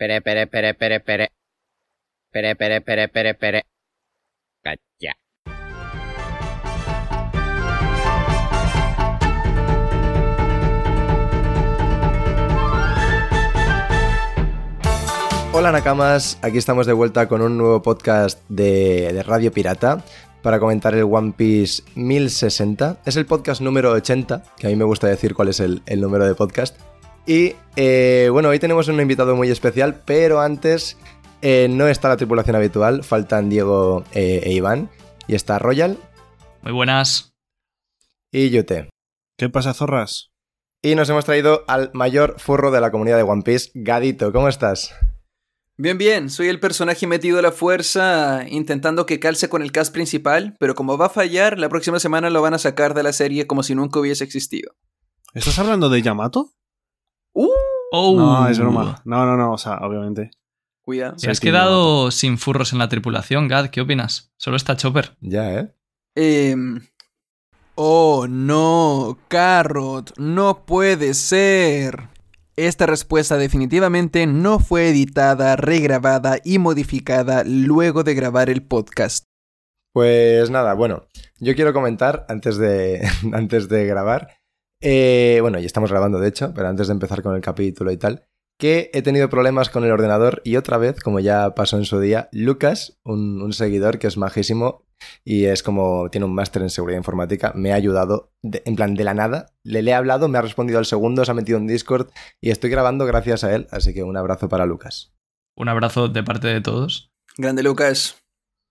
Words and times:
Pere, 0.00 0.22
pere, 0.22 0.46
pere, 0.46 0.72
pere, 0.72 1.00
pere. 1.00 1.28
Pere, 2.32 2.56
pere, 2.56 2.80
pere, 2.80 3.08
pere, 3.08 3.34
pere. 3.34 3.62
Cacha. 4.64 5.12
Hola 15.52 15.70
Nakamas, 15.70 16.38
aquí 16.40 16.56
estamos 16.56 16.86
de 16.86 16.94
vuelta 16.94 17.28
con 17.28 17.42
un 17.42 17.58
nuevo 17.58 17.82
podcast 17.82 18.40
de, 18.48 19.22
Radio 19.26 19.52
Pirata 19.52 20.02
para 20.40 20.58
comentar 20.58 20.94
el 20.94 21.02
One 21.02 21.34
Piece 21.36 21.82
1060. 21.94 23.02
Es 23.04 23.16
el 23.16 23.26
podcast 23.26 23.60
número 23.60 23.90
80, 23.90 24.44
que 24.56 24.66
a 24.66 24.70
mí 24.70 24.76
me 24.76 24.84
gusta 24.84 25.08
decir 25.08 25.34
cuál 25.34 25.48
es 25.48 25.60
el 25.60 25.82
número 26.00 26.26
de 26.26 26.34
podcast. 26.34 26.89
Y 27.30 27.54
eh, 27.76 28.28
bueno, 28.32 28.48
hoy 28.48 28.58
tenemos 28.58 28.88
un 28.88 29.00
invitado 29.00 29.36
muy 29.36 29.48
especial, 29.50 30.02
pero 30.04 30.40
antes 30.40 30.96
eh, 31.42 31.68
no 31.70 31.86
está 31.86 32.08
la 32.08 32.16
tripulación 32.16 32.56
habitual, 32.56 33.04
faltan 33.04 33.48
Diego 33.48 34.02
eh, 34.10 34.40
e 34.42 34.52
Iván, 34.52 34.90
y 35.28 35.36
está 35.36 35.60
Royal 35.60 35.96
Muy 36.62 36.72
buenas. 36.72 37.32
y 38.32 38.50
Yute. 38.50 38.90
¿Qué 39.38 39.48
pasa, 39.48 39.74
zorras? 39.74 40.32
Y 40.82 40.96
nos 40.96 41.08
hemos 41.08 41.24
traído 41.24 41.62
al 41.68 41.92
mayor 41.94 42.34
furro 42.40 42.72
de 42.72 42.80
la 42.80 42.90
comunidad 42.90 43.16
de 43.16 43.22
One 43.22 43.42
Piece, 43.44 43.70
Gadito, 43.74 44.32
¿cómo 44.32 44.48
estás? 44.48 44.92
Bien, 45.76 45.98
bien, 45.98 46.30
soy 46.30 46.48
el 46.48 46.58
personaje 46.58 47.06
metido 47.06 47.38
a 47.38 47.42
la 47.42 47.52
fuerza 47.52 48.44
intentando 48.48 49.06
que 49.06 49.20
calce 49.20 49.48
con 49.48 49.62
el 49.62 49.70
cast 49.70 49.94
principal, 49.94 50.56
pero 50.58 50.74
como 50.74 50.98
va 50.98 51.06
a 51.06 51.10
fallar, 51.10 51.60
la 51.60 51.68
próxima 51.68 52.00
semana 52.00 52.28
lo 52.28 52.42
van 52.42 52.54
a 52.54 52.58
sacar 52.58 52.92
de 52.92 53.04
la 53.04 53.12
serie 53.12 53.46
como 53.46 53.62
si 53.62 53.76
nunca 53.76 54.00
hubiese 54.00 54.24
existido. 54.24 54.74
¿Estás 55.32 55.60
hablando 55.60 55.90
de 55.90 56.02
Yamato? 56.02 56.54
¡Uh! 57.32 57.48
Oh. 57.92 58.16
No, 58.16 58.48
es 58.48 58.58
broma. 58.58 59.00
No, 59.04 59.26
no, 59.26 59.36
no, 59.36 59.52
o 59.52 59.58
sea, 59.58 59.78
obviamente. 59.78 60.30
Cuidado. 60.82 61.16
Te 61.16 61.30
has 61.30 61.40
quedado 61.40 62.10
sin 62.10 62.38
furros 62.38 62.72
en 62.72 62.78
la 62.78 62.88
tripulación, 62.88 63.48
Gad. 63.48 63.70
¿Qué 63.70 63.80
opinas? 63.80 64.32
Solo 64.36 64.56
está 64.56 64.76
Chopper. 64.76 65.16
Ya, 65.20 65.54
¿eh? 65.54 65.74
Em, 66.14 66.80
Oh, 67.82 68.26
no, 68.28 69.18
Carrot, 69.28 70.12
no 70.18 70.66
puede 70.66 71.14
ser. 71.14 72.08
Esta 72.54 72.84
respuesta 72.84 73.38
definitivamente 73.38 74.26
no 74.26 74.58
fue 74.58 74.90
editada, 74.90 75.56
regrabada 75.56 76.40
y 76.44 76.58
modificada 76.58 77.42
luego 77.46 78.02
de 78.02 78.12
grabar 78.12 78.50
el 78.50 78.62
podcast. 78.62 79.24
Pues 79.94 80.50
nada, 80.50 80.74
bueno, 80.74 81.06
yo 81.38 81.54
quiero 81.54 81.72
comentar 81.72 82.26
antes 82.28 82.58
de, 82.58 83.00
antes 83.32 83.70
de 83.70 83.86
grabar, 83.86 84.28
eh, 84.80 85.38
bueno, 85.40 85.58
ya 85.58 85.66
estamos 85.66 85.90
grabando 85.90 86.18
de 86.18 86.28
hecho, 86.28 86.52
pero 86.54 86.68
antes 86.68 86.86
de 86.88 86.92
empezar 86.94 87.22
con 87.22 87.34
el 87.34 87.40
capítulo 87.40 87.90
y 87.92 87.96
tal, 87.96 88.26
que 88.58 88.90
he 88.92 89.02
tenido 89.02 89.28
problemas 89.30 89.70
con 89.70 89.84
el 89.84 89.90
ordenador 89.90 90.42
y 90.44 90.56
otra 90.56 90.76
vez, 90.78 91.00
como 91.00 91.18
ya 91.20 91.54
pasó 91.54 91.76
en 91.78 91.84
su 91.84 91.98
día, 92.00 92.28
Lucas, 92.32 92.98
un, 93.04 93.40
un 93.42 93.52
seguidor 93.52 93.98
que 93.98 94.06
es 94.06 94.16
majísimo 94.18 94.84
y 95.24 95.46
es 95.46 95.62
como 95.62 96.10
tiene 96.10 96.26
un 96.26 96.34
máster 96.34 96.60
en 96.60 96.68
seguridad 96.68 96.98
informática, 96.98 97.52
me 97.54 97.72
ha 97.72 97.76
ayudado 97.76 98.34
de- 98.42 98.62
en 98.66 98.76
plan 98.76 98.94
de 98.94 99.04
la 99.04 99.14
nada, 99.14 99.46
le, 99.64 99.80
le 99.82 99.92
he 99.92 99.94
hablado, 99.94 100.28
me 100.28 100.36
ha 100.36 100.42
respondido 100.42 100.78
al 100.78 100.84
segundo, 100.84 101.24
se 101.24 101.30
ha 101.30 101.34
metido 101.34 101.56
en 101.56 101.66
Discord 101.66 102.08
y 102.40 102.50
estoy 102.50 102.68
grabando 102.68 103.06
gracias 103.06 103.44
a 103.44 103.54
él, 103.54 103.66
así 103.70 103.94
que 103.94 104.02
un 104.02 104.18
abrazo 104.18 104.50
para 104.50 104.66
Lucas. 104.66 105.14
Un 105.56 105.68
abrazo 105.70 106.08
de 106.08 106.22
parte 106.22 106.48
de 106.48 106.60
todos. 106.60 107.10
Grande 107.38 107.62
Lucas. 107.62 108.18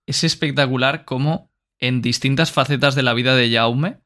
Es 0.06 0.22
espectacular 0.22 1.04
cómo 1.04 1.50
en 1.80 2.00
distintas 2.00 2.52
facetas 2.52 2.94
de 2.94 3.02
la 3.02 3.14
vida 3.14 3.34
de 3.34 3.50
Jaume 3.50 3.98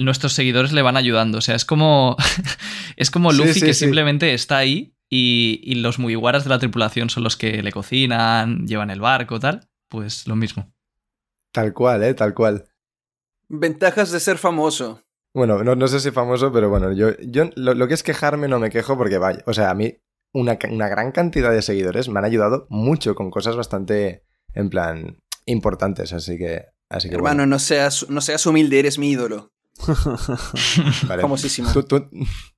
nuestros 0.00 0.32
seguidores 0.32 0.72
le 0.72 0.82
van 0.82 0.96
ayudando. 0.96 1.38
O 1.38 1.40
sea, 1.40 1.54
es 1.54 1.64
como. 1.64 2.16
es 2.96 3.10
como 3.10 3.32
Luffy 3.32 3.54
sí, 3.54 3.60
que 3.60 3.74
sí. 3.74 3.84
simplemente 3.84 4.34
está 4.34 4.58
ahí 4.58 4.94
y, 5.08 5.60
y 5.62 5.76
los 5.76 5.98
mugiwaras 5.98 6.44
de 6.44 6.50
la 6.50 6.58
tripulación 6.58 7.10
son 7.10 7.24
los 7.24 7.36
que 7.36 7.62
le 7.62 7.72
cocinan, 7.72 8.66
llevan 8.66 8.90
el 8.90 9.00
barco, 9.00 9.38
tal. 9.40 9.68
Pues 9.88 10.26
lo 10.26 10.36
mismo. 10.36 10.72
Tal 11.52 11.72
cual, 11.72 12.02
¿eh? 12.04 12.14
Tal 12.14 12.34
cual. 12.34 12.64
Ventajas 13.48 14.12
de 14.12 14.20
ser 14.20 14.38
famoso. 14.38 15.02
Bueno, 15.34 15.62
no, 15.62 15.74
no 15.76 15.88
sé 15.88 16.00
si 16.00 16.10
famoso, 16.10 16.52
pero 16.52 16.70
bueno, 16.70 16.92
yo, 16.92 17.16
yo 17.18 17.50
lo, 17.54 17.74
lo 17.74 17.88
que 17.88 17.94
es 17.94 18.02
quejarme 18.02 18.48
no 18.48 18.58
me 18.58 18.70
quejo 18.70 18.96
porque 18.96 19.18
vaya, 19.18 19.42
o 19.46 19.54
sea, 19.54 19.70
a 19.70 19.74
mí 19.74 19.96
una, 20.32 20.58
una 20.70 20.88
gran 20.88 21.12
cantidad 21.12 21.52
de 21.52 21.62
seguidores 21.62 22.08
me 22.08 22.18
han 22.18 22.24
ayudado 22.24 22.66
mucho 22.68 23.14
con 23.14 23.30
cosas 23.30 23.56
bastante, 23.56 24.24
en 24.54 24.70
plan, 24.70 25.22
importantes, 25.46 26.12
así 26.12 26.36
que, 26.36 26.66
así 26.88 27.08
que 27.08 27.14
Hermano, 27.14 27.46
no 27.46 27.58
seas, 27.58 28.08
no 28.08 28.20
seas 28.20 28.44
humilde, 28.46 28.80
eres 28.80 28.98
mi 28.98 29.10
ídolo. 29.10 29.52
vale. 31.08 31.22
Famosísimo. 31.22 31.72
Tú, 31.72 31.82
tú- 31.84 32.08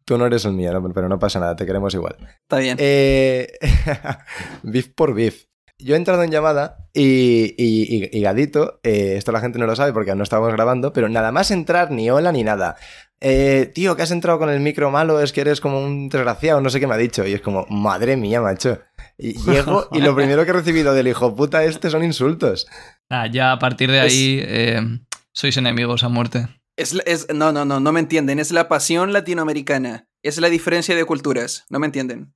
tú 0.04 0.18
no 0.18 0.26
eres 0.26 0.44
el 0.44 0.52
mío, 0.52 0.72
¿no? 0.72 0.92
pero 0.92 1.08
no 1.08 1.18
pasa 1.18 1.40
nada, 1.40 1.56
te 1.56 1.66
queremos 1.66 1.94
igual. 1.94 2.16
Está 2.42 2.58
bien. 2.58 2.76
Eh, 2.80 3.52
beef 4.62 4.88
por 4.94 5.14
beef. 5.14 5.44
Yo 5.78 5.94
he 5.94 5.98
entrado 5.98 6.22
en 6.22 6.30
llamada 6.30 6.86
y, 6.92 7.54
y- 7.58 8.04
y- 8.04 8.10
y 8.16 8.20
Gadito, 8.22 8.78
eh, 8.84 9.14
esto 9.16 9.32
la 9.32 9.40
gente 9.40 9.58
no 9.58 9.66
lo 9.66 9.74
sabe 9.74 9.92
porque 9.92 10.14
no 10.14 10.22
estábamos 10.22 10.52
grabando, 10.52 10.92
pero 10.92 11.08
nada 11.08 11.32
más 11.32 11.50
entrar, 11.50 11.90
ni 11.90 12.08
hola 12.10 12.30
ni 12.30 12.44
nada. 12.44 12.76
Eh, 13.20 13.70
tío, 13.74 13.96
que 13.96 14.02
has 14.02 14.10
entrado 14.12 14.38
con 14.38 14.50
el 14.50 14.60
micro 14.60 14.90
malo, 14.90 15.20
es 15.20 15.32
que 15.32 15.40
eres 15.40 15.60
como 15.60 15.80
un 15.84 16.08
desgraciado, 16.08 16.60
no 16.60 16.70
sé 16.70 16.78
qué 16.78 16.86
me 16.86 16.94
ha 16.94 16.98
dicho. 16.98 17.26
Y 17.26 17.32
es 17.32 17.40
como, 17.40 17.66
madre 17.68 18.16
mía, 18.16 18.40
macho. 18.40 18.80
Y 19.18 19.32
llego 19.50 19.88
y 19.92 20.00
lo 20.00 20.14
primero 20.14 20.44
que 20.44 20.50
he 20.50 20.54
recibido 20.54 20.94
del 20.94 21.08
hijo 21.08 21.34
puta 21.34 21.64
este 21.64 21.90
son 21.90 22.04
insultos. 22.04 22.66
Ah, 23.10 23.26
ya 23.26 23.50
a 23.52 23.58
partir 23.58 23.90
de 23.90 24.06
Es- 24.06 24.12
ahí 24.12 24.40
eh, 24.42 24.80
sois 25.32 25.56
enemigos 25.56 26.04
a 26.04 26.08
muerte. 26.08 26.46
Es, 26.76 26.94
es- 27.06 27.26
no, 27.34 27.52
no, 27.52 27.64
no, 27.64 27.80
no 27.80 27.92
me 27.92 28.00
entienden. 28.00 28.38
Es 28.38 28.50
la 28.52 28.68
pasión 28.68 29.12
latinoamericana. 29.12 30.08
Es 30.22 30.38
la 30.38 30.48
diferencia 30.48 30.94
de 30.94 31.04
culturas. 31.04 31.64
No 31.70 31.78
me 31.78 31.86
entienden. 31.86 32.34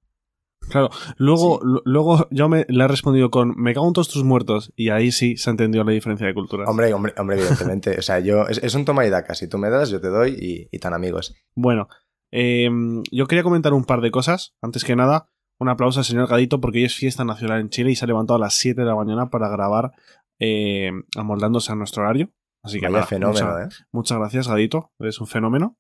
Claro, 0.70 0.91
luego, 1.16 1.60
lu- 1.62 1.82
luego 1.84 2.26
yo 2.32 2.48
me, 2.48 2.66
le 2.69 2.82
he 2.84 2.88
respondido 2.88 3.30
con 3.30 3.54
me 3.56 3.72
cago 3.72 3.86
en 3.86 3.92
todos 3.92 4.08
tus 4.08 4.24
muertos 4.24 4.72
y 4.74 4.88
ahí 4.88 5.12
sí 5.12 5.36
se 5.36 5.48
ha 5.48 5.52
entendido 5.52 5.84
la 5.84 5.92
diferencia 5.92 6.26
de 6.26 6.34
cultura. 6.34 6.64
Hombre, 6.69 6.92
hombre, 6.92 7.14
hombre, 7.19 7.36
evidentemente. 7.38 7.97
O 7.98 8.02
sea, 8.02 8.19
yo, 8.19 8.48
es, 8.48 8.58
es 8.58 8.74
un 8.74 8.84
toma 8.84 9.06
y 9.06 9.10
daca. 9.10 9.34
Si 9.34 9.48
tú 9.48 9.58
me 9.58 9.70
das, 9.70 9.91
yo 9.91 10.00
te 10.00 10.08
doy 10.08 10.30
y, 10.38 10.68
y 10.74 10.78
tan 10.80 10.92
amigos. 10.92 11.34
Bueno, 11.54 11.88
eh, 12.32 12.68
yo 13.12 13.26
quería 13.28 13.44
comentar 13.44 13.72
un 13.74 13.84
par 13.84 14.00
de 14.00 14.10
cosas. 14.10 14.56
Antes 14.60 14.82
que 14.84 14.97
nada, 14.97 15.30
un 15.60 15.68
aplauso 15.68 16.00
al 16.00 16.04
señor 16.04 16.26
Gadito 16.26 16.60
porque 16.60 16.78
hoy 16.78 16.84
es 16.86 16.97
fiesta 16.97 17.24
nacional 17.24 17.60
en 17.60 17.68
Chile 17.70 17.92
y 17.92 17.97
se 17.97 18.04
ha 18.04 18.08
levantado 18.08 18.36
a 18.36 18.41
las 18.41 18.54
7 18.54 18.80
de 18.80 18.86
la 18.88 18.97
mañana 18.97 19.30
para 19.30 19.48
grabar 19.48 19.92
eh, 20.41 20.91
amoldándose 21.16 21.70
a 21.70 21.76
nuestro 21.76 22.03
horario. 22.03 22.30
Así 22.66 22.78
que 22.81 22.87
Vaya 22.87 22.97
nada, 22.99 23.06
fenómeno, 23.06 23.47
muchas, 23.47 23.81
¿eh? 23.81 23.84
muchas 23.93 24.19
gracias, 24.19 24.49
Gadito. 24.49 24.93
Eres 24.99 25.21
un 25.21 25.27
fenómeno. 25.27 25.78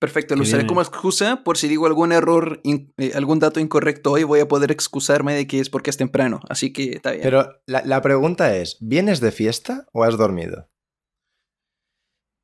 Perfecto, 0.00 0.34
lo 0.34 0.42
usaré 0.42 0.66
como 0.66 0.80
excusa 0.80 1.44
por 1.44 1.58
si 1.58 1.68
digo 1.68 1.84
algún 1.86 2.12
error, 2.12 2.60
in- 2.62 2.94
eh, 2.96 3.12
algún 3.14 3.38
dato 3.38 3.60
incorrecto 3.60 4.12
hoy, 4.12 4.24
voy 4.24 4.40
a 4.40 4.48
poder 4.48 4.70
excusarme 4.72 5.34
de 5.34 5.46
que 5.46 5.60
es 5.60 5.68
porque 5.68 5.90
es 5.90 5.98
temprano. 5.98 6.40
Así 6.48 6.72
que 6.72 6.92
está 6.92 7.10
bien. 7.10 7.22
Pero 7.22 7.46
la, 7.66 7.82
la 7.84 8.00
pregunta 8.00 8.56
es, 8.56 8.78
¿vienes 8.80 9.20
de 9.20 9.30
fiesta 9.30 9.86
o 9.92 10.02
has 10.04 10.16
dormido? 10.16 10.70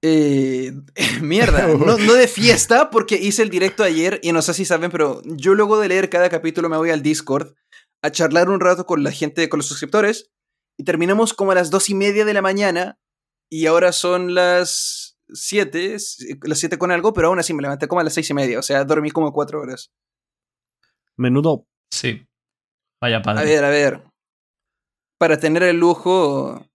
Eh, 0.02 0.72
mierda, 1.22 1.66
no, 1.78 1.96
no 1.96 2.12
de 2.14 2.28
fiesta 2.28 2.90
porque 2.90 3.16
hice 3.16 3.42
el 3.42 3.50
directo 3.50 3.82
ayer 3.82 4.20
y 4.22 4.32
no 4.32 4.42
sé 4.42 4.52
si 4.54 4.64
saben, 4.64 4.90
pero 4.90 5.22
yo 5.24 5.54
luego 5.54 5.78
de 5.80 5.88
leer 5.88 6.10
cada 6.10 6.28
capítulo 6.28 6.68
me 6.68 6.76
voy 6.76 6.90
al 6.90 7.02
Discord 7.02 7.54
a 8.02 8.10
charlar 8.10 8.50
un 8.50 8.60
rato 8.60 8.84
con 8.86 9.02
la 9.02 9.10
gente, 9.12 9.48
con 9.48 9.58
los 9.58 9.66
suscriptores 9.66 10.30
y 10.78 10.84
terminamos 10.84 11.32
como 11.32 11.52
a 11.52 11.54
las 11.54 11.70
dos 11.70 11.88
y 11.88 11.94
media 11.94 12.24
de 12.26 12.34
la 12.34 12.42
mañana 12.42 12.98
y 13.50 13.66
ahora 13.66 13.92
son 13.92 14.34
las 14.34 15.18
siete, 15.28 15.96
las 16.42 16.58
siete 16.58 16.78
con 16.78 16.90
algo, 16.92 17.12
pero 17.12 17.28
aún 17.28 17.38
así 17.38 17.52
me 17.54 17.62
levanté 17.62 17.88
como 17.88 18.00
a 18.00 18.04
las 18.04 18.14
seis 18.14 18.28
y 18.30 18.34
media, 18.34 18.58
o 18.58 18.62
sea, 18.62 18.84
dormí 18.84 19.10
como 19.10 19.32
cuatro 19.32 19.60
horas. 19.60 19.92
Menudo. 21.16 21.66
Sí. 21.90 22.26
Vaya 23.00 23.18
A 23.18 23.22
padre. 23.22 23.44
ver, 23.44 23.64
a 23.64 23.70
ver. 23.70 24.02
Para 25.18 25.38
tener 25.38 25.62
el 25.62 25.78
lujo. 25.78 26.66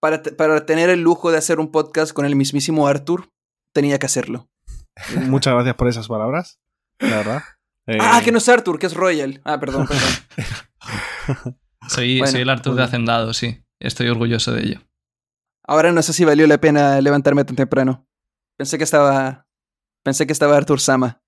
Para, 0.00 0.22
para 0.22 0.66
tener 0.66 0.90
el 0.90 1.00
lujo 1.00 1.30
de 1.30 1.38
hacer 1.38 1.60
un 1.60 1.70
podcast 1.70 2.12
con 2.12 2.26
el 2.26 2.34
mismísimo 2.34 2.88
Arthur, 2.88 3.28
tenía 3.72 3.98
que 4.00 4.06
hacerlo. 4.06 4.48
Muchas 5.28 5.54
gracias 5.54 5.76
por 5.76 5.88
esas 5.88 6.08
palabras. 6.08 6.58
La 6.98 7.16
verdad. 7.18 7.42
Eh, 7.86 7.98
Ah, 8.00 8.20
que 8.24 8.32
no 8.32 8.38
es 8.38 8.48
Arthur, 8.48 8.78
que 8.78 8.86
es 8.86 8.94
Royal. 8.94 9.40
Ah, 9.44 9.58
perdón, 9.60 9.86
perdón. 9.86 11.56
Soy, 11.88 12.18
Bueno, 12.18 12.30
soy 12.32 12.40
el 12.42 12.48
Arthur 12.50 12.74
de. 12.76 12.82
Hacendado, 12.84 13.34
sí. 13.34 13.60
Estoy 13.80 14.08
orgulloso 14.08 14.52
de 14.52 14.62
ello. 14.62 14.80
Ahora 15.64 15.92
no 15.92 16.02
sé 16.02 16.12
si 16.12 16.24
valió 16.24 16.46
la 16.46 16.58
pena 16.58 17.00
levantarme 17.00 17.44
tan 17.44 17.56
temprano. 17.56 18.06
Pensé 18.56 18.78
que 18.78 18.84
estaba. 18.84 19.46
Pensé 20.02 20.26
que 20.26 20.32
estaba 20.32 20.56
Arthur 20.56 20.80
Sama. 20.80 21.22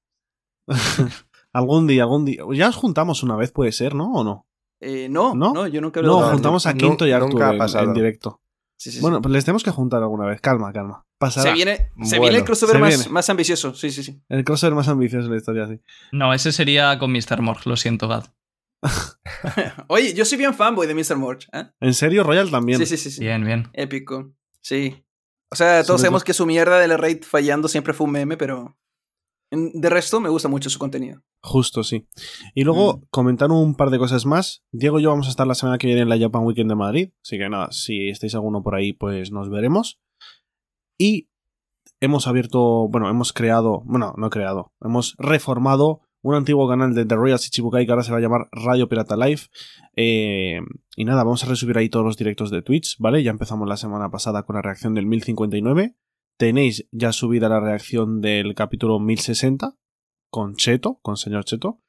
algún 1.52 1.86
día, 1.86 2.02
algún 2.02 2.24
día. 2.24 2.42
Ya 2.52 2.68
os 2.68 2.76
juntamos 2.76 3.22
una 3.22 3.36
vez, 3.36 3.52
puede 3.52 3.72
ser, 3.72 3.94
¿no? 3.94 4.12
¿O 4.12 4.24
no? 4.24 4.46
Eh, 4.80 5.08
no, 5.08 5.34
¿No? 5.34 5.52
no, 5.52 5.66
yo 5.66 5.80
nunca 5.80 6.02
No, 6.02 6.20
lo 6.20 6.28
juntamos 6.30 6.66
a 6.66 6.74
Quinto 6.74 7.06
y 7.06 7.10
nunca 7.12 7.24
Arturo 7.24 7.46
ha 7.46 7.52
en, 7.52 7.58
pasado. 7.58 7.84
en 7.84 7.94
directo. 7.94 8.40
Sí, 8.76 8.90
sí, 8.90 8.96
sí. 8.96 9.02
Bueno, 9.02 9.22
pues 9.22 9.32
les 9.32 9.44
tenemos 9.44 9.62
que 9.62 9.70
juntar 9.70 10.02
alguna 10.02 10.26
vez. 10.26 10.40
Calma, 10.40 10.72
calma. 10.72 11.06
Pasará. 11.16 11.50
se 11.50 11.54
viene, 11.54 11.76
se 12.02 12.18
Bueno, 12.18 12.22
viene 12.22 12.38
el 12.38 12.44
crossover 12.44 12.74
se 12.74 12.80
más, 12.80 12.88
viene. 12.96 13.12
más 13.12 13.30
ambicioso. 13.30 13.72
Sí, 13.74 13.90
sí, 13.90 14.02
sí. 14.02 14.20
El 14.28 14.44
crossover 14.44 14.74
más 14.74 14.88
ambicioso 14.88 15.24
de 15.28 15.30
la 15.30 15.36
historia, 15.38 15.66
sí. 15.68 15.80
No, 16.12 16.34
ese 16.34 16.50
sería 16.52 16.98
con 16.98 17.12
Mr. 17.12 17.40
Morg, 17.40 17.60
lo 17.66 17.76
siento, 17.76 18.08
Gad. 18.08 18.24
Oye, 19.88 20.14
yo 20.14 20.24
soy 20.24 20.38
bien 20.38 20.54
fanboy 20.54 20.86
de 20.86 20.94
Mr. 20.94 21.16
Morch. 21.16 21.48
¿eh? 21.52 21.64
¿En 21.80 21.94
serio, 21.94 22.22
Royal 22.22 22.50
también? 22.50 22.78
Sí, 22.78 22.86
sí, 22.86 22.96
sí, 22.96 23.10
sí. 23.10 23.20
Bien, 23.20 23.44
bien. 23.44 23.68
Épico. 23.72 24.32
Sí. 24.60 25.04
O 25.50 25.56
sea, 25.56 25.84
todos 25.84 26.00
sabemos 26.00 26.24
que 26.24 26.32
su 26.34 26.46
mierda 26.46 26.78
de 26.78 26.88
la 26.88 26.96
raid 26.96 27.22
fallando 27.22 27.68
siempre 27.68 27.92
fue 27.94 28.06
un 28.06 28.12
meme, 28.12 28.36
pero. 28.36 28.76
De 29.50 29.88
resto, 29.88 30.18
me 30.20 30.28
gusta 30.30 30.48
mucho 30.48 30.68
su 30.68 30.80
contenido. 30.80 31.22
Justo, 31.40 31.84
sí. 31.84 32.08
Y 32.54 32.64
luego 32.64 32.96
Mm. 32.96 33.02
comentar 33.10 33.50
un 33.52 33.76
par 33.76 33.90
de 33.90 33.98
cosas 33.98 34.26
más. 34.26 34.64
Diego 34.72 34.98
y 34.98 35.04
yo 35.04 35.10
vamos 35.10 35.28
a 35.28 35.30
estar 35.30 35.46
la 35.46 35.54
semana 35.54 35.78
que 35.78 35.86
viene 35.86 36.02
en 36.02 36.08
la 36.08 36.18
Japan 36.18 36.42
Weekend 36.44 36.70
de 36.70 36.74
Madrid. 36.76 37.10
Así 37.22 37.38
que 37.38 37.48
nada, 37.48 37.70
si 37.70 38.08
estáis 38.08 38.34
alguno 38.34 38.62
por 38.64 38.74
ahí, 38.74 38.94
pues 38.94 39.30
nos 39.30 39.48
veremos. 39.50 40.00
Y 40.98 41.28
hemos 42.00 42.26
abierto, 42.26 42.88
bueno, 42.88 43.08
hemos 43.08 43.32
creado, 43.32 43.82
bueno, 43.84 44.14
no 44.16 44.28
creado, 44.30 44.72
hemos 44.80 45.14
reformado 45.18 46.00
un 46.24 46.34
antiguo 46.34 46.66
canal 46.66 46.94
de 46.94 47.04
The 47.04 47.16
Royal 47.16 47.38
Shichibukai 47.38 47.84
que 47.84 47.92
ahora 47.92 48.02
se 48.02 48.10
va 48.10 48.16
a 48.16 48.20
llamar 48.20 48.48
Radio 48.50 48.88
Pirata 48.88 49.14
Live. 49.14 49.42
Eh, 49.94 50.58
y 50.96 51.04
nada, 51.04 51.22
vamos 51.22 51.44
a 51.44 51.46
resubir 51.46 51.76
ahí 51.76 51.90
todos 51.90 52.04
los 52.04 52.16
directos 52.16 52.50
de 52.50 52.62
Twitch, 52.62 52.96
¿vale? 52.98 53.22
Ya 53.22 53.30
empezamos 53.30 53.68
la 53.68 53.76
semana 53.76 54.10
pasada 54.10 54.44
con 54.44 54.56
la 54.56 54.62
reacción 54.62 54.94
del 54.94 55.04
1059. 55.04 55.94
Tenéis 56.38 56.88
ya 56.92 57.12
subida 57.12 57.50
la 57.50 57.60
reacción 57.60 58.22
del 58.22 58.54
capítulo 58.54 58.98
1060 59.00 59.76
con 60.30 60.54
Cheto, 60.54 60.98
con 61.02 61.18
señor 61.18 61.44
Cheto. 61.44 61.82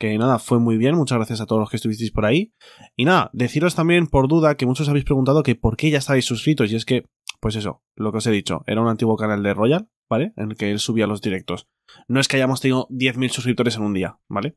Que 0.00 0.18
nada, 0.18 0.40
fue 0.40 0.58
muy 0.58 0.78
bien. 0.78 0.96
Muchas 0.96 1.18
gracias 1.18 1.40
a 1.40 1.46
todos 1.46 1.60
los 1.60 1.70
que 1.70 1.76
estuvisteis 1.76 2.10
por 2.10 2.26
ahí. 2.26 2.52
Y 2.96 3.04
nada, 3.04 3.30
deciros 3.34 3.76
también 3.76 4.08
por 4.08 4.26
duda 4.26 4.56
que 4.56 4.66
muchos 4.66 4.88
habéis 4.88 5.04
preguntado 5.04 5.44
que 5.44 5.54
por 5.54 5.76
qué 5.76 5.90
ya 5.90 5.98
estáis 5.98 6.24
suscritos. 6.24 6.72
Y 6.72 6.74
es 6.74 6.84
que, 6.84 7.04
pues 7.40 7.54
eso, 7.54 7.84
lo 7.94 8.10
que 8.10 8.18
os 8.18 8.26
he 8.26 8.32
dicho, 8.32 8.64
era 8.66 8.80
un 8.80 8.88
antiguo 8.88 9.16
canal 9.16 9.44
de 9.44 9.54
Royal, 9.54 9.88
¿vale? 10.10 10.32
En 10.36 10.50
el 10.50 10.56
que 10.56 10.72
él 10.72 10.80
subía 10.80 11.06
los 11.06 11.22
directos. 11.22 11.68
No 12.08 12.20
es 12.20 12.28
que 12.28 12.36
hayamos 12.36 12.60
tenido 12.60 12.86
10.000 12.90 13.30
suscriptores 13.30 13.76
en 13.76 13.82
un 13.82 13.94
día, 13.94 14.18
¿vale? 14.28 14.56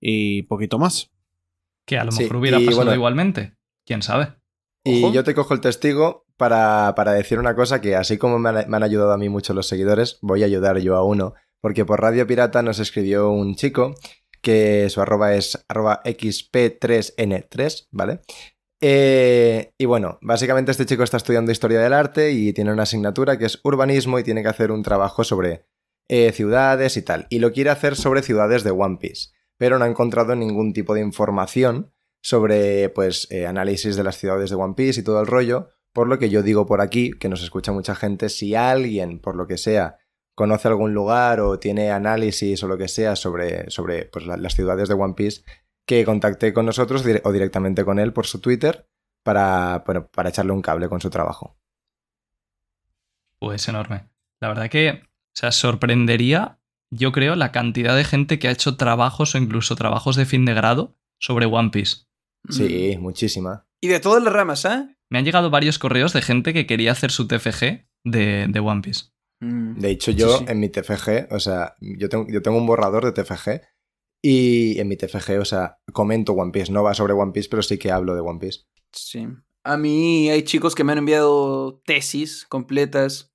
Y 0.00 0.42
poquito 0.42 0.78
más. 0.78 1.10
Que 1.86 1.98
a 1.98 2.04
lo 2.04 2.12
Sí, 2.12 2.24
mejor 2.24 2.36
hubiera 2.36 2.58
pasado 2.58 2.76
bueno- 2.76 2.94
igualmente. 2.94 3.54
¿Quién 3.86 4.02
sabe? 4.02 4.34
Y 4.84 5.02
Ojo. 5.02 5.12
yo 5.14 5.24
te 5.24 5.34
cojo 5.34 5.54
el 5.54 5.60
testigo 5.60 6.26
para, 6.36 6.94
para 6.94 7.12
decir 7.12 7.38
una 7.38 7.54
cosa 7.54 7.80
que 7.80 7.96
así 7.96 8.16
como 8.18 8.38
me 8.38 8.50
han, 8.50 8.70
me 8.70 8.76
han 8.76 8.82
ayudado 8.82 9.12
a 9.12 9.18
mí 9.18 9.28
mucho 9.28 9.54
los 9.54 9.66
seguidores, 9.66 10.18
voy 10.22 10.42
a 10.42 10.46
ayudar 10.46 10.78
yo 10.78 10.96
a 10.96 11.02
uno. 11.04 11.34
Porque 11.60 11.84
por 11.84 12.00
Radio 12.00 12.26
Pirata 12.26 12.62
nos 12.62 12.78
escribió 12.78 13.30
un 13.30 13.56
chico 13.56 13.94
que 14.40 14.88
su 14.90 15.00
arroba 15.00 15.34
es 15.34 15.64
arroba 15.68 16.00
xp3n3, 16.04 17.88
¿vale? 17.90 18.20
Eh, 18.80 19.72
y 19.76 19.84
bueno, 19.86 20.18
básicamente 20.22 20.70
este 20.70 20.86
chico 20.86 21.02
está 21.02 21.16
estudiando 21.16 21.50
historia 21.50 21.80
del 21.80 21.92
arte 21.92 22.30
y 22.30 22.52
tiene 22.52 22.72
una 22.72 22.84
asignatura 22.84 23.36
que 23.36 23.46
es 23.46 23.58
urbanismo 23.64 24.18
y 24.20 24.22
tiene 24.22 24.42
que 24.42 24.48
hacer 24.48 24.70
un 24.70 24.82
trabajo 24.84 25.24
sobre 25.24 25.66
eh, 26.08 26.32
ciudades 26.32 26.96
y 26.96 27.02
tal. 27.02 27.26
Y 27.30 27.38
lo 27.38 27.52
quiere 27.52 27.70
hacer 27.70 27.96
sobre 27.96 28.22
ciudades 28.22 28.64
de 28.64 28.70
One 28.70 28.96
Piece, 29.00 29.30
pero 29.56 29.78
no 29.78 29.84
ha 29.84 29.88
encontrado 29.88 30.34
ningún 30.34 30.72
tipo 30.72 30.94
de 30.94 31.00
información 31.00 31.92
sobre 32.22 32.88
pues 32.88 33.28
eh, 33.30 33.46
análisis 33.46 33.96
de 33.96 34.04
las 34.04 34.16
ciudades 34.16 34.50
de 34.50 34.56
One 34.56 34.74
Piece 34.74 35.00
y 35.00 35.04
todo 35.04 35.20
el 35.20 35.26
rollo, 35.26 35.70
por 35.92 36.08
lo 36.08 36.18
que 36.18 36.30
yo 36.30 36.42
digo 36.42 36.66
por 36.66 36.80
aquí, 36.80 37.10
que 37.12 37.28
nos 37.28 37.42
escucha 37.42 37.72
mucha 37.72 37.94
gente, 37.94 38.28
si 38.28 38.54
alguien, 38.54 39.20
por 39.20 39.36
lo 39.36 39.46
que 39.46 39.56
sea, 39.58 39.98
conoce 40.34 40.68
algún 40.68 40.94
lugar 40.94 41.40
o 41.40 41.58
tiene 41.58 41.90
análisis 41.90 42.62
o 42.62 42.68
lo 42.68 42.78
que 42.78 42.88
sea 42.88 43.16
sobre, 43.16 43.70
sobre 43.70 44.04
pues, 44.06 44.26
la- 44.26 44.36
las 44.36 44.54
ciudades 44.54 44.88
de 44.88 44.94
One 44.94 45.14
Piece, 45.14 45.42
que 45.86 46.04
contacte 46.04 46.52
con 46.52 46.66
nosotros 46.66 47.04
o 47.24 47.32
directamente 47.32 47.84
con 47.84 47.98
él 47.98 48.12
por 48.12 48.26
su 48.26 48.40
Twitter 48.40 48.88
para, 49.24 49.82
bueno, 49.86 50.08
para 50.08 50.28
echarle 50.28 50.52
un 50.52 50.62
cable 50.62 50.88
con 50.88 51.00
su 51.00 51.10
trabajo. 51.10 51.58
Pues 53.38 53.68
enorme. 53.68 54.08
La 54.40 54.48
verdad 54.48 54.68
que, 54.70 55.02
o 55.34 55.38
sea, 55.40 55.52
sorprendería, 55.52 56.58
yo 56.90 57.12
creo, 57.12 57.36
la 57.36 57.52
cantidad 57.52 57.96
de 57.96 58.04
gente 58.04 58.38
que 58.38 58.48
ha 58.48 58.52
hecho 58.52 58.76
trabajos 58.76 59.34
o 59.34 59.38
incluso 59.38 59.76
trabajos 59.76 60.16
de 60.16 60.26
fin 60.26 60.44
de 60.44 60.54
grado 60.54 60.96
sobre 61.20 61.46
One 61.46 61.70
Piece. 61.70 62.06
Sí, 62.48 62.96
muchísima. 62.98 63.66
Y 63.80 63.88
de 63.88 64.00
todas 64.00 64.22
las 64.22 64.32
ramas, 64.32 64.64
¿ah? 64.64 64.88
Me 65.10 65.18
han 65.18 65.24
llegado 65.24 65.50
varios 65.50 65.78
correos 65.78 66.12
de 66.12 66.22
gente 66.22 66.52
que 66.52 66.66
quería 66.66 66.92
hacer 66.92 67.10
su 67.10 67.26
TFG 67.26 67.86
de, 68.04 68.46
de 68.48 68.60
One 68.60 68.82
Piece. 68.82 69.06
Mm. 69.40 69.78
De 69.78 69.90
hecho, 69.90 70.10
yo 70.10 70.38
Sí, 70.38 70.44
sí. 70.44 70.44
en 70.48 70.60
mi 70.60 70.68
TFG, 70.68 71.28
o 71.32 71.40
sea, 71.40 71.74
yo 71.80 72.08
tengo, 72.08 72.26
yo 72.28 72.42
tengo 72.42 72.58
un 72.58 72.66
borrador 72.66 73.04
de 73.04 73.12
TFG 73.12 73.60
y 74.22 74.78
en 74.80 74.88
mi 74.88 74.96
TFG, 74.96 75.38
o 75.40 75.44
sea, 75.44 75.78
comento 75.92 76.32
One 76.32 76.50
Piece. 76.52 76.72
No 76.72 76.82
va 76.82 76.94
sobre 76.94 77.12
One 77.12 77.32
Piece, 77.32 77.48
pero 77.48 77.62
sí 77.62 77.78
que 77.78 77.92
hablo 77.92 78.14
de 78.14 78.20
One 78.20 78.40
Piece. 78.40 78.60
Sí. 78.92 79.26
A 79.64 79.76
mí 79.76 80.30
hay 80.30 80.42
chicos 80.42 80.74
que 80.74 80.82
me 80.84 80.92
han 80.92 80.98
enviado 80.98 81.82
tesis 81.84 82.46
completas 82.48 83.27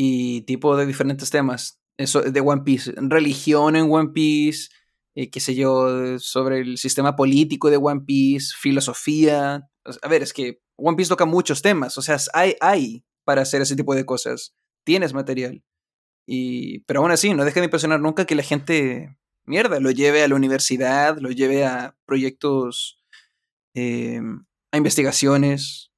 y 0.00 0.42
tipo 0.42 0.76
de 0.76 0.86
diferentes 0.86 1.28
temas. 1.28 1.82
Eso 1.96 2.22
de 2.22 2.40
One 2.40 2.62
Piece. 2.62 2.92
Religión 2.96 3.74
en 3.74 3.90
One 3.90 4.10
Piece, 4.10 4.68
eh, 5.16 5.28
qué 5.28 5.40
sé 5.40 5.56
yo, 5.56 6.20
sobre 6.20 6.60
el 6.60 6.78
sistema 6.78 7.16
político 7.16 7.68
de 7.68 7.78
One 7.78 8.02
Piece, 8.06 8.54
filosofía. 8.56 9.68
A 10.02 10.08
ver, 10.08 10.22
es 10.22 10.32
que 10.32 10.62
One 10.76 10.96
Piece 10.96 11.08
toca 11.08 11.24
muchos 11.24 11.62
temas. 11.62 11.98
O 11.98 12.02
sea, 12.02 12.16
hay, 12.32 12.54
hay 12.60 13.04
para 13.24 13.42
hacer 13.42 13.60
ese 13.60 13.74
tipo 13.74 13.92
de 13.96 14.06
cosas. 14.06 14.54
Tienes 14.84 15.14
material. 15.14 15.64
Y, 16.28 16.78
pero 16.84 17.00
aún 17.00 17.10
así, 17.10 17.34
no 17.34 17.44
deja 17.44 17.58
de 17.58 17.64
impresionar 17.64 17.98
nunca 17.98 18.24
que 18.24 18.36
la 18.36 18.44
gente, 18.44 19.18
mierda, 19.46 19.80
lo 19.80 19.90
lleve 19.90 20.22
a 20.22 20.28
la 20.28 20.36
universidad, 20.36 21.18
lo 21.18 21.32
lleve 21.32 21.66
a 21.66 21.96
proyectos 22.04 23.02
eh, 23.74 24.20
a 24.70 24.76
investigaciones. 24.76 25.90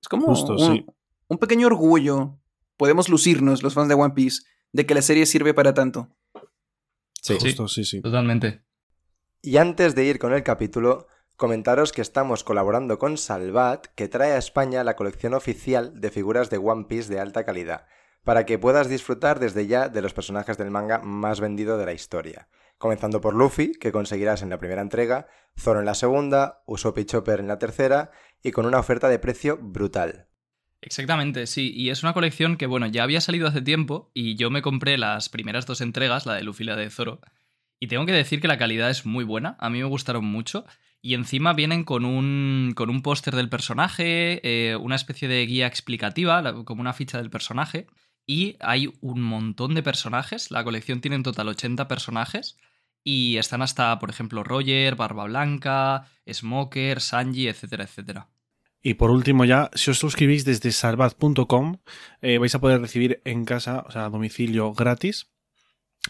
Es 0.00 0.08
como 0.08 0.26
Justo, 0.26 0.52
un, 0.52 0.76
sí. 0.76 0.86
un 1.26 1.38
pequeño 1.38 1.66
orgullo. 1.66 2.39
Podemos 2.80 3.10
lucirnos, 3.10 3.62
los 3.62 3.74
fans 3.74 3.90
de 3.90 3.94
One 3.94 4.14
Piece, 4.14 4.40
de 4.72 4.86
que 4.86 4.94
la 4.94 5.02
serie 5.02 5.26
sirve 5.26 5.52
para 5.52 5.74
tanto. 5.74 6.16
Sí. 7.20 7.36
Justo, 7.38 7.68
sí, 7.68 7.84
sí. 7.84 8.00
Totalmente. 8.00 8.64
Y 9.42 9.58
antes 9.58 9.94
de 9.94 10.06
ir 10.06 10.18
con 10.18 10.32
el 10.32 10.42
capítulo, 10.42 11.06
comentaros 11.36 11.92
que 11.92 12.00
estamos 12.00 12.42
colaborando 12.42 12.98
con 12.98 13.18
Salvat, 13.18 13.88
que 13.88 14.08
trae 14.08 14.32
a 14.32 14.38
España 14.38 14.82
la 14.82 14.96
colección 14.96 15.34
oficial 15.34 16.00
de 16.00 16.10
figuras 16.10 16.48
de 16.48 16.56
One 16.56 16.86
Piece 16.88 17.12
de 17.12 17.20
alta 17.20 17.44
calidad, 17.44 17.84
para 18.24 18.46
que 18.46 18.58
puedas 18.58 18.88
disfrutar 18.88 19.40
desde 19.40 19.66
ya 19.66 19.90
de 19.90 20.00
los 20.00 20.14
personajes 20.14 20.56
del 20.56 20.70
manga 20.70 21.00
más 21.00 21.38
vendido 21.38 21.76
de 21.76 21.84
la 21.84 21.92
historia. 21.92 22.48
Comenzando 22.78 23.20
por 23.20 23.34
Luffy, 23.34 23.72
que 23.72 23.92
conseguirás 23.92 24.40
en 24.40 24.48
la 24.48 24.58
primera 24.58 24.80
entrega, 24.80 25.26
Zoro 25.54 25.80
en 25.80 25.84
la 25.84 25.94
segunda, 25.94 26.62
Usopp 26.64 26.96
y 26.96 27.04
Chopper 27.04 27.40
en 27.40 27.48
la 27.48 27.58
tercera, 27.58 28.10
y 28.42 28.52
con 28.52 28.64
una 28.64 28.78
oferta 28.78 29.10
de 29.10 29.18
precio 29.18 29.58
brutal. 29.60 30.29
Exactamente, 30.82 31.46
sí. 31.46 31.72
Y 31.74 31.90
es 31.90 32.02
una 32.02 32.14
colección 32.14 32.56
que, 32.56 32.66
bueno, 32.66 32.86
ya 32.86 33.02
había 33.02 33.20
salido 33.20 33.48
hace 33.48 33.60
tiempo 33.60 34.10
y 34.14 34.36
yo 34.36 34.50
me 34.50 34.62
compré 34.62 34.96
las 34.96 35.28
primeras 35.28 35.66
dos 35.66 35.80
entregas, 35.80 36.24
la 36.26 36.34
de 36.34 36.42
Luffy 36.42 36.64
y 36.64 36.66
la 36.66 36.76
de 36.76 36.90
Zoro. 36.90 37.20
Y 37.78 37.88
tengo 37.88 38.06
que 38.06 38.12
decir 38.12 38.40
que 38.40 38.48
la 38.48 38.58
calidad 38.58 38.90
es 38.90 39.06
muy 39.06 39.24
buena, 39.24 39.56
a 39.58 39.70
mí 39.70 39.78
me 39.78 39.84
gustaron 39.84 40.24
mucho. 40.24 40.64
Y 41.02 41.14
encima 41.14 41.54
vienen 41.54 41.84
con 41.84 42.04
un, 42.04 42.72
con 42.76 42.90
un 42.90 43.02
póster 43.02 43.34
del 43.34 43.48
personaje, 43.48 44.40
eh, 44.44 44.76
una 44.76 44.96
especie 44.96 45.28
de 45.28 45.46
guía 45.46 45.66
explicativa, 45.66 46.64
como 46.64 46.82
una 46.82 46.92
ficha 46.92 47.18
del 47.18 47.30
personaje. 47.30 47.86
Y 48.26 48.56
hay 48.60 48.92
un 49.00 49.22
montón 49.22 49.74
de 49.74 49.82
personajes, 49.82 50.50
la 50.50 50.62
colección 50.62 51.00
tiene 51.00 51.16
en 51.16 51.22
total 51.22 51.48
80 51.48 51.88
personajes. 51.88 52.56
Y 53.02 53.38
están 53.38 53.62
hasta, 53.62 53.98
por 53.98 54.10
ejemplo, 54.10 54.44
Roger, 54.44 54.94
Barba 54.94 55.24
Blanca, 55.24 56.06
Smoker, 56.30 57.00
Sanji, 57.00 57.48
etcétera, 57.48 57.84
etcétera. 57.84 58.28
Y 58.82 58.94
por 58.94 59.10
último 59.10 59.44
ya, 59.44 59.70
si 59.74 59.90
os 59.90 59.98
suscribís 59.98 60.44
desde 60.44 60.72
salvad.com, 60.72 61.76
eh, 62.22 62.38
vais 62.38 62.54
a 62.54 62.60
poder 62.60 62.80
recibir 62.80 63.20
en 63.24 63.44
casa, 63.44 63.84
o 63.86 63.90
sea, 63.90 64.06
a 64.06 64.10
domicilio 64.10 64.72
gratis, 64.72 65.30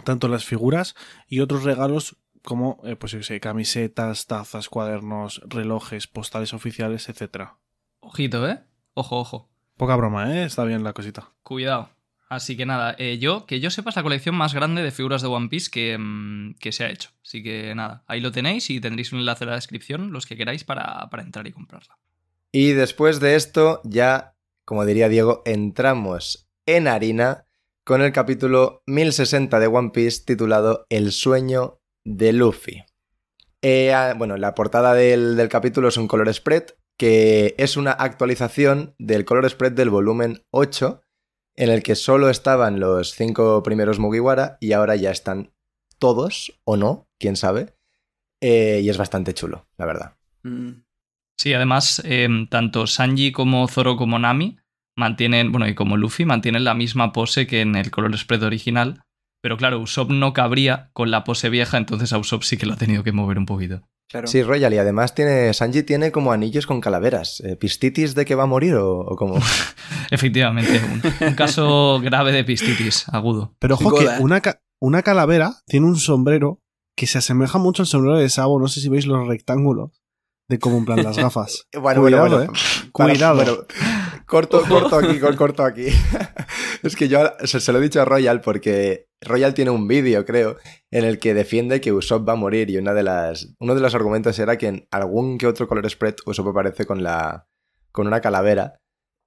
tanto 0.05 0.29
las 0.29 0.45
figuras 0.45 0.95
y 1.27 1.41
otros 1.41 1.65
regalos 1.65 2.17
como, 2.43 2.81
eh, 2.85 2.97
pues 2.97 3.13
yo 3.13 3.23
sé, 3.23 3.41
camisetas, 3.41 4.27
tazas, 4.27 4.69
cuadernos, 4.69 5.43
relojes, 5.47 6.07
postales 6.07 6.55
oficiales, 6.55 7.09
etc. 7.09 7.51
Ojito, 8.01 8.49
¿eh? 8.49 8.61
Ojo, 8.95 9.19
ojo. 9.19 9.51
Poca 9.77 9.97
broma, 9.97 10.35
¿eh? 10.35 10.45
Está 10.45 10.65
bien 10.65 10.85
la 10.85 10.93
cosita. 10.93 11.33
Cuidado. 11.43 11.91
Así 12.29 12.57
que 12.57 12.65
nada, 12.65 12.95
eh, 12.97 13.19
yo, 13.19 13.45
que 13.45 13.59
yo 13.59 13.71
sepa, 13.71 13.91
es 13.91 13.97
la 13.97 14.05
colección 14.05 14.37
más 14.37 14.55
grande 14.55 14.85
de 14.85 14.93
figuras 14.93 15.21
de 15.21 15.27
One 15.27 15.49
Piece 15.49 15.69
que, 15.69 15.99
mm, 15.99 16.55
que 16.61 16.71
se 16.71 16.85
ha 16.85 16.91
hecho. 16.91 17.11
Así 17.25 17.43
que 17.43 17.75
nada, 17.75 18.05
ahí 18.07 18.21
lo 18.21 18.31
tenéis 18.31 18.71
y 18.71 18.81
tendréis 18.81 19.13
un 19.13 19.19
enlace 19.19 19.43
en 19.43 19.51
la 19.51 19.57
descripción, 19.57 20.13
los 20.13 20.27
que 20.27 20.37
queráis, 20.37 20.63
para, 20.63 21.11
para 21.11 21.25
entrar 21.25 21.49
y 21.49 21.53
comprarla. 21.53 21.99
Y 22.53 22.73
después 22.73 23.21
de 23.21 23.37
esto, 23.37 23.81
ya, 23.85 24.37
como 24.65 24.85
diría 24.85 25.09
Diego, 25.09 25.43
entramos 25.45 26.51
en 26.67 26.89
harina 26.89 27.47
con 27.85 28.03
el 28.03 28.13
capítulo 28.13 28.83
1060 28.87 29.59
de 29.61 29.67
One 29.67 29.91
Piece 29.91 30.25
titulado 30.25 30.87
El 30.89 31.13
sueño 31.13 31.81
de 32.05 32.33
Luffy. 32.33 32.85
Eh, 33.63 33.93
ah, 33.93 34.15
bueno, 34.17 34.37
la 34.37 34.55
portada 34.55 34.95
del, 34.95 35.37
del 35.37 35.49
capítulo 35.49 35.89
es 35.89 35.97
un 35.97 36.09
color 36.09 36.33
spread, 36.33 36.65
que 36.99 37.55
es 37.57 37.77
una 37.77 37.93
actualización 37.93 38.95
del 38.99 39.25
color 39.25 39.49
spread 39.49 39.73
del 39.73 39.91
volumen 39.91 40.43
8, 40.51 41.03
en 41.57 41.71
el 41.71 41.83
que 41.83 41.95
solo 41.95 42.31
estaban 42.31 42.81
los 42.81 43.15
cinco 43.15 43.63
primeros 43.63 43.99
Mugiwara 43.99 44.57
y 44.61 44.73
ahora 44.73 44.97
ya 44.97 45.11
están 45.11 45.53
todos, 45.99 46.61
o 46.65 46.77
no, 46.77 47.09
quién 47.19 47.37
sabe. 47.37 47.75
Eh, 48.41 48.81
y 48.83 48.89
es 48.89 48.97
bastante 48.97 49.35
chulo, 49.35 49.69
la 49.77 49.87
verdad. 49.87 50.17
Mm. 50.43 50.83
Sí, 51.41 51.55
además, 51.55 52.03
em, 52.05 52.47
tanto 52.49 52.87
Sanji 52.87 53.33
como 53.33 53.67
Zoro 53.67 53.97
como 53.97 54.19
Nami 54.19 54.59
mantienen, 54.95 55.53
bueno, 55.53 55.67
y 55.67 55.75
como 55.75 55.97
Luffy 55.97 56.27
mantienen 56.27 56.65
la 56.65 56.75
misma 56.75 57.13
pose 57.15 57.47
que 57.47 57.63
en 57.63 57.77
el 57.77 57.91
color 57.91 58.15
spread 58.19 58.43
original. 58.43 59.01
Pero 59.43 59.57
claro, 59.57 59.79
Usopp 59.81 60.11
no 60.11 60.35
cabría 60.35 60.91
con 60.93 61.11
la 61.11 61.25
pose 61.25 61.49
vieja, 61.49 61.79
entonces 61.79 62.13
a 62.13 62.19
Usopp 62.19 62.43
sí 62.43 62.59
que 62.59 62.67
lo 62.67 62.75
ha 62.75 62.77
tenido 62.77 63.03
que 63.03 63.13
mover 63.13 63.39
un 63.39 63.47
poquito. 63.47 63.81
Claro. 64.11 64.27
Sí, 64.27 64.43
Royal, 64.43 64.75
y 64.75 64.77
además 64.77 65.15
tiene. 65.15 65.55
Sanji 65.55 65.83
tiene 65.83 66.13
como 66.13 66.33
anillos 66.33 66.67
con 66.67 66.83
calaveras. 66.83 67.41
Eh, 67.41 67.57
¿Pistitis 67.57 68.15
de 68.15 68.27
que 68.27 68.35
va 68.35 68.43
a 68.43 68.47
morir 68.47 68.75
o, 68.75 68.99
o 68.99 69.17
cómo? 69.17 69.37
Efectivamente, 70.11 70.81
un, 70.93 71.29
un 71.29 71.35
caso 71.35 72.01
grave 72.03 72.33
de 72.33 72.45
pistitis 72.45 73.09
agudo. 73.09 73.55
Pero 73.59 73.77
ojo 73.77 73.95
que 73.95 74.05
Goda. 74.05 74.19
una, 74.21 74.41
ca- 74.41 74.61
una 74.81 75.03
calavera 75.03 75.55
tiene 75.67 75.87
un 75.87 75.97
sombrero 75.97 76.61
que 76.97 77.07
se 77.07 77.19
asemeja 77.19 77.59
mucho 77.59 77.83
al 77.83 77.87
sombrero 77.87 78.19
de 78.19 78.29
Sabo. 78.29 78.61
No 78.61 78.69
sé 78.69 78.81
si 78.81 78.89
veis 78.89 79.07
los 79.07 79.27
rectángulos 79.27 80.00
de 80.51 80.59
cómo 80.59 80.79
en 80.79 80.85
plan 80.85 81.03
las 81.03 81.17
gafas. 81.25 81.67
Bueno, 81.81 82.03
Cuidado, 82.03 82.23
bueno, 82.29 82.43
eh. 82.43 82.47
bueno. 82.47 82.53
Para- 82.93 83.11
Cuidado. 83.13 83.37
bueno, 83.37 83.57
corto, 84.27 84.63
corto 84.69 84.97
aquí, 84.97 85.19
cor- 85.21 85.37
corto 85.37 85.65
aquí. 85.65 85.87
es 86.83 86.97
que 86.97 87.09
yo 87.09 87.21
se, 87.45 87.61
se 87.61 87.73
lo 87.73 87.79
he 87.79 87.83
dicho 87.83 88.03
a 88.03 88.05
Royal 88.05 88.41
porque 88.41 89.07
Royal 89.23 89.55
tiene 89.55 89.71
un 89.71 89.87
vídeo, 89.87 90.25
creo, 90.27 90.57
en 90.91 91.05
el 91.05 91.19
que 91.19 91.35
defiende 91.35 91.81
que 91.81 91.93
Usopp 91.93 92.29
va 92.29 92.33
a 92.33 92.37
morir 92.37 92.69
y 92.69 92.77
una 92.79 92.93
de 92.95 93.03
las, 93.05 93.55
uno 93.61 93.75
de 93.75 93.81
los 93.81 93.95
argumentos 93.95 94.39
era 94.39 94.59
que 94.59 94.67
en 94.67 94.89
algún 94.91 95.39
que 95.39 95.47
otro 95.47 95.69
color 95.69 95.89
spread 95.89 96.17
Usopp 96.27 96.49
aparece 96.49 96.85
con, 96.85 97.03
la, 97.03 97.47
con 97.93 98.07
una 98.07 98.21
calavera. 98.21 98.75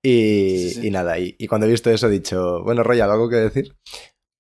Y, 0.05 0.57
Sí, 0.57 0.69
sí, 0.71 0.81
sí. 0.81 0.87
y 0.87 0.91
nada, 0.91 1.17
y, 1.17 1.35
y 1.39 1.47
cuando 1.47 1.65
he 1.65 1.69
visto 1.69 1.89
eso 1.89 2.07
he 2.07 2.11
dicho, 2.11 2.61
bueno, 2.63 2.83
Royal, 2.83 3.09
¿algo 3.09 3.29
que 3.29 3.37
decir? 3.37 3.73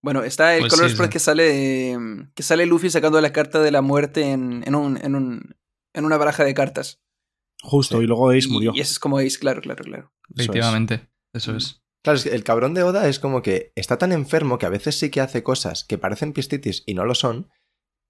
Bueno, 0.03 0.21
está 0.25 0.55
el 0.55 0.63
Pues 0.63 0.73
color 0.73 0.89
sí, 0.89 0.95
spread 0.95 1.07
sí. 1.09 1.13
que 1.13 1.19
sale 1.19 1.91
eh, 1.93 1.97
que 2.35 2.43
sale 2.43 2.65
Luffy 2.65 2.89
sacando 2.89 3.21
la 3.21 3.31
carta 3.31 3.61
de 3.61 3.71
la 3.71 3.81
muerte 3.81 4.31
en, 4.31 4.61
en, 4.67 4.75
un, 4.75 4.97
en, 5.01 5.15
un, 5.15 5.55
en 5.93 6.05
una 6.05 6.17
baraja 6.17 6.43
de 6.43 6.53
cartas. 6.53 7.01
Justo, 7.61 7.97
Sí. 7.97 8.03
y 8.03 8.07
luego 8.07 8.29
Ace 8.31 8.47
Y- 8.47 8.51
murió. 8.51 8.71
Y, 8.75 8.81
ese 8.81 8.91
es 8.93 8.99
como 8.99 9.17
Ace, 9.19 9.39
claro, 9.39 9.61
claro, 9.61 9.83
claro. 9.83 10.13
Eso 10.29 10.33
es. 10.35 10.39
Efectivamente, 10.49 11.09
eso 11.33 11.55
es. 11.55 11.81
Claro, 12.03 12.17
es 12.17 12.23
que 12.25 12.35
el 12.35 12.43
cabrón 12.43 12.73
de 12.73 12.83
Oda 12.83 13.07
es 13.07 13.19
como 13.19 13.41
que 13.41 13.71
está 13.75 13.97
tan 13.97 14.11
enfermo 14.11 14.57
que 14.57 14.65
a 14.65 14.69
veces 14.69 14.99
sí 14.99 15.09
que 15.09 15.21
hace 15.21 15.43
cosas 15.43 15.85
que 15.85 15.97
parecen 15.97 16.33
pistitis 16.33 16.83
y 16.85 16.93
no 16.95 17.05
lo 17.05 17.15
son, 17.15 17.49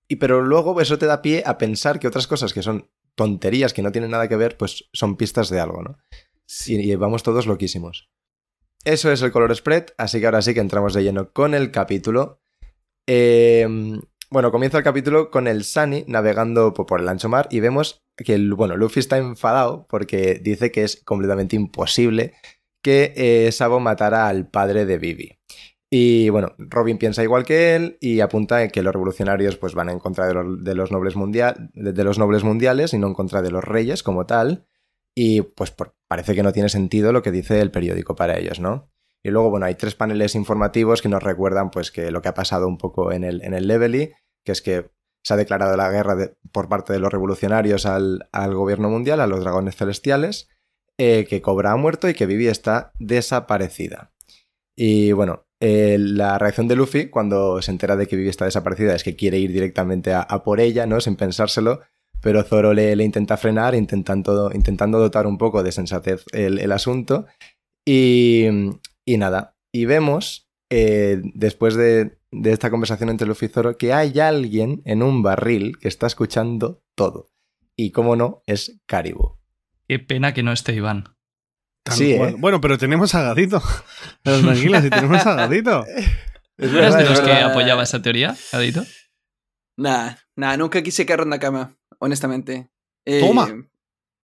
y 0.07 0.15
pero 0.15 0.41
luego 0.41 0.79
eso 0.81 0.97
te 0.97 1.05
da 1.05 1.21
pie 1.21 1.43
a 1.45 1.57
pensar 1.59 1.99
que 1.99 2.07
otras 2.07 2.25
cosas 2.25 2.53
que 2.53 2.63
son 2.63 2.89
tonterías 3.15 3.73
que 3.73 3.83
no 3.83 3.91
tienen 3.91 4.09
nada 4.11 4.27
que 4.27 4.35
ver, 4.35 4.57
pues 4.57 4.89
son 4.93 5.15
pistas 5.15 5.49
de 5.49 5.59
algo, 5.59 5.83
¿no? 5.83 5.97
Y, 6.65 6.91
y 6.91 6.95
vamos 6.95 7.21
todos 7.21 7.45
loquísimos. 7.45 8.09
Eso 8.83 9.11
es 9.11 9.21
el 9.21 9.31
color 9.31 9.55
spread, 9.55 9.85
así 9.99 10.19
que 10.19 10.25
ahora 10.25 10.41
sí 10.41 10.53
que 10.55 10.59
entramos 10.59 10.93
de 10.95 11.03
lleno 11.03 11.31
con 11.31 11.53
el 11.53 11.69
capítulo. 11.71 12.41
Eh, 13.07 13.67
bueno, 14.33 14.51
comienza 14.51 14.79
el 14.79 14.83
capítulo 14.83 15.29
con 15.29 15.47
el 15.47 15.63
Sunny 15.63 16.05
navegando 16.07 16.73
po- 16.73 16.87
por 16.87 16.99
el 16.99 17.07
ancho 17.07 17.29
mar 17.29 17.47
y 17.51 17.59
vemos 17.59 18.03
que 18.17 18.33
el, 18.33 18.55
bueno, 18.55 18.75
Luffy 18.75 18.99
está 18.99 19.17
enfadado 19.19 19.85
porque 19.87 20.39
dice 20.41 20.71
que 20.71 20.83
es 20.83 21.03
completamente 21.05 21.55
imposible 21.55 22.33
que 22.83 23.13
eh, 23.15 23.51
Sabo 23.51 23.79
matara 23.79 24.27
al 24.27 24.49
padre 24.49 24.85
de 24.85 24.97
Vivi. 24.97 25.37
Y 25.91 26.29
bueno, 26.29 26.55
Robin 26.57 26.97
piensa 26.97 27.21
igual 27.21 27.45
que 27.45 27.75
él 27.75 27.97
y 28.01 28.21
apunta 28.21 28.67
que 28.69 28.81
los 28.81 28.91
revolucionarios 28.91 29.57
pues, 29.57 29.75
van 29.75 29.89
en 29.89 29.99
contra 29.99 30.25
de 30.25 30.33
los, 30.33 30.91
nobles 30.91 31.13
de, 31.75 32.03
los 32.03 32.17
nobles 32.17 32.43
mundiales 32.43 32.95
y 32.95 32.97
no 32.97 33.05
en 33.07 33.13
contra 33.13 33.43
de 33.43 33.51
los 33.51 33.63
reyes 33.63 34.01
como 34.01 34.25
tal. 34.25 34.65
Y 35.15 35.41
pues 35.43 35.71
parece 36.07 36.33
que 36.33 36.41
no 36.41 36.51
tiene 36.51 36.69
sentido 36.69 37.13
lo 37.13 37.21
que 37.21 37.29
dice 37.29 37.61
el 37.61 37.69
periódico 37.69 38.15
para 38.15 38.39
ellos, 38.39 38.59
¿no? 38.59 38.91
Y 39.23 39.31
luego, 39.31 39.49
bueno, 39.49 39.65
hay 39.65 39.75
tres 39.75 39.95
paneles 39.95 40.35
informativos 40.35 41.01
que 41.01 41.09
nos 41.09 41.23
recuerdan 41.23 41.71
pues 41.71 41.91
que 41.91 42.11
lo 42.11 42.21
que 42.21 42.27
ha 42.27 42.33
pasado 42.33 42.67
un 42.67 42.77
poco 42.77 43.11
en 43.11 43.23
el, 43.23 43.41
en 43.41 43.53
el 43.53 43.67
Levely, 43.67 44.11
que 44.43 44.51
es 44.51 44.61
que 44.61 44.91
se 45.23 45.33
ha 45.33 45.37
declarado 45.37 45.77
la 45.77 45.89
guerra 45.89 46.31
por 46.51 46.67
parte 46.67 46.91
de 46.91 46.99
los 46.99 47.11
revolucionarios 47.11 47.85
al, 47.85 48.27
al 48.33 48.53
gobierno 48.53 48.89
mundial, 48.89 49.21
a 49.21 49.27
los 49.27 49.39
dragones 49.39 49.77
celestiales, 49.77 50.49
eh, 50.99 51.25
que 51.27 51.41
Cobra 51.41 51.71
ha 51.71 51.77
muerto 51.77 52.09
y 52.09 52.13
que 52.13 52.25
Vivi 52.25 52.47
está 52.47 52.91
desaparecida. 52.99 54.11
Y 54.75 55.13
bueno, 55.13 55.45
eh, 55.61 55.97
la 55.97 56.37
reacción 56.37 56.67
de 56.67 56.75
Luffy 56.75 57.09
cuando 57.09 57.61
se 57.61 57.71
entera 57.71 57.95
de 57.95 58.07
que 58.07 58.17
Vivi 58.17 58.29
está 58.29 58.45
desaparecida 58.45 58.93
es 58.93 59.03
que 59.03 59.15
quiere 59.15 59.39
ir 59.39 59.53
directamente 59.53 60.13
a, 60.13 60.25
por 60.43 60.59
ella, 60.59 60.85
¿no? 60.85 60.99
Sin 60.99 61.15
pensárselo, 61.15 61.79
pero 62.21 62.43
Zoro 62.43 62.73
le, 62.73 62.95
le 62.95 63.03
intenta 63.05 63.37
frenar, 63.37 63.75
intentando, 63.75 64.51
intentando 64.53 64.99
dotar 64.99 65.25
un 65.25 65.37
poco 65.37 65.63
de 65.63 65.71
sensatez 65.71 66.25
el, 66.33 66.59
el 66.59 66.71
asunto. 66.73 67.25
Y, 67.85 68.47
y 69.05 69.17
nada, 69.17 69.55
y 69.71 69.85
vemos, 69.85 70.49
eh, 70.69 71.21
después 71.33 71.75
de, 71.75 72.17
de 72.31 72.51
esta 72.51 72.69
conversación 72.69 73.09
entre 73.09 73.27
Luffy 73.27 73.47
y 73.47 73.49
Zoro, 73.49 73.77
que 73.77 73.93
hay 73.93 74.19
alguien 74.19 74.81
en 74.85 75.03
un 75.03 75.23
barril 75.23 75.77
que 75.79 75.87
está 75.87 76.07
escuchando 76.07 76.83
todo. 76.95 77.29
Y 77.75 77.91
como 77.91 78.15
no, 78.15 78.43
es 78.45 78.79
Caribou. 78.85 79.37
Qué 79.87 79.99
pena 79.99 80.33
que 80.33 80.43
no 80.43 80.51
esté 80.51 80.73
Iván. 80.73 81.15
Sí. 81.91 82.13
¿eh? 82.13 82.35
Bueno, 82.37 82.61
pero 82.61 82.77
tenemos 82.77 83.13
a 83.15 83.21
Gatito. 83.23 83.61
Pero 84.23 84.39
tranquila, 84.39 84.81
si 84.81 84.89
tenemos 84.89 85.25
a 85.25 85.35
Gatito. 85.35 85.85
Es 85.85 86.69
¿Tú 86.69 86.77
eres 86.77 86.93
verdad, 86.93 86.97
de 86.99 87.09
los 87.09 87.19
que 87.19 87.31
apoyaba 87.33 87.83
esa 87.83 88.01
teoría, 88.01 88.35
Gadito? 88.51 88.83
Nah, 89.75 90.13
nah, 90.35 90.55
nunca 90.55 90.81
quise 90.83 91.05
caer 91.05 91.21
en 91.21 91.31
la 91.31 91.39
cama, 91.39 91.75
honestamente. 91.99 92.69
Eh, 93.05 93.19
Toma. 93.19 93.49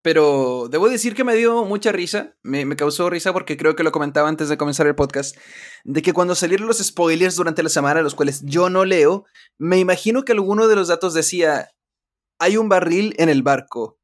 Pero 0.04 0.68
debo 0.70 0.90
decir 0.90 1.14
que 1.14 1.24
me 1.24 1.34
dio 1.34 1.64
mucha 1.64 1.90
risa, 1.90 2.36
me, 2.42 2.66
me 2.66 2.76
causó 2.76 3.08
risa 3.08 3.32
porque 3.32 3.56
creo 3.56 3.74
que 3.74 3.82
lo 3.82 3.90
comentaba 3.90 4.28
antes 4.28 4.50
de 4.50 4.58
comenzar 4.58 4.86
el 4.86 4.94
podcast, 4.94 5.34
de 5.82 6.02
que 6.02 6.12
cuando 6.12 6.34
salieron 6.34 6.66
los 6.66 6.76
spoilers 6.76 7.36
durante 7.36 7.62
la 7.62 7.70
semana, 7.70 8.02
los 8.02 8.14
cuales 8.14 8.42
yo 8.44 8.68
no 8.68 8.84
leo, 8.84 9.24
me 9.56 9.78
imagino 9.78 10.22
que 10.22 10.32
alguno 10.32 10.68
de 10.68 10.76
los 10.76 10.88
datos 10.88 11.14
decía, 11.14 11.70
hay 12.38 12.58
un 12.58 12.68
barril 12.68 13.14
en 13.16 13.30
el 13.30 13.42
barco. 13.42 13.98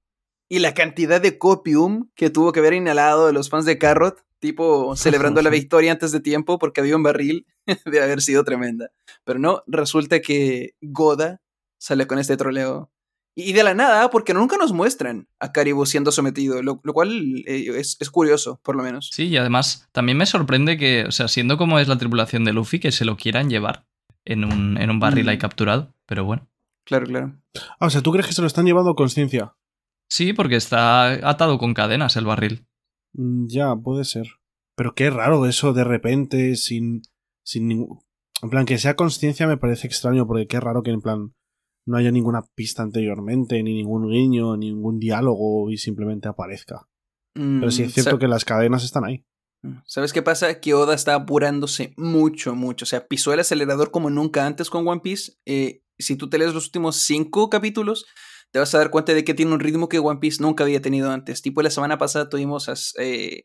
Y 0.48 0.60
la 0.60 0.72
cantidad 0.72 1.20
de 1.20 1.36
copium 1.36 2.08
que 2.14 2.30
tuvo 2.30 2.52
que 2.52 2.60
haber 2.60 2.72
inhalado 2.72 3.26
de 3.26 3.34
los 3.34 3.50
fans 3.50 3.66
de 3.66 3.76
Carrot, 3.76 4.24
tipo 4.38 4.96
celebrando 4.96 5.42
la 5.42 5.50
victoria 5.50 5.92
antes 5.92 6.12
de 6.12 6.20
tiempo 6.20 6.58
porque 6.58 6.80
había 6.80 6.96
un 6.96 7.02
barril, 7.02 7.46
de 7.84 8.02
haber 8.02 8.22
sido 8.22 8.42
tremenda. 8.42 8.90
Pero 9.24 9.38
no, 9.38 9.62
resulta 9.66 10.20
que 10.20 10.76
Goda 10.80 11.42
sale 11.78 12.06
con 12.06 12.18
este 12.18 12.38
troleo. 12.38 12.90
Y 13.34 13.52
de 13.52 13.62
la 13.62 13.74
nada, 13.74 14.10
porque 14.10 14.34
nunca 14.34 14.56
nos 14.56 14.72
muestran 14.72 15.28
a 15.38 15.52
Caribou 15.52 15.86
siendo 15.86 16.10
sometido, 16.12 16.62
lo, 16.62 16.80
lo 16.82 16.92
cual 16.92 17.44
eh, 17.46 17.66
es, 17.76 17.96
es 18.00 18.10
curioso, 18.10 18.60
por 18.62 18.74
lo 18.76 18.82
menos. 18.82 19.08
Sí, 19.12 19.28
y 19.28 19.36
además 19.36 19.88
también 19.92 20.18
me 20.18 20.26
sorprende 20.26 20.76
que, 20.76 21.04
o 21.06 21.12
sea, 21.12 21.28
siendo 21.28 21.56
como 21.56 21.78
es 21.78 21.86
la 21.88 21.96
tripulación 21.96 22.44
de 22.44 22.52
Luffy, 22.52 22.80
que 22.80 22.92
se 22.92 23.04
lo 23.04 23.16
quieran 23.16 23.48
llevar 23.48 23.86
en 24.24 24.44
un, 24.44 24.76
en 24.78 24.90
un 24.90 24.98
barril 25.00 25.26
Mm. 25.26 25.28
ahí 25.28 25.38
capturado. 25.38 25.94
Pero 26.06 26.24
bueno. 26.24 26.48
Claro, 26.84 27.06
claro. 27.06 27.36
Ah, 27.78 27.86
o 27.86 27.90
sea, 27.90 28.02
¿tú 28.02 28.10
crees 28.10 28.26
que 28.26 28.32
se 28.32 28.40
lo 28.40 28.46
están 28.48 28.66
llevando 28.66 28.90
a 28.90 28.96
conciencia? 28.96 29.54
Sí, 30.08 30.32
porque 30.32 30.56
está 30.56 31.28
atado 31.28 31.56
con 31.58 31.72
cadenas 31.72 32.16
el 32.16 32.24
barril. 32.24 32.66
Mm, 33.12 33.46
Ya, 33.46 33.76
puede 33.76 34.04
ser. 34.04 34.26
Pero 34.76 34.94
qué 34.94 35.08
raro 35.10 35.46
eso 35.46 35.72
de 35.72 35.84
repente, 35.84 36.56
sin, 36.56 37.02
sin 37.44 37.68
ningún... 37.68 38.00
En 38.42 38.50
plan, 38.50 38.64
que 38.66 38.78
sea 38.78 38.96
conciencia 38.96 39.46
me 39.46 39.56
parece 39.58 39.86
extraño, 39.86 40.26
porque 40.26 40.46
qué 40.48 40.58
raro 40.58 40.82
que 40.82 40.90
en 40.90 41.00
plan 41.00 41.32
no 41.86 41.96
haya 41.96 42.10
ninguna 42.10 42.42
pista 42.54 42.82
anteriormente, 42.82 43.62
ni 43.62 43.74
ningún 43.74 44.08
guiño, 44.08 44.56
ni 44.56 44.70
ningún 44.72 44.98
diálogo 44.98 45.70
y 45.70 45.76
simplemente 45.78 46.28
aparezca. 46.28 46.86
Pero 47.34 47.70
sí 47.70 47.82
es 47.84 47.90
Mm, 47.90 47.92
cierto 47.92 48.18
que 48.18 48.28
las 48.28 48.44
cadenas 48.44 48.84
están 48.84 49.04
ahí. 49.04 49.24
¿Sabes 49.84 50.12
qué 50.12 50.22
pasa? 50.22 50.60
Que 50.60 50.74
Oda 50.74 50.94
está 50.94 51.14
apurándose 51.14 51.92
mucho, 51.96 52.54
mucho. 52.54 52.84
O 52.84 52.86
sea, 52.86 53.06
pisó 53.06 53.32
el 53.32 53.40
acelerador 53.40 53.90
como 53.90 54.08
nunca 54.10 54.46
antes 54.46 54.70
con 54.70 54.86
One 54.88 55.00
Piece. 55.02 55.32
Eh, 55.46 55.82
si 55.98 56.16
tú 56.16 56.28
te 56.30 56.38
lees 56.38 56.54
los 56.54 56.66
últimos 56.66 56.96
cinco 56.96 57.50
capítulos, 57.50 58.06
te 58.52 58.58
vas 58.58 58.74
a 58.74 58.78
dar 58.78 58.90
cuenta 58.90 59.12
de 59.14 59.22
que 59.22 59.34
tiene 59.34 59.52
un 59.52 59.60
ritmo 59.60 59.88
que 59.88 59.98
One 59.98 60.18
Piece 60.18 60.42
nunca 60.42 60.64
había 60.64 60.80
tenido 60.80 61.10
antes. 61.10 61.42
Tipo, 61.42 61.62
la 61.62 61.70
semana 61.70 61.98
pasada 61.98 62.28
tuvimos 62.28 62.68
a, 62.68 62.74
eh, 63.02 63.42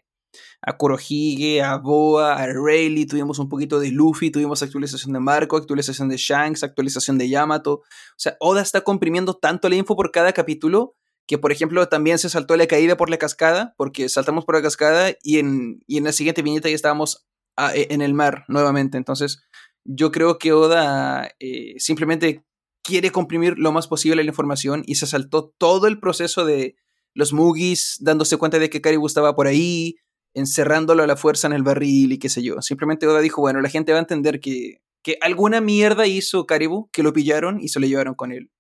a 0.62 0.77
Kurohige, 0.77 1.62
a 1.62 1.77
Boa, 1.77 2.36
a 2.36 2.48
Rayleigh, 2.48 3.08
tuvimos 3.08 3.39
un 3.39 3.50
poquito 3.50 3.80
de 3.80 3.92
Luffy, 3.92 4.32
tuvimos 4.32 4.62
actualización 4.63 5.13
de 5.13 5.20
Marco, 5.20 5.58
actualización 5.58 6.10
de 6.10 6.18
Shanks, 6.18 6.63
actualización 6.63 7.18
de 7.18 7.30
Yamato. 7.30 7.74
O 7.74 7.84
sea, 8.18 8.36
Oda 8.39 8.62
está 8.62 8.82
comprimiendo 8.82 9.36
tanto 9.36 9.70
la 9.70 9.75
info 9.75 9.96
por 9.96 10.12
cada 10.12 10.34
capítulo 10.34 10.96
que 11.27 11.38
por 11.38 11.51
ejemplo 11.51 11.88
también 11.88 12.20
se 12.20 12.30
saltó 12.30 12.56
la 12.56 12.68
caída 12.68 12.98
por 12.98 13.10
la 13.10 13.18
cascada, 13.18 13.74
porque 13.77 14.10
saltamos 14.10 14.46
por 14.46 14.56
la 14.56 14.62
cascada 14.62 15.12
y 15.22 15.39
en, 15.39 15.82
y 15.88 15.98
en 15.98 16.04
la 16.04 16.12
siguiente 16.12 16.42
viñeta 16.42 16.70
ya 16.70 16.75
estábamos 16.75 17.27
e- 17.74 17.88
en 17.89 18.01
el 18.01 18.13
mar 18.13 18.46
nuevamente. 18.48 18.98
Entonces, 18.98 19.44
yo 19.84 20.12
creo 20.12 20.38
que 20.38 20.54
Oda 20.54 21.32
eh, 21.39 21.75
simplemente 21.77 22.44
quiere 22.84 23.12
comprimir 23.12 23.58
lo 23.58 23.72
más 23.72 23.88
posible 23.88 24.24
la 24.24 24.30
información 24.30 24.84
y 24.86 24.96
se 24.96 25.08
saltó 25.08 25.54
todo 25.58 25.88
el 25.88 26.00
proceso 26.00 26.46
de 26.46 26.75
los 27.13 27.34
Mugis 27.34 27.98
dándose 28.00 28.38
cuenta 28.38 28.60
de 28.60 28.70
que 28.70 28.82
Caribou 28.82 29.08
estaba 29.08 29.36
por 29.36 29.48
ahí, 29.48 29.96
encerrándolo 30.36 31.04
a 31.04 31.08
la 31.08 31.15
fuerza 31.15 31.48
en 31.48 31.54
el 31.54 31.63
barril 31.63 32.12
y 32.13 32.18
qué 32.20 32.30
sé 32.30 32.44
yo. 32.44 32.62
Simplemente 32.62 33.08
Oda 33.08 33.22
dijo, 33.22 33.42
bueno, 33.42 33.62
la 33.62 33.70
gente 33.70 33.92
va 33.92 33.98
a 33.98 34.01
entender 34.01 34.39
que, 34.39 34.82
que 35.04 35.18
alguna 35.22 35.62
mierda 35.62 36.06
hizo 36.08 36.46
Caribou, 36.46 36.89
que 36.92 37.04
lo 37.04 37.13
pillaron 37.13 37.60
y 37.60 37.70
se 37.70 37.80
lo 37.80 37.88
llevaron 37.88 38.13
con 38.15 38.32
él. 38.32 38.51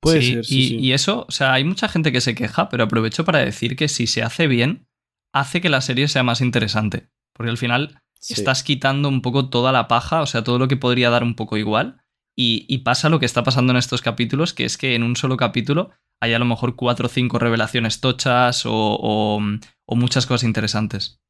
Puede 0.00 0.20
Sí, 0.20 0.32
ser, 0.34 0.44
sí, 0.44 0.58
y, 0.60 0.68
sí. 0.68 0.76
y 0.78 0.92
eso, 0.92 1.24
o 1.28 1.30
sea, 1.32 1.54
hay 1.54 1.64
mucha 1.64 1.88
gente 1.88 2.12
que 2.12 2.20
se 2.20 2.34
queja, 2.34 2.68
pero 2.68 2.84
aprovecho 2.84 3.24
para 3.24 3.38
decir 3.38 3.76
que 3.76 3.88
si 3.88 4.06
se 4.06 4.22
hace 4.22 4.46
bien, 4.46 4.86
hace 5.32 5.60
que 5.60 5.70
la 5.70 5.80
serie 5.80 6.08
sea 6.08 6.22
más 6.22 6.40
interesante. 6.42 7.08
Porque 7.32 7.50
al 7.50 7.58
final 7.58 8.00
Sí. 8.20 8.32
estás 8.34 8.62
quitando 8.62 9.08
un 9.10 9.20
poco 9.20 9.50
toda 9.50 9.70
la 9.70 9.86
paja, 9.86 10.22
o 10.22 10.26
sea, 10.26 10.42
todo 10.42 10.58
lo 10.58 10.66
que 10.66 10.76
podría 10.78 11.10
dar 11.10 11.22
un 11.22 11.34
poco 11.34 11.58
igual. 11.58 12.00
Y, 12.36 12.78
pasa 12.78 13.08
lo 13.08 13.20
que 13.20 13.26
está 13.26 13.42
pasando 13.44 13.72
en 13.72 13.76
estos 13.76 14.02
capítulos, 14.02 14.52
que 14.54 14.64
es 14.64 14.76
que 14.76 14.94
en 14.94 15.02
un 15.02 15.16
solo 15.16 15.36
capítulo 15.36 15.90
hay 16.20 16.34
a 16.34 16.38
lo 16.38 16.44
mejor 16.44 16.74
cuatro 16.74 17.06
o 17.06 17.08
cinco 17.10 17.38
revelaciones 17.38 18.00
tochas 18.00 18.66
o, 18.66 18.72
o- 18.72 19.40
muchas 19.96 20.26
cosas 20.26 20.44
interesantes. 20.44 21.20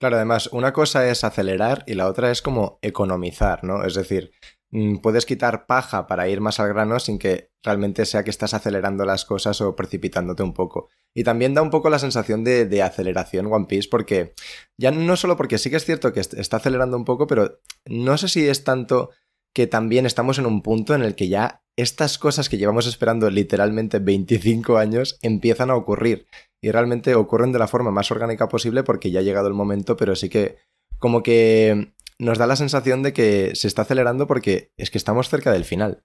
Claro, 0.00 0.16
además, 0.16 0.48
una 0.52 0.72
cosa 0.72 1.08
es 1.10 1.24
acelerar 1.24 1.84
y 1.86 1.94
la 1.94 2.08
otra 2.08 2.30
es 2.30 2.40
como 2.40 2.78
economizar, 2.80 3.64
¿no? 3.64 3.84
Es 3.84 3.94
decir, 3.94 4.32
mm, 4.70 4.98
puedes 4.98 5.26
quitar 5.26 5.66
paja 5.66 6.06
para 6.06 6.26
ir 6.28 6.40
más 6.40 6.58
al 6.58 6.68
grano 6.68 6.98
sin 7.00 7.18
que 7.18 7.50
realmente 7.62 8.06
sea 8.06 8.24
que 8.24 8.30
estás 8.30 8.54
acelerando 8.54 9.04
las 9.04 9.26
cosas 9.26 9.60
o 9.60 9.76
precipitándote 9.76 10.42
un 10.42 10.54
poco. 10.54 10.88
Y 11.14 11.24
también 11.24 11.52
da 11.52 11.60
un 11.60 11.68
poco 11.70 11.90
la 11.90 11.98
sensación 11.98 12.44
de, 12.44 12.64
de 12.64 12.82
aceleración 12.82 13.52
One 13.52 13.66
Piece 13.68 13.88
porque 13.90 14.32
ya 14.78 14.90
no 14.90 15.16
solo 15.16 15.36
porque 15.36 15.58
sí 15.58 15.68
que 15.68 15.76
es 15.76 15.84
cierto 15.84 16.12
que 16.14 16.20
est- 16.20 16.34
está 16.34 16.56
acelerando 16.58 16.96
un 16.96 17.04
poco, 17.04 17.26
pero 17.26 17.60
no 17.84 18.16
sé 18.16 18.28
si 18.28 18.48
es 18.48 18.64
tanto 18.64 19.10
que 19.54 19.66
también 19.66 20.06
estamos 20.06 20.38
en 20.38 20.46
un 20.46 20.62
punto 20.62 20.94
en 20.94 21.02
el 21.02 21.14
que 21.14 21.28
ya 21.28 21.62
estas 21.76 22.18
cosas 22.18 22.48
que 22.48 22.58
llevamos 22.58 22.86
esperando 22.86 23.30
literalmente 23.30 23.98
25 23.98 24.76
años 24.76 25.18
empiezan 25.22 25.70
a 25.70 25.76
ocurrir 25.76 26.26
y 26.62 26.70
realmente 26.70 27.14
ocurren 27.14 27.52
de 27.52 27.58
la 27.58 27.68
forma 27.68 27.90
más 27.90 28.10
orgánica 28.10 28.48
posible 28.48 28.82
porque 28.82 29.10
ya 29.10 29.20
ha 29.20 29.24
llegado 29.24 29.48
el 29.48 29.54
momento, 29.54 29.96
pero 29.96 30.14
sí 30.14 30.28
que 30.28 30.58
como 30.98 31.22
que 31.22 31.94
nos 32.18 32.38
da 32.38 32.46
la 32.46 32.56
sensación 32.56 33.02
de 33.02 33.12
que 33.12 33.54
se 33.54 33.66
está 33.66 33.82
acelerando 33.82 34.26
porque 34.26 34.72
es 34.76 34.90
que 34.90 34.98
estamos 34.98 35.28
cerca 35.28 35.52
del 35.52 35.64
final. 35.64 36.04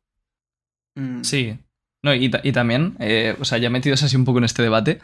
Mm. 0.96 1.24
Sí. 1.24 1.60
No, 2.04 2.14
y, 2.14 2.32
y 2.44 2.52
también, 2.52 2.96
eh, 3.00 3.36
o 3.40 3.46
sea, 3.46 3.58
ya 3.58 3.70
metidos 3.70 4.04
así 4.04 4.16
un 4.16 4.26
poco 4.26 4.38
en 4.38 4.44
este 4.46 4.62
debate, 4.62 5.00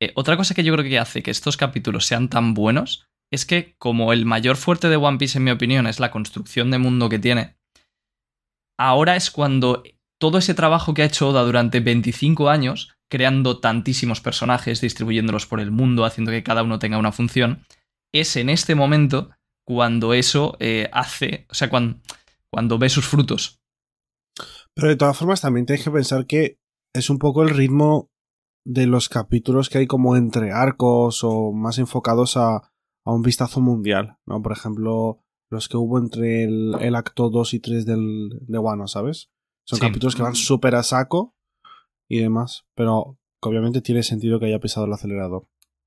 eh, 0.00 0.12
otra 0.14 0.36
cosa 0.36 0.54
que 0.54 0.64
yo 0.64 0.72
creo 0.72 0.84
que 0.84 0.98
hace 0.98 1.22
que 1.22 1.30
estos 1.30 1.56
capítulos 1.56 2.06
sean 2.06 2.28
tan 2.28 2.54
buenos 2.54 3.06
es 3.30 3.44
que 3.44 3.74
como 3.78 4.12
el 4.12 4.24
mayor 4.24 4.56
fuerte 4.56 4.88
de 4.88 4.96
One 4.96 5.18
Piece, 5.18 5.38
en 5.38 5.44
mi 5.44 5.50
opinión, 5.50 5.86
es 5.86 6.00
la 6.00 6.10
construcción 6.10 6.70
de 6.70 6.78
mundo 6.78 7.08
que 7.08 7.18
tiene, 7.18 7.56
ahora 8.78 9.16
es 9.16 9.30
cuando 9.30 9.82
todo 10.20 10.38
ese 10.38 10.54
trabajo 10.54 10.94
que 10.94 11.02
ha 11.02 11.06
hecho 11.06 11.28
Oda 11.28 11.42
durante 11.42 11.80
25 11.80 12.48
años, 12.48 12.96
creando 13.10 13.60
tantísimos 13.60 14.20
personajes, 14.20 14.80
distribuyéndolos 14.80 15.46
por 15.46 15.60
el 15.60 15.70
mundo, 15.70 16.04
haciendo 16.04 16.32
que 16.32 16.42
cada 16.42 16.62
uno 16.62 16.78
tenga 16.78 16.98
una 16.98 17.12
función, 17.12 17.64
es 18.12 18.36
en 18.36 18.48
este 18.48 18.74
momento 18.74 19.30
cuando 19.66 20.14
eso 20.14 20.56
eh, 20.60 20.88
hace, 20.92 21.46
o 21.50 21.54
sea, 21.54 21.68
cuando, 21.68 22.78
ve 22.78 22.88
sus 22.88 23.06
frutos. 23.06 23.60
Pero 24.74 24.88
de 24.88 24.96
todas 24.96 25.16
formas, 25.16 25.40
también 25.40 25.66
tienes 25.66 25.84
que 25.84 25.90
pensar 25.90 26.26
que 26.26 26.58
es 26.94 27.10
un 27.10 27.18
poco 27.18 27.42
el 27.42 27.50
ritmo 27.50 28.10
de 28.64 28.86
los 28.86 29.08
capítulos 29.08 29.68
que 29.68 29.78
hay 29.78 29.86
como 29.86 30.16
entre 30.16 30.52
arcos 30.52 31.22
o 31.22 31.52
más 31.52 31.78
enfocados 31.78 32.36
a, 32.36 32.56
a 33.04 33.12
un 33.12 33.22
vistazo 33.22 33.60
mundial, 33.60 34.16
¿no? 34.26 34.40
Por 34.42 34.52
ejemplo, 34.52 35.23
los 35.50 35.68
que 35.68 35.76
hubo 35.76 35.98
entre 35.98 36.44
el, 36.44 36.74
el 36.80 36.94
acto 36.94 37.30
2 37.30 37.54
y 37.54 37.60
3 37.60 37.86
del, 37.86 38.30
de 38.40 38.58
Wano, 38.58 38.88
¿sabes? 38.88 39.30
Son 39.66 39.78
Sí. 39.78 39.86
capítulos 39.86 40.14
que 40.16 40.22
van 40.22 40.34
súper 40.34 40.74
a 40.74 40.82
saco 40.82 41.34
y 42.08 42.18
demás, 42.20 42.64
pero 42.74 43.18
que 43.40 43.48
obviamente 43.48 43.80
tiene 43.80 44.02
sentido 44.02 44.38
que 44.40 44.46
haya 44.46 44.60
pisado 44.60 44.86
el 44.86 44.92
acelerador. 44.92 45.46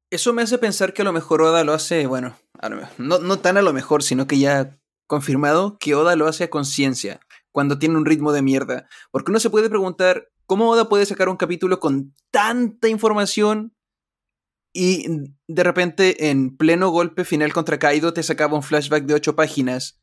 Eso 0.10 0.32
me 0.34 0.42
hace 0.42 0.58
pensar 0.58 0.94
que 0.94 1.02
a 1.02 1.06
lo 1.06 1.12
mejor 1.14 1.42
Oda 1.42 1.64
lo 1.64 1.74
hace, 1.74 2.08
bueno, 2.08 2.36
a 2.60 2.70
lo- 2.70 2.82
no, 2.98 3.20
no 3.20 3.40
tan 3.40 3.58
a 3.58 3.62
lo 3.62 3.74
mejor, 3.74 4.04
sino 4.04 4.26
que 4.26 4.40
ya 4.40 4.80
confirmado 5.06 5.78
que 5.80 5.96
Oda 5.96 6.16
lo 6.16 6.28
hace 6.28 6.46
a 6.46 6.50
conciencia, 6.50 7.20
cuando 7.52 7.78
tiene 7.80 7.98
un 7.98 8.06
ritmo 8.06 8.32
de 8.32 8.42
mierda. 8.42 8.88
Porque 9.12 9.32
uno 9.32 9.40
se 9.40 9.50
puede 9.50 9.70
preguntar, 9.70 10.30
¿cómo 10.46 10.70
Oda 10.70 10.88
puede 10.90 11.06
sacar 11.06 11.30
un 11.30 11.38
capítulo 11.38 11.80
con 11.80 12.14
tanta 12.32 12.88
información 12.90 13.74
y 14.78 15.34
de 15.48 15.64
repente 15.64 16.30
en 16.30 16.56
pleno 16.56 16.90
golpe 16.90 17.26
final 17.26 17.52
contra 17.52 17.80
Kaido 17.80 18.14
te 18.14 18.22
sacaba 18.22 18.56
un 18.56 18.64
flashback 18.64 19.06
de 19.06 19.14
ocho 19.16 19.36
páginas 19.36 20.00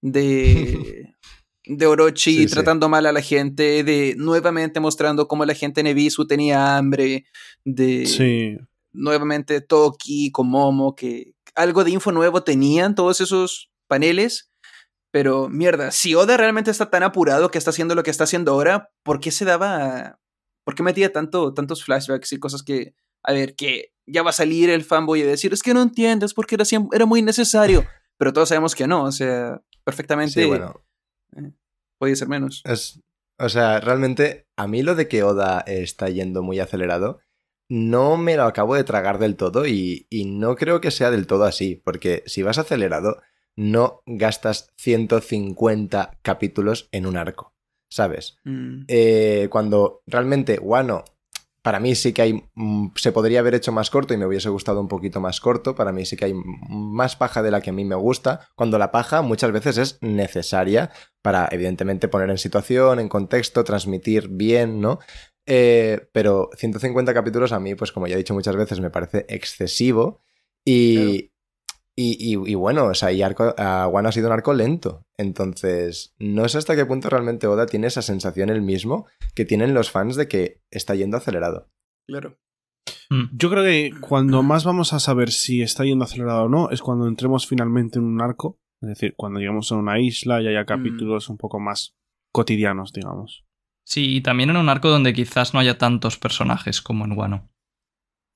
de... 0.00 1.14
De 1.64 1.86
Orochi 1.86 2.38
Sí, 2.38 2.48
sí. 2.48 2.54
tratando 2.54 2.88
mal 2.88 3.06
a 3.06 3.12
la 3.12 3.22
gente, 3.22 3.84
de 3.84 4.16
nuevamente 4.18 4.80
mostrando 4.80 5.28
cómo 5.28 5.44
la 5.44 5.54
gente 5.54 5.80
en 5.80 5.86
Ebisu 5.86 6.26
tenía 6.26 6.76
hambre, 6.76 7.24
de 7.64 8.04
Sí, 8.06 8.56
nuevamente 8.92 9.60
Toki, 9.60 10.32
con 10.32 10.48
Momo, 10.48 10.96
que 10.96 11.34
algo 11.54 11.84
de 11.84 11.92
info 11.92 12.10
nuevo 12.10 12.42
tenían 12.42 12.96
todos 12.96 13.20
esos 13.20 13.70
paneles. 13.86 14.50
Pero 15.12 15.48
mierda, 15.48 15.92
si 15.92 16.16
Oda 16.16 16.36
realmente 16.36 16.72
está 16.72 16.90
tan 16.90 17.02
apurado 17.04 17.50
que 17.50 17.58
está 17.58 17.70
haciendo 17.70 17.94
lo 17.94 18.02
que 18.02 18.10
está 18.10 18.24
haciendo 18.24 18.50
ahora, 18.52 18.90
¿por 19.04 19.20
qué 19.20 19.30
se 19.30 19.44
daba. 19.44 20.18
¿Por 20.64 20.74
qué 20.74 20.82
metía 20.82 21.12
tanto, 21.12 21.54
tantos 21.54 21.84
flashbacks 21.84 22.32
y 22.32 22.38
cosas 22.38 22.62
que. 22.64 22.94
A 23.22 23.32
ver, 23.32 23.54
que 23.54 23.92
ya 24.06 24.22
va 24.22 24.30
a 24.30 24.34
salir 24.34 24.70
el 24.70 24.84
fanboy 24.84 25.20
y 25.20 25.24
decir, 25.24 25.52
es 25.52 25.62
que 25.62 25.74
no 25.74 25.82
entiendes 25.82 26.34
porque 26.34 26.56
era, 26.56 26.64
era 26.92 27.06
muy 27.06 27.22
necesario. 27.22 27.86
Pero 28.16 28.32
todos 28.32 28.48
sabemos 28.48 28.74
que 28.74 28.86
no, 28.86 29.04
o 29.04 29.12
sea, 29.12 29.62
perfectamente 29.84 30.42
Sí, 30.42 30.46
bueno, 30.46 30.84
podía 31.98 32.16
ser 32.16 32.28
menos. 32.28 32.62
es, 32.64 33.00
o 33.38 33.48
sea, 33.48 33.80
realmente 33.80 34.46
a 34.56 34.66
mí 34.66 34.82
lo 34.82 34.94
de 34.94 35.08
que 35.08 35.22
Oda 35.22 35.60
está 35.66 36.08
yendo 36.08 36.42
muy 36.42 36.60
acelerado 36.60 37.20
no 37.68 38.18
me 38.18 38.36
lo 38.36 38.44
acabo 38.44 38.74
de 38.74 38.84
tragar 38.84 39.18
del 39.18 39.36
todo 39.36 39.66
y, 39.66 40.06
y 40.10 40.26
no 40.26 40.56
creo 40.56 40.80
que 40.80 40.90
sea 40.90 41.10
del 41.10 41.26
todo 41.26 41.44
así, 41.44 41.80
porque 41.82 42.22
si 42.26 42.42
vas 42.42 42.58
acelerado 42.58 43.22
no 43.56 44.02
gastas 44.06 44.70
150 44.76 46.18
capítulos 46.22 46.88
en 46.92 47.06
un 47.06 47.16
arco, 47.16 47.54
¿sabes? 47.88 48.36
Mm. 48.44 48.82
eh, 48.88 49.48
cuando 49.50 50.02
realmente 50.06 50.58
Wano, 50.58 51.04
para 51.62 51.78
mí 51.78 51.94
sí 51.94 52.12
que 52.12 52.22
hay, 52.22 52.44
mm, 52.54 52.88
se 52.96 53.12
podría 53.12 53.40
haber 53.40 53.54
hecho 53.54 53.72
más 53.72 53.88
corto 53.88 54.12
y 54.12 54.16
me 54.16 54.26
hubiese 54.26 54.48
gustado 54.48 54.80
un 54.80 54.88
poquito 54.88 55.20
más 55.20 55.40
corto, 55.40 55.74
para 55.74 55.92
mí 55.92 56.04
sí 56.04 56.16
que 56.16 56.26
hay 56.26 56.34
más 56.34 57.16
paja 57.16 57.42
de 57.42 57.50
la 57.50 57.60
que 57.60 57.70
a 57.70 57.72
mí 57.72 57.84
me 57.84 57.94
gusta, 57.94 58.48
cuando 58.56 58.78
la 58.78 58.90
paja 58.90 59.22
muchas 59.22 59.52
veces 59.52 59.78
es 59.78 59.98
necesaria 60.02 60.90
para 61.22 61.48
evidentemente 61.52 62.08
poner 62.08 62.30
en 62.30 62.38
situación, 62.38 62.98
en 62.98 63.08
contexto, 63.08 63.62
transmitir 63.62 64.28
bien, 64.28 64.80
¿no? 64.80 64.98
Eh, 65.46 66.08
pero 66.12 66.50
150 66.56 67.14
capítulos 67.14 67.52
a 67.52 67.60
mí, 67.60 67.74
pues 67.74 67.92
como 67.92 68.06
ya 68.06 68.14
he 68.14 68.18
dicho 68.18 68.34
muchas 68.34 68.56
veces, 68.56 68.80
me 68.80 68.90
parece 68.90 69.24
excesivo 69.28 70.20
y... 70.64 71.31
Y, 71.94 72.16
y- 72.18 72.50
y 72.52 72.54
bueno, 72.54 72.86
o 72.86 72.94
sea, 72.94 73.12
y 73.12 73.20
arco, 73.22 73.54
ha 73.56 74.12
sido 74.12 74.28
un 74.28 74.32
arco 74.32 74.54
lento. 74.54 75.04
Entonces, 75.18 76.14
no 76.18 76.48
sé 76.48 76.58
hasta 76.58 76.74
qué 76.76 76.86
punto 76.86 77.10
realmente 77.10 77.46
Oda 77.46 77.66
tiene 77.66 77.86
esa 77.88 78.00
sensación 78.02 78.48
él 78.48 78.62
mismo 78.62 79.06
que 79.34 79.44
tienen 79.44 79.74
los 79.74 79.90
fans 79.90 80.16
de 80.16 80.26
que 80.28 80.62
está 80.70 80.94
yendo 80.94 81.18
acelerado. 81.18 81.68
Claro. 82.08 82.38
Mm. 83.10 83.24
Yo 83.36 83.50
creo 83.50 83.62
que 83.62 83.90
cuando 84.00 84.42
más 84.42 84.64
vamos 84.64 84.92
a 84.92 85.00
saber 85.00 85.30
si 85.30 85.60
está 85.62 85.84
yendo 85.84 86.04
acelerado 86.04 86.44
o 86.44 86.48
no 86.48 86.70
es 86.70 86.80
cuando 86.80 87.06
entremos 87.06 87.46
finalmente 87.46 87.98
en 87.98 88.06
un 88.06 88.22
arco. 88.22 88.58
Es 88.80 88.88
decir, 88.88 89.14
cuando 89.16 89.38
lleguemos 89.38 89.70
a 89.70 89.76
una 89.76 90.00
isla 90.00 90.40
y 90.40 90.48
haya 90.48 90.64
capítulos 90.64 91.28
un 91.28 91.36
poco 91.36 91.60
más 91.60 91.94
cotidianos, 92.32 92.92
digamos. 92.92 93.44
Sí, 93.86 94.16
y 94.16 94.20
también 94.22 94.50
en 94.50 94.56
un 94.56 94.68
arco 94.68 94.88
donde 94.88 95.12
quizás 95.12 95.54
no 95.54 95.60
haya 95.60 95.76
tantos 95.78 96.16
personajes 96.18 96.80
como 96.82 97.04
en 97.04 97.12
Wano. 97.16 97.50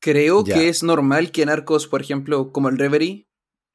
Creo 0.01 0.45
Ya. 0.45 0.55
que 0.55 0.69
es 0.69 0.83
normal 0.83 1.33
que 1.33 1.43
en 1.43 1.49
arcos, 1.49 1.87
por 1.89 2.01
ejemplo, 2.03 2.53
como 2.53 2.69
el 2.69 2.79
Reverie, 2.79 3.27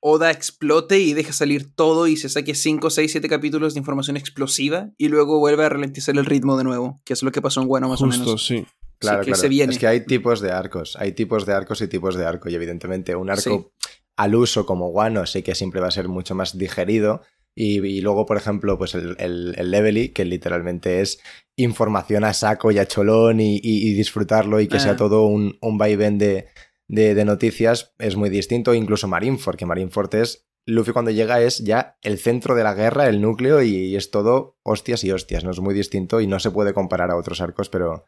Oda 0.03 0.31
explote 0.31 0.99
y 0.99 1.13
deje 1.13 1.31
salir 1.31 1.73
todo 1.73 2.07
y 2.07 2.17
se 2.17 2.27
saque 2.27 2.55
5, 2.55 2.89
6, 2.89 3.11
7 3.11 3.29
capítulos 3.29 3.73
de 3.75 3.79
información 3.79 4.17
explosiva 4.17 4.89
y 4.97 5.09
luego 5.09 5.37
vuelve 5.39 5.63
a 5.63 5.69
ralentizar 5.69 6.17
el 6.17 6.25
ritmo 6.25 6.57
de 6.57 6.63
nuevo, 6.63 6.99
que 7.05 7.13
es 7.13 7.21
lo 7.23 7.31
que 7.31 7.41
pasó 7.41 7.61
en 7.61 7.69
Wano 7.69 7.87
más 7.87 8.01
o 8.01 8.05
Justo, 8.07 8.23
menos. 8.25 8.45
sí. 8.45 8.65
Claro, 8.97 9.19
que 9.21 9.25
claro. 9.27 9.41
se 9.41 9.47
viene. 9.49 9.73
Es 9.73 9.79
que 9.79 9.87
hay 9.87 10.05
tipos 10.05 10.41
de 10.41 10.51
arcos, 10.51 10.95
hay 10.99 11.11
tipos 11.13 11.45
de 11.45 11.53
arcos 11.53 11.81
y 11.81 11.87
tipos 11.87 12.15
de 12.15 12.25
arco. 12.25 12.49
Y 12.49 12.55
evidentemente 12.55 13.15
un 13.15 13.29
arco 13.31 13.71
Sí. 13.79 13.87
al 14.17 14.35
uso 14.35 14.65
como 14.65 14.89
Wano 14.89 15.25
sí 15.25 15.41
que 15.43 15.55
siempre 15.55 15.81
va 15.81 15.87
a 15.87 15.91
ser 15.91 16.07
mucho 16.07 16.35
más 16.35 16.57
digerido. 16.57 17.21
Y, 17.55 17.85
y 17.85 18.01
luego, 18.01 18.25
por 18.25 18.37
ejemplo, 18.37 18.77
pues 18.77 18.93
el, 18.95 19.15
el, 19.19 19.55
el 19.57 19.71
Levely, 19.71 20.09
que 20.09 20.23
literalmente 20.25 21.01
es 21.01 21.19
información 21.57 22.23
a 22.23 22.33
saco 22.33 22.71
y 22.71 22.77
a 22.79 22.85
cholón 22.87 23.39
y, 23.39 23.55
y- 23.57 23.89
y 23.89 23.93
disfrutarlo 23.93 24.59
y 24.61 24.67
que 24.67 24.77
Ah. 24.77 24.81
sea 24.81 24.95
todo 24.95 25.25
un, 25.25 25.57
un 25.61 25.77
vaivén 25.77 26.17
de, 26.17 26.47
de, 26.91 27.25
noticias, 27.25 27.93
es 27.99 28.15
muy 28.17 28.29
distinto. 28.29 28.73
Incluso 28.73 29.07
Marineford, 29.07 29.57
que 29.57 29.65
Marineford 29.65 30.13
es... 30.15 30.47
Luffy 30.67 30.91
cuando 30.91 31.09
llega 31.09 31.41
es 31.41 31.57
ya 31.63 31.97
el 32.03 32.19
centro 32.19 32.53
de 32.53 32.63
la 32.63 32.75
guerra, 32.75 33.07
el 33.07 33.19
núcleo, 33.19 33.63
y 33.63 33.95
es 33.95 34.11
todo 34.11 34.59
hostias 34.61 35.03
y 35.03 35.11
hostias, 35.11 35.43
¿no? 35.43 35.49
Es 35.49 35.59
muy 35.59 35.73
distinto 35.73 36.21
y 36.21 36.27
no 36.27 36.39
se 36.39 36.51
puede 36.51 36.71
comparar 36.71 37.09
a 37.09 37.15
otros 37.15 37.41
arcos, 37.41 37.67
pero, 37.67 38.05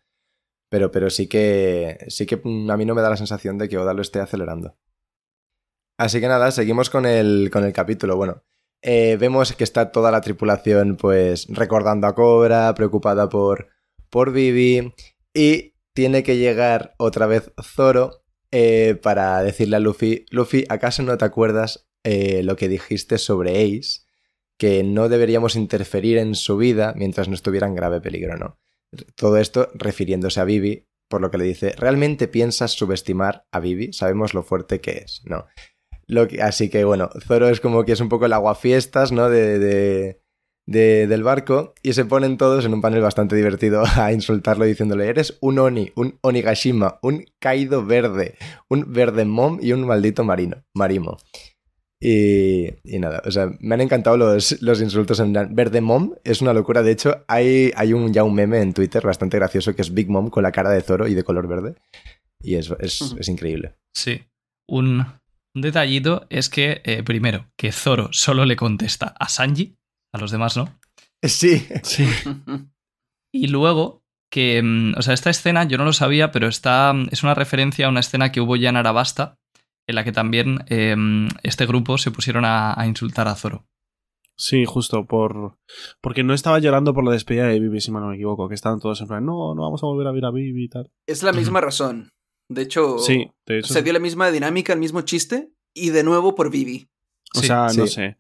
pero, 0.70 0.92
pero 0.92 1.10
sí 1.10 1.28
que 1.28 1.98
sí 2.10 2.28
que 2.28 2.36
a 2.36 2.78
mí 2.78 2.86
no 2.86 2.94
me 2.94 3.02
da 3.02 3.10
la 3.10 3.18
sensación 3.18 3.58
de 3.58 3.68
que 3.68 3.80
Oda 3.80 3.96
lo 3.96 4.04
esté 4.04 4.20
acelerando. 4.20 4.78
Así 5.98 6.22
que 6.22 6.28
nada, 6.28 6.52
seguimos 6.52 6.92
con 6.92 7.08
el, 7.08 7.50
con 7.52 7.64
el 7.64 7.74
capítulo. 7.74 8.18
Bueno, 8.18 8.44
eh, 8.84 9.18
vemos 9.20 9.54
que 9.54 9.64
está 9.64 9.92
toda 9.92 10.12
la 10.12 10.22
tripulación 10.22 10.96
pues 10.96 11.48
recordando 11.50 12.06
a 12.06 12.14
Cobra, 12.14 12.72
preocupada 12.76 13.30
por, 13.30 13.70
por 14.12 14.32
Vivi, 14.32 14.94
y 15.34 15.74
tiene 15.96 16.22
que 16.22 16.38
llegar 16.38 16.94
otra 17.00 17.26
vez 17.26 17.52
Zoro 17.64 18.23
eh, 18.54 18.96
para 19.02 19.42
decirle 19.44 19.76
a 19.76 19.80
Luffy, 19.80 20.26
Luffy, 20.30 20.66
¿acaso 20.70 21.02
no 21.04 21.18
te 21.18 21.26
acuerdas 21.26 21.88
eh, 22.04 22.44
lo 22.44 22.56
que 22.56 22.70
dijiste 22.70 23.18
sobre 23.18 23.64
Ace? 23.64 24.02
Que 24.58 24.84
no 24.84 25.10
deberíamos 25.10 25.56
interferir 25.56 26.18
en 26.20 26.36
su 26.36 26.56
vida 26.58 26.94
mientras 26.96 27.28
no 27.28 27.34
estuviera 27.34 27.68
en 27.68 27.76
grave 27.76 28.00
peligro, 28.00 28.38
¿no? 28.38 28.60
Todo 29.16 29.38
esto 29.38 29.70
refiriéndose 29.74 30.40
a 30.40 30.44
Vivi, 30.46 30.88
por 31.10 31.20
lo 31.22 31.32
que 31.32 31.40
le 31.40 31.46
dice, 31.46 31.72
¿realmente 31.78 32.28
piensas 32.28 32.72
subestimar 32.72 33.46
a 33.52 33.60
Vivi? 33.60 33.92
Sabemos 33.92 34.34
lo 34.36 34.44
fuerte 34.44 34.80
que 34.80 34.92
es, 35.06 35.22
¿no? 35.26 35.48
Lo 36.06 36.28
que- 36.28 36.42
así 36.42 36.70
que 36.70 36.84
bueno, 36.84 37.10
Zoro 37.26 37.50
es 37.50 37.60
como 37.60 37.84
que 37.86 37.94
es 37.94 38.00
un 38.02 38.10
poco 38.10 38.26
el 38.28 38.34
aguafiestas, 38.34 39.12
¿no? 39.12 39.30
De, 39.30 39.58
de- 39.60 40.22
de- 40.66 41.08
del 41.08 41.24
barco 41.24 41.74
y 41.84 41.94
se 41.94 42.06
ponen 42.06 42.38
todos 42.38 42.66
en 42.66 42.74
un 42.74 42.82
panel 42.82 43.02
bastante 43.02 43.36
divertido 43.36 43.84
a 43.96 44.12
insultarlo 44.14 44.66
diciéndole, 44.66 45.08
eres 45.08 45.38
un 45.42 45.60
Oni, 45.60 45.92
un 45.96 46.18
Onigashima, 46.22 47.00
un 47.02 47.26
Kaido 47.40 47.86
verde, 47.86 48.36
un 48.70 48.92
verde 48.94 49.26
mom 49.26 49.60
y 49.62 49.74
un 49.74 49.86
maldito 49.86 50.24
marino, 50.24 50.64
marimo. 50.76 51.18
Y, 52.06 52.66
y 52.84 53.00
nada, 53.00 53.22
o 53.26 53.32
sea, 53.32 53.50
me 53.62 53.76
han 53.76 53.82
encantado 53.82 54.18
los, 54.18 54.62
los 54.62 54.82
insultos 54.82 55.22
en 55.22 55.32
plan, 55.32 55.56
Verde 55.56 55.80
Mom 55.80 56.14
es 56.26 56.42
una 56.42 56.52
locura. 56.54 56.84
De 56.84 56.92
hecho, 56.92 57.24
hay, 57.30 57.72
hay 57.78 57.94
un, 57.94 58.12
ya 58.12 58.26
un 58.26 58.36
meme 58.36 58.60
en 58.62 58.74
Twitter 58.74 59.02
bastante 59.06 59.38
gracioso 59.38 59.74
que 59.74 59.82
es 59.84 59.94
Big 59.94 60.10
Mom 60.10 60.30
con 60.30 60.44
la 60.44 60.52
cara 60.52 60.70
de 60.72 60.82
Zoro 60.82 61.08
y 61.08 61.14
de 61.14 61.24
color 61.24 61.48
verde. 61.48 61.76
Y 62.42 62.56
es, 62.56 62.74
es, 62.82 63.16
es 63.18 63.30
increíble. 63.30 63.76
Sí. 63.96 64.22
Un, 64.68 65.06
un 65.56 65.62
detallito 65.62 66.26
es 66.30 66.50
que, 66.50 66.82
eh, 66.84 67.04
primero, 67.04 67.48
que 67.58 67.72
Zoro 67.72 68.10
solo 68.12 68.44
le 68.44 68.58
contesta 68.58 69.16
a 69.18 69.30
Sanji, 69.30 69.78
a 70.14 70.18
los 70.20 70.32
demás 70.32 70.56
no. 70.58 70.80
Sí, 71.22 71.68
Sí. 71.84 72.06
Y 73.36 73.48
luego 73.48 74.04
que, 74.32 74.62
mm, 74.62 74.94
o 74.98 75.02
sea, 75.02 75.14
esta 75.16 75.32
escena 75.32 75.64
yo 75.64 75.78
no 75.80 75.86
lo 75.86 75.94
sabía, 75.94 76.32
pero 76.32 76.48
está, 76.48 76.94
es 77.12 77.24
una 77.24 77.34
referencia 77.34 77.88
a 77.88 77.90
una 77.90 78.00
escena 78.02 78.32
que 78.32 78.42
hubo 78.42 78.56
ya 78.56 78.70
en 78.70 78.78
Arabasta, 78.78 79.40
en 79.88 79.96
la 79.96 80.04
que 80.04 80.12
también 80.12 80.60
eh, 80.70 80.96
este 81.42 81.66
grupo 81.66 81.98
se 81.98 82.12
pusieron 82.12 82.46
a, 82.46 82.80
a 82.80 82.86
insultar 82.88 83.28
a 83.28 83.36
Zoro. 83.36 83.66
Sí, 84.36 84.66
justo, 84.66 85.06
por 85.06 85.58
porque 86.02 86.24
no 86.24 86.34
estaba 86.34 86.58
llorando 86.60 86.94
por 86.94 87.04
la 87.06 87.12
despedida 87.12 87.48
de 87.48 87.60
Vivi, 87.60 87.82
si 87.82 87.92
mal 87.92 88.02
no 88.04 88.10
me 88.10 88.16
equivoco, 88.16 88.48
que 88.50 88.56
estaban 88.56 88.80
todos 88.80 89.02
en 89.02 89.08
plan, 89.08 89.26
no, 89.26 89.54
no 89.56 89.62
vamos 89.64 89.82
a 89.84 89.88
volver 89.88 90.08
a 90.08 90.12
ver 90.12 90.26
a 90.26 90.32
Vivi 90.32 90.66
y 90.66 90.70
tal. 90.70 90.92
Es 91.08 91.22
la 91.24 91.34
misma 91.34 91.62
razón. 91.62 92.10
De 92.50 92.64
hecho, 92.64 92.98
Sí, 93.00 93.32
de 93.48 93.60
hecho. 93.60 93.74
se 93.74 93.82
dio 93.84 93.94
la 93.94 94.00
misma 94.00 94.30
dinámica, 94.32 94.74
el 94.74 94.80
mismo 94.80 95.02
chiste, 95.02 95.52
y 95.76 95.90
de 95.90 96.04
nuevo 96.04 96.34
por 96.36 96.52
Vivi. 96.52 96.88
O 97.36 97.40
Sí, 97.42 97.48
sea, 97.48 97.68
no 97.76 97.88
sé. 97.88 98.18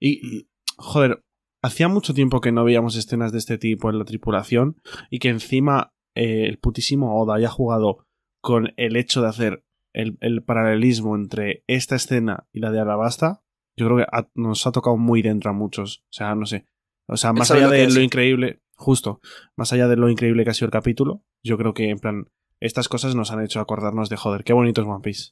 Y, 0.00 0.36
y, 0.38 0.48
joder, 0.76 1.24
hacía 1.62 1.88
mucho 1.88 2.14
tiempo 2.14 2.40
que 2.40 2.52
no 2.52 2.64
veíamos 2.64 2.96
escenas 2.96 3.32
de 3.32 3.38
este 3.38 3.58
tipo 3.58 3.90
en 3.90 3.98
la 3.98 4.04
tripulación 4.04 4.80
y 5.10 5.18
que 5.18 5.28
encima 5.28 5.92
eh, 6.14 6.46
el 6.46 6.58
putísimo 6.58 7.20
Oda 7.20 7.36
haya 7.36 7.48
jugado 7.48 8.06
con 8.40 8.72
el 8.76 8.96
hecho 8.96 9.22
de 9.22 9.28
hacer 9.28 9.64
el, 9.92 10.16
el 10.20 10.42
paralelismo 10.42 11.16
entre 11.16 11.64
esta 11.66 11.96
escena 11.96 12.46
y 12.52 12.60
la 12.60 12.70
de 12.70 12.80
Arabasta, 12.80 13.42
yo 13.76 13.86
creo 13.86 13.98
que 13.98 14.06
ha- 14.12 14.28
nos 14.34 14.66
ha 14.66 14.72
tocado 14.72 14.96
muy 14.96 15.22
dentro 15.22 15.50
a 15.50 15.54
muchos. 15.54 16.02
O 16.04 16.12
sea, 16.12 16.34
no 16.34 16.46
sé. 16.46 16.66
O 17.08 17.16
sea, 17.16 17.32
más 17.32 17.50
allá 17.50 17.66
lo 17.66 17.70
de 17.72 17.78
lo 17.94 18.00
increíble, 18.02 18.60
justo, 18.76 19.20
más 19.56 19.72
allá 19.72 19.88
de 19.88 19.96
lo 19.96 20.08
increíble 20.10 20.44
que 20.44 20.50
ha 20.50 20.54
sido 20.54 20.66
el 20.66 20.72
capítulo, 20.72 21.22
yo 21.42 21.56
creo 21.58 21.74
que 21.74 21.88
en 21.90 21.98
plan, 21.98 22.28
estas 22.60 22.88
cosas 22.88 23.14
nos 23.14 23.30
han 23.32 23.42
hecho 23.42 23.60
acordarnos 23.60 24.08
de 24.08 24.16
joder, 24.16 24.44
qué 24.44 24.52
bonito 24.52 24.82
es 24.82 24.86
One 24.86 25.00
Piece. 25.02 25.30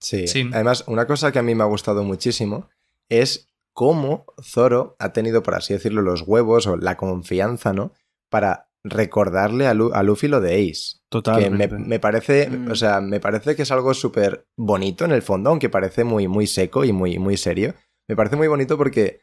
Sí. 0.00 0.26
Sí. 0.28 0.48
Además, 0.52 0.84
una 0.86 1.06
cosa 1.06 1.32
que 1.32 1.38
a 1.38 1.42
mí 1.42 1.54
me 1.54 1.62
ha 1.62 1.66
gustado 1.66 2.04
muchísimo 2.04 2.68
es 3.08 3.48
cómo 3.74 4.24
Zoro 4.42 4.96
ha 4.98 5.12
tenido, 5.12 5.42
por 5.42 5.54
así 5.54 5.74
decirlo, 5.74 6.00
los 6.00 6.22
huevos 6.22 6.66
o 6.66 6.76
la 6.78 6.96
confianza, 6.96 7.72
¿no? 7.74 7.92
Para 8.30 8.70
recordarle 8.84 9.66
a, 9.66 9.74
Lu- 9.74 9.92
a 9.94 10.02
Luffy 10.02 10.28
lo 10.28 10.40
de 10.40 10.54
Ace. 10.54 10.96
Que 10.98 11.00
Totalmente. 11.10 11.68
me, 11.78 11.86
me 11.86 12.00
parece, 12.00 12.48
Mm. 12.50 12.70
o 12.70 12.74
sea, 12.74 13.00
me 13.00 13.20
parece 13.20 13.54
que 13.56 13.62
es 13.62 13.70
algo 13.72 13.92
súper 13.94 14.46
bonito 14.56 15.04
en 15.04 15.12
el 15.12 15.22
fondo, 15.22 15.50
aunque 15.50 15.68
parece 15.68 16.04
muy, 16.04 16.28
muy 16.28 16.46
seco 16.46 16.84
y 16.84 16.92
muy, 16.92 17.18
muy 17.18 17.36
serio. 17.36 17.74
Me 18.08 18.16
parece 18.16 18.36
muy 18.36 18.46
bonito 18.48 18.76
porque 18.78 19.20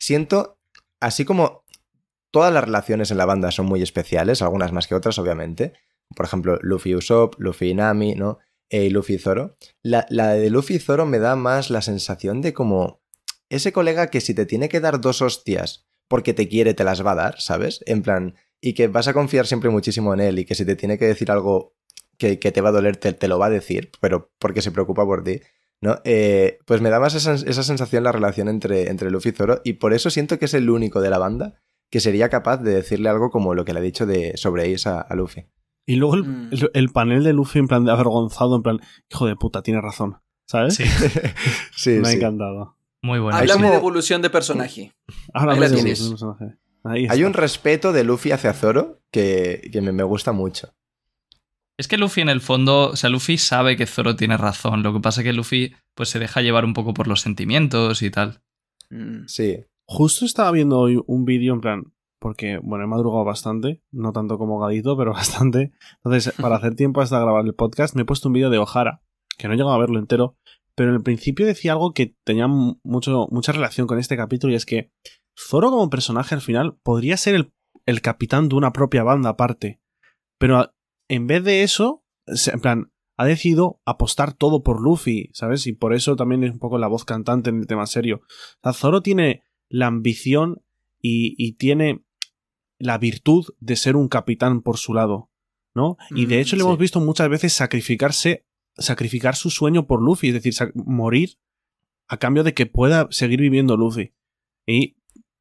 siento, 0.00 0.58
así 1.00 1.24
como 1.24 1.64
todas 2.32 2.52
las 2.52 2.64
relaciones 2.64 3.10
en 3.10 3.18
la 3.18 3.26
banda 3.26 3.50
son 3.52 3.66
muy 3.66 3.82
especiales, 3.82 4.42
algunas 4.42 4.72
más 4.72 4.86
que 4.88 4.94
otras, 4.94 5.18
obviamente. 5.18 5.72
Por 6.16 6.26
ejemplo, 6.26 6.58
Luffy 6.62 6.90
y 6.90 6.94
Usopp, 6.96 7.34
Luffy 7.38 7.70
y 7.70 7.74
Nami, 7.74 8.14
¿no? 8.14 8.38
E 8.68 8.84
y 8.86 8.90
Luffy 8.90 9.14
y 9.14 9.18
Zoro. 9.18 9.56
La, 9.82 10.06
la 10.10 10.32
de 10.32 10.50
Luffy 10.50 10.74
y 10.74 10.78
Zoro 10.80 11.06
me 11.06 11.18
da 11.20 11.36
más 11.36 11.70
la 11.70 11.80
sensación 11.82 12.40
de 12.42 12.52
como 12.52 13.00
ese 13.48 13.72
colega 13.72 14.08
que 14.08 14.20
si 14.20 14.34
te 14.34 14.46
tiene 14.46 14.68
que 14.68 14.80
dar 14.80 15.00
dos 15.00 15.22
hostias 15.22 15.86
porque 16.08 16.34
te 16.34 16.48
quiere, 16.48 16.74
te 16.74 16.84
las 16.84 17.04
va 17.04 17.12
a 17.12 17.16
dar, 17.16 17.40
¿sabes? 17.40 17.82
En 17.86 18.02
plan, 18.02 18.34
y 18.60 18.74
que 18.74 18.88
vas 18.88 19.08
a 19.08 19.12
confiar 19.14 19.46
siempre 19.46 19.70
muchísimo 19.70 20.12
en 20.14 20.20
él 20.20 20.38
y 20.38 20.44
que 20.44 20.54
si 20.54 20.64
te 20.64 20.76
tiene 20.76 20.98
que 20.98 21.06
decir 21.06 21.30
algo 21.30 21.74
que, 22.18 22.38
que 22.38 22.52
te 22.52 22.60
va 22.60 22.68
a 22.68 22.72
doler, 22.72 22.96
te, 22.96 23.12
te 23.12 23.28
lo 23.28 23.38
va 23.38 23.46
a 23.46 23.50
decir, 23.50 23.90
pero 24.00 24.30
porque 24.38 24.62
se 24.62 24.70
preocupa 24.70 25.04
por 25.04 25.24
ti, 25.24 25.40
¿no? 25.80 25.98
Eh, 26.04 26.58
pues 26.66 26.80
me 26.80 26.90
da 26.90 27.00
más 27.00 27.14
esa, 27.14 27.34
esa 27.34 27.62
sensación 27.62 28.04
la 28.04 28.12
relación 28.12 28.48
entre, 28.48 28.88
entre 28.90 29.10
Luffy 29.10 29.30
y 29.30 29.32
Zoro 29.32 29.60
y 29.64 29.74
por 29.74 29.92
eso 29.94 30.10
siento 30.10 30.38
que 30.38 30.44
es 30.44 30.54
el 30.54 30.68
único 30.70 31.00
de 31.00 31.10
la 31.10 31.18
banda 31.18 31.60
que 31.90 32.00
sería 32.00 32.28
capaz 32.28 32.58
de 32.58 32.74
decirle 32.74 33.08
algo 33.08 33.30
como 33.30 33.54
lo 33.54 33.64
que 33.64 33.72
le 33.72 33.78
ha 33.80 33.82
dicho 33.82 34.04
de, 34.06 34.36
sobre 34.36 34.72
Ace 34.74 34.88
a, 34.88 35.00
a 35.00 35.14
Luffy. 35.14 35.46
Y 35.86 35.96
luego 35.96 36.14
el, 36.14 36.24
Mm. 36.24 36.48
el- 36.52 36.70
el 36.72 36.88
panel 36.90 37.24
de 37.24 37.32
Luffy 37.34 37.58
en 37.58 37.68
plan 37.68 37.84
de 37.84 37.92
avergonzado, 37.92 38.56
en 38.56 38.62
plan, 38.62 38.80
hijo 39.10 39.26
de 39.26 39.36
puta, 39.36 39.62
tiene 39.62 39.80
razón. 39.80 40.16
¿Sabes? 40.46 40.74
Sí, 40.74 40.84
sí, 41.76 41.90
Me 42.00 42.08
ha 42.08 42.10
sí. 42.10 42.16
encantado. 42.16 42.76
Muy 43.04 43.18
bueno. 43.20 43.38
Como- 43.52 43.70
de 43.70 43.76
evolución 43.76 44.22
de 44.22 44.30
personaje. 44.30 44.92
Ahora 45.34 45.52
Ahí 45.52 45.60
la 45.60 45.66
hablamos 45.66 45.84
de 45.84 45.90
personajes. 45.90 46.58
Ahí 46.84 47.06
Hay 47.08 47.24
un 47.24 47.32
respeto 47.32 47.92
de 47.92 48.04
Luffy 48.04 48.32
hacia 48.32 48.52
Zoro 48.52 49.00
que, 49.10 49.68
que 49.72 49.80
me, 49.80 49.92
me 49.92 50.02
gusta 50.02 50.32
mucho. 50.32 50.74
Es 51.76 51.88
que 51.88 51.96
Luffy 51.98 52.20
en 52.20 52.28
el 52.28 52.40
fondo, 52.40 52.90
o 52.90 52.96
sea, 52.96 53.10
Luffy 53.10 53.36
sabe 53.36 53.76
que 53.76 53.86
Zoro 53.86 54.16
tiene 54.16 54.36
razón. 54.36 54.82
Lo 54.82 54.92
que 54.92 55.00
pasa 55.00 55.20
es 55.20 55.24
que 55.24 55.32
Luffy 55.32 55.74
pues 55.94 56.08
se 56.08 56.18
deja 56.18 56.40
llevar 56.40 56.64
un 56.64 56.72
poco 56.74 56.94
por 56.94 57.08
los 57.08 57.20
sentimientos 57.20 58.02
y 58.02 58.10
tal. 58.10 58.42
Mm. 58.90 59.24
Sí. 59.26 59.64
Justo 59.86 60.24
estaba 60.24 60.50
viendo 60.50 60.78
hoy 60.78 61.02
un 61.06 61.24
vídeo 61.24 61.52
en 61.52 61.60
plan, 61.60 61.92
porque, 62.18 62.58
bueno, 62.62 62.84
he 62.84 62.86
madrugado 62.88 63.24
bastante, 63.24 63.82
no 63.90 64.12
tanto 64.12 64.38
como 64.38 64.58
Gadito, 64.58 64.96
pero 64.96 65.12
bastante. 65.12 65.72
Entonces, 66.04 66.32
para 66.40 66.56
hacer 66.56 66.74
tiempo 66.74 67.00
hasta 67.00 67.18
grabar 67.20 67.44
el 67.44 67.54
podcast, 67.54 67.94
me 67.94 68.02
he 68.02 68.06
puesto 68.06 68.28
un 68.28 68.34
vídeo 68.34 68.50
de 68.50 68.58
O'Hara, 68.58 69.02
que 69.36 69.48
no 69.48 69.54
he 69.54 69.56
llegado 69.56 69.74
a 69.74 69.78
verlo 69.78 69.98
entero, 69.98 70.36
pero 70.74 70.90
en 70.90 70.96
el 70.96 71.02
principio 71.02 71.46
decía 71.46 71.72
algo 71.72 71.92
que 71.92 72.16
tenía 72.24 72.46
mu- 72.46 72.78
mucho, 72.82 73.26
mucha 73.30 73.52
relación 73.52 73.86
con 73.86 73.98
este 73.98 74.16
capítulo 74.16 74.52
y 74.52 74.56
es 74.56 74.66
que 74.66 74.90
Zoro 75.38 75.70
como 75.70 75.90
personaje 75.90 76.34
al 76.34 76.40
final 76.40 76.76
podría 76.82 77.16
ser 77.16 77.34
el, 77.34 77.52
el 77.86 78.00
capitán 78.00 78.48
de 78.48 78.56
una 78.56 78.72
propia 78.72 79.02
banda 79.02 79.30
aparte, 79.30 79.80
pero 80.38 80.72
en 81.08 81.26
vez 81.26 81.44
de 81.44 81.62
eso, 81.62 82.04
en 82.26 82.60
plan, 82.60 82.92
ha 83.16 83.24
decidido 83.26 83.80
apostar 83.84 84.32
todo 84.32 84.62
por 84.62 84.80
Luffy, 84.82 85.30
¿sabes? 85.32 85.66
Y 85.68 85.72
por 85.72 85.94
eso 85.94 86.16
también 86.16 86.42
es 86.44 86.50
un 86.52 86.58
poco 86.58 86.78
la 86.78 86.88
voz 86.88 87.04
cantante 87.04 87.50
en 87.50 87.58
el 87.60 87.66
tema 87.66 87.86
serio. 87.86 88.22
O 88.24 88.58
sea, 88.62 88.72
Zoro 88.72 89.02
tiene 89.02 89.44
la 89.68 89.86
ambición 89.86 90.62
y, 91.00 91.34
y 91.38 91.52
tiene 91.52 92.04
la 92.78 92.98
virtud 92.98 93.46
de 93.60 93.76
ser 93.76 93.94
un 93.96 94.08
capitán 94.08 94.62
por 94.62 94.78
su 94.78 94.94
lado, 94.94 95.30
¿no? 95.76 95.96
Y 96.10 96.26
de 96.26 96.36
Mm, 96.36 96.40
hecho 96.40 96.56
le 96.56 96.62
sí. 96.62 96.66
hemos 96.66 96.78
visto 96.78 97.00
muchas 97.00 97.28
veces 97.28 97.52
sacrificarse, 97.52 98.46
sacrificar 98.76 99.36
su 99.36 99.50
sueño 99.50 99.86
por 99.86 100.02
Luffy, 100.02 100.28
es 100.28 100.34
decir, 100.42 100.54
morir 100.74 101.38
a 102.08 102.18
cambio 102.18 102.42
de 102.44 102.54
que 102.54 102.66
pueda 102.66 103.08
seguir 103.10 103.40
viviendo 103.40 103.76
Luffy. 103.76 104.12
Y 104.66 104.96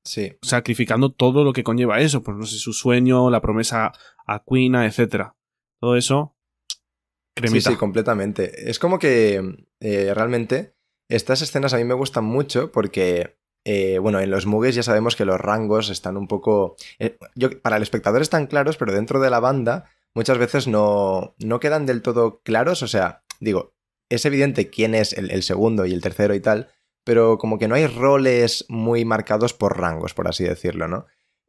Sí. 0.06 0.34
sacrificando 0.42 1.12
todo 1.14 1.44
lo 1.46 1.54
que 1.54 1.64
conlleva 1.64 2.00
eso, 2.02 2.22
pues 2.24 2.36
no 2.38 2.46
sé, 2.46 2.58
su 2.58 2.74
sueño, 2.74 3.30
la 3.30 3.42
promesa 3.42 3.94
a 4.28 4.44
Quina, 4.44 4.86
etcétera. 4.86 5.36
Todo 5.80 5.96
eso, 5.96 6.36
cremita. 7.36 7.70
Sí, 7.70 7.74
sí, 7.76 7.80
completamente. 7.80 8.70
Es 8.70 8.80
como 8.80 9.00
que 9.00 9.66
eh, 9.80 10.14
realmente 10.14 10.76
estas 11.10 11.42
escenas 11.42 11.74
a 11.74 11.78
mí 11.78 11.84
me 11.86 11.94
gustan 11.94 12.26
mucho 12.26 12.72
porque, 12.72 13.38
eh, 13.66 13.98
bueno, 14.00 14.20
en 14.20 14.30
los 14.30 14.46
Muges 14.46 14.76
ya 14.76 14.84
sabemos 14.84 15.16
que 15.16 15.26
los 15.26 15.40
rangos 15.40 15.90
están 15.90 16.18
un 16.18 16.28
poco... 16.28 16.76
eh, 17.00 17.18
yo- 17.36 17.62
para 17.62 17.78
el 17.78 17.84
espectador 17.84 18.22
están 18.22 18.48
claros, 18.48 18.76
pero 18.78 18.92
dentro 18.94 19.20
de 19.22 19.30
la 19.30 19.40
banda 19.40 19.86
muchas 20.14 20.38
veces 20.38 20.68
no, 20.68 21.34
no 21.40 21.60
quedan 21.60 21.86
del 21.86 22.02
todo 22.02 22.42
claros. 22.44 22.84
O 22.84 22.88
sea, 22.88 23.23
digo, 23.44 23.76
es 24.10 24.26
evidente 24.26 24.70
quién 24.70 24.96
es 24.96 25.14
el, 25.14 25.44
segundo 25.44 25.86
y 25.86 25.94
el 25.94 26.02
tercero 26.02 26.34
y 26.36 26.40
tal, 26.40 26.70
pero 27.04 27.38
como 27.38 27.58
que 27.58 27.68
no 27.68 27.76
hay 27.76 27.88
roles 27.88 28.66
muy 28.70 29.06
marcados 29.06 29.54
por 29.54 29.78
rangos, 29.78 30.14
por 30.14 30.28
así 30.28 30.44
decirlo, 30.44 30.88
¿no? 30.88 31.06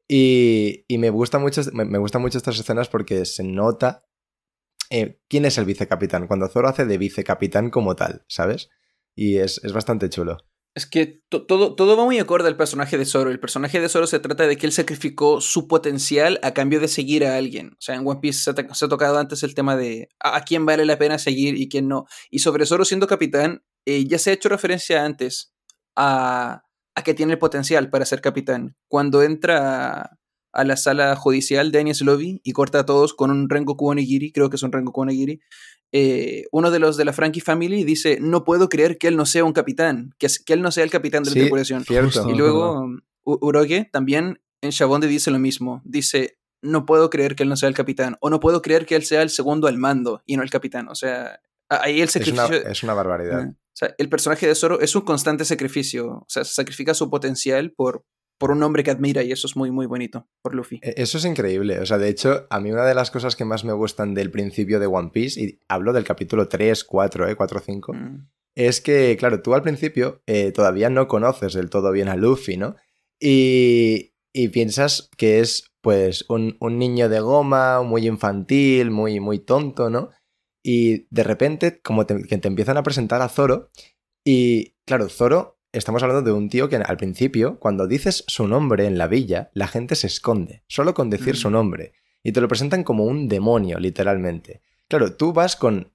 Y, 0.08 0.84
me, 0.90 1.10
gusta 1.10 1.38
mucho, 1.38 1.62
me, 1.72 1.84
me 1.84 1.98
gustan 1.98 2.22
mucho 2.22 2.38
estas 2.38 2.58
escenas 2.58 2.88
porque 2.88 3.24
se 3.24 3.42
nota 3.42 4.04
eh, 4.90 5.20
quién 5.28 5.44
es 5.44 5.58
el 5.58 5.64
vicecapitán, 5.64 6.26
cuando 6.26 6.48
Zoro 6.48 6.68
hace 6.68 6.84
de 6.84 6.98
vicecapitán 6.98 7.70
como 7.70 7.96
tal, 7.96 8.24
¿sabes? 8.28 8.70
Y 9.14 9.38
es, 9.38 9.60
es 9.64 9.72
bastante 9.72 10.08
chulo. 10.10 10.38
Es 10.76 10.86
que 10.86 11.20
to- 11.28 11.46
todo, 11.46 11.76
todo 11.76 11.96
va 11.96 12.04
muy 12.04 12.18
acorde 12.18 12.48
al 12.48 12.56
personaje 12.56 12.98
de 12.98 13.04
Zoro. 13.04 13.30
El 13.30 13.38
personaje 13.38 13.80
de 13.80 13.88
Zoro 13.88 14.08
se 14.08 14.18
trata 14.18 14.46
de 14.46 14.56
que 14.56 14.66
él 14.66 14.72
sacrificó 14.72 15.40
su 15.40 15.68
potencial 15.68 16.40
a 16.42 16.52
cambio 16.52 16.80
de 16.80 16.88
seguir 16.88 17.24
a 17.24 17.36
alguien. 17.36 17.68
O 17.74 17.80
sea, 17.80 17.94
en 17.94 18.06
One 18.06 18.18
Piece 18.20 18.40
se 18.42 18.50
ha, 18.50 18.88
tocado 18.88 19.18
antes 19.18 19.44
el 19.44 19.54
tema 19.54 19.76
de 19.76 20.08
a, 20.18 20.40
quién 20.42 20.66
vale 20.66 20.84
la 20.84 20.98
pena 20.98 21.18
seguir 21.18 21.56
y 21.56 21.68
quién 21.68 21.86
no. 21.86 22.06
Y 22.28 22.40
sobre 22.40 22.66
Zoro 22.66 22.84
siendo 22.84 23.06
capitán, 23.06 23.62
eh, 23.86 24.04
ya 24.06 24.18
se 24.18 24.30
ha 24.30 24.32
hecho 24.32 24.48
referencia 24.48 25.04
antes 25.04 25.54
a, 25.94 26.62
a 26.96 27.02
que 27.04 27.14
tiene 27.14 27.34
el 27.34 27.38
potencial 27.38 27.88
para 27.88 28.04
ser 28.04 28.20
capitán. 28.20 28.76
Cuando 28.88 29.22
entra 29.22 30.00
a, 30.00 30.18
a 30.52 30.64
la 30.64 30.76
sala 30.76 31.14
judicial 31.14 31.70
de 31.70 31.80
Enies 31.80 32.00
Lobby 32.00 32.40
y 32.42 32.52
corta 32.52 32.80
a 32.80 32.86
todos 32.86 33.14
con 33.14 33.30
un 33.30 33.48
Rengoku 33.48 33.88
Onigiri, 33.90 34.32
creo 34.32 34.50
que 34.50 34.56
es 34.56 34.62
un 34.64 34.72
Rengoku 34.72 35.02
Onigiri, 35.02 35.40
eh, 35.92 36.44
uno 36.52 36.70
de 36.70 36.78
los 36.78 36.96
de 36.96 37.04
la 37.04 37.12
Frankie 37.12 37.40
Family 37.40 37.84
dice, 37.84 38.18
no 38.20 38.44
puedo 38.44 38.68
creer 38.68 38.98
que 38.98 39.08
él 39.08 39.16
no 39.16 39.26
sea 39.26 39.44
un 39.44 39.52
capitán, 39.52 40.14
que, 40.18 40.26
que 40.44 40.52
él 40.52 40.62
no 40.62 40.70
sea 40.72 40.84
el 40.84 40.90
capitán 40.90 41.22
de 41.22 41.30
la 41.30 41.34
Sí, 41.34 41.40
tripulación. 41.40 41.84
cierto. 41.84 42.28
Y 42.28 42.34
luego 42.34 42.86
U- 43.24 43.38
Uroge 43.40 43.88
también 43.92 44.40
en 44.60 44.70
Shabonde 44.70 45.06
dice 45.06 45.30
lo 45.30 45.38
mismo, 45.38 45.82
dice, 45.84 46.38
no 46.62 46.84
puedo 46.86 47.10
creer 47.10 47.36
que 47.36 47.42
él 47.44 47.48
no 47.48 47.56
sea 47.56 47.68
el 47.68 47.74
capitán, 47.74 48.16
o 48.20 48.30
no 48.30 48.40
puedo 48.40 48.60
creer 48.62 48.86
que 48.86 48.96
él 48.96 49.04
sea 49.04 49.22
el 49.22 49.30
segundo 49.30 49.66
al 49.68 49.78
mando 49.78 50.22
y 50.26 50.36
no 50.36 50.42
el 50.42 50.50
capitán. 50.50 50.88
O 50.88 50.94
sea, 50.94 51.38
ahí 51.68 52.00
el 52.00 52.08
Es 52.08 52.16
una, 52.16 52.24
sacrificio... 52.46 52.70
es 52.70 52.82
una 52.82 52.94
barbaridad. 52.94 53.48
O 53.50 53.76
sea, 53.76 53.94
el 53.98 54.08
personaje 54.08 54.46
de 54.46 54.54
Zoro 54.54 54.80
es 54.80 54.94
un 54.94 55.02
constante 55.02 55.44
sacrificio, 55.44 56.06
o 56.08 56.26
sea, 56.28 56.44
sacrifica 56.44 56.94
su 56.94 57.10
potencial 57.10 57.72
por, 57.72 58.04
por 58.38 58.50
un 58.50 58.62
hombre 58.62 58.82
que 58.82 58.90
admira 58.90 59.22
y 59.22 59.32
eso 59.32 59.46
es 59.46 59.56
muy, 59.56 59.70
muy 59.70 59.86
bonito 59.86 60.26
por 60.42 60.54
Luffy. 60.54 60.80
E- 60.82 60.94
Eso 60.96 61.18
es 61.18 61.24
increíble. 61.24 61.78
O 61.80 61.86
sea, 61.86 61.98
de 61.98 62.08
hecho, 62.08 62.46
a 62.50 62.60
mí 62.60 62.70
una 62.72 62.84
de 62.84 62.94
las 62.94 63.10
cosas 63.10 63.36
que 63.36 63.44
más 63.44 63.64
me 63.64 63.72
gustan 63.72 64.12
del 64.14 64.30
principio 64.30 64.80
de 64.80 64.86
One 64.86 65.10
Piece, 65.12 65.40
y 65.40 65.60
hablo 65.68 65.92
del 65.92 66.04
capítulo 66.04 66.48
3, 66.48 66.84
4, 66.84 67.28
¿eh? 67.28 67.36
4, 67.36 67.60
5, 67.60 67.92
Mm. 67.94 68.26
es 68.56 68.80
que, 68.80 69.16
claro, 69.18 69.40
tú 69.42 69.54
al 69.54 69.62
principio 69.62 70.22
eh, 70.26 70.52
todavía 70.52 70.90
no 70.90 71.06
conoces 71.08 71.54
del 71.54 71.70
todo 71.70 71.90
bien 71.92 72.08
a 72.08 72.16
Luffy, 72.16 72.56
¿no? 72.56 72.76
Y, 73.20 74.12
y 74.32 74.48
piensas 74.48 75.08
que 75.16 75.40
es, 75.40 75.70
pues, 75.80 76.24
un, 76.28 76.56
un, 76.60 76.78
niño 76.78 77.08
de 77.08 77.20
goma, 77.20 77.82
muy 77.82 78.06
infantil, 78.06 78.90
muy, 78.90 79.20
muy 79.20 79.38
tonto, 79.38 79.90
¿no? 79.90 80.10
Y 80.62 81.06
de 81.14 81.22
repente, 81.24 81.80
como 81.82 82.04
te, 82.06 82.22
que 82.24 82.38
te 82.38 82.48
empiezan 82.48 82.76
a 82.76 82.82
presentar 82.82 83.22
a 83.22 83.28
Zoro, 83.28 83.70
y 84.24 84.74
claro, 84.86 85.08
Zoro, 85.08 85.53
estamos 85.74 86.02
hablando 86.02 86.22
de 86.22 86.32
un 86.32 86.48
tío 86.48 86.68
que 86.68 86.76
al 86.76 86.96
principio, 86.96 87.58
cuando 87.58 87.86
dices 87.86 88.24
su 88.26 88.48
nombre 88.48 88.86
en 88.86 88.98
la 88.98 89.06
villa, 89.06 89.50
la 89.52 89.66
gente 89.66 89.94
se 89.94 90.06
esconde, 90.06 90.62
solo 90.66 90.94
con 90.94 91.10
decir 91.10 91.34
mm. 91.34 91.38
su 91.38 91.50
nombre, 91.50 91.92
y 92.22 92.32
te 92.32 92.40
lo 92.40 92.48
presentan 92.48 92.84
como 92.84 93.04
un 93.04 93.28
demonio, 93.28 93.78
literalmente. 93.78 94.62
Claro, 94.88 95.14
tú 95.14 95.32
vas 95.32 95.56
con 95.56 95.92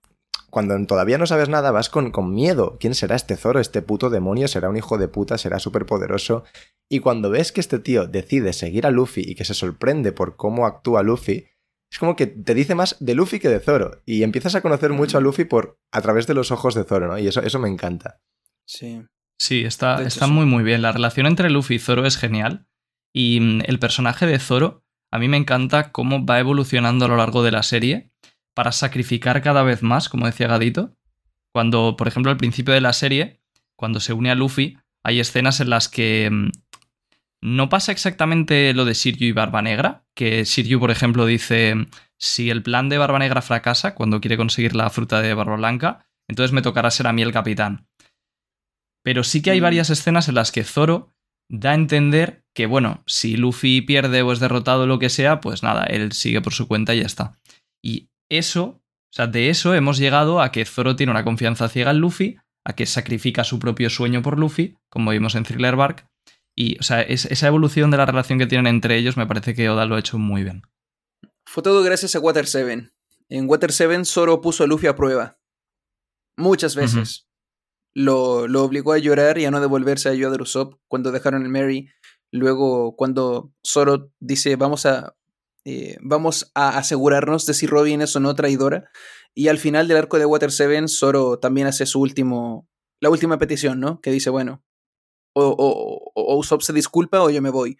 cuando 0.49 0.83
todavía 0.85 1.17
no 1.17 1.27
sabes 1.27 1.49
nada, 1.49 1.71
vas 1.71 1.89
con, 1.89 2.11
con 2.11 2.33
miedo. 2.33 2.77
¿Quién 2.79 2.95
será 2.95 3.15
este 3.15 3.35
Zoro? 3.35 3.59
Este 3.59 3.81
puto 3.81 4.09
demonio 4.09 4.47
será 4.47 4.69
un 4.69 4.77
hijo 4.77 4.97
de 4.97 5.07
puta, 5.07 5.37
será 5.37 5.59
súper 5.59 5.85
poderoso. 5.85 6.43
Y 6.89 6.99
cuando 6.99 7.29
ves 7.29 7.51
que 7.51 7.61
este 7.61 7.79
tío 7.79 8.07
decide 8.07 8.53
seguir 8.53 8.87
a 8.87 8.91
Luffy 8.91 9.21
y 9.25 9.35
que 9.35 9.45
se 9.45 9.53
sorprende 9.53 10.11
por 10.11 10.35
cómo 10.35 10.65
actúa 10.65 11.03
Luffy, 11.03 11.45
es 11.91 11.99
como 11.99 12.15
que 12.15 12.27
te 12.27 12.53
dice 12.53 12.75
más 12.75 12.95
de 12.99 13.15
Luffy 13.15 13.39
que 13.39 13.49
de 13.49 13.59
Zoro. 13.59 14.01
Y 14.05 14.23
empiezas 14.23 14.55
a 14.55 14.61
conocer 14.61 14.91
mucho 14.91 15.17
a 15.17 15.21
Luffy 15.21 15.45
por, 15.45 15.79
a 15.91 16.01
través 16.01 16.27
de 16.27 16.33
los 16.33 16.51
ojos 16.51 16.73
de 16.73 16.83
Zoro, 16.83 17.07
¿no? 17.07 17.17
Y 17.17 17.27
eso, 17.27 17.41
eso 17.41 17.59
me 17.59 17.69
encanta. 17.69 18.21
Sí. 18.65 19.03
Sí, 19.39 19.63
está, 19.63 20.03
está 20.03 20.27
muy 20.27 20.45
muy 20.45 20.63
bien. 20.63 20.81
La 20.81 20.91
relación 20.91 21.25
entre 21.25 21.49
Luffy 21.49 21.75
y 21.75 21.79
Zoro 21.79 22.05
es 22.05 22.17
genial. 22.17 22.67
Y 23.13 23.39
mm, 23.39 23.61
el 23.65 23.79
personaje 23.79 24.27
de 24.27 24.37
Zoro, 24.37 24.83
a 25.11 25.17
mí 25.17 25.27
me 25.27 25.37
encanta 25.37 25.91
cómo 25.91 26.25
va 26.25 26.39
evolucionando 26.39 27.05
a 27.05 27.07
lo 27.07 27.17
largo 27.17 27.41
de 27.41 27.51
la 27.51 27.63
serie 27.63 28.11
para 28.53 28.71
sacrificar 28.71 29.41
cada 29.41 29.63
vez 29.63 29.81
más, 29.81 30.09
como 30.09 30.25
decía 30.25 30.47
Gadito. 30.47 30.95
Cuando, 31.53 31.95
por 31.97 32.07
ejemplo, 32.07 32.31
al 32.31 32.37
principio 32.37 32.73
de 32.73 32.81
la 32.81 32.93
serie, 32.93 33.41
cuando 33.75 33.99
se 33.99 34.13
une 34.13 34.29
a 34.29 34.35
Luffy, 34.35 34.77
hay 35.03 35.19
escenas 35.19 35.61
en 35.61 35.69
las 35.69 35.87
que 35.87 36.29
mm, 36.29 36.49
no 37.41 37.69
pasa 37.69 37.93
exactamente 37.93 38.73
lo 38.73 38.83
de 38.83 38.93
Siryu 38.93 39.27
y 39.27 39.31
Barba 39.31 39.61
Negra, 39.61 40.05
que 40.13 40.43
Siryu, 40.45 40.79
por 40.79 40.91
ejemplo, 40.91 41.25
dice, 41.25 41.75
si 42.17 42.49
el 42.49 42.61
plan 42.61 42.89
de 42.89 42.97
Barba 42.97 43.19
Negra 43.19 43.41
fracasa 43.41 43.95
cuando 43.95 44.19
quiere 44.19 44.37
conseguir 44.37 44.75
la 44.75 44.89
fruta 44.89 45.21
de 45.21 45.33
Barba 45.33 45.55
Blanca, 45.55 46.05
entonces 46.27 46.51
me 46.51 46.61
tocará 46.61 46.91
ser 46.91 47.07
a 47.07 47.13
mí 47.13 47.21
el 47.21 47.31
capitán. 47.31 47.88
Pero 49.03 49.23
sí 49.23 49.41
que 49.41 49.51
hay 49.51 49.59
mm. 49.59 49.63
varias 49.63 49.89
escenas 49.89 50.27
en 50.27 50.35
las 50.35 50.51
que 50.51 50.63
Zoro 50.63 51.13
da 51.49 51.71
a 51.71 51.75
entender 51.75 52.43
que, 52.53 52.65
bueno, 52.65 53.03
si 53.07 53.37
Luffy 53.37 53.81
pierde 53.81 54.21
o 54.21 54.31
es 54.31 54.39
derrotado 54.39 54.83
o 54.83 54.87
lo 54.87 54.99
que 54.99 55.09
sea, 55.09 55.39
pues 55.39 55.63
nada, 55.63 55.85
él 55.85 56.11
sigue 56.11 56.41
por 56.41 56.53
su 56.53 56.67
cuenta 56.67 56.93
y 56.93 56.99
ya 56.99 57.05
está. 57.05 57.37
Y 57.81 58.09
eso, 58.29 58.63
o 58.63 59.13
sea, 59.13 59.27
de 59.27 59.49
eso 59.49 59.73
hemos 59.73 59.97
llegado 59.97 60.41
a 60.41 60.51
que 60.51 60.65
Zoro 60.65 60.95
tiene 60.95 61.11
una 61.11 61.23
confianza 61.23 61.69
ciega 61.69 61.91
en 61.91 61.99
Luffy, 61.99 62.37
a 62.65 62.73
que 62.73 62.85
sacrifica 62.85 63.43
su 63.43 63.57
propio 63.57 63.89
sueño 63.89 64.21
por 64.21 64.37
Luffy, 64.37 64.77
como 64.89 65.11
vimos 65.11 65.35
en 65.35 65.43
Thriller 65.43 65.75
Bark. 65.75 66.07
Y, 66.55 66.77
o 66.79 66.83
sea, 66.83 67.01
esa 67.01 67.47
evolución 67.47 67.89
de 67.89 67.97
la 67.97 68.05
relación 68.05 68.37
que 68.37 68.45
tienen 68.45 68.67
entre 68.67 68.97
ellos 68.97 69.15
me 69.15 69.25
parece 69.25 69.55
que 69.55 69.69
Oda 69.69 69.85
lo 69.85 69.95
ha 69.95 69.99
hecho 69.99 70.17
muy 70.17 70.43
bien. 70.43 70.63
Fue 71.45 71.63
todo 71.63 71.81
gracias 71.81 72.15
a 72.15 72.19
Water 72.19 72.45
7. 72.45 72.91
En 73.29 73.49
Water 73.49 73.71
7 73.71 74.03
Zoro 74.05 74.41
puso 74.41 74.63
a 74.63 74.67
Luffy 74.67 74.87
a 74.87 74.95
prueba. 74.95 75.39
Muchas 76.35 76.75
veces. 76.75 77.28
Lo, 77.99 78.63
obligó 78.63 78.93
a 78.93 78.97
llorar 78.97 79.37
y 79.37 79.45
a 79.45 79.51
no 79.51 79.59
devolverse 79.59 80.09
a 80.09 80.13
Yoda 80.13 80.41
Usopp 80.41 80.75
cuando 80.87 81.11
dejaron 81.11 81.43
el 81.43 81.49
Mary. 81.49 81.89
Luego, 82.31 82.95
cuando 82.95 83.51
Zoro 83.65 84.11
dice, 84.19 84.55
vamos 84.55 84.85
a 84.85 85.15
eh, 85.65 85.97
vamos 86.01 86.51
a 86.55 86.77
asegurarnos 86.77 87.45
de 87.45 87.53
si 87.53 87.67
Robin 87.67 88.01
es 88.01 88.15
o 88.15 88.19
no 88.21 88.35
traidora. 88.35 88.89
Y 89.35 89.49
al 89.49 89.57
final 89.57 89.87
del 89.87 89.97
arco 89.97 90.17
de 90.17 90.25
Water 90.25 90.51
7, 90.51 90.87
Zoro 90.87 91.39
también 91.39 91.67
hace 91.67 91.85
su 91.85 91.99
último, 91.99 92.69
la 93.01 93.09
última 93.09 93.37
petición, 93.37 93.79
¿no? 93.79 93.99
Que 93.99 94.11
dice, 94.11 94.29
bueno, 94.29 94.63
o, 95.35 96.11
Usopp 96.15 96.61
se 96.61 96.73
disculpa 96.73 97.21
o 97.21 97.29
yo 97.29 97.41
me 97.41 97.49
voy. 97.49 97.77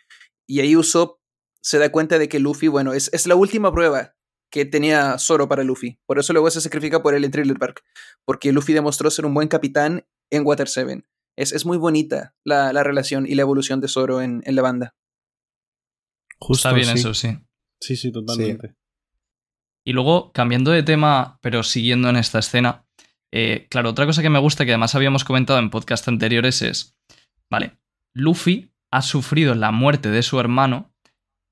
Y 0.47 0.59
ahí 0.59 0.75
Usopp 0.75 1.19
se 1.61 1.77
da 1.77 1.91
cuenta 1.91 2.19
de 2.19 2.27
que 2.27 2.39
Luffy, 2.39 2.67
bueno, 2.67 2.93
es, 2.93 3.09
es 3.13 3.25
la 3.25 3.35
última 3.35 3.71
prueba 3.71 4.15
que 4.51 4.65
tenía 4.65 5.17
Zoro 5.17 5.47
para 5.47 5.63
Luffy. 5.63 5.99
Por 6.05 6.19
eso 6.19 6.33
luego 6.33 6.49
se 6.49 6.61
sacrifica 6.61 7.01
por 7.01 7.13
él 7.13 7.23
en 7.23 7.31
Thriller 7.31 7.57
Park. 7.57 7.83
Porque 8.25 8.51
Luffy 8.51 8.73
demostró 8.73 9.09
ser 9.11 9.25
un 9.25 9.33
buen 9.33 9.47
capitán 9.47 10.05
en 10.29 10.45
Water 10.45 10.67
7. 10.67 11.03
Es, 11.35 11.51
es 11.51 11.65
muy 11.65 11.77
bonita 11.77 12.35
la, 12.43 12.73
la, 12.73 12.83
relación 12.83 13.25
y 13.25 13.35
la 13.35 13.43
evolución 13.43 13.79
de 13.79 13.87
Zoro 13.87 14.21
en, 14.21 14.41
en 14.45 14.55
la 14.55 14.61
banda. 14.61 14.95
Justo 16.39 16.67
Está 16.67 16.75
bien 16.75 16.89
eso, 16.89 17.13
sí. 17.13 17.37
Sí, 17.79 17.95
sí, 17.95 18.11
totalmente. 18.11 18.75
Y 19.85 19.93
luego, 19.93 20.31
cambiando 20.33 20.71
de 20.71 20.83
tema, 20.83 21.39
pero 21.41 21.63
siguiendo 21.63 22.09
en 22.09 22.17
esta 22.17 22.39
escena, 22.39 22.85
eh, 23.31 23.67
claro, 23.69 23.89
otra 23.89 24.05
cosa 24.05 24.21
que 24.21 24.29
me 24.29 24.39
gusta, 24.39 24.65
que 24.65 24.71
además 24.71 24.95
habíamos 24.95 25.23
comentado 25.23 25.59
en 25.59 25.69
podcast 25.69 26.07
anteriores, 26.07 26.61
es, 26.61 26.97
vale, 27.49 27.77
Luffy 28.13 28.73
ha 28.91 29.01
sufrido 29.01 29.55
la 29.55 29.71
muerte 29.71 30.09
de 30.09 30.23
su 30.23 30.39
hermano 30.39 30.88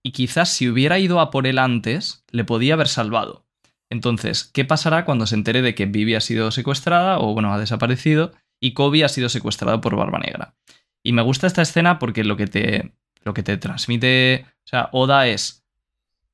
y 0.08 0.12
quizás 0.12 0.48
si 0.48 0.70
hubiera 0.70 1.00
ido 1.00 1.20
a 1.20 1.32
por 1.32 1.48
él 1.48 1.60
antes, 1.60 2.24
le 2.32 2.46
podía 2.46 2.76
haber 2.76 2.88
salvado. 2.88 3.46
Entonces, 3.89 4.46
¿qué 4.46 4.63
pasará 4.63 5.04
cuando 5.04 5.28
se 5.28 5.36
entere 5.36 5.62
de 5.62 5.76
que 5.76 5.86
Vivi 5.86 6.15
ha 6.15 6.22
sido 6.22 6.50
secuestrada 6.52 7.20
o, 7.20 7.34
bueno, 7.34 7.54
ha 7.54 7.60
desaparecido 7.60 8.32
y 8.62 8.72
Kobe 8.72 9.04
ha 9.04 9.10
sido 9.10 9.28
secuestrado 9.28 9.82
por 9.82 9.98
Barba 9.98 10.20
Negra? 10.20 10.56
Y 11.04 11.12
me 11.12 11.24
gusta 11.24 11.46
esta 11.46 11.62
escena 11.62 12.00
porque 12.00 12.24
lo 12.24 12.38
que 12.38 12.48
te, 12.48 12.93
lo 13.26 13.34
que 13.34 13.43
te 13.43 13.58
transmite, 13.58 14.46
o 14.63 14.67
sea, 14.70 14.88
Oda 14.93 15.28
es, 15.28 15.65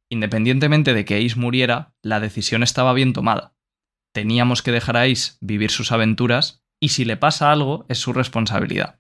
Independientemente 0.08 0.94
de 0.94 1.04
que 1.04 1.26
Ace 1.26 1.40
muriera, 1.40 1.96
la 2.04 2.20
decisión 2.20 2.62
estaba 2.62 2.94
bien 2.94 3.14
tomada. 3.14 3.56
Teníamos 4.14 4.62
que 4.62 4.72
dejar 4.72 4.98
a 4.98 5.06
Ace 5.06 5.34
vivir 5.42 5.72
sus 5.72 5.92
aventuras 5.92 6.64
y 6.80 6.90
si 6.90 7.06
le 7.06 7.18
pasa 7.18 7.52
algo 7.52 7.88
es 7.90 7.98
su 7.98 8.14
responsabilidad. 8.14 9.00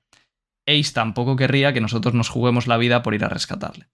Ace 0.65 0.93
tampoco 0.93 1.35
querría 1.35 1.73
que 1.73 1.81
nosotros 1.81 2.15
nos 2.15 2.29
juguemos 2.29 2.65
la 2.65 2.77
vida 2.77 3.03
por 3.03 3.13
ir 3.13 3.23
a 3.23 3.29
rescatarle. 3.29 3.85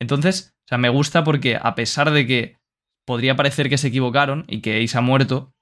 Entonces, 0.00 0.54
o 0.66 0.68
sea, 0.68 0.78
me 0.78 0.88
gusta 0.88 1.24
porque 1.24 1.58
a 1.60 1.74
pesar 1.74 2.10
de 2.10 2.26
que 2.26 2.56
podría 3.06 3.36
parecer 3.36 3.68
que 3.68 3.78
se 3.78 3.88
equivocaron 3.88 4.44
y 4.48 4.60
que 4.60 4.82
Ace 4.82 4.96
ha 4.96 5.00
muerto, 5.00 5.52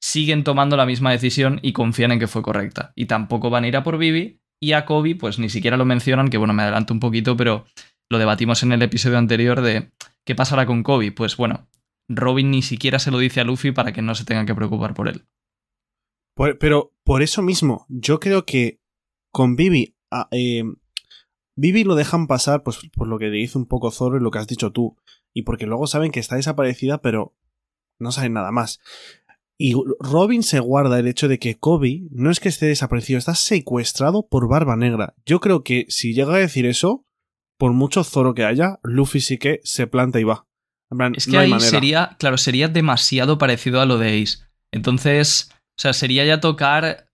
siguen 0.00 0.44
tomando 0.44 0.76
la 0.76 0.86
misma 0.86 1.10
decisión 1.10 1.58
y 1.62 1.72
confían 1.72 2.12
en 2.12 2.18
que 2.18 2.28
fue 2.28 2.42
correcta. 2.42 2.92
Y 2.94 3.06
tampoco 3.06 3.50
van 3.50 3.64
a 3.64 3.68
ir 3.68 3.76
a 3.76 3.82
por 3.82 3.98
Vivi 3.98 4.40
y 4.60 4.72
a 4.72 4.84
Kobe 4.84 5.16
pues 5.16 5.38
ni 5.38 5.48
siquiera 5.48 5.76
lo 5.76 5.84
mencionan, 5.84 6.28
que 6.28 6.38
bueno, 6.38 6.54
me 6.54 6.62
adelanto 6.62 6.94
un 6.94 7.00
poquito, 7.00 7.36
pero 7.36 7.66
lo 8.10 8.18
debatimos 8.18 8.62
en 8.62 8.72
el 8.72 8.82
episodio 8.82 9.18
anterior 9.18 9.62
de 9.62 9.90
¿Qué 10.24 10.34
pasará 10.34 10.66
con 10.66 10.82
Kobe? 10.82 11.12
Pues 11.12 11.36
bueno, 11.36 11.68
Robin 12.08 12.50
ni 12.50 12.62
siquiera 12.62 12.98
se 12.98 13.10
lo 13.10 13.18
dice 13.18 13.40
a 13.40 13.44
Luffy 13.44 13.72
para 13.72 13.92
que 13.92 14.02
no 14.02 14.14
se 14.14 14.24
tenga 14.24 14.46
que 14.46 14.54
preocupar 14.54 14.94
por 14.94 15.08
él. 15.08 15.24
pero 16.60 16.92
por 17.04 17.22
eso 17.22 17.42
mismo, 17.42 17.86
yo 17.88 18.20
creo 18.20 18.44
que 18.44 18.80
con 19.32 19.56
Vivi, 19.56 19.96
ah, 20.10 20.28
eh, 20.30 20.64
Vivi 21.56 21.84
lo 21.84 21.94
dejan 21.94 22.26
pasar 22.26 22.62
pues, 22.62 22.78
por 22.94 23.08
lo 23.08 23.18
que 23.18 23.26
le 23.26 23.36
dice 23.36 23.58
un 23.58 23.66
poco 23.66 23.90
Zoro 23.90 24.16
y 24.16 24.20
lo 24.20 24.30
que 24.30 24.38
has 24.38 24.46
dicho 24.46 24.72
tú. 24.72 24.96
Y 25.32 25.42
porque 25.42 25.66
luego 25.66 25.86
saben 25.86 26.12
que 26.12 26.20
está 26.20 26.36
desaparecida, 26.36 27.00
pero 27.00 27.34
no 27.98 28.12
saben 28.12 28.32
nada 28.34 28.52
más. 28.52 28.80
Y 29.58 29.74
Robin 30.00 30.42
se 30.42 30.60
guarda 30.60 30.98
el 30.98 31.06
hecho 31.06 31.28
de 31.28 31.38
que 31.38 31.58
Kobe 31.58 32.02
no 32.10 32.30
es 32.30 32.40
que 32.40 32.48
esté 32.48 32.66
desaparecido, 32.66 33.18
está 33.18 33.34
secuestrado 33.34 34.26
por 34.26 34.48
Barba 34.48 34.76
Negra. 34.76 35.14
Yo 35.24 35.40
creo 35.40 35.62
que 35.62 35.86
si 35.88 36.14
llega 36.14 36.34
a 36.34 36.38
decir 36.38 36.66
eso, 36.66 37.06
por 37.58 37.72
mucho 37.72 38.02
Zoro 38.02 38.34
que 38.34 38.44
haya, 38.44 38.80
Luffy 38.82 39.20
sí 39.20 39.38
que 39.38 39.60
se 39.62 39.86
planta 39.86 40.18
y 40.18 40.24
va. 40.24 40.46
es 41.14 41.26
que 41.26 41.38
ahí 41.38 41.60
sería, 41.60 42.16
claro, 42.18 42.38
sería 42.38 42.68
demasiado 42.68 43.38
parecido 43.38 43.80
a 43.80 43.86
lo 43.86 43.98
de 43.98 44.20
Ace. 44.20 44.38
Entonces, 44.72 45.50
o 45.78 45.80
sea, 45.80 45.92
sería 45.92 46.24
ya 46.24 46.40
tocar, 46.40 47.08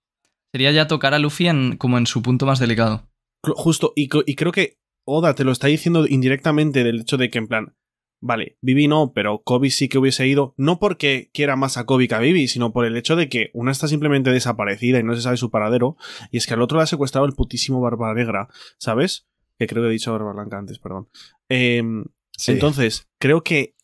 sería 0.52 0.70
ya 0.72 0.86
tocar 0.86 1.12
a 1.12 1.18
Luffy 1.18 1.48
en, 1.48 1.76
como 1.76 1.98
en 1.98 2.06
su 2.06 2.22
punto 2.22 2.46
más 2.46 2.60
delicado. 2.60 3.07
Justo, 3.42 3.92
y, 3.94 4.08
creo 4.08 4.52
que 4.52 4.78
Oda 5.04 5.34
te 5.34 5.44
lo 5.44 5.52
está 5.52 5.68
diciendo 5.68 6.06
indirectamente 6.06 6.84
del 6.84 7.00
hecho 7.00 7.16
de 7.16 7.30
que 7.30 7.38
en 7.38 7.48
plan, 7.48 7.76
vale, 8.20 8.58
Vivi 8.60 8.88
no, 8.88 9.12
pero 9.14 9.42
Kobe 9.42 9.70
sí 9.70 9.88
que 9.88 9.98
hubiese 9.98 10.26
ido, 10.26 10.54
no 10.56 10.78
porque 10.78 11.30
quiera 11.32 11.56
más 11.56 11.76
a 11.76 11.86
Kobe 11.86 12.08
que 12.08 12.14
a 12.14 12.18
Vivi, 12.18 12.48
sino 12.48 12.72
por 12.72 12.84
el 12.84 12.96
hecho 12.96 13.16
de 13.16 13.28
que 13.28 13.50
una 13.54 13.70
está 13.70 13.88
simplemente 13.88 14.30
desaparecida 14.30 14.98
y 14.98 15.04
no 15.04 15.14
se 15.14 15.22
sabe 15.22 15.36
su 15.36 15.50
paradero, 15.50 15.96
y 16.30 16.36
es 16.36 16.46
que 16.46 16.54
al 16.54 16.62
otro 16.62 16.78
la 16.78 16.84
ha 16.84 16.88
secuestrado 16.88 17.26
el 17.26 17.34
putísimo 17.34 17.80
Barba 17.80 18.12
Negra, 18.12 18.48
¿sabes? 18.78 19.28
que 19.58 19.66
creo 19.66 19.82
que 19.82 19.88
he 19.88 19.92
dicho 19.92 20.12
Barba 20.12 20.32
Blanca 20.32 20.58
antes, 20.58 20.78
perdón. 20.78 21.08
Em, 21.48 22.04
entonces, 22.46 23.08
creo 23.18 23.42
que 23.42 23.74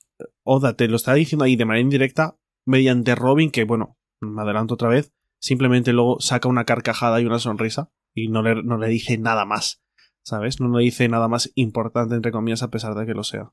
Oda 0.44 0.76
te 0.76 0.88
lo 0.88 0.96
está 0.96 1.14
diciendo 1.14 1.44
ahí 1.44 1.56
de 1.56 1.64
manera 1.64 1.82
indirecta 1.82 2.38
mediante 2.64 3.14
Robin, 3.14 3.50
que 3.50 3.64
bueno, 3.64 3.98
me 4.20 4.42
adelanto 4.42 4.74
otra 4.74 4.88
vez, 4.88 5.12
simplemente 5.40 5.92
luego 5.92 6.20
saca 6.20 6.48
una 6.48 6.64
carcajada 6.64 7.20
y 7.20 7.26
una 7.26 7.38
sonrisa 7.40 7.90
y 8.14 8.28
no 8.28 8.42
le, 8.42 8.62
no 8.62 8.78
le 8.78 8.88
dice 8.88 9.18
nada 9.18 9.44
más, 9.44 9.82
¿sabes? 10.22 10.60
No 10.60 10.76
le 10.76 10.84
dice 10.84 11.08
nada 11.08 11.28
más 11.28 11.50
importante, 11.54 12.14
entre 12.14 12.32
comillas, 12.32 12.62
a 12.62 12.70
pesar 12.70 12.94
de 12.94 13.06
que 13.06 13.14
lo 13.14 13.24
sea. 13.24 13.52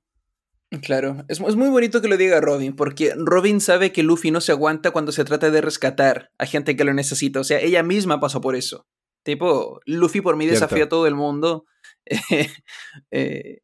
Claro, 0.81 1.25
es, 1.27 1.41
es, 1.41 1.55
muy 1.57 1.67
bonito 1.67 2.01
que 2.01 2.07
lo 2.07 2.15
diga 2.15 2.39
Robin, 2.39 2.73
porque 2.75 3.13
Robin 3.17 3.59
sabe 3.59 3.91
que 3.91 4.03
Luffy 4.03 4.31
no 4.31 4.39
se 4.39 4.53
aguanta 4.53 4.91
cuando 4.91 5.11
se 5.11 5.25
trata 5.25 5.51
de 5.51 5.59
rescatar 5.59 6.31
a 6.37 6.45
gente 6.45 6.77
que 6.77 6.85
lo 6.85 6.93
necesita. 6.93 7.41
O 7.41 7.43
sea, 7.43 7.59
ella 7.59 7.83
misma 7.83 8.21
pasó 8.21 8.39
por 8.39 8.55
eso. 8.55 8.87
Tipo, 9.23 9.81
Luffy 9.85 10.21
por 10.21 10.37
mí 10.37 10.45
desafía 10.45 10.85
a 10.85 10.89
todo 10.89 11.07
el 11.07 11.15
mundo. 11.15 11.65
eh, 13.11 13.59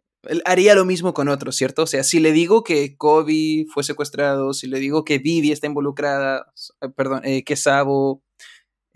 haría 0.45 0.75
lo 0.75 0.85
mismo 0.85 1.13
con 1.13 1.29
otros, 1.29 1.55
¿cierto? 1.55 1.83
O 1.83 1.87
sea, 1.87 2.03
si 2.03 2.19
le 2.19 2.31
digo 2.31 2.63
que 2.63 2.97
Kobe 2.97 3.65
fue 3.73 3.83
secuestrado, 3.83 4.53
si 4.53 4.67
le 4.67 4.79
digo 4.79 5.03
que 5.03 5.19
Vivi 5.19 5.51
está 5.51 5.67
involucrada, 5.67 6.51
eh, 6.81 6.89
perdón, 6.89 7.21
eh, 7.23 7.43
que 7.43 7.55
Sabo 7.55 8.23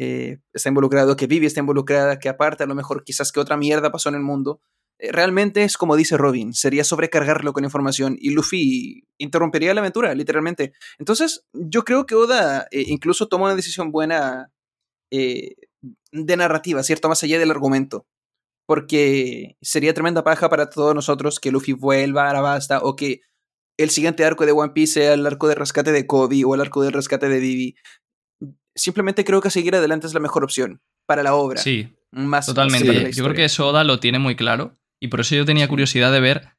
eh, 0.03 0.39
está 0.51 0.69
involucrado, 0.69 1.15
que 1.15 1.27
Vivi 1.27 1.45
está 1.45 1.59
involucrada, 1.59 2.17
que 2.17 2.27
aparte 2.27 2.63
a 2.63 2.65
lo 2.65 2.73
mejor 2.73 3.03
quizás 3.03 3.31
que 3.31 3.39
otra 3.39 3.55
mierda 3.55 3.91
pasó 3.91 4.09
en 4.09 4.15
el 4.15 4.21
mundo. 4.21 4.59
Eh, 4.97 5.11
realmente 5.11 5.63
es 5.63 5.77
como 5.77 5.95
dice 5.95 6.17
Robin, 6.17 6.55
sería 6.55 6.83
sobrecargarlo 6.83 7.53
con 7.53 7.65
información 7.65 8.17
y 8.19 8.31
Luffy 8.31 9.03
interrumpería 9.19 9.75
la 9.75 9.81
aventura, 9.81 10.15
literalmente. 10.15 10.73
Entonces, 10.97 11.45
yo 11.53 11.83
creo 11.83 12.07
que 12.07 12.15
Oda 12.15 12.67
eh, 12.71 12.85
incluso 12.87 13.27
toma 13.27 13.45
una 13.45 13.55
decisión 13.55 13.91
buena 13.91 14.51
de 15.11 16.37
narrativa, 16.37 16.81
¿cierto? 16.83 17.09
Más 17.09 17.21
allá 17.23 17.37
del 17.37 17.51
argumento. 17.51 18.07
Porque 18.65 19.57
sería 19.61 19.93
tremenda 19.93 20.23
paja 20.23 20.49
para 20.49 20.69
todos 20.69 20.95
nosotros 20.95 21.39
que 21.39 21.51
Luffy 21.51 21.73
vuelva 21.73 22.25
a 22.25 22.29
Arabasta 22.31 22.79
o 22.81 22.95
que 22.95 23.21
el 23.77 23.89
siguiente 23.89 24.25
arco 24.25 24.45
de 24.45 24.53
One 24.53 24.71
Piece 24.73 24.93
sea 24.93 25.13
el 25.13 25.27
arco 25.27 25.47
de 25.47 25.55
rescate 25.55 25.91
de 25.91 26.07
Kobe 26.07 26.43
o 26.45 26.55
el 26.55 26.61
arco 26.61 26.81
de 26.81 26.91
rescate 26.91 27.29
de 27.29 27.39
Vivi. 27.39 27.75
Simplemente 28.75 29.25
creo 29.25 29.41
que 29.41 29.49
seguir 29.49 29.75
adelante 29.75 30.07
es 30.07 30.13
la 30.13 30.19
mejor 30.19 30.43
opción 30.43 30.81
para 31.05 31.23
la 31.23 31.34
obra. 31.36 31.62
Sí, 31.62 31.93
Más 32.12 32.45
totalmente. 32.45 33.12
Yo 33.12 33.23
creo 33.23 33.36
que 33.36 33.45
eso 33.45 33.67
Oda 33.67 33.84
lo 33.84 33.99
tiene 33.99 34.19
muy 34.19 34.36
claro 34.36 34.77
y 34.99 35.07
por 35.10 35.21
eso 35.21 35.36
yo 35.36 35.45
tenía 35.45 35.67
curiosidad 35.67 36.12
de 36.12 36.19
ver 36.19 36.49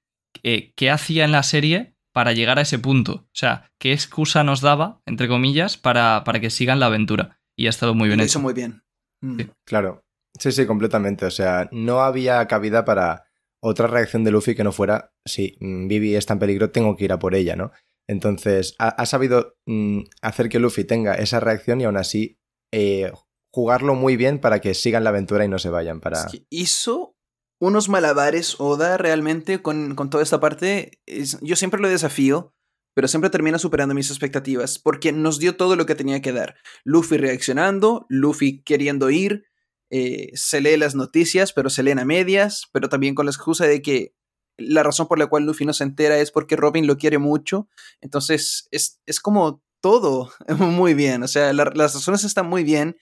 eh, 0.42 0.72
qué 0.76 0.90
hacía 0.90 1.24
en 1.24 1.32
la 1.32 1.42
serie 1.42 1.94
para 2.12 2.32
llegar 2.32 2.58
a 2.58 2.62
ese 2.62 2.78
punto. 2.78 3.12
O 3.12 3.30
sea, 3.34 3.70
qué 3.78 3.92
excusa 3.92 4.44
nos 4.44 4.60
daba, 4.60 5.00
entre 5.06 5.28
comillas, 5.28 5.76
para, 5.76 6.24
para 6.24 6.40
que 6.40 6.50
sigan 6.50 6.80
la 6.80 6.86
aventura. 6.86 7.40
Y 7.56 7.66
ha 7.66 7.70
estado 7.70 7.94
muy 7.94 8.08
bien 8.08 8.18
Lo 8.18 8.24
hecho. 8.24 8.32
hizo 8.32 8.40
muy 8.40 8.52
bien. 8.52 8.82
Mm. 9.20 9.38
Sí. 9.38 9.50
Claro. 9.64 10.04
Sí, 10.38 10.52
sí, 10.52 10.66
completamente. 10.66 11.26
O 11.26 11.30
sea, 11.30 11.68
no 11.72 12.00
había 12.00 12.46
cabida 12.46 12.84
para 12.84 13.24
otra 13.62 13.86
reacción 13.86 14.24
de 14.24 14.30
Luffy 14.30 14.54
que 14.54 14.64
no 14.64 14.72
fuera, 14.72 15.12
si 15.24 15.56
mm, 15.60 15.86
Vivi 15.86 16.16
está 16.16 16.32
en 16.32 16.40
peligro, 16.40 16.70
tengo 16.70 16.96
que 16.96 17.04
ir 17.04 17.12
a 17.12 17.18
por 17.18 17.34
ella, 17.34 17.54
¿no? 17.54 17.70
Entonces, 18.08 18.74
ha, 18.78 19.06
sabido 19.06 19.56
mm, 19.66 20.00
hacer 20.22 20.48
que 20.48 20.58
Luffy 20.58 20.84
tenga 20.84 21.14
esa 21.14 21.40
reacción 21.40 21.80
y 21.80 21.84
aún 21.84 21.96
así 21.96 22.38
eh, 22.72 23.12
jugarlo 23.52 23.94
muy 23.94 24.16
bien 24.16 24.40
para 24.40 24.60
que 24.60 24.74
sigan 24.74 25.04
la 25.04 25.10
aventura 25.10 25.44
y 25.44 25.48
no 25.48 25.58
se 25.58 25.70
vayan. 25.70 26.00
Para... 26.00 26.26
Hizo 26.50 27.16
unos 27.60 27.88
malabares 27.88 28.56
Oda 28.58 28.96
realmente 28.96 29.62
con, 29.62 29.94
con 29.94 30.10
toda 30.10 30.22
esta 30.22 30.40
parte. 30.40 31.00
Yo 31.40 31.56
siempre 31.56 31.80
lo 31.80 31.88
desafío, 31.88 32.54
pero 32.94 33.08
siempre 33.08 33.30
termina 33.30 33.58
superando 33.58 33.94
mis 33.94 34.10
expectativas, 34.10 34.78
porque 34.78 35.12
nos 35.12 35.38
dio 35.38 35.56
todo 35.56 35.76
lo 35.76 35.86
que 35.86 35.94
tenía 35.94 36.20
que 36.20 36.32
dar. 36.32 36.56
Luffy 36.84 37.16
reaccionando, 37.16 38.06
Luffy 38.08 38.62
queriendo 38.62 39.10
ir, 39.10 39.44
eh, 39.90 40.30
se 40.34 40.60
lee 40.60 40.76
las 40.76 40.94
noticias, 40.94 41.52
pero 41.52 41.70
se 41.70 41.82
leen 41.82 41.98
a 41.98 42.04
medias, 42.04 42.64
pero 42.72 42.88
también 42.88 43.14
con 43.14 43.26
la 43.26 43.30
excusa 43.30 43.66
de 43.66 43.82
que 43.82 44.14
la 44.58 44.82
razón 44.82 45.08
por 45.08 45.18
la 45.18 45.26
cual 45.26 45.44
Luffy 45.44 45.64
no 45.64 45.72
se 45.72 45.84
entera 45.84 46.18
es 46.18 46.30
porque 46.30 46.56
Robin 46.56 46.86
lo 46.86 46.98
quiere 46.98 47.18
mucho. 47.18 47.68
Entonces, 48.00 48.68
es, 48.70 49.00
es 49.06 49.20
como 49.20 49.62
todo 49.80 50.30
muy 50.58 50.94
bien. 50.94 51.22
O 51.22 51.28
sea, 51.28 51.52
la- 51.52 51.72
las 51.74 51.94
razones 51.94 52.24
están 52.24 52.46
muy 52.48 52.64
bien. 52.64 52.96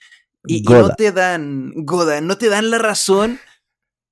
Y, 0.46 0.58
y 0.58 0.62
no 0.62 0.94
te 0.94 1.12
dan, 1.12 1.72
Goda, 1.84 2.20
no 2.22 2.38
te 2.38 2.48
dan 2.48 2.70
la 2.70 2.78
razón 2.78 3.38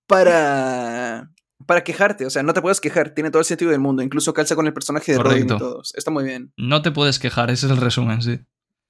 para, 0.07 1.31
para 1.66 1.85
quejarte. 1.85 2.27
O 2.27 2.31
sea, 2.31 2.42
no 2.42 2.53
te 2.55 2.62
puedes 2.62 2.81
quejar. 2.81 3.11
Tiene 3.14 3.31
todo 3.31 3.40
el 3.40 3.46
sentido 3.46 3.70
del 3.70 3.81
mundo. 3.81 4.03
Incluso 4.03 4.35
calza 4.35 4.57
con 4.57 4.66
el 4.66 4.72
personaje 4.74 5.12
de 5.12 5.18
Robin 5.18 5.44
y 5.44 5.46
todos. 5.46 5.92
Está 5.96 6.11
muy 6.11 6.24
bien. 6.24 6.53
No 6.57 6.83
te 6.83 6.90
puedes 6.90 7.18
quejar, 7.18 7.51
ese 7.51 7.66
es 7.66 7.72
el 7.72 7.79
resumen, 7.79 8.22
sí. 8.22 8.40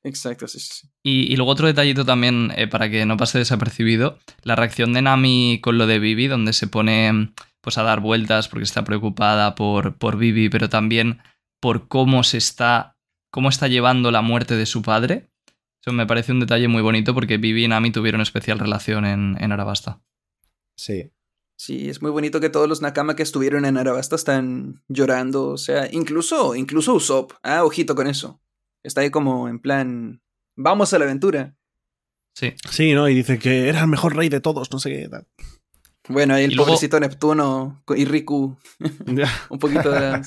Exacto, 0.05 0.47
sí, 0.47 0.61
sí, 0.61 0.71
sí. 0.73 0.89
Y, 1.03 1.33
y 1.33 1.37
luego 1.37 1.51
otro 1.51 1.67
detallito 1.67 2.05
también, 2.05 2.53
eh, 2.57 2.69
para 2.69 2.89
que 2.89 3.05
no 3.05 3.17
pase 3.17 3.39
desapercibido, 3.39 4.19
la 4.45 4.55
reacción 4.55 4.93
de 4.93 5.03
Nami 5.03 5.59
con 5.61 5.77
lo 5.77 5.89
de 5.89 5.99
Vivi, 5.99 6.29
donde 6.29 6.53
se 6.53 6.69
pone 6.69 7.33
pues 7.61 7.79
a 7.79 7.83
dar 7.83 8.01
vueltas 8.01 8.49
porque 8.49 8.65
está 8.65 8.85
preocupada 8.85 9.55
por, 9.55 9.97
por 9.97 10.17
Vivi, 10.17 10.49
pero 10.49 10.69
también 10.69 11.21
por 11.61 11.89
cómo 11.89 12.23
se 12.23 12.39
está, 12.39 12.97
cómo 13.31 13.49
está 13.49 13.69
llevando 13.69 14.11
la 14.11 14.23
muerte 14.23 14.57
de 14.57 14.67
su 14.67 14.83
padre. 14.83 15.31
Eso 15.83 15.93
me 15.93 16.07
parece 16.07 16.33
un 16.33 16.41
detalle 16.41 16.69
muy 16.69 16.83
bonito 16.83 17.15
porque 17.15 17.39
Vivi 17.39 17.65
y 17.65 17.69
Nami 17.69 17.91
tuvieron 17.91 18.21
especial 18.21 18.59
relación 18.59 19.05
en, 19.05 19.37
en 19.41 19.53
Arabasta. 19.53 20.01
Sí. 20.77 21.13
Sí, 21.61 21.89
es 21.89 22.01
muy 22.01 22.13
bonito 22.13 22.41
que 22.41 22.51
todos 22.51 22.69
los 22.69 22.83
Nakama 22.83 23.17
que 23.17 23.25
estuvieron 23.25 23.65
en 23.65 23.77
Arabasta 23.77 24.15
están 24.15 24.85
llorando. 24.87 25.49
O 25.49 25.57
sea, 25.57 25.89
incluso, 25.91 26.55
incluso 26.55 26.95
Usopp. 26.95 27.33
Ah, 27.43 27.65
ojito 27.65 27.97
con 27.97 28.07
eso. 28.07 28.41
Está 28.85 29.01
ahí 29.01 29.11
como 29.11 29.49
en 29.49 29.59
plan. 29.59 30.23
Vamos 30.57 30.93
a 30.93 30.99
la 30.99 31.05
aventura. 31.05 31.57
Sí. 32.37 32.55
Sí, 32.71 32.93
¿no? 32.95 33.09
Y 33.09 33.15
dice 33.15 33.41
que 33.41 33.69
era 33.69 33.81
el 33.81 33.89
mejor 33.89 34.15
rey 34.15 34.29
de 34.29 34.41
todos, 34.41 34.71
no 34.71 34.79
sé 34.79 34.91
qué 34.91 35.09
tal. 35.09 35.27
Bueno, 36.09 36.35
ahí 36.35 36.45
el 36.45 36.55
luego- 36.55 36.67
pobrecito 36.73 36.99
Neptuno 37.01 37.83
y 37.97 38.05
Riku. 38.05 38.57
Un 39.51 39.59
poquito 39.59 39.91
de. 39.91 40.23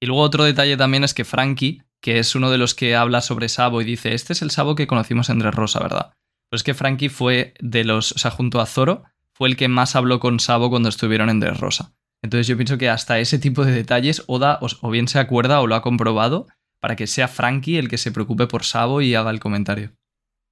Y 0.00 0.06
luego 0.06 0.22
otro 0.22 0.44
detalle 0.44 0.76
también 0.76 1.04
es 1.04 1.14
que 1.14 1.24
Frankie, 1.24 1.82
que 2.00 2.18
es 2.18 2.34
uno 2.34 2.50
de 2.50 2.58
los 2.58 2.74
que 2.74 2.96
habla 2.96 3.20
sobre 3.20 3.48
Sabo 3.48 3.80
y 3.82 3.84
dice, 3.84 4.14
este 4.14 4.32
es 4.32 4.42
el 4.42 4.50
Sabo 4.50 4.74
que 4.74 4.86
conocimos 4.86 5.28
en 5.28 5.38
Dressrosa, 5.38 5.80
¿verdad? 5.80 6.14
Pues 6.48 6.60
es 6.60 6.64
que 6.64 6.74
Frankie 6.74 7.10
fue 7.10 7.54
de 7.60 7.84
los, 7.84 8.12
o 8.12 8.18
sea, 8.18 8.30
junto 8.30 8.60
a 8.60 8.66
Zoro, 8.66 9.04
fue 9.34 9.48
el 9.48 9.56
que 9.56 9.68
más 9.68 9.94
habló 9.96 10.18
con 10.20 10.40
Sabo 10.40 10.70
cuando 10.70 10.88
estuvieron 10.88 11.28
en 11.28 11.40
Dressrosa. 11.40 11.92
Entonces 12.22 12.46
yo 12.46 12.56
pienso 12.56 12.76
que 12.78 12.88
hasta 12.88 13.18
ese 13.18 13.38
tipo 13.38 13.64
de 13.64 13.72
detalles 13.72 14.24
Oda 14.26 14.58
o, 14.62 14.68
o 14.82 14.90
bien 14.90 15.08
se 15.08 15.18
acuerda 15.18 15.60
o 15.60 15.66
lo 15.66 15.74
ha 15.74 15.82
comprobado 15.82 16.46
para 16.80 16.96
que 16.96 17.06
sea 17.06 17.28
Frankie 17.28 17.76
el 17.78 17.88
que 17.88 17.98
se 17.98 18.12
preocupe 18.12 18.46
por 18.46 18.64
Sabo 18.64 19.00
y 19.02 19.14
haga 19.14 19.30
el 19.30 19.40
comentario. 19.40 19.92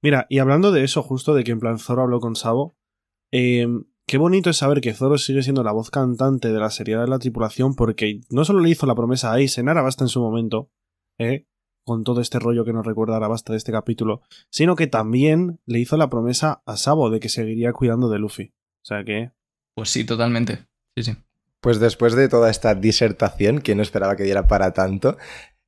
Mira, 0.01 0.25
y 0.29 0.39
hablando 0.39 0.71
de 0.71 0.83
eso, 0.83 1.03
justo 1.03 1.33
de 1.33 1.43
que 1.43 1.51
en 1.51 1.59
plan 1.59 1.79
Zoro 1.79 2.03
habló 2.03 2.19
con 2.19 2.35
Sabo, 2.35 2.75
eh, 3.31 3.67
qué 4.07 4.17
bonito 4.17 4.49
es 4.49 4.57
saber 4.57 4.81
que 4.81 4.93
Zoro 4.93 5.17
sigue 5.17 5.43
siendo 5.43 5.63
la 5.63 5.71
voz 5.71 5.91
cantante 5.91 6.51
de 6.51 6.59
la 6.59 6.69
seriedad 6.69 7.03
de 7.03 7.09
la 7.09 7.19
tripulación 7.19 7.75
porque 7.75 8.21
no 8.29 8.45
solo 8.45 8.59
le 8.59 8.69
hizo 8.69 8.85
la 8.85 8.95
promesa 8.95 9.31
a 9.31 9.35
Ace 9.35 9.61
en 9.61 9.69
Arabasta 9.69 10.03
en 10.03 10.09
su 10.09 10.21
momento, 10.21 10.71
¿eh? 11.17 11.45
con 11.85 12.03
todo 12.03 12.21
este 12.21 12.37
rollo 12.37 12.65
que 12.65 12.73
nos 12.73 12.85
recuerda 12.85 13.15
Arabasta 13.17 13.53
de 13.53 13.57
este 13.57 13.71
capítulo, 13.71 14.21
sino 14.51 14.75
que 14.75 14.87
también 14.87 15.59
le 15.65 15.79
hizo 15.79 15.97
la 15.97 16.09
promesa 16.09 16.61
a 16.65 16.77
Sabo 16.77 17.09
de 17.09 17.19
que 17.19 17.29
seguiría 17.29 17.73
cuidando 17.73 18.09
de 18.09 18.19
Luffy. 18.19 18.53
O 18.83 18.85
sea 18.85 19.03
que... 19.03 19.31
Pues 19.73 19.89
sí, 19.89 20.03
totalmente. 20.03 20.67
Sí, 20.95 21.03
sí. 21.03 21.17
Pues 21.61 21.79
después 21.79 22.15
de 22.15 22.29
toda 22.29 22.49
esta 22.49 22.75
disertación, 22.75 23.59
que 23.59 23.75
no 23.75 23.81
esperaba 23.81 24.15
que 24.15 24.23
diera 24.23 24.47
para 24.47 24.71
tanto, 24.71 25.17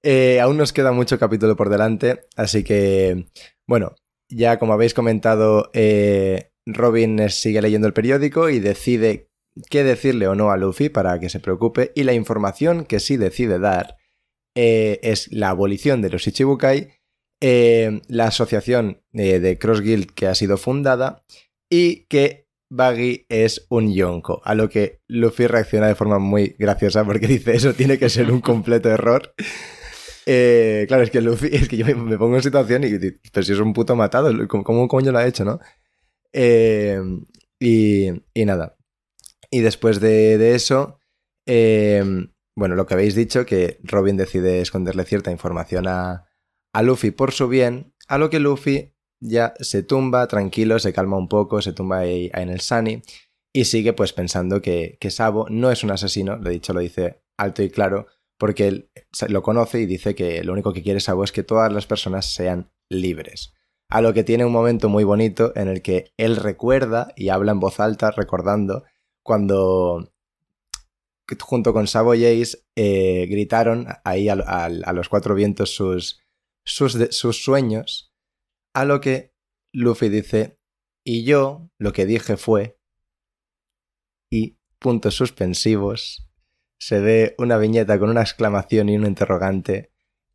eh, 0.03 0.39
aún 0.39 0.57
nos 0.57 0.73
queda 0.73 0.91
mucho 0.91 1.19
capítulo 1.19 1.55
por 1.55 1.69
delante, 1.69 2.21
así 2.35 2.63
que, 2.63 3.27
bueno, 3.67 3.95
ya 4.29 4.59
como 4.59 4.73
habéis 4.73 4.93
comentado, 4.93 5.69
eh, 5.73 6.50
Robin 6.65 7.29
sigue 7.29 7.61
leyendo 7.61 7.87
el 7.87 7.93
periódico 7.93 8.49
y 8.49 8.59
decide 8.59 9.31
qué 9.69 9.83
decirle 9.83 10.27
o 10.27 10.35
no 10.35 10.51
a 10.51 10.57
Luffy 10.57 10.89
para 10.89 11.19
que 11.19 11.29
se 11.29 11.39
preocupe, 11.39 11.91
y 11.95 12.03
la 12.03 12.13
información 12.13 12.85
que 12.85 12.99
sí 12.99 13.17
decide 13.17 13.59
dar 13.59 13.97
eh, 14.55 14.99
es 15.03 15.31
la 15.31 15.49
abolición 15.49 16.01
de 16.01 16.09
los 16.09 16.27
Ichibukai, 16.27 16.89
eh, 17.41 18.01
la 18.07 18.27
asociación 18.27 19.01
eh, 19.13 19.39
de 19.39 19.57
Cross 19.57 19.81
Guild 19.81 20.11
que 20.13 20.27
ha 20.27 20.35
sido 20.35 20.57
fundada 20.57 21.23
y 21.69 22.05
que 22.05 22.47
Baggy 22.69 23.25
es 23.29 23.65
un 23.69 23.93
yonko, 23.93 24.41
a 24.45 24.55
lo 24.55 24.69
que 24.69 25.01
Luffy 25.07 25.47
reacciona 25.47 25.87
de 25.87 25.95
forma 25.95 26.19
muy 26.19 26.55
graciosa 26.57 27.03
porque 27.03 27.27
dice 27.27 27.55
eso 27.55 27.73
tiene 27.73 27.97
que 27.97 28.09
ser 28.09 28.31
un 28.31 28.41
completo 28.41 28.89
error. 28.89 29.33
Claro, 30.23 31.03
es 31.03 31.11
que 31.11 31.19
Luffy, 31.19 31.49
es 31.51 31.67
que 31.67 31.75
yo 31.75 31.85
me, 31.97 32.17
pongo 32.17 32.37
en 32.37 32.43
situación 32.43 32.85
y 32.85 32.91
pero 33.33 33.43
si 33.43 33.51
es 33.51 33.59
un 33.59 33.73
puto 33.73 33.97
matado, 33.97 34.31
¿cómo, 34.47 34.87
cómo 34.87 35.01
lo 35.01 35.17
ha 35.17 35.27
hecho, 35.27 35.43
no? 35.43 35.59
Eh, 36.33 37.01
y, 37.59 38.09
y 38.33 38.45
nada. 38.45 38.77
Y 39.49 39.61
después 39.61 39.99
de, 39.99 40.37
de 40.37 40.55
eso, 40.55 40.99
eh, 41.45 42.03
bueno, 42.55 42.75
lo 42.75 42.85
que 42.85 42.93
habéis 42.93 43.15
dicho, 43.15 43.45
que 43.45 43.79
Robin 43.83 44.17
decide 44.17 44.61
esconderle 44.61 45.03
cierta 45.03 45.31
información 45.31 45.87
a, 45.87 46.25
a 46.73 46.83
Luffy 46.83 47.11
por 47.11 47.31
su 47.31 47.47
bien, 47.47 47.93
a 48.07 48.17
lo 48.17 48.29
que 48.29 48.39
Luffy 48.39 48.93
ya 49.19 49.53
se 49.59 49.83
tumba 49.83 50.27
tranquilo, 50.27 50.79
se 50.79 50.93
calma 50.93 51.17
un 51.17 51.27
poco, 51.27 51.61
se 51.61 51.73
tumba 51.73 51.99
ahí, 51.99 52.31
en 52.33 52.49
el 52.49 52.61
Sunny 52.61 53.03
y 53.53 53.65
sigue 53.65 53.93
pues 53.93 54.13
pensando 54.13 54.61
que, 54.61 54.97
que 54.99 55.11
Sabo 55.11 55.47
no 55.49 55.71
es 55.71 55.83
un 55.83 55.91
asesino, 55.91 56.37
lo 56.37 56.49
dicho, 56.49 56.73
lo 56.73 56.79
dice 56.79 57.21
alto 57.37 57.61
y 57.63 57.69
claro, 57.69 58.07
porque 58.37 58.67
él 58.67 58.91
lo 59.27 59.43
conoce 59.43 59.81
y 59.81 59.85
dice 59.85 60.15
que 60.15 60.43
lo 60.43 60.53
único 60.53 60.73
que 60.73 60.81
quiere 60.81 60.99
Sabo 60.99 61.23
es 61.23 61.31
que 61.31 61.43
todas 61.43 61.71
las 61.71 61.85
personas 61.85 62.33
sean 62.33 62.71
libres. 62.89 63.53
A 63.91 64.01
lo 64.01 64.13
que 64.13 64.23
tiene 64.23 64.45
un 64.45 64.51
momento 64.53 64.89
muy 64.89 65.03
bonito 65.03 65.51
en 65.55 65.67
el 65.67 65.81
que 65.81 66.13
él 66.17 66.37
recuerda 66.37 67.13
y 67.15 67.29
habla 67.29 67.51
en 67.51 67.59
voz 67.59 67.79
alta 67.79 68.09
recordando 68.11 68.83
cuando 69.21 70.11
junto 71.39 71.73
con 71.73 71.87
Sabo 71.87 72.13
y 72.15 72.25
Ace 72.25 72.57
eh, 72.75 73.25
gritaron 73.29 73.87
ahí 74.03 74.27
a, 74.29 74.33
a- 74.33 74.93
los 74.93 75.07
cuatro 75.09 75.35
vientos 75.35 75.73
sus, 75.73 76.19
sus, 76.65 76.97
sus 77.11 77.43
sueños, 77.43 78.13
a 78.73 78.85
lo 78.85 78.99
que 78.99 79.33
Luffy 79.73 80.09
dice, 80.09 80.59
y 81.05 81.23
yo 81.23 81.69
lo 81.77 81.93
que 81.93 82.05
dije 82.05 82.35
fue, 82.37 82.79
y 84.29 84.57
puntos 84.79 85.15
suspensivos, 85.15 86.29
se 86.79 86.99
ve 86.99 87.35
una 87.37 87.57
viñeta 87.57 87.99
con 87.99 88.09
una 88.09 88.21
exclamación 88.21 88.89
y 88.89 88.97
un 88.97 89.05
interrogante, 89.05 89.90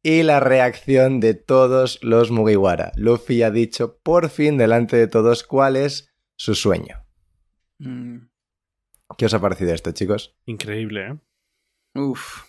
y 0.09 0.23
la 0.23 0.39
reacción 0.39 1.19
de 1.19 1.35
todos 1.35 1.99
los 2.01 2.31
Mugiwara. 2.31 2.93
Luffy 2.95 3.43
ha 3.43 3.51
dicho 3.51 3.99
por 4.05 4.31
fin 4.31 4.57
delante 4.57 4.97
de 4.97 5.09
todos 5.09 5.43
cuál 5.43 5.75
es 5.75 6.15
su 6.39 6.55
sueño. 6.55 7.05
Mm, 7.81 8.19
¿Qué 9.19 9.27
os 9.27 9.35
ha 9.35 9.41
parecido 9.41 9.75
esto, 9.75 9.91
chicos? 9.91 10.37
Increíble, 10.45 11.09
¿eh? 11.09 11.19
uf, 11.99 12.45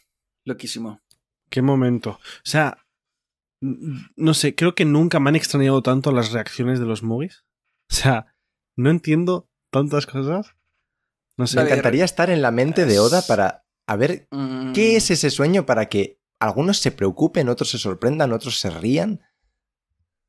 loquísimo. 0.46 1.02
Qué 1.50 1.64
momento. 1.64 2.12
O 2.12 2.20
sea, 2.44 2.86
No 3.60 4.36
sé, 4.36 4.54
creo 4.54 4.76
que 4.76 4.86
nunca 4.86 5.20
me 5.20 5.30
han 5.30 5.36
extrañado 5.36 5.82
tanto 5.82 6.12
las 6.12 6.32
reacciones 6.32 6.80
de 6.80 6.86
los 6.86 7.02
movies. 7.02 7.44
O 7.90 7.96
sea, 7.96 8.36
no 8.78 8.92
entiendo 8.92 9.50
tantas 9.72 10.06
cosas. 10.06 10.54
No 11.38 11.44
Me 11.44 11.48
sé. 11.48 11.58
Ver, 11.58 11.68
encantaría 11.68 12.06
estar 12.06 12.30
en 12.30 12.44
la 12.44 12.52
mente 12.52 12.86
de 12.86 13.00
Oda 13.00 13.24
para 13.28 13.66
a 13.88 13.96
ver 13.96 14.28
Mm, 14.30 14.74
qué 14.74 14.98
es 14.98 15.10
ese 15.10 15.32
sueño 15.32 15.66
para 15.66 15.88
que 15.88 16.20
algunos 16.40 16.80
se 16.80 16.92
preocupen, 16.92 17.50
otros 17.50 17.72
se 17.72 17.78
sorprendan, 17.78 18.32
otros 18.32 18.60
se 18.60 18.70
rían. 18.70 19.22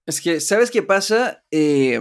Es 0.07 0.21
que, 0.21 0.41
¿sabes 0.41 0.71
qué 0.71 0.83
pasa? 0.83 1.45
Eh, 1.51 2.01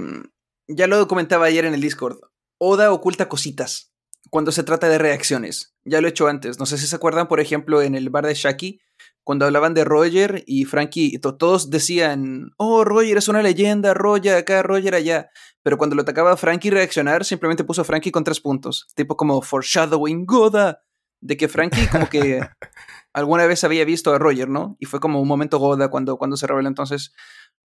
ya 0.68 0.88
lo 0.88 1.08
comentaba 1.08 1.46
ayer 1.46 1.66
en 1.66 1.74
el 1.74 1.82
Discord. 1.82 2.20
Oda 2.58 2.92
oculta 2.92 3.30
cositas 3.30 3.94
cuando 4.30 4.52
se 4.52 4.64
trata 4.64 4.90
de 4.90 4.98
reacciones. 4.98 5.76
Ya 5.86 6.02
lo 6.02 6.08
he 6.08 6.12
hecho 6.12 6.28
antes. 6.28 6.60
No 6.60 6.66
sé 6.66 6.78
si 6.78 6.88
se 6.88 6.96
acuerdan, 6.96 7.28
por 7.28 7.40
ejemplo, 7.40 7.82
en 7.82 7.96
el 7.96 8.10
bar 8.10 8.26
de 8.26 8.34
Shaki, 8.34 8.80
cuando 9.24 9.46
hablaban 9.46 9.74
de 9.74 9.84
Roger 9.84 10.44
y 10.48 10.66
Frankie, 10.66 11.20
todos 11.20 11.70
decían, 11.70 12.52
oh, 12.56 12.86
Roger 12.86 13.18
es 13.18 13.28
una 13.28 13.42
leyenda, 13.42 13.94
Roger 13.94 14.38
acá, 14.38 14.64
Roger 14.64 14.96
allá. 14.96 15.30
Pero 15.64 15.78
cuando 15.78 15.98
lo 15.98 16.04
atacaba 16.04 16.32
a 16.32 16.38
Frankie 16.38 16.70
reaccionar, 16.70 17.26
simplemente 17.26 17.66
puso 17.66 17.82
a 17.82 17.86
Frankie 17.86 18.12
con 18.12 18.24
tres 18.24 18.40
puntos. 18.40 18.88
Tipo 18.96 19.18
como 19.18 19.42
foreshadowing 19.42 20.26
Goda. 20.26 20.82
De 21.20 21.36
que 21.36 21.48
Frankie 21.48 21.88
como 21.88 22.08
que 22.08 22.40
alguna 23.14 23.46
vez 23.46 23.64
había 23.64 23.86
visto 23.86 24.14
a 24.14 24.20
Roger, 24.20 24.48
¿no? 24.50 24.76
Y 24.80 24.86
fue 24.86 25.00
como 25.00 25.22
un 25.22 25.28
momento 25.28 25.60
Goda 25.60 25.90
cuando, 25.90 26.18
cuando 26.18 26.38
se 26.38 26.48
revela. 26.48 26.68
Entonces, 26.70 27.14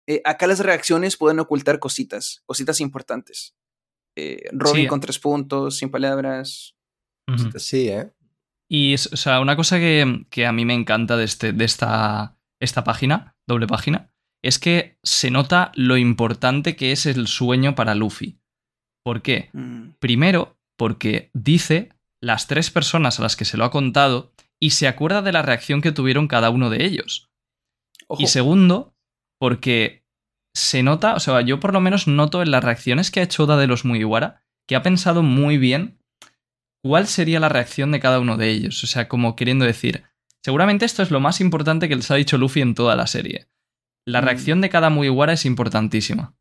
eh, 0.07 0.21
acá 0.25 0.47
las 0.47 0.59
reacciones 0.59 1.17
pueden 1.17 1.39
ocultar 1.39 1.79
cositas, 1.79 2.41
cositas 2.45 2.79
importantes. 2.81 3.55
Eh, 4.17 4.43
Robin 4.53 4.83
Sí. 4.83 4.87
con 4.87 4.99
tres 5.01 5.19
puntos, 5.19 5.77
sin 5.77 5.89
palabras. 5.91 6.75
Sí, 7.57 7.89
¿eh? 7.89 8.11
Y, 8.69 8.93
es- 8.93 9.11
o 9.11 9.17
sea, 9.17 9.39
una 9.39 9.55
cosa 9.55 9.77
que, 9.79 10.25
que 10.29 10.45
a 10.45 10.51
mí 10.51 10.63
me 10.65 10.73
encanta 10.73 11.17
de, 11.17 11.23
este, 11.25 11.53
de 11.53 11.65
esta, 11.65 12.37
esta 12.61 12.83
página, 12.83 13.35
doble 13.47 13.67
página, 13.67 14.11
es 14.43 14.59
que 14.59 14.99
se 15.03 15.31
nota 15.31 15.71
lo 15.75 15.97
importante 15.97 16.75
que 16.75 16.91
es 16.91 17.05
el 17.07 17.27
sueño 17.27 17.73
para 17.75 17.95
Luffy. 17.95 18.39
¿Por 19.03 19.21
qué? 19.21 19.49
Mm, 19.53 19.93
Primero, 19.99 20.57
porque 20.77 21.29
dice 21.33 21.89
las 22.21 22.47
tres 22.47 22.69
personas 22.71 23.19
a 23.19 23.23
las 23.23 23.35
que 23.35 23.45
se 23.45 23.57
lo 23.57 23.65
ha 23.65 23.71
contado 23.71 24.33
y 24.59 24.71
se 24.71 24.87
acuerda 24.87 25.21
de 25.21 25.31
la 25.31 25.41
reacción 25.41 25.81
que 25.81 25.91
tuvieron 25.91 26.27
cada 26.27 26.49
uno 26.49 26.69
de 26.69 26.83
ellos. 26.85 27.29
Ojo, 28.07 28.21
Y 28.21 28.27
segundo, 28.27 28.95
porque 29.39 30.03
se 30.53 30.83
nota, 30.83 31.15
o 31.15 31.19
sea, 31.19 31.41
yo 31.41 31.59
por 31.59 31.73
lo 31.73 31.81
menos 31.81 32.07
noto 32.07 32.41
en 32.41 32.51
las 32.51 32.63
reacciones 32.63 33.11
que 33.11 33.19
ha 33.19 33.23
hecho 33.23 33.43
Oda 33.43 33.57
de 33.57 33.67
los 33.67 33.83
Mugiwara 33.85 34.43
que 34.67 34.75
ha 34.75 34.81
pensado 34.83 35.21
muy 35.21 35.57
bien 35.57 35.99
cuál 36.83 37.07
sería 37.07 37.39
la 37.39 37.49
reacción 37.49 37.91
de 37.91 37.99
cada 37.99 38.19
uno 38.19 38.37
de 38.37 38.49
ellos. 38.49 38.83
O 38.83 38.87
sea, 38.87 39.07
como 39.07 39.35
queriendo 39.35 39.65
decir, 39.65 40.03
seguramente 40.43 40.85
esto 40.85 41.03
es 41.03 41.11
lo 41.11 41.19
más 41.19 41.41
importante 41.41 41.89
que 41.89 41.95
les 41.95 42.09
ha 42.11 42.15
dicho 42.15 42.37
Luffy 42.37 42.61
en 42.61 42.73
toda 42.75 42.95
la 42.95 43.07
serie. 43.07 43.47
La 44.07 44.21
Mm. 44.21 44.25
reacción 44.25 44.61
de 44.61 44.69
cada 44.69 44.89
Mugiwara 44.89 45.33
es 45.33 45.45
importantísima. 45.45 46.35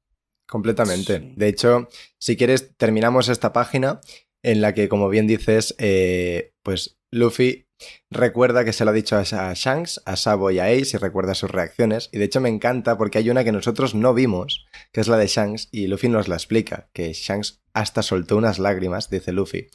Completamente. 0.46 1.18
Sí. 1.20 1.32
De 1.36 1.48
hecho, 1.48 1.88
si 2.18 2.36
quieres, 2.36 2.76
terminamos 2.76 3.28
esta 3.28 3.52
página 3.52 4.00
en 4.42 4.60
la 4.60 4.74
que, 4.74 4.88
como 4.88 5.08
bien 5.08 5.26
dices, 5.26 5.74
eh, 5.78 6.52
pues 6.62 6.98
Luffy 7.10 7.63
recuerda 8.10 8.64
que 8.64 8.72
se 8.72 8.84
lo 8.84 8.90
ha 8.90 8.94
dicho 8.94 9.16
a 9.16 9.54
Shanks, 9.54 10.02
a 10.04 10.16
Sabo 10.16 10.50
y 10.50 10.58
a 10.58 10.66
Ace 10.66 10.96
y 10.96 10.98
recuerda 10.98 11.34
sus 11.34 11.50
reacciones. 11.50 12.10
Y 12.12 12.18
de 12.18 12.24
hecho 12.24 12.40
me 12.40 12.48
encanta 12.48 12.96
porque 12.96 13.18
hay 13.18 13.30
una 13.30 13.44
que 13.44 13.52
nosotros 13.52 13.94
no 13.94 14.14
vimos, 14.14 14.66
que 14.92 15.00
es 15.00 15.08
la 15.08 15.16
de 15.16 15.26
Shanks, 15.26 15.68
y 15.72 15.86
Luffy 15.86 16.08
nos 16.08 16.28
la 16.28 16.36
explica, 16.36 16.88
que 16.92 17.12
Shanks 17.12 17.62
hasta 17.72 18.02
soltó 18.02 18.36
unas 18.36 18.58
lágrimas, 18.58 19.10
dice 19.10 19.32
Luffy. 19.32 19.68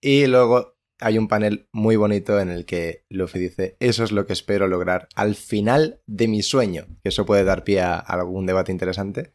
Y 0.00 0.26
luego 0.26 0.78
hay 1.00 1.18
un 1.18 1.28
panel 1.28 1.68
muy 1.72 1.96
bonito 1.96 2.40
en 2.40 2.48
el 2.48 2.64
que 2.64 3.04
Luffy 3.08 3.38
dice, 3.38 3.76
eso 3.80 4.04
es 4.04 4.12
lo 4.12 4.26
que 4.26 4.32
espero 4.32 4.68
lograr 4.68 5.08
al 5.14 5.34
final 5.34 6.00
de 6.06 6.28
mi 6.28 6.42
sueño, 6.42 6.86
que 7.02 7.08
eso 7.08 7.26
puede 7.26 7.44
dar 7.44 7.64
pie 7.64 7.80
a 7.80 7.96
algún 7.96 8.46
debate 8.46 8.72
interesante. 8.72 9.32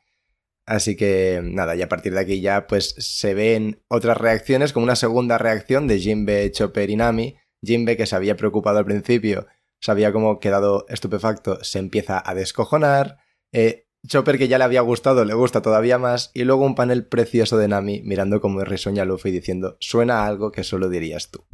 Así 0.66 0.98
que 0.98 1.40
nada, 1.44 1.78
y 1.78 1.82
a 1.82 1.88
partir 1.88 2.14
de 2.14 2.20
aquí 2.20 2.42
ya 2.42 2.68
pues 2.68 2.94
se 2.98 3.34
ven 3.34 3.82
otras 3.88 4.18
reacciones, 4.18 4.74
como 4.74 4.84
una 4.84 4.98
segunda 4.98 5.38
reacción 5.38 5.88
de 5.88 6.00
Jinbe, 6.00 6.52
Chopper 6.52 6.90
y 6.90 6.98
Nami. 6.98 7.38
Jinbe, 7.62 7.98
que 7.98 8.06
se 8.06 8.16
había 8.16 8.38
preocupado 8.38 8.80
al 8.80 8.86
principio, 8.86 9.48
se 9.80 9.92
había 9.92 10.12
como 10.12 10.40
quedado 10.40 10.86
estupefacto, 10.90 11.64
se 11.64 11.80
empieza 11.80 12.22
a 12.24 12.34
descojonar. 12.34 13.18
Eh, 13.52 13.88
Chopper, 14.08 14.38
que 14.38 14.48
ya 14.48 14.58
le 14.58 14.64
había 14.64 14.82
gustado, 14.82 15.26
le 15.26 15.34
gusta 15.34 15.62
todavía 15.62 15.98
más. 15.98 16.32
Y 16.34 16.44
luego 16.44 16.66
un 16.66 16.76
panel 16.76 17.06
precioso 17.06 17.58
de 17.58 17.68
Nami 17.68 18.02
mirando 18.04 18.42
como 18.42 18.64
risueña 18.64 19.04
a 19.04 19.06
Luffy 19.06 19.32
diciendo, 19.32 19.78
suena 19.80 20.26
algo 20.26 20.52
que 20.52 20.64
solo 20.64 20.90
dirías 20.90 21.30
tú. 21.32 21.46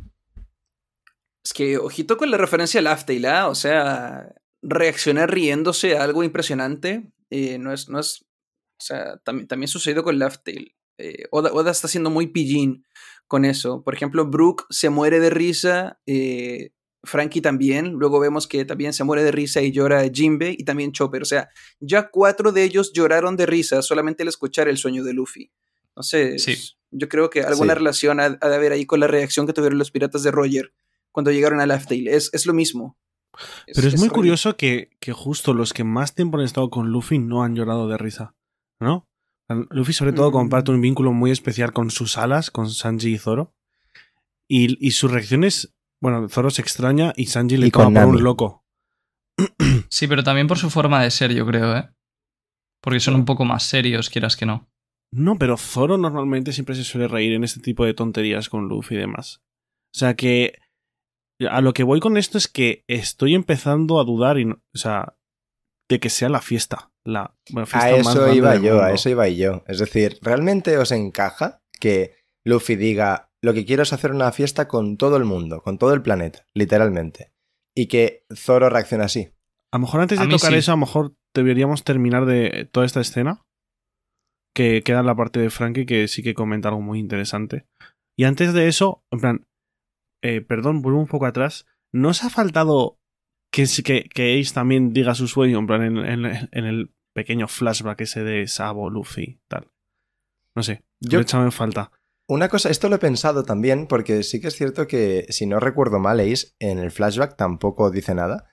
es 1.43 1.53
que 1.53 1.77
ojito 1.77 2.17
con 2.17 2.31
la 2.31 2.37
referencia 2.37 2.79
al 2.79 2.87
Aftail, 2.87 3.25
¿ah? 3.25 3.47
O 3.49 3.55
sea, 3.55 4.35
reaccionar 4.61 5.31
riéndose 5.31 5.97
a 5.97 6.03
algo 6.03 6.23
impresionante 6.23 7.11
eh, 7.29 7.57
no 7.57 7.73
es, 7.73 7.89
no 7.89 7.99
es, 7.99 8.21
o 8.21 8.83
sea, 8.83 9.17
también, 9.17 9.47
también 9.47 9.67
sucedió 9.67 10.03
con 10.03 10.19
Laughtale. 10.19 10.75
Eh, 10.99 11.25
Oda, 11.31 11.51
Oda 11.51 11.71
está 11.71 11.87
siendo 11.87 12.11
muy 12.11 12.27
pillín 12.27 12.85
con 13.33 13.45
eso. 13.45 13.81
Por 13.81 13.95
ejemplo, 13.95 14.27
Brooke 14.27 14.65
se 14.69 14.91
muere 14.91 15.19
de 15.19 15.31
risa, 15.31 15.99
eh, 16.05 16.69
Frankie 17.03 17.41
también, 17.41 17.93
luego 17.93 18.19
vemos 18.19 18.47
que 18.47 18.63
también 18.63 18.93
se 18.93 19.03
muere 19.03 19.23
de 19.23 19.31
risa 19.31 19.59
y 19.63 19.71
llora 19.71 20.03
Jinbe 20.13 20.55
y 20.55 20.63
también 20.65 20.91
Chopper. 20.91 21.23
O 21.23 21.25
sea, 21.25 21.49
ya 21.79 22.09
cuatro 22.11 22.51
de 22.51 22.63
ellos 22.63 22.91
lloraron 22.93 23.35
de 23.35 23.47
risa 23.47 23.81
solamente 23.81 24.21
al 24.21 24.29
escuchar 24.29 24.67
el 24.67 24.77
sueño 24.77 25.03
de 25.03 25.13
Luffy. 25.13 25.49
Entonces, 25.87 26.43
Sí. 26.43 26.55
yo 26.91 27.09
creo 27.09 27.31
que 27.31 27.41
alguna 27.41 27.73
Sí. 27.73 27.77
relación 27.79 28.19
ha, 28.19 28.37
ha 28.39 28.49
de 28.49 28.55
haber 28.55 28.71
ahí 28.71 28.85
con 28.85 28.99
la 28.99 29.07
reacción 29.07 29.47
que 29.47 29.53
tuvieron 29.53 29.79
los 29.79 29.89
piratas 29.89 30.21
de 30.21 30.29
Roger 30.29 30.71
cuando 31.11 31.31
llegaron 31.31 31.59
a 31.59 31.65
Laughtale. 31.65 32.15
Es, 32.15 32.29
es 32.33 32.45
lo 32.45 32.53
mismo. 32.53 32.99
Pero 33.65 33.87
es 33.87 33.95
muy 33.95 34.09
horrible. 34.09 34.13
curioso 34.13 34.57
que, 34.57 34.91
que 34.99 35.11
justo 35.11 35.55
los 35.55 35.73
que 35.73 35.83
más 35.83 36.13
tiempo 36.13 36.37
han 36.37 36.45
estado 36.45 36.69
con 36.69 36.89
Luffy 36.91 37.17
no 37.17 37.41
han 37.43 37.55
llorado 37.55 37.87
de 37.87 37.97
risa, 37.97 38.35
¿no? 38.79 39.07
Luffy 39.69 39.93
sobre 39.93 40.13
todo 40.13 40.29
Mm. 40.29 40.33
comparte 40.33 40.71
un 40.71 40.81
vínculo 40.81 41.11
muy 41.13 41.31
especial 41.31 41.73
con 41.73 41.89
sus 41.91 42.17
alas, 42.17 42.49
con 42.51 42.69
Sanji 42.69 43.13
y 43.13 43.17
Zoro. 43.17 43.55
Y, 44.47 44.85
y 44.85 44.91
sus 44.91 45.11
reacciones, 45.11 45.73
bueno, 46.01 46.27
Zoro 46.29 46.49
se 46.49 46.61
extraña 46.61 47.13
y 47.15 47.27
Sanji 47.27 47.57
le 47.57 47.67
Y 47.67 47.71
toma 47.71 48.01
por 48.01 48.15
un 48.15 48.23
loco. 48.23 48.65
Sí, 49.89 50.07
pero 50.07 50.23
también 50.23 50.47
por 50.47 50.57
su 50.57 50.69
forma 50.71 51.03
de 51.03 51.11
ser, 51.11 51.33
yo 51.33 51.45
creo, 51.45 51.77
¿eh? 51.77 51.89
Porque 52.81 52.99
son 52.99 53.13
un 53.15 53.25
poco 53.25 53.45
más 53.45 53.61
serios, 53.63 54.09
quieras 54.09 54.35
que 54.35 54.45
no. 54.47 54.67
No, 55.11 55.37
pero 55.37 55.55
Zoro 55.57 55.97
normalmente 55.99 56.51
siempre 56.51 56.73
se 56.75 56.83
suele 56.83 57.07
reír 57.07 57.33
en 57.33 57.43
este 57.43 57.59
tipo 57.59 57.85
de 57.85 57.93
tonterías 57.93 58.49
con 58.49 58.67
Luffy 58.67 58.95
y 58.95 58.97
demás. 58.97 59.43
O 59.93 59.97
sea 59.99 60.15
que 60.15 60.57
a 61.47 61.61
lo 61.61 61.73
que 61.73 61.83
voy 61.83 61.99
con 61.99 62.17
esto 62.17 62.39
es 62.39 62.47
que 62.47 62.83
estoy 62.87 63.35
empezando 63.35 63.99
a 63.99 64.03
dudar 64.03 64.39
y, 64.39 64.49
o 64.49 64.57
sea, 64.73 65.15
de 65.89 65.99
que 65.99 66.09
sea 66.09 66.29
la 66.29 66.41
fiesta. 66.41 66.91
La 67.05 67.35
bueno, 67.51 67.65
fiesta 67.65 67.89
A 67.89 67.97
más 67.97 68.15
eso 68.15 68.33
iba 68.33 68.55
yo, 68.55 68.81
a 68.81 68.91
eso 68.91 69.09
iba 69.09 69.27
yo. 69.27 69.63
Es 69.67 69.79
decir, 69.79 70.17
¿realmente 70.21 70.77
os 70.77 70.91
encaja 70.91 71.61
que 71.79 72.15
Luffy 72.45 72.75
diga 72.75 73.29
lo 73.41 73.53
que 73.53 73.65
quiero 73.65 73.83
es 73.83 73.91
hacer 73.91 74.11
una 74.11 74.31
fiesta 74.31 74.67
con 74.67 74.95
todo 74.95 75.17
el 75.17 75.25
mundo, 75.25 75.61
con 75.61 75.77
todo 75.77 75.93
el 75.93 76.01
planeta, 76.01 76.47
literalmente? 76.53 77.33
Y 77.75 77.87
que 77.87 78.25
Zoro 78.33 78.69
reaccione 78.69 79.03
así. 79.03 79.31
A 79.71 79.77
lo 79.77 79.81
mejor 79.81 80.01
antes 80.01 80.19
de 80.19 80.27
tocar 80.27 80.51
sí. 80.51 80.59
eso, 80.59 80.71
a 80.71 80.75
lo 80.75 80.81
mejor 80.81 81.15
deberíamos 81.33 81.83
terminar 81.83 82.25
de 82.25 82.69
toda 82.71 82.85
esta 82.85 83.01
escena. 83.01 83.41
Que 84.55 84.83
queda 84.83 85.01
la 85.01 85.15
parte 85.15 85.39
de 85.39 85.49
Frankie 85.49 85.87
que 85.87 86.07
sí 86.07 86.21
que 86.21 86.35
comenta 86.35 86.69
algo 86.69 86.81
muy 86.81 86.99
interesante. 86.99 87.65
Y 88.15 88.25
antes 88.25 88.53
de 88.53 88.67
eso, 88.67 89.03
en 89.11 89.19
plan, 89.19 89.47
eh, 90.21 90.41
perdón, 90.41 90.81
vuelvo 90.81 90.99
un 90.99 91.07
poco 91.07 91.25
atrás. 91.25 91.65
¿No 91.91 92.09
os 92.09 92.23
ha 92.23 92.29
faltado 92.29 92.99
que, 93.53 93.65
que, 93.83 94.09
que 94.09 94.39
Ace 94.41 94.53
también 94.53 94.91
diga 94.93 95.15
su 95.15 95.27
sueño, 95.29 95.59
en 95.59 95.67
plan, 95.67 95.81
en, 95.83 95.97
en- 95.99 96.49
en 96.51 96.65
el 96.65 96.91
pequeño 97.13 97.47
flashback 97.47 98.01
ese 98.01 98.23
de 98.23 98.47
Sabo, 98.47 98.89
Luffy, 98.89 99.39
tal? 99.47 99.71
No 100.55 100.63
sé, 100.63 100.83
yo 100.99 101.19
he 101.19 101.21
echado 101.21 101.43
en 101.45 101.51
falta. 101.51 101.91
Una 102.27 102.49
cosa, 102.49 102.69
esto 102.69 102.89
lo 102.89 102.95
he 102.95 102.99
pensado 102.99 103.43
también, 103.43 103.85
porque 103.87 104.23
sí 104.23 104.41
que 104.41 104.47
es 104.47 104.55
cierto 104.55 104.87
que, 104.87 105.25
si 105.29 105.45
no 105.45 105.59
recuerdo 105.59 105.99
mal, 105.99 106.19
Ace 106.19 106.53
en 106.59 106.79
el 106.79 106.89
flashback 106.91 107.35
tampoco 107.37 107.91
dice 107.91 108.15
nada. 108.15 108.49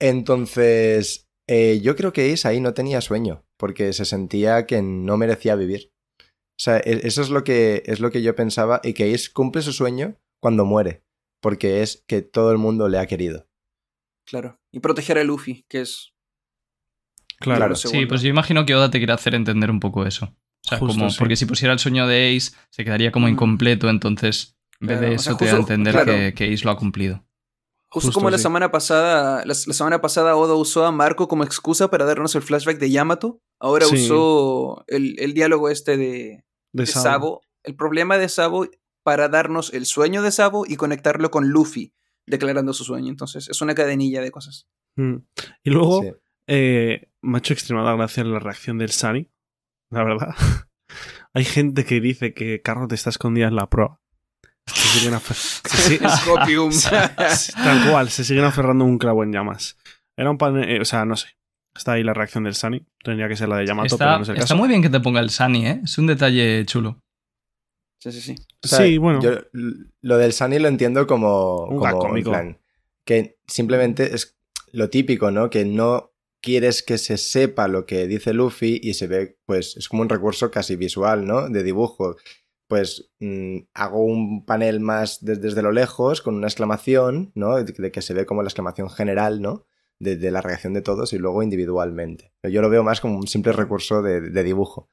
Entonces, 0.00 1.28
eh, 1.46 1.80
yo 1.82 1.96
creo 1.96 2.12
que 2.12 2.32
Ace 2.32 2.46
ahí 2.48 2.60
no 2.60 2.74
tenía 2.74 3.00
sueño, 3.00 3.44
porque 3.56 3.92
se 3.92 4.04
sentía 4.04 4.66
que 4.66 4.82
no 4.82 5.16
merecía 5.16 5.54
vivir. 5.56 5.92
O 6.20 6.58
sea, 6.62 6.76
e- 6.78 7.06
eso 7.06 7.22
es 7.22 7.30
lo 7.30 7.42
que, 7.44 7.82
es 7.86 8.00
lo 8.00 8.10
que 8.10 8.22
yo 8.22 8.34
pensaba, 8.34 8.80
y 8.84 8.92
que 8.92 9.14
Ace 9.14 9.30
cumple 9.32 9.62
su 9.62 9.72
sueño 9.72 10.16
cuando 10.40 10.64
muere, 10.64 11.02
porque 11.40 11.82
es 11.82 12.04
que 12.06 12.22
todo 12.22 12.52
el 12.52 12.58
mundo 12.58 12.88
le 12.88 12.98
ha 12.98 13.06
querido. 13.06 13.48
Claro. 14.26 14.58
Y 14.72 14.80
proteger 14.80 15.18
a 15.18 15.24
Luffy, 15.24 15.64
que 15.68 15.82
es. 15.82 16.12
Claro, 17.38 17.58
Claro. 17.58 17.76
Sí, 17.76 18.06
pues 18.06 18.22
yo 18.22 18.28
imagino 18.28 18.64
que 18.64 18.74
Oda 18.74 18.90
te 18.90 18.98
quiere 18.98 19.12
hacer 19.12 19.34
entender 19.34 19.70
un 19.70 19.80
poco 19.80 20.06
eso. 20.06 20.26
O 20.26 20.68
sea, 20.68 20.78
Justo, 20.78 20.94
como, 20.96 21.10
sí. 21.10 21.16
porque 21.18 21.36
si 21.36 21.44
pusiera 21.46 21.72
el 21.74 21.78
sueño 21.78 22.06
de 22.06 22.34
Ace, 22.36 22.52
se 22.70 22.84
quedaría 22.84 23.12
como 23.12 23.26
Mm. 23.26 23.30
incompleto, 23.30 23.90
entonces 23.90 24.56
en 24.80 24.86
vez 24.88 24.98
Claro, 24.98 25.10
de 25.10 25.16
o 25.16 25.18
sea, 25.18 25.32
eso 25.32 25.38
te 25.38 25.44
da 25.46 25.52
a 25.54 25.56
entender 25.58 25.92
claro. 25.92 26.12
que, 26.12 26.34
que 26.34 26.52
Ace 26.54 26.64
lo 26.64 26.70
ha 26.70 26.76
cumplido. 26.78 27.16
Justo, 27.90 28.08
Justo 28.08 28.12
como 28.18 28.30
la 28.30 28.38
semana 28.38 28.70
pasada, 28.72 29.40
la, 29.44 29.54
la 29.54 29.54
semana 29.74 30.00
pasada 30.00 30.34
Oda 30.36 30.54
usó 30.54 30.84
a 30.84 30.90
Marco 30.90 31.28
como 31.28 31.44
excusa 31.44 31.90
para 31.90 32.04
darnos 32.04 32.34
el 32.34 32.42
flashback 32.42 32.78
de 32.78 32.90
Yamato. 32.90 33.40
Ahora 33.60 33.86
Sí. 33.86 33.94
usó 34.06 34.84
el, 34.88 35.14
el 35.20 35.32
diálogo 35.34 35.68
este 35.70 35.96
de, 35.96 36.06
de 36.72 36.82
de 36.82 36.86
Sabo. 36.86 37.02
Sabo. 37.04 37.40
El 37.62 37.76
problema 37.76 38.18
de 38.18 38.28
Sabo 38.28 38.66
para 39.04 39.28
darnos 39.28 39.72
el 39.74 39.86
sueño 39.86 40.22
de 40.22 40.32
Sabo 40.32 40.64
y 40.66 40.76
conectarlo 40.76 41.30
con 41.30 41.48
Luffy, 41.50 41.92
declarando 42.26 42.72
su 42.72 42.84
sueño. 42.84 43.08
Entonces, 43.10 43.48
es 43.48 43.60
una 43.60 43.74
cadenilla 43.74 44.20
de 44.20 44.30
cosas. 44.30 44.66
Mm. 44.96 45.16
Y 45.64 45.70
luego, 45.70 46.02
Sí. 46.02 46.08
Eh, 46.46 47.08
me 47.22 47.36
ha 47.36 47.38
hecho 47.38 47.54
extremada 47.54 47.94
gracia 47.96 48.22
la 48.22 48.38
reacción 48.38 48.76
del 48.76 48.90
Sunny, 48.90 49.30
la 49.90 50.04
verdad. 50.04 50.34
Hay 51.32 51.44
gente 51.44 51.84
que 51.84 52.00
dice 52.00 52.34
que 52.34 52.60
Carlos 52.60 52.88
te 52.88 52.94
está 52.94 53.08
escondida 53.10 53.48
en 53.48 53.56
la 53.56 53.68
proa. 53.70 53.98
Se 54.66 54.98
siguen 54.98 55.18
se 55.20 55.98
si- 55.98 55.98
Scopium. 55.98 56.70
Tal 57.56 57.90
cual, 57.90 58.10
se 58.10 58.24
siguen 58.24 58.44
aferrando 58.44 58.84
un 58.84 58.98
clavo 58.98 59.22
en 59.24 59.32
llamas. 59.32 59.76
Era 60.16 60.30
un 60.30 60.38
pan, 60.38 60.62
eh, 60.62 60.80
o 60.80 60.84
sea, 60.84 61.04
no 61.04 61.16
sé. 61.16 61.28
Está 61.74 61.92
ahí 61.92 62.04
la 62.04 62.14
reacción 62.14 62.44
del 62.44 62.54
Sunny. 62.54 62.86
Tendría 63.02 63.26
que 63.26 63.36
ser 63.36 63.48
la 63.48 63.56
de 63.56 63.66
Yamato, 63.66 63.96
pero 63.98 64.10
Está, 64.10 64.16
no 64.18 64.22
es 64.22 64.28
el 64.28 64.34
está 64.36 64.44
caso. 64.44 64.56
muy 64.56 64.68
bien 64.68 64.80
que 64.82 64.90
te 64.90 65.00
ponga 65.00 65.20
el 65.20 65.30
Sunny, 65.30 65.66
¿eh? 65.66 65.80
Es 65.82 65.98
un 65.98 66.06
detalle 66.06 66.64
chulo. 66.66 67.00
Sí, 68.04 68.12
sí, 68.12 68.20
sí. 68.20 68.34
O 68.62 68.68
sea, 68.68 68.78
sí, 68.80 68.98
bueno. 68.98 69.20
yo 69.22 69.30
lo 70.02 70.18
del 70.18 70.32
Sunny 70.34 70.58
lo 70.58 70.68
entiendo 70.68 71.06
como, 71.06 71.64
Un 71.64 71.78
como 71.78 71.98
cómico. 71.98 72.30
plan, 72.30 72.58
que 73.06 73.38
simplemente 73.46 74.14
es 74.14 74.36
lo 74.72 74.90
típico, 74.90 75.30
¿no? 75.30 75.48
Que 75.48 75.64
no 75.64 76.12
quieres 76.42 76.82
que 76.82 76.98
se 76.98 77.16
sepa 77.16 77.66
lo 77.66 77.86
que 77.86 78.06
dice 78.06 78.34
Luffy 78.34 78.78
y 78.82 78.92
se 78.94 79.06
ve, 79.06 79.38
pues 79.46 79.76
es 79.78 79.88
como 79.88 80.02
un 80.02 80.10
recurso 80.10 80.50
casi 80.50 80.76
visual, 80.76 81.26
¿no? 81.26 81.48
De 81.48 81.62
dibujo. 81.62 82.16
Pues 82.66 83.10
mm, 83.20 83.58
hago 83.72 84.04
un 84.04 84.44
panel 84.44 84.80
más 84.80 85.24
de- 85.24 85.36
desde 85.36 85.62
lo 85.62 85.72
lejos 85.72 86.20
con 86.20 86.34
una 86.34 86.46
exclamación, 86.48 87.32
¿no? 87.34 87.56
De, 87.56 87.72
de 87.72 87.90
que 87.90 88.02
se 88.02 88.12
ve 88.12 88.26
como 88.26 88.42
la 88.42 88.48
exclamación 88.48 88.90
general, 88.90 89.40
¿no? 89.40 89.66
De, 89.98 90.16
de 90.16 90.30
la 90.30 90.42
reacción 90.42 90.74
de 90.74 90.82
todos 90.82 91.12
y 91.14 91.18
luego 91.18 91.42
individualmente. 91.42 92.32
Yo 92.42 92.60
lo 92.60 92.68
veo 92.68 92.82
más 92.82 93.00
como 93.00 93.16
un 93.18 93.28
simple 93.28 93.52
recurso 93.52 94.02
de, 94.02 94.20
de 94.20 94.42
dibujo. 94.42 94.90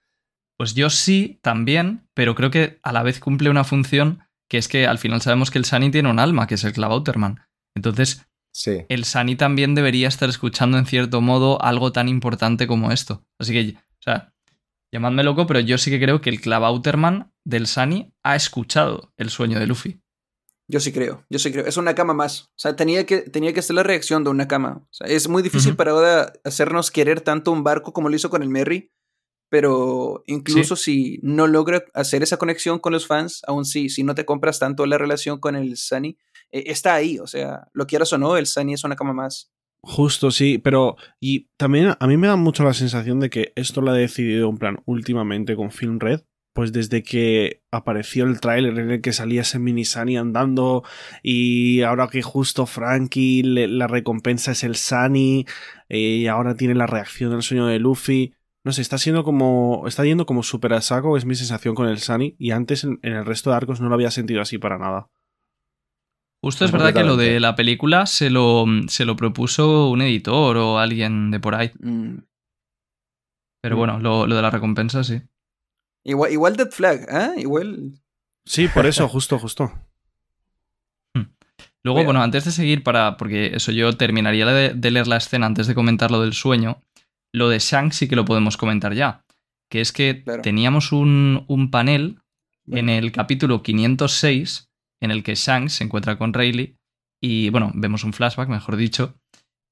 Pues 0.61 0.75
yo 0.75 0.91
sí, 0.91 1.39
también, 1.41 2.07
pero 2.13 2.35
creo 2.35 2.51
que 2.51 2.79
a 2.83 2.91
la 2.91 3.01
vez 3.01 3.19
cumple 3.19 3.49
una 3.49 3.63
función 3.63 4.19
que 4.47 4.59
es 4.59 4.67
que 4.67 4.85
al 4.85 4.99
final 4.99 5.19
sabemos 5.19 5.49
que 5.49 5.57
el 5.57 5.65
Sunny 5.65 5.89
tiene 5.89 6.07
un 6.11 6.19
alma, 6.19 6.45
que 6.45 6.53
es 6.53 6.63
el 6.63 6.71
Clavauterman. 6.71 7.39
Entonces, 7.75 8.27
Sí. 8.53 8.85
el 8.87 9.05
Sunny 9.05 9.35
también 9.35 9.73
debería 9.73 10.07
estar 10.07 10.29
escuchando 10.29 10.77
en 10.77 10.85
cierto 10.85 11.19
modo 11.19 11.59
algo 11.63 11.91
tan 11.91 12.07
importante 12.07 12.67
como 12.67 12.91
esto. 12.91 13.25
Así 13.39 13.53
que, 13.53 13.75
o 13.75 14.01
sea, 14.03 14.35
llamadme 14.93 15.23
loco, 15.23 15.47
pero 15.47 15.61
yo 15.61 15.79
sí 15.79 15.89
que 15.89 15.99
creo 15.99 16.21
que 16.21 16.29
el 16.29 16.39
Clavauterman 16.39 17.33
del 17.43 17.65
Sunny 17.65 18.13
ha 18.21 18.35
escuchado 18.35 19.13
el 19.17 19.31
sueño 19.31 19.57
de 19.57 19.65
Luffy. 19.65 19.99
Yo 20.67 20.79
sí 20.79 20.91
creo, 20.91 21.25
yo 21.27 21.39
sí 21.39 21.51
creo. 21.51 21.65
Es 21.65 21.77
una 21.77 21.95
cama 21.95 22.13
más. 22.13 22.43
O 22.43 22.59
sea, 22.59 22.75
tenía 22.75 23.07
que, 23.07 23.21
tenía 23.21 23.51
que 23.51 23.63
ser 23.63 23.77
la 23.77 23.83
reacción 23.83 24.23
de 24.23 24.29
una 24.29 24.47
cama. 24.47 24.83
O 24.83 24.93
sea, 24.93 25.07
es 25.07 25.27
muy 25.27 25.41
difícil 25.41 25.75
para 25.75 25.95
Oda 25.95 26.33
hacernos 26.43 26.91
querer 26.91 27.21
tanto 27.21 27.51
un 27.51 27.63
barco 27.63 27.93
como 27.93 28.09
lo 28.09 28.15
hizo 28.15 28.29
con 28.29 28.43
el 28.43 28.49
Merry. 28.49 28.91
Pero 29.51 30.23
incluso 30.27 30.75
si 30.77 31.19
no 31.23 31.45
logra 31.45 31.83
hacer 31.93 32.23
esa 32.23 32.37
conexión 32.37 32.79
con 32.79 32.93
los 32.93 33.05
fans, 33.05 33.41
aún 33.47 33.65
sí, 33.65 33.89
si 33.89 34.01
no 34.01 34.15
te 34.15 34.23
compras 34.23 34.59
tanto 34.59 34.85
la 34.85 34.97
relación 34.97 35.39
con 35.41 35.57
el 35.57 35.75
Sunny, 35.75 36.17
eh, 36.53 36.63
está 36.67 36.93
ahí. 36.95 37.19
O 37.19 37.27
sea, 37.27 37.67
lo 37.73 37.85
quieras 37.85 38.13
o 38.13 38.17
no, 38.17 38.37
el 38.37 38.45
Sunny 38.45 38.73
es 38.75 38.85
una 38.85 38.95
cama 38.95 39.11
más. 39.11 39.51
Justo, 39.83 40.31
sí, 40.31 40.57
pero 40.57 40.95
y 41.19 41.49
también 41.57 41.95
a 41.99 42.07
mí 42.07 42.15
me 42.15 42.27
da 42.27 42.37
mucho 42.37 42.63
la 42.63 42.73
sensación 42.73 43.19
de 43.19 43.29
que 43.29 43.51
esto 43.55 43.81
lo 43.81 43.91
ha 43.91 43.95
decidido 43.95 44.47
en 44.49 44.57
plan 44.57 44.77
últimamente 44.85 45.55
con 45.57 45.71
Film 45.71 45.99
Red, 45.99 46.21
pues 46.53 46.71
desde 46.71 47.03
que 47.03 47.61
apareció 47.71 48.23
el 48.23 48.39
tráiler 48.39 48.77
en 48.79 48.91
el 48.91 49.01
que 49.01 49.11
salía 49.11 49.41
ese 49.41 49.59
mini 49.59 49.83
Sunny 49.83 50.15
andando 50.17 50.83
y 51.23 51.81
ahora 51.81 52.07
que 52.09 52.21
justo 52.21 52.65
Frankie 52.67 53.43
le- 53.43 53.67
la 53.67 53.87
recompensa 53.87 54.51
es 54.51 54.63
el 54.63 54.75
Sunny 54.75 55.45
eh, 55.89 55.97
y 55.99 56.27
ahora 56.27 56.55
tiene 56.55 56.75
la 56.75 56.87
reacción 56.87 57.31
del 57.31 57.41
sueño 57.41 57.65
de 57.67 57.79
Luffy. 57.79 58.33
No 58.63 58.71
sé, 58.71 58.81
está 58.81 58.97
siendo 58.97 59.23
como. 59.23 59.85
Está 59.87 60.03
yendo 60.05 60.25
como 60.25 60.43
súper 60.43 60.73
a 60.73 60.81
saco, 60.81 61.17
es 61.17 61.25
mi 61.25 61.35
sensación 61.35 61.73
con 61.75 61.87
el 61.87 61.97
Sunny. 61.99 62.35
Y 62.37 62.51
antes 62.51 62.83
en, 62.83 62.99
en 63.01 63.13
el 63.13 63.25
resto 63.25 63.49
de 63.49 63.55
arcos 63.55 63.81
no 63.81 63.89
lo 63.89 63.95
había 63.95 64.11
sentido 64.11 64.41
así 64.41 64.57
para 64.59 64.77
nada. 64.77 65.09
Justo 66.43 66.65
es 66.65 66.71
verdad 66.71 66.93
que 66.93 67.03
lo 67.03 67.17
de 67.17 67.39
la 67.39 67.55
película 67.55 68.05
se 68.07 68.31
lo, 68.31 68.65
se 68.87 69.05
lo 69.05 69.15
propuso 69.15 69.89
un 69.89 70.01
editor 70.01 70.57
o 70.57 70.79
alguien 70.79 71.29
de 71.31 71.39
por 71.39 71.53
ahí. 71.55 71.71
Mm. 71.79 72.17
Pero 73.63 73.75
Mm. 73.75 73.79
bueno, 73.79 73.99
lo, 73.99 74.25
lo 74.27 74.35
de 74.35 74.41
la 74.41 74.49
recompensa 74.49 75.03
sí. 75.03 75.21
Igual, 76.03 76.31
igual 76.31 76.55
Dead 76.55 76.71
Flag, 76.71 77.05
¿ah? 77.11 77.33
Igual. 77.37 77.93
Sí, 78.43 78.67
por 78.67 78.87
eso, 78.87 79.07
justo, 79.07 79.37
justo. 79.37 79.71
Luego, 81.83 81.97
Mira. 81.99 82.05
bueno, 82.05 82.21
antes 82.23 82.45
de 82.45 82.51
seguir 82.51 82.83
para. 82.83 83.17
Porque 83.17 83.55
eso 83.55 83.71
yo 83.71 83.95
terminaría 83.97 84.45
de, 84.47 84.73
de 84.73 84.91
leer 84.91 85.07
la 85.07 85.17
escena 85.17 85.45
antes 85.47 85.67
de 85.67 85.75
comentar 85.75 86.09
lo 86.11 86.21
del 86.21 86.33
sueño. 86.33 86.81
Lo 87.33 87.49
de 87.49 87.59
Shanks 87.59 87.95
sí 87.97 88.07
que 88.07 88.15
lo 88.15 88.25
podemos 88.25 88.57
comentar 88.57 88.93
ya. 88.93 89.23
Que 89.69 89.81
es 89.81 89.91
que 89.91 90.23
Claro. 90.23 90.41
teníamos 90.41 90.91
un, 90.91 91.45
un 91.47 91.71
panel 91.71 92.19
en 92.67 92.89
el 92.89 93.11
capítulo 93.11 93.63
506 93.63 94.69
en 95.01 95.11
el 95.11 95.23
que 95.23 95.35
Shanks 95.35 95.73
se 95.73 95.83
encuentra 95.83 96.17
con 96.17 96.33
Rayleigh 96.33 96.75
y, 97.21 97.49
bueno, 97.49 97.71
vemos 97.75 98.03
un 98.03 98.13
flashback, 98.13 98.49
mejor 98.49 98.75
dicho, 98.77 99.15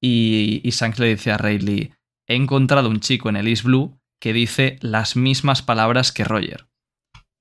y, 0.01 0.61
y 0.63 0.69
Shanks 0.71 0.99
le 0.99 1.07
dice 1.09 1.31
a 1.31 1.37
Rayleigh, 1.37 1.93
he 2.27 2.35
encontrado 2.35 2.89
un 2.89 2.99
chico 2.99 3.27
en 3.29 3.35
el 3.35 3.47
East 3.47 3.63
Blue 3.63 3.99
que 4.21 4.33
dice 4.33 4.77
las 4.81 5.15
mismas 5.15 5.61
palabras 5.61 6.11
que 6.11 6.23
Roger. 6.23 6.67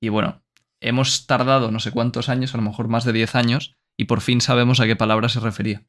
Y 0.00 0.08
bueno, 0.10 0.42
hemos 0.80 1.26
tardado 1.26 1.70
no 1.70 1.80
sé 1.80 1.90
cuántos 1.90 2.28
años, 2.28 2.54
a 2.54 2.56
lo 2.56 2.62
mejor 2.62 2.88
más 2.88 3.04
de 3.04 3.12
10 3.12 3.34
años, 3.34 3.74
y 3.98 4.04
por 4.04 4.20
fin 4.20 4.40
sabemos 4.40 4.80
a 4.80 4.86
qué 4.86 4.96
palabra 4.96 5.28
se 5.28 5.40
refería. 5.40 5.84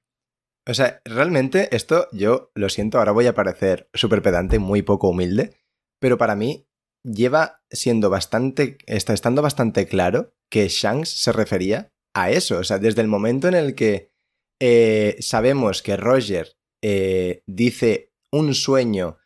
O 0.70 0.74
sea, 0.76 1.02
realmente 1.04 1.76
esto 1.76 2.08
yo 2.12 2.52
lo 2.54 2.70
siento, 2.70 3.00
ahora 3.00 3.12
voy 3.12 3.26
a 3.26 3.34
parecer 3.34 3.90
súper 3.92 4.22
pedante, 4.22 4.60
muy 4.60 4.84
poco 4.84 5.10
humilde, 5.10 5.56
pero 6.00 6.20
para 6.20 6.36
mí 6.36 6.68
lleva 7.04 7.64
siendo 7.72 8.12
bastante, 8.12 8.78
está 8.86 9.14
estando 9.14 9.42
bastante 9.42 9.88
claro 9.88 10.36
que 10.48 10.68
Shanks 10.68 11.10
se 11.10 11.32
refería 11.32 11.92
a 12.14 12.30
eso. 12.30 12.60
O 12.60 12.64
sea, 12.64 12.78
desde 12.78 13.02
el 13.02 13.08
momento 13.08 13.48
en 13.48 13.56
el 13.56 13.74
que 13.74 14.12
eh, 14.62 15.18
sabemos 15.22 15.82
que 15.82 15.98
Roger 15.98 16.56
eh, 16.84 17.42
dice 17.48 18.14
un 18.32 18.54
sueño 18.54 19.18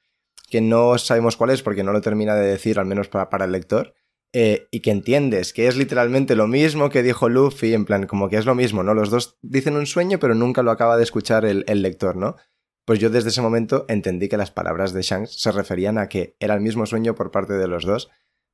que 0.50 0.62
no 0.62 0.98
sabemos 0.98 1.36
cuál 1.36 1.50
es 1.50 1.62
porque 1.62 1.84
no 1.84 1.92
lo 1.92 2.00
termina 2.00 2.36
de 2.36 2.48
decir, 2.48 2.80
al 2.80 2.86
menos 2.86 3.10
para, 3.10 3.30
para 3.30 3.44
el 3.44 3.52
lector, 3.52 3.96
eh, 4.34 4.68
y 4.72 4.80
que 4.82 4.92
entiendes 4.92 5.54
que 5.54 5.68
es 5.68 5.78
literalmente 5.78 6.36
lo 6.36 6.48
mismo 6.48 6.90
que 6.90 7.04
dijo 7.04 7.30
Luffy, 7.30 7.74
en 7.74 7.86
plan, 7.86 8.08
como 8.08 8.30
que 8.30 8.38
es 8.38 8.46
lo 8.46 8.56
mismo, 8.56 8.84
¿no? 8.84 8.94
Los 8.94 9.10
dos 9.10 9.38
dicen 9.42 9.76
un 9.76 9.86
sueño, 9.86 10.20
pero 10.20 10.34
nunca 10.36 10.64
lo 10.64 10.72
acaba 10.72 10.98
de 10.98 11.04
escuchar 11.04 11.46
el, 11.46 11.64
el 11.68 11.82
lector, 11.82 12.16
¿no? 12.16 12.36
Pues 12.86 13.00
yo 13.00 13.10
desde 13.10 13.30
ese 13.30 13.42
momento 13.42 13.86
entendí 13.88 14.28
que 14.28 14.36
las 14.38 14.52
palabras 14.52 14.92
de 14.92 15.04
Shanks 15.04 15.40
se 15.40 15.52
referían 15.52 15.98
a 15.98 16.10
que 16.10 16.36
era 16.40 16.54
el 16.56 16.62
mismo 16.62 16.86
sueño 16.86 17.16
por 17.16 17.32
parte 17.32 17.54
de 17.54 17.68
los 17.68 17.86
dos. 17.86 18.10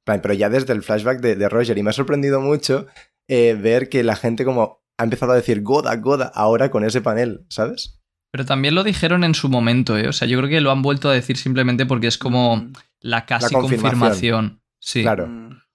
Pero 0.06 0.34
ya 0.34 0.50
desde 0.50 0.74
el 0.74 0.84
flashback 0.84 1.20
de, 1.20 1.36
de 1.36 1.50
Roger, 1.50 1.78
y 1.78 1.84
me 1.84 1.90
ha 1.92 1.94
sorprendido 1.94 2.42
mucho 2.42 2.88
eh, 3.28 3.58
ver 3.60 3.90
que 3.90 4.04
la 4.04 4.16
gente 4.16 4.44
como 4.46 4.84
ha 4.98 5.04
empezado 5.04 5.32
a 5.32 5.36
decir 5.36 5.62
Goda, 5.62 5.96
Goda, 5.96 6.32
ahora 6.34 6.70
con 6.72 6.84
ese 6.84 7.02
panel, 7.02 7.46
¿sabes? 7.50 8.00
Pero 8.32 8.46
también 8.46 8.76
lo 8.76 8.84
dijeron 8.84 9.24
en 9.24 9.34
su 9.34 9.50
momento, 9.50 9.98
¿eh? 9.98 10.08
O 10.08 10.14
sea, 10.14 10.28
yo 10.28 10.38
creo 10.38 10.50
que 10.50 10.62
lo 10.62 10.72
han 10.72 10.82
vuelto 10.82 11.10
a 11.10 11.14
decir 11.14 11.38
simplemente 11.38 11.86
porque 11.86 12.08
es 12.08 12.18
como 12.18 12.58
Mm, 12.58 12.74
la 13.02 13.26
casi 13.26 13.54
La 13.54 13.62
confirmación. 13.62 14.00
confirmación. 14.00 14.62
Sí. 14.80 15.02
Claro. 15.02 15.30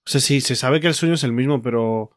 O 0.06 0.10
sea, 0.10 0.20
sí, 0.20 0.40
se 0.40 0.56
sabe 0.56 0.80
que 0.80 0.86
el 0.86 0.94
sueño 0.94 1.14
es 1.14 1.24
el 1.24 1.32
mismo, 1.32 1.62
pero. 1.62 2.10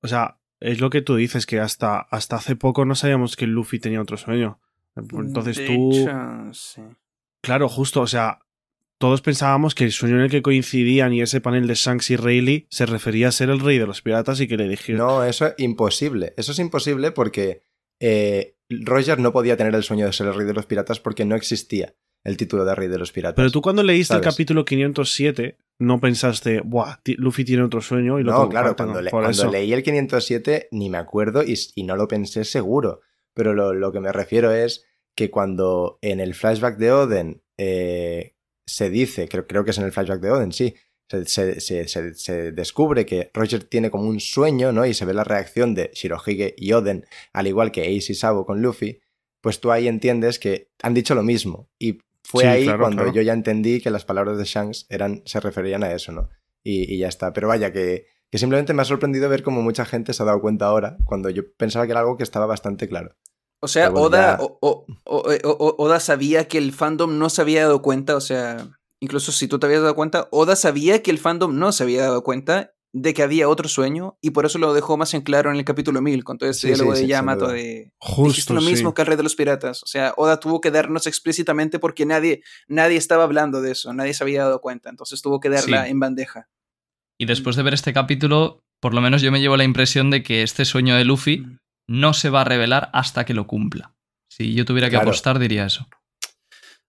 O 0.00 0.08
sea, 0.08 0.38
es 0.60 0.80
lo 0.80 0.90
que 0.90 1.02
tú 1.02 1.16
dices, 1.16 1.46
que 1.46 1.60
hasta, 1.60 1.98
hasta 1.98 2.36
hace 2.36 2.56
poco 2.56 2.84
no 2.84 2.94
sabíamos 2.94 3.36
que 3.36 3.46
Luffy 3.46 3.78
tenía 3.78 4.00
otro 4.00 4.16
sueño. 4.16 4.60
Entonces 4.96 5.56
De 5.56 5.66
tú. 5.66 5.92
hecho, 5.92 6.52
sí. 6.52 6.82
Claro, 7.40 7.68
justo, 7.68 8.00
o 8.00 8.06
sea, 8.06 8.40
todos 8.98 9.20
pensábamos 9.20 9.74
que 9.74 9.84
el 9.84 9.92
sueño 9.92 10.16
en 10.16 10.22
el 10.22 10.30
que 10.30 10.42
coincidían 10.42 11.12
y 11.12 11.22
ese 11.22 11.40
panel 11.40 11.66
de 11.66 11.74
Shanks 11.74 12.10
y 12.10 12.16
Rayleigh 12.16 12.66
se 12.70 12.86
refería 12.86 13.28
a 13.28 13.32
ser 13.32 13.50
el 13.50 13.58
rey 13.58 13.78
de 13.78 13.86
los 13.86 14.00
piratas 14.02 14.40
y 14.40 14.46
que 14.46 14.56
le 14.56 14.68
dijeron. 14.68 14.98
No, 14.98 15.24
eso 15.24 15.46
es 15.48 15.54
imposible. 15.58 16.34
Eso 16.36 16.52
es 16.52 16.58
imposible 16.60 17.10
porque 17.10 17.62
eh, 17.98 18.56
Roger 18.68 19.18
no 19.18 19.32
podía 19.32 19.56
tener 19.56 19.74
el 19.74 19.82
sueño 19.82 20.06
de 20.06 20.12
ser 20.12 20.28
el 20.28 20.34
rey 20.34 20.46
de 20.46 20.54
los 20.54 20.66
piratas 20.66 21.00
porque 21.00 21.24
no 21.24 21.34
existía 21.34 21.96
el 22.22 22.36
título 22.36 22.64
de 22.64 22.74
rey 22.76 22.86
de 22.86 22.98
los 22.98 23.10
piratas. 23.10 23.34
Pero 23.34 23.50
tú 23.50 23.60
cuando 23.60 23.82
leíste 23.82 24.14
el 24.14 24.20
capítulo 24.20 24.64
507 24.64 25.58
no 25.82 26.00
pensaste, 26.00 26.60
buah, 26.64 26.96
Luffy 27.16 27.44
tiene 27.44 27.62
otro 27.62 27.80
sueño 27.80 28.18
y 28.18 28.22
lo 28.24 28.32
No, 28.32 28.48
claro, 28.48 28.68
comparten", 28.68 28.86
cuando, 28.86 29.02
le- 29.02 29.10
cuando 29.10 29.28
leí 29.52 29.72
el 29.72 29.82
507 29.82 30.68
ni 30.70 30.88
me 30.90 30.98
acuerdo 30.98 31.42
y, 31.42 31.54
y 31.74 31.82
no 31.84 31.96
lo 31.96 32.08
pensé 32.08 32.44
seguro. 32.44 33.00
Pero 33.34 33.54
lo, 33.54 33.72
lo 33.74 33.92
que 33.92 34.00
me 34.00 34.12
refiero 34.12 34.52
es 34.52 34.84
que 35.16 35.30
cuando 35.30 35.98
en 36.02 36.20
el 36.20 36.34
flashback 36.34 36.76
de 36.78 36.92
Oden 36.92 37.42
eh, 37.58 38.34
se 38.66 38.90
dice, 38.90 39.28
creo, 39.28 39.46
creo 39.46 39.64
que 39.64 39.70
es 39.72 39.78
en 39.78 39.84
el 39.84 39.92
flashback 39.92 40.20
de 40.20 40.30
Oden, 40.30 40.52
sí, 40.52 40.74
se, 41.08 41.24
se- 41.26 41.60
se- 41.60 41.88
se- 41.88 42.14
se 42.14 42.52
descubre 42.52 43.04
que 43.06 43.30
Roger 43.34 43.64
tiene 43.64 43.90
como 43.90 44.08
un 44.08 44.20
sueño, 44.20 44.72
¿no? 44.72 44.86
Y 44.86 44.94
se 44.94 45.04
ve 45.04 45.14
la 45.14 45.24
reacción 45.24 45.74
de 45.74 45.90
Shirohige 45.94 46.54
y 46.56 46.72
Oden, 46.72 47.04
al 47.32 47.46
igual 47.46 47.72
que 47.72 47.82
Ace 47.82 48.12
y 48.12 48.14
Sabo 48.14 48.46
con 48.46 48.62
Luffy, 48.62 49.00
pues 49.40 49.60
tú 49.60 49.70
ahí 49.72 49.88
entiendes 49.88 50.38
que 50.38 50.70
han 50.82 50.94
dicho 50.94 51.14
lo 51.14 51.22
mismo. 51.22 51.68
Y 51.78 51.98
fue 52.32 52.44
Sí, 52.44 52.48
ahí 52.48 52.64
claro, 52.64 52.80
cuando 52.80 53.02
claro. 53.02 53.12
yo 53.14 53.22
ya 53.22 53.34
entendí 53.34 53.80
que 53.80 53.90
las 53.90 54.04
palabras 54.06 54.38
de 54.38 54.44
Shanks 54.44 54.86
eran, 54.88 55.22
se 55.26 55.38
referían 55.38 55.84
a 55.84 55.92
eso, 55.92 56.10
¿no? 56.12 56.28
Y, 56.64 56.92
y 56.92 56.98
ya 56.98 57.08
está. 57.08 57.32
Pero 57.34 57.46
vaya, 57.48 57.72
que, 57.72 58.06
que 58.30 58.38
simplemente 58.38 58.72
me 58.72 58.80
ha 58.82 58.86
sorprendido 58.86 59.28
ver 59.28 59.42
cómo 59.42 59.60
mucha 59.62 59.84
gente 59.84 60.12
se 60.14 60.22
ha 60.22 60.26
dado 60.26 60.40
cuenta 60.40 60.64
ahora, 60.66 60.96
cuando 61.04 61.28
yo 61.30 61.42
pensaba 61.58 61.84
que 61.86 61.92
era 61.92 62.00
algo 62.00 62.16
que 62.16 62.22
estaba 62.22 62.46
bastante 62.46 62.88
claro. 62.88 63.14
O 63.60 63.68
sea, 63.68 63.90
bueno, 63.90 64.06
Oda, 64.06 64.38
ya- 64.38 64.42
o- 64.42 64.58
o- 64.60 64.86
o- 65.04 65.24
o- 65.44 65.74
Oda 65.84 66.00
sabía 66.00 66.48
que 66.48 66.58
el 66.58 66.72
fandom 66.72 67.18
no 67.18 67.28
se 67.30 67.42
había 67.42 67.62
dado 67.62 67.82
cuenta, 67.82 68.16
o 68.16 68.20
sea, 68.20 68.68
incluso 68.98 69.30
si 69.30 69.46
tú 69.46 69.58
te 69.60 69.66
habías 69.66 69.82
dado 69.82 69.94
cuenta, 69.94 70.26
Oda 70.32 70.56
sabía 70.56 71.02
que 71.02 71.10
el 71.12 71.18
fandom 71.18 71.56
no 71.58 71.70
se 71.72 71.82
había 71.84 72.02
dado 72.02 72.24
cuenta 72.24 72.72
de 72.94 73.14
que 73.14 73.22
había 73.22 73.48
otro 73.48 73.68
sueño 73.68 74.18
y 74.20 74.30
por 74.30 74.44
eso 74.44 74.58
lo 74.58 74.74
dejó 74.74 74.96
más 74.98 75.14
en 75.14 75.22
claro 75.22 75.50
en 75.50 75.56
el 75.56 75.64
capítulo 75.64 76.02
1000 76.02 76.24
con 76.24 76.36
todo 76.36 76.50
ese 76.50 76.60
Sí, 76.60 76.66
diálogo 76.68 76.92
sí, 76.94 77.00
de 77.00 77.04
sí, 77.06 77.10
Yamato 77.10 77.48
de 77.48 77.62
dijiste 77.62 77.90
Justo, 77.98 78.54
lo 78.54 78.60
mismo 78.60 78.90
sí. 78.90 78.94
que 78.94 79.02
el 79.02 79.06
rey 79.06 79.16
de 79.16 79.22
los 79.22 79.34
piratas. 79.34 79.82
O 79.82 79.86
sea, 79.86 80.12
Oda 80.18 80.38
tuvo 80.40 80.60
que 80.60 80.70
darnos 80.70 81.06
explícitamente 81.06 81.78
porque 81.78 82.04
nadie, 82.04 82.42
nadie 82.68 82.98
estaba 82.98 83.24
hablando 83.24 83.62
de 83.62 83.72
eso, 83.72 83.92
nadie 83.94 84.12
se 84.12 84.22
había 84.24 84.42
dado 84.44 84.60
cuenta, 84.60 84.90
entonces 84.90 85.22
tuvo 85.22 85.40
que 85.40 85.48
darla 85.48 85.84
Sí. 85.84 85.90
en 85.90 86.00
bandeja. 86.00 86.48
Y 87.18 87.24
después 87.26 87.56
de 87.56 87.62
ver 87.62 87.72
este 87.74 87.92
capítulo, 87.92 88.60
por 88.80 88.92
lo 88.94 89.00
menos 89.00 89.22
yo 89.22 89.32
me 89.32 89.40
llevo 89.40 89.56
la 89.56 89.64
impresión 89.64 90.10
de 90.10 90.22
que 90.22 90.42
este 90.42 90.64
sueño 90.64 90.94
de 90.96 91.04
Luffy 91.04 91.38
Mm. 91.38 91.58
no 91.88 92.12
se 92.12 92.28
va 92.30 92.42
a 92.42 92.44
revelar 92.44 92.90
hasta 92.92 93.24
que 93.24 93.32
lo 93.32 93.46
cumpla. 93.46 93.94
Si 94.30 94.54
yo 94.54 94.64
tuviera 94.64 94.88
que 94.88 94.96
Claro. 94.96 95.08
apostar, 95.08 95.38
diría 95.38 95.64
eso. 95.66 95.86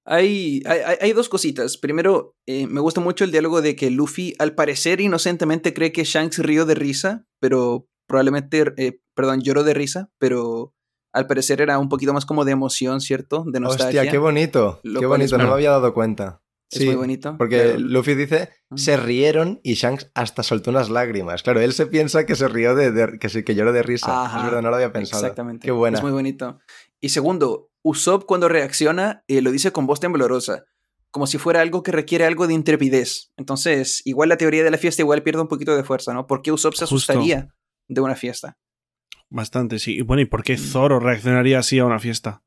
Hay, 0.06 0.62
hay, 0.66 0.80
hay- 1.00 1.14
dos 1.14 1.30
cositas. 1.30 1.78
Primero, 1.78 2.36
eh, 2.46 2.68
me 2.68 2.82
gusta 2.82 3.00
mucho 3.00 3.24
el 3.24 3.32
diálogo 3.32 3.62
de 3.62 3.76
que 3.76 3.90
Luffy, 3.90 4.34
al 4.40 4.54
parecer, 4.54 5.00
inocentemente 5.00 5.74
cree 5.74 5.92
que 5.94 6.04
Shanks 6.04 6.40
rió 6.40 6.66
de 6.66 6.76
risa, 6.76 7.26
pero 7.40 7.88
probablemente, 8.08 8.66
eh, 8.78 9.00
perdón, 9.16 9.42
lloró 9.42 9.64
de 9.64 9.74
risa, 9.74 10.10
pero 10.20 10.74
al 11.14 11.26
parecer 11.28 11.62
era 11.62 11.80
un 11.80 11.88
poquito 11.90 12.14
más 12.14 12.26
como 12.26 12.44
de 12.44 12.52
emoción, 12.52 13.00
¿cierto? 13.00 13.46
De 13.48 13.60
nostalgia. 13.62 14.02
Hostia, 14.02 14.12
qué 14.12 14.18
bonito. 14.18 14.80
Lo 14.84 15.00
Qué 15.00 15.06
bonito, 15.06 15.38
no 15.38 15.46
me 15.46 15.54
había 15.54 15.70
dado 15.72 15.94
cuenta. 15.94 16.42
Es 16.72 16.80
Sí, 16.80 16.86
muy 16.88 16.96
bonito. 16.96 17.36
Porque 17.38 17.58
Pero- 17.58 17.80
Luffy 17.80 18.16
dice, 18.16 18.50
Mm. 18.72 18.78
se 18.78 18.98
rieron 18.98 19.60
y 19.64 19.76
Shanks 19.76 20.10
hasta 20.16 20.42
soltó 20.42 20.72
unas 20.72 20.90
lágrimas. 20.90 21.44
Claro, 21.44 21.62
él 21.62 21.72
se 21.72 21.86
piensa 21.86 22.26
que 22.26 22.36
se 22.36 22.48
rió 22.48 22.74
de, 22.76 22.92
de- 22.92 23.20
que, 23.20 23.30
sí, 23.30 23.44
que 23.44 23.54
lloró 23.54 23.72
de 23.74 23.84
risa. 23.84 24.26
Ajá, 24.26 24.40
es 24.40 24.44
verdad, 24.46 24.62
no 24.64 24.70
lo 24.72 24.76
había 24.78 24.92
pensado. 24.92 25.22
Exactamente. 25.22 25.66
Qué 25.66 25.72
buena. 25.72 25.98
Es 26.00 26.04
muy 26.04 26.12
bonito. 26.12 26.58
Y 27.00 27.10
segundo, 27.10 27.70
Usopp 27.84 28.26
cuando 28.26 28.48
reacciona 28.50 29.24
eh, 29.28 29.42
lo 29.42 29.52
dice 29.52 29.72
con 29.72 29.86
voz 29.86 30.00
temblorosa, 30.00 30.66
como 31.12 31.28
si 31.28 31.38
fuera 31.38 31.62
algo 31.62 31.84
que 31.84 31.92
requiere 31.92 32.26
algo 32.26 32.48
de 32.48 32.54
intrepidez. 32.54 33.32
Entonces, 33.38 34.02
igual 34.06 34.30
la 34.30 34.38
teoría 34.38 34.64
de 34.64 34.72
la 34.72 34.78
fiesta 34.78 35.02
igual 35.02 35.22
pierde 35.22 35.42
un 35.42 35.48
poquito 35.48 35.76
de 35.76 35.84
fuerza, 35.84 36.14
¿no? 36.14 36.26
¿Por 36.26 36.42
qué 36.42 36.52
Usopp 36.52 36.74
se 36.74 36.86
Justo. 36.86 36.96
asustaría 37.14 37.54
de 37.88 38.02
una 38.02 38.16
fiesta? 38.16 38.58
Bastante, 39.30 39.80
sí. 39.80 39.98
Y 39.98 40.02
bueno, 40.02 40.22
¿y 40.22 40.26
Mm. 40.26 40.30
por 40.30 40.44
qué 40.44 40.58
Zoro 40.58 41.00
reaccionaría 41.00 41.60
así 41.60 41.78
a 41.80 41.86
una 41.86 42.00
fiesta? 42.00 42.42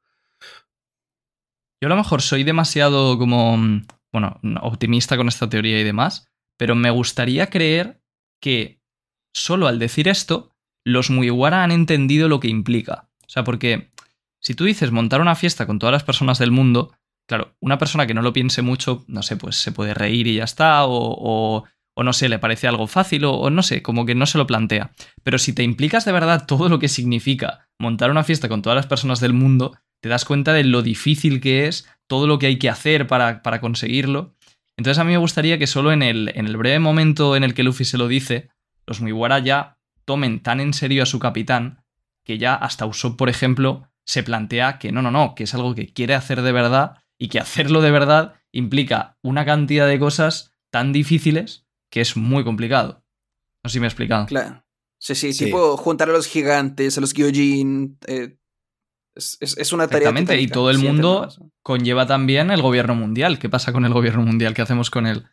Yo 1.80 1.86
a 1.86 1.90
lo 1.90 1.96
mejor 1.96 2.22
soy 2.22 2.42
demasiado 2.44 3.18
como, 3.18 3.56
mm, 3.56 3.86
bueno, 4.12 4.40
optimista 4.62 5.16
con 5.16 5.28
esta 5.28 5.48
teoría 5.48 5.80
y 5.80 5.84
demás, 5.84 6.28
pero 6.56 6.74
me 6.74 6.90
gustaría 6.90 7.48
creer 7.50 8.00
que 8.40 8.80
solo 9.34 9.66
al 9.66 9.78
decir 9.78 10.08
esto, 10.08 10.52
los 10.84 11.10
Mugiwara 11.10 11.62
han 11.64 11.72
entendido 11.72 12.28
lo 12.28 12.40
que 12.40 12.48
implica. 12.48 13.10
O 13.26 13.28
sea, 13.28 13.44
porque 13.44 13.90
si 14.46 14.54
tú 14.54 14.62
dices 14.64 14.92
montar 14.92 15.20
una 15.20 15.34
fiesta 15.34 15.66
con 15.66 15.80
todas 15.80 15.92
las 15.92 16.04
personas 16.04 16.38
del 16.38 16.52
mundo, 16.52 16.92
claro, 17.26 17.56
una 17.58 17.78
persona 17.78 18.06
que 18.06 18.14
no 18.14 18.22
lo 18.22 18.32
piense 18.32 18.62
mucho, 18.62 19.04
no 19.08 19.24
sé, 19.24 19.36
pues 19.36 19.56
se 19.56 19.72
puede 19.72 19.92
reír 19.92 20.28
y 20.28 20.36
ya 20.36 20.44
está, 20.44 20.84
o, 20.84 20.92
o- 20.94 21.64
o 21.98 22.02
no 22.04 22.12
sé, 22.12 22.28
le 22.28 22.38
parece 22.38 22.68
algo 22.68 22.86
fácil, 22.86 23.24
o, 23.24 23.50
no 23.50 23.62
sé, 23.64 23.82
como 23.82 24.06
que 24.06 24.14
no 24.14 24.26
se 24.26 24.38
lo 24.38 24.46
plantea. 24.46 24.92
Pero 25.24 25.38
si 25.38 25.52
te 25.52 25.64
implicas 25.64 26.04
de 26.04 26.12
verdad 26.12 26.46
todo 26.46 26.68
lo 26.68 26.78
que 26.78 26.86
significa 26.88 27.66
montar 27.76 28.12
una 28.12 28.22
fiesta 28.22 28.48
con 28.48 28.62
todas 28.62 28.76
las 28.76 28.86
personas 28.86 29.18
del 29.18 29.32
mundo, 29.32 29.76
te 30.00 30.08
das 30.08 30.24
cuenta 30.26 30.52
de 30.52 30.62
lo 30.62 30.82
difícil 30.82 31.40
que 31.40 31.66
es, 31.66 31.88
todo 32.06 32.28
lo 32.28 32.38
que 32.38 32.46
hay 32.46 32.58
que 32.58 32.68
hacer 32.70 33.08
para, 33.08 33.42
para 33.42 33.60
conseguirlo. 33.60 34.34
Entonces 34.76 35.00
a 35.00 35.04
mí 35.04 35.10
me 35.12 35.16
gustaría 35.18 35.58
que 35.58 35.66
solo 35.66 35.90
en 35.90 36.02
el, 36.02 36.30
en 36.36 36.46
el 36.46 36.56
breve 36.56 36.78
momento 36.78 37.34
en 37.34 37.42
el 37.42 37.52
que 37.54 37.64
Luffy 37.64 37.84
se 37.84 37.98
lo 37.98 38.06
dice, 38.06 38.50
los 38.86 39.00
Mugiwara 39.00 39.40
ya 39.40 39.78
tomen 40.04 40.40
tan 40.40 40.60
en 40.60 40.72
serio 40.74 41.02
a 41.02 41.06
su 41.06 41.18
capitán 41.18 41.82
que 42.24 42.38
ya 42.38 42.54
hasta 42.54 42.86
Usopp, 42.86 43.16
por 43.16 43.28
ejemplo, 43.30 43.88
se 44.06 44.22
plantea 44.22 44.78
que 44.78 44.92
no, 44.92 45.02
no, 45.02 45.10
no, 45.10 45.34
que 45.34 45.44
es 45.44 45.54
algo 45.54 45.74
que 45.74 45.92
quiere 45.92 46.14
hacer 46.14 46.40
de 46.42 46.52
verdad 46.52 47.02
y 47.18 47.28
que 47.28 47.38
hacerlo 47.40 47.80
de 47.82 47.90
verdad 47.90 48.34
implica 48.52 49.18
una 49.22 49.44
cantidad 49.44 49.86
de 49.86 49.98
cosas 49.98 50.52
tan 50.70 50.92
difíciles 50.92 51.66
que 51.90 52.00
es 52.00 52.16
muy 52.16 52.44
complicado. 52.44 53.04
No 53.64 53.68
sé 53.68 53.74
si 53.74 53.80
me 53.80 53.86
he 53.86 53.88
explicado. 53.88 54.26
Claro. 54.26 54.64
Sí, 54.98 55.14
sí, 55.14 55.32
Sí. 55.32 55.46
tipo 55.46 55.76
juntar 55.76 56.08
a 56.08 56.12
los 56.12 56.26
gigantes, 56.26 56.96
a 56.96 57.00
los 57.00 57.12
Gyojin. 57.12 57.98
eh, 58.06 58.38
es, 59.14 59.36
es- 59.40 59.56
es 59.58 59.72
una 59.72 59.86
tarea. 59.88 60.08
Exactamente, 60.08 60.40
y 60.40 60.46
todo 60.48 60.70
el 60.70 60.76
sí, 60.78 60.86
mundo 60.86 61.28
conlleva 61.62 62.06
también 62.06 62.50
el 62.50 62.62
gobierno 62.62 62.94
mundial. 62.94 63.38
¿Qué 63.38 63.48
pasa 63.48 63.72
con 63.72 63.84
el 63.84 63.92
gobierno 63.92 64.22
mundial? 64.22 64.54
¿Qué 64.54 64.62
hacemos 64.62 64.90
con 64.90 65.06
él? 65.06 65.26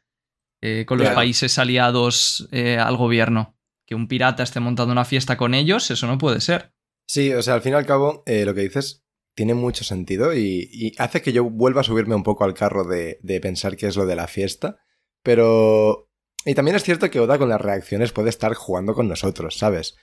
Eh, 0.62 0.86
con 0.88 0.98
los 0.98 1.06
Claro. 1.06 1.16
países 1.16 1.58
aliados 1.60 2.48
eh, 2.52 2.78
al 2.78 2.98
gobierno. 2.98 3.56
Que 3.86 3.96
un 3.96 4.08
pirata 4.08 4.44
esté 4.44 4.60
montando 4.62 4.92
una 4.94 5.04
fiesta 5.06 5.36
con 5.38 5.54
ellos, 5.54 5.92
eso 5.92 6.08
no 6.08 6.18
puede 6.18 6.40
ser. 6.42 6.73
Sí, 7.08 7.34
o 7.34 7.42
sea, 7.42 7.56
al 7.56 7.62
fin 7.62 7.74
y 7.74 7.76
al 7.76 7.86
cabo, 7.86 8.24
eh, 8.26 8.46
lo 8.46 8.54
que 8.54 8.62
dices 8.62 9.04
tiene 9.36 9.54
mucho 9.54 9.84
sentido 9.84 10.34
y, 10.34 10.94
hace 10.98 11.22
que 11.22 11.34
yo 11.34 11.44
vuelva 11.44 11.82
a 11.82 11.84
subirme 11.84 12.16
un 12.16 12.24
poco 12.24 12.44
al 12.44 12.54
carro 12.54 12.84
de, 12.84 13.18
pensar 13.42 13.76
que 13.76 13.88
es 13.88 13.96
lo 13.96 14.06
de 14.06 14.16
la 14.16 14.28
fiesta. 14.28 14.78
Pero. 15.24 16.10
Y 16.46 16.56
también 16.56 16.76
es 16.76 16.84
cierto 16.84 17.10
que 17.10 17.22
Oda 17.22 17.38
con 17.38 17.50
las 17.50 17.62
reacciones 17.62 18.12
puede 18.12 18.30
estar 18.30 18.54
jugando 18.54 18.94
con 18.94 19.08
nosotros, 19.08 19.58
¿sabes? 19.58 19.96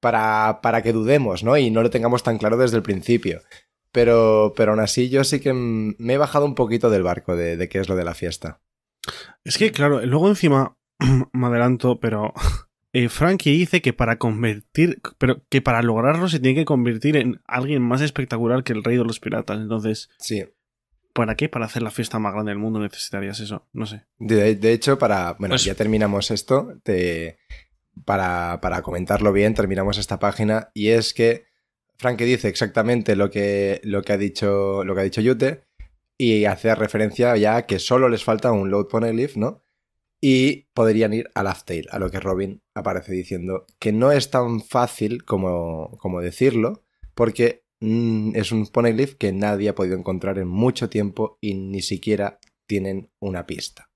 Para, 0.00 0.60
para 0.60 0.82
que 0.82 0.92
dudemos, 0.92 1.44
¿no? 1.44 1.56
Y 1.56 1.70
no 1.70 1.82
lo 1.82 1.90
tengamos 1.90 2.24
tan 2.24 2.36
claro 2.36 2.56
desde 2.56 2.76
el 2.76 2.82
principio. 2.82 3.42
Pero, 3.92 4.52
pero 4.56 4.72
aún 4.72 4.80
así, 4.80 5.08
yo 5.08 5.22
sí 5.22 5.38
que 5.38 5.52
me 5.52 6.14
he 6.14 6.18
bajado 6.18 6.46
un 6.46 6.56
poquito 6.56 6.90
del 6.90 7.04
barco 7.04 7.36
de, 7.36 7.56
de 7.56 7.68
qué 7.68 7.78
es 7.78 7.88
lo 7.88 7.94
de 7.94 8.04
la 8.04 8.14
fiesta. 8.14 8.60
Es 9.44 9.56
que, 9.56 9.70
claro, 9.70 10.04
luego 10.04 10.28
encima 10.28 10.76
me 11.32 11.46
adelanto, 11.46 12.00
pero 12.00 12.34
eh, 12.94 13.08
Frankie 13.10 13.50
dice 13.58 13.82
que 13.82 13.92
para 13.92 14.16
convertir, 14.18 15.00
pero 15.18 15.42
que 15.50 15.60
para 15.60 15.82
lograrlo 15.82 16.28
se 16.28 16.40
tiene 16.40 16.58
que 16.60 16.64
convertir 16.64 17.16
en 17.18 17.42
alguien 17.46 17.82
más 17.82 18.00
espectacular 18.00 18.64
que 18.64 18.72
el 18.72 18.82
rey 18.82 18.96
de 18.96 19.04
los 19.04 19.20
piratas. 19.20 19.58
Entonces, 19.60 20.08
Sí. 20.18 20.44
¿para 21.12 21.34
qué? 21.34 21.48
Para 21.50 21.66
hacer 21.66 21.82
la 21.82 21.90
fiesta 21.90 22.18
más 22.18 22.32
grande 22.32 22.50
del 22.52 22.58
mundo 22.58 22.80
necesitarías 22.80 23.38
eso. 23.40 23.66
No 23.72 23.84
sé. 23.86 24.04
De, 24.18 24.54
de 24.56 24.72
hecho, 24.72 24.98
para. 24.98 25.34
Bueno, 25.34 25.52
Pues- 25.52 25.64
ya 25.64 25.74
terminamos 25.74 26.30
esto. 26.30 26.80
te- 26.82 27.36
para, 28.04 28.60
para 28.60 28.82
comentarlo 28.82 29.32
bien, 29.32 29.54
terminamos 29.54 29.98
esta 29.98 30.18
página. 30.18 30.70
Y 30.74 30.88
es 30.88 31.14
que 31.14 31.44
Frankie 31.98 32.24
dice 32.24 32.48
exactamente 32.48 33.14
lo 33.14 33.30
que, 33.30 33.80
lo 33.84 34.02
que 34.02 34.12
ha 34.12 34.18
dicho. 34.18 34.82
Lo 34.84 34.94
que 34.94 35.00
ha 35.00 35.04
dicho 35.04 35.20
Yute. 35.20 35.62
Y 36.18 36.44
hace 36.44 36.74
referencia 36.74 37.36
ya 37.36 37.56
a 37.56 37.66
que 37.66 37.78
solo 37.78 38.08
les 38.08 38.22
falta 38.24 38.50
un 38.52 38.70
load 38.70 38.86
poneglyph, 38.88 39.36
¿no? 39.36 39.62
Y 40.26 40.68
podrían 40.72 41.12
ir 41.12 41.28
a 41.34 41.42
Laugh 41.42 41.66
Tale, 41.66 41.84
a 41.90 41.98
lo 41.98 42.10
que 42.10 42.18
Robin 42.18 42.62
aparece 42.74 43.12
diciendo 43.12 43.66
que 43.78 43.92
no 43.92 44.10
es 44.10 44.30
tan 44.30 44.62
fácil 44.62 45.22
como, 45.26 45.98
como 45.98 46.22
decirlo, 46.22 46.82
porque 47.14 47.66
mm, 47.80 48.34
es 48.34 48.50
un 48.50 48.66
poneglyph 48.68 49.16
que 49.16 49.32
nadie 49.34 49.68
ha 49.68 49.74
podido 49.74 49.98
encontrar 49.98 50.38
en 50.38 50.48
mucho 50.48 50.88
tiempo 50.88 51.36
y 51.42 51.52
ni 51.52 51.82
siquiera 51.82 52.38
tienen 52.66 53.10
una 53.20 53.44
pista. 53.44 53.90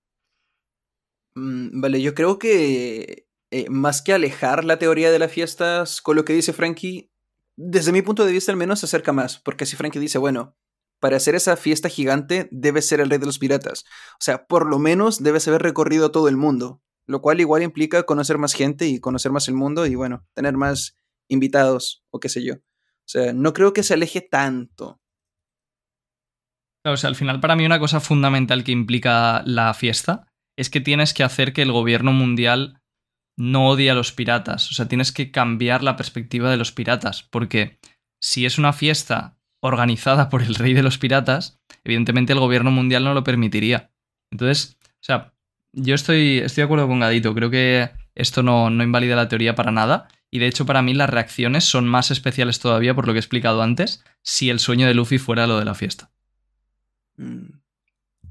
Mm, 1.35 1.81
Vale, 1.81 2.03
yo 2.03 2.15
creo 2.15 2.39
que 2.39 3.27
eh, 3.51 3.71
más 3.71 4.03
que 4.03 4.13
alejar 4.13 4.67
la 4.67 4.79
teoría 4.79 5.11
de 5.11 5.19
las 5.19 5.33
fiestas 5.33 6.03
con 6.03 6.15
lo 6.15 6.27
que 6.27 6.35
dice 6.35 6.53
Frankie, 6.53 7.11
desde 7.57 7.91
mi 7.91 8.03
punto 8.03 8.27
de 8.27 8.33
vista 8.33 8.53
al 8.53 8.59
menos 8.59 8.81
se 8.81 8.85
acerca 8.85 9.15
más, 9.15 9.39
porque 9.39 9.65
si 9.65 9.77
Frankie 9.77 9.99
dice, 9.99 10.19
bueno, 10.19 10.59
para 11.01 11.17
hacer 11.17 11.35
esa 11.35 11.57
fiesta 11.57 11.89
gigante 11.89 12.49
debe 12.51 12.83
ser 12.83 13.01
el 13.01 13.11
rey 13.11 13.19
de 13.19 13.27
los 13.27 13.39
piratas, 13.39 13.85
o 14.13 14.21
sea, 14.21 14.47
por 14.47 14.67
lo 14.67 14.79
menos 14.79 15.23
debes 15.23 15.47
haber 15.49 15.63
recorrido 15.63 16.11
todo 16.11 16.29
el 16.29 16.37
mundo, 16.37 16.83
lo 17.07 17.21
cual 17.23 17.41
igual 17.41 17.63
implica 17.63 18.03
conocer 18.05 18.39
más 18.39 18.53
gente 18.53 18.87
y 18.87 19.01
conocer 19.01 19.33
más 19.33 19.49
el 19.49 19.55
mundo 19.55 19.87
y 19.87 19.95
bueno, 19.95 20.27
tener 20.35 20.57
más 20.57 20.97
invitados 21.29 22.05
o 22.11 22.21
qué 22.21 22.29
sé 22.29 22.45
yo. 22.45 22.55
O 22.55 23.11
sea, 23.11 23.33
no 23.33 23.53
creo 23.53 23.73
que 23.73 23.83
se 23.83 23.95
aleje 23.95 24.21
tanto. 24.21 25.01
O 26.85 26.97
sea, 26.97 27.09
al 27.09 27.17
final 27.17 27.41
para 27.41 27.57
mí 27.57 27.65
una 27.65 27.79
cosa 27.79 28.01
fundamental 28.01 28.65
que 28.65 28.73
implica 28.73 29.43
la 29.47 29.73
fiesta 29.75 30.27
es 30.57 30.71
que 30.71 30.81
tienes 30.81 31.15
que 31.15 31.23
hacer 31.23 31.53
que 31.53 31.63
el 31.63 31.73
gobierno 31.73 32.13
mundial 32.13 32.83
no 33.39 33.69
odie 33.69 33.91
a 33.91 33.95
los 33.95 34.13
piratas. 34.13 34.71
O 34.71 34.75
sea, 34.75 34.89
tienes 34.89 35.13
que 35.13 35.31
cambiar 35.31 35.83
la 35.83 35.97
perspectiva 35.97 36.51
de 36.51 36.57
los 36.57 36.73
piratas. 36.73 37.23
Porque 37.23 37.79
si 38.21 38.45
es 38.45 38.59
una 38.59 38.73
fiesta 38.73 39.38
organizada 39.61 40.29
por 40.29 40.43
el 40.43 40.55
rey 40.55 40.75
de 40.75 40.83
los 40.83 40.99
piratas, 40.99 41.61
evidentemente 41.85 42.33
el 42.33 42.41
gobierno 42.41 42.71
mundial 42.71 43.05
no 43.05 43.15
lo 43.15 43.25
permitiría. 43.25 43.91
Entonces, 44.31 44.77
o 44.83 45.03
sea, 45.03 45.33
yo 45.73 45.95
estoy, 45.95 46.39
estoy 46.39 46.63
de 46.63 46.65
acuerdo 46.67 46.89
con 46.89 47.01
Gadito. 47.01 47.35
Creo 47.35 47.51
que 47.51 47.91
esto 48.15 48.43
no, 48.43 48.71
no 48.71 48.83
invalida 48.83 49.17
la 49.17 49.29
teoría 49.29 49.55
para 49.55 49.73
nada. 49.73 50.09
Y 50.31 50.39
de 50.39 50.47
hecho, 50.47 50.67
para 50.67 50.83
mí 50.83 50.95
las 50.95 51.09
reacciones 51.09 51.65
son 51.65 51.87
más 51.89 52.11
especiales 52.11 52.61
todavía 52.61 52.95
por 52.95 53.07
lo 53.07 53.13
que 53.13 53.19
he 53.19 53.21
explicado 53.21 53.63
antes, 53.63 54.05
si 54.23 54.51
el 54.51 54.59
sueño 54.59 54.87
de 54.87 54.95
Luffy 54.95 55.19
fuera 55.19 55.47
lo 55.47 55.59
de 55.59 55.65
la 55.65 55.75
fiesta. 55.75 56.11
Mm, 57.17 57.47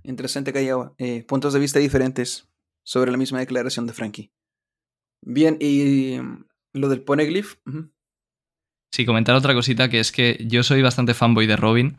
Interesante 0.08 0.54
que 0.54 0.60
haya 0.60 0.94
eh, 0.98 1.24
puntos 1.24 1.52
de 1.52 1.60
vista 1.60 1.80
diferentes 1.80 2.48
sobre 2.84 3.12
la 3.12 3.18
misma 3.18 3.40
declaración 3.40 3.88
de 3.88 3.94
Frankie. 3.94 4.32
Bien, 5.22 5.58
y 5.60 6.18
mm, 6.18 6.46
lo 6.74 6.88
del 6.88 7.04
poneglyph. 7.04 7.56
Sí, 8.92 9.06
comentar 9.06 9.36
otra 9.36 9.54
cosita 9.54 9.90
que 9.90 10.00
es 10.00 10.12
que 10.12 10.44
yo 10.48 10.64
soy 10.64 10.82
bastante 10.82 11.14
fanboy 11.14 11.46
de 11.46 11.56
Robin 11.56 11.98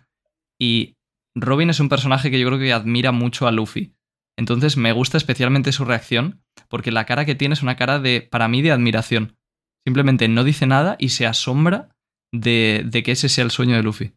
y 0.58 0.96
Robin 1.34 1.70
es 1.70 1.80
un 1.80 1.88
personaje 1.88 2.30
que 2.30 2.40
yo 2.40 2.46
creo 2.48 2.58
que 2.58 2.72
admira 2.72 3.12
mucho 3.12 3.46
a 3.46 3.52
Luffy. 3.52 3.94
Entonces 4.36 4.76
me 4.76 4.92
gusta 4.92 5.16
especialmente 5.16 5.72
su 5.72 5.84
reacción 5.84 6.42
porque 6.68 6.92
la 6.92 7.06
cara 7.06 7.24
que 7.24 7.34
tiene 7.34 7.54
es 7.54 7.62
una 7.62 7.76
cara 7.76 7.98
de, 7.98 8.22
para 8.22 8.48
mí, 8.48 8.62
de 8.62 8.72
admiración. 8.72 9.36
Simplemente 9.84 10.28
no 10.28 10.44
dice 10.44 10.66
nada 10.66 10.96
y 10.98 11.10
se 11.10 11.26
asombra 11.26 11.96
de, 12.32 12.84
de 12.86 13.02
que 13.02 13.12
ese 13.12 13.28
sea 13.28 13.44
el 13.44 13.50
sueño 13.50 13.76
de 13.76 13.82
Luffy. 13.82 14.12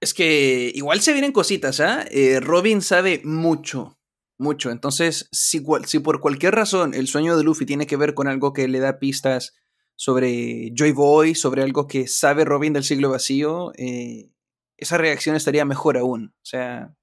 Es 0.00 0.14
que 0.14 0.70
igual 0.74 1.00
se 1.00 1.12
vienen 1.12 1.32
cositas, 1.32 1.80
¿ah? 1.80 2.04
Eh, 2.10 2.38
Robin 2.40 2.82
sabe 2.82 3.20
mucho, 3.24 3.98
mucho. 4.38 4.70
Entonces, 4.70 5.28
si, 5.32 5.62
si 5.86 5.98
por 5.98 6.20
cualquier 6.20 6.54
razón 6.54 6.94
el 6.94 7.08
sueño 7.08 7.36
de 7.36 7.42
Luffy 7.42 7.66
tiene 7.66 7.86
que 7.86 7.96
ver 7.96 8.14
con 8.14 8.28
algo 8.28 8.52
que 8.52 8.68
le 8.68 8.78
da 8.78 9.00
pistas 9.00 9.54
sobre 10.00 10.70
Joy 10.74 10.92
Boy, 10.92 11.34
sobre 11.34 11.62
algo 11.64 11.88
que 11.88 12.06
sabe 12.06 12.44
Robin 12.44 12.72
del 12.72 12.84
siglo 12.84 13.10
vacío, 13.10 13.72
eh, 13.76 14.30
esa 14.76 14.96
reacción 14.96 15.34
estaría 15.34 15.64
mejor 15.64 15.98
aún. 15.98 16.32
O 16.36 16.44
sea, 16.44 16.94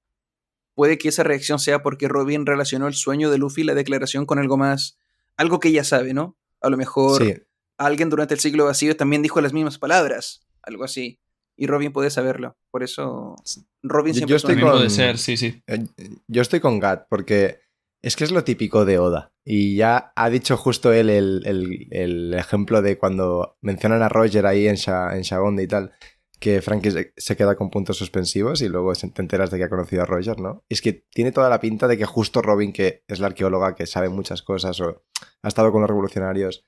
puede 0.76 0.98
que 0.98 1.10
esa 1.10 1.24
reacción 1.24 1.60
sea 1.60 1.84
porque 1.84 2.08
Robin 2.08 2.46
relacionó 2.46 2.88
el 2.88 2.94
sueño 2.94 3.30
de 3.30 3.38
Luffy, 3.38 3.64
la 3.66 3.74
declaración, 3.74 4.26
con 4.26 4.40
algo 4.40 4.56
más, 4.56 4.98
algo 5.36 5.60
que 5.60 5.68
ella 5.70 5.84
sabe, 5.84 6.14
¿no? 6.14 6.38
A 6.62 6.70
lo 6.70 6.78
mejor 6.78 7.22
Sí, 7.22 7.34
alguien 7.78 8.10
durante 8.10 8.34
el 8.34 8.40
siglo 8.40 8.64
vacío 8.64 8.96
también 8.96 9.22
dijo 9.22 9.42
las 9.42 9.52
mismas 9.52 9.78
palabras, 9.78 10.48
algo 10.62 10.86
así. 10.86 11.20
Y 11.58 11.68
Robin 11.68 11.92
puede 11.92 12.10
saberlo. 12.12 12.58
Por 12.72 12.82
eso, 12.82 13.36
Robin 13.84 14.14
siempre 14.14 14.32
yo 14.32 14.38
estoy 14.38 14.56
puede 14.56 14.72
con- 14.84 14.90
ser, 14.90 15.18
sí, 15.18 15.36
sí. 15.36 15.62
Eh, 15.68 15.86
Yo 16.30 16.42
estoy 16.42 16.62
con 16.62 16.80
Gat 16.80 17.08
porque 17.10 17.60
es 18.02 18.16
que 18.16 18.24
es 18.24 18.32
lo 18.32 18.46
típico 18.46 18.86
de 18.86 19.00
Oda. 19.00 19.34
Y 19.48 19.76
ya 19.76 20.12
ha 20.16 20.30
dicho 20.32 20.58
justo 20.58 20.92
él 20.92 21.10
el, 21.10 21.44
el- 21.46 21.88
el 21.92 22.34
ejemplo 22.34 22.82
de 22.82 22.98
cuando 22.98 23.58
mencionan 23.62 24.02
a 24.02 24.10
Roger 24.10 24.46
ahí 24.48 24.68
en, 24.68 24.76
Sha, 24.76 25.16
en 25.16 25.22
Shagonde 25.22 25.62
y 25.64 25.68
tal, 25.68 25.92
que 26.40 26.62
Frankie 26.62 26.92
se, 27.16 27.36
queda 27.38 27.56
con 27.56 27.70
puntos 27.70 27.98
suspensivos 27.98 28.62
y 28.62 28.68
luego 28.70 28.92
te 28.94 29.22
enteras 29.22 29.52
de 29.52 29.58
que 29.58 29.64
ha 29.64 29.70
conocido 29.70 30.02
a 30.02 30.06
Roger, 30.06 30.40
¿no? 30.40 30.66
Y 30.68 30.74
es 30.74 30.82
que 30.82 30.94
tiene 31.12 31.32
toda 31.32 31.50
la 31.50 31.60
pinta 31.60 31.88
de 31.88 31.98
que 31.98 32.06
justo 32.06 32.42
Robin, 32.42 32.74
que 32.74 33.04
es 33.08 33.20
la 33.20 33.28
arqueóloga 33.28 33.76
que 33.76 33.86
sabe 33.86 34.10
muchas 34.10 34.42
cosas 34.42 34.80
o 34.82 35.04
ha 35.44 35.48
estado 35.48 35.72
con 35.72 35.82
los 35.82 35.90
revolucionarios, 35.90 36.66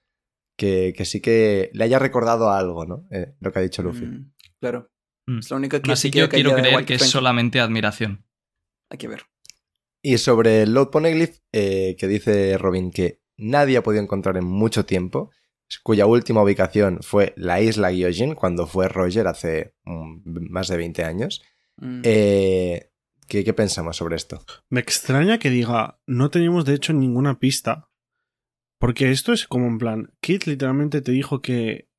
que, 0.56 0.94
que 0.96 1.06
sí 1.06 1.20
que 1.20 1.70
le 1.74 1.84
haya 1.84 2.00
recordado 2.00 2.52
algo, 2.52 2.86
¿no? 2.86 3.08
Eh, 3.12 3.34
lo 3.40 3.52
que 3.52 3.60
ha 3.60 3.62
dicho 3.64 3.82
Luffy. 3.84 4.06
Mm, 4.06 4.34
claro. 4.60 4.90
Mm. 5.28 5.40
Es 5.40 5.50
la 5.52 5.58
única 5.58 5.82
que 5.82 5.92
así, 5.92 6.12
queda 6.12 6.26
yo 6.26 6.30
quiero 6.30 6.56
creer 6.56 6.86
que 6.86 6.94
es 6.96 7.10
solamente 7.10 7.60
admiración. 7.60 8.26
Hay 8.90 8.98
que 8.98 9.08
ver. 9.08 9.24
Y 10.08 10.20
sobre 10.20 10.62
el 10.62 10.74
Lord 10.74 10.92
Poneglyph, 10.92 11.36
eh, 11.52 11.98
que 12.00 12.08
dice 12.08 12.58
Robin 12.58 12.92
que 12.92 13.20
nadie 13.36 13.76
ha 13.76 13.84
podido 13.84 14.02
encontrar 14.02 14.38
en 14.38 14.46
mucho 14.46 14.86
tiempo, 14.86 15.32
cuya 15.84 16.06
última 16.06 16.42
ubicación 16.42 17.00
fue 17.02 17.34
la 17.36 17.60
isla 17.60 17.92
Gyojin, 17.92 18.34
cuando 18.34 18.68
fue 18.68 18.88
Roger 18.88 19.28
hace 19.28 19.76
mm, 19.84 20.50
más 20.50 20.70
de 20.70 20.78
20 20.78 21.04
años. 21.04 21.44
Mm. 21.76 22.04
Eh, 22.06 22.90
¿qué, 23.28 23.44
qué 23.44 23.54
pensamos 23.54 23.98
sobre 23.98 24.16
esto? 24.16 24.42
Me 24.70 24.80
extraña 24.80 25.40
que 25.40 25.50
diga, 25.50 26.00
no 26.08 26.30
tenemos 26.30 26.64
de 26.64 26.76
hecho 26.76 26.94
ninguna 26.94 27.38
pista. 27.38 27.90
Porque 28.80 29.12
esto 29.12 29.34
es 29.34 29.46
como 29.46 29.68
en 29.68 29.78
plan, 29.78 30.14
Kit 30.22 30.46
literalmente 30.46 31.02
te 31.02 31.12
dijo 31.12 31.42
que 31.42 31.90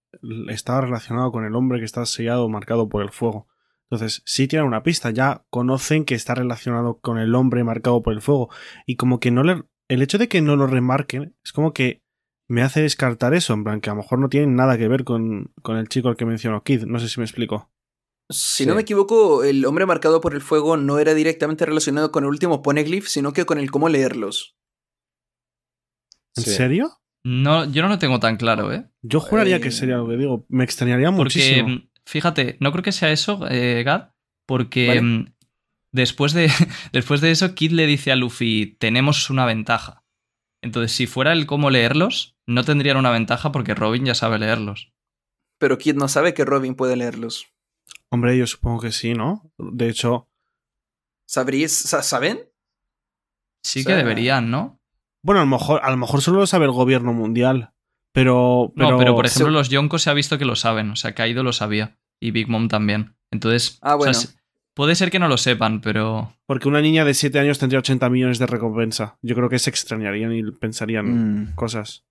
estaba 0.48 0.80
relacionado 0.80 1.30
con 1.30 1.44
el 1.44 1.54
hombre 1.54 1.78
que 1.78 1.84
está 1.84 2.06
sellado 2.06 2.46
o 2.46 2.48
marcado 2.48 2.88
por 2.88 3.02
el 3.02 3.11
fuego. 3.11 3.48
Entonces, 3.91 4.22
sí 4.26 4.49
tienen 4.49 4.66
una 4.68 4.82
pista, 4.82 5.11
ya 5.11 5.45
conocen 5.51 6.05
que 6.05 6.14
está 6.14 6.34
relacionado 6.34 6.99
con 7.01 7.18
el 7.18 7.34
hombre 7.34 7.64
marcado 7.64 8.03
por 8.03 8.12
el 8.12 8.20
fuego. 8.20 8.51
Y 8.86 8.97
como 8.97 9.18
que 9.20 9.30
no 9.30 9.43
le... 9.43 9.64
El 9.89 10.03
hecho 10.03 10.18
de 10.18 10.28
que 10.28 10.43
no 10.43 10.57
lo 10.57 10.66
remarquen 10.66 11.34
es 11.43 11.53
como 11.53 11.72
que 11.72 12.03
me 12.51 12.62
hace 12.62 12.82
descartar 12.82 13.32
eso, 13.34 13.55
en 13.55 13.64
plan 13.64 13.80
que 13.80 13.89
a 13.91 13.95
lo 13.95 14.03
mejor 14.03 14.18
no 14.18 14.28
tienen 14.28 14.55
nada 14.55 14.76
que 14.76 14.89
ver 14.89 15.05
con, 15.05 15.53
con 15.62 15.76
el 15.78 15.89
chico 15.89 16.09
al 16.09 16.16
que 16.16 16.26
mencionó 16.26 16.62
Kid. 16.62 16.84
No 16.84 16.99
sé 16.99 17.09
si 17.09 17.18
me 17.20 17.24
explico. 17.24 17.70
Si 18.30 18.64
Sí. 18.64 18.66
no 18.68 18.74
me 18.74 18.82
equivoco, 18.82 19.43
el 19.43 19.64
hombre 19.64 19.86
marcado 19.86 20.20
por 20.20 20.34
el 20.34 20.43
fuego 20.43 20.76
no 20.76 20.99
era 20.99 21.14
directamente 21.14 21.64
relacionado 21.64 22.12
con 22.12 22.24
el 22.24 22.30
último 22.30 22.61
poneglyph, 22.61 23.07
sino 23.07 23.32
que 23.32 23.47
con 23.47 23.59
el 23.59 23.70
cómo 23.70 23.89
leerlos. 23.89 24.55
¿En 26.36 26.45
Sí. 26.45 26.51
serio? 26.51 26.91
No, 27.24 27.64
yo 27.70 27.82
no 27.82 27.89
lo 27.89 27.99
tengo 27.99 28.20
tan 28.20 28.36
claro, 28.36 28.72
¿eh? 28.72 28.86
Yo 29.03 29.20
juraría 29.20 29.57
Eh, 29.57 29.61
que 29.61 29.70
sería 29.70 29.97
lo 29.97 30.09
que 30.09 30.16
digo. 30.16 30.47
Me 30.49 30.64
extrañaría 30.64 31.09
Porque, 31.09 31.22
muchísimo. 31.39 31.80
Fíjate, 32.09 32.56
no 32.61 32.72
creo 32.72 32.82
que 32.82 32.92
sea 32.92 33.11
eso, 33.12 33.46
eh, 33.50 33.82
Gad, 33.84 34.11
porque 34.46 34.86
Vale. 34.88 35.00
mm, 35.02 35.34
después, 35.92 36.32
de, 36.32 36.48
después 36.92 37.20
de 37.20 37.30
eso, 37.30 37.54
Kid 37.54 37.72
le 37.72 37.86
dice 37.86 38.11
a 38.12 38.16
Luffy, 38.16 38.76
tenemos 38.78 39.30
una 39.30 39.44
ventaja. 39.46 40.04
Entonces, 40.62 40.92
si 40.92 41.06
fuera 41.06 41.32
el 41.32 41.46
cómo 41.46 41.70
leerlos, 41.70 42.36
no 42.46 42.64
tendrían 42.64 42.96
una 42.96 43.11
ventaja 43.11 43.52
porque 43.52 43.74
Robin 43.74 44.04
ya 44.04 44.14
sabe 44.14 44.38
leerlos. 44.38 44.92
Pero 45.59 45.78
Kid 45.78 45.94
no 45.96 46.09
sabe 46.09 46.34
que 46.34 46.44
Robin 46.44 46.74
puede 46.74 46.96
leerlos. 46.96 47.46
Hombre, 48.11 48.36
yo 48.38 48.46
supongo 48.46 48.80
que 48.80 48.92
sí, 48.92 49.12
¿no? 49.14 49.52
De 49.59 49.88
hecho, 49.88 50.28
¿Sabrías? 51.26 51.72
sa- 51.72 52.02
¿Saben? 52.02 52.48
Sí 53.62 53.82
O 53.82 53.84
que 53.84 53.94
deberían, 53.94 54.50
¿no? 54.50 54.80
bueno, 55.22 55.40
a 55.40 55.44
lo 55.44 55.50
mejor, 55.50 55.80
a 55.84 55.90
lo 55.90 55.96
mejor 55.96 56.22
solo 56.22 56.38
lo 56.40 56.46
sabe 56.46 56.64
el 56.64 56.70
gobierno 56.70 57.12
mundial. 57.12 57.74
Pero. 58.22 58.72
pero 58.76 58.90
No, 58.90 58.98
pero 58.98 59.14
por 59.14 59.26
ejemplo, 59.26 59.50
los 59.50 59.68
Yonkos 59.68 60.02
se 60.02 60.10
ha 60.10 60.14
visto 60.14 60.38
que 60.38 60.44
lo 60.44 60.56
saben. 60.56 60.90
O 60.90 60.96
sea, 60.96 61.14
Kaido 61.14 61.42
lo 61.42 61.52
sabía. 61.52 61.98
Y 62.20 62.30
Big 62.32 62.48
Mom 62.48 62.68
también. 62.68 63.14
Entonces, 63.30 63.78
Ah, 63.82 63.96
o 63.96 64.12
sea, 64.12 64.30
puede 64.74 64.94
ser 64.94 65.10
que 65.10 65.18
no 65.18 65.28
lo 65.28 65.36
sepan, 65.36 65.80
pero. 65.80 66.34
Porque 66.46 66.68
una 66.68 66.80
niña 66.80 67.04
de 67.04 67.14
7 67.14 67.38
años 67.38 67.58
tendría 67.58 67.78
80 67.80 68.08
millones 68.10 68.38
de 68.38 68.46
recompensa. 68.46 69.18
Yo 69.22 69.34
creo 69.34 69.48
que 69.48 69.58
se 69.58 69.70
extrañarían 69.70 70.32
y 70.34 70.42
pensarían 70.52 71.42
Mm. 71.50 71.54
cosas. 71.54 72.04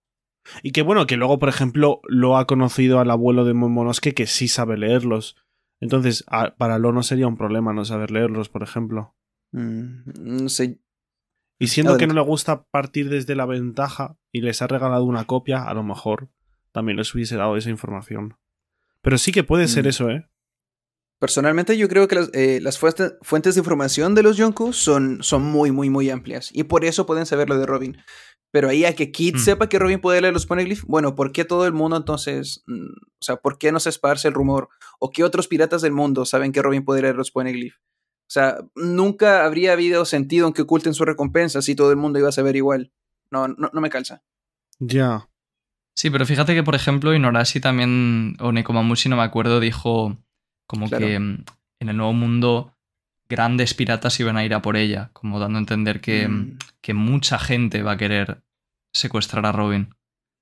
Y 0.64 0.72
que 0.72 0.82
bueno, 0.82 1.08
que 1.08 1.18
luego, 1.18 1.40
por 1.40 1.50
ejemplo, 1.50 2.00
lo 2.08 2.38
ha 2.38 2.48
conocido 2.48 3.00
al 3.02 3.12
abuelo 3.12 3.44
de 3.44 3.54
Momonosuke 3.54 4.14
que 4.14 4.28
sí 4.28 4.48
sabe 4.48 4.78
leerlos. 4.78 5.36
Entonces, 5.82 6.24
a- 6.28 6.56
para 6.56 6.80
Lo 6.80 6.94
no 6.94 7.04
sería 7.04 7.28
un 7.28 7.36
problema 7.38 7.74
no 7.74 7.84
saber 7.84 8.12
leerlos, 8.12 8.48
por 8.50 8.64
ejemplo. 8.64 9.14
Mm, 9.52 10.04
no 10.44 10.50
sé. 10.50 10.80
Y 11.60 11.68
siendo 11.68 11.98
que 11.98 12.06
no 12.08 12.14
le 12.14 12.22
gusta 12.22 12.64
partir 12.66 13.10
desde 13.10 13.36
la 13.36 13.46
ventaja 13.46 14.18
y 14.32 14.42
les 14.42 14.62
ha 14.62 14.68
regalado 14.68 15.04
una 15.06 15.26
copia, 15.26 15.64
a 15.64 15.74
lo 15.74 15.84
mejor 15.84 16.30
también 16.72 16.98
les 16.98 17.14
hubiese 17.16 17.36
dado 17.36 17.58
esa 17.58 17.70
información. 17.72 18.38
Pero 19.02 19.18
sí 19.18 19.32
que 19.32 19.44
puede 19.44 19.68
ser 19.68 19.86
Mm. 19.86 19.88
eso, 19.90 20.10
¿eh? 20.10 20.30
Personalmente 21.20 21.76
yo 21.78 21.88
creo 21.90 22.08
que 22.08 22.16
las, 22.16 22.30
eh, 22.34 22.60
las 22.62 22.78
fuentes, 22.78 23.16
fuentes 23.24 23.56
de 23.56 23.60
información 23.62 24.14
de 24.14 24.22
los 24.22 24.38
Yonkos 24.38 24.78
son, 24.78 25.18
son 25.24 25.42
muy, 25.44 25.72
muy, 25.72 25.90
muy 25.90 26.12
amplias. 26.12 26.52
Y 26.54 26.66
por 26.66 26.86
eso 26.86 27.08
pueden 27.08 27.26
saber 27.26 27.50
lo 27.50 27.58
de 27.58 27.66
Robin. 27.66 27.98
Pero 28.52 28.70
ahí 28.70 28.86
a 28.86 28.96
que 28.96 29.12
Kid 29.12 29.36
Mm. 29.36 29.40
sepa 29.40 29.68
que 29.68 29.80
Robin 29.80 30.00
puede 30.00 30.22
leer 30.22 30.34
los 30.34 30.46
poneglyphs, 30.46 30.86
bueno, 30.86 31.16
¿por 31.16 31.32
qué 31.32 31.44
todo 31.44 31.66
el 31.66 31.74
mundo 31.74 31.98
entonces, 31.98 32.64
mm, 32.68 32.86
o 32.86 33.22
sea, 33.22 33.38
por 33.38 33.58
qué 33.58 33.72
no 33.72 33.80
se 33.80 33.90
esparce 33.90 34.28
el 34.28 34.36
rumor? 34.36 34.70
¿O 35.00 35.10
qué 35.10 35.24
otros 35.24 35.48
piratas 35.48 35.82
del 35.82 35.92
mundo 35.92 36.24
saben 36.26 36.52
que 36.52 36.62
Robin 36.62 36.86
puede 36.86 37.02
leer 37.02 37.16
los 37.16 37.32
poneglyphs? 37.32 37.80
O 38.28 38.30
sea, 38.30 38.58
nunca 38.76 39.46
habría 39.46 39.72
habido 39.74 40.04
sentido 40.06 40.48
en 40.48 40.54
que 40.54 40.64
oculten 40.64 40.94
su 40.94 41.06
recompensa 41.06 41.62
si 41.62 41.76
todo 41.76 41.92
el 41.92 41.98
mundo 41.98 42.20
iba 42.20 42.30
a 42.30 42.34
saber 42.34 42.56
igual. 42.58 42.92
No, 43.32 43.48
no, 43.48 43.70
no 43.74 43.82
me 43.82 43.90
calza. 43.90 44.22
Ya. 44.80 45.30
Sí, 45.96 46.10
pero 46.10 46.26
fíjate 46.26 46.54
que, 46.54 46.64
por 46.64 46.76
ejemplo, 46.76 47.14
Inorashi 47.16 47.60
también, 47.60 48.36
o 48.40 48.52
Nekomamushi, 48.52 49.10
no 49.10 49.16
me 49.16 49.24
acuerdo, 49.24 49.60
dijo 49.60 50.18
como 50.68 50.88
Claro. 50.90 51.06
que 51.06 51.16
en 51.16 51.46
el 51.80 51.96
nuevo 51.98 52.14
mundo 52.14 52.74
grandes 53.30 53.74
piratas 53.74 54.20
iban 54.20 54.38
a 54.38 54.46
ir 54.46 54.54
a 54.54 54.62
por 54.62 54.78
ella, 54.78 55.10
como 55.14 55.40
dando 55.40 55.58
a 55.58 55.62
entender 55.62 56.00
que, 56.02 56.28
Mm. 56.28 56.58
que 56.82 56.94
mucha 56.94 57.40
gente 57.40 57.82
va 57.82 57.94
a 57.94 57.98
querer 57.98 58.42
secuestrar 58.94 59.46
a 59.46 59.52
Robin. 59.52 59.90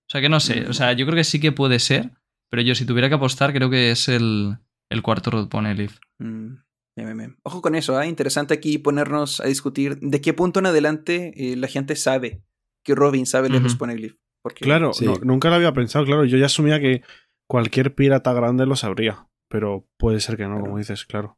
O 0.08 0.12
sea 0.12 0.22
que 0.22 0.30
no 0.30 0.40
sé, 0.40 0.62
Mm. 0.66 0.70
o 0.70 0.74
sea, 0.74 0.94
yo 0.94 1.06
creo 1.06 1.16
que 1.16 1.24
sí 1.24 1.40
que 1.40 1.52
puede 1.52 1.80
ser, 1.80 2.12
pero 2.50 2.62
yo 2.62 2.76
si 2.76 2.86
tuviera 2.86 3.10
que 3.10 3.16
apostar 3.16 3.54
creo 3.54 3.70
que 3.70 3.92
es 3.92 4.08
el, 4.08 4.58
el 4.90 5.02
cuarto 5.02 5.32
Road 5.32 5.48
Poneglyph. 5.50 5.98
Mm, 6.20 6.56
bien, 6.96 7.08
bien, 7.08 7.18
bien. 7.18 7.38
Ojo 7.44 7.62
con 7.62 7.76
eso, 7.76 7.98
¿ah? 7.98 8.06
interesante 8.06 8.54
aquí 8.54 8.78
ponernos 8.78 9.40
a 9.42 9.46
discutir 9.46 9.98
de 10.00 10.22
qué 10.22 10.34
punto 10.34 10.60
en 10.60 10.66
adelante 10.68 11.34
eh, 11.36 11.56
la 11.56 11.68
gente 11.68 11.96
sabe 11.96 12.42
que 12.84 12.96
Robin 12.96 13.26
sabe 13.26 13.50
leer 13.50 13.64
los 13.64 13.74
Ujú. 13.74 13.80
poneglyphs. 13.80 14.18
Porque, 14.44 14.64
Claro, 14.64 14.94
Sí. 14.94 15.06
no- 15.06 15.16
nunca 15.24 15.50
lo 15.50 15.56
había 15.56 15.74
pensado, 15.74 16.06
claro. 16.06 16.24
Yo 16.26 16.38
ya 16.38 16.46
asumía 16.46 16.80
que 16.80 17.02
cualquier 17.50 17.96
pirata 17.96 18.32
grande 18.34 18.66
lo 18.66 18.76
sabría. 18.76 19.28
Pero 19.50 19.88
puede 19.98 20.20
ser 20.20 20.38
que 20.38 20.44
no, 20.44 20.50
Claro. 20.56 20.64
como 20.66 20.78
dices, 20.78 21.06
claro. 21.06 21.38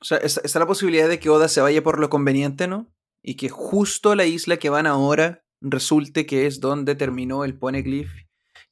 O 0.00 0.04
sea, 0.04 0.18
está, 0.18 0.40
está 0.44 0.58
la 0.58 0.66
posibilidad 0.66 1.08
de 1.08 1.18
que 1.18 1.28
Oda 1.30 1.48
se 1.48 1.60
vaya 1.60 1.82
por 1.82 1.98
lo 2.00 2.08
conveniente, 2.10 2.68
¿no? 2.68 2.90
Y 3.22 3.34
que 3.36 3.48
justo 3.48 4.14
la 4.14 4.24
isla 4.26 4.56
que 4.58 4.70
van 4.70 4.86
ahora 4.86 5.44
resulte 5.62 6.24
que 6.26 6.46
es 6.46 6.60
donde 6.60 6.94
terminó 6.94 7.44
el 7.44 7.54
poneglyph. 7.58 8.10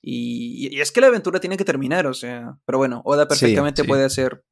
Y, 0.03 0.69
y 0.75 0.81
es 0.81 0.91
que 0.93 1.01
la 1.01 1.09
aventura 1.09 1.41
tiene 1.41 1.57
que 1.57 1.65
terminar, 1.65 2.07
o 2.07 2.15
sea. 2.15 2.59
Pero 2.65 2.79
bueno, 2.79 3.03
Oda 3.05 3.25
Sí, 3.25 3.29
perfectamente 3.29 3.83
sí. 3.83 3.89
puede 3.89 4.05
hacer, 4.05 4.45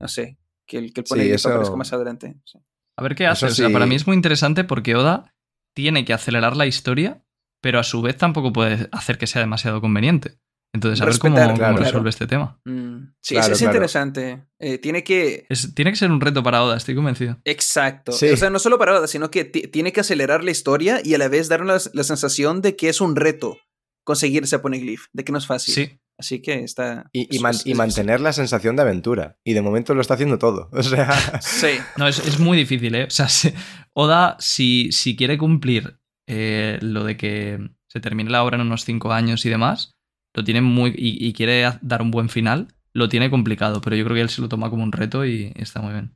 no 0.00 0.06
sé, 0.08 0.38
que 0.70 0.78
el, 0.78 0.92
que 0.94 1.00
el 1.00 1.06
Sí, 1.06 1.10
poneglyph 1.10 1.34
eso- 1.34 1.48
aparezca 1.50 1.76
más 1.76 1.92
adelante. 1.92 2.36
sí. 2.44 2.58
A 2.96 3.02
ver 3.02 3.14
qué 3.14 3.26
hace. 3.26 3.46
O 3.46 3.50
sea, 3.50 3.70
para 3.70 3.86
mí 3.86 3.94
es 3.94 4.06
muy 4.06 4.14
interesante 4.14 4.62
porque 4.62 4.94
Oda 4.94 5.34
tiene 5.74 6.04
que 6.04 6.12
acelerar 6.12 6.56
la 6.56 6.66
historia, 6.66 7.24
pero 7.62 7.78
a 7.78 7.82
su 7.82 8.02
vez 8.02 8.16
tampoco 8.16 8.52
puede 8.52 8.88
hacer 8.92 9.16
que 9.18 9.26
sea 9.26 9.40
demasiado 9.40 9.80
conveniente. 9.80 10.38
Entonces, 10.72 11.00
a 11.00 11.06
ver 11.06 11.18
cómo, 11.18 11.34
claro. 11.34 11.54
cómo 11.54 11.76
resuelve 11.78 12.10
este 12.10 12.26
tema. 12.28 12.60
Mm, 12.64 13.14
Sí, 13.20 13.34
Claro, 13.34 13.46
es, 13.46 13.52
es 13.52 13.58
claro. 13.58 13.72
interesante. 13.74 14.46
Eh, 14.60 14.78
tiene 14.78 15.02
que. 15.02 15.46
Es- 15.48 15.74
tiene 15.74 15.90
que 15.90 15.96
ser 15.96 16.10
un 16.12 16.20
reto 16.20 16.42
para 16.44 16.62
Oda, 16.62 16.76
estoy 16.76 16.94
convencido. 16.94 17.38
Exacto. 17.44 18.12
Sí. 18.12 18.28
O 18.28 18.36
sea, 18.36 18.50
no 18.50 18.58
solo 18.60 18.78
para 18.78 18.98
Oda, 18.98 19.08
sino 19.08 19.30
que 19.30 19.44
ti- 19.44 19.66
tiene 19.68 19.92
que 19.92 20.00
acelerar 20.00 20.44
la 20.44 20.50
historia 20.52 21.00
y 21.02 21.14
a 21.14 21.18
la 21.18 21.28
vez 21.28 21.48
darnos 21.48 21.86
la, 21.86 21.90
la 21.94 22.04
sensación 22.04 22.60
de 22.62 22.76
que 22.76 22.88
es 22.88 23.00
un 23.00 23.16
reto 23.16 23.56
conseguir 24.04 24.44
ese 24.44 24.58
poneglyph, 24.58 25.04
de 25.12 25.24
que 25.24 25.32
no 25.32 25.38
es 25.38 25.46
fácil. 25.46 25.74
Sí. 25.74 25.98
Así 26.20 26.40
que 26.42 26.62
está. 26.62 27.08
Y, 27.12 27.22
y 27.32 27.36
es- 27.36 27.42
man- 27.42 27.54
es- 27.54 27.66
y 27.66 27.72
es- 27.72 27.76
mantener 27.76 28.20
la 28.20 28.32
sensación 28.32 28.76
de 28.76 28.82
aventura. 28.82 29.38
Y 29.42 29.54
de 29.54 29.62
momento 29.62 29.94
lo 29.94 30.00
está 30.00 30.14
haciendo 30.14 30.38
todo. 30.38 30.68
O 30.72 30.82
sea, 30.82 31.40
Sí. 31.40 31.78
No, 31.96 32.06
es, 32.06 32.18
es 32.26 32.38
muy 32.38 32.56
difícil, 32.56 32.94
¿eh? 32.94 33.04
O 33.04 33.10
sea, 33.10 33.28
se- 33.28 33.54
Oda, 33.92 34.36
si, 34.38 34.92
si 34.92 35.16
quiere 35.16 35.36
cumplir 35.38 35.98
eh, 36.28 36.78
lo 36.82 37.02
de 37.04 37.16
que 37.16 37.58
se 37.88 38.00
termine 38.00 38.30
la 38.30 38.44
obra 38.44 38.56
en 38.56 38.62
unos 38.62 38.84
cinco 38.84 39.12
años 39.12 39.44
y 39.44 39.48
demás, 39.50 39.96
lo 40.34 40.44
tiene 40.44 40.60
muy. 40.60 40.90
y, 40.96 41.26
y 41.26 41.32
quiere 41.32 41.68
dar 41.82 42.02
un 42.02 42.12
buen 42.12 42.28
final, 42.28 42.68
lo 42.92 43.08
tiene 43.08 43.30
complicado, 43.30 43.80
pero 43.80 43.96
yo 43.96 44.04
creo 44.04 44.14
que 44.14 44.20
él 44.22 44.28
se 44.30 44.40
lo 44.42 44.48
toma 44.48 44.70
como 44.70 44.84
un 44.84 44.92
reto 44.92 45.24
y 45.24 45.52
está 45.56 45.80
muy 45.80 45.92
bien. 45.92 46.14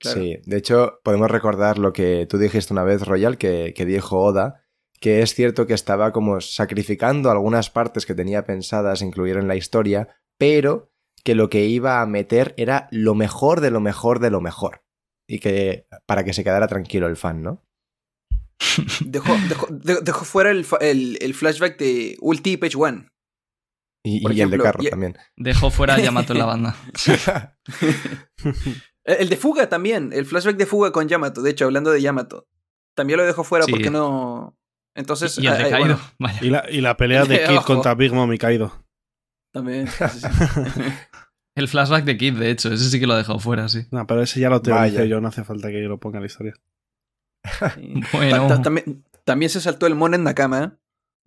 Claro. 0.00 0.20
Sí, 0.20 0.36
de 0.44 0.56
hecho, 0.58 0.98
podemos 1.04 1.30
recordar 1.30 1.78
lo 1.78 1.92
que 1.92 2.26
tú 2.28 2.36
dijiste 2.36 2.72
una 2.74 2.82
vez, 2.82 3.02
Royal, 3.02 3.38
que, 3.38 3.72
que 3.74 3.86
dijo 3.86 4.18
Oda, 4.18 4.61
que 5.02 5.20
es 5.20 5.34
cierto 5.34 5.66
que 5.66 5.74
estaba 5.74 6.12
como 6.12 6.40
sacrificando 6.40 7.30
algunas 7.30 7.68
partes 7.68 8.06
que 8.06 8.14
tenía 8.14 8.46
pensadas 8.46 9.02
incluir 9.02 9.36
en 9.36 9.48
la 9.48 9.56
historia, 9.56 10.08
pero 10.38 10.90
que 11.24 11.34
lo 11.34 11.50
que 11.50 11.66
iba 11.66 12.00
a 12.00 12.06
meter 12.06 12.54
era 12.56 12.88
lo 12.90 13.14
mejor 13.14 13.60
de 13.60 13.70
lo 13.70 13.80
mejor 13.80 14.18
de 14.20 14.30
lo 14.30 14.40
mejor. 14.40 14.82
Y 15.28 15.38
que 15.38 15.86
para 16.06 16.24
que 16.24 16.32
se 16.32 16.42
quedara 16.44 16.66
tranquilo 16.68 17.06
el 17.06 17.16
fan, 17.16 17.42
¿no? 17.42 17.62
Dejó, 19.04 19.34
dejó, 19.48 19.66
de- 19.70 20.00
dejó 20.02 20.24
fuera 20.24 20.50
el, 20.50 20.64
fa- 20.64 20.78
el- 20.80 21.18
el 21.20 21.34
flashback 21.34 21.78
de 21.78 22.16
Ulti 22.20 22.52
y 22.52 22.56
Page 22.56 22.76
One. 22.76 23.08
Y, 24.04 24.40
el 24.40 24.50
de 24.50 24.58
carro 24.58 24.82
y- 24.82 24.90
también. 24.90 25.16
Dejó 25.36 25.70
fuera 25.70 25.94
a 25.94 26.00
Yamato 26.00 26.32
en 26.32 26.38
la 26.40 26.46
banda. 26.46 26.76
El 29.04 29.16
el 29.18 29.28
de 29.28 29.36
Fuga 29.36 29.68
también, 29.68 30.12
el 30.12 30.26
flashback 30.26 30.56
de 30.56 30.66
Fuga 30.66 30.92
con 30.92 31.08
Yamato. 31.08 31.42
De 31.42 31.50
hecho, 31.50 31.64
hablando 31.64 31.90
de 31.90 32.00
Yamato, 32.00 32.46
también 32.94 33.16
lo 33.18 33.24
dejó 33.26 33.42
fuera 33.44 33.64
Sí. 33.64 33.72
porque 33.72 33.90
no. 33.90 34.56
Entonces. 34.94 35.38
y 35.38 35.46
el 35.46 35.52
de 35.56 35.70
Kaido. 35.70 35.78
bueno, 35.78 36.00
Vaya. 36.18 36.38
Y 36.42 36.50
la, 36.50 36.64
y 36.70 36.80
la 36.80 36.96
pelea 36.96 37.22
El 37.22 37.28
de 37.28 37.34
de 37.38 37.40
Kid 37.44 37.50
abajo. 37.52 37.66
contra 37.66 37.94
Big 37.94 38.12
Mom 38.12 38.32
y 38.32 38.38
Kaido. 38.38 38.84
también. 39.52 39.86
sí, 39.88 40.04
sí, 40.10 40.20
sí. 40.20 40.82
El 41.54 41.68
flashback 41.68 42.04
de 42.04 42.16
Kid, 42.16 42.38
de 42.38 42.50
hecho, 42.50 42.72
ese 42.72 42.88
sí 42.88 42.98
que 42.98 43.06
lo 43.06 43.12
ha 43.12 43.18
dejado 43.18 43.38
fuera, 43.38 43.68
sí. 43.68 43.82
No, 43.90 44.06
pero 44.06 44.22
ese 44.22 44.40
ya 44.40 44.48
lo 44.48 44.62
teoricé 44.62 45.06
yo, 45.06 45.20
no 45.20 45.28
hace 45.28 45.44
falta 45.44 45.68
que 45.68 45.82
yo 45.82 45.88
lo 45.90 45.98
ponga 46.00 46.16
en 46.16 46.22
la 46.22 46.26
historia. 46.26 46.54
Bueno. 48.12 48.46
Ta- 48.48 48.56
ta- 48.56 48.62
también, 48.62 49.04
también 49.24 49.50
se 49.50 49.60
saltó 49.60 49.86
el 49.86 49.94
Monen 49.94 50.24
Nakama. 50.24 50.64
¿eh? 50.64 50.70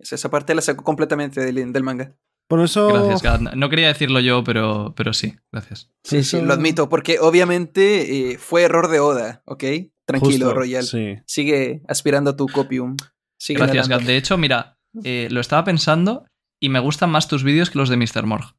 Esa 0.00 0.16
esa 0.16 0.30
parte 0.30 0.54
la 0.54 0.62
sacó 0.62 0.82
completamente 0.84 1.40
del, 1.44 1.72
del 1.72 1.82
manga. 1.82 2.12
Por 2.48 2.60
eso. 2.60 2.88
Gracias, 2.88 3.22
Gad. 3.22 3.40
No 3.54 3.68
quería 3.68 3.88
decirlo 3.88 4.20
yo, 4.20 4.42
pero, 4.44 4.94
pero 4.96 5.12
sí, 5.12 5.36
gracias. 5.52 5.90
Sí, 6.04 6.22
sí, 6.24 6.40
lo 6.40 6.52
admito, 6.52 6.88
porque 6.88 7.18
obviamente 7.20 8.32
eh, 8.32 8.38
fue 8.38 8.62
error 8.62 8.88
de 8.88 9.00
Oda, 9.00 9.42
¿ok? 9.46 9.64
Tranquilo, 10.06 10.46
justo, 10.46 10.54
Royal. 10.54 10.84
Sí. 10.84 11.16
Sigue 11.26 11.82
aspirando 11.88 12.30
a 12.30 12.36
tu 12.36 12.46
copium. 12.46 12.96
Sigue 13.38 13.58
Gracias. 13.60 13.88
Gad. 13.88 14.02
De 14.02 14.16
hecho, 14.16 14.38
mira, 14.38 14.78
eh, 15.04 15.28
lo 15.30 15.40
estaba 15.40 15.64
pensando 15.64 16.26
y 16.60 16.68
me 16.68 16.80
gustan 16.80 17.10
más 17.10 17.28
tus 17.28 17.44
vídeos 17.44 17.70
que 17.70 17.78
los 17.78 17.88
de 17.88 17.96
Mr. 17.96 18.24
Morg. 18.26 18.56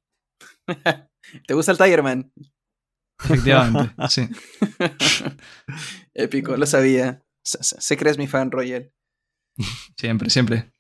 ¿Te 1.48 1.54
gusta 1.54 1.72
el 1.72 1.78
Tigerman? 1.78 2.32
Efectivamente, 3.24 3.96
sí. 4.10 4.30
Épico, 6.14 6.56
lo 6.58 6.66
sabía. 6.66 7.24
Se, 7.44 7.58
se- 7.64 7.98
crees 7.98 8.18
mi 8.18 8.28
fan, 8.28 8.52
Royal. 8.52 8.92
Siempre, 9.98 10.30
siempre. 10.30 10.72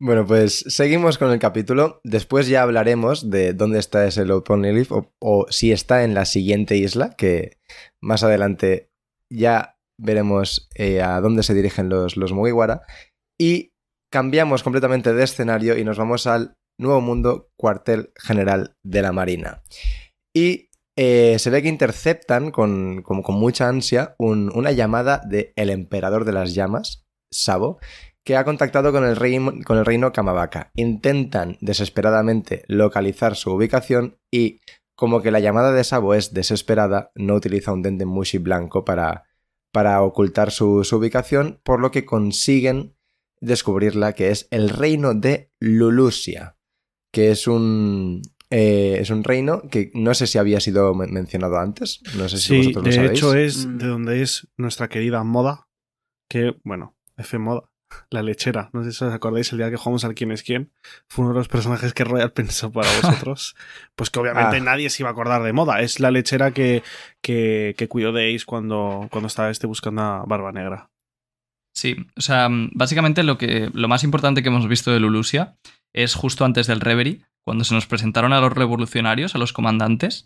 Bueno, 0.00 0.26
pues 0.26 0.64
seguimos 0.68 1.18
con 1.18 1.30
el 1.32 1.38
capítulo. 1.38 2.00
Después 2.04 2.46
ya 2.46 2.62
hablaremos 2.62 3.30
de 3.30 3.52
dónde 3.54 3.78
está 3.78 4.06
ese 4.06 4.24
Poneglyph 4.26 4.92
o, 4.92 5.12
o 5.18 5.46
si 5.50 5.72
está 5.72 6.04
en 6.04 6.14
la 6.14 6.24
siguiente 6.24 6.76
isla, 6.76 7.14
que 7.16 7.58
más 8.00 8.22
adelante 8.22 8.92
ya 9.30 9.78
veremos 9.98 10.68
eh, 10.76 11.02
a 11.02 11.20
dónde 11.20 11.42
se 11.42 11.54
dirigen 11.54 11.88
los, 11.88 12.16
los 12.16 12.32
Mugiwara. 12.32 12.82
Y 13.40 13.72
cambiamos 14.10 14.62
completamente 14.62 15.12
de 15.14 15.24
escenario 15.24 15.78
y 15.78 15.84
nos 15.84 15.98
vamos 15.98 16.26
al 16.26 16.56
Nuevo 16.78 17.00
Mundo, 17.00 17.50
cuartel 17.56 18.12
general 18.16 18.76
de 18.84 19.02
la 19.02 19.12
Marina. 19.12 19.62
Y 20.34 20.70
eh, 20.96 21.38
se 21.38 21.50
ve 21.50 21.62
que 21.62 21.68
interceptan 21.68 22.50
con, 22.50 23.02
con- 23.02 23.22
mucha 23.34 23.68
ansia 23.68 24.14
un- 24.18 24.50
una 24.54 24.72
llamada 24.72 25.20
de 25.24 25.52
el 25.56 25.70
emperador 25.70 26.24
de 26.24 26.32
las 26.32 26.54
llamas, 26.54 27.04
Sabo, 27.32 27.78
que 28.24 28.36
ha 28.36 28.44
contactado 28.44 28.92
con 28.92 29.04
el, 29.04 29.16
reino, 29.16 29.52
con 29.64 29.78
el 29.78 29.86
reino 29.86 30.12
Kamabaka. 30.12 30.70
Intentan 30.74 31.56
desesperadamente 31.60 32.64
localizar 32.68 33.36
su 33.36 33.52
ubicación 33.52 34.18
y, 34.32 34.60
como 34.96 35.22
que 35.22 35.30
la 35.30 35.40
llamada 35.40 35.72
de 35.72 35.84
Sabo 35.84 36.14
es 36.14 36.34
desesperada, 36.34 37.12
no 37.14 37.34
utiliza 37.34 37.72
un 37.72 37.82
Dendemushi 37.82 38.38
blanco 38.38 38.84
para, 38.84 39.24
para 39.72 40.02
ocultar 40.02 40.50
su 40.50 40.82
ubicación, 40.92 41.60
por 41.64 41.80
lo 41.80 41.90
que 41.90 42.04
consiguen 42.04 42.96
descubrirla, 43.40 44.12
que 44.14 44.30
es 44.30 44.48
el 44.50 44.68
reino 44.70 45.14
de 45.14 45.50
Lulusia, 45.60 46.56
que 47.12 47.30
es 47.30 47.46
un, 47.46 48.22
eh, 48.50 48.98
es 49.00 49.10
un 49.10 49.24
reino 49.24 49.62
que 49.70 49.90
no 49.94 50.14
sé 50.14 50.26
si 50.26 50.38
había 50.38 50.60
sido 50.60 50.94
men- 50.94 51.12
mencionado 51.12 51.58
antes, 51.58 52.00
no 52.16 52.28
sé 52.28 52.38
si 52.38 52.48
Sí, 52.48 52.56
vosotros 52.58 52.84
lo 52.84 52.90
de 52.90 52.96
sabéis. 52.96 53.10
hecho 53.12 53.34
es 53.34 53.66
Mm. 53.66 53.78
de 53.78 53.86
donde 53.86 54.22
es 54.22 54.48
nuestra 54.56 54.88
querida 54.88 55.22
Moda, 55.24 55.68
que, 56.30 56.56
bueno, 56.64 56.96
F 57.16 57.38
Moda, 57.38 57.70
la 58.10 58.22
lechera. 58.22 58.68
No 58.74 58.84
sé 58.84 58.92
si 58.92 59.02
os 59.04 59.14
acordáis 59.14 59.50
el 59.52 59.58
día 59.58 59.70
que 59.70 59.76
jugamos 59.78 60.04
al 60.04 60.14
quién 60.14 60.30
es 60.30 60.42
quién. 60.42 60.70
Fue 61.08 61.24
uno 61.24 61.32
de 61.32 61.40
los 61.40 61.48
personajes 61.48 61.94
que 61.94 62.04
Royal 62.04 62.32
pensó 62.34 62.70
para 62.70 62.88
vosotros. 63.02 63.56
pues 63.96 64.10
que 64.10 64.18
obviamente 64.20 64.58
Ah. 64.58 64.60
nadie 64.60 64.90
se 64.90 65.02
iba 65.02 65.08
a 65.08 65.12
acordar 65.12 65.42
de 65.42 65.52
Moda. 65.54 65.80
Es 65.80 65.98
la 66.00 66.10
lechera 66.10 66.50
que, 66.52 66.82
que, 67.22 67.74
que 67.78 67.88
cuidó 67.88 68.12
de 68.12 68.34
Ace 68.34 68.44
cuando, 68.44 69.08
cuando 69.10 69.26
estaba 69.28 69.48
este 69.50 69.66
buscando 69.66 70.02
a 70.02 70.24
Barba 70.26 70.52
Negra. 70.52 70.87
Sí, 71.78 71.94
o 72.16 72.20
sea, 72.20 72.48
básicamente 72.50 73.22
lo, 73.22 73.38
que, 73.38 73.70
lo 73.72 73.86
más 73.86 74.02
importante 74.02 74.42
que 74.42 74.48
hemos 74.48 74.66
visto 74.66 74.90
de 74.90 74.98
Lulusia 74.98 75.54
es 75.92 76.16
justo 76.16 76.44
antes 76.44 76.66
del 76.66 76.80
Reverie, 76.80 77.20
cuando 77.44 77.62
se 77.62 77.72
nos 77.72 77.86
presentaron 77.86 78.32
a 78.32 78.40
los 78.40 78.52
revolucionarios, 78.52 79.36
a 79.36 79.38
los 79.38 79.52
comandantes. 79.52 80.24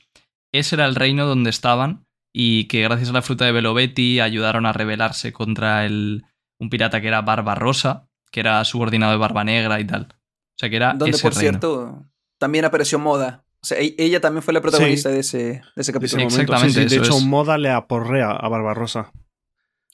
Ese 0.51 0.77
era 0.77 0.87
el 0.87 0.95
reino 0.95 1.27
donde 1.27 1.51
estaban 1.51 2.07
y 2.33 2.69
que 2.69 2.81
gracias 2.81 3.11
a 3.11 3.13
la 3.13 3.21
fruta 3.21 3.45
de 3.45 3.53
Belovetti 3.53 4.21
ayudaron 4.21 4.65
a 4.65 4.73
rebelarse 4.73 5.35
contra 5.35 5.85
el, 5.85 6.25
un 6.59 6.71
pirata 6.71 7.03
que 7.03 7.09
era 7.09 7.21
Barba 7.21 7.55
Rosa, 7.55 8.09
que 8.31 8.41
era 8.41 8.65
subordinado 8.65 9.13
de 9.13 9.19
Barba 9.19 9.45
Negra 9.45 9.79
y 9.79 9.85
tal. 9.87 10.09
O 10.11 10.59
sea, 10.59 10.71
que 10.71 10.77
era 10.77 10.95
Donde, 10.95 11.11
ese 11.11 11.21
por 11.23 11.35
reino. 11.35 11.51
cierto, 11.51 12.07
también 12.39 12.65
apareció 12.65 12.99
Moda. 12.99 13.45
O 13.63 13.67
sea, 13.67 13.79
e- 13.79 13.95
ella 13.99 14.23
también 14.23 14.43
fue 14.43 14.55
la 14.55 14.63
protagonista 14.63 15.11
de, 15.11 15.21
ese, 15.21 15.37
de 15.37 15.45
ese 15.45 15.63
De 15.77 15.83
ese 15.83 15.93
capítulo. 15.93 16.19
Sí, 16.19 16.25
exactamente, 16.25 16.83
Sí, 16.83 16.89
sí, 16.89 16.97
de 16.97 17.03
hecho, 17.05 17.19
es. 17.19 17.25
Moda 17.25 17.59
le 17.59 17.71
aporrea 17.71 18.31
a 18.31 18.49
Barbarosa. 18.49 19.13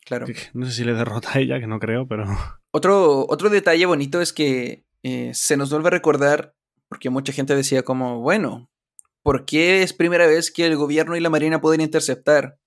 Claro. 0.08 0.26
No 0.54 0.64
sé 0.64 0.72
si 0.72 0.84
le 0.84 0.94
derrota 0.94 1.28
a 1.34 1.38
ella, 1.38 1.60
que 1.60 1.66
no 1.66 1.78
creo, 1.78 2.08
pero. 2.08 2.24
Otro, 2.70 3.26
otro 3.28 3.48
detalle 3.48 3.86
bonito 3.86 4.20
es 4.20 4.32
que 4.32 4.84
eh, 5.02 5.30
se 5.34 5.56
nos 5.56 5.70
vuelve 5.70 5.88
a 5.88 5.90
recordar, 5.90 6.54
porque 6.88 7.08
mucha 7.08 7.32
gente 7.32 7.56
decía 7.56 7.82
como, 7.82 8.20
bueno, 8.20 8.70
¿por 9.22 9.46
qué 9.46 9.82
es 9.82 9.94
primera 9.94 10.26
vez 10.26 10.50
que 10.50 10.66
el 10.66 10.76
gobierno 10.76 11.16
y 11.16 11.20
la 11.20 11.30
marina 11.30 11.62
pueden 11.62 11.80
interceptar 11.80 12.58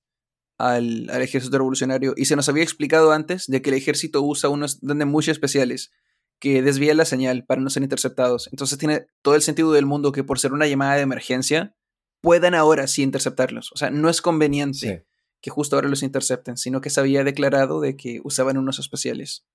al, 0.57 1.07
al 1.11 1.21
ejército 1.21 1.57
revolucionario? 1.57 2.13
Y 2.17 2.25
se 2.25 2.35
nos 2.35 2.49
había 2.49 2.63
explicado 2.63 3.11
antes 3.11 3.45
de 3.45 3.61
que 3.61 3.69
el 3.69 3.75
ejército 3.75 4.23
usa 4.23 4.49
unos 4.49 4.79
muy 4.81 5.23
especiales 5.27 5.91
que 6.39 6.63
desvían 6.63 6.97
la 6.97 7.05
señal 7.05 7.45
para 7.45 7.61
no 7.61 7.69
ser 7.69 7.83
interceptados. 7.83 8.49
Entonces 8.51 8.79
tiene 8.79 9.05
todo 9.21 9.35
el 9.35 9.43
sentido 9.43 9.71
del 9.71 9.85
mundo 9.85 10.11
que 10.11 10.23
por 10.23 10.39
ser 10.39 10.53
una 10.53 10.67
llamada 10.67 10.95
de 10.95 11.01
emergencia 11.01 11.75
puedan 12.21 12.55
ahora 12.55 12.87
sí 12.87 13.03
interceptarlos. 13.03 13.71
O 13.71 13.77
sea, 13.77 13.91
no 13.91 14.09
es 14.09 14.21
conveniente 14.21 14.77
Sí. 14.79 15.10
Que 15.41 15.49
justo 15.49 15.75
ahora 15.75 15.89
los 15.89 16.03
intercepten, 16.03 16.57
sino 16.57 16.81
que 16.81 16.89
se 16.89 16.99
había 16.99 17.23
declarado 17.23 17.81
de 17.81 17.97
que 17.97 18.21
usaban 18.23 18.57
unos 18.57 18.79
especiales. 18.79 19.45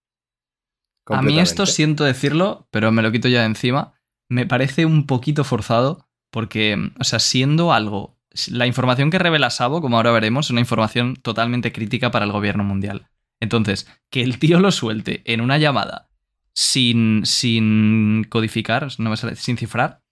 A 1.07 1.23
mí 1.23 1.39
esto 1.39 1.67
siento 1.67 2.05
decirlo, 2.05 2.67
pero 2.71 2.91
me 2.91 3.03
lo 3.03 3.13
quito 3.13 3.29
ya 3.29 3.41
de 3.41 3.47
encima. 3.47 3.95
Me 4.29 4.45
parece 4.45 4.87
un 4.87 5.07
poquito 5.07 5.45
forzado 5.45 6.09
porque, 6.31 6.77
o 6.99 7.05
sea, 7.05 7.21
siendo 7.21 7.73
algo, 7.73 8.19
la 8.51 8.67
información 8.67 9.11
que 9.11 9.19
revela 9.19 9.51
Sabo, 9.51 9.81
como 9.81 9.97
ahora 9.97 10.11
veremos, 10.11 10.47
es 10.47 10.51
una 10.51 10.61
información 10.61 11.15
totalmente 11.17 11.73
crítica 11.73 12.11
para 12.11 12.25
el 12.25 12.33
gobierno 12.33 12.65
mundial. 12.65 13.09
Entonces, 13.41 13.87
que 14.11 14.23
el 14.23 14.39
tío 14.39 14.59
lo 14.59 14.73
suelte 14.73 15.23
en 15.25 15.41
una 15.41 15.59
llamada 15.59 16.11
sin, 16.53 17.25
sin 17.25 18.25
codificar, 18.29 18.89
no 18.99 19.11
me 19.11 19.17
sale, 19.17 19.37
sin 19.37 19.57
cifrar, 19.57 20.03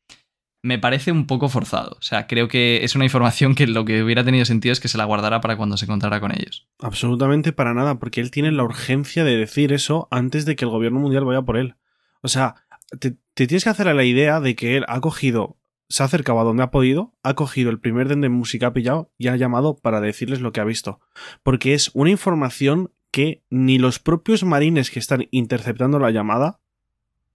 me 0.64 0.78
parece 0.78 1.12
un 1.12 1.26
poco 1.26 1.50
forzado. 1.50 1.98
O 1.98 2.02
sea, 2.02 2.26
creo 2.26 2.48
que 2.48 2.84
es 2.84 2.94
una 2.94 3.04
información 3.04 3.54
que 3.54 3.66
lo 3.66 3.84
que 3.84 4.02
hubiera 4.02 4.24
tenido 4.24 4.46
sentido 4.46 4.72
es 4.72 4.80
que 4.80 4.88
se 4.88 4.96
la 4.96 5.04
guardara 5.04 5.42
para 5.42 5.58
cuando 5.58 5.76
se 5.76 5.84
encontrara 5.84 6.20
con 6.20 6.32
ellos. 6.32 6.66
Absolutamente 6.78 7.52
para 7.52 7.74
nada, 7.74 7.98
porque 7.98 8.22
él 8.22 8.30
tiene 8.30 8.50
la 8.50 8.64
urgencia 8.64 9.24
de 9.24 9.36
decir 9.36 9.74
eso 9.74 10.08
antes 10.10 10.46
de 10.46 10.56
que 10.56 10.64
el 10.64 10.70
gobierno 10.70 11.00
mundial 11.00 11.26
vaya 11.26 11.42
por 11.42 11.58
él. 11.58 11.74
O 12.22 12.28
sea, 12.28 12.54
te, 12.98 13.14
tienes 13.34 13.64
que 13.64 13.68
hacer 13.68 13.88
a 13.88 13.94
la 13.94 14.04
idea 14.04 14.40
de 14.40 14.56
que 14.56 14.78
él 14.78 14.86
ha 14.88 15.02
cogido, 15.02 15.58
se 15.90 16.02
ha 16.02 16.06
acercado 16.06 16.40
a 16.40 16.44
donde 16.44 16.62
ha 16.62 16.70
podido, 16.70 17.12
ha 17.22 17.34
cogido 17.34 17.68
el 17.68 17.78
primer 17.78 18.08
den 18.08 18.22
de 18.22 18.30
música, 18.30 18.72
pillado 18.72 19.12
y 19.18 19.28
ha 19.28 19.36
llamado 19.36 19.76
para 19.76 20.00
decirles 20.00 20.40
lo 20.40 20.52
que 20.52 20.60
ha 20.60 20.64
visto. 20.64 20.98
Porque 21.42 21.74
es 21.74 21.90
una 21.92 22.08
información 22.08 22.90
que 23.10 23.42
ni 23.50 23.76
los 23.76 23.98
propios 23.98 24.44
marines 24.44 24.90
que 24.90 24.98
están 24.98 25.28
interceptando 25.30 25.98
la 25.98 26.10
llamada 26.10 26.58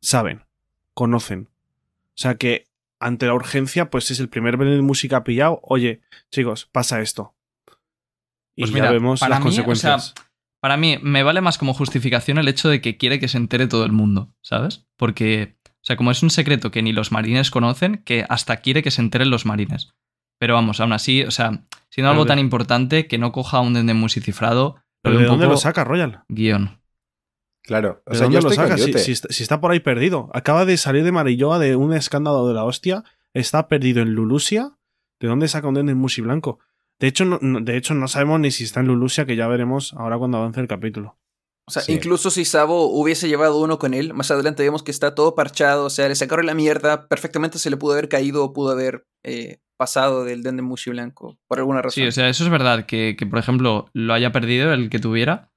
saben, 0.01 0.45
conocen. 0.95 1.49
O 2.15 2.21
sea 2.21 2.35
que 2.35 2.68
ante 2.99 3.25
la 3.27 3.33
urgencia, 3.33 3.89
pues 3.89 4.11
es 4.11 4.19
el 4.19 4.29
primer 4.29 4.57
den 4.57 4.69
de 4.75 4.81
música 4.81 5.23
pillado. 5.23 5.59
Oye, 5.63 6.01
chicos, 6.31 6.67
pasa 6.71 7.01
esto. 7.01 7.35
Y 8.55 8.63
Pues 8.63 8.73
ya 8.73 8.91
vemos 8.91 9.19
para 9.21 9.35
las 9.35 9.39
mí, 9.43 9.49
o 9.49 9.51
sea, 9.51 9.63
consecuencias. 9.65 10.13
Para 10.61 10.75
mí, 10.75 10.97
me 11.01 11.23
vale 11.23 11.39
más 11.39 11.57
como 11.57 11.73
justificación 11.73 12.37
el 12.37 12.47
hecho 12.49 12.67
de 12.67 12.81
que 12.81 12.97
quiere 12.97 13.19
que 13.19 13.29
se 13.29 13.37
entere 13.37 13.67
todo 13.67 13.85
el 13.85 13.93
mundo, 13.93 14.33
¿sabes? 14.43 14.85
Porque, 14.97 15.55
o 15.65 15.83
sea, 15.83 15.95
como 15.95 16.11
es 16.11 16.21
un 16.21 16.29
secreto 16.29 16.69
que 16.69 16.81
ni 16.81 16.91
los 16.91 17.13
marines 17.13 17.49
conocen, 17.51 18.03
que 18.03 18.25
hasta 18.27 18.57
quiere 18.57 18.83
que 18.83 18.91
se 18.91 19.01
enteren 19.01 19.29
los 19.29 19.45
marines. 19.45 19.93
Pero 20.37 20.55
vamos, 20.55 20.81
aún 20.81 20.91
así, 20.91 21.23
o 21.23 21.31
sea, 21.31 21.63
siendo 21.89 22.11
algo 22.11 22.25
de- 22.25 22.29
tan 22.29 22.39
importante 22.39 23.07
que 23.07 23.17
no 23.17 23.31
coja 23.31 23.61
un 23.61 23.73
Dendemus 23.73 24.13
cifrado, 24.15 24.75
lo 24.75 24.81
¿Pero 25.03 25.15
de 25.19 25.23
un 25.23 25.27
dónde 25.29 25.45
poco 25.45 25.53
lo 25.53 25.57
saca 25.59 25.85
Royal? 25.85 26.23
guion. 26.27 26.78
Claro, 27.69 28.01
o 28.07 28.09
¿De 28.09 28.17
sea, 28.17 28.23
dónde 28.25 28.39
yo 28.39 28.41
lo 28.41 28.49
estoy 28.49 28.67
con 28.67 28.77
saca? 28.79 28.97
Si, 28.99 29.11
está, 29.11 29.27
si 29.31 29.43
está 29.43 29.61
por 29.61 29.69
ahí 29.69 29.79
perdido. 29.79 30.31
Acaba 30.33 30.65
de 30.65 30.75
salir 30.75 31.03
de 31.03 31.11
Marilloa 31.11 31.59
de 31.59 31.75
un 31.75 31.93
escándalo 31.93 32.47
de 32.47 32.55
la 32.55 32.63
hostia. 32.63 33.03
Está 33.35 33.67
perdido 33.67 34.01
en 34.01 34.13
Lulusia. 34.15 34.71
¿De 35.19 35.27
dónde 35.27 35.47
saca 35.47 35.67
un 35.67 35.75
Denden 35.75 35.95
Mushi 35.99 36.21
blanco? 36.23 36.57
De 36.99 37.05
hecho, 37.05 37.25
no, 37.25 37.37
de 37.61 37.77
hecho, 37.77 37.93
no 37.93 38.07
sabemos 38.07 38.39
ni 38.39 38.49
si 38.49 38.63
está 38.63 38.79
en 38.79 38.87
Lulusia, 38.87 39.27
que 39.27 39.35
ya 39.35 39.47
veremos 39.47 39.93
ahora 39.93 40.17
cuando 40.17 40.39
avance 40.39 40.59
el 40.59 40.67
capítulo. 40.67 41.19
O 41.67 41.71
sea, 41.71 41.83
Sí. 41.83 41.93
incluso 41.93 42.31
si 42.31 42.43
Sabo 42.43 42.87
hubiese 42.87 43.27
llevado 43.27 43.61
uno 43.61 43.77
con 43.77 43.93
él, 43.93 44.15
más 44.15 44.31
adelante 44.31 44.63
vemos 44.63 44.81
que 44.81 44.89
está 44.89 45.13
todo 45.13 45.35
parchado, 45.35 45.85
o 45.85 45.89
sea, 45.91 46.07
le 46.07 46.15
sacaron 46.15 46.47
la 46.47 46.55
mierda, 46.55 47.07
perfectamente 47.07 47.59
se 47.59 47.69
le 47.69 47.77
pudo 47.77 47.93
haber 47.93 48.09
caído 48.09 48.43
o 48.43 48.51
pudo 48.51 48.71
haber 48.71 49.05
eh, 49.23 49.59
pasado 49.77 50.23
del 50.25 50.41
Dendemushi 50.41 50.89
blanco, 50.89 51.37
por 51.47 51.59
alguna 51.59 51.83
razón. 51.83 52.01
Sí, 52.01 52.07
o 52.07 52.11
sea, 52.11 52.27
eso 52.29 52.43
es 52.43 52.49
verdad, 52.49 52.87
que, 52.87 53.15
que, 53.15 53.27
por 53.27 53.37
ejemplo 53.37 53.85
lo 53.93 54.13
haya 54.15 54.31
perdido 54.31 54.73
el 54.73 54.89
que 54.89 54.97
tuviera 54.97 55.51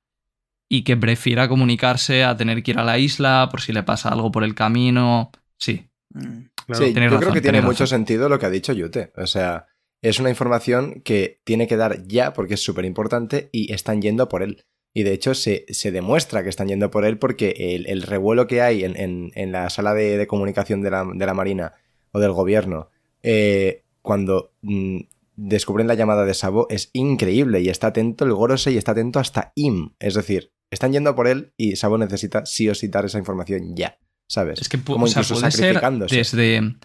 y 0.74 0.84
que 0.84 0.96
prefiera 0.96 1.48
comunicarse 1.48 2.24
a 2.24 2.34
tener 2.34 2.62
que 2.62 2.70
ir 2.70 2.78
a 2.78 2.84
la 2.84 2.96
isla 2.96 3.48
por 3.50 3.60
si 3.60 3.74
le 3.74 3.82
pasa 3.82 4.08
algo 4.08 4.32
por 4.32 4.42
el 4.42 4.54
camino. 4.54 5.30
Sí, 5.58 5.86
Mm. 6.14 6.44
Claro. 6.66 6.84
sí, 6.86 6.92
yo 6.94 7.18
creo 7.18 7.32
que 7.32 7.40
tiene 7.42 7.60
mucho 7.60 7.86
sentido 7.86 8.28
lo 8.30 8.38
que 8.38 8.46
ha 8.46 8.50
dicho 8.50 8.72
Yute. 8.72 9.12
O 9.16 9.26
sea, 9.26 9.66
es 10.02 10.18
una 10.18 10.30
información 10.30 11.02
que 11.04 11.40
tiene 11.44 11.66
que 11.66 11.76
dar 11.76 12.06
ya 12.06 12.32
porque 12.32 12.54
es 12.54 12.62
súper 12.62 12.84
importante 12.86 13.48
y 13.52 13.72
están 13.72 14.00
yendo 14.00 14.28
por 14.28 14.42
él. 14.42 14.64
Y 14.94 15.02
de 15.02 15.12
hecho 15.12 15.34
se, 15.34 15.64
se 15.68 15.90
demuestra 15.90 16.42
que 16.42 16.48
están 16.48 16.68
yendo 16.68 16.90
por 16.90 17.04
él 17.04 17.18
porque 17.18 17.50
el, 17.74 17.86
el 17.86 18.02
revuelo 18.02 18.46
que 18.46 18.62
hay 18.62 18.84
en, 18.84 18.96
en- 18.96 19.32
en 19.34 19.52
la 19.52 19.68
sala 19.70 19.92
de, 19.94 20.16
de 20.18 20.26
comunicación 20.26 20.80
de 20.82 20.90
la, 20.90 21.06
de 21.12 21.26
la 21.26 21.34
Marina 21.34 21.72
o 22.12 22.18
del 22.20 22.32
gobierno 22.32 22.88
eh, 23.22 23.82
cuando 24.02 24.52
mm, 24.62 24.98
descubren 25.36 25.86
la 25.86 25.94
llamada 25.94 26.24
de 26.24 26.34
Sabo 26.34 26.66
es 26.70 26.90
increíble 26.92 27.60
y 27.60 27.68
está 27.68 27.88
atento 27.88 28.24
el 28.24 28.32
Gorosei 28.32 28.74
y 28.74 28.78
está 28.78 28.92
atento 28.92 29.18
hasta 29.18 29.52
Im. 29.54 29.94
Es 29.98 30.14
decir, 30.14 30.52
están 30.70 30.92
yendo 30.92 31.14
por 31.14 31.28
él 31.28 31.52
y 31.56 31.76
Sabo 31.76 31.98
necesita 31.98 32.46
sí 32.46 32.68
o 32.68 32.74
sí 32.74 32.88
dar 32.88 33.04
esa 33.04 33.18
información 33.18 33.76
ya. 33.76 33.98
¿Sabes? 34.28 34.62
es 34.62 34.68
que 34.68 34.80
Como 34.80 35.04
o 35.04 35.08
sea, 35.08 35.20
incluso 35.20 35.40
puede 35.40 35.50
ser 35.50 35.60
sacrificándose. 35.60 36.16
desde... 36.16 36.76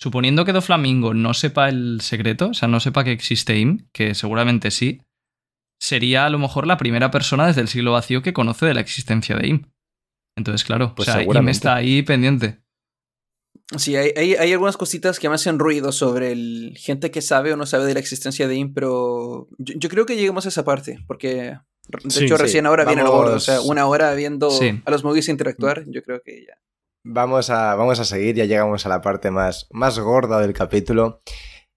Suponiendo 0.00 0.44
que 0.44 0.52
Doflamingo 0.52 1.14
no 1.14 1.34
sepa 1.34 1.68
el 1.68 2.00
secreto, 2.00 2.48
o 2.48 2.54
sea, 2.54 2.68
no 2.68 2.80
sepa 2.80 3.04
que 3.04 3.12
existe 3.12 3.58
IM, 3.58 3.88
que 3.92 4.14
seguramente 4.14 4.70
sí, 4.70 5.00
sería 5.80 6.26
a 6.26 6.30
lo 6.30 6.38
mejor 6.38 6.66
la 6.66 6.76
primera 6.76 7.10
persona 7.10 7.46
desde 7.46 7.60
el 7.60 7.68
siglo 7.68 7.92
vacío 7.92 8.22
que 8.22 8.32
conoce 8.32 8.66
de 8.66 8.74
la 8.74 8.80
existencia 8.80 9.36
de 9.36 9.48
IM. 9.48 9.70
Entonces, 10.36 10.64
claro, 10.64 10.94
Pues 10.94 11.08
o 11.08 11.12
sea, 11.12 11.22
IM 11.22 11.48
está 11.48 11.76
ahí 11.76 12.02
pendiente. 12.02 12.63
Sí, 13.78 13.96
hay, 13.96 14.12
hay, 14.16 14.34
hay 14.34 14.52
algunas 14.52 14.76
cositas 14.76 15.18
que 15.18 15.28
me 15.28 15.36
hacen 15.36 15.58
ruido 15.58 15.90
sobre 15.90 16.32
el 16.32 16.74
gente 16.76 17.10
que 17.10 17.22
sabe 17.22 17.52
o 17.52 17.56
no 17.56 17.64
sabe 17.66 17.86
de 17.86 17.94
la 17.94 18.00
existencia 18.00 18.46
de 18.46 18.54
IM, 18.56 18.74
pero 18.74 19.48
yo, 19.58 19.74
yo 19.78 19.88
creo 19.88 20.04
que 20.06 20.16
lleguemos 20.16 20.44
a 20.44 20.50
esa 20.50 20.64
parte, 20.64 20.98
porque 21.06 21.56
de 21.88 22.10
Sí, 22.10 22.24
hecho 22.24 22.36
sí. 22.36 22.42
recién 22.42 22.66
ahora 22.66 22.84
viene 22.84 23.02
el 23.02 23.08
gordo, 23.08 23.36
o 23.36 23.40
sea, 23.40 23.60
una 23.62 23.86
hora 23.86 24.14
viendo 24.14 24.50
Sí. 24.50 24.82
a 24.84 24.90
los 24.90 25.02
movies 25.02 25.28
interactuar, 25.28 25.84
yo 25.86 26.02
creo 26.02 26.20
que 26.22 26.44
ya. 26.46 26.58
Vamos 27.06 27.50
a, 27.50 27.74
vamos 27.74 27.98
a 28.00 28.04
seguir, 28.04 28.34
ya 28.34 28.44
llegamos 28.44 28.84
a 28.86 28.88
la 28.90 29.00
parte 29.00 29.30
más, 29.30 29.66
más 29.70 29.98
gorda 29.98 30.40
del 30.40 30.52
capítulo. 30.54 31.22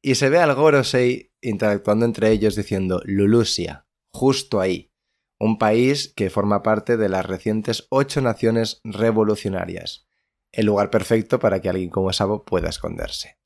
Y 0.02 0.16
se 0.16 0.30
ve 0.30 0.40
al 0.40 0.54
Gorosei 0.56 1.32
interactuando 1.42 2.06
entre 2.06 2.32
ellos 2.32 2.56
diciendo 2.56 3.02
Lulusia, 3.06 3.86
justo 4.14 4.62
ahí, 4.62 4.92
un 5.40 5.58
país 5.58 6.14
que 6.16 6.30
forma 6.30 6.64
parte 6.64 6.96
de 6.98 7.10
las 7.10 7.26
recientes 7.26 7.88
ocho 7.90 8.22
naciones 8.22 8.80
revolucionarias. 8.86 10.07
El 10.52 10.66
lugar 10.66 10.90
perfecto 10.90 11.40
para 11.40 11.62
que 11.62 11.70
alguien 11.70 11.90
como 11.90 12.14
Sabo 12.14 12.44
pueda 12.44 12.70
esconderse. 12.70 13.38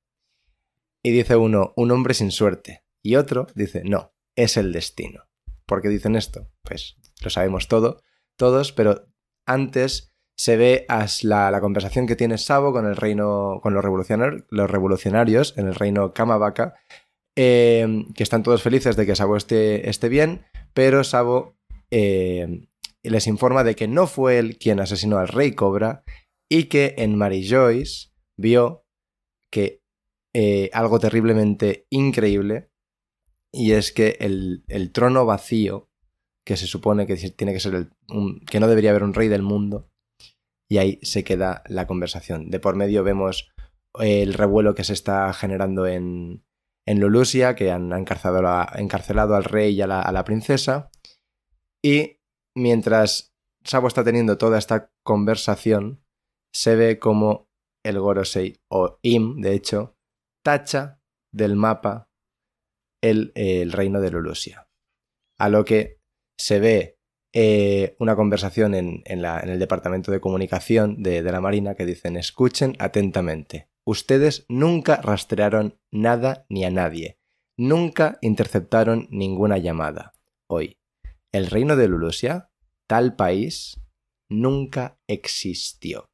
Y 1.03 1.11
dice 1.11 1.35
uno, 1.35 1.73
un 1.75 1.91
hombre 1.91 2.13
sin 2.13 2.31
suerte. 2.31 2.83
Y 3.03 3.15
otro 3.15 3.47
dice, 3.55 3.83
no, 3.83 4.13
es 4.35 4.57
el 4.57 4.71
destino. 4.71 5.27
¿Por 5.65 5.81
qué 5.81 5.89
dicen 5.89 6.15
esto? 6.15 6.49
Pues 6.63 6.97
lo 7.23 7.29
sabemos 7.29 7.67
todo, 7.67 8.01
todos, 8.35 8.71
pero 8.71 9.07
antes 9.45 10.13
se 10.35 10.57
ve 10.57 10.85
la, 11.23 11.51
la 11.51 11.61
conversación 11.61 12.07
que 12.07 12.15
tiene 12.15 12.37
Sabo 12.37 12.71
con 12.73 12.85
el 12.85 12.95
reino, 12.95 13.59
con 13.61 13.73
los, 13.73 13.83
los 14.49 14.69
revolucionarios 14.69 15.57
en 15.57 15.67
el 15.67 15.75
reino 15.75 16.13
Kamabaka, 16.13 16.75
eh, 17.35 18.05
que 18.15 18.23
están 18.23 18.43
todos 18.43 18.61
felices 18.61 18.95
de 18.95 19.05
que 19.05 19.15
Sabo 19.15 19.37
esté, 19.37 19.89
esté 19.89 20.09
bien, 20.09 20.45
pero 20.73 21.03
Sabo 21.03 21.55
eh, 21.91 22.67
les 23.03 23.27
informa 23.27 23.63
de 23.63 23.75
que 23.75 23.87
no 23.87 24.07
fue 24.07 24.39
él 24.39 24.57
quien 24.57 24.79
asesinó 24.79 25.17
al 25.17 25.27
rey 25.27 25.53
Cobra 25.53 26.03
y 26.51 26.65
que 26.65 26.95
en 26.97 27.17
Mary 27.17 27.47
Joyce 27.47 28.09
vio 28.37 28.85
que 29.49 29.81
eh, 30.33 30.69
algo 30.73 30.99
terriblemente 30.99 31.87
increíble 31.89 32.69
y 33.53 33.71
es 33.71 33.93
que 33.93 34.17
el, 34.19 34.65
el 34.67 34.91
trono 34.91 35.25
vacío 35.25 35.89
que 36.45 36.57
se 36.57 36.67
supone 36.67 37.07
que 37.07 37.15
tiene 37.15 37.53
que 37.53 37.61
ser 37.61 37.75
el, 37.75 37.91
que 38.49 38.59
no 38.59 38.67
debería 38.67 38.89
haber 38.89 39.03
un 39.03 39.13
rey 39.13 39.29
del 39.29 39.43
mundo 39.43 39.89
y 40.69 40.79
ahí 40.79 40.99
se 41.03 41.23
queda 41.23 41.63
la 41.67 41.87
conversación. 41.87 42.49
De 42.49 42.59
por 42.59 42.75
medio 42.75 43.05
vemos 43.05 43.49
el 43.97 44.33
revuelo 44.33 44.75
que 44.75 44.83
se 44.83 44.93
está 44.93 45.31
generando 45.31 45.87
en, 45.87 46.43
en 46.85 46.99
Lulusia, 46.99 47.55
que 47.55 47.71
han 47.71 47.93
encarcelado, 47.93 48.67
encarcelado 48.75 49.35
al 49.35 49.45
rey 49.45 49.73
y 49.73 49.81
a 49.81 49.87
la, 49.87 50.01
a 50.01 50.11
la 50.11 50.25
princesa. 50.25 50.91
Y 51.81 52.19
mientras 52.55 53.33
Sabo 53.63 53.87
está 53.87 54.03
teniendo 54.03 54.37
toda 54.37 54.57
esta 54.57 54.91
conversación, 55.03 56.03
se 56.53 56.75
ve 56.75 56.99
como 56.99 57.47
el 57.83 57.99
Gorosei, 57.99 58.57
o 58.69 58.99
Im, 59.01 59.41
de 59.41 59.53
hecho, 59.53 59.95
tacha 60.43 61.01
del 61.33 61.55
mapa 61.55 62.09
el, 63.01 63.31
el 63.35 63.71
reino 63.71 64.01
de 64.01 64.11
Lulusia. 64.11 64.67
A 65.39 65.49
lo 65.49 65.65
que 65.65 65.99
se 66.39 66.59
ve 66.59 66.97
eh, 67.33 67.95
una 67.99 68.15
conversación 68.15 68.75
en, 68.75 69.01
en 69.05 69.21
la- 69.21 69.39
en 69.39 69.49
el 69.49 69.57
departamento 69.59 70.11
de 70.11 70.19
comunicación 70.19 71.01
de, 71.01 71.23
de 71.23 71.31
la 71.31 71.41
Marina 71.41 71.75
que 71.75 71.85
dicen, 71.85 72.17
escuchen 72.17 72.75
atentamente, 72.79 73.69
ustedes 73.87 74.45
nunca 74.49 74.97
rastrearon 74.97 75.79
nada 75.91 76.45
ni 76.49 76.65
a 76.65 76.69
nadie, 76.69 77.17
nunca 77.57 78.19
interceptaron 78.21 79.07
ninguna 79.09 79.57
llamada. 79.57 80.13
Hoy, 80.49 80.77
el 81.31 81.47
reino 81.47 81.75
de 81.77 81.87
Lulusia, 81.87 82.51
tal 82.87 83.15
país, 83.15 83.79
nunca 84.29 84.99
existió. 85.07 86.10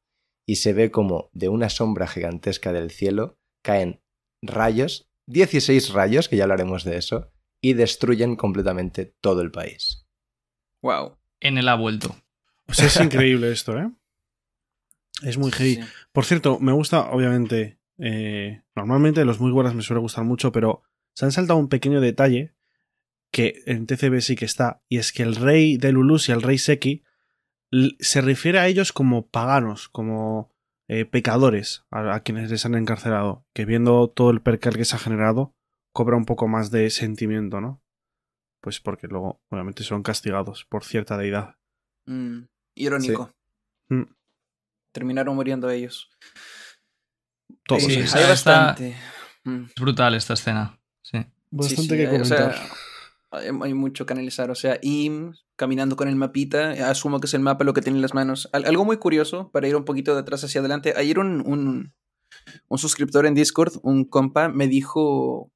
Y 0.48 0.56
se 0.56 0.72
ve 0.72 0.90
como 0.90 1.28
de 1.34 1.50
una 1.50 1.68
sombra 1.68 2.06
gigantesca 2.06 2.72
del 2.72 2.90
cielo 2.90 3.38
caen 3.62 4.00
rayos, 4.40 5.10
16 5.26 5.92
rayos, 5.92 6.26
que 6.30 6.36
ya 6.36 6.44
hablaremos 6.44 6.84
de 6.84 6.96
eso, 6.96 7.30
y 7.60 7.74
destruyen 7.74 8.34
completamente 8.34 9.14
todo 9.20 9.42
el 9.42 9.50
país. 9.50 10.06
Wow. 10.80 11.18
En 11.40 11.58
él 11.58 11.68
ha 11.68 11.74
vuelto. 11.74 12.16
Pues 12.64 12.78
es 12.80 12.98
increíble 12.98 13.52
esto, 13.52 13.76
¿eh? 13.78 13.90
Es 15.22 15.36
muy 15.36 15.50
heavy. 15.52 15.74
Sí. 15.74 15.80
Por 16.12 16.24
cierto, 16.24 16.58
me 16.60 16.72
gusta, 16.72 17.10
obviamente. 17.10 17.78
eh, 17.98 18.62
normalmente 18.74 19.26
los 19.26 19.40
muy 19.40 19.50
buenas 19.50 19.74
me 19.74 19.82
suele 19.82 20.00
gustar 20.00 20.24
mucho, 20.24 20.50
pero 20.50 20.82
se 21.14 21.26
han 21.26 21.32
saltado 21.32 21.58
un 21.58 21.68
pequeño 21.68 22.00
detalle 22.00 22.54
que 23.30 23.60
en 23.66 23.86
TCB 23.86 24.20
sí 24.22 24.34
que 24.34 24.46
está, 24.46 24.82
y 24.88 24.96
es 24.96 25.12
que 25.12 25.24
el 25.24 25.36
rey 25.36 25.76
de 25.76 25.92
Lulusia, 25.92 26.34
el 26.34 26.40
rey 26.40 26.56
Seki, 26.56 27.02
se 28.00 28.20
refiere 28.20 28.58
a 28.58 28.66
ellos 28.66 28.92
como 28.92 29.26
paganos, 29.26 29.88
como 29.88 30.50
eh, 30.88 31.04
pecadores, 31.04 31.84
a, 31.90 32.14
a 32.14 32.20
quienes 32.20 32.50
les 32.50 32.64
han 32.64 32.74
encarcelado, 32.74 33.44
que 33.54 33.64
viendo 33.64 34.08
todo 34.08 34.30
el 34.30 34.40
percal 34.40 34.76
que 34.76 34.84
se 34.84 34.96
ha 34.96 34.98
generado, 34.98 35.54
cobra 35.92 36.16
un 36.16 36.24
poco 36.24 36.48
más 36.48 36.70
de 36.70 36.88
sentimiento, 36.90 37.60
¿no? 37.60 37.82
Pues 38.60 38.80
porque 38.80 39.06
luego, 39.06 39.40
obviamente, 39.50 39.84
son 39.84 40.02
castigados 40.02 40.64
por 40.64 40.84
cierta 40.84 41.16
deidad. 41.16 41.56
Mm, 42.06 42.44
irónico. 42.74 43.30
Sí. 43.88 43.94
Mm. 43.94 44.06
Terminaron 44.92 45.34
muriendo 45.36 45.68
ellos. 45.70 46.10
Todos. 47.66 47.82
Sí, 47.84 47.96
hay 47.96 48.02
está- 48.02 48.28
bastante. 48.28 48.96
Mm. 49.44 49.64
Es 49.64 49.74
brutal 49.80 50.14
esta 50.14 50.34
escena. 50.34 50.78
Sí. 51.02 51.18
Bastante 51.50 51.82
Sí, 51.82 51.88
sí, 51.88 51.96
que 51.96 52.06
hay- 52.06 52.20
o 52.20 52.24
sea, 52.24 52.36
comentar. 52.50 52.68
Hay, 53.30 53.74
mucho 53.74 54.06
que 54.06 54.12
analizar. 54.12 54.50
O 54.50 54.54
sea, 54.54 54.78
Im 54.82 55.32
caminando 55.56 55.96
con 55.96 56.08
el 56.08 56.16
mapita, 56.16 56.70
asumo 56.90 57.20
que 57.20 57.26
es 57.26 57.34
el 57.34 57.40
mapa 57.40 57.64
lo 57.64 57.74
que 57.74 57.82
tiene 57.82 57.98
en 57.98 58.02
las 58.02 58.14
manos. 58.14 58.48
Al- 58.52 58.64
algo 58.66 58.84
muy 58.84 58.96
curioso, 58.98 59.50
para 59.52 59.68
ir 59.68 59.76
un 59.76 59.84
poquito 59.84 60.14
de 60.14 60.20
atrás 60.20 60.44
hacia 60.44 60.60
adelante. 60.60 60.94
Ayer 60.96 61.18
un, 61.18 61.42
un, 61.46 61.92
un 62.68 62.78
suscriptor 62.78 63.26
en 63.26 63.34
Discord, 63.34 63.74
un 63.82 64.04
compa, 64.04 64.48
me 64.48 64.68
dijo 64.68 65.50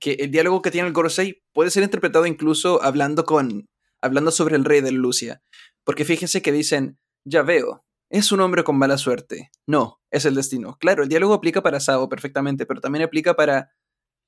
que 0.00 0.12
el 0.14 0.30
diálogo 0.30 0.62
que 0.62 0.70
tiene 0.70 0.88
el 0.88 0.94
Gorosei 0.94 1.42
puede 1.52 1.70
ser 1.70 1.82
interpretado 1.82 2.26
incluso 2.26 2.82
hablando 2.82 3.24
con. 3.24 3.66
hablando 4.02 4.30
sobre 4.30 4.56
el 4.56 4.64
rey 4.64 4.80
de 4.80 4.92
Lucia. 4.92 5.42
Porque 5.84 6.04
fíjense 6.04 6.42
que 6.42 6.52
dicen, 6.52 6.98
ya 7.26 7.42
veo, 7.42 7.84
es 8.10 8.32
un 8.32 8.40
hombre 8.40 8.64
con 8.64 8.78
mala 8.78 8.98
suerte. 8.98 9.50
No, 9.68 9.98
es 10.10 10.24
el 10.24 10.34
destino. 10.34 10.76
Claro, 10.80 11.02
el 11.02 11.08
diálogo 11.08 11.34
aplica 11.34 11.62
para 11.62 11.80
Sao 11.80 12.08
perfectamente, 12.08 12.66
pero 12.66 12.80
también 12.80 13.04
aplica 13.04 13.34
para 13.34 13.70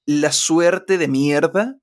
la 0.07 0.33
suerte 0.33 0.99
de 0.99 1.09
mierda 1.09 1.79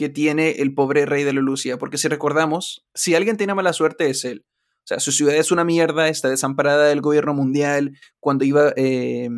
que 0.00 0.08
tiene 0.08 0.52
el 0.62 0.72
pobre 0.72 1.04
rey 1.04 1.24
de 1.24 1.34
Lulucia. 1.34 1.76
Porque 1.78 1.98
si 1.98 2.08
recordamos, 2.08 2.86
si 2.94 3.14
alguien 3.14 3.36
tiene 3.36 3.54
mala 3.54 3.74
suerte 3.74 4.08
es 4.08 4.24
él. 4.24 4.46
O 4.78 4.86
sea, 4.86 4.98
su 4.98 5.12
ciudad 5.12 5.36
es 5.36 5.52
una 5.52 5.62
mierda, 5.62 6.08
está 6.08 6.30
desamparada 6.30 6.86
del 6.88 7.02
gobierno 7.02 7.34
mundial. 7.34 7.92
Cuando 8.18 8.44
iba. 8.46 8.72
eh, 8.76 9.28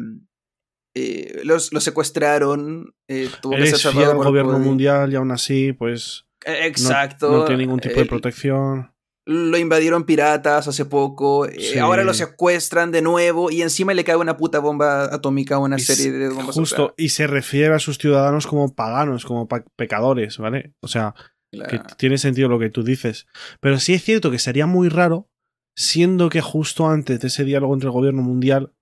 eh, 0.95 1.41
los, 1.45 1.73
los 1.73 1.83
secuestraron. 1.83 2.95
eh, 3.09 3.29
tuvo 3.41 3.57
que 3.57 3.67
ser 3.67 3.93
gobierno 4.15 4.59
mundial 4.61 5.13
y 5.13 5.17
aún 5.17 5.33
así, 5.33 5.73
pues 5.73 6.27
Eh, 6.45 6.53
no- 6.61 6.67
Exacto. 6.67 7.31
no, 7.33 7.45
tiene 7.45 7.63
ningún 7.65 7.81
tipo 7.81 7.97
de 7.97 8.03
el- 8.03 8.09
protección. 8.09 8.93
Lo 9.25 9.57
invadieron 9.57 10.05
piratas 10.05 10.67
hace 10.67 10.85
poco, 10.85 11.47
eh, 11.47 11.79
ahora 11.81 12.03
lo 12.03 12.13
secuestran 12.15 12.91
de 12.91 13.03
nuevo 13.03 13.51
y 13.51 13.63
encima 13.63 13.95
le 13.95 14.03
cae 14.05 14.17
una 14.17 14.37
puta 14.37 14.59
bomba 14.59 15.05
atómica 15.15 15.59
o 15.59 15.65
una 15.65 15.77
Y 15.77 15.81
serie 15.81 16.05
se- 16.05 16.11
de 16.13 16.29
bombas. 16.29 16.57
Justo, 16.57 16.95
y 16.97 17.11
se 17.11 17.27
refiere 17.29 17.73
a 17.75 17.79
sus 17.79 17.99
ciudadanos 17.99 18.47
como 18.47 18.75
paganos, 18.75 19.25
como 19.25 19.47
pecadores, 19.77 20.39
¿vale? 20.39 20.75
O 20.81 20.89
sea, 20.89 21.15
que 21.53 21.81
tiene 21.99 22.19
sentido 22.19 22.49
lo 22.49 22.59
que 22.59 22.71
tú 22.71 22.83
dices. 22.83 23.27
Pero 23.61 23.79
sí 23.79 23.95
es 23.95 24.03
cierto 24.03 24.31
que 24.31 24.39
sería 24.39 24.67
muy 24.67 24.89
raro, 24.89 25.29
siendo 25.77 26.29
que 26.29 26.41
justo 26.41 26.89
antes 26.89 27.21
de 27.21 27.29
ese 27.29 27.45
diálogo 27.45 27.75
entre 27.75 27.89
el 27.89 27.93
gobierno 27.93 28.23
mundial, 28.23 28.73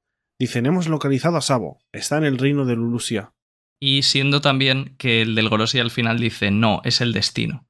dicen, 0.40 0.64
hemos 0.66 0.88
localizado 0.88 1.36
a 1.36 1.42
Sabo, 1.42 1.80
está 1.92 2.16
en 2.16 2.24
el 2.24 2.38
reino 2.38 2.64
de 2.64 2.76
Lulusia. 2.76 3.34
Y 3.82 4.02
siendo 4.04 4.40
también 4.40 4.94
que 4.98 5.22
el 5.22 5.34
del 5.34 5.48
Gorosi 5.48 5.78
al 5.80 5.90
final 5.90 6.18
dice, 6.18 6.50
no, 6.50 6.80
es 6.84 7.00
el 7.00 7.12
destino. 7.12 7.66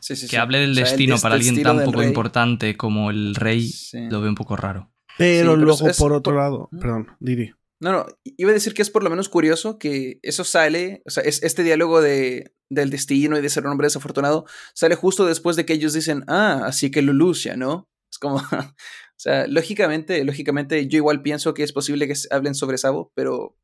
Sí, 0.00 0.16
sí, 0.16 0.22
Que 0.26 0.30
sí. 0.30 0.36
hable 0.36 0.58
del 0.58 0.70
O 0.70 0.74
sea, 0.74 0.84
el 0.84 0.88
destino 0.90 1.14
des- 1.14 1.22
para 1.22 1.34
alguien 1.34 1.62
tan 1.62 1.84
poco 1.84 1.98
rey. 2.00 2.08
importante 2.08 2.76
como 2.76 3.10
el 3.10 3.34
rey, 3.34 3.62
Sí. 3.68 4.08
lo 4.10 4.20
veo 4.20 4.30
un 4.30 4.34
poco 4.34 4.56
raro. 4.56 4.90
Pero 5.18 5.52
Sí, 5.52 5.56
pero 5.56 5.56
luego, 5.56 5.88
es- 5.88 5.98
por 5.98 6.12
otro 6.12 6.32
por- 6.32 6.40
lado, 6.42 6.68
perdón, 6.80 7.08
Didi. 7.20 7.52
No, 7.82 7.92
no, 7.92 8.06
iba 8.24 8.50
a 8.50 8.54
decir 8.54 8.74
que 8.74 8.82
es 8.82 8.90
por 8.90 9.02
lo 9.02 9.08
menos 9.10 9.28
curioso 9.30 9.78
que 9.78 10.18
eso 10.22 10.44
sale, 10.44 11.02
o 11.06 11.10
sea, 11.10 11.22
es, 11.22 11.42
este 11.42 11.62
diálogo 11.62 12.02
de, 12.02 12.54
del 12.70 12.90
destino 12.90 13.38
y 13.38 13.40
de 13.42 13.48
ser 13.48 13.64
un 13.64 13.72
hombre 13.72 13.86
desafortunado 13.86 14.44
sale 14.74 14.94
justo 14.96 15.24
después 15.26 15.56
de 15.56 15.64
que 15.64 15.72
ellos 15.72 15.94
dicen, 15.94 16.22
ah, 16.28 16.60
así 16.66 16.90
que 16.90 17.00
Lulucia, 17.02 17.56
¿no? 17.56 17.88
Es 18.12 18.18
como, 18.18 18.36
o 18.76 18.76
sea, 19.16 19.46
lógicamente, 19.46 20.22
lógicamente 20.24 20.86
yo 20.88 20.96
igual 20.98 21.22
pienso 21.22 21.54
que 21.54 21.62
es 21.62 21.72
posible 21.72 22.06
que 22.06 22.16
se 22.16 22.28
hablen 22.34 22.54
sobre 22.54 22.76
Sabo, 22.76 23.12
pero 23.14 23.56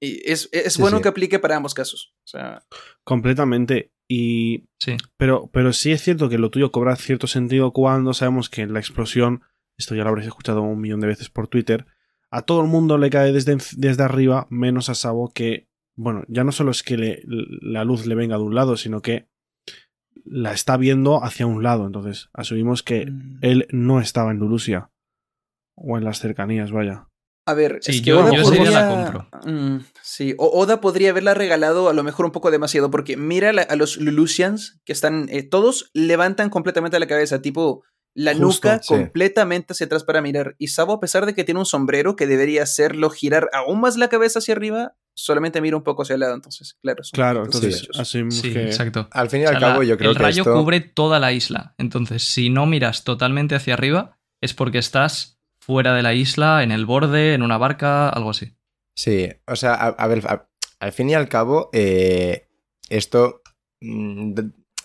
es, 0.00 0.48
es 0.52 0.74
Sí, 0.74 0.80
bueno 0.82 0.98
sí. 0.98 1.02
que 1.02 1.08
aplique 1.10 1.38
para 1.38 1.56
ambos 1.56 1.74
casos. 1.74 2.14
O 2.24 2.26
sea, 2.28 2.64
Completamente. 3.04 3.92
Y. 4.08 4.64
Sí. 4.78 4.96
Pero, 5.16 5.48
pero 5.52 5.72
sí 5.72 5.92
es 5.92 6.02
cierto 6.02 6.28
que 6.28 6.38
lo 6.38 6.50
tuyo 6.50 6.70
cobra 6.72 6.96
cierto 6.96 7.26
sentido 7.26 7.72
cuando 7.72 8.12
sabemos 8.14 8.50
que 8.50 8.66
la 8.66 8.78
explosión, 8.78 9.42
esto 9.78 9.94
ya 9.94 10.02
lo 10.04 10.10
habréis 10.10 10.28
escuchado 10.28 10.62
un 10.62 10.80
millón 10.80 11.00
de 11.00 11.06
veces 11.06 11.30
por 11.30 11.48
Twitter, 11.48 11.86
a 12.30 12.42
todo 12.42 12.60
el 12.62 12.68
mundo 12.68 12.98
le 12.98 13.10
cae 13.10 13.32
desde, 13.32 13.56
desde 13.76 14.02
arriba, 14.02 14.46
menos 14.50 14.88
a 14.88 14.94
Sabo, 14.94 15.32
que, 15.32 15.68
bueno, 15.96 16.24
ya 16.28 16.44
no 16.44 16.52
solo 16.52 16.70
es 16.72 16.82
que 16.82 16.96
le- 16.96 17.22
la 17.26 17.84
luz 17.84 18.06
le 18.06 18.14
venga 18.14 18.36
de 18.36 18.42
un 18.42 18.54
lado, 18.54 18.76
sino 18.76 19.00
que 19.02 19.28
la 20.24 20.52
está 20.52 20.76
viendo 20.76 21.22
hacia 21.22 21.46
un 21.46 21.62
lado. 21.62 21.86
Entonces, 21.86 22.28
asumimos 22.32 22.82
que 22.82 23.06
mm, 23.06 23.38
él 23.42 23.66
no 23.70 24.00
estaba 24.00 24.30
en 24.32 24.38
Lulusia. 24.38 24.90
O 25.76 25.98
en 25.98 26.04
las 26.04 26.20
cercanías, 26.20 26.70
vaya. 26.70 27.08
A 27.46 27.52
ver, 27.54 27.78
Sí, 27.82 27.90
es 27.92 27.96
que 27.98 28.04
yo- 28.10 28.20
Oda 28.24 28.32
yo 28.32 28.54
idea 28.54 28.70
la 28.70 28.88
podría- 28.88 28.88
compro. 29.12 29.28
Mm, 29.52 29.80
sí, 30.02 30.34
o 30.38 30.46
Oda 30.60 30.80
podría 30.80 31.10
haberla 31.10 31.34
regalado 31.34 31.88
a 31.88 31.92
lo 31.92 32.02
mejor 32.02 32.24
un 32.24 32.32
poco 32.32 32.50
demasiado, 32.50 32.90
porque 32.90 33.16
mira 33.16 33.52
la- 33.52 33.62
a 33.62 33.76
los 33.76 33.98
Lulusians 33.98 34.80
que 34.86 34.92
están, 34.92 35.28
eh, 35.30 35.42
todos 35.42 35.90
levantan 35.92 36.48
completamente 36.48 36.98
la 36.98 37.06
cabeza, 37.06 37.42
tipo 37.42 37.82
la 38.16 38.32
Justo, 38.32 38.68
nuca 38.68 38.80
sí. 38.80 38.94
completamente 38.94 39.72
hacia 39.72 39.86
atrás 39.86 40.04
para 40.04 40.22
mirar. 40.22 40.54
Y 40.58 40.68
Sabo, 40.68 40.92
a 40.94 41.00
pesar 41.00 41.26
de 41.26 41.34
que 41.34 41.42
tiene 41.44 41.58
un 41.58 41.66
sombrero 41.66 42.14
que 42.14 42.26
debería 42.28 42.62
hacerlo 42.62 43.10
girar 43.10 43.50
aún 43.52 43.80
más 43.80 43.96
la 43.96 44.08
cabeza 44.08 44.38
hacia 44.38 44.54
arriba, 44.54 44.94
solamente 45.16 45.60
mira 45.60 45.76
un 45.76 45.82
poco 45.82 46.02
hacia 46.02 46.14
el 46.14 46.20
lado. 46.20 46.34
Entonces, 46.34 46.76
claro. 46.80 47.02
son 47.02 47.10
Claro, 47.16 47.44
entonces 47.44 47.88
Sí, 48.30 48.52
que. 48.52 48.66
exacto. 48.66 49.08
Al 49.10 49.28
fin 49.30 49.42
y 49.42 49.46
O 49.46 49.48
al 49.48 49.58
cabo, 49.58 49.82
la- 49.82 49.88
yo 49.88 49.98
creo 49.98 50.12
el 50.12 50.16
que 50.16 50.22
rayo 50.22 50.42
esto... 50.42 50.54
cubre 50.54 50.80
toda 50.80 51.18
la 51.18 51.32
isla. 51.32 51.74
Entonces, 51.76 52.22
si 52.22 52.50
no 52.50 52.66
miras 52.66 53.02
totalmente 53.04 53.56
hacia 53.56 53.74
arriba, 53.74 54.16
es 54.40 54.54
porque 54.54 54.78
estás 54.78 55.33
fuera 55.64 55.94
de 55.94 56.02
la 56.02 56.12
isla, 56.14 56.62
en 56.62 56.70
el 56.72 56.86
borde, 56.86 57.34
en 57.34 57.42
una 57.42 57.58
barca, 57.58 58.08
algo 58.08 58.30
así. 58.30 58.56
Sí, 58.96 59.28
o 59.46 59.56
sea, 59.56 59.74
a, 59.74 59.88
a 59.88 60.06
ver, 60.06 60.26
a- 60.26 60.48
al 60.80 60.92
fin 60.92 61.08
y 61.10 61.14
al 61.14 61.28
cabo, 61.28 61.70
eh, 61.72 62.48
esto 62.90 63.42
mm, 63.80 64.34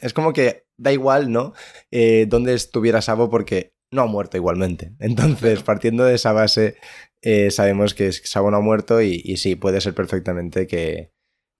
es 0.01 0.13
como 0.13 0.31
que 0.33 0.63
da 0.77 0.91
igual, 0.93 1.31
¿no? 1.31 1.53
Eh, 1.91 2.25
dónde 2.27 2.53
estuviera 2.53 3.01
Sabo 3.01 3.29
porque 3.29 3.73
no 3.91 4.03
ha 4.03 4.05
muerto 4.05 4.37
igualmente. 4.37 4.93
Entonces, 4.99 5.63
partiendo 5.63 6.05
de 6.05 6.15
esa 6.15 6.31
base, 6.31 6.77
eh, 7.21 7.51
sabemos 7.51 7.93
que 7.93 8.11
Sabo 8.13 8.49
no 8.51 8.57
ha 8.57 8.61
muerto 8.61 9.01
y, 9.01 9.21
y 9.23 9.37
sí, 9.37 9.55
puede 9.55 9.81
ser 9.81 9.93
perfectamente 9.93 10.67
que, 10.67 11.11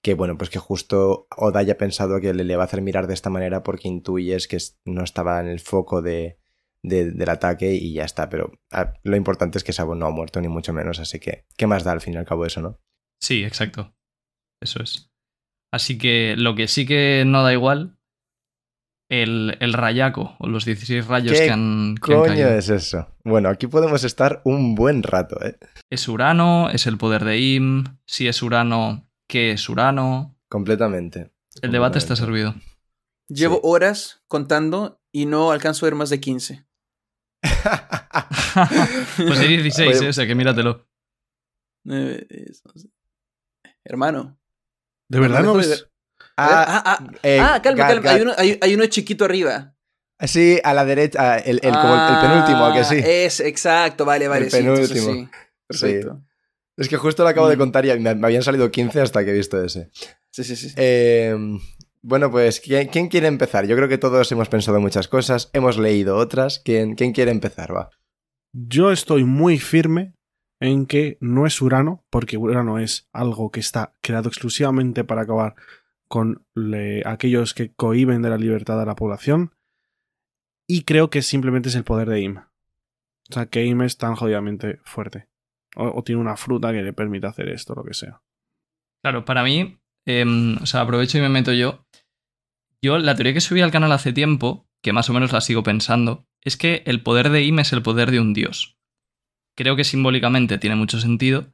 que, 0.02 0.14
bueno, 0.14 0.38
pues 0.38 0.50
que 0.50 0.60
justo 0.60 1.28
Oda 1.36 1.60
haya 1.60 1.78
pensado 1.78 2.22
que 2.22 2.34
le, 2.34 2.46
le 2.46 2.56
va 2.56 2.64
a 2.64 2.66
hacer 2.68 2.82
mirar 2.82 3.08
de 3.08 3.14
esta 3.16 3.30
manera 3.30 3.64
porque 3.64 3.90
intuyes 3.90 4.48
que 4.48 4.58
no 4.86 5.04
estaba 5.04 5.42
en 5.42 5.48
el 5.48 5.60
foco 5.60 6.02
de, 6.02 6.40
de- 6.84 7.12
del 7.12 7.30
ataque 7.30 7.74
y 7.74 7.94
ya 7.94 8.06
está. 8.06 8.30
Pero 8.30 8.52
ah, 8.72 8.94
lo 9.04 9.16
importante 9.16 9.58
es 9.58 9.64
que 9.64 9.74
Sabo 9.74 9.96
no 9.96 10.06
ha 10.06 10.12
muerto, 10.12 10.40
ni 10.42 10.48
mucho 10.48 10.74
menos. 10.74 11.00
Así 11.00 11.20
que, 11.20 11.46
¿qué 11.58 11.68
más 11.68 11.84
da 11.84 11.92
al 11.92 12.02
fin 12.02 12.14
y 12.14 12.18
al 12.18 12.26
cabo 12.26 12.46
eso, 12.46 12.62
no? 12.62 12.80
Sí, 13.22 13.44
exacto. 13.44 13.94
Eso 14.62 14.82
es. 14.84 15.12
Así 15.72 15.98
que 15.98 16.36
lo 16.38 16.56
que 16.56 16.68
sí 16.68 16.86
que 16.86 17.24
no 17.26 17.44
da 17.44 17.54
igual, 17.54 17.98
el, 19.12 19.58
el 19.60 19.74
rayaco, 19.74 20.36
o 20.40 20.48
los 20.48 20.66
16 20.66 21.08
rayos 21.08 21.38
¿Qué 21.38 21.46
que 21.46 21.52
han, 21.52 21.90
han 21.90 21.98
coño 21.98 22.24
caído. 22.26 22.50
es 22.50 22.70
eso? 22.70 23.08
Bueno, 23.24 23.50
aquí 23.50 23.68
podemos 23.68 24.04
estar 24.04 24.42
un 24.46 24.76
buen 24.76 25.02
rato, 25.04 25.44
¿eh? 25.44 25.58
¿Es 25.90 26.08
Urano? 26.08 26.70
¿Es 26.70 26.86
el 26.88 26.98
poder 26.98 27.24
de 27.26 27.40
Im? 27.40 27.84
Si 28.06 28.28
es 28.28 28.42
Urano, 28.44 29.10
¿qué 29.28 29.52
es 29.52 29.68
Urano? 29.68 30.38
Completamente. 30.48 31.32
El 31.62 31.72
debate 31.72 31.98
está 31.98 32.16
servido. 32.16 32.54
Llevo 33.28 33.56
Sí. 33.56 33.62
horas 33.64 34.24
contando 34.28 35.02
y 35.12 35.26
no 35.26 35.52
alcanzo 35.52 35.86
a 35.86 35.88
ver 35.90 35.96
más 35.96 36.10
de 36.12 36.20
15. 36.20 36.66
pues 39.18 39.40
hay 39.40 39.48
16, 39.50 39.98
Oye. 39.98 40.06
¿eh? 40.06 40.10
o 40.10 40.14
sea 40.14 40.26
que 40.28 40.36
míratelo. 40.36 40.88
Hermano. 43.84 44.40
¿De 45.10 45.20
verdad 45.20 45.44
no 45.44 45.54
ves? 45.56 45.70
ver. 45.70 45.92
A 46.38 46.48
ver, 46.48 46.56
ah, 46.58 46.84
ah, 46.86 47.12
eh, 47.24 47.40
ah, 47.42 47.62
calma, 47.62 47.88
calma. 47.88 48.12
Hay 48.12 48.22
uno, 48.22 48.34
hay, 48.38 48.58
hay 48.62 48.76
uno 48.76 48.86
chiquito 48.86 49.26
arriba. 49.26 49.76
Sí, 50.26 50.60
a 50.64 50.74
la 50.74 50.86
derecha, 50.86 51.34
ah, 51.34 51.38
el, 51.38 51.60
el- 51.64 51.72
como 51.74 51.96
el, 51.96 52.02
el 52.14 52.20
penúltimo, 52.20 52.66
¿a 52.66 52.74
que 52.74 52.84
sí? 52.84 52.96
Ah, 53.04 53.08
Es, 53.08 53.40
exacto, 53.40 54.06
vale, 54.06 54.28
vale. 54.28 54.46
El 54.46 54.52
sí, 54.52 54.58
penúltimo. 54.58 55.14
sí. 55.14 55.30
Perfecto. 55.68 56.22
Es 56.78 56.88
que 56.88 56.96
justo 56.98 57.24
lo 57.24 57.30
acabo 57.30 57.50
de 57.50 57.56
Mm. 57.58 57.60
contar 57.60 57.86
y 57.86 58.00
me, 58.00 58.16
me 58.16 58.28
habían 58.28 58.44
salido 58.44 58.72
15 58.72 59.02
hasta 59.02 59.24
que 59.26 59.32
he 59.32 59.34
visto 59.34 59.62
ese. 59.64 59.90
Sí, 60.32 60.44
sí, 60.44 60.56
sí. 60.56 60.74
Eh, 60.78 61.36
bueno, 62.02 62.32
pues, 62.32 62.60
¿quién, 62.60 62.88
quién 62.88 63.08
quiere 63.10 63.28
empezar? 63.28 63.66
Yo 63.68 63.76
creo 63.76 63.90
que 63.90 63.98
todos 63.98 64.32
hemos 64.32 64.50
pensado 64.50 64.80
muchas 64.80 65.08
cosas, 65.08 65.50
hemos 65.54 65.78
leído 65.78 66.18
otras. 66.18 66.60
¿Quién, 66.64 66.96
quién 66.96 67.12
quiere 67.14 67.32
empezar? 67.32 67.76
Va. 67.76 67.90
Yo 68.54 68.92
estoy 68.92 69.24
muy 69.26 69.60
firme 69.60 70.14
en 70.62 70.86
que 70.86 71.18
no 71.22 71.46
es 71.46 71.62
Urano, 71.62 72.04
porque 72.10 72.38
Urano 72.38 72.80
es 72.80 73.08
algo 73.14 73.52
que 73.52 73.60
está 73.60 73.96
creado 74.02 74.28
exclusivamente 74.30 75.04
para 75.04 75.22
acabar 75.22 75.56
con 76.08 76.46
le- 76.56 77.04
aquellos 77.06 77.54
que 77.54 77.72
cohiben 77.74 78.22
de 78.22 78.30
la 78.30 78.38
libertad 78.38 78.82
a 78.82 78.86
la 78.86 78.96
población. 78.96 79.54
Y 80.68 80.84
creo 80.84 81.10
que 81.10 81.22
simplemente 81.22 81.70
es 81.70 81.76
el 81.76 81.84
poder 81.84 82.10
de 82.10 82.22
Im. 82.22 82.38
O 82.38 83.34
sea, 83.34 83.46
que 83.48 83.64
Im 83.66 83.82
es 83.84 83.98
tan 83.98 84.16
jodidamente 84.16 84.80
fuerte. 84.84 85.28
O, 85.76 86.00
o 86.00 86.04
tiene 86.04 86.20
una 86.22 86.36
fruta 86.36 86.72
que 86.72 86.82
le 86.82 86.94
permite 86.94 87.28
hacer 87.28 87.50
esto, 87.50 87.76
lo 87.76 87.84
que 87.84 87.94
sea. 87.94 88.22
Claro, 89.04 89.24
para 89.26 89.44
mí, 89.44 89.80
em, 90.06 90.58
o 90.62 90.66
sea, 90.66 90.82
aprovecho 90.82 91.18
y 91.18 91.22
me 91.22 91.30
meto 91.30 91.54
yo. 91.54 91.86
Yo, 92.84 92.98
la 92.98 93.16
teoría 93.16 93.34
que 93.34 93.42
subí 93.42 93.62
al 93.62 93.72
canal 93.72 93.92
hace 93.92 94.14
tiempo, 94.14 94.68
que 94.84 94.94
más 94.94 95.10
o 95.10 95.14
menos 95.14 95.32
la 95.32 95.42
sigo 95.42 95.64
pensando, 95.64 96.26
es 96.44 96.56
que 96.58 96.84
el 96.86 97.02
poder 97.04 97.30
de 97.30 97.44
Im 97.44 97.60
es 97.60 97.74
el 97.74 97.82
poder 97.82 98.12
de 98.12 98.20
un 98.20 98.34
dios. 98.34 98.78
Creo 99.58 99.76
que 99.76 99.84
simbólicamente 99.84 100.58
tiene 100.58 100.76
mucho 100.78 101.00
sentido 101.00 101.54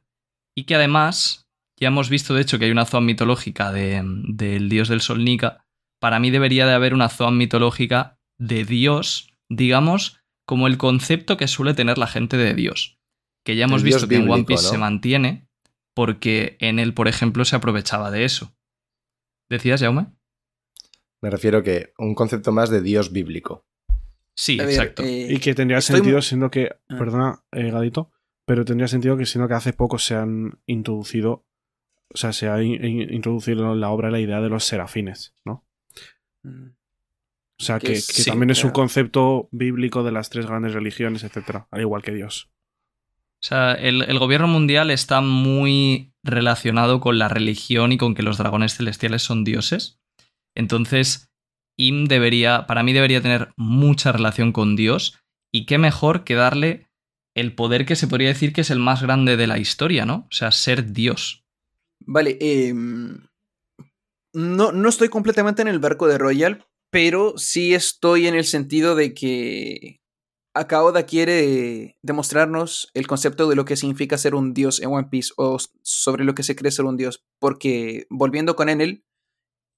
y 0.56 0.64
que 0.64 0.76
además, 0.76 1.48
ya 1.78 1.88
hemos 1.88 2.08
visto 2.08 2.34
de 2.34 2.42
hecho 2.42 2.58
que 2.58 2.66
hay 2.66 2.70
una 2.70 2.86
zoa 2.86 3.00
mitológica 3.00 3.72
de- 3.72 4.02
del 4.04 4.68
dios 4.68 4.88
del 4.88 5.00
sol 5.00 5.24
Nika. 5.24 5.64
Para 6.00 6.20
mí 6.20 6.30
debería 6.30 6.66
de 6.66 6.74
haber 6.74 6.94
una 6.94 7.08
zoa 7.08 7.32
mitológica 7.32 8.18
de 8.38 8.64
dios, 8.64 9.32
digamos, 9.50 10.20
como 10.46 10.68
el 10.68 10.78
concepto 10.78 11.36
que 11.36 11.48
suele 11.48 11.74
tener 11.74 11.98
la 11.98 12.06
gente 12.06 12.36
de 12.36 12.54
dios. 12.54 12.98
Que 13.44 13.56
ya 13.56 13.64
hemos 13.64 13.82
El 13.82 13.86
visto 13.86 14.06
que 14.06 14.16
en 14.16 14.30
One 14.30 14.44
Piece 14.44 14.62
¿no? 14.64 14.68
se 14.70 14.78
mantiene 14.78 15.48
porque 15.94 16.56
en 16.60 16.78
él, 16.78 16.94
por 16.94 17.08
ejemplo, 17.08 17.44
se 17.44 17.56
aprovechaba 17.56 18.10
de 18.10 18.24
eso. 18.24 18.54
¿Decías, 19.50 19.80
Jaume? 19.80 20.06
Me 21.26 21.30
refiero 21.30 21.64
que 21.64 21.92
un 21.98 22.14
concepto 22.14 22.52
más 22.52 22.70
de 22.70 22.80
Dios 22.80 23.10
bíblico. 23.10 23.66
Sí, 24.36 24.56
ver, 24.56 24.68
exacto. 24.68 25.02
eh, 25.02 25.26
Y 25.28 25.40
que 25.40 25.56
tendría 25.56 25.78
estoy 25.78 25.96
sentido 25.96 26.22
siendo 26.22 26.52
que, 26.52 26.76
Ah. 26.88 26.96
perdona, 26.96 27.42
eh, 27.50 27.68
Gadito, 27.72 28.12
pero 28.46 28.64
tendría 28.64 28.86
sentido 28.86 29.16
que 29.16 29.26
siendo 29.26 29.48
que 29.48 29.54
hace 29.54 29.72
poco 29.72 29.98
se 29.98 30.14
han 30.14 30.60
introducido, 30.66 31.44
o 32.14 32.16
sea, 32.16 32.32
se 32.32 32.46
ha 32.48 32.62
in- 32.62 32.84
in- 32.84 33.12
introducido 33.12 33.72
en 33.72 33.80
la 33.80 33.90
obra 33.90 34.12
la 34.12 34.20
idea 34.20 34.40
de 34.40 34.48
los 34.48 34.62
serafines, 34.62 35.34
¿no? 35.44 35.66
mm, 36.44 36.66
O 37.58 37.64
sea, 37.64 37.80
Que 37.80 37.88
que, 37.88 37.92
es- 37.94 38.06
que 38.06 38.22
sí, 38.22 38.30
también 38.30 38.50
es 38.50 38.62
un 38.62 38.70
concepto 38.70 39.48
bíblico 39.50 40.04
de 40.04 40.12
las 40.12 40.30
tres 40.30 40.46
grandes 40.46 40.74
religiones, 40.74 41.24
etcétera, 41.24 41.66
al 41.72 41.80
igual 41.80 42.02
que 42.02 42.12
Dios. 42.12 42.52
O 43.42 43.46
sea, 43.48 43.72
el, 43.72 44.02
el 44.02 44.18
gobierno 44.20 44.46
mundial 44.46 44.92
está 44.92 45.20
muy 45.22 46.12
relacionado 46.22 47.00
con 47.00 47.18
la 47.18 47.28
religión 47.28 47.90
y 47.90 47.98
con 47.98 48.14
que 48.14 48.22
los 48.22 48.38
dragones 48.38 48.76
celestiales 48.76 49.22
son 49.22 49.42
dioses. 49.42 49.98
Entonces, 50.56 51.30
Im 51.76 52.06
debería, 52.06 52.66
para 52.66 52.82
mí 52.82 52.92
debería 52.92 53.22
tener 53.22 53.52
mucha 53.56 54.10
relación 54.10 54.52
con 54.52 54.74
Dios. 54.74 55.18
Y 55.52 55.66
qué 55.66 55.78
mejor 55.78 56.24
que 56.24 56.34
darle 56.34 56.88
el 57.34 57.54
poder 57.54 57.86
que 57.86 57.96
se 57.96 58.08
podría 58.08 58.28
decir 58.28 58.52
que 58.52 58.62
es 58.62 58.70
el 58.70 58.80
más 58.80 59.02
grande 59.02 59.36
de 59.36 59.46
la 59.46 59.58
historia, 59.58 60.06
¿no? 60.06 60.26
O 60.30 60.32
sea, 60.34 60.50
ser 60.50 60.92
Dios. 60.92 61.44
Vale, 62.00 62.36
eh, 62.40 62.74
no, 64.32 64.72
no 64.72 64.88
estoy 64.88 65.08
completamente 65.08 65.62
en 65.62 65.68
el 65.68 65.78
barco 65.78 66.08
de 66.08 66.18
Royal, 66.18 66.66
pero 66.90 67.34
sí 67.36 67.74
estoy 67.74 68.26
en 68.26 68.34
el 68.34 68.44
sentido 68.44 68.94
de 68.94 69.14
que 69.14 70.00
Akaoda 70.54 71.04
quiere 71.04 71.98
demostrarnos 72.02 72.90
el 72.94 73.06
concepto 73.06 73.48
de 73.48 73.56
lo 73.56 73.64
que 73.64 73.76
significa 73.76 74.16
ser 74.16 74.34
un 74.34 74.54
dios 74.54 74.80
en 74.80 74.90
One 74.90 75.08
Piece 75.10 75.32
o 75.36 75.58
sobre 75.82 76.24
lo 76.24 76.34
que 76.34 76.42
se 76.42 76.56
cree 76.56 76.70
ser 76.70 76.86
un 76.86 76.96
dios. 76.96 77.24
Porque 77.38 78.06
volviendo 78.08 78.56
con 78.56 78.68
Enel, 78.68 79.05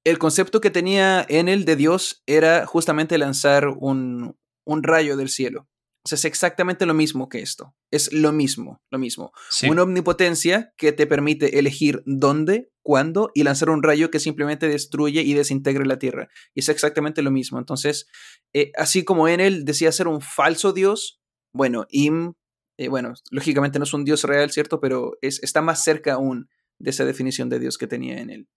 el 0.05 0.19
concepto 0.19 0.61
que 0.61 0.71
tenía 0.71 1.25
Enel 1.29 1.65
de 1.65 1.77
dios 1.77 2.23
era 2.27 2.67
justamente 2.67 3.19
lanzar 3.19 3.69
un, 3.69 4.37
un 4.65 4.83
rayo 4.83 5.17
del 5.17 5.29
cielo. 5.29 5.69
O 6.05 6.09
sea, 6.09 6.17
es 6.17 6.25
exactamente 6.25 6.87
lo 6.87 6.95
mismo 6.95 7.29
que 7.29 7.41
esto. 7.41 7.75
Es 7.91 8.13
lo 8.13 8.33
mismo, 8.33 8.81
lo 8.91 8.99
mismo. 8.99 9.33
Sí. 9.51 9.69
Una 9.69 9.83
omnipotencia 9.83 10.73
que 10.79 10.93
te 10.93 11.07
permite 11.07 11.59
elegir 11.59 12.03
dónde, 12.07 12.71
cuándo 12.83 13.31
y 13.35 13.43
lanzar 13.43 13.69
un 13.69 13.83
rayo 13.83 14.11
que 14.11 14.21
simplemente 14.21 14.69
destruye 14.69 15.21
y 15.21 15.35
desintegra 15.35 15.85
la 15.85 15.99
Tierra. 15.99 16.29
Y 16.55 16.61
es 16.61 16.71
exactamente 16.71 17.21
lo 17.21 17.31
mismo. 17.31 17.59
Entonces, 17.59 18.07
eh, 18.55 18.73
así 18.77 19.05
como 19.05 19.29
Enel 19.29 19.67
decía 19.67 19.93
ser 19.93 20.09
un 20.09 20.23
falso 20.23 20.73
dios, 20.73 21.21
bueno, 21.53 21.87
Im, 21.91 22.33
eh, 22.79 22.89
bueno, 22.89 23.13
lógicamente 23.31 23.79
no 23.79 23.85
es 23.85 23.93
un 23.93 24.05
dios 24.05 24.25
real, 24.25 24.51
¿cierto? 24.51 24.81
Pero 24.81 25.19
es, 25.21 25.43
está 25.43 25.61
más 25.61 25.85
cerca 25.85 26.15
aún 26.15 26.49
de 26.79 26.91
esa 26.91 27.05
definición 27.05 27.51
de 27.51 27.59
dios 27.59 27.77
que 27.77 27.87
tenía 27.87 28.19
en 28.19 28.31
él. 28.31 28.49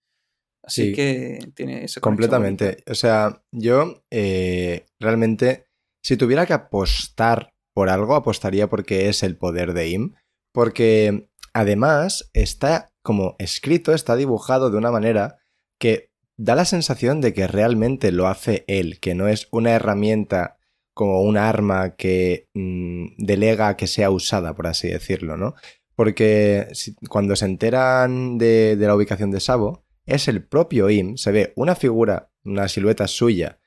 Así 0.63 0.87
Sí. 0.89 0.93
que 0.93 1.39
tiene 1.55 1.73
conexión 1.75 2.01
Completamente. 2.01 2.83
O 2.89 2.95
sea, 2.95 3.43
yo 3.51 4.03
eh, 4.11 4.85
realmente, 4.99 5.65
si 6.03 6.17
tuviera 6.17 6.45
que 6.45 6.53
apostar 6.53 7.53
por 7.73 7.89
algo, 7.89 8.15
apostaría 8.15 8.67
porque 8.69 9.09
es 9.09 9.23
el 9.23 9.37
poder 9.37 9.73
de 9.73 9.89
Im. 9.89 10.13
Porque 10.53 11.29
además 11.53 12.29
está 12.33 12.89
como 13.03 13.35
escrito, 13.39 13.93
está 13.93 14.15
dibujado 14.15 14.69
de 14.69 14.77
una 14.77 14.91
manera 14.91 15.37
que 15.79 16.11
da 16.37 16.55
la 16.55 16.65
sensación 16.65 17.21
de 17.21 17.33
que 17.33 17.47
realmente 17.47 18.11
lo 18.11 18.27
hace 18.27 18.63
él, 18.67 18.99
que 18.99 19.15
no 19.15 19.27
es 19.27 19.47
una 19.51 19.71
herramienta 19.71 20.57
como 20.93 21.21
un 21.21 21.37
arma 21.37 21.95
que 21.95 22.47
mm, 22.53 23.15
delega 23.17 23.77
que 23.77 23.87
sea 23.87 24.09
usada, 24.11 24.53
por 24.55 24.67
así 24.67 24.89
decirlo, 24.89 25.37
¿no? 25.37 25.55
Porque 25.95 26.67
si- 26.73 26.95
cuando 27.09 27.35
se 27.35 27.45
enteran 27.45 28.37
de, 28.37 28.75
de 28.75 28.87
la 28.87 28.95
ubicación 28.95 29.31
de 29.31 29.39
Sabo, 29.39 29.85
es 30.05 30.27
el 30.27 30.43
propio 30.45 30.89
Im, 30.89 31.17
se 31.17 31.31
ve 31.31 31.53
una 31.55 31.75
figura, 31.75 32.31
una 32.43 32.67
silueta 32.67 33.07
suya, 33.07 33.59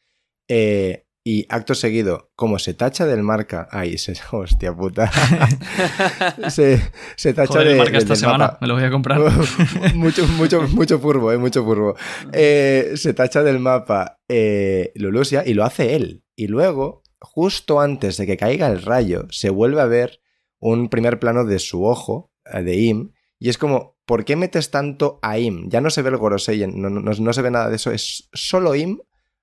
eh, 0.49 1.07
y 1.27 1.47
acto 1.49 1.75
seguido, 1.75 2.31
como 2.37 2.59
se 2.59 2.75
tacha 2.75 3.07
del 3.07 3.23
marca, 3.23 3.67
ay, 3.71 3.97
se, 3.97 4.15
hostia 4.33 4.75
puta, 4.77 5.11
se, 6.51 6.81
se 7.17 7.33
tacha 7.35 7.53
Joder, 7.55 7.67
de, 7.67 7.73
el 7.73 7.79
marca 7.79 7.93
del- 7.93 7.99
esta 8.03 8.13
del 8.15 8.21
semana, 8.21 8.39
mapa. 8.47 8.59
me 8.61 8.67
lo 8.69 8.75
voy 8.75 8.85
a 8.85 8.91
comprar. 8.91 9.21
mucho, 9.95 10.27
mucho, 10.29 10.63
mucho 10.69 10.99
furbo, 10.99 11.33
eh, 11.33 11.39
mucho 11.39 11.65
furbo. 11.65 11.97
Eh, 12.33 12.93
se 12.97 13.15
tacha 13.15 13.43
del 13.43 13.59
mapa 13.59 14.21
eh, 14.29 14.93
Lulusia 14.97 15.43
y 15.47 15.55
lo 15.55 15.65
hace 15.65 15.95
él. 15.97 16.25
Y 16.37 16.49
luego, 16.49 17.03
justo 17.21 17.81
antes 17.81 18.17
de 18.17 18.27
que 18.27 18.37
caiga 18.37 18.67
el 18.67 18.83
rayo, 18.83 19.27
se 19.31 19.51
vuelve 19.51 19.81
a 19.81 19.87
ver 19.87 20.21
un 20.59 20.89
primer 20.89 21.19
plano 21.19 21.45
de 21.45 21.59
su 21.59 21.85
ojo, 21.85 22.33
eh, 22.53 22.63
de 22.63 22.77
Im, 22.77 23.13
y 23.39 23.49
es 23.49 23.59
como, 23.59 23.94
¿por 24.07 24.25
qué 24.25 24.37
metes 24.37 24.71
tanto 24.71 25.19
a 25.23 25.39
Im? 25.39 25.69
Ya 25.69 25.81
no 25.81 25.91
se 25.91 26.03
ve 26.03 26.11
el 26.11 26.17
Gorosei, 26.17 26.67
no, 26.67 26.91
no, 26.91 27.01
no 27.13 27.33
se 27.33 27.43
ve 27.43 27.51
nada 27.51 27.69
de 27.69 27.77
eso, 27.77 27.91
es 27.91 28.29
solo 28.33 28.75
Im 28.75 28.99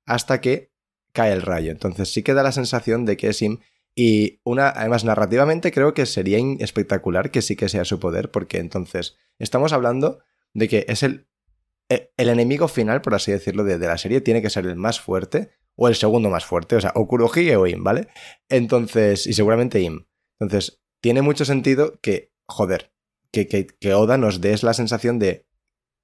hasta 0.06 0.42
que 0.42 0.72
cae 1.14 1.34
el 1.34 1.42
rayo. 1.42 1.72
Entonces 1.72 2.12
sí 2.14 2.24
que 2.24 2.34
da 2.34 2.44
la 2.44 2.52
sensación 2.52 3.06
de 3.06 3.18
que 3.18 3.30
es 3.30 3.42
Im. 3.42 3.60
Y 3.94 4.40
una, 4.46 4.70
además, 4.70 5.04
narrativamente 5.04 5.72
creo 5.72 5.94
que 5.94 6.06
sería 6.06 6.40
espectacular 6.60 7.30
que 7.30 7.42
sí 7.42 7.56
que 7.58 7.68
sea 7.68 7.84
su 7.84 8.00
poder, 8.00 8.32
porque 8.32 8.58
entonces 8.60 9.18
estamos 9.38 9.74
hablando 9.74 10.20
de 10.54 10.70
que 10.70 10.86
es 10.88 11.04
el, 11.04 11.28
e- 11.90 12.12
el 12.16 12.30
enemigo 12.30 12.70
final, 12.70 13.02
por 13.02 13.16
así 13.16 13.32
decirlo, 13.34 13.66
de, 13.66 13.78
de 13.78 13.88
la 13.88 13.98
serie, 13.98 14.22
tiene 14.22 14.42
que 14.42 14.50
ser 14.50 14.66
el 14.66 14.78
más 14.78 15.02
fuerte 15.02 15.52
o 15.76 15.90
el 15.90 15.96
segundo 15.96 16.30
más 16.30 16.46
fuerte, 16.46 16.76
o 16.78 16.82
sea, 16.82 16.92
o 16.96 17.06
Kurohige 17.08 17.58
o 17.58 17.68
Im, 17.68 17.84
¿vale? 17.84 18.08
Entonces, 18.50 19.28
y 19.28 19.34
seguramente 19.34 19.82
Im. 19.82 20.06
Entonces, 20.40 20.82
tiene 21.02 21.22
mucho 21.22 21.44
sentido 21.44 22.00
que, 22.02 22.32
joder, 22.48 22.94
que, 23.32 23.48
que, 23.48 23.68
que 23.68 23.94
Oda 23.94 24.18
nos 24.18 24.42
des 24.42 24.64
la 24.64 24.74
sensación 24.74 25.20
de 25.20 25.46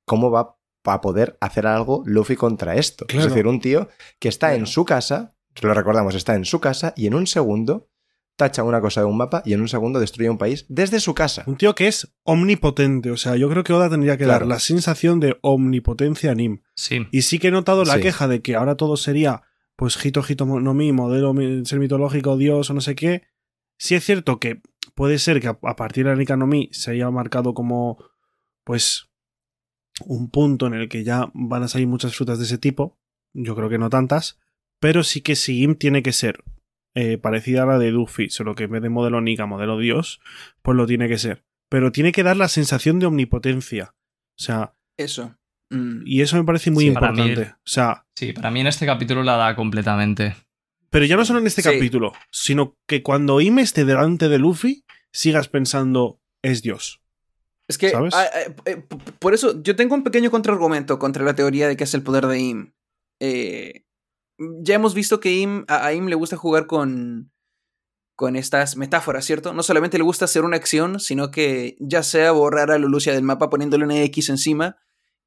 cómo 0.06 0.32
va 0.32 0.56
a 0.86 1.02
poder 1.02 1.38
hacer 1.42 1.68
algo 1.68 2.02
Luffy 2.06 2.36
contra 2.36 2.76
esto. 2.76 3.06
Claro. 3.06 3.26
Es 3.28 3.32
decir, 3.34 3.48
un 3.48 3.60
tío 3.60 3.90
que 4.20 4.30
está 4.30 4.56
en 4.56 4.66
su 4.68 4.86
casa, 4.86 5.36
lo 5.62 5.74
recordamos, 5.74 6.16
está 6.16 6.36
en 6.36 6.46
su 6.46 6.60
casa 6.62 6.94
y 6.96 7.08
en 7.08 7.14
un 7.14 7.28
segundo 7.28 7.90
tacha 8.38 8.64
una 8.64 8.80
cosa 8.80 9.02
de 9.02 9.08
un 9.08 9.18
mapa 9.18 9.42
y 9.46 9.54
en 9.54 9.62
un 9.62 9.68
segundo 9.68 10.00
destruye 10.00 10.30
un 10.30 10.38
país 10.38 10.66
desde 10.70 11.00
su 11.00 11.16
casa. 11.16 11.44
Un 11.48 11.58
tío 11.58 11.74
que 11.74 11.88
es 11.88 12.14
omnipotente. 12.24 13.10
O 13.12 13.18
sea, 13.18 13.36
yo 13.36 13.50
creo 13.50 13.64
que 13.64 13.74
Oda 13.74 13.90
tendría 13.90 14.16
que 14.16 14.26
Claro. 14.26 14.42
dar 14.46 14.48
la 14.48 14.60
sensación 14.60 15.20
de 15.20 15.38
omnipotencia 15.42 16.32
en 16.32 16.38
Nim. 16.38 16.62
Sí. 16.76 17.08
Y 17.12 17.24
sí 17.24 17.40
que 17.40 17.48
he 17.48 17.52
notado 17.52 17.84
la 17.84 17.96
Sí. 17.96 18.02
queja 18.02 18.28
de 18.28 18.42
que 18.44 18.56
ahora 18.56 18.76
todo 18.76 18.96
sería, 18.96 19.42
pues, 19.76 19.98
Hito 20.06 20.22
Hito 20.28 20.46
no 20.46 20.74
Mi, 20.76 20.92
modelo 20.92 21.34
ser 21.66 21.80
mitológico, 21.80 22.38
Dios 22.38 22.70
o 22.70 22.74
no 22.76 22.82
sé 22.82 22.94
qué. 22.96 23.24
Sí 23.80 23.96
es 23.96 24.06
cierto 24.06 24.40
que 24.40 24.62
puede 24.98 25.20
ser 25.20 25.40
que 25.40 25.48
a, 25.48 25.58
a 25.62 25.76
partir 25.78 26.04
de 26.04 26.10
la 26.10 26.16
Nika 26.18 26.36
no 26.36 26.48
Mi 26.48 26.68
se 26.74 26.92
haya 26.92 27.10
marcado 27.12 27.54
como, 27.54 27.98
pues, 28.66 29.10
un 30.06 30.30
punto 30.30 30.68
en 30.68 30.74
el 30.74 30.90
que 30.90 31.04
ya 31.04 31.30
van 31.34 31.64
a 31.64 31.68
salir 31.68 31.88
muchas 31.88 32.16
frutas 32.16 32.40
de 32.40 32.46
ese 32.46 32.58
tipo. 32.58 32.98
Yo 33.34 33.56
creo 33.56 33.70
que 33.70 33.78
no 33.78 33.90
tantas. 33.90 34.40
Pero 34.80 35.04
sí 35.04 35.22
que 35.22 35.36
si 35.36 35.62
Im 35.64 35.76
tiene 35.76 36.04
que 36.04 36.12
ser 36.14 36.44
eh, 36.96 37.18
parecida 37.18 37.64
a 37.64 37.66
la 37.68 37.80
de 37.80 37.92
Luffy, 37.92 38.30
solo 38.30 38.56
que 38.56 38.64
en 38.66 38.72
vez 38.72 38.82
de 38.82 38.90
modelo 38.90 39.22
Nika, 39.22 39.46
modelo 39.46 39.78
Dios, 39.78 40.20
pues 40.64 40.76
lo 40.76 40.86
tiene 40.88 41.08
que 41.08 41.18
ser. 41.18 41.44
Pero 41.70 41.92
tiene 41.92 42.12
que 42.12 42.24
dar 42.24 42.38
la 42.38 42.48
sensación 42.48 43.00
de 43.00 43.06
omnipotencia. 43.06 43.94
O 44.40 44.44
sea, 44.44 44.74
Eso. 44.98 45.36
Mm. 45.70 46.02
y 46.06 46.22
eso 46.22 46.38
me 46.38 46.44
parece 46.44 46.72
muy 46.72 46.86
Sí, 46.86 46.92
para 46.92 47.12
mí- 47.12 47.22
importante. 47.22 47.52
O 47.56 47.58
sea, 47.68 48.06
Sí, 48.16 48.34
para 48.34 48.50
mí 48.52 48.62
en 48.62 48.68
este 48.68 48.86
capítulo 48.86 49.22
la 49.24 49.36
da 49.36 49.56
completamente. 49.56 50.36
Pero 50.90 51.06
ya 51.06 51.16
no 51.16 51.26
solo 51.26 51.40
en 51.40 51.48
este 51.48 51.62
Sí. 51.62 51.70
capítulo, 51.70 52.14
sino 52.32 52.76
que 52.88 53.04
cuando 53.04 53.42
Ime 53.42 53.62
esté 53.62 53.86
delante 53.86 54.30
de 54.30 54.38
Luffy, 54.40 54.84
sigas 55.12 55.48
pensando, 55.50 56.20
es 56.42 56.62
Dios. 56.62 57.02
Es 57.68 57.78
que, 57.78 57.90
¿Sabes? 57.90 58.14
ah, 58.16 58.28
eh, 58.66 58.78
p- 58.78 58.98
por 59.20 59.34
eso, 59.34 59.62
yo 59.62 59.76
tengo 59.76 59.94
un 59.96 60.04
pequeño 60.04 60.32
contraargumento 60.32 61.00
contra 61.00 61.26
la 61.26 61.36
teoría 61.36 61.68
de 61.68 61.76
que 61.76 61.84
es 61.84 61.94
el 61.94 62.04
poder 62.04 62.28
de 62.28 62.40
Im. 62.40 62.74
Eh, 63.20 63.84
ya 64.62 64.76
hemos 64.76 64.94
visto 64.94 65.20
que 65.20 65.34
Im, 65.36 65.66
a, 65.68 65.86
a 65.86 65.94
Im 65.94 66.08
le 66.08 66.16
gusta 66.16 66.38
jugar 66.38 66.66
con, 66.68 67.32
con 68.16 68.36
estas 68.36 68.78
metáforas, 68.78 69.26
¿cierto? 69.26 69.54
No 69.54 69.64
solamente 69.64 69.98
le 69.98 70.04
gusta 70.06 70.26
hacer 70.26 70.44
una 70.44 70.56
acción, 70.58 71.00
sino 71.00 71.30
que 71.32 71.76
ya 71.80 72.04
sea 72.04 72.32
borrar 72.32 72.72
a 72.72 72.78
Lulucia 72.78 73.14
del 73.14 73.24
mapa 73.24 73.50
poniéndole 73.50 73.84
una 73.84 74.02
X 74.04 74.30
encima. 74.30 74.78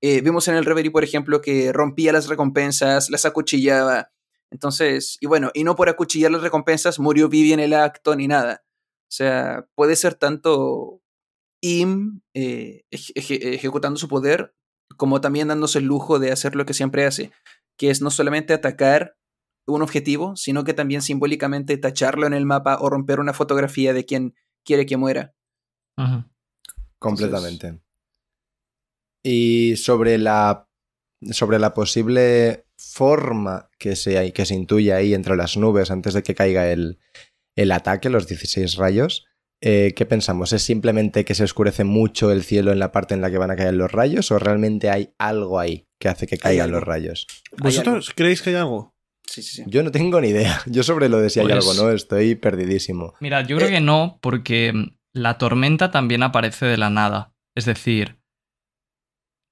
Eh, 0.00 0.22
vimos 0.22 0.48
en 0.48 0.54
el 0.54 0.64
Reverie, 0.64 0.90
por 0.90 1.04
ejemplo, 1.04 1.42
que 1.42 1.72
rompía 1.74 2.12
las 2.12 2.28
recompensas, 2.28 3.10
las 3.10 3.26
acuchillaba. 3.26 4.12
Entonces, 4.50 5.16
y 5.20 5.26
bueno, 5.26 5.50
y 5.54 5.64
no 5.64 5.76
por 5.76 5.88
acuchillar 5.88 6.30
las 6.30 6.42
recompensas 6.42 6.98
murió 6.98 7.28
Vivi 7.28 7.52
en 7.52 7.60
el 7.60 7.72
acto 7.74 8.16
ni 8.16 8.26
nada. 8.26 8.64
O 8.64 9.12
sea, 9.12 9.66
puede 9.74 9.96
ser 9.96 10.14
tanto 10.14 11.02
Im 11.62 12.20
eh, 12.34 12.84
eje- 12.90 13.12
eje- 13.14 13.54
ejecutando 13.54 13.98
su 13.98 14.08
poder, 14.08 14.54
como 14.96 15.20
también 15.20 15.48
dándose 15.48 15.78
el 15.78 15.84
lujo 15.84 16.18
de 16.18 16.32
hacer 16.32 16.56
lo 16.56 16.64
que 16.66 16.74
siempre 16.74 17.04
hace, 17.06 17.30
que 17.78 17.90
es 17.90 18.02
no 18.02 18.10
solamente 18.10 18.52
atacar 18.52 19.16
un 19.66 19.82
objetivo, 19.82 20.34
sino 20.36 20.64
que 20.64 20.74
también 20.74 21.02
simbólicamente 21.02 21.76
tacharlo 21.76 22.26
en 22.26 22.34
el 22.34 22.44
mapa 22.46 22.78
o 22.80 22.90
romper 22.90 23.20
una 23.20 23.32
fotografía 23.34 23.92
de 23.92 24.04
quien 24.04 24.34
quiere 24.64 24.84
que 24.86 24.96
muera. 24.96 25.34
Completamente. 26.98 27.80
Y 29.22 29.76
sobre 29.76 30.18
la, 30.18 30.68
sobre 31.30 31.58
la 31.58 31.72
posible 31.74 32.66
forma 32.80 33.68
que 33.78 33.94
se, 33.96 34.32
que 34.32 34.46
se 34.46 34.54
intuye 34.54 34.92
ahí 34.92 35.14
entre 35.14 35.36
las 35.36 35.56
nubes 35.56 35.90
antes 35.90 36.14
de 36.14 36.22
que 36.22 36.34
caiga 36.34 36.70
el, 36.72 36.98
el 37.56 37.72
ataque, 37.72 38.08
los 38.10 38.26
16 38.26 38.76
rayos, 38.76 39.26
eh, 39.60 39.92
¿qué 39.94 40.06
pensamos? 40.06 40.52
¿Es 40.54 40.62
simplemente 40.62 41.24
que 41.24 41.34
se 41.34 41.44
oscurece 41.44 41.84
mucho 41.84 42.32
el 42.32 42.42
cielo 42.42 42.72
en 42.72 42.78
la 42.78 42.92
parte 42.92 43.14
en 43.14 43.20
la 43.20 43.30
que 43.30 43.38
van 43.38 43.50
a 43.50 43.56
caer 43.56 43.74
los 43.74 43.92
rayos 43.92 44.30
o 44.30 44.38
realmente 44.38 44.88
hay 44.88 45.12
algo 45.18 45.58
ahí 45.60 45.86
que 45.98 46.08
hace 46.08 46.26
que 46.26 46.38
caigan 46.38 46.70
los 46.70 46.82
rayos? 46.82 47.26
¿Vosotros 47.58 48.12
creéis 48.16 48.40
que 48.40 48.50
hay 48.50 48.56
algo? 48.56 48.94
Sí, 49.26 49.42
sí, 49.42 49.56
sí. 49.56 49.64
Yo 49.66 49.82
no 49.82 49.90
tengo 49.92 50.20
ni 50.20 50.28
idea. 50.28 50.60
Yo 50.66 50.82
sobre 50.82 51.08
lo 51.08 51.20
de 51.20 51.28
si 51.30 51.40
hay 51.40 51.46
Pues- 51.46 51.56
algo 51.56 51.74
no 51.74 51.90
estoy 51.92 52.34
perdidísimo. 52.34 53.14
Mira, 53.20 53.42
yo 53.42 53.56
creo 53.58 53.68
Eh. 53.68 53.72
que 53.72 53.80
no, 53.80 54.18
porque 54.22 54.72
mm, 54.72 54.96
la 55.12 55.36
tormenta 55.38 55.90
también 55.90 56.22
aparece 56.22 56.64
de 56.66 56.78
la 56.78 56.88
nada. 56.90 57.34
Es 57.54 57.64
decir, 57.66 58.16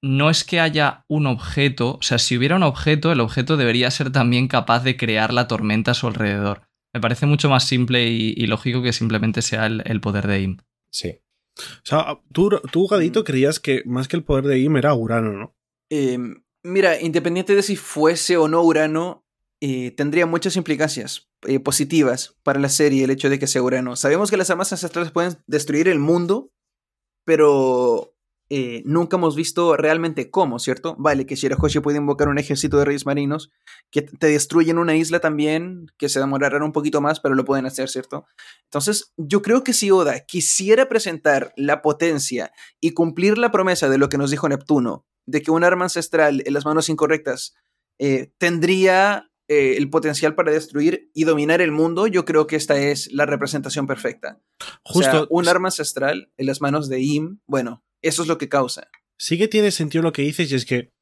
no 0.02 0.30
es 0.30 0.44
que 0.44 0.60
haya 0.60 1.04
un 1.08 1.26
objeto, 1.26 1.96
o 1.96 2.02
sea, 2.02 2.18
si 2.18 2.36
hubiera 2.36 2.56
un 2.56 2.62
objeto, 2.62 3.10
el 3.12 3.20
objeto 3.20 3.56
debería 3.56 3.90
ser 3.90 4.12
también 4.12 4.48
capaz 4.48 4.84
de 4.84 4.96
crear 4.96 5.32
la 5.32 5.48
tormenta 5.48 5.90
a 5.90 5.94
su 5.94 6.06
alrededor. 6.06 6.62
Me 6.94 7.00
parece 7.00 7.26
mucho 7.26 7.50
más 7.50 7.64
simple 7.64 8.08
y, 8.08 8.34
y 8.36 8.46
lógico 8.46 8.82
que 8.82 8.92
simplemente 8.92 9.42
sea 9.42 9.66
el, 9.66 9.82
el 9.84 10.00
poder 10.00 10.26
de 10.26 10.40
Im. 10.40 10.56
Sí. 10.90 11.20
O 11.58 11.84
sea, 11.84 12.20
tú, 12.32 12.50
tú, 12.70 12.86
Gadito, 12.86 13.24
creías 13.24 13.58
que 13.58 13.82
más 13.84 14.08
que 14.08 14.16
el 14.16 14.24
poder 14.24 14.44
de 14.44 14.58
Ime 14.60 14.78
era 14.78 14.94
Urano, 14.94 15.32
¿no? 15.32 15.56
Eh, 15.90 16.18
mira, 16.62 17.00
independiente 17.00 17.54
de 17.54 17.62
si 17.62 17.76
fuese 17.76 18.36
o 18.36 18.48
no 18.48 18.62
Urano, 18.62 19.24
eh, 19.60 19.90
tendría 19.92 20.26
muchas 20.26 20.56
implicancias 20.56 21.28
eh, 21.46 21.60
positivas 21.60 22.36
para 22.42 22.60
la 22.60 22.68
serie 22.68 23.04
el 23.04 23.10
hecho 23.10 23.28
de 23.28 23.38
que 23.38 23.46
sea 23.46 23.62
Urano. 23.62 23.96
Sabemos 23.96 24.30
que 24.30 24.36
las 24.36 24.50
armas 24.50 24.72
ancestrales 24.72 25.10
pueden 25.10 25.38
destruir 25.46 25.88
el 25.88 25.98
mundo, 25.98 26.52
pero 27.24 28.14
eh, 28.50 28.82
nunca 28.86 29.16
hemos 29.16 29.36
visto 29.36 29.76
realmente 29.76 30.30
cómo, 30.30 30.58
¿cierto? 30.58 30.96
Vale, 30.98 31.26
que 31.26 31.34
Shirahoshi 31.34 31.80
puede 31.80 31.98
invocar 31.98 32.28
un 32.28 32.38
ejército 32.38 32.78
de 32.78 32.86
reyes 32.86 33.04
marinos 33.04 33.50
que 33.90 34.02
te 34.02 34.28
destruyen 34.28 34.78
una 34.78 34.96
isla 34.96 35.20
también, 35.20 35.86
que 35.98 36.08
se 36.08 36.18
demorarán 36.18 36.62
un 36.62 36.72
poquito 36.72 37.00
más, 37.00 37.20
pero 37.20 37.34
lo 37.34 37.44
pueden 37.44 37.66
hacer, 37.66 37.90
¿cierto? 37.90 38.24
Entonces, 38.64 39.12
yo 39.16 39.42
creo 39.42 39.64
que 39.64 39.74
si 39.74 39.90
Oda 39.90 40.20
quisiera 40.20 40.88
presentar 40.88 41.52
la 41.56 41.82
potencia 41.82 42.52
y 42.80 42.92
cumplir 42.92 43.36
la 43.36 43.50
promesa 43.50 43.90
de 43.90 43.98
lo 43.98 44.08
que 44.08 44.18
nos 44.18 44.30
dijo 44.30 44.48
Neptuno, 44.48 45.06
de 45.26 45.42
que 45.42 45.50
un 45.50 45.62
arma 45.62 45.84
ancestral 45.84 46.42
en 46.46 46.54
las 46.54 46.64
manos 46.64 46.88
incorrectas 46.88 47.54
eh, 47.98 48.32
tendría 48.38 49.30
eh, 49.48 49.76
el 49.76 49.90
potencial 49.90 50.34
para 50.34 50.52
destruir 50.52 51.10
y 51.12 51.24
dominar 51.24 51.60
el 51.60 51.72
mundo, 51.72 52.06
yo 52.06 52.24
creo 52.24 52.46
que 52.46 52.56
esta 52.56 52.78
es 52.78 53.12
la 53.12 53.26
representación 53.26 53.86
perfecta. 53.86 54.40
Justo. 54.84 55.10
O 55.10 55.12
sea, 55.12 55.26
un 55.28 55.48
arma 55.48 55.68
ancestral 55.68 56.30
en 56.38 56.46
las 56.46 56.62
manos 56.62 56.88
de 56.88 57.00
Im, 57.00 57.40
bueno, 57.46 57.82
eso 58.02 58.22
es 58.22 58.28
lo 58.28 58.38
que 58.38 58.48
causa. 58.48 58.88
Sí 59.16 59.38
que 59.38 59.48
tiene 59.48 59.70
sentido 59.70 60.02
lo 60.02 60.12
que 60.12 60.22
dices 60.22 60.50
y 60.50 60.54
es 60.54 60.64
que 60.64 60.92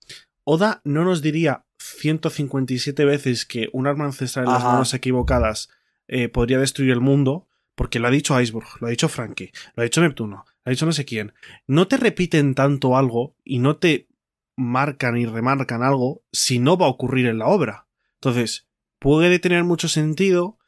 Oda 0.44 0.80
no 0.84 1.04
nos 1.04 1.22
diría 1.22 1.64
157 1.78 3.04
veces 3.04 3.44
que 3.44 3.68
un 3.72 3.86
arma 3.86 4.04
ancestral 4.04 4.46
en 4.46 4.52
las 4.52 4.62
Ajá. 4.62 4.72
manos 4.72 4.94
equivocadas 4.94 5.68
eh, 6.08 6.28
podría 6.28 6.58
destruir 6.58 6.92
el 6.92 7.00
mundo, 7.00 7.48
porque 7.74 7.98
lo 7.98 8.08
ha 8.08 8.12
dicho 8.12 8.40
Iceberg, 8.40 8.66
lo 8.80 8.86
ha 8.86 8.90
dicho 8.90 9.08
Frankie, 9.08 9.52
lo 9.74 9.82
ha 9.82 9.84
dicho 9.84 10.00
Neptuno, 10.00 10.44
lo 10.46 10.62
ha 10.64 10.70
dicho 10.70 10.86
no 10.86 10.92
sé 10.92 11.04
quién. 11.04 11.34
No 11.66 11.88
te 11.88 11.96
repiten 11.96 12.54
tanto 12.54 12.96
algo 12.96 13.34
y 13.44 13.58
no 13.58 13.76
te 13.76 14.08
marcan 14.56 15.16
y 15.16 15.26
remarcan 15.26 15.82
algo 15.82 16.22
si 16.32 16.58
no 16.58 16.78
va 16.78 16.86
a 16.86 16.90
ocurrir 16.90 17.26
en 17.26 17.38
la 17.38 17.46
obra. 17.46 17.86
Entonces, 18.14 18.66
puede 18.98 19.38
tener 19.38 19.64
mucho 19.64 19.88
sentido 19.88 20.58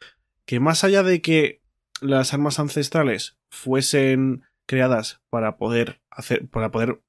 que 0.44 0.60
más 0.60 0.84
allá 0.84 1.02
de 1.02 1.22
que 1.22 1.62
las 2.00 2.34
armas 2.34 2.58
ancestrales 2.58 3.38
fuesen 3.50 4.42
creadas 4.68 5.20
para 5.30 5.56
poder 5.56 6.00
hacer, 6.10 6.48
para 6.48 6.70
poder 6.70 7.00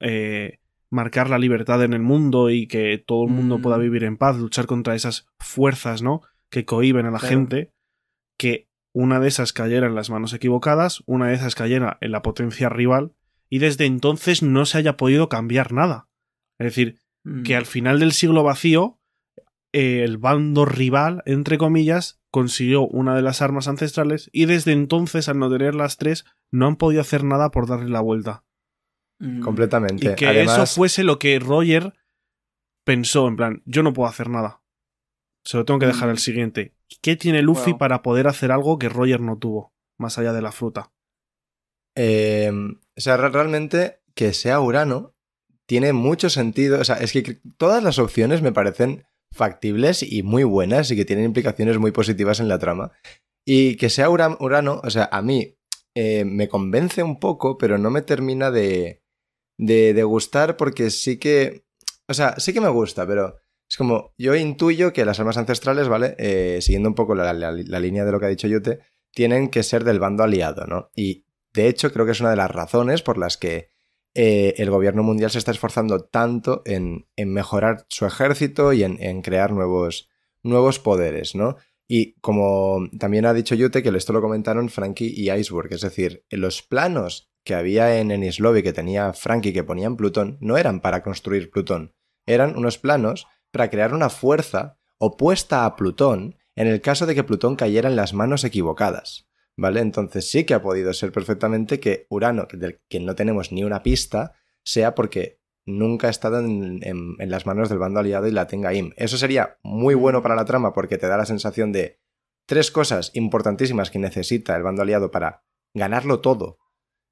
eh, 0.00 0.58
marcar 0.90 1.28
la 1.28 1.38
libertad 1.38 1.82
en 1.84 1.92
el 1.92 2.00
mundo 2.00 2.48
y 2.50 2.66
que 2.66 2.96
todo 2.98 3.24
el 3.24 3.30
mundo 3.30 3.58
Mm. 3.58 3.62
pueda 3.62 3.76
vivir 3.76 4.04
en 4.04 4.16
paz, 4.16 4.36
luchar 4.38 4.66
contra 4.66 4.94
esas 4.94 5.26
fuerzas, 5.38 6.00
¿no? 6.02 6.22
Que 6.50 6.64
cohiben 6.64 7.06
a 7.06 7.10
la 7.10 7.18
Claro. 7.18 7.34
gente, 7.36 7.72
que 8.38 8.68
una 8.92 9.20
de 9.20 9.28
esas 9.28 9.52
cayera 9.52 9.86
en 9.86 9.94
las 9.94 10.10
manos 10.10 10.32
equivocadas, 10.32 11.02
una 11.06 11.28
de 11.28 11.34
esas 11.34 11.54
cayera 11.54 11.98
en 12.00 12.12
la 12.12 12.22
potencia 12.22 12.68
rival, 12.68 13.12
y 13.48 13.58
desde 13.58 13.84
entonces 13.86 14.42
no 14.42 14.64
se 14.64 14.78
haya 14.78 14.96
podido 14.96 15.28
cambiar 15.28 15.72
nada. 15.72 16.08
Es 16.58 16.66
decir, 16.66 16.98
Mm. 17.24 17.42
que 17.42 17.54
al 17.56 17.66
final 17.66 18.00
del 18.00 18.12
siglo 18.12 18.42
vacío, 18.42 18.98
eh, 19.72 20.02
el 20.02 20.18
bando 20.18 20.64
rival, 20.64 21.22
entre 21.26 21.58
comillas, 21.58 22.19
consiguió 22.30 22.82
una 22.86 23.14
de 23.16 23.22
las 23.22 23.42
armas 23.42 23.66
ancestrales 23.68 24.28
y 24.32 24.46
desde 24.46 24.72
entonces, 24.72 25.28
al 25.28 25.38
no 25.38 25.50
tener 25.50 25.74
las 25.74 25.96
tres, 25.96 26.24
no 26.50 26.66
han 26.66 26.76
podido 26.76 27.00
hacer 27.00 27.24
nada 27.24 27.50
por 27.50 27.66
darle 27.66 27.88
la 27.90 28.00
vuelta. 28.00 28.44
Mm. 29.18 29.40
Completamente. 29.42 30.12
Y 30.12 30.14
que 30.14 30.26
Además, 30.26 30.56
eso 30.58 30.66
fuese 30.80 31.04
lo 31.04 31.18
que 31.18 31.38
Roger 31.38 31.94
pensó, 32.84 33.28
en 33.28 33.36
plan, 33.36 33.62
yo 33.66 33.82
no 33.82 33.92
puedo 33.92 34.08
hacer 34.08 34.28
nada. 34.30 34.62
Se 35.44 35.56
lo 35.56 35.64
tengo 35.64 35.80
que 35.80 35.86
dejar 35.86 36.08
Mm. 36.08 36.10
al 36.12 36.18
siguiente. 36.18 36.74
¿Qué 37.02 37.16
tiene 37.16 37.42
Luffy 37.42 37.70
Wow. 37.72 37.78
para 37.78 38.02
poder 38.02 38.26
hacer 38.28 38.52
algo 38.52 38.78
que 38.78 38.88
Roger 38.88 39.20
no 39.20 39.38
tuvo? 39.38 39.72
Más 39.98 40.18
allá 40.18 40.32
de 40.32 40.42
la 40.42 40.52
fruta. 40.52 40.92
eh, 41.96 42.50
o 42.96 43.00
sea, 43.00 43.16
re- 43.16 43.28
realmente 43.30 44.00
que 44.14 44.32
sea 44.32 44.60
Urano 44.60 45.14
tiene 45.66 45.92
mucho 45.92 46.30
sentido. 46.30 46.80
O 46.80 46.84
sea, 46.84 46.96
es 46.96 47.12
que 47.12 47.40
todas 47.58 47.82
las 47.82 47.98
opciones 47.98 48.42
me 48.42 48.52
parecen 48.52 49.04
factibles 49.32 50.02
y 50.02 50.22
muy 50.22 50.44
buenas 50.44 50.90
y 50.90 50.96
que 50.96 51.04
tienen 51.04 51.24
implicaciones 51.26 51.78
muy 51.78 51.92
positivas 51.92 52.40
en 52.40 52.48
la 52.48 52.58
trama. 52.58 52.92
Y 53.46 53.76
que 53.76 53.88
sea 53.90 54.10
Ura- 54.10 54.36
Urano, 54.40 54.80
o 54.84 54.90
sea, 54.90 55.08
a 55.10 55.22
mí 55.22 55.56
eh, 55.94 56.24
me 56.24 56.48
convence 56.48 57.02
un 57.02 57.18
poco, 57.18 57.58
pero 57.58 57.78
no 57.78 57.90
me 57.90 58.02
termina 58.02 58.50
de, 58.50 59.02
de, 59.58 60.02
gustar 60.04 60.56
porque 60.56 60.90
sí 60.90 61.18
que... 61.18 61.64
O 62.08 62.14
sea, 62.14 62.34
sí 62.38 62.52
que 62.52 62.60
me 62.60 62.68
gusta, 62.68 63.06
pero 63.06 63.36
es 63.68 63.76
como, 63.76 64.12
yo 64.18 64.34
intuyo 64.34 64.92
que 64.92 65.04
las 65.04 65.20
armas 65.20 65.36
ancestrales, 65.36 65.88
¿vale? 65.88 66.16
Eh, 66.18 66.58
siguiendo 66.60 66.88
un 66.88 66.94
poco 66.96 67.14
la, 67.14 67.32
la- 67.32 67.52
la 67.52 67.80
línea 67.80 68.04
de 68.04 68.12
lo 68.12 68.18
que 68.20 68.26
ha 68.26 68.30
dicho 68.30 68.48
Yute, 68.48 68.80
tienen 69.14 69.48
que 69.48 69.62
ser 69.62 69.84
del 69.84 70.00
bando 70.00 70.24
aliado, 70.24 70.66
¿no? 70.66 70.90
Y 70.96 71.24
de 71.54 71.68
hecho 71.68 71.92
creo 71.92 72.04
que 72.06 72.12
es 72.12 72.20
una 72.20 72.30
de 72.30 72.36
las 72.36 72.50
razones 72.50 73.02
por 73.02 73.16
las 73.16 73.36
que 73.36 73.69
eh, 74.14 74.54
el 74.56 74.70
gobierno 74.70 75.02
mundial 75.02 75.30
se 75.30 75.38
está 75.38 75.52
esforzando 75.52 76.00
tanto 76.00 76.62
en, 76.64 77.06
mejorar 77.16 77.86
su 77.88 78.06
ejército 78.06 78.72
y 78.72 78.82
en, 78.82 79.22
crear 79.22 79.52
nuevos, 79.52 80.08
nuevos 80.42 80.78
poderes, 80.78 81.34
¿no? 81.34 81.56
Y 81.86 82.14
como 82.20 82.88
también 82.98 83.26
ha 83.26 83.34
dicho 83.34 83.54
Yute, 83.54 83.82
que 83.82 83.88
esto 83.90 84.12
lo 84.12 84.20
comentaron 84.20 84.68
Frankie 84.68 85.12
y 85.14 85.30
Iceberg, 85.30 85.72
es 85.72 85.80
decir, 85.80 86.24
los 86.30 86.62
planos 86.62 87.32
que 87.44 87.54
había 87.54 87.98
en 87.98 88.10
Lobby 88.38 88.62
que 88.62 88.72
tenía 88.72 89.12
Frankie 89.12 89.52
que 89.52 89.64
ponía 89.64 89.86
en 89.86 89.96
Plutón 89.96 90.38
no 90.40 90.56
eran 90.56 90.80
para 90.80 91.02
construir 91.02 91.50
Plutón, 91.50 91.94
eran 92.26 92.56
unos 92.56 92.78
planos 92.78 93.26
para 93.50 93.70
crear 93.70 93.94
una 93.94 94.08
fuerza 94.08 94.78
opuesta 94.98 95.64
a 95.64 95.76
Plutón 95.76 96.36
en 96.54 96.68
el 96.68 96.80
caso 96.80 97.06
de 97.06 97.14
que 97.14 97.24
Plutón 97.24 97.56
cayera 97.56 97.88
en 97.88 97.96
las 97.96 98.12
manos 98.12 98.44
equivocadas. 98.44 99.29
¿Vale? 99.56 99.80
Entonces 99.80 100.30
sí 100.30 100.44
que 100.44 100.54
ha 100.54 100.62
podido 100.62 100.92
ser 100.94 101.12
perfectamente 101.12 101.80
que 101.80 102.06
Urano, 102.08 102.48
que 102.48 102.56
del 102.56 102.80
que 102.88 103.00
no 103.00 103.14
tenemos 103.14 103.52
ni 103.52 103.62
una 103.64 103.82
pista, 103.82 104.32
sea 104.64 104.94
porque 104.94 105.38
nunca 105.66 106.06
ha 106.06 106.10
estado 106.10 106.40
en, 106.40 106.80
en- 106.82 107.16
en 107.18 107.30
las 107.30 107.44
manos 107.46 107.68
del 107.68 107.78
bando 107.78 108.00
aliado 108.00 108.26
y 108.26 108.30
la 108.30 108.46
tenga 108.46 108.72
Im. 108.72 108.92
Eso 108.96 109.18
sería 109.18 109.58
muy 109.62 109.94
bueno 109.94 110.22
para 110.22 110.34
la 110.34 110.44
trama 110.46 110.72
porque 110.72 110.96
te 110.98 111.06
da 111.08 111.16
la 111.18 111.26
sensación 111.26 111.72
de 111.72 111.98
tres 112.46 112.70
cosas 112.70 113.10
importantísimas 113.14 113.90
que 113.90 113.98
necesita 113.98 114.56
el 114.56 114.62
bando 114.62 114.82
aliado 114.82 115.10
para 115.10 115.44
ganarlo 115.74 116.20
todo. 116.20 116.58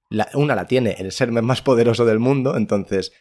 La- 0.09 0.29
una 0.35 0.55
la 0.55 0.67
tiene 0.67 0.93
el 0.99 1.13
ser 1.13 1.31
más 1.33 1.61
poderoso 1.61 2.07
del 2.07 2.19
mundo, 2.19 2.57
entonces 2.57 3.13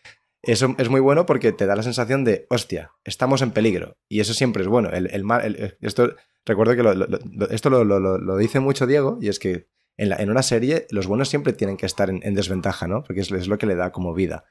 eso 0.41 0.73
es 0.77 0.89
muy 0.89 1.01
bueno 1.01 1.25
porque 1.25 1.51
te 1.51 1.65
da 1.65 1.75
la 1.75 1.83
sensación 1.83 2.23
de, 2.23 2.47
hostia, 2.49 2.91
estamos 3.03 3.41
en 3.41 3.51
peligro. 3.51 3.97
Y 4.07 4.21
eso 4.21 4.33
siempre 4.33 4.61
es 4.61 4.69
bueno. 4.69 4.89
El, 4.91 5.07
el- 5.13 5.77
esto, 5.81 6.15
recuerdo 6.47 6.75
que 6.75 6.81
lo- 6.83 6.95
lo- 6.95 7.07
lo- 7.07 7.49
esto 7.49 7.69
lo, 7.69 8.37
dice 8.37 8.59
mucho 8.59 8.87
Diego, 8.87 9.19
y 9.21 9.27
es 9.29 9.37
que 9.37 9.67
en, 9.97 10.09
la- 10.09 10.15
en 10.17 10.31
una 10.31 10.41
serie 10.41 10.87
los 10.89 11.05
buenos 11.07 11.29
siempre 11.29 11.53
tienen 11.53 11.77
que 11.77 11.85
estar 11.85 12.09
en, 12.09 12.21
en 12.23 12.33
desventaja, 12.33 12.87
¿no? 12.87 13.03
Porque 13.03 13.21
es, 13.21 13.31
es 13.31 13.47
lo 13.47 13.57
que 13.59 13.65
le 13.67 13.75
da 13.75 13.91
como 13.91 14.13
vida. 14.15 14.45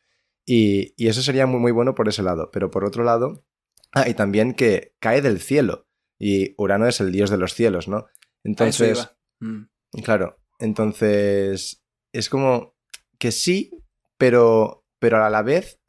Y, 0.44 0.94
y 0.96 1.08
eso 1.08 1.22
sería 1.22 1.46
muy, 1.46 1.58
muy 1.58 1.72
bueno 1.72 1.94
por 1.96 2.08
ese 2.08 2.22
lado. 2.22 2.50
Pero 2.52 2.70
por 2.70 2.84
otro 2.84 3.02
lado, 3.02 3.44
ah, 3.92 4.08
y 4.08 4.14
también 4.14 4.54
que 4.54 4.94
cae 5.00 5.20
del 5.22 5.40
cielo. 5.40 5.88
Y 6.18 6.54
Urano 6.56 6.86
es 6.86 7.00
el 7.00 7.10
dios 7.12 7.30
de 7.30 7.36
los 7.38 7.54
cielos, 7.54 7.88
¿no? 7.88 8.06
Entonces. 8.44 8.98
Mm. 9.40 10.02
Claro, 10.04 10.38
entonces 10.58 11.82
es 12.12 12.28
como 12.28 12.74
que 13.18 13.32
sí, 13.32 13.70
pero, 14.18 14.84
pero 14.98 15.24
a 15.24 15.30
la 15.30 15.42
vez, 15.42 15.80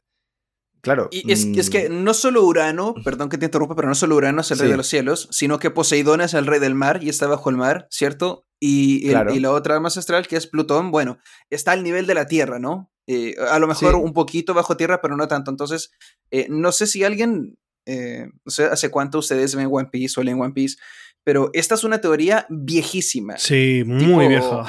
claro. 0.80 1.08
Y 1.10 1.30
es, 1.32 1.44
es 1.44 1.68
mm, 1.68 1.72
que 1.72 1.88
no 1.88 2.14
solo 2.14 2.44
Urano, 2.44 2.94
perdón 3.04 3.28
que 3.28 3.38
te 3.38 3.46
interrumpa, 3.46 3.74
pero 3.76 3.88
no 3.88 3.94
solo 3.94 4.16
Urano 4.16 4.40
es 4.40 4.50
el 4.50 4.58
rey 4.58 4.70
de 4.70 4.76
los 4.76 4.86
cielos, 4.86 5.28
sino 5.30 5.58
que 5.58 5.70
Poseidón 5.70 6.20
es 6.20 6.34
el 6.34 6.46
rey 6.46 6.60
del 6.60 6.74
mar 6.74 7.02
y 7.02 7.08
está 7.08 7.26
bajo 7.26 7.50
el 7.50 7.56
mar, 7.56 7.86
¿cierto? 7.90 8.46
Y, 8.60 9.04
el- 9.06 9.12
Claro. 9.12 9.34
y 9.34 9.40
la 9.40 9.52
otra 9.52 9.74
arma 9.76 9.88
ancestral, 9.88 10.26
que 10.26 10.36
es 10.36 10.46
Plutón, 10.46 10.90
bueno, 10.90 11.18
está 11.50 11.72
al 11.72 11.82
nivel 11.82 12.06
de 12.06 12.14
la 12.14 12.26
Tierra, 12.26 12.58
¿no? 12.58 12.90
Eh, 13.06 13.36
a 13.50 13.58
lo 13.58 13.66
mejor 13.66 13.94
Sí. 13.94 14.00
un 14.02 14.12
poquito 14.12 14.52
bajo 14.52 14.76
tierra, 14.76 15.00
pero 15.00 15.16
no 15.16 15.26
tanto. 15.28 15.50
Entonces, 15.50 15.90
eh, 16.30 16.46
no 16.50 16.72
sé 16.72 16.86
si 16.86 17.04
alguien, 17.04 17.56
eh, 17.86 18.26
no 18.44 18.50
sé 18.50 18.64
hace 18.64 18.90
cuánto 18.90 19.18
ustedes 19.20 19.54
ven 19.54 19.68
One 19.70 19.88
Piece 19.90 20.20
o 20.20 20.22
leen 20.22 20.38
One 20.40 20.52
Piece, 20.52 20.76
pero 21.24 21.48
esta 21.54 21.74
es 21.74 21.84
una 21.84 22.00
teoría 22.02 22.46
viejísima. 22.50 23.38
Sí, 23.38 23.82
muy 23.86 24.04
Tipo, 24.04 24.28
vieja. 24.28 24.66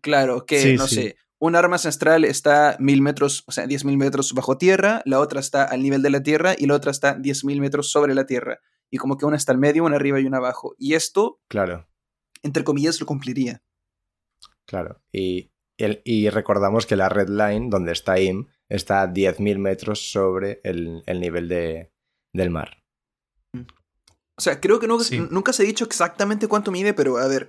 Claro, 0.00 0.44
que 0.44 0.60
Sí, 0.60 0.74
no 0.74 0.86
sí. 0.88 0.94
sé, 0.96 1.16
un 1.40 1.54
arma 1.56 1.76
ancestral 1.76 2.24
está 2.24 2.76
mil 2.80 3.00
metros, 3.02 3.44
o 3.46 3.52
sea, 3.52 3.66
diez 3.66 3.84
mil 3.84 3.96
metros 3.96 4.32
bajo 4.34 4.58
tierra, 4.58 5.02
la 5.04 5.20
otra 5.20 5.40
está 5.40 5.64
al 5.64 5.82
nivel 5.82 6.02
de 6.02 6.10
la 6.10 6.22
tierra 6.22 6.54
y 6.58 6.66
la 6.66 6.74
otra 6.74 6.90
está 6.90 7.14
diez 7.14 7.44
mil 7.44 7.60
metros 7.60 7.90
sobre 7.90 8.14
la 8.14 8.26
tierra. 8.26 8.60
Y 8.90 8.96
como 8.98 9.16
que 9.18 9.26
una 9.26 9.36
está 9.36 9.52
al 9.52 9.58
medio, 9.58 9.84
una 9.84 9.96
arriba 9.96 10.18
y 10.18 10.24
una 10.24 10.38
abajo. 10.38 10.74
Y 10.78 10.94
esto, 10.94 11.40
Claro, 11.48 11.86
entre 12.42 12.64
comillas, 12.64 13.00
lo 13.00 13.06
cumpliría. 13.06 13.62
claro. 14.66 15.00
Y, 15.12 15.52
el- 15.78 16.02
y 16.04 16.28
recordamos 16.30 16.86
que 16.86 16.96
la 16.96 17.08
red 17.08 17.28
line, 17.28 17.68
donde 17.70 17.92
está 17.92 18.18
Im, 18.18 18.46
está 18.68 19.02
a 19.02 19.06
10.000 19.12 19.58
metros 19.58 20.10
sobre 20.10 20.60
el, 20.64 21.02
el 21.06 21.20
nivel 21.20 21.48
de, 21.48 21.92
del 22.34 22.50
mar. 22.50 22.82
O 24.36 24.40
sea, 24.40 24.60
creo 24.60 24.78
que 24.78 24.86
no- 24.86 25.00
Sí. 25.00 25.20
nunca 25.30 25.52
se 25.52 25.62
ha 25.62 25.66
dicho 25.66 25.84
exactamente 25.84 26.48
cuánto 26.48 26.70
mide, 26.70 26.94
pero 26.94 27.18
a 27.18 27.26
ver. 27.28 27.48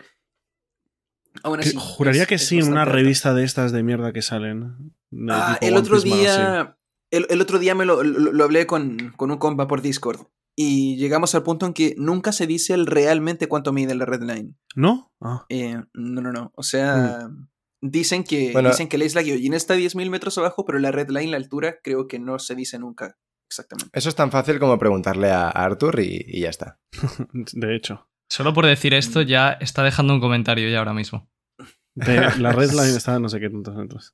Aún 1.44 1.60
Que- 1.60 1.70
así, 1.70 1.78
juraría 1.80 2.24
es- 2.24 2.28
que 2.28 2.38
sí, 2.38 2.60
en 2.60 2.68
una 2.72 2.86
revista 2.86 3.34
de 3.34 3.44
estas 3.44 3.72
de 3.72 3.84
mierda 3.84 4.14
que 4.14 4.22
salen. 4.22 4.94
Ah, 5.30 5.58
el 5.62 5.70
One 5.74 5.80
otro 5.82 6.02
Piece 6.02 6.18
día. 6.18 6.78
El, 7.12 7.26
el 7.30 7.42
otro 7.42 7.58
día 7.60 7.74
me 7.76 7.86
lo, 7.86 8.04
lo- 8.04 8.32
lo 8.34 8.44
hablé 8.44 8.68
con, 8.68 9.14
con 9.18 9.32
un 9.32 9.38
compa 9.38 9.68
por 9.68 9.82
Discord. 9.82 10.28
Y 10.56 10.98
llegamos 10.98 11.34
al 11.36 11.44
punto 11.44 11.66
en 11.66 11.74
que 11.74 11.96
nunca 11.98 12.32
se 12.34 12.46
dice 12.46 12.74
el 12.74 12.86
realmente 12.86 13.48
cuánto 13.48 13.72
mide 13.72 13.96
la 13.96 14.06
red 14.06 14.22
line. 14.22 14.56
¿No? 14.76 15.12
Ah. 15.22 15.46
Eh, 15.50 15.82
no, 15.94 16.22
no, 16.22 16.32
no. 16.34 16.52
O 16.56 16.64
sea, 16.64 17.30
dicen 17.82 18.24
que 18.26 18.50
Mm. 18.50 18.54
Bueno. 18.54 18.70
dicen 18.70 18.90
que 18.90 18.98
la 18.98 19.06
isla 19.06 19.22
Gyojin 19.22 19.54
está 19.54 19.76
a 19.76 19.78
10.000 19.78 20.10
metros 20.10 20.38
abajo, 20.38 20.66
pero 20.66 20.78
la 20.80 20.92
red 20.92 21.10
line, 21.10 21.32
la 21.32 21.38
altura, 21.38 21.78
creo 21.82 22.08
que 22.10 22.20
no 22.20 22.38
se 22.40 22.56
dice 22.56 22.78
nunca 22.78 23.18
exactamente. 23.50 23.90
Eso 23.98 24.10
es 24.10 24.16
tan 24.16 24.32
fácil 24.32 24.60
como 24.60 24.78
preguntarle 24.78 25.32
a 25.32 25.50
Arthur 25.50 26.02
y, 26.02 26.26
y 26.28 26.42
ya 26.42 26.50
está. 26.50 26.80
De 27.54 27.76
hecho. 27.76 28.09
Solo 28.30 28.54
por 28.54 28.66
decir 28.66 28.94
esto 28.94 29.22
ya 29.22 29.54
está 29.54 29.84
dejando 29.84 30.14
un 30.14 30.20
comentario 30.20 30.70
ya 30.70 30.80
ahora 30.80 30.94
mismo. 30.94 31.28
De- 31.96 32.30
la 32.38 32.52
red 32.52 32.72
line 32.72 32.90
está 32.98 33.20
no 33.20 33.30
sé 33.30 33.40
qué 33.40 33.50
tantos 33.50 33.76
metros. 33.76 34.14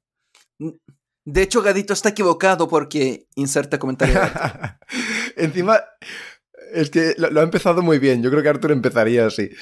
De 1.27 1.41
hecho, 1.41 1.61
Gadito 1.61 1.93
está 1.93 2.09
equivocado 2.09 2.67
porque 2.67 3.27
inserta 3.35 3.79
comentario. 3.79 4.19
Encima, 5.35 5.79
es 6.73 6.89
que 6.89 7.13
lo, 7.17 7.29
lo 7.31 7.41
ha 7.41 7.43
empezado 7.43 7.81
muy 7.81 7.99
bien. 7.99 8.21
Yo 8.23 8.29
creo 8.29 8.43
que 8.43 8.49
Arthur 8.49 8.71
empezaría 8.71 9.25
así. 9.27 9.49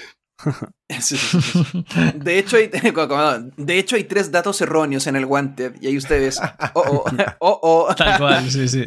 Sí, 1.00 1.18
sí, 1.18 1.42
sí, 1.42 1.64
sí. 1.64 1.86
De 2.16 2.38
hecho, 2.38 2.58
hay, 2.58 2.68
de 2.68 3.80
hecho, 3.80 3.96
hay 3.96 4.04
tres 4.04 4.32
datos 4.32 4.62
erróneos 4.62 5.08
en 5.08 5.16
el 5.16 5.26
Wanted. 5.26 5.76
Y 5.82 5.88
ahí 5.88 5.98
ustedes. 5.98 6.40
Oh, 6.76 6.82
oh, 6.86 7.06
oh, 7.40 7.60
oh. 7.90 7.96
Tal 7.96 8.20
cual, 8.20 8.52
sí, 8.52 8.68
sí. 8.68 8.86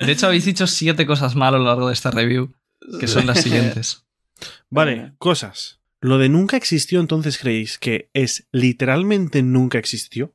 De 0.00 0.12
hecho, 0.12 0.26
habéis 0.26 0.46
dicho 0.46 0.66
siete 0.66 1.04
cosas 1.04 1.34
mal 1.34 1.54
a 1.54 1.58
lo 1.58 1.64
largo 1.64 1.88
de 1.88 1.92
esta 1.94 2.10
review, 2.10 2.54
que 2.98 3.06
son 3.08 3.26
las 3.26 3.42
siguientes. 3.42 4.06
Vale, 4.74 5.14
cosas. 5.18 5.80
Lo 6.00 6.18
de 6.18 6.28
nunca 6.28 6.56
existió, 6.56 7.00
entonces 7.00 7.38
creéis 7.38 7.78
que 7.78 8.10
es 8.12 8.48
literalmente 8.52 9.42
nunca 9.42 9.78
existió 9.78 10.34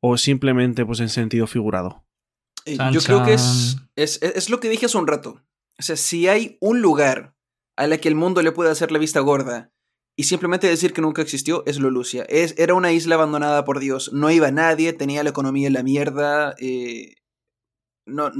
o 0.00 0.16
simplemente 0.16 0.84
pues 0.84 1.00
en 1.00 1.08
sentido 1.08 1.46
figurado. 1.46 2.04
Eh, 2.64 2.76
Chan, 2.76 2.92
Yo 2.92 3.00
creo 3.00 3.24
que 3.24 3.34
es, 3.34 3.76
es, 3.96 4.20
es 4.22 4.50
lo 4.50 4.60
que 4.60 4.68
dije 4.68 4.86
hace 4.86 4.98
un 4.98 5.06
rato. 5.06 5.42
O 5.78 5.82
sea, 5.82 5.96
si 5.96 6.26
hay 6.28 6.58
un 6.60 6.80
lugar 6.80 7.34
a 7.76 7.86
la 7.86 7.98
que 7.98 8.08
el 8.08 8.14
mundo 8.14 8.42
le 8.42 8.52
puede 8.52 8.70
hacer 8.70 8.92
la 8.92 8.98
vista 8.98 9.20
gorda 9.20 9.72
y 10.16 10.24
simplemente 10.24 10.66
decir 10.66 10.92
que 10.92 11.00
nunca 11.00 11.22
existió, 11.22 11.62
es 11.66 11.78
Lolucia. 11.78 12.24
Es, 12.28 12.54
era 12.58 12.74
una 12.74 12.92
isla 12.92 13.14
abandonada 13.14 13.64
por 13.64 13.78
Dios. 13.78 14.12
No 14.12 14.30
iba 14.30 14.50
nadie, 14.50 14.92
tenía 14.92 15.22
la 15.22 15.30
economía 15.30 15.68
en 15.68 15.72
la 15.72 15.82
mierda. 15.82 16.54
eh, 16.58 17.14
no, 18.06 18.30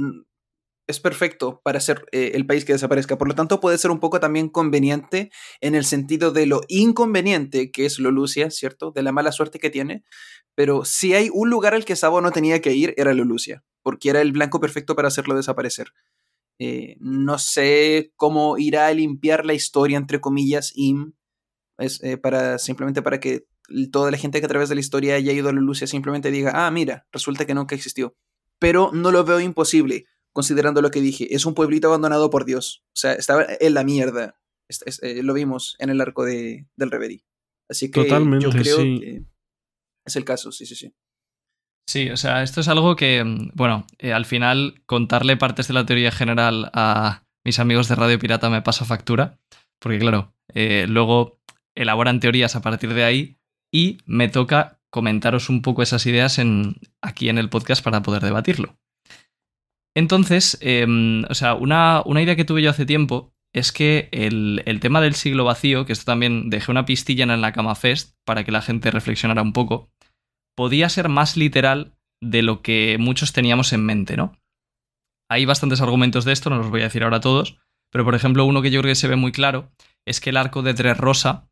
es 0.91 0.99
perfecto 0.99 1.61
para 1.63 1.79
ser 1.79 2.05
eh, 2.11 2.31
el 2.35 2.45
país 2.45 2.65
que 2.65 2.73
desaparezca. 2.73 3.17
Por 3.17 3.27
lo 3.27 3.35
tanto, 3.35 3.59
puede 3.59 3.77
ser 3.77 3.89
un 3.89 3.99
poco 3.99 4.19
también 4.19 4.49
conveniente 4.49 5.31
en 5.59 5.73
el 5.73 5.85
sentido 5.85 6.31
de 6.31 6.45
lo 6.45 6.61
inconveniente 6.67 7.71
que 7.71 7.85
es 7.85 7.97
Lolucia, 7.99 8.51
¿cierto? 8.51 8.91
De 8.91 9.01
la 9.01 9.11
mala 9.11 9.31
suerte 9.31 9.59
que 9.59 9.69
tiene. 9.69 10.03
Pero 10.55 10.85
si 10.85 11.13
hay 11.13 11.29
un 11.33 11.49
lugar 11.49 11.73
al 11.73 11.85
que 11.85 11.95
Sabo 11.95 12.21
no 12.21 12.31
tenía 12.31 12.61
que 12.61 12.73
ir, 12.73 12.93
era 12.97 13.13
Lolucia, 13.13 13.63
porque 13.81 14.09
era 14.09 14.21
el 14.21 14.31
blanco 14.31 14.59
perfecto 14.59 14.95
para 14.95 15.07
hacerlo 15.07 15.35
desaparecer. 15.35 15.93
Eh, 16.59 16.97
no 16.99 17.39
sé 17.39 18.13
cómo 18.15 18.57
irá 18.59 18.87
a 18.87 18.93
limpiar 18.93 19.45
la 19.45 19.53
historia, 19.53 19.97
entre 19.97 20.21
comillas, 20.21 20.71
Im, 20.75 21.13
es, 21.79 22.03
eh, 22.03 22.17
para, 22.17 22.59
simplemente 22.59 23.01
para 23.01 23.19
que 23.19 23.47
toda 23.91 24.11
la 24.11 24.17
gente 24.17 24.39
que 24.39 24.45
a 24.45 24.49
través 24.49 24.69
de 24.69 24.75
la 24.75 24.81
historia 24.81 25.15
haya 25.15 25.31
ido 25.31 25.49
a 25.49 25.53
Lolucia 25.53 25.87
simplemente 25.87 26.29
diga, 26.31 26.51
ah, 26.53 26.71
mira, 26.71 27.07
resulta 27.11 27.45
que 27.45 27.55
nunca 27.55 27.75
existió. 27.75 28.15
Pero 28.59 28.91
no 28.93 29.11
lo 29.11 29.23
veo 29.23 29.39
imposible, 29.39 30.05
considerando 30.33 30.81
lo 30.81 30.91
que 30.91 31.01
dije. 31.01 31.33
Es 31.35 31.45
un 31.45 31.53
pueblito 31.53 31.87
abandonado 31.87 32.29
por 32.29 32.45
Dios. 32.45 32.83
O 32.95 32.99
sea, 32.99 33.13
estaba 33.13 33.45
en 33.59 33.73
la 33.73 33.83
mierda. 33.83 34.39
Es- 34.69 34.83
es- 34.85 35.03
eh, 35.03 35.21
lo 35.23 35.33
vimos 35.33 35.75
en 35.79 35.89
el 35.89 35.99
arco 36.01 36.23
de, 36.25 36.67
del 36.77 36.91
Reverie. 36.91 37.23
Así 37.69 37.89
que 37.91 38.03
Totalmente, 38.03 38.45
yo 38.45 38.51
creo 38.51 38.77
sí. 38.77 38.99
que 38.99 39.23
es 40.05 40.15
el 40.15 40.25
caso, 40.25 40.51
sí, 40.51 40.65
sí, 40.65 40.75
sí. 40.75 40.93
Sí, 41.89 42.09
o 42.09 42.17
sea, 42.17 42.43
esto 42.43 42.61
es 42.61 42.67
algo 42.67 42.95
que, 42.95 43.23
mm, 43.23 43.51
bueno, 43.53 43.85
eh, 43.99 44.13
al 44.13 44.25
final 44.25 44.81
contarle 44.85 45.35
partes 45.37 45.67
de 45.67 45.73
la 45.73 45.85
teoría 45.85 46.11
general 46.11 46.69
a 46.73 47.23
mis 47.45 47.59
amigos 47.59 47.87
de 47.89 47.95
Radio 47.95 48.19
Pirata 48.19 48.49
me 48.49 48.61
pasa 48.61 48.85
factura, 48.85 49.39
porque 49.79 49.99
claro, 49.99 50.33
eh, 50.53 50.85
luego 50.87 51.41
elaboran 51.75 52.19
teorías 52.19 52.55
a 52.55 52.61
partir 52.61 52.93
de 52.93 53.03
ahí 53.03 53.37
y 53.73 53.97
me 54.05 54.29
toca 54.29 54.79
comentaros 54.89 55.49
un 55.49 55.61
poco 55.61 55.81
esas 55.81 56.05
ideas 56.05 56.37
en, 56.39 56.75
aquí 57.01 57.29
en 57.29 57.37
el 57.37 57.49
podcast 57.49 57.83
para 57.83 58.01
poder 58.01 58.21
debatirlo. 58.23 58.77
Entonces, 59.95 60.57
em, 60.61 61.23
o 61.29 61.33
sea, 61.33 61.55
una, 61.55 62.03
idea 62.21 62.35
que 62.35 62.45
tuve 62.45 62.61
yo 62.61 62.69
hace 62.69 62.85
tiempo 62.85 63.33
es 63.53 63.71
que 63.71 64.07
el, 64.11 64.63
tema 64.79 65.01
del 65.01 65.15
siglo 65.15 65.43
vacío, 65.43 65.85
que 65.85 65.91
esto 65.93 66.05
también 66.05 66.49
dejé 66.49 66.71
una 66.71 66.85
pistilla 66.85 67.25
en 67.25 67.41
la 67.41 67.51
Cama 67.51 67.75
Fest 67.75 68.15
para 68.25 68.43
que 68.45 68.51
la 68.51 68.61
gente 68.61 68.91
reflexionara 68.91 69.41
un 69.41 69.51
poco, 69.51 69.89
podía 70.55 70.87
ser 70.87 71.09
más 71.09 71.35
literal 71.35 71.93
de 72.23 72.43
lo 72.43 72.61
que 72.61 72.97
muchos 72.99 73.33
teníamos 73.33 73.73
en 73.73 73.85
mente, 73.85 74.15
¿no? 74.15 74.37
Hay 75.29 75.45
bastantes 75.45 75.81
argumentos 75.81 76.23
de 76.23 76.33
esto, 76.33 76.49
no 76.49 76.57
los 76.57 76.69
voy 76.69 76.81
a 76.81 76.85
decir 76.85 77.03
ahora 77.03 77.19
todos, 77.19 77.57
pero 77.91 78.05
por 78.05 78.15
ejemplo 78.15 78.45
uno 78.45 78.61
que 78.61 78.71
yo 78.71 78.81
creo 78.81 78.91
que 78.91 78.95
se 78.95 79.07
ve 79.07 79.15
muy 79.15 79.31
claro 79.31 79.71
es 80.05 80.19
que 80.19 80.29
el 80.29 80.37
arco 80.37 80.61
de 80.61 80.73
Tres 80.73 80.97
Rosa 80.97 81.49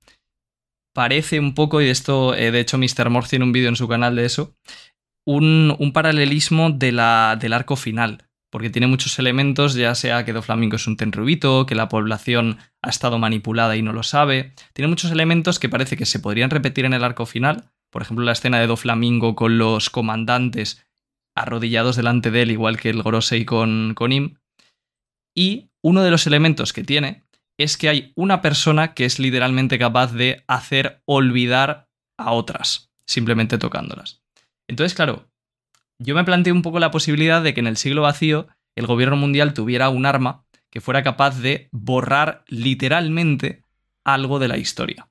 parece 0.94 1.40
un 1.40 1.54
poco, 1.54 1.82
y 1.82 1.90
esto 1.90 2.36
eh, 2.36 2.52
de 2.52 2.60
hecho 2.60 2.78
Mr. 2.78 3.10
Morph 3.10 3.30
tiene 3.30 3.46
un 3.46 3.52
vídeo 3.52 3.70
en 3.70 3.76
su 3.76 3.88
canal 3.88 4.16
de 4.16 4.26
eso, 4.26 4.56
un, 5.26 5.76
un 5.80 5.94
paralelismo 5.94 6.70
de 6.72 6.92
la, 6.92 7.38
del 7.40 7.54
arco 7.54 7.76
final, 7.76 8.29
porque 8.50 8.70
tiene 8.70 8.88
muchos 8.88 9.20
elementos, 9.20 9.76
ya 9.76 9.94
sea 9.96 10.26
que 10.26 10.34
Doflamingo 10.34 10.76
es 10.76 10.88
un 10.88 10.98
tenrubito, 10.98 11.66
que 11.66 11.76
la 11.76 11.90
población 11.90 12.58
ha 12.82 12.90
estado 12.90 13.20
manipulada 13.20 13.76
y 13.76 13.82
no 13.82 13.94
lo 13.94 14.04
sabe, 14.04 14.54
tiene 14.74 14.90
muchos 14.90 15.12
elementos 15.12 15.60
que 15.60 15.70
parece 15.70 15.98
que 15.98 16.06
se 16.06 16.20
podrían 16.20 16.50
repetir 16.50 16.86
en 16.86 16.94
el 16.94 17.04
arco 17.04 17.26
final, 17.26 17.72
por 17.92 18.02
ejemplo, 18.02 18.26
la 18.26 18.34
escena 18.34 18.60
de 18.60 18.68
Doflamingo 18.68 19.36
con 19.36 19.58
los 19.58 19.90
comandantes 19.90 20.86
arrodillados 21.36 21.96
delante 21.96 22.32
de 22.32 22.44
él, 22.44 22.52
igual 22.52 22.78
que 22.78 22.90
el 22.90 23.02
Gorosei 23.02 23.46
con, 23.46 23.94
con 23.96 24.12
Im. 24.12 24.36
Y 25.36 25.72
uno 25.82 26.04
de 26.04 26.12
los 26.12 26.28
elementos 26.28 26.74
que 26.74 26.84
tiene 26.84 27.24
es 27.58 27.78
que 27.78 27.90
hay 27.90 28.14
una 28.16 28.42
persona 28.42 28.94
que 28.94 29.06
es 29.06 29.20
literalmente 29.20 29.80
capaz 29.80 30.14
de 30.14 30.44
hacer 30.48 31.02
olvidar 31.06 31.90
a 32.18 32.32
otras, 32.32 32.92
simplemente 33.06 33.58
tocándolas. 33.58 34.22
Entonces, 34.68 34.94
claro, 34.94 35.29
yo 36.00 36.16
me 36.16 36.24
planteé 36.24 36.54
un 36.54 36.62
poco 36.62 36.80
la 36.80 36.92
posibilidad 36.92 37.42
de 37.44 37.54
que 37.54 37.60
en 37.60 37.68
el 37.68 37.78
siglo 37.78 38.02
vacío 38.02 38.48
el 38.76 38.88
gobierno 38.88 39.18
mundial 39.18 39.54
tuviera 39.54 39.90
un 39.90 40.06
arma 40.06 40.46
que 40.70 40.82
fuera 40.82 41.04
capaz 41.04 41.40
de 41.40 41.68
borrar 41.72 42.44
literalmente 42.48 43.64
algo 44.04 44.40
de 44.40 44.48
la 44.48 44.58
historia. 44.58 45.10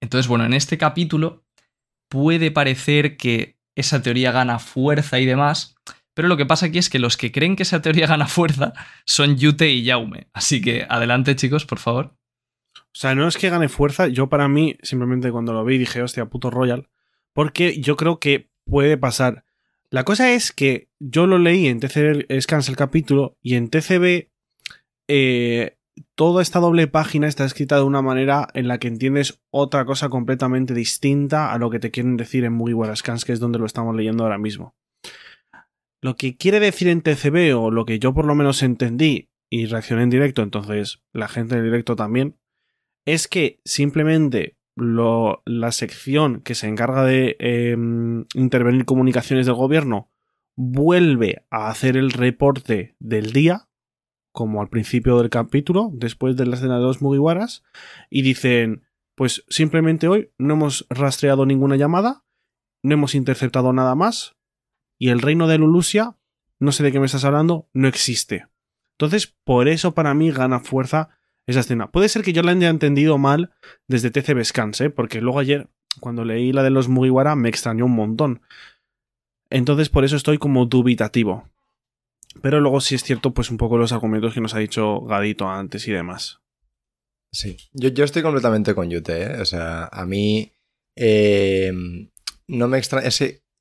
Entonces, 0.00 0.28
bueno, 0.28 0.44
en 0.44 0.54
este 0.54 0.78
capítulo 0.78 1.44
puede 2.08 2.50
parecer 2.50 3.16
que 3.16 3.58
esa 3.74 4.02
teoría 4.02 4.32
gana 4.32 4.58
fuerza 4.58 5.18
y 5.18 5.26
demás, 5.26 5.76
pero 6.14 6.28
lo 6.28 6.36
que 6.36 6.46
pasa 6.46 6.66
aquí 6.66 6.78
es 6.78 6.90
que 6.90 6.98
los 6.98 7.16
que 7.16 7.32
creen 7.32 7.56
que 7.56 7.62
esa 7.62 7.82
teoría 7.82 8.06
gana 8.06 8.26
fuerza 8.26 8.72
son 9.04 9.36
Yute 9.36 9.70
y 9.70 9.84
Yaume. 9.84 10.28
Así 10.32 10.60
que 10.60 10.86
adelante, 10.88 11.36
chicos, 11.36 11.64
por 11.64 11.78
favor. 11.78 12.16
O 12.76 13.00
sea, 13.00 13.14
no 13.14 13.28
es 13.28 13.36
que 13.36 13.50
gane 13.50 13.68
fuerza, 13.68 14.08
yo 14.08 14.28
para 14.28 14.48
mí, 14.48 14.76
simplemente 14.82 15.30
cuando 15.30 15.52
lo 15.52 15.64
vi 15.64 15.78
dije, 15.78 16.02
hostia, 16.02 16.26
puto 16.26 16.50
Royal, 16.50 16.88
porque 17.32 17.80
yo 17.80 17.96
creo 17.96 18.18
que 18.18 18.50
puede 18.64 18.96
pasar. 18.96 19.44
La 19.90 20.04
cosa 20.04 20.32
es 20.32 20.52
que 20.52 20.90
yo 20.98 21.26
lo 21.26 21.38
leí 21.38 21.66
en 21.66 21.80
TCB 21.80 22.40
Scans 22.40 22.68
el 22.68 22.76
capítulo 22.76 23.38
y 23.40 23.54
en 23.54 23.70
TCB 23.70 24.28
eh, 25.08 25.78
toda 26.14 26.42
esta 26.42 26.60
doble 26.60 26.88
página 26.88 27.26
está 27.26 27.46
escrita 27.46 27.76
de 27.76 27.84
una 27.84 28.02
manera 28.02 28.48
en 28.52 28.68
la 28.68 28.78
que 28.78 28.88
entiendes 28.88 29.40
otra 29.50 29.86
cosa 29.86 30.10
completamente 30.10 30.74
distinta 30.74 31.52
a 31.52 31.58
lo 31.58 31.70
que 31.70 31.78
te 31.78 31.90
quieren 31.90 32.18
decir 32.18 32.44
en 32.44 32.52
Mugiwara 32.52 32.94
Scans, 32.94 33.24
que 33.24 33.32
es 33.32 33.40
donde 33.40 33.58
lo 33.58 33.64
estamos 33.64 33.96
leyendo 33.96 34.24
ahora 34.24 34.36
mismo. 34.36 34.76
Lo 36.02 36.16
que 36.16 36.36
quiere 36.36 36.60
decir 36.60 36.88
en 36.88 37.00
TCB, 37.00 37.56
o 37.56 37.70
lo 37.70 37.86
que 37.86 37.98
yo 37.98 38.12
por 38.12 38.26
lo 38.26 38.34
menos 38.34 38.62
entendí 38.62 39.30
y 39.50 39.66
reaccioné 39.66 40.02
en 40.02 40.10
directo, 40.10 40.42
entonces 40.42 41.02
la 41.14 41.28
gente 41.28 41.56
en 41.56 41.64
directo 41.64 41.96
también, 41.96 42.36
es 43.06 43.26
que 43.26 43.60
simplemente 43.64 44.57
la 44.80 45.72
sección 45.72 46.40
que 46.40 46.54
se 46.54 46.68
encarga 46.68 47.04
de 47.04 47.36
eh, 47.38 47.76
intervenir 48.34 48.84
comunicaciones 48.84 49.46
del 49.46 49.54
gobierno 49.54 50.10
vuelve 50.56 51.46
a 51.50 51.68
hacer 51.68 51.96
el 51.96 52.10
reporte 52.10 52.96
del 52.98 53.32
día, 53.32 53.68
como 54.32 54.60
al 54.60 54.68
principio 54.68 55.18
del 55.18 55.30
capítulo, 55.30 55.90
después 55.92 56.36
de 56.36 56.46
la 56.46 56.56
escena 56.56 56.78
de 56.78 56.82
los 56.82 57.00
Mugiwaras, 57.00 57.62
y 58.10 58.22
dicen, 58.22 58.84
pues 59.14 59.44
simplemente 59.48 60.08
hoy 60.08 60.32
no 60.36 60.54
hemos 60.54 60.86
rastreado 60.90 61.46
ninguna 61.46 61.76
llamada, 61.76 62.24
no 62.82 62.94
hemos 62.94 63.14
interceptado 63.14 63.72
nada 63.72 63.94
más, 63.94 64.36
y 64.98 65.10
el 65.10 65.20
reino 65.20 65.46
de 65.46 65.58
Lulusia, 65.58 66.16
no 66.58 66.72
sé 66.72 66.82
de 66.82 66.90
qué 66.90 66.98
me 66.98 67.06
estás 67.06 67.24
hablando, 67.24 67.68
no 67.72 67.86
existe. 67.86 68.48
Entonces, 68.92 69.28
por 69.44 69.68
eso 69.68 69.94
para 69.94 70.12
mí 70.12 70.32
gana 70.32 70.58
fuerza 70.58 71.17
esa 71.48 71.60
escena. 71.60 71.90
Puede 71.90 72.08
ser 72.08 72.22
que 72.22 72.32
yo 72.32 72.42
la 72.42 72.52
haya 72.52 72.68
entendido 72.68 73.18
mal 73.18 73.52
desde 73.88 74.10
TCB 74.10 74.44
Scans, 74.44 74.80
¿eh? 74.80 74.90
porque 74.90 75.20
luego 75.20 75.40
ayer, 75.40 75.68
cuando 76.00 76.24
leí 76.24 76.52
la 76.52 76.62
de 76.62 76.70
los 76.70 76.88
Mugiwara, 76.88 77.34
me 77.34 77.48
extrañó 77.48 77.86
un 77.86 77.96
montón. 77.96 78.42
Entonces, 79.50 79.88
por 79.88 80.04
eso 80.04 80.16
estoy 80.16 80.38
como 80.38 80.66
dubitativo. 80.66 81.48
Pero 82.42 82.60
luego 82.60 82.80
sí 82.80 82.94
es 82.94 83.02
cierto, 83.02 83.32
pues 83.32 83.50
un 83.50 83.56
poco 83.56 83.78
los 83.78 83.92
argumentos 83.92 84.34
que 84.34 84.40
nos 84.40 84.54
ha 84.54 84.58
dicho 84.58 85.00
Gadito 85.00 85.48
antes 85.48 85.88
y 85.88 85.92
demás. 85.92 86.40
Sí, 87.32 87.56
yo, 87.72 87.88
yo 87.88 88.04
estoy 88.04 88.22
completamente 88.22 88.74
con 88.74 88.88
Yute, 88.90 89.22
¿eh? 89.22 89.40
O 89.40 89.44
sea, 89.44 89.86
a 89.86 90.06
mí 90.06 90.52
eh, 90.96 91.72
no 92.46 92.68
me 92.68 92.78
extraña... 92.78 93.08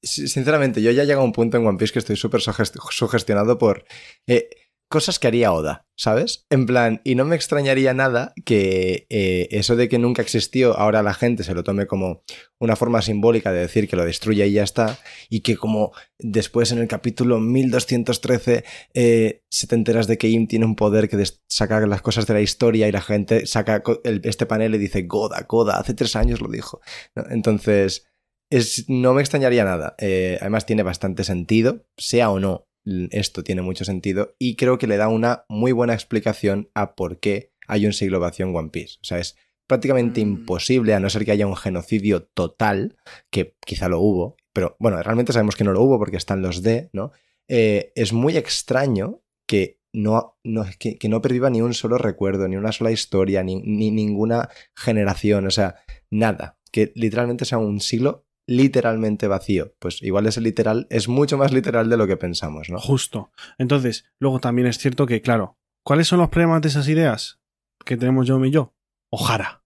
Sinceramente, 0.03 0.81
yo 0.81 0.91
ya 0.91 1.01
he 1.03 1.05
llegado 1.05 1.22
a 1.23 1.26
un 1.26 1.31
punto 1.34 1.57
en 1.57 1.65
One 1.65 1.77
Piece 1.77 1.91
que 1.91 1.99
estoy 1.99 2.18
súper 2.18 2.41
sugest- 2.41 2.77
sugestionado 2.91 3.57
por 3.57 3.84
eh, 4.27 4.47
cosas 4.89 5.19
que 5.19 5.27
haría 5.27 5.51
Oda, 5.51 5.85
¿sabes? 5.95 6.45
En 6.49 6.65
plan, 6.65 7.01
y 7.03 7.15
no 7.15 7.26
me 7.26 7.35
extrañaría 7.35 7.93
nada 7.93 8.34
que 8.45 9.05
eh, 9.09 9.47
eso 9.51 9.76
de 9.76 9.89
que 9.89 9.99
nunca 9.99 10.22
existió, 10.22 10.77
ahora 10.77 11.03
la 11.03 11.14
gente 11.14 11.43
se 11.43 11.53
lo 11.53 11.64
tome 11.64 11.88
como 11.88 12.23
una 12.59 12.76
forma 12.76 13.01
simbólica 13.01 13.51
de 13.51 13.59
decir 13.59 13.89
que 13.89 13.95
lo 13.95 14.05
destruye 14.05 14.47
y 14.47 14.53
ya 14.53 14.64
está, 14.64 14.97
y 15.30 15.41
que 15.41 15.57
como 15.57 15.91
después 16.18 16.72
en 16.72 16.80
el 16.80 16.88
capítulo 16.88 17.39
1213 17.39 18.64
eh, 18.93 19.43
se 19.49 19.68
te 19.68 19.76
enteras 19.76 20.07
de 20.07 20.18
que 20.18 20.30
Im 20.30 20.47
tiene 20.47 20.65
un 20.65 20.76
poder 20.76 21.09
que 21.09 21.22
saca 21.47 21.85
las 21.85 22.01
cosas 22.01 22.26
de 22.26 22.34
la 22.34 22.41
historia 22.41 22.88
y 22.88 22.91
la 22.91 23.01
gente 23.01 23.45
saca 23.45 23.84
este 24.03 24.45
panel 24.45 24.76
y 24.76 24.80
dice 24.80 25.03
Goda, 25.03 25.45
Goda, 25.47 25.77
hace 25.77 25.93
tres 25.93 26.15
años 26.15 26.41
lo 26.41 26.49
dijo. 26.49 26.81
Entonces, 27.30 28.07
es, 28.49 28.85
no 28.88 29.14
me 29.14 29.22
extrañaría 29.22 29.65
nada. 29.65 29.95
Eh, 29.97 30.38
además 30.39 30.65
tiene 30.65 30.84
bastante 30.84 31.23
sentido, 31.23 31.85
sea 31.97 32.30
o 32.30 32.39
no, 32.39 32.68
esto 33.11 33.43
tiene 33.43 33.61
mucho 33.61 33.85
sentido 33.85 34.35
y 34.39 34.55
creo 34.55 34.77
que 34.77 34.88
le 34.88 34.97
da 34.97 35.07
una 35.09 35.43
muy 35.49 35.72
buena 35.72 35.93
explicación 35.93 36.69
a 36.73 36.95
por 36.95 37.19
qué 37.19 37.51
hay 37.68 37.85
un 37.85 37.93
siglo 37.93 38.19
vacío 38.19 38.45
en 38.45 38.55
One 38.55 38.69
Piece. 38.69 38.95
O 39.01 39.03
sea, 39.03 39.19
es 39.19 39.35
prácticamente 39.68 40.23
Mm. 40.23 40.30
imposible, 40.30 40.93
a 40.93 40.99
no 40.99 41.09
ser 41.09 41.26
que 41.26 41.31
haya 41.31 41.47
un 41.47 41.55
genocidio 41.57 42.23
total, 42.23 42.97
que 43.30 43.55
quizá 43.65 43.89
lo 43.89 43.99
hubo, 43.99 44.38
pero 44.53 44.77
bueno, 44.80 45.01
realmente 45.03 45.34
sabemos 45.34 45.55
que 45.55 45.65
no 45.65 45.73
lo 45.73 45.81
hubo 45.81 45.99
porque 45.99 46.18
están 46.18 46.41
los 46.41 46.64
D, 46.64 46.89
¿no? 46.93 47.11
Eh, 47.49 47.91
es 47.95 48.14
muy 48.14 48.38
extraño 48.38 49.22
que 49.45 49.80
no, 49.93 50.38
no, 50.43 50.65
que, 50.80 50.97
que 50.97 51.09
no 51.09 51.22
perviva 51.22 51.49
ni 51.49 51.61
un 51.61 51.73
solo 51.73 51.97
recuerdo, 51.97 52.47
ni 52.47 52.55
una 52.55 52.72
sola 52.72 52.91
historia, 52.91 53.43
ni, 53.43 53.55
ni 53.57 53.91
ninguna 53.91 54.49
generación, 54.76 55.47
o 55.47 55.51
sea, 55.51 55.76
nada. 56.09 56.57
Que 56.72 56.91
literalmente 56.95 57.45
sea 57.45 57.57
un 57.57 57.80
siglo 57.80 58.27
literalmente 58.48 59.28
vacío. 59.28 59.76
Pues 59.78 60.02
igual 60.02 60.26
ese 60.26 60.41
literal 60.41 60.88
es 60.90 61.07
mucho 61.07 61.38
más 61.38 61.53
literal 61.53 61.90
de 61.90 61.98
lo 61.98 62.07
que 62.07 62.18
pensamos, 62.18 62.69
¿no? 62.69 62.80
Justo. 62.80 63.32
Entonces, 63.60 64.06
luego 64.19 64.40
también 64.40 64.68
es 64.68 64.80
cierto 64.80 65.06
que, 65.06 65.22
claro, 65.22 65.57
¿cuáles 65.84 66.07
son 66.07 66.19
los 66.19 66.30
problemas 66.30 66.61
de 66.61 66.69
esas 66.69 66.88
ideas 66.88 67.40
que 67.86 67.98
tenemos 67.98 68.26
yo 68.26 68.44
y 68.44 68.52
yo? 68.52 68.74
Ojara. 69.10 69.64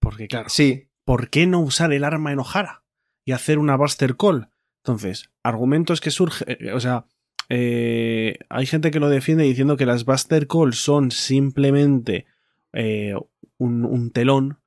Porque, 0.00 0.26
claro, 0.26 0.48
Sí, 0.48 0.88
¿por 1.04 1.28
qué 1.30 1.46
no 1.46 1.60
usar 1.60 1.92
el 1.92 2.04
arma 2.04 2.32
en 2.32 2.40
Ojara 2.40 2.84
y 3.24 3.32
hacer 3.32 3.58
una 3.58 3.76
Buster 3.76 4.16
Call? 4.16 4.48
Entonces, 4.82 5.30
argumentos 5.42 6.00
que 6.00 6.10
surgen, 6.10 6.48
eh, 6.48 6.72
o 6.72 6.80
sea, 6.80 7.04
eh, 7.50 8.38
hay 8.48 8.64
gente 8.64 8.90
que 8.90 9.00
lo 9.00 9.10
defiende 9.10 9.44
diciendo 9.44 9.76
que 9.76 9.84
las 9.84 10.04
Buster 10.04 10.46
Call 10.46 10.72
son 10.72 11.10
simplemente 11.10 12.26
eh, 12.72 13.14
un, 13.58 13.84
un 13.84 14.10
telón 14.10 14.60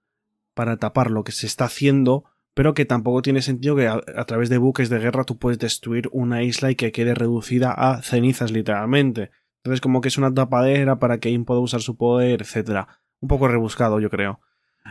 para 0.53 0.77
tapar 0.77 1.10
lo 1.10 1.23
que 1.23 1.31
se 1.31 1.47
está 1.47 1.65
haciendo, 1.65 2.26
pero 2.53 2.73
que 2.73 2.85
tampoco 2.85 3.21
tiene 3.21 3.41
sentido 3.41 3.75
que 3.75 3.88
a, 3.88 4.01
a 4.15 4.25
través 4.25 4.49
de 4.49 4.57
buques 4.57 4.89
de 4.89 4.99
guerra 4.99 5.23
tú 5.23 5.38
puedes 5.38 5.59
destruir 5.59 6.09
una 6.11 6.43
isla 6.43 6.71
y 6.71 6.75
que 6.75 6.91
quede 6.91 7.15
reducida 7.15 7.71
a 7.71 8.01
cenizas 8.01 8.51
literalmente. 8.51 9.31
Entonces 9.63 9.81
como 9.81 10.01
que 10.01 10.09
es 10.09 10.17
una 10.17 10.34
tapadera 10.34 10.99
para 10.99 11.19
que 11.19 11.30
Im 11.30 11.45
pueda 11.45 11.61
usar 11.61 11.81
su 11.81 11.95
poder, 11.95 12.41
etcétera. 12.41 12.99
Un 13.21 13.30
poco 13.30 13.47
rebuscado, 13.47 14.01
yo 14.01 14.09
creo. 14.09 14.41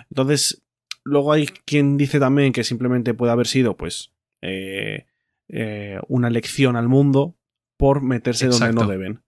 Entonces, 0.09 0.63
luego 1.05 1.33
hay 1.33 1.47
quien 1.47 1.99
dice 1.99 2.19
también 2.19 2.53
que 2.53 2.65
simplemente 2.65 3.13
puede 3.13 3.33
haber 3.33 3.47
sido, 3.47 3.77
pues, 3.77 4.13
eh, 4.41 5.07
eh, 5.49 6.01
una 6.09 6.31
lección 6.31 6.77
al 6.77 6.89
mundo 6.89 7.37
por 7.77 8.03
meterse 8.03 8.47
donde 8.47 8.73
no 8.73 8.87
deben. 8.87 9.23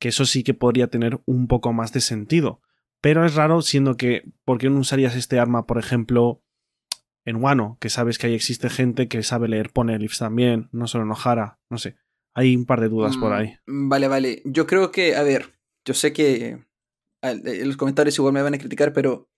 Que 0.00 0.08
eso 0.08 0.24
sí 0.24 0.42
que 0.42 0.54
podría 0.54 0.88
tener 0.88 1.20
un 1.26 1.46
poco 1.46 1.72
más 1.72 1.92
de 1.92 2.00
sentido. 2.00 2.60
Pero 3.00 3.24
es 3.24 3.34
raro, 3.34 3.62
siendo 3.62 3.96
que, 3.96 4.24
¿por 4.44 4.58
qué 4.58 4.68
no 4.68 4.80
usarías 4.80 5.14
este 5.14 5.38
arma, 5.38 5.66
por 5.66 5.78
ejemplo, 5.78 6.42
en 7.24 7.36
Wano? 7.36 7.76
Que 7.80 7.90
sabes 7.90 8.18
que 8.18 8.26
ahí 8.26 8.34
existe 8.34 8.70
gente 8.70 9.08
que 9.08 9.22
sabe 9.22 9.48
leer 9.48 9.70
Poneglyphs 9.70 10.18
también, 10.18 10.68
no 10.72 10.86
solo 10.86 11.04
en 11.04 11.10
Ohara, 11.10 11.58
no 11.70 11.78
sé. 11.78 11.96
Hay 12.34 12.54
un 12.56 12.64
par 12.64 12.80
de 12.80 12.88
dudas 12.88 13.16
por 13.16 13.30
Mm, 13.30 13.34
ahí. 13.34 13.56
Vale, 13.66 14.08
vale. 14.08 14.42
Yo 14.44 14.66
creo 14.66 14.90
que, 14.92 15.16
a 15.16 15.22
ver, 15.22 15.58
yo 15.84 15.94
sé 15.94 16.12
que 16.12 16.64
eh, 17.22 17.64
los 17.64 17.76
comentarios 17.76 18.16
igual 18.18 18.32
me 18.34 18.42
van 18.42 18.54
a 18.54 18.58
criticar, 18.58 18.92
pero 18.92 19.28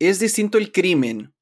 es 0.00 0.20
distinto 0.20 0.58
el 0.58 0.70
crimen. 0.72 1.34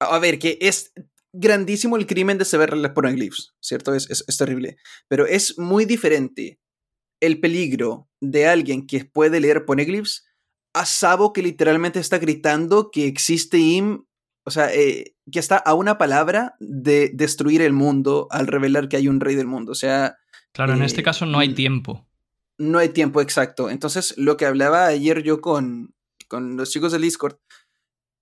A 0.00 0.16
a 0.16 0.18
ver, 0.18 0.38
que 0.38 0.58
es 0.60 0.92
grandísimo 1.32 1.96
el 1.96 2.06
crimen 2.06 2.38
de 2.38 2.44
saber 2.44 2.76
leer 2.76 2.94
poneglyphs, 2.94 3.54
¿cierto? 3.60 3.94
Es, 3.94 4.08
es, 4.10 4.24
es 4.26 4.36
terrible. 4.36 4.76
Pero 5.08 5.26
es 5.26 5.58
muy 5.58 5.84
diferente 5.84 6.60
el 7.20 7.40
peligro 7.40 8.08
de 8.20 8.46
alguien 8.46 8.86
que 8.86 9.04
puede 9.04 9.40
leer 9.40 9.64
poneglyphs 9.64 10.26
a 10.74 10.84
Sabo 10.86 11.32
que 11.32 11.42
literalmente 11.42 11.98
está 11.98 12.18
gritando 12.18 12.90
que 12.90 13.06
existe 13.06 13.58
Im, 13.58 14.04
o 14.48 14.50
sea, 14.50 14.74
eh, 14.74 15.14
que 15.30 15.38
está 15.38 15.56
a 15.56 15.74
una 15.74 15.96
palabra 15.98 16.56
de 16.58 17.10
destruir 17.14 17.62
el 17.62 17.72
mundo 17.72 18.26
al 18.30 18.46
revelar 18.46 18.88
que 18.88 18.96
hay 18.96 19.06
un 19.06 19.20
rey 19.20 19.36
del 19.36 19.46
mundo. 19.46 19.72
O 19.72 19.76
sea, 19.76 20.16
Claro, 20.52 20.72
en 20.72 20.82
Eh, 20.82 20.86
este 20.86 21.02
caso 21.02 21.26
no 21.26 21.38
hay 21.38 21.50
mm. 21.50 21.54
tiempo. 21.54 22.04
no 22.58 22.78
hay 22.78 22.88
tiempo 22.88 23.20
exacto. 23.20 23.70
Entonces, 23.70 24.14
lo 24.16 24.36
que 24.36 24.44
hablaba 24.46 24.86
ayer 24.86 25.22
yo 25.22 25.40
con, 25.40 25.94
con 26.26 26.56
los 26.56 26.70
chicos 26.70 26.90
del 26.90 27.02
Discord 27.02 27.36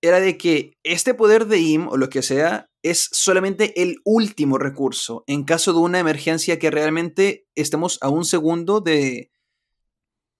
era 0.01 0.19
de 0.19 0.37
que 0.37 0.77
este 0.83 1.15
poder 1.15 1.47
de 1.47 1.57
IM 1.57 1.87
o 1.87 1.97
lo 1.97 2.09
que 2.09 2.21
sea 2.21 2.69
es 2.83 3.09
solamente 3.11 3.81
el 3.81 3.95
último 4.05 4.59
recurso 4.59 5.23
en 5.25 5.43
caso 5.43 5.73
de 5.73 5.79
una 5.79 5.97
emergencia 5.99 6.59
que 6.59 6.69
realmente 6.69 7.47
estemos 7.55 7.97
a 8.01 8.09
un 8.09 8.25
segundo 8.25 8.79
de, 8.79 9.31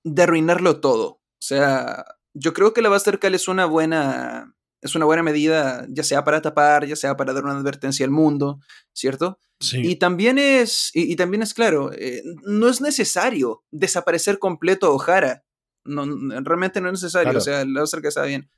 de 0.03 0.21
arruinarlo 0.21 0.79
todo. 0.79 1.07
O 1.07 1.41
sea, 1.41 2.05
yo 2.35 2.53
creo 2.53 2.73
que 2.73 2.83
la 2.83 2.89
Buster 2.89 3.17
Call 3.17 3.33
es 3.33 3.47
una 3.47 3.65
buena 3.65 4.55
es 4.81 4.95
una 4.95 5.05
buena 5.05 5.23
medida, 5.23 5.85
ya 5.89 6.03
sea 6.03 6.23
para 6.23 6.41
tapar, 6.41 6.85
ya 6.85 6.95
sea 6.95 7.17
para 7.17 7.33
dar 7.33 7.43
una 7.43 7.57
advertencia 7.57 8.05
al 8.05 8.11
mundo, 8.11 8.59
¿cierto? 8.93 9.39
Sí. 9.59 9.81
Y 9.83 9.95
también 9.95 10.37
es, 10.37 10.91
y, 10.93 11.11
y 11.11 11.15
también 11.15 11.41
es 11.41 11.53
claro, 11.53 11.91
eh, 11.93 12.21
no 12.43 12.69
es 12.69 12.81
necesario 12.81 13.63
desaparecer 13.71 14.39
completo 14.39 14.93
O'Hara. 14.93 15.43
No, 15.83 16.05
no, 16.05 16.39
realmente 16.41 16.81
no 16.81 16.89
es 16.89 17.01
necesario. 17.01 17.31
Claro. 17.31 17.39
O 17.39 17.41
sea, 17.41 17.65
otra 17.81 18.01
que 18.01 18.09
está 18.09 18.23
bien. 18.23 18.49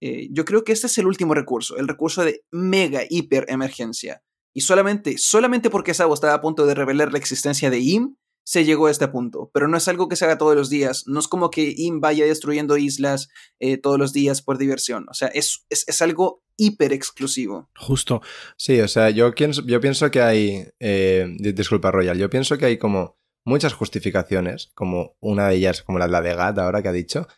Eh, 0.00 0.28
yo 0.30 0.44
creo 0.44 0.64
que 0.64 0.72
este 0.72 0.86
es 0.86 0.98
el 0.98 1.06
último 1.06 1.34
recurso, 1.34 1.76
el 1.76 1.88
recurso 1.88 2.24
de 2.24 2.44
mega 2.50 3.02
hiper 3.08 3.46
emergencia. 3.48 4.22
Y 4.54 4.62
solamente, 4.62 5.18
solamente 5.18 5.70
porque 5.70 5.94
Sabo 5.94 6.14
estaba 6.14 6.34
a 6.34 6.40
punto 6.40 6.66
de 6.66 6.74
revelar 6.74 7.12
la 7.12 7.18
existencia 7.18 7.70
de 7.70 7.80
Im, 7.80 8.16
se 8.50 8.64
llegó 8.64 8.86
a 8.86 8.90
este 8.90 9.08
punto. 9.08 9.50
Pero 9.52 9.68
no 9.68 9.76
es 9.76 9.88
algo 9.88 10.08
que 10.08 10.16
se 10.16 10.24
haga 10.24 10.38
todos 10.38 10.56
los 10.56 10.70
días. 10.70 11.04
No 11.06 11.20
es 11.20 11.28
como 11.28 11.50
que 11.50 11.74
Im 11.76 12.00
vaya 12.00 12.24
destruyendo 12.24 12.78
islas 12.78 13.28
eh, 13.60 13.76
todos 13.76 13.98
los 13.98 14.14
días 14.14 14.40
por 14.40 14.56
diversión. 14.56 15.04
O 15.10 15.12
sea, 15.12 15.28
es, 15.28 15.66
es, 15.68 16.00
algo 16.00 16.42
hiper 16.56 16.94
exclusivo. 16.94 17.68
Justo. 17.76 18.22
Sí, 18.56 18.80
o 18.80 18.88
sea, 18.88 19.10
yo 19.10 19.34
pienso, 19.34 19.62
yo 19.66 19.82
pienso 19.82 20.10
que 20.10 20.22
hay. 20.22 20.66
eh, 20.80 21.26
di- 21.38 21.52
disculpa, 21.52 21.90
Royal. 21.90 22.16
Yo 22.16 22.30
pienso 22.30 22.56
que 22.56 22.64
hay 22.64 22.78
como 22.78 23.18
muchas 23.44 23.74
justificaciones, 23.74 24.70
como 24.74 25.14
una 25.20 25.48
de 25.48 25.56
ellas, 25.56 25.82
como 25.82 25.98
la, 25.98 26.08
la 26.08 26.22
de 26.22 26.34
Gat 26.34 26.58
ahora 26.58 26.80
que 26.80 26.88
ha 26.88 26.92
dicho. 26.92 27.28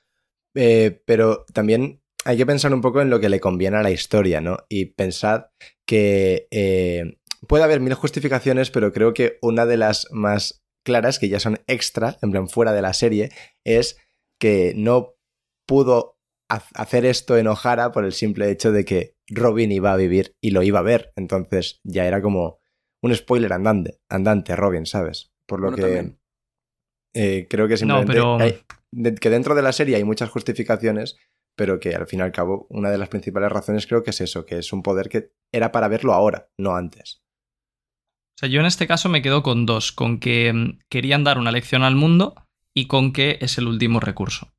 eh, 0.54 1.02
pero 1.06 1.44
también 1.52 2.04
hay 2.24 2.36
que 2.36 2.46
pensar 2.46 2.72
un 2.72 2.82
poco 2.82 3.00
en 3.00 3.10
lo 3.10 3.18
que 3.18 3.30
le 3.30 3.40
conviene 3.40 3.78
a 3.78 3.82
la 3.82 3.90
historia, 3.90 4.40
¿no? 4.40 4.58
Y 4.68 4.84
pensad 4.94 5.46
que 5.86 6.46
puede 7.48 7.64
haber 7.64 7.80
mil 7.80 7.94
justificaciones, 7.94 8.70
pero 8.70 8.92
creo 8.92 9.12
que 9.12 9.38
una 9.42 9.66
de 9.66 9.76
las 9.76 10.06
más 10.12 10.59
claras, 10.84 11.18
que 11.18 11.28
ya 11.28 11.40
son 11.40 11.58
extra, 11.66 12.18
en 12.22 12.30
plan 12.30 12.48
fuera 12.48 12.72
de 12.72 12.82
la 12.82 12.92
serie, 12.92 13.30
es 13.64 13.96
que 14.38 14.72
no 14.76 15.14
pudo 15.66 16.18
ha- 16.48 16.64
hacer 16.74 17.04
esto 17.04 17.36
en 17.38 17.46
O'Hara 17.46 17.92
por 17.92 18.04
el 18.04 18.12
simple 18.12 18.50
hecho 18.50 18.72
de 18.72 18.84
que 18.84 19.14
Robin 19.28 19.70
iba 19.72 19.92
a 19.92 19.96
vivir 19.96 20.34
y 20.40 20.50
lo 20.50 20.62
iba 20.62 20.80
a 20.80 20.82
ver. 20.82 21.12
Entonces 21.16 21.80
ya 21.84 22.06
era 22.06 22.20
como 22.22 22.58
un 23.02 23.14
spoiler 23.14 23.52
andante, 23.52 24.00
andante 24.08 24.56
Robin, 24.56 24.86
¿sabes? 24.86 25.32
Por 25.46 25.60
lo 25.60 25.70
Bueno, 25.70 25.86
que 25.86 26.16
eh, 27.14 27.46
creo 27.48 27.68
que 27.68 27.76
simplemente 27.76 28.12
pero- 28.12 28.38
hay- 28.40 28.60
de- 28.92 29.14
que 29.14 29.30
dentro 29.30 29.54
de 29.54 29.62
la 29.62 29.72
serie 29.72 29.96
hay 29.96 30.04
muchas 30.04 30.30
justificaciones, 30.30 31.16
pero 31.56 31.78
que 31.80 31.94
al 31.94 32.06
fin 32.06 32.20
y 32.20 32.22
al 32.22 32.32
cabo 32.32 32.66
una 32.70 32.90
de 32.90 32.98
las 32.98 33.08
principales 33.08 33.50
razones 33.52 33.86
creo 33.86 34.02
que 34.02 34.10
es 34.10 34.20
eso, 34.20 34.44
que 34.46 34.58
es 34.58 34.72
un 34.72 34.82
poder 34.82 35.08
que 35.08 35.32
era 35.52 35.72
para 35.72 35.88
verlo 35.88 36.12
ahora, 36.12 36.50
no 36.58 36.74
antes. 36.74 37.22
Sea, 38.40 38.48
yo 38.48 38.60
en 38.60 38.66
este 38.66 38.86
caso 38.86 39.10
me 39.10 39.20
quedo 39.20 39.42
con 39.42 39.66
dos, 39.66 39.92
con 39.92 40.18
que 40.18 40.50
mm, 40.50 40.78
querían 40.88 41.24
dar 41.24 41.36
una 41.36 41.52
lección 41.52 41.82
al 41.82 41.94
mundo 41.94 42.34
y 42.74 42.86
con 42.86 43.12
que 43.12 43.36
es 43.42 43.58
el 43.58 43.68
último 43.68 44.00
recurso. 44.00 44.50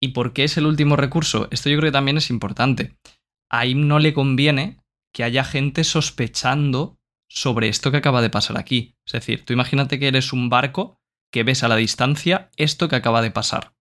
¿Y 0.00 0.08
por 0.08 0.32
qué 0.32 0.44
es 0.44 0.56
el 0.56 0.64
último 0.64 0.96
recurso? 0.96 1.46
Esto 1.50 1.68
yo 1.68 1.76
creo 1.76 1.88
que 1.88 1.98
también 1.98 2.16
es 2.16 2.30
importante. 2.30 2.96
A 3.50 3.66
Im 3.66 3.88
no 3.88 3.98
le 3.98 4.14
conviene 4.14 4.78
que 5.12 5.22
haya 5.22 5.44
gente 5.44 5.84
sospechando 5.84 6.98
sobre 7.28 7.68
esto 7.68 7.90
que 7.90 7.98
acaba 7.98 8.22
de 8.22 8.30
pasar 8.30 8.56
aquí. 8.56 8.96
Es 9.04 9.12
decir, 9.12 9.44
tú 9.44 9.52
imagínate 9.52 9.98
que 9.98 10.08
eres 10.08 10.32
un 10.32 10.48
barco 10.48 10.98
que 11.30 11.42
ves 11.42 11.62
a 11.62 11.68
la 11.68 11.76
distancia 11.76 12.48
esto 12.56 12.88
que 12.88 12.96
acaba 12.96 13.20
de 13.20 13.30
pasar. 13.30 13.74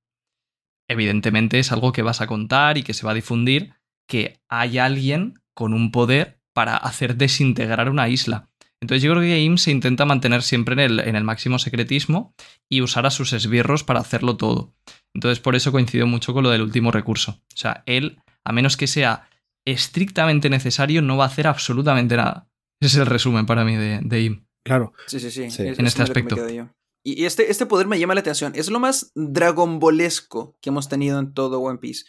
Evidentemente 0.89 1.59
es 1.59 1.71
algo 1.71 1.93
que 1.93 2.01
vas 2.01 2.19
a 2.19 2.27
contar 2.27 2.77
y 2.77 2.83
que 2.83 2.93
se 2.93 3.05
va 3.05 3.13
a 3.13 3.15
difundir, 3.15 3.73
que 4.05 4.41
hay 4.49 4.79
alguien 4.79 5.35
con 5.53 5.73
un 5.73 5.91
poder 5.91 6.41
para 6.53 6.75
hacer 6.75 7.15
desintegrar 7.15 7.89
una 7.89 8.09
isla. 8.09 8.49
Entonces 8.83 9.01
yo 9.01 9.11
creo 9.11 9.21
que 9.23 9.39
Im 9.39 9.57
se 9.57 9.71
intenta 9.71 10.03
mantener 10.03 10.43
siempre 10.43 10.73
en 10.73 10.79
el, 10.79 10.99
en 10.99 11.15
el 11.15 11.23
máximo 11.23 11.57
secretismo 11.57 12.35
y 12.69 12.81
usar 12.81 13.05
a 13.05 13.11
sus 13.11 13.31
esbirros 13.31 13.85
para 13.85 14.01
hacerlo 14.01 14.35
todo. 14.35 14.73
Entonces 15.13 15.39
por 15.39 15.55
eso 15.55 15.71
coincido 15.71 16.05
mucho 16.05 16.33
con 16.33 16.43
lo 16.43 16.49
del 16.49 16.61
último 16.63 16.91
recurso. 16.91 17.31
O 17.31 17.55
sea, 17.57 17.83
él, 17.85 18.19
a 18.43 18.51
menos 18.51 18.75
que 18.75 18.87
sea 18.87 19.29
estrictamente 19.65 20.49
necesario, 20.49 21.01
no 21.01 21.15
va 21.15 21.23
a 21.23 21.27
hacer 21.27 21.47
absolutamente 21.47 22.17
nada. 22.17 22.49
Ese 22.81 22.97
es 22.97 23.01
el 23.01 23.05
resumen 23.05 23.45
para 23.45 23.63
mí 23.63 23.77
de, 23.77 24.01
de 24.03 24.21
Im. 24.21 24.45
Claro. 24.65 24.91
Sí, 25.07 25.21
sí, 25.21 25.31
sí. 25.31 25.49
Sí. 25.49 25.63
Es- 25.65 25.79
En 25.79 25.85
es 25.85 25.93
este 25.97 26.01
lo 26.01 26.13
que 26.13 26.23
me 26.23 26.29
aspecto. 26.31 26.69
Y 27.05 27.23
este, 27.23 27.49
este 27.49 27.65
poder 27.65 27.87
me 27.87 27.97
llama 27.97 28.15
la 28.15 28.19
atención. 28.19 28.51
Es 28.53 28.69
lo 28.69 28.81
más 28.81 29.13
Dragon 29.15 29.79
Ballesco 29.79 30.57
que 30.61 30.71
hemos 30.71 30.89
tenido 30.89 31.19
en 31.19 31.33
todo 31.33 31.61
One 31.61 31.79
Piece. 31.79 32.03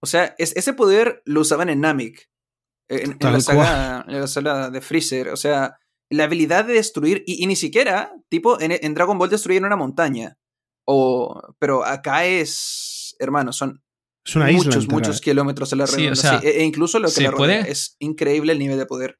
O 0.00 0.06
sea, 0.06 0.34
es, 0.38 0.56
ese 0.56 0.72
poder 0.72 1.22
lo 1.24 1.42
usaban 1.42 1.68
en 1.68 1.82
Namek. 1.82 2.28
En, 2.88 3.16
la 3.20 3.40
saga, 3.40 4.04
en 4.08 4.20
la 4.20 4.26
saga 4.26 4.70
de 4.70 4.80
Freezer. 4.80 5.28
O 5.28 5.36
sea, 5.36 5.78
la 6.10 6.24
habilidad 6.24 6.64
de 6.64 6.74
destruir. 6.74 7.22
Y, 7.26 7.42
y 7.42 7.46
ni 7.46 7.56
siquiera, 7.56 8.12
tipo, 8.28 8.60
en, 8.60 8.72
en 8.72 8.94
Dragon 8.94 9.18
Ball 9.18 9.30
destruyen 9.30 9.64
una 9.64 9.76
montaña. 9.76 10.36
O, 10.84 11.40
pero 11.58 11.84
acá 11.84 12.24
es. 12.26 13.16
Hermano, 13.18 13.52
son 13.52 13.82
Es 14.24 14.36
una 14.36 14.50
isla. 14.50 14.58
muchos, 14.66 14.84
entera. 14.84 14.94
muchos 14.98 15.20
kilómetros 15.20 15.72
a 15.72 15.76
la 15.76 15.86
Sí, 15.86 15.94
o 15.94 15.98
redonda. 15.98 16.16
sea, 16.16 16.40
sí, 16.40 16.46
e- 16.46 16.60
e 16.60 16.64
incluso 16.64 16.98
lo 16.98 17.08
que 17.08 17.14
¿se 17.14 17.22
la 17.22 17.30
rodea. 17.30 17.60
puede? 17.62 17.70
Es 17.72 17.96
increíble 17.98 18.52
el 18.52 18.58
nivel 18.58 18.78
de 18.78 18.86
poder. 18.86 19.18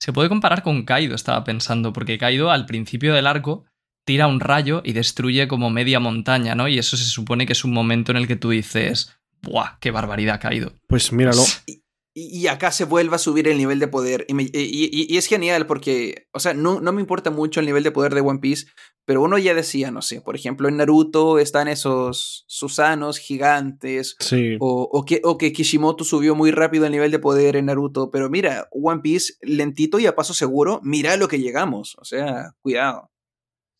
Se 0.00 0.12
puede 0.12 0.28
comparar 0.28 0.62
con 0.62 0.84
Kaido, 0.84 1.14
estaba 1.16 1.42
pensando, 1.42 1.92
porque 1.92 2.18
Kaido 2.18 2.50
al 2.52 2.66
principio 2.66 3.14
del 3.14 3.26
arco 3.26 3.64
tira 4.06 4.26
un 4.28 4.38
rayo 4.40 4.80
y 4.84 4.92
destruye 4.92 5.48
como 5.48 5.70
media 5.70 5.98
montaña, 6.00 6.54
¿no? 6.54 6.68
Y 6.68 6.78
eso 6.78 6.96
se 6.96 7.04
supone 7.04 7.46
que 7.46 7.52
es 7.54 7.64
un 7.64 7.72
momento 7.72 8.12
en 8.12 8.18
el 8.18 8.28
que 8.28 8.36
tú 8.36 8.50
dices, 8.50 9.18
¡buah! 9.42 9.78
¡Qué 9.80 9.90
barbaridad 9.90 10.40
Kaido! 10.40 10.72
Pues 10.86 11.12
míralo. 11.12 11.42
Y, 11.66 11.82
y 12.14 12.46
acá 12.48 12.72
se 12.72 12.84
vuelve 12.84 13.14
a 13.14 13.18
subir 13.18 13.46
el 13.48 13.58
nivel 13.58 13.78
de 13.78 13.86
poder. 13.88 14.24
Y, 14.28 14.34
me- 14.34 14.42
y- 14.44 14.50
y- 14.52 15.06
y 15.08 15.16
es 15.16 15.26
genial 15.26 15.66
porque, 15.66 16.26
o 16.32 16.40
sea, 16.40 16.52
no, 16.54 16.80
no 16.80 16.92
me 16.92 17.00
importa 17.00 17.30
mucho 17.30 17.60
el 17.60 17.66
nivel 17.66 17.84
de 17.84 17.92
poder 17.92 18.12
de 18.14 18.20
One 18.22 18.40
Piece, 18.40 18.66
pero 19.06 19.22
uno 19.22 19.38
ya 19.38 19.54
decía, 19.54 19.90
no 19.90 20.02
sé, 20.02 20.20
por 20.20 20.34
ejemplo, 20.34 20.68
en 20.68 20.78
Naruto 20.78 21.38
están 21.38 21.68
esos 21.68 22.44
Susanos 22.48 23.18
gigantes, 23.18 24.16
Sí. 24.18 24.56
o, 24.58 24.88
o 24.92 25.04
que, 25.04 25.20
o 25.24 25.38
que 25.38 25.52
Kishimoto 25.52 26.02
subió 26.04 26.34
muy 26.34 26.50
rápido 26.50 26.86
el 26.86 26.92
nivel 26.92 27.10
de 27.12 27.18
poder 27.20 27.54
en 27.56 27.66
Naruto, 27.66 28.10
pero 28.10 28.28
mira, 28.28 28.68
One 28.72 29.00
Piece 29.00 29.34
lentito 29.40 29.98
y 30.00 30.06
a 30.06 30.16
paso 30.16 30.34
seguro, 30.34 30.80
mira 30.82 31.12
a 31.12 31.16
lo 31.16 31.28
que 31.28 31.38
llegamos, 31.38 31.96
o 31.98 32.04
sea, 32.04 32.52
cuidado, 32.60 33.10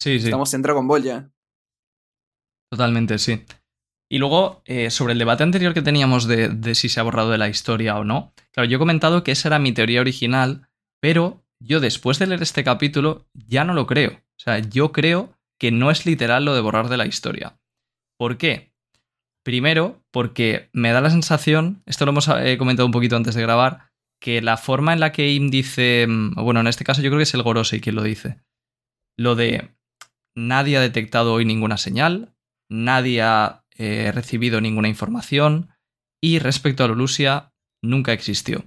Sí, 0.00 0.18
sí. 0.20 0.26
estamos 0.26 0.54
en 0.54 0.62
Dragon 0.62 0.86
Ball 0.86 1.02
ya. 1.02 1.30
Totalmente, 2.70 3.18
sí. 3.18 3.42
Y 4.10 4.18
luego, 4.18 4.62
eh, 4.64 4.90
sobre 4.90 5.12
el 5.12 5.18
debate 5.18 5.42
anterior 5.42 5.74
que 5.74 5.82
teníamos 5.82 6.26
de, 6.26 6.48
de 6.48 6.74
si 6.74 6.88
se 6.88 7.00
ha 7.00 7.02
borrado 7.02 7.30
de 7.30 7.38
la 7.38 7.48
historia 7.48 7.98
o 7.98 8.04
no, 8.04 8.32
claro, 8.52 8.68
yo 8.68 8.76
he 8.76 8.78
comentado 8.78 9.22
que 9.22 9.32
esa 9.32 9.48
era 9.48 9.58
mi 9.58 9.72
teoría 9.72 10.00
original, 10.00 10.68
pero 11.00 11.44
yo 11.60 11.80
después 11.80 12.18
de 12.18 12.26
leer 12.26 12.42
este 12.42 12.64
capítulo 12.64 13.28
ya 13.34 13.64
no 13.64 13.74
lo 13.74 13.86
creo. 13.86 14.12
O 14.12 14.40
sea, 14.40 14.58
yo 14.60 14.92
creo 14.92 15.36
que 15.58 15.72
no 15.72 15.90
es 15.90 16.06
literal 16.06 16.44
lo 16.44 16.54
de 16.54 16.60
borrar 16.60 16.88
de 16.88 16.96
la 16.96 17.06
historia. 17.06 17.58
¿Por 18.16 18.38
qué? 18.38 18.72
Primero, 19.44 20.02
porque 20.10 20.70
me 20.72 20.92
da 20.92 21.00
la 21.00 21.10
sensación, 21.10 21.82
esto 21.86 22.04
lo 22.04 22.10
hemos 22.10 22.28
eh, 22.28 22.56
comentado 22.58 22.86
un 22.86 22.92
poquito 22.92 23.16
antes 23.16 23.34
de 23.34 23.42
grabar, 23.42 23.90
que 24.20 24.42
la 24.42 24.56
forma 24.56 24.92
en 24.92 25.00
la 25.00 25.12
que 25.12 25.32
Im 25.32 25.50
dice, 25.50 26.06
mm, 26.08 26.34
bueno, 26.34 26.60
en 26.60 26.66
este 26.66 26.84
caso 26.84 27.02
yo 27.02 27.10
creo 27.10 27.18
que 27.18 27.24
es 27.24 27.34
el 27.34 27.42
Gorosei 27.42 27.80
quien 27.80 27.94
lo 27.94 28.02
dice, 28.02 28.40
lo 29.16 29.34
de 29.34 29.70
nadie 30.36 30.76
ha 30.76 30.80
detectado 30.80 31.32
hoy 31.32 31.44
ninguna 31.44 31.76
señal, 31.76 32.34
nadie 32.68 33.22
ha 33.22 33.64
eh, 33.78 34.10
recibido 34.12 34.60
ninguna 34.60 34.88
información 34.88 35.70
y 36.20 36.38
respecto 36.40 36.84
a 36.84 36.88
Lulusia 36.88 37.52
nunca 37.82 38.12
existió. 38.12 38.64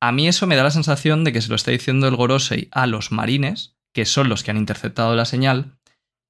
A 0.00 0.10
mí 0.10 0.26
eso 0.26 0.46
me 0.46 0.56
da 0.56 0.62
la 0.64 0.70
sensación 0.70 1.22
de 1.22 1.32
que 1.32 1.40
se 1.42 1.48
lo 1.50 1.54
está 1.54 1.70
diciendo 1.70 2.08
el 2.08 2.16
Gorosei 2.16 2.68
a 2.72 2.86
los 2.86 3.12
marines, 3.12 3.76
que 3.94 4.04
son 4.04 4.28
los 4.28 4.42
que 4.42 4.50
han 4.50 4.56
interceptado 4.56 5.14
la 5.14 5.26
señal, 5.26 5.76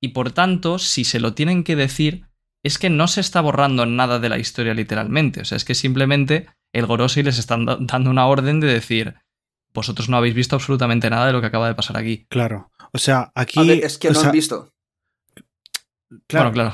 y 0.01 0.09
por 0.09 0.33
tanto, 0.33 0.79
si 0.79 1.05
se 1.05 1.21
lo 1.21 1.33
tienen 1.35 1.63
que 1.65 1.77
decir, 1.77 2.27
es 2.65 2.79
que 2.79 2.91
no 2.91 3.07
se 3.09 3.21
está 3.21 3.41
borrando 3.41 3.87
nada 3.87 4.19
de 4.19 4.29
la 4.29 4.39
historia 4.39 4.75
literalmente, 4.75 5.41
o 5.41 5.45
sea, 5.45 5.57
es 5.57 5.65
que 5.65 5.75
simplemente 5.77 6.49
el 6.73 6.87
Gorosei 6.87 7.23
les 7.23 7.39
está 7.39 7.57
da- 7.57 7.79
dando 7.81 8.11
una 8.11 8.27
orden 8.27 8.59
de 8.61 8.67
decir, 8.67 9.15
vosotros 9.73 10.09
no 10.09 10.17
habéis 10.17 10.35
visto 10.35 10.57
absolutamente 10.57 11.09
nada 11.09 11.27
de 11.27 11.33
lo 11.33 11.41
que 11.41 11.47
acaba 11.47 11.69
de 11.69 11.75
pasar 11.75 11.97
aquí. 11.97 12.27
Claro. 12.29 12.71
O 12.93 12.99
sea, 12.99 13.31
aquí. 13.35 13.61
A 13.61 13.63
ver, 13.63 13.85
es 13.85 13.97
que 13.97 14.09
no 14.11 14.15
sea, 14.17 14.29
han 14.29 14.33
visto. 14.33 14.71
Claro, 16.27 16.51
Bueno, 16.51 16.53
claro. 16.53 16.73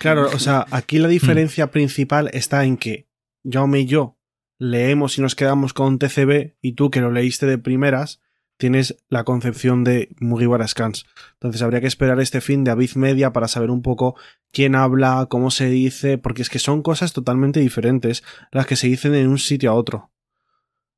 Claro, 0.00 0.30
o 0.32 0.38
sea, 0.38 0.64
aquí 0.70 0.98
la 0.98 1.08
diferencia 1.08 1.70
principal 1.70 2.30
está 2.32 2.64
en 2.64 2.78
que 2.78 3.06
Jaume 3.44 3.80
y 3.80 3.84
yo 3.84 4.16
leemos 4.56 5.18
y 5.18 5.20
nos 5.20 5.34
quedamos 5.34 5.74
con 5.74 5.98
TCB 5.98 6.54
y 6.62 6.72
tú 6.72 6.90
que 6.90 7.02
lo 7.02 7.10
leíste 7.10 7.44
de 7.44 7.58
primeras 7.58 8.22
tienes 8.56 8.96
la 9.10 9.24
concepción 9.24 9.84
de 9.84 10.08
Mugiwara 10.18 10.66
Scans. 10.66 11.04
Entonces 11.34 11.60
habría 11.60 11.82
que 11.82 11.86
esperar 11.86 12.18
este 12.18 12.40
fin 12.40 12.64
de 12.64 12.70
Aviz 12.70 12.96
Media 12.96 13.34
para 13.34 13.46
saber 13.46 13.70
un 13.70 13.82
poco 13.82 14.16
quién 14.50 14.74
habla, 14.74 15.26
cómo 15.28 15.50
se 15.50 15.68
dice, 15.68 16.16
porque 16.16 16.40
es 16.40 16.48
que 16.48 16.58
son 16.58 16.82
cosas 16.82 17.12
totalmente 17.12 17.60
diferentes 17.60 18.24
las 18.52 18.66
que 18.66 18.76
se 18.76 18.86
dicen 18.86 19.14
en 19.14 19.28
un 19.28 19.38
sitio 19.38 19.70
a 19.70 19.74
otro. 19.74 20.12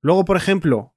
Luego, 0.01 0.25
por 0.25 0.37
ejemplo, 0.37 0.95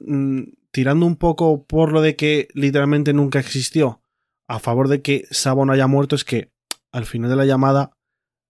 mm, 0.00 0.42
tirando 0.72 1.06
un 1.06 1.14
poco 1.14 1.66
por 1.66 1.92
lo 1.92 2.00
de 2.00 2.16
que 2.16 2.48
literalmente 2.52 3.12
nunca 3.12 3.38
existió, 3.38 4.00
a 4.48 4.58
favor 4.58 4.88
de 4.88 5.02
que 5.02 5.26
Sabo 5.30 5.64
no 5.64 5.72
haya 5.72 5.86
muerto, 5.86 6.16
es 6.16 6.24
que 6.24 6.53
al 6.94 7.06
final 7.06 7.28
de 7.28 7.36
la 7.36 7.44
llamada, 7.44 7.90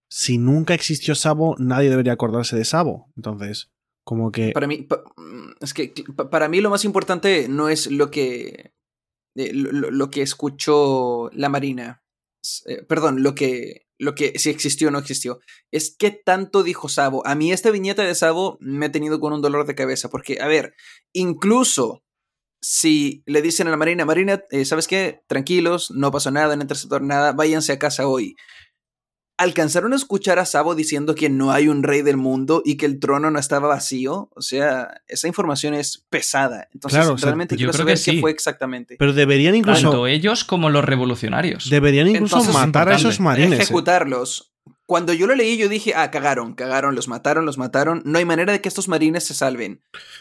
si 0.08 0.38
nunca 0.38 0.74
existió 0.74 1.14
Sabo, 1.14 1.56
nadie 1.58 1.90
debería 1.90 2.12
acordarse 2.12 2.56
de 2.56 2.64
Sabo. 2.64 3.10
Entonces, 3.16 3.70
como 4.04 4.30
que... 4.30 4.52
Para 4.52 4.66
mí, 4.66 4.86
es 5.60 5.72
que 5.74 5.92
pa- 6.14 6.28
para 6.28 6.48
mí 6.48 6.60
lo 6.60 6.70
más 6.70 6.84
importante 6.84 7.48
no 7.48 7.68
es 7.70 7.90
lo 7.90 8.10
que 8.10 8.74
eh, 9.36 9.50
lo, 9.54 10.10
que 10.10 10.22
escuchó 10.22 11.30
la 11.32 11.48
Marina. 11.48 12.02
Eh, 12.66 12.82
perdón, 12.82 13.22
lo 13.22 13.34
que 13.34 13.86
lo 13.98 14.14
que 14.14 14.38
si 14.38 14.50
existió 14.50 14.88
o 14.88 14.90
no 14.90 14.98
existió. 14.98 15.40
Es 15.72 15.96
qué 15.98 16.10
tanto 16.10 16.62
dijo 16.62 16.88
Sabo. 16.88 17.26
A 17.26 17.34
mí 17.34 17.50
esta 17.52 17.70
viñeta 17.70 18.02
de 18.02 18.14
Sabo 18.14 18.58
me 18.60 18.86
ha 18.86 18.92
tenido 18.92 19.18
con 19.20 19.32
un 19.32 19.40
dolor 19.40 19.66
de 19.66 19.74
cabeza 19.74 20.10
porque 20.10 20.40
a 20.42 20.46
ver, 20.48 20.74
incluso 21.14 22.03
si 22.64 23.22
le 23.26 23.42
dicen 23.42 23.68
a 23.68 23.70
la 23.70 23.76
Marina, 23.76 24.06
Marina, 24.06 24.42
eh, 24.50 24.64
¿sabes 24.64 24.88
qué? 24.88 25.20
Tranquilos, 25.26 25.90
no 25.90 26.10
pasó 26.10 26.30
nada, 26.30 26.56
no 26.56 26.62
interceptó 26.62 26.98
nada, 26.98 27.32
váyanse 27.32 27.72
a 27.72 27.78
casa 27.78 28.08
hoy. 28.08 28.36
¿Alcanzaron 29.36 29.92
a 29.92 29.96
escuchar 29.96 30.38
a 30.38 30.46
Sabo 30.46 30.74
diciendo 30.74 31.14
que 31.14 31.28
no 31.28 31.52
hay 31.52 31.68
un 31.68 31.82
rey 31.82 32.00
del 32.00 32.16
mundo 32.16 32.62
y 32.64 32.76
que 32.76 32.86
el 32.86 33.00
trono 33.00 33.30
no 33.30 33.38
estaba 33.38 33.68
vacío? 33.68 34.30
O 34.34 34.40
sea, 34.40 35.02
esa 35.08 35.28
información 35.28 35.74
es 35.74 36.06
pesada. 36.08 36.68
Entonces, 36.72 37.00
Claro, 37.00 37.14
o 37.14 37.18
sea, 37.18 37.26
realmente 37.26 37.56
yo 37.56 37.58
quiero 37.58 37.72
creo 37.72 37.82
saber 37.82 37.98
que 37.98 38.12
qué 38.12 38.20
fue 38.22 38.30
exactamente. 38.30 38.96
Pero 38.98 39.12
deberían 39.12 39.54
incluso... 39.56 39.82
Tanto 39.82 40.06
ellos 40.06 40.44
como 40.44 40.70
los 40.70 40.84
revolucionarios. 40.84 41.68
Deberían 41.68 42.08
incluso 42.08 42.36
Entonces, 42.36 42.54
matar 42.54 42.88
a 42.88 42.96
esos 42.96 43.20
marines. 43.20 43.68
eh. 43.68 44.73
Cuando 44.86 45.14
yo 45.14 45.26
lo 45.26 45.34
leí, 45.34 45.56
yo 45.56 45.68
dije, 45.70 45.94
ah, 45.96 46.10
cagaron, 46.10 46.54
cagaron, 46.54 46.94
los 46.94 47.08
mataron, 47.08 47.46
los 47.46 47.56
mataron. 47.56 48.02
No 48.04 48.18
hay 48.18 48.26
manera 48.26 48.52
de 48.52 48.60
que 48.60 48.68
estos 48.68 48.86
marines 48.88 49.24
se 49.24 49.32
salven. 49.32 49.80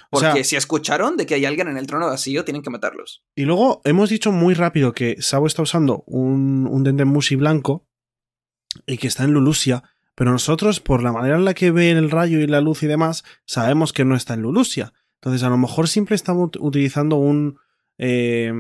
O 0.10 0.20
Porque 0.20 0.32
sea- 0.36 0.44
si 0.46 0.56
escucharon 0.56 1.18
de 1.18 1.26
que 1.26 1.36
hay 1.36 1.44
alguien 1.46 1.68
en 1.68 1.78
el 1.78 1.86
trono 1.88 2.06
vacío, 2.08 2.46
tienen 2.46 2.62
que 2.62 2.70
matarlos. 2.70 3.24
Y 3.36 3.44
luego 3.44 3.82
hemos 3.84 4.10
dicho 4.10 4.32
muy 4.32 4.54
rápido 4.54 4.94
que 4.94 5.22
Sabo 5.22 5.48
está 5.48 5.62
usando 5.64 6.04
un, 6.08 6.66
un 6.72 6.84
Dendemushi 6.84 7.36
blanco 7.36 7.86
y 8.86 8.98
que 8.98 9.08
está 9.08 9.24
en 9.26 9.32
Lulusia, 9.34 9.84
pero 10.16 10.32
nosotros, 10.32 10.80
por 10.80 11.04
la 11.04 11.12
manera 11.12 11.36
en 11.36 11.44
la 11.46 11.54
que 11.54 11.72
ve 11.72 11.92
el 11.92 12.10
rayo 12.10 12.40
y 12.40 12.48
la 12.48 12.62
luz 12.62 12.84
y 12.84 12.88
demás, 12.88 13.24
sabemos 13.46 13.92
que 13.92 14.06
no 14.06 14.16
está 14.16 14.34
en 14.36 14.44
Lulusia. 14.44 14.94
Entonces, 15.16 15.44
a 15.44 15.50
lo 15.50 15.58
mejor 15.58 15.88
siempre 15.90 16.16
estamos 16.16 16.52
ut- 16.52 16.58
utilizando 16.62 17.18
un. 17.18 17.58
eh, 17.98 18.52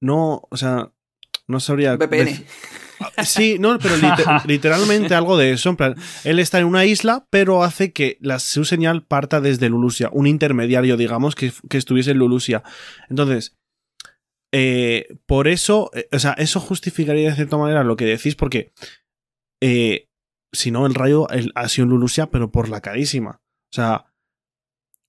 no, 0.00 0.42
o 0.50 0.56
sea, 0.56 0.92
no 1.46 1.60
sabría. 1.60 1.96
VPN. 1.96 2.44
Sí, 3.24 3.58
no, 3.58 3.78
pero 3.78 3.96
lite- 3.96 4.24
literalmente 4.46 5.14
algo 5.14 5.36
de 5.36 5.52
eso. 5.52 5.68
En 5.70 5.76
plan, 5.76 5.94
él 6.24 6.38
está 6.38 6.58
en 6.58 6.66
una 6.66 6.84
isla, 6.84 7.26
pero 7.30 7.62
hace 7.62 7.92
que 7.92 8.16
la, 8.20 8.38
su 8.38 8.64
señal 8.64 9.04
parta 9.04 9.40
desde 9.40 9.68
Lulusia, 9.68 10.08
un 10.12 10.26
intermediario, 10.26 10.96
digamos, 10.96 11.34
que, 11.34 11.52
que 11.68 11.78
estuviese 11.78 12.12
en 12.12 12.18
Lulusia. 12.18 12.62
Entonces, 13.08 13.54
eh, 14.52 15.06
por 15.26 15.48
eso, 15.48 15.90
eh, 15.94 16.08
o 16.12 16.18
sea, 16.18 16.32
eso 16.32 16.60
justificaría 16.60 17.30
de 17.30 17.36
cierta 17.36 17.56
manera 17.56 17.84
lo 17.84 17.96
que 17.96 18.04
decís, 18.06 18.36
porque 18.36 18.72
eh, 19.62 20.06
si 20.54 20.70
no, 20.70 20.86
el 20.86 20.94
rayo 20.94 21.28
el- 21.30 21.52
ha 21.54 21.68
sido 21.68 21.84
en 21.84 21.90
Lulusia, 21.90 22.26
pero 22.30 22.50
por 22.50 22.68
la 22.68 22.80
carísima. 22.80 23.40
O 23.72 23.74
sea, 23.74 24.06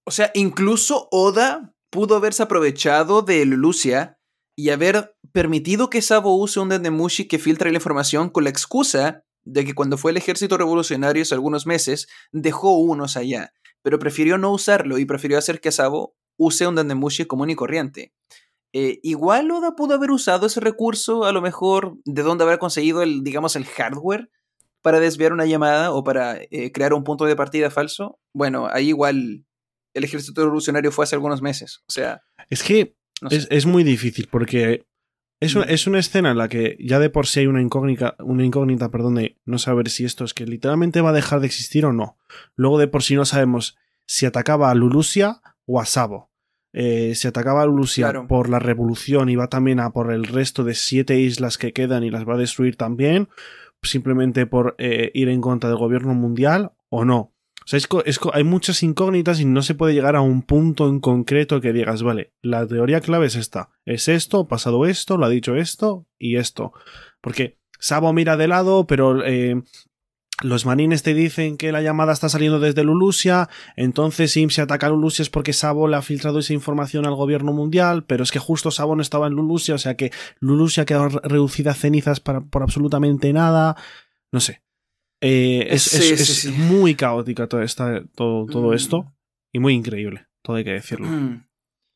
O 0.06 0.12
sea, 0.12 0.32
incluso 0.34 1.08
Oda 1.12 1.74
pudo 1.92 2.16
haberse 2.16 2.44
aprovechado 2.44 3.22
de 3.22 3.46
Lulusia 3.46 4.18
y 4.58 4.70
haber 4.72 5.16
permitido 5.38 5.92
que 5.92 6.02
Sabo 6.02 6.36
use 6.36 6.60
un 6.60 6.70
Dendemushi 6.70 7.28
que 7.28 7.38
filtre 7.38 7.70
la 7.70 7.78
información 7.78 8.32
con 8.32 8.44
la 8.44 8.50
excusa 8.50 9.24
de 9.46 9.66
que 9.66 9.76
cuando 9.76 9.96
fue 9.96 10.10
el 10.10 10.18
ejército 10.18 10.58
revolucionario 10.58 11.22
hace 11.22 11.36
algunos 11.36 11.68
meses, 11.68 12.08
dejó 12.32 12.80
unos 12.80 13.18
allá, 13.18 13.54
pero 13.84 14.00
prefirió 14.00 14.40
no 14.40 14.52
usarlo 14.52 14.98
y 14.98 15.06
prefirió 15.06 15.38
hacer 15.38 15.62
que 15.62 15.72
Sabo 15.72 16.16
use 16.38 16.66
un 16.66 16.74
Dendemushi 16.74 17.26
común 17.26 17.52
y 17.52 17.56
corriente. 17.56 18.16
Eh, 18.74 19.00
igual 19.04 19.52
Oda 19.52 19.76
pudo 19.76 19.94
haber 19.94 20.10
usado 20.10 20.48
ese 20.48 20.60
recurso, 20.60 21.24
a 21.24 21.32
lo 21.32 21.44
mejor, 21.44 21.98
de 22.04 22.24
dónde 22.24 22.44
haber 22.44 22.58
conseguido 22.58 23.04
el, 23.04 23.24
digamos, 23.24 23.56
el 23.56 23.66
hardware 23.66 24.32
para 24.82 25.00
desviar 25.00 25.34
una 25.34 25.46
llamada 25.46 25.92
o 25.92 26.04
para 26.04 26.40
eh, 26.50 26.72
crear 26.72 26.96
un 26.96 27.04
punto 27.04 27.26
de 27.26 27.36
partida 27.36 27.70
falso. 27.70 28.20
Bueno, 28.34 28.70
ahí 28.72 28.88
igual 28.88 29.46
el 29.94 30.04
ejército 30.04 30.42
revolucionario 30.42 30.92
fue 30.92 31.04
hace 31.04 31.14
algunos 31.14 31.44
meses. 31.44 31.84
O 31.88 31.92
sea, 31.92 32.24
es 32.50 32.64
que 32.64 32.98
no 33.22 33.30
sé. 33.30 33.36
es, 33.36 33.48
es 33.52 33.66
muy 33.68 33.84
difícil, 33.84 34.28
porque 34.32 34.88
es 35.40 35.56
una, 35.56 35.66
es 35.66 35.88
una 35.88 36.00
escena 36.00 36.32
en 36.32 36.38
la 36.38 36.48
que 36.50 36.78
ya 36.80 37.00
de 37.00 37.10
por 37.10 37.28
sí 37.28 37.42
hay 37.42 37.48
una 37.48 37.62
incógnita, 37.62 38.16
una 38.20 38.44
incógnita, 38.44 38.90
perdón, 38.90 39.16
de 39.16 39.38
no 39.46 39.58
saber 39.60 39.90
si 39.90 40.04
esto 40.06 40.24
es 40.26 40.34
que 40.34 40.46
literalmente 40.46 41.02
va 41.02 41.10
a 41.10 41.14
dejar 41.14 41.40
de 41.40 41.48
existir 41.48 41.86
o 41.86 41.94
no. 41.94 42.18
Luego 42.56 42.78
de 42.80 42.88
por 42.88 43.04
sí 43.04 43.16
no 43.16 43.26
sabemos 43.26 43.78
si 44.06 44.26
atacaba 44.26 44.72
a 44.72 44.76
Lulusia 44.76 45.42
o 45.66 45.80
a 45.80 45.86
Sabo. 45.86 46.32
Eh, 46.74 47.14
si 47.16 47.28
atacaba 47.28 47.62
a 47.64 47.66
Lulusia 47.66 48.06
Claro. 48.12 48.28
por 48.28 48.50
la 48.50 48.60
revolución 48.60 49.30
y 49.30 49.36
va 49.36 49.48
también 49.48 49.80
a 49.80 49.92
por 49.92 50.12
el 50.12 50.26
resto 50.26 50.64
de 50.64 50.76
siete 50.76 51.20
islas 51.20 51.58
que 51.58 51.74
quedan 51.74 52.04
y 52.04 52.10
las 52.12 52.28
va 52.28 52.36
a 52.36 52.38
destruir 52.38 52.76
también, 52.76 53.30
simplemente 53.84 54.46
por 54.46 54.76
eh, 54.78 55.12
ir 55.14 55.30
en 55.30 55.42
contra 55.42 55.70
del 55.70 55.78
gobierno 55.80 56.14
mundial 56.14 56.72
o 56.90 57.06
no. 57.06 57.32
Sea, 57.68 57.80
hay 58.34 58.44
muchas 58.46 58.82
incógnitas 58.82 59.42
y 59.42 59.46
no 59.46 59.62
se 59.62 59.76
puede 59.76 59.94
llegar 59.94 60.16
a 60.16 60.22
un 60.22 60.42
punto 60.42 60.88
en 60.88 61.02
concreto 61.02 61.60
que 61.60 61.74
digas, 61.74 62.02
vale, 62.02 62.32
la 62.42 62.66
teoría 62.66 63.02
clave 63.02 63.26
es 63.28 63.36
esta. 63.36 63.72
Es 63.86 64.08
esto, 64.08 64.40
ha 64.40 64.48
pasado 64.48 64.86
esto, 64.86 65.18
lo 65.18 65.26
ha 65.26 65.30
dicho 65.30 65.54
esto 65.56 66.06
y 66.18 66.38
esto. 66.38 66.72
Porque 67.20 67.58
Sabo 67.78 68.14
mira 68.14 68.38
de 68.38 68.48
lado, 68.48 68.88
pero 68.88 69.22
eh, 69.26 69.62
los 70.42 70.66
marines 70.66 71.04
te 71.04 71.14
dicen 71.14 71.58
que 71.58 71.74
la 71.74 71.82
llamada 71.82 72.14
está 72.14 72.30
saliendo 72.30 72.62
desde 72.62 72.86
Lulusia, 72.86 73.50
entonces 73.76 74.38
Im 74.38 74.50
se 74.50 74.62
ataca 74.62 74.88
a 74.88 74.90
Lulusia 74.92 75.24
es 75.24 75.30
porque 75.30 75.52
Sabo 75.52 75.90
le 75.90 75.98
ha 75.98 76.02
filtrado 76.02 76.40
esa 76.40 76.54
información 76.54 77.06
al 77.06 77.16
gobierno 77.16 77.52
mundial, 77.52 78.06
pero 78.06 78.24
es 78.24 78.32
que 78.32 78.40
justo 78.40 78.72
Sabo 78.72 78.96
no 78.96 79.02
estaba 79.02 79.28
en 79.28 79.34
Lulusia, 79.34 79.76
o 79.76 79.80
sea 79.80 79.96
que 79.98 80.12
Lulusia 80.40 80.84
ha 80.84 80.86
quedado 80.86 81.10
reducida 81.22 81.72
a 81.72 81.76
cenizas 81.76 82.22
para- 82.22 82.42
por 82.42 82.64
absolutamente 82.64 83.34
nada. 83.34 83.76
No 84.32 84.40
sé. 84.40 84.62
Eh, 85.22 85.68
es, 85.72 85.84
Sí, 85.84 85.98
es- 86.14 86.26
sí, 86.26 86.32
es 86.32 86.40
sí. 86.42 86.52
muy 86.52 86.96
caótica 86.96 87.48
toda 87.48 87.64
esta, 87.64 88.04
todo, 88.16 88.46
todo 88.46 88.72
Mm. 88.72 88.74
esto 88.76 89.14
y 89.54 89.60
muy 89.60 89.74
increíble, 89.74 90.28
todo 90.44 90.58
hay 90.58 90.64
que 90.64 90.72
decirlo. 90.74 91.08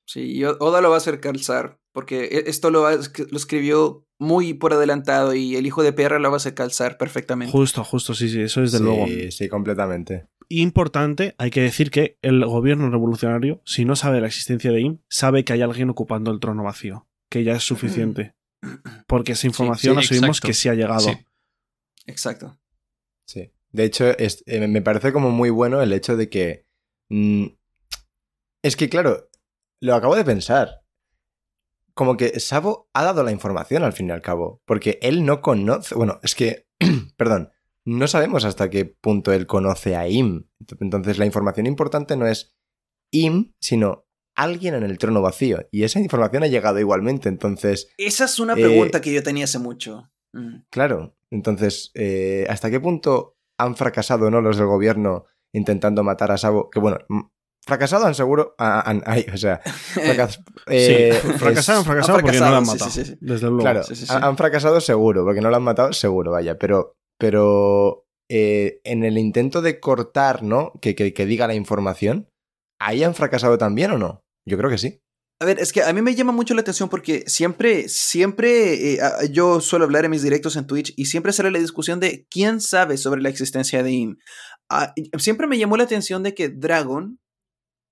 Sí, 0.08 0.22
y 0.38 0.44
Oda 0.44 0.82
lo 0.82 0.90
va 0.90 0.96
a 0.96 0.98
hacer 0.98 1.20
calzar, 1.20 1.80
porque 1.94 2.26
e- 2.26 2.44
esto 2.50 2.72
lo, 2.72 2.82
va- 2.82 2.96
lo 2.96 3.38
escribió 3.38 4.06
muy 4.20 4.54
por 4.54 4.74
adelantado 4.74 5.34
y 5.36 5.56
el 5.56 5.66
hijo 5.66 5.84
de 5.84 5.94
perra 5.94 6.20
lo 6.20 6.30
va 6.30 6.36
a 6.36 6.38
hacer 6.38 6.54
calzar 6.54 6.98
perfectamente. 6.98 7.52
Justo, 7.52 7.84
justo, 7.84 8.14
sí, 8.14 8.28
sí, 8.30 8.42
eso 8.42 8.62
es 8.64 8.72
de 8.72 8.80
sí, 8.80 8.84
luego. 8.84 9.06
Sí, 9.30 9.48
completamente. 9.50 10.28
Importante, 10.50 11.34
hay 11.38 11.50
que 11.50 11.62
decir 11.62 11.92
que 11.92 12.18
el 12.22 12.44
gobierno 12.46 12.90
revolucionario, 12.90 13.62
si 13.66 13.86
no 13.86 13.96
sabe 13.96 14.20
la 14.20 14.28
existencia 14.28 14.72
de 14.72 14.82
IM, 14.82 15.00
sabe 15.10 15.46
que 15.46 15.54
hay 15.54 15.62
alguien 15.62 15.90
ocupando 15.90 16.32
el 16.32 16.40
trono 16.40 16.64
vacío, 16.64 17.08
que 17.30 17.44
ya 17.44 17.54
es 17.54 17.64
suficiente. 17.64 18.36
Porque 19.08 19.32
esa 19.32 19.48
información 19.48 19.96
sí, 19.96 20.00
asumimos 20.16 20.38
exacto. 20.38 20.48
que 20.48 20.54
sí 20.54 20.68
ha 20.70 20.74
llegado. 20.76 21.00
Sí. 21.00 21.12
Exacto. 22.06 22.60
Sí. 23.28 23.52
De 23.72 23.84
hecho, 23.86 24.10
es- 24.18 24.44
eh, 24.48 24.68
me 24.68 24.82
parece 24.82 25.14
como 25.14 25.30
muy 25.32 25.50
bueno 25.50 25.82
el 25.82 25.94
hecho 25.94 26.18
de 26.18 26.30
que. 26.30 26.66
mm, 27.10 27.46
es 28.64 28.76
que, 28.76 28.90
claro, 28.90 29.30
lo 29.82 29.96
acabo 29.96 30.16
de 30.16 30.24
pensar. 30.26 30.82
Como 31.94 32.16
que 32.18 32.40
Sabo 32.40 32.90
ha 32.94 33.04
dado 33.04 33.24
la 33.24 33.32
información 33.32 33.84
al 33.84 33.94
fin 33.94 34.08
y 34.08 34.12
al 34.12 34.22
cabo. 34.22 34.62
Porque 34.66 34.98
él 35.02 35.26
no 35.26 35.42
conoce. 35.42 35.96
Bueno, 35.96 36.20
es 36.24 36.36
que. 36.36 36.68
perdón. 37.18 37.52
No 37.84 38.08
sabemos 38.08 38.46
hasta 38.46 38.70
qué 38.70 38.86
punto 38.86 39.34
él 39.34 39.48
conoce 39.48 39.96
a 39.96 40.08
Im. 40.08 40.48
Entonces, 40.80 41.18
la 41.18 41.26
información 41.26 41.66
importante 41.66 42.16
no 42.16 42.28
es 42.28 42.56
Im, 43.12 43.54
sino 43.60 44.06
alguien 44.36 44.76
en 44.76 44.84
el 44.84 45.00
trono 45.00 45.22
vacío. 45.24 45.68
Y 45.72 45.82
esa 45.84 46.00
información 46.00 46.44
ha 46.44 46.48
llegado 46.48 46.80
igualmente. 46.80 47.28
Entonces, 47.28 47.90
Esa 47.98 48.26
es 48.26 48.38
una 48.40 48.54
Eh, 48.54 48.58
pregunta 48.62 49.02
que 49.02 49.12
yo 49.12 49.24
tenía 49.24 49.46
hace 49.46 49.58
mucho. 49.58 50.12
Mm. 50.34 50.64
Claro, 50.70 51.14
entonces, 51.30 51.92
eh, 51.96 52.46
¿hasta 52.50 52.70
qué 52.72 52.80
punto 52.80 53.36
han 53.60 53.76
fracasado 53.76 54.30
no 54.32 54.42
los 54.42 54.58
del 54.58 54.68
gobierno 54.68 55.26
intentando 55.54 56.04
matar 56.04 56.32
a 56.32 56.38
Sabo? 56.38 56.70
Que 56.70 56.80
bueno, 56.80 57.00
mm, 57.10 57.22
fracasado 57.66 58.06
han 58.06 58.16
seguro, 58.16 58.56
ah, 58.58 58.84
ay, 59.06 59.26
o 59.34 59.38
sea, 59.38 59.62
fracas- 59.96 60.44
eh, 60.68 61.14
sí, 61.22 61.28
fracasaron, 61.38 61.82
es- 61.82 61.88
fracasaron 61.88 62.22
porque 62.22 62.40
no 62.40 62.50
lo 62.50 62.56
han 62.58 62.66
fracasado, 62.66 62.74
matado. 62.74 62.92
sí, 62.92 63.04
sí, 63.06 63.12
sí. 63.12 63.18
Desde 63.22 63.48
luego. 63.48 63.62
Claro, 63.62 63.84
Sí, 63.84 63.96
sí, 63.96 64.06
sí. 64.06 64.14
han 64.14 64.24
han 64.24 64.38
fracasado 64.38 64.80
seguro, 64.82 65.24
porque 65.26 65.42
no 65.42 65.50
lo 65.50 65.56
han 65.58 65.64
matado 65.64 65.94
seguro, 65.94 66.32
vaya, 66.32 66.58
pero, 66.58 66.94
pero 67.20 68.06
eh, 68.30 68.80
en 68.84 69.04
el 69.04 69.18
intento 69.18 69.62
de 69.62 69.80
cortar, 69.80 70.44
¿no? 70.44 70.74
Que, 70.82 70.96
que, 70.96 71.14
que 71.14 71.26
diga 71.26 71.48
la 71.48 71.56
información, 71.56 72.30
¿ahí 72.80 73.04
han 73.04 73.14
fracasado 73.16 73.58
también 73.58 73.92
o 73.92 73.98
no? 73.98 74.22
Yo 74.48 74.58
creo 74.58 74.70
que 74.70 74.78
sí. 74.78 75.02
A 75.42 75.46
ver, 75.46 75.60
es 75.60 75.74
que 75.74 75.82
a 75.82 75.92
mí 75.92 76.04
me 76.04 76.14
llama 76.14 76.34
mucho 76.34 76.54
la 76.54 76.62
atención 76.62 76.88
porque 76.88 77.24
siempre, 77.26 77.90
siempre, 77.90 78.94
eh, 78.94 79.00
yo 79.32 79.60
suelo 79.60 79.86
hablar 79.86 80.06
en 80.06 80.12
mis 80.12 80.22
directos 80.22 80.56
en 80.56 80.68
Twitch 80.68 80.94
y 80.96 81.06
siempre 81.06 81.34
sale 81.34 81.50
la 81.50 81.58
discusión 81.58 82.00
de 82.00 82.28
quién 82.30 82.62
sabe 82.62 82.96
sobre 82.96 83.24
la 83.24 83.30
existencia 83.30 83.82
de 83.82 83.92
IM. 83.92 84.18
Ah, 84.70 84.94
siempre 85.18 85.48
me 85.48 85.58
llamó 85.58 85.78
la 85.78 85.86
atención 85.86 86.22
de 86.22 86.36
que 86.36 86.50
Dragon, 86.50 87.20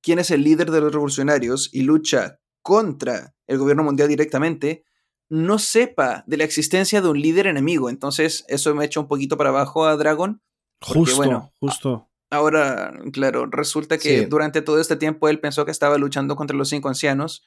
quien 0.03 0.19
es 0.19 0.29
el 0.29 0.43
líder 0.43 0.69
de 0.69 0.79
los 0.79 0.93
revolucionarios 0.93 1.71
y 1.73 1.81
lucha 1.81 2.37
contra 2.61 3.33
el 3.47 3.57
gobierno 3.57 3.83
mundial 3.83 4.09
directamente, 4.09 4.83
no 5.27 5.57
sepa 5.57 6.23
de 6.27 6.37
la 6.37 6.43
existencia 6.43 7.01
de 7.01 7.09
un 7.09 7.19
líder 7.19 7.47
enemigo. 7.47 7.89
Entonces, 7.89 8.45
eso 8.47 8.75
me 8.75 8.85
echa 8.85 8.99
un 8.99 9.07
poquito 9.07 9.37
para 9.37 9.49
abajo 9.49 9.87
a 9.87 9.97
Dragon. 9.97 10.39
porque, 10.79 10.99
Justo, 10.99 11.15
bueno, 11.15 11.51
justo. 11.59 12.08
Ahora, 12.31 12.93
claro, 13.11 13.47
resulta 13.47 13.97
que 13.97 14.19
Sí. 14.21 14.25
durante 14.25 14.61
todo 14.61 14.79
este 14.79 14.95
tiempo 14.95 15.29
él 15.29 15.39
pensó 15.39 15.65
que 15.65 15.71
estaba 15.71 15.97
luchando 15.97 16.35
contra 16.35 16.55
los 16.55 16.69
cinco 16.69 16.87
ancianos 16.89 17.43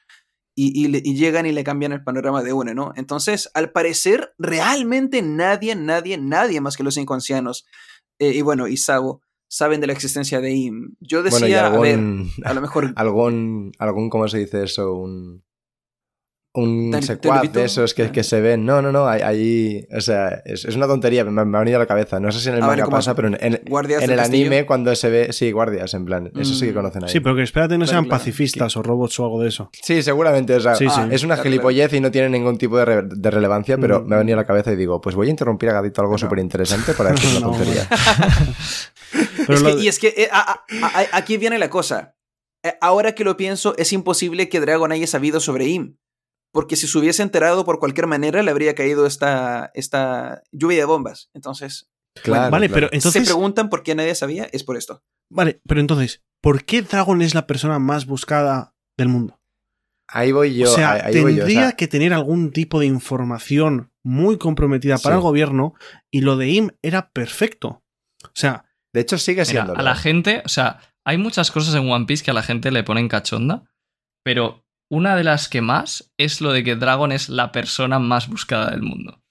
y, 0.55 0.79
y 0.79 0.87
le- 0.89 1.01
y 1.03 1.15
llegan 1.15 1.45
y 1.45 1.51
le 1.51 1.63
cambian 1.63 1.93
el 1.93 2.03
panorama 2.03 2.43
de 2.43 2.53
una, 2.53 2.73
¿no? 2.73 2.91
Entonces, 2.95 3.49
al 3.53 3.71
parecer, 3.71 4.33
realmente 4.37 5.21
nadie, 5.21 5.75
nadie, 5.75 6.17
nadie 6.17 6.61
más 6.61 6.75
que 6.77 6.83
los 6.83 6.93
cinco 6.95 7.13
ancianos, 7.13 7.65
eh, 8.19 8.33
y 8.35 8.41
bueno, 8.41 8.67
y 8.67 8.77
Sabo, 8.77 9.21
saben 9.49 9.81
de 9.81 9.87
la 9.87 9.93
existencia 9.93 10.41
de 10.41 10.51
Im. 10.51 10.95
Yo 10.99 11.23
decía, 11.23 11.69
bueno, 11.69 11.77
a 11.77 11.79
ver, 11.81 12.27
a 12.45 12.53
lo 12.53 12.61
mejor... 12.61 12.93
algún, 12.97 13.71
algún, 13.79 14.09
¿cómo 14.09 14.27
se 14.27 14.39
dice 14.39 14.63
eso? 14.63 14.93
Un, 14.93 15.43
un 16.55 16.91
¿Ten- 16.91 17.01
secuaz 17.01 17.39
tenebito? 17.41 17.59
de 17.59 17.65
esos 17.65 17.93
que, 17.95 18.11
que 18.11 18.23
se 18.23 18.39
ven. 18.39 18.63
No, 18.63 18.81
no, 18.81 18.91
no, 18.91 19.07
ahí, 19.07 19.21
ahí- 19.21 19.87
o 19.91 20.01
sea, 20.01 20.41
es, 20.45 20.65
es 20.65 20.75
una 20.75 20.85
tontería, 20.85 21.25
me, 21.25 21.43
me 21.45 21.57
ha 21.57 21.61
venido 21.61 21.77
a 21.77 21.79
la 21.79 21.87
cabeza. 21.87 22.19
No 22.19 22.31
sé 22.31 22.39
si 22.39 22.49
en 22.49 22.55
el 22.55 22.61
Ah, 22.63 22.67
vale, 22.67 22.81
manga 22.81 22.85
¿cómo 22.85 22.97
pasa, 22.97 23.15
pero 23.15 23.29
en, 23.29 23.33
el 23.35 23.63
castillo. 23.69 24.23
anime 24.23 24.65
cuando 24.67 24.95
se 24.95 25.09
ve, 25.09 25.33
sí, 25.33 25.51
guardias, 25.51 25.93
en 25.95 26.05
plan, 26.05 26.31
eso 26.39 26.53
sí 26.53 26.65
que 26.67 26.71
Mm. 26.71 26.75
conocen 26.75 27.03
ahí. 27.05 27.09
Sí, 27.09 27.19
pero 27.21 27.35
que 27.35 27.41
espérate 27.41 27.77
no 27.77 27.87
sean 27.87 28.03
claro. 28.05 28.19
pacifistas 28.19 28.77
o 28.77 28.83
robots 28.83 29.19
o 29.19 29.23
algo 29.25 29.41
de 29.41 29.49
eso. 29.49 29.71
Sí, 29.81 30.03
seguramente, 30.03 30.53
o 30.55 30.59
sea, 30.59 30.75
Sí, 30.75 30.85
sí. 30.87 30.93
Ah, 30.95 31.07
es 31.11 31.23
una 31.23 31.35
claro, 31.35 31.49
gilipollez 31.49 31.91
y 31.93 31.99
no 31.99 32.11
tiene 32.11 32.29
ningún 32.29 32.57
tipo 32.59 32.77
de, 32.77 32.85
re- 32.85 33.03
de 33.09 33.31
relevancia, 33.31 33.77
pero 33.79 34.01
Mm. 34.01 34.07
me 34.07 34.15
ha 34.15 34.19
venido 34.19 34.37
a 34.37 34.41
la 34.41 34.45
cabeza 34.47 34.71
y 34.71 34.75
digo, 34.75 35.01
pues 35.01 35.15
voy 35.15 35.27
a 35.27 35.31
interrumpir 35.31 35.69
a 35.69 35.73
Gadito 35.73 36.01
algo 36.01 36.13
No. 36.13 36.17
súper 36.19 36.37
interesante 36.37 36.93
para 36.93 37.09
decir 37.13 37.31
una 37.37 37.47
No, 37.47 37.51
tontería. 37.53 37.87
Pero 39.47 39.53
Es 39.53 39.63
que- 39.63 39.83
y 39.83 39.87
es 39.87 39.99
que 39.99 40.07
eh, 40.17 40.29
a- 40.31 40.51
a- 40.51 40.65
a- 40.99 41.17
aquí 41.17 41.37
viene 41.37 41.57
la 41.59 41.69
cosa. 41.69 42.15
Eh, 42.63 42.73
Ahora 42.81 43.13
que 43.13 43.23
lo 43.23 43.35
pienso, 43.37 43.75
es 43.77 43.91
imposible 43.93 44.49
que 44.49 44.59
Dragon 44.59 44.91
haya 44.91 45.05
sabido 45.07 45.39
sobre 45.39 45.67
Im. 45.67 45.97
Porque 46.53 46.75
si 46.77 46.87
se 46.87 46.97
hubiese 46.97 47.21
enterado 47.23 47.65
por 47.65 47.79
cualquier 47.79 48.07
manera, 48.07 48.41
le 48.43 48.51
habría 48.51 48.75
caído 48.75 49.05
esta, 49.05 49.71
esta 49.73 50.43
lluvia 50.53 50.77
de 50.77 50.85
bombas. 50.85 51.29
Entonces, 51.33 51.89
Claro, 52.23 52.51
vale, 52.51 52.67
claro. 52.67 52.73
pero 52.89 52.89
entonces. 52.95 53.23
se 53.23 53.33
preguntan 53.33 53.69
por 53.69 53.81
qué 53.81 53.95
nadie 53.95 54.13
sabía, 54.13 54.43
es 54.51 54.63
por 54.63 54.77
esto. 54.77 55.03
Vale, 55.31 55.59
pero 55.67 55.81
entonces, 55.81 56.21
¿por 56.41 56.63
qué 56.63 56.83
Dragon 56.83 57.23
es 57.23 57.33
la 57.33 57.47
persona 57.47 57.79
más 57.79 58.05
buscada 58.05 58.75
del 58.97 59.09
mundo? 59.09 59.39
Ahí 60.07 60.31
voy 60.31 60.53
yo. 60.55 60.71
o 60.71 60.75
sea, 60.75 60.91
ahí, 60.91 61.01
ahí 61.15 61.21
voy 61.23 61.31
yo, 61.33 61.37
tendría 61.39 61.59
o 61.61 61.63
sea, 61.69 61.71
que 61.75 61.87
tener 61.87 62.13
algún 62.13 62.51
tipo 62.51 62.79
de 62.79 62.85
información 62.85 63.91
muy 64.03 64.37
comprometida 64.37 64.99
para 64.99 65.15
Sí. 65.15 65.17
el 65.17 65.23
gobierno 65.23 65.73
y 66.11 66.21
lo 66.21 66.37
de 66.37 66.49
IM 66.49 66.69
era 66.83 67.09
perfecto. 67.09 67.83
O 68.25 68.31
sea, 68.35 68.65
de 68.93 69.01
hecho, 69.01 69.17
sigue 69.17 69.41
Mira, 69.41 69.45
siendo. 69.45 69.75
a 69.75 69.81
la 69.81 69.95
gente, 69.95 70.43
o 70.45 70.49
sea, 70.49 70.81
hay 71.03 71.17
muchas 71.17 71.49
cosas 71.49 71.73
en 71.73 71.89
One 71.89 72.05
Piece 72.05 72.23
que 72.23 72.29
a 72.29 72.35
la 72.35 72.43
gente 72.43 72.69
le 72.69 72.83
ponen 72.83 73.07
cachonda, 73.07 73.63
pero 74.23 74.62
una 74.93 75.15
de 75.15 75.23
las 75.23 75.49
que 75.49 75.61
más 75.61 76.13
es 76.17 76.39
lo 76.39 76.51
de 76.51 76.63
que 76.63 76.75
Dragon 76.75 77.11
es 77.11 77.27
la 77.27 77.51
persona 77.51 77.97
más 77.97 78.29
buscada 78.29 78.69
del 78.69 78.83
mundo. 78.83 79.21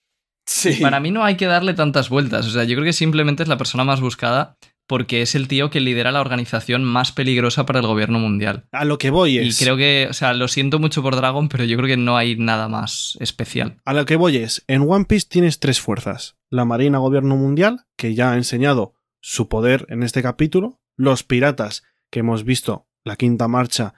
Sí. 0.44 0.78
Para 0.80 0.98
mí 0.98 1.12
no 1.12 1.24
hay 1.24 1.36
que 1.36 1.46
darle 1.46 1.72
tantas 1.72 2.08
vueltas, 2.08 2.46
o 2.46 2.50
sea, 2.50 2.64
yo 2.64 2.74
creo 2.74 2.84
que 2.84 2.92
simplemente 2.92 3.44
es 3.44 3.48
la 3.48 3.58
persona 3.58 3.84
más 3.84 4.00
buscada 4.00 4.56
porque 4.88 5.22
es 5.22 5.36
el 5.36 5.46
tío 5.46 5.70
que 5.70 5.80
lidera 5.80 6.10
la 6.10 6.20
organización 6.20 6.82
más 6.82 7.12
peligrosa 7.12 7.64
para 7.64 7.78
el 7.78 7.86
gobierno 7.86 8.18
mundial. 8.18 8.66
a 8.72 8.84
lo 8.84 8.98
que 8.98 9.10
voy 9.10 9.38
Y 9.38 9.48
es. 9.48 9.58
creo 9.58 9.76
que, 9.76 10.08
o 10.10 10.12
sea, 10.12 10.34
lo 10.34 10.48
siento 10.48 10.80
mucho 10.80 11.00
por 11.00 11.14
Dragon, 11.14 11.48
pero 11.48 11.62
yo 11.62 11.76
creo 11.76 11.86
que 11.86 11.96
no 11.96 12.16
hay 12.16 12.36
nada 12.36 12.68
más 12.68 13.16
especial. 13.20 13.80
A 13.84 13.94
lo 13.94 14.04
que 14.04 14.16
voy 14.16 14.38
es, 14.38 14.64
en 14.66 14.82
One 14.82 15.04
Piece 15.04 15.28
tienes 15.30 15.60
tres 15.60 15.80
fuerzas. 15.80 16.36
La 16.50 16.64
Marina 16.64 16.98
Gobierno 16.98 17.36
Mundial, 17.36 17.84
que 17.96 18.14
ya 18.16 18.32
ha 18.32 18.36
enseñado 18.36 18.94
su 19.20 19.48
poder 19.48 19.86
en 19.88 20.02
este 20.02 20.22
capítulo. 20.22 20.80
Los 20.96 21.22
piratas, 21.22 21.84
que 22.10 22.20
hemos 22.20 22.44
visto 22.44 22.88
la 23.04 23.14
quinta 23.16 23.46
marcha, 23.48 23.94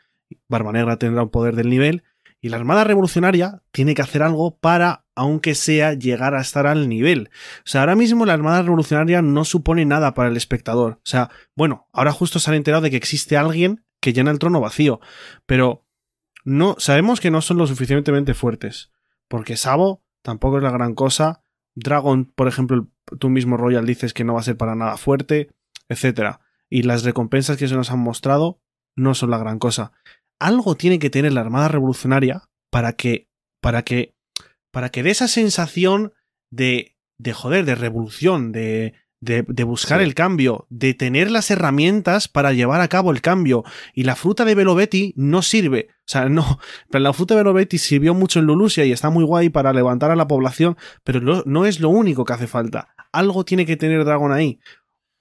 Barba 0.49 0.73
Negra 0.73 0.99
tendrá 0.99 1.23
un 1.23 1.31
poder 1.31 1.57
del 1.57 1.71
nivel. 1.71 2.05
Y 2.41 2.51
la 2.51 2.59
Armada 2.59 2.85
Revolucionaria 2.85 3.63
tiene 3.73 3.95
que 3.95 4.03
hacer 4.03 4.23
algo 4.23 4.59
para, 4.59 5.07
aunque 5.15 5.55
sea, 5.55 5.95
llegar 5.95 6.35
a 6.35 6.43
estar 6.43 6.67
al 6.67 6.91
nivel. 6.91 7.31
O 7.61 7.67
sea, 7.67 7.81
ahora 7.81 7.97
mismo 7.97 8.27
la 8.27 8.35
Armada 8.35 8.61
Revolucionaria 8.61 9.23
no 9.23 9.47
supone 9.47 9.87
nada 9.87 10.13
para 10.13 10.29
el 10.29 10.37
espectador. 10.37 10.95
O 10.99 11.07
sea, 11.07 11.31
bueno, 11.57 11.89
ahora 11.91 12.13
justo 12.13 12.39
se 12.39 12.51
han 12.51 12.57
enterado 12.57 12.83
de 12.83 12.91
que 12.91 12.99
existe 12.99 13.39
alguien 13.39 13.85
que 14.01 14.13
llena 14.13 14.31
el 14.31 14.39
trono 14.39 14.61
vacío. 14.61 15.01
Pero 15.47 15.87
no, 16.45 16.77
sabemos 16.79 17.21
que 17.21 17.31
no 17.31 17.41
son 17.41 17.57
lo 17.57 17.67
suficientemente 17.67 18.35
fuertes. 18.35 18.93
Porque 19.27 19.57
Sabo 19.57 20.05
tampoco 20.21 20.59
es 20.59 20.63
la 20.63 20.71
gran 20.71 20.95
cosa. 20.95 21.43
Dragon, 21.75 22.27
por 22.27 22.47
ejemplo, 22.47 22.89
tú 23.19 23.31
mismo 23.31 23.57
Royal 23.57 23.87
dices 23.87 24.13
que 24.13 24.25
no 24.25 24.35
va 24.35 24.41
a 24.41 24.45
ser 24.45 24.59
para 24.59 24.75
nada 24.75 24.99
fuerte, 24.99 25.49
etc. 25.89 26.37
Y 26.69 26.83
las 26.83 27.05
recompensas 27.05 27.57
que 27.57 27.69
se 27.69 27.75
nos 27.75 27.91
han 27.91 28.01
mostrado 28.01 28.61
no 28.97 29.15
son 29.15 29.31
la 29.31 29.39
gran 29.39 29.59
cosa. 29.59 29.93
Algo 30.41 30.75
tiene 30.77 30.99
que 30.99 31.11
tener 31.11 31.33
la 31.33 31.41
Armada 31.41 31.69
Revolucionaria 31.69 32.43
para 32.71 32.93
que, 32.95 33.29
para 33.61 33.83
que, 33.83 34.15
para 34.71 34.91
que 34.91 35.03
dé 35.03 35.11
esa 35.11 35.29
sensación 35.29 36.13
de, 36.51 36.97
de 37.19 37.33
joder, 37.33 37.65
de 37.65 37.75
revolución, 37.77 38.53
de, 38.53 38.95
de, 39.21 39.45
de 39.49 39.65
buscar 39.65 40.01
Sí. 40.01 40.05
el 40.05 40.15
cambio, 40.15 40.67
de 40.71 40.93
tener 40.93 41.31
las 41.31 41.51
herramientas 41.51 42.29
para 42.29 42.53
llevar 42.53 42.81
a 42.81 42.89
cabo 42.89 43.11
el 43.11 43.21
cambio. 43.23 43.65
Y 43.95 44.03
la 44.05 44.17
fruta 44.17 44.45
de 44.45 44.55
Belovetti 44.55 45.15
no 45.17 45.41
sirve. 45.43 45.89
O 46.01 46.03
sea, 46.07 46.29
no. 46.29 46.59
Pero 46.91 47.03
la 47.03 47.13
fruta 47.13 47.35
de 47.35 47.41
Belovetti 47.41 47.79
sirvió 47.79 48.13
mucho 48.13 48.41
en 48.41 48.47
Lulusia 48.47 48.85
y 48.85 48.93
está 48.93 49.09
muy 49.11 49.25
guay 49.25 49.49
para 49.49 49.73
levantar 49.73 50.11
a 50.11 50.17
la 50.17 50.27
población, 50.29 50.77
pero 51.05 51.21
lo- 51.21 51.43
no 51.47 51.65
es 51.65 51.81
lo 51.81 51.89
único 51.89 52.25
que 52.25 52.33
hace 52.35 52.47
falta. 52.47 52.95
Algo 53.13 53.45
tiene 53.45 53.65
que 53.65 53.77
tener 53.77 54.05
Dragon 54.05 54.33
ahí. 54.33 54.59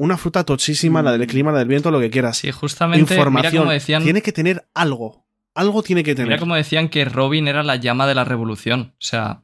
Una 0.04 0.18
fruta 0.18 0.44
tochísima, 0.44 1.02
la 1.02 1.14
del 1.14 1.22
Mm. 1.22 1.30
clima, 1.30 1.52
la 1.54 1.60
del 1.60 1.68
viento, 1.70 1.90
lo 1.92 2.00
que 2.02 2.10
quieras. 2.10 2.38
Sí, 2.38 2.52
justamente, 2.52 3.04
mira 3.14 3.16
Información. 3.16 3.62
como 3.64 3.72
decían, 3.72 4.04
Tiene 4.04 4.22
que 4.22 4.32
tener 4.34 4.68
algo. 4.74 5.26
Algo 5.56 5.82
tiene 5.84 6.04
que 6.04 6.14
tener. 6.16 6.28
Mira 6.30 6.40
como 6.40 6.56
decían 6.56 6.90
que 6.90 7.06
Robin 7.06 7.48
era 7.48 7.64
la 7.64 7.76
llama 7.78 8.06
de 8.08 8.16
la 8.16 8.24
revolución. 8.26 8.94
O 8.96 9.02
sea, 9.02 9.44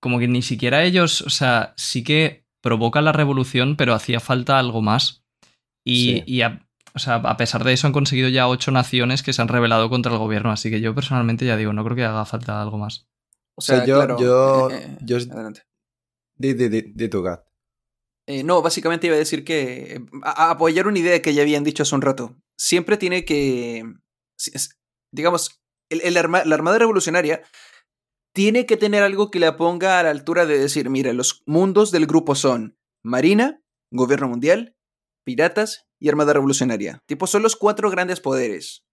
como 0.00 0.18
que 0.18 0.28
ni 0.28 0.42
siquiera 0.42 0.82
ellos, 0.84 1.22
o 1.22 1.30
sea, 1.30 1.72
sí 1.76 2.02
que 2.04 2.44
provoca 2.60 3.00
la 3.00 3.12
revolución, 3.12 3.76
pero 3.76 3.94
hacía 3.94 4.20
falta 4.20 4.58
algo 4.58 4.82
más. 4.82 5.24
Y, 5.84 5.94
Sí. 5.94 6.24
y 6.26 6.42
a, 6.42 6.66
o 6.94 6.98
sea, 6.98 7.14
a 7.16 7.36
pesar 7.36 7.64
de 7.64 7.72
eso 7.72 7.86
han 7.86 7.92
conseguido 7.92 8.28
ya 8.28 8.48
ocho 8.48 8.70
naciones 8.70 9.22
que 9.22 9.32
se 9.32 9.40
han 9.40 9.48
rebelado 9.48 9.88
contra 9.88 10.12
el 10.12 10.18
gobierno, 10.18 10.50
así 10.50 10.68
que 10.70 10.80
yo 10.80 10.94
personalmente 10.94 11.46
ya 11.46 11.56
digo, 11.56 11.72
no 11.72 11.84
creo 11.84 11.96
que 11.96 12.04
haga 12.04 12.24
falta 12.24 12.60
algo 12.60 12.76
más. 12.78 13.06
O 13.54 13.62
sea, 13.62 13.78
sea, 13.78 13.86
yo- 13.86 13.94
claro, 13.96 14.18
yo- 14.18 14.70
eh, 14.70 14.82
eh, 14.84 14.98
yo- 15.00 15.16
adelante. 15.16 15.62
Di, 16.36 16.54
di, 16.54 16.68
di, 16.68 16.82
di 16.94 17.08
tu 17.08 17.22
Gat. 17.22 17.40
Eh, 18.32 18.44
no, 18.44 18.62
básicamente 18.62 19.08
iba 19.08 19.16
a 19.16 19.18
decir 19.18 19.44
que 19.44 19.96
eh, 19.96 20.00
a, 20.22 20.52
apoyar 20.52 20.86
una 20.86 20.98
idea 20.98 21.20
que 21.20 21.34
ya 21.34 21.42
habían 21.42 21.64
dicho 21.64 21.82
hace 21.82 21.94
un 21.94 22.00
rato. 22.00 22.34
Siempre 22.56 22.96
tiene 22.96 23.26
que, 23.26 23.84
digamos, 25.12 25.62
el, 25.90 26.14
la 26.14 26.20
Armada 26.54 26.78
Revolucionaria 26.78 27.42
tiene 28.34 28.64
que 28.64 28.78
tener 28.78 29.02
algo 29.02 29.30
que 29.30 29.38
la 29.38 29.58
ponga 29.58 29.98
a 29.98 30.02
la 30.02 30.08
altura 30.08 30.46
de 30.46 30.58
decir, 30.58 30.88
mira, 30.88 31.12
los 31.12 31.42
mundos 31.44 31.90
del 31.90 32.06
grupo 32.06 32.34
son 32.34 32.78
Marina, 33.04 33.60
Gobierno 33.90 34.28
Mundial, 34.28 34.76
Piratas 35.26 35.84
y 36.00 36.08
Armada 36.08 36.32
Revolucionaria. 36.32 37.02
Tipo, 37.06 37.26
son 37.26 37.42
los 37.42 37.56
cuatro 37.56 37.90
grandes 37.90 38.20
poderes. 38.20 38.86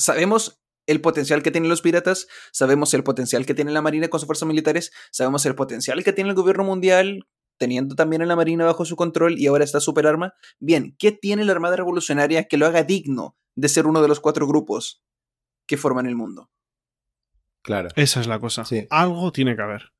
Sabemos 0.00 0.60
el 0.88 1.00
potencial 1.00 1.44
que 1.44 1.52
tienen 1.52 1.70
los 1.70 1.82
piratas, 1.82 2.26
sabemos 2.50 2.92
el 2.94 3.04
potencial 3.04 3.46
que 3.46 3.54
tiene 3.54 3.70
la 3.70 3.82
Marina 3.82 4.08
con 4.08 4.18
sus 4.18 4.26
fuerzas 4.26 4.48
militares, 4.48 4.90
sabemos 5.12 5.46
el 5.46 5.54
potencial 5.54 6.02
que 6.02 6.12
tiene 6.12 6.30
el 6.30 6.36
Gobierno 6.36 6.64
Mundial 6.64 7.28
teniendo 7.60 7.94
también 7.94 8.22
a 8.22 8.26
la 8.26 8.36
Marina 8.36 8.64
bajo 8.64 8.86
su 8.86 8.96
control 8.96 9.38
y 9.38 9.46
ahora 9.46 9.64
está 9.64 9.80
super 9.80 10.06
arma. 10.06 10.32
Bien, 10.58 10.96
¿qué 10.98 11.12
tiene 11.12 11.44
la 11.44 11.52
Armada 11.52 11.76
Revolucionaria 11.76 12.48
que 12.48 12.56
lo 12.56 12.66
haga 12.66 12.82
digno 12.82 13.36
de 13.54 13.68
ser 13.68 13.86
uno 13.86 14.00
de 14.00 14.08
los 14.08 14.18
cuatro 14.18 14.46
grupos 14.46 15.04
que 15.68 15.76
forman 15.76 16.06
el 16.06 16.16
mundo? 16.16 16.50
Claro. 17.62 17.90
Esa 17.96 18.20
es 18.20 18.26
la 18.26 18.40
cosa. 18.40 18.64
Sí. 18.64 18.86
Algo 18.88 19.30
tiene 19.30 19.54
que 19.54 19.62
haber. 19.62 19.92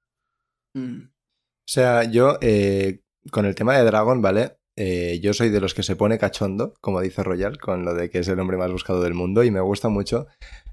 Mm. 0.74 1.02
O 1.02 1.68
sea, 1.68 2.04
yo 2.04 2.38
eh, 2.40 3.02
con 3.30 3.44
el 3.44 3.54
tema 3.54 3.76
de 3.76 3.84
Dragon, 3.84 4.22
¿vale? 4.22 4.56
Eh, 4.76 5.20
yo 5.22 5.34
soy 5.34 5.50
de 5.50 5.60
los 5.60 5.74
que 5.74 5.82
se 5.82 5.96
pone 5.96 6.18
cachondo, 6.18 6.72
como 6.80 7.02
dice 7.02 7.22
Royal, 7.22 7.58
con 7.58 7.84
lo 7.84 7.92
de 7.92 8.08
que 8.08 8.20
es 8.20 8.28
el 8.28 8.40
hombre 8.40 8.56
más 8.56 8.72
buscado 8.72 9.02
del 9.02 9.12
mundo 9.12 9.44
y 9.44 9.50
me 9.50 9.60
gusta 9.60 9.90
mucho 9.90 10.26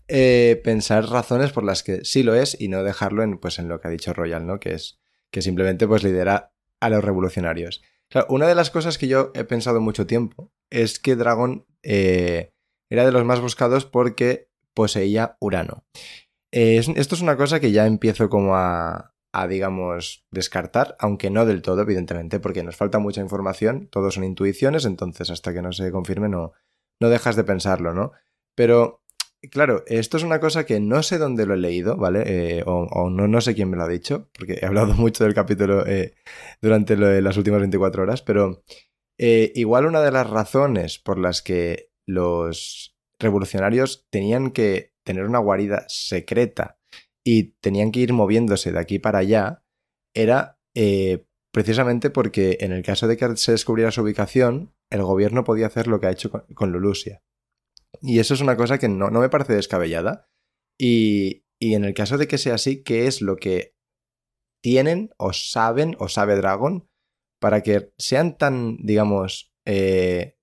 eh, 0.08 0.62
pensar 0.64 1.06
razones 1.10 1.52
por 1.52 1.66
las 1.66 1.84
que 1.84 2.06
sí 2.06 2.24
lo 2.24 2.34
es 2.34 2.56
y 2.58 2.70
no 2.70 2.84
dejarlo 2.84 3.24
en, 3.24 3.38
pues, 3.40 3.60
en 3.60 3.68
lo 3.68 3.82
que 3.82 3.90
ha 3.90 3.92
dicho 3.92 4.14
Royal, 4.14 4.48
¿no? 4.48 4.62
Que 4.62 4.76
es 4.76 4.98
que 5.32 5.42
simplemente 5.42 5.88
pues 5.88 6.04
lidera 6.04 6.54
a 6.82 6.90
los 6.90 7.04
revolucionarios. 7.04 7.82
Una 8.30 8.48
de 8.48 8.56
las 8.56 8.72
cosas 8.72 8.98
que 8.98 9.08
yo 9.08 9.32
he 9.34 9.44
pensado 9.44 9.82
mucho 9.82 10.08
tiempo 10.08 10.52
es 10.70 10.99
que 10.99 11.16
Dragon 11.16 11.66
eh, 11.84 12.54
era 12.90 13.06
de 13.06 13.12
los 13.12 13.26
más 13.26 13.41
buscados 13.41 13.86
porque 13.86 14.49
poseía 14.74 15.36
Urano. 15.41 15.84
Eh, 16.52 16.78
es- 16.78 16.88
esto 16.90 17.16
es 17.16 17.22
una 17.22 17.36
cosa 17.38 17.60
que 17.60 17.72
ya 17.72 17.86
empiezo 17.86 18.30
como 18.30 18.56
a, 18.56 19.14
a, 19.34 19.48
digamos, 19.48 20.26
descartar, 20.32 20.95
aunque 20.99 21.30
no 21.30 21.45
del 21.45 21.62
todo, 21.62 21.82
evidentemente, 21.82 22.40
porque 22.40 22.64
nos 22.64 22.78
falta 22.78 22.99
mucha 22.99 23.22
información, 23.22 23.88
todo 23.91 24.12
son 24.12 24.24
intuiciones, 24.24 24.86
entonces 24.86 25.30
hasta 25.30 25.54
que 25.54 25.62
no 25.62 25.74
se 25.74 25.91
confirme 25.91 26.30
no, 26.30 26.54
no 27.02 27.10
dejas 27.10 27.36
de 27.36 27.44
pensarlo, 27.44 27.94
¿no? 27.94 28.14
Pero, 28.56 29.02
claro, 29.52 29.84
esto 29.88 30.18
es 30.18 30.24
una 30.24 30.40
cosa 30.40 30.66
que 30.66 30.80
no 30.80 31.04
sé 31.04 31.18
dónde 31.18 31.46
lo 31.46 31.54
he 31.54 31.58
leído, 31.58 31.98
¿vale? 31.98 32.24
Eh, 32.26 32.64
o 32.66 33.10
no, 33.10 33.28
no 33.28 33.42
sé 33.42 33.56
quién 33.56 33.70
me 33.70 33.78
lo 33.78 33.84
ha 33.84 33.88
dicho, 33.88 34.30
porque 34.38 34.60
he 34.62 34.66
hablado 34.66 34.94
mucho 34.96 35.24
del 35.24 35.34
capítulo 35.34 35.86
eh, 35.86 36.16
durante 36.62 36.98
las 36.98 37.38
últimas 37.38 37.60
24 37.60 38.04
horas, 38.04 38.22
pero 38.22 38.64
eh, 39.18 39.52
igual 39.56 39.86
una 39.86 40.02
de 40.02 40.12
las 40.12 40.30
razones 40.30 41.00
por 41.00 41.18
las 41.18 41.42
que 41.42 41.92
los 42.06 42.96
revolucionarios 43.20 44.08
tenían 44.10 44.52
que 44.52 44.94
tener 45.04 45.26
una 45.26 45.40
guarida 45.40 45.86
secreta 45.88 46.80
y 47.24 47.56
tenían 47.60 47.92
que 47.92 48.02
ir 48.02 48.14
moviéndose 48.14 48.72
de 48.72 48.80
aquí 48.80 49.00
para 49.00 49.20
allá 49.20 49.64
era 50.14 50.60
precisamente 51.52 52.12
porque 52.12 52.58
en 52.62 52.72
el 52.72 52.84
caso 52.84 53.08
de 53.08 53.18
que 53.18 53.36
se 53.36 53.52
descubriera 53.52 53.92
su 53.92 54.04
ubicación, 54.04 54.76
el 54.92 55.02
gobierno 55.02 55.44
podía 55.44 55.68
hacer 55.68 55.88
lo 55.88 56.00
que 56.00 56.08
ha 56.08 56.12
hecho 56.12 56.30
con, 56.30 56.42
con 56.54 56.72
Lulusia. 56.72 57.24
Y 58.02 58.20
eso 58.20 58.34
es 58.34 58.42
una 58.42 58.58
cosa 58.58 58.78
que 58.78 58.88
no, 58.88 59.10
no 59.10 59.20
me 59.20 59.30
parece 59.30 59.54
descabellada. 59.54 60.30
Y, 60.80 61.46
y 61.60 61.74
en 61.74 61.86
el 61.86 61.94
caso 61.94 62.18
de 62.18 62.28
que 62.28 62.38
sea 62.38 62.56
así, 62.56 62.84
¿qué 62.84 63.08
es 63.08 63.22
lo 63.22 63.38
que 63.38 63.76
tienen 64.62 65.12
o 65.18 65.34
saben 65.34 65.96
o 66.00 66.08
sabe 66.08 66.36
Dragon 66.36 66.88
para 67.40 67.62
que 67.62 67.94
sean 67.98 68.38
tan, 68.38 68.78
digamos, 68.78 69.54
eh, 69.66 70.38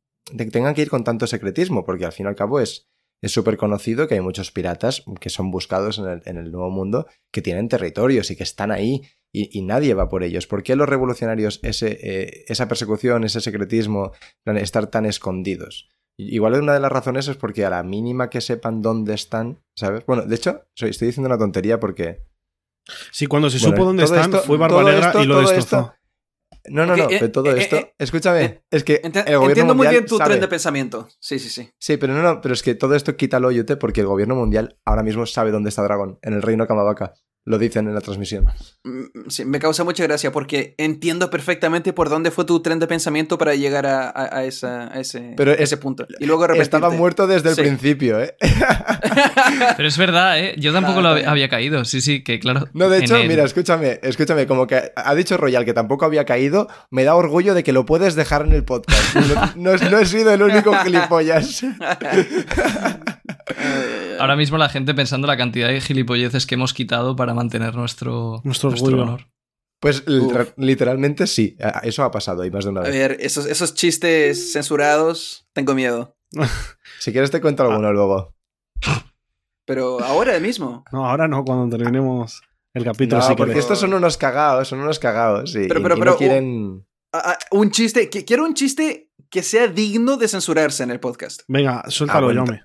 tengan 0.53 0.75
que 0.75 0.83
ir 0.83 0.91
con 0.91 1.05
tanto 1.05 1.27
secretismo? 1.27 1.85
Porque 1.85 2.05
al 2.05 2.13
fin 2.13 2.27
y 2.27 2.29
al 2.29 2.37
cabo 2.37 2.61
es 2.61 2.89
súper 3.23 3.57
conocido 3.57 4.07
que 4.07 4.15
hay 4.15 4.21
muchos 4.21 4.51
piratas 4.51 5.05
que 5.21 5.31
son 5.31 5.51
buscados 5.51 5.99
en 5.99 6.07
el, 6.07 6.23
en 6.27 6.37
el 6.37 6.51
nuevo 6.51 6.71
mundo 6.71 7.07
que 7.33 7.43
tienen 7.43 7.69
territorios 7.69 8.31
y 8.31 8.37
que 8.37 8.43
están 8.43 8.71
ahí 8.71 9.03
y, 9.37 9.63
nadie 9.63 9.95
va 9.95 10.09
por 10.09 10.23
ellos. 10.23 10.47
¿Por 10.47 10.63
qué 10.63 10.77
los 10.77 10.89
revolucionarios 10.89 11.59
ese, 11.65 11.99
eh, 12.03 12.45
esa 12.47 12.69
persecución, 12.69 13.25
ese 13.25 13.41
secretismo, 13.41 14.13
estar 14.45 14.87
tan 14.87 15.07
escondidos? 15.07 15.91
Igual 16.17 16.55
una 16.63 16.75
de 16.75 16.81
las 16.81 16.93
razones 16.93 17.27
es 17.29 17.37
porque 17.37 17.65
a 17.65 17.71
la 17.71 17.83
mínima 17.83 18.31
que 18.31 18.41
sepan 18.41 18.83
dónde 18.83 19.15
están, 19.15 19.61
¿sabes? 19.77 20.05
Bueno, 20.07 20.23
de 20.27 20.35
hecho, 20.37 20.63
soy- 20.75 20.91
estoy 20.91 21.07
diciendo 21.09 21.29
una 21.29 21.39
tontería 21.39 21.81
porque 21.81 22.23
Sí, 23.11 23.27
cuando 23.27 23.49
se 23.51 23.59
Bueno, 23.59 23.77
supo 23.77 23.85
dónde 23.87 24.05
están, 24.05 24.21
esto- 24.35 24.43
fue 24.43 24.59
Barba 24.59 24.79
todo 24.81 24.89
Negra 24.91 25.07
esto- 25.09 25.23
y 25.23 25.27
lo 25.27 25.39
destrozó. 25.41 25.59
esto- 25.79 25.95
No, 26.69 26.87
no, 26.87 26.97
no, 26.97 27.05
eh, 27.11 27.17
pero 27.19 27.33
todo 27.33 27.55
eh, 27.55 27.61
esto, 27.63 27.77
eh, 27.77 27.95
escúchame, 27.99 28.43
eh, 28.45 28.63
es 28.71 28.85
que 28.85 29.03
Enti- 29.03 29.19
el 29.27 29.37
gobierno 29.37 29.49
Entiendo 29.49 29.75
muy 29.75 29.87
bien 29.89 30.07
tu 30.07 30.17
sabe- 30.17 30.31
tren 30.31 30.41
de 30.41 30.49
pensamiento. 30.49 31.09
Sí, 31.19 31.39
sí, 31.39 31.49
sí. 31.51 31.69
Sí, 31.79 31.97
pero 31.99 32.15
no, 32.15 32.23
no, 32.23 32.41
pero 32.41 32.55
es 32.55 32.63
que 32.63 32.75
todo 32.75 32.95
esto 32.95 33.17
quítalo, 33.17 33.51
Yute, 33.51 33.77
porque 33.77 34.01
el 34.03 34.07
gobierno 34.07 34.35
mundial 34.35 34.79
ahora 34.85 35.03
mismo 35.03 35.27
sabe 35.27 35.51
dónde 35.51 35.69
está 35.71 35.83
Dragón, 35.83 36.19
en 36.23 36.33
el 36.35 36.43
reino 36.43 36.67
Kamabaka. 36.67 37.13
Lo 37.47 37.59
dicen 37.59 37.87
en 37.89 37.95
la 37.95 38.01
transmisión. 38.01 38.47
Mm, 38.85 39.29
sí, 39.29 39.45
me 39.45 39.59
causa 39.59 39.85
mucha 39.85 40.03
gracia 40.05 40.33
porque 40.33 40.75
entiendo 40.79 41.29
perfectamente 41.29 41.93
por 41.93 42.09
dónde 42.09 42.31
fue 42.31 42.47
tu 42.47 42.61
tren 42.63 42.79
de 42.79 42.87
pensamiento 42.87 43.37
para 43.37 43.55
llegar 43.55 43.85
a, 43.87 44.09
a- 44.09 44.39
a 44.39 44.45
esa- 44.45 44.91
a 44.91 44.99
ese, 44.99 45.35
Pero 45.37 45.53
ese 45.53 45.77
punto. 45.77 46.07
Y 46.21 46.25
luego 46.25 46.45
arrepentirte. 46.45 46.77
Estaba 46.79 46.95
muerto 46.95 47.27
desde 47.27 47.51
el 47.51 47.55
Sí. 47.57 47.61
principio, 47.61 48.19
¿eh? 48.23 48.35
Pero 49.77 49.87
es 49.89 49.99
verdad, 49.99 50.41
¿eh? 50.41 50.55
Yo 50.59 50.73
tampoco 50.73 51.03
lo 51.03 51.11
había 51.11 51.51
caído. 51.51 51.85
Sí, 51.85 52.01
sí, 52.01 52.25
que 52.25 52.41
claro. 52.41 52.67
No, 52.73 52.89
de 52.89 53.01
hecho, 53.01 53.17
el- 53.17 53.29
mira, 53.29 53.45
escúchame, 53.45 54.01
escúchame, 54.03 54.47
como 54.47 54.67
que 54.67 54.93
ha 54.97 55.15
dicho 55.15 55.37
Royal 55.37 55.67
que 55.67 55.75
tampoco 55.75 56.07
había 56.07 56.25
caído, 56.25 56.69
me 56.91 57.05
da 57.05 57.15
orgullo 57.15 57.53
de 57.53 57.63
que 57.63 57.75
lo 57.75 57.85
puedes 57.85 58.15
dejar 58.15 58.47
en 58.47 58.53
el 58.53 58.65
podcast. 58.65 59.15
No, 59.57 59.75
no- 59.77 59.91
no 59.91 59.99
he 59.99 60.07
sido 60.07 60.33
el 60.33 60.43
único 60.43 60.73
gilipollas. 60.83 61.63
Ahora 64.21 64.37
mismo 64.37 64.59
la 64.59 64.69
gente 64.69 64.95
pensando 64.95 65.27
la 65.27 65.37
cantidad 65.37 65.69
de 65.69 65.81
gilipolleces 65.81 66.47
que 66.47 66.55
hemos 66.55 66.73
quitado 66.75 67.17
para 67.17 67.35
mantener 67.35 67.75
nuestro, 67.75 68.41
Nuestro 68.45 68.71
honor. 68.71 69.27
Pues 69.81 70.03
Uf. 70.09 70.53
literalmente 70.57 71.27
sí, 71.27 71.57
a- 71.61 71.81
eso 71.81 72.05
ha 72.05 72.11
pasado 72.11 72.45
y 72.45 72.51
más 72.51 72.65
de 72.65 72.71
una 72.71 72.81
A 72.81 72.85
vez. 72.85 72.93
ver, 72.93 73.17
esos, 73.21 73.45
esos 73.47 73.75
chistes 73.75 74.53
censurados, 74.53 75.47
tengo 75.53 75.75
miedo. 75.75 76.17
Si 77.01 77.13
quieres 77.13 77.31
te 77.31 77.41
cuento 77.43 77.65
alguno 77.65 77.93
luego. 77.93 78.35
Pero 79.67 80.03
ahora 80.03 80.39
mismo. 80.41 80.85
No, 80.93 81.07
ahora 81.09 81.29
no, 81.29 81.45
cuando 81.45 81.77
terminemos 81.77 82.41
el 82.75 82.85
capítulo. 82.85 83.21
No, 83.21 83.27
sí 83.27 83.33
que 83.35 83.37
porque 83.37 83.59
estos 83.59 83.79
son 83.79 83.95
unos 83.95 84.17
cagados, 84.17 84.69
son 84.69 84.81
unos 84.81 84.99
cagados. 84.99 85.55
y- 85.55 85.69
Pero- 85.69 85.83
pero- 85.83 85.97
y 85.97 85.99
pero- 85.99 86.11
no 86.13 86.17
quieren... 86.17 86.87
Ah, 87.13 87.23
ah, 87.33 87.39
un 87.53 87.71
chiste, 87.71 88.11
que- 88.11 88.25
quiero 88.25 88.45
un 88.45 88.55
chiste 88.55 89.11
que 89.31 89.43
sea 89.43 89.69
digno 89.69 90.17
de 90.17 90.29
censurarse 90.29 90.83
en 90.83 90.91
el 90.91 91.01
podcast. 91.01 91.43
Venga, 91.49 91.85
suéltalo, 91.89 92.21
Ah, 92.21 92.25
bueno, 92.33 92.45
Jaume. 92.47 92.63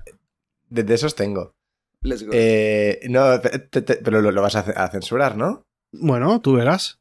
De, 0.70 0.84
de 0.84 0.94
esos 0.94 1.16
tengo. 1.16 1.54
Let's 2.02 2.24
go. 2.24 2.32
Eh, 2.34 3.02
no, 3.10 3.40
te- 3.42 3.60
te- 3.60 3.82
te- 3.82 3.96
pero 3.98 4.22
lo, 4.22 4.32
lo 4.32 4.42
vas 4.42 4.56
a, 4.56 4.64
ce- 4.64 4.74
a 4.76 4.88
censurar, 4.90 5.36
¿no? 5.36 5.64
Bueno, 5.92 6.40
tú 6.42 6.54
verás. 6.54 7.00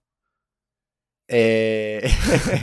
Eh... 1.31 2.01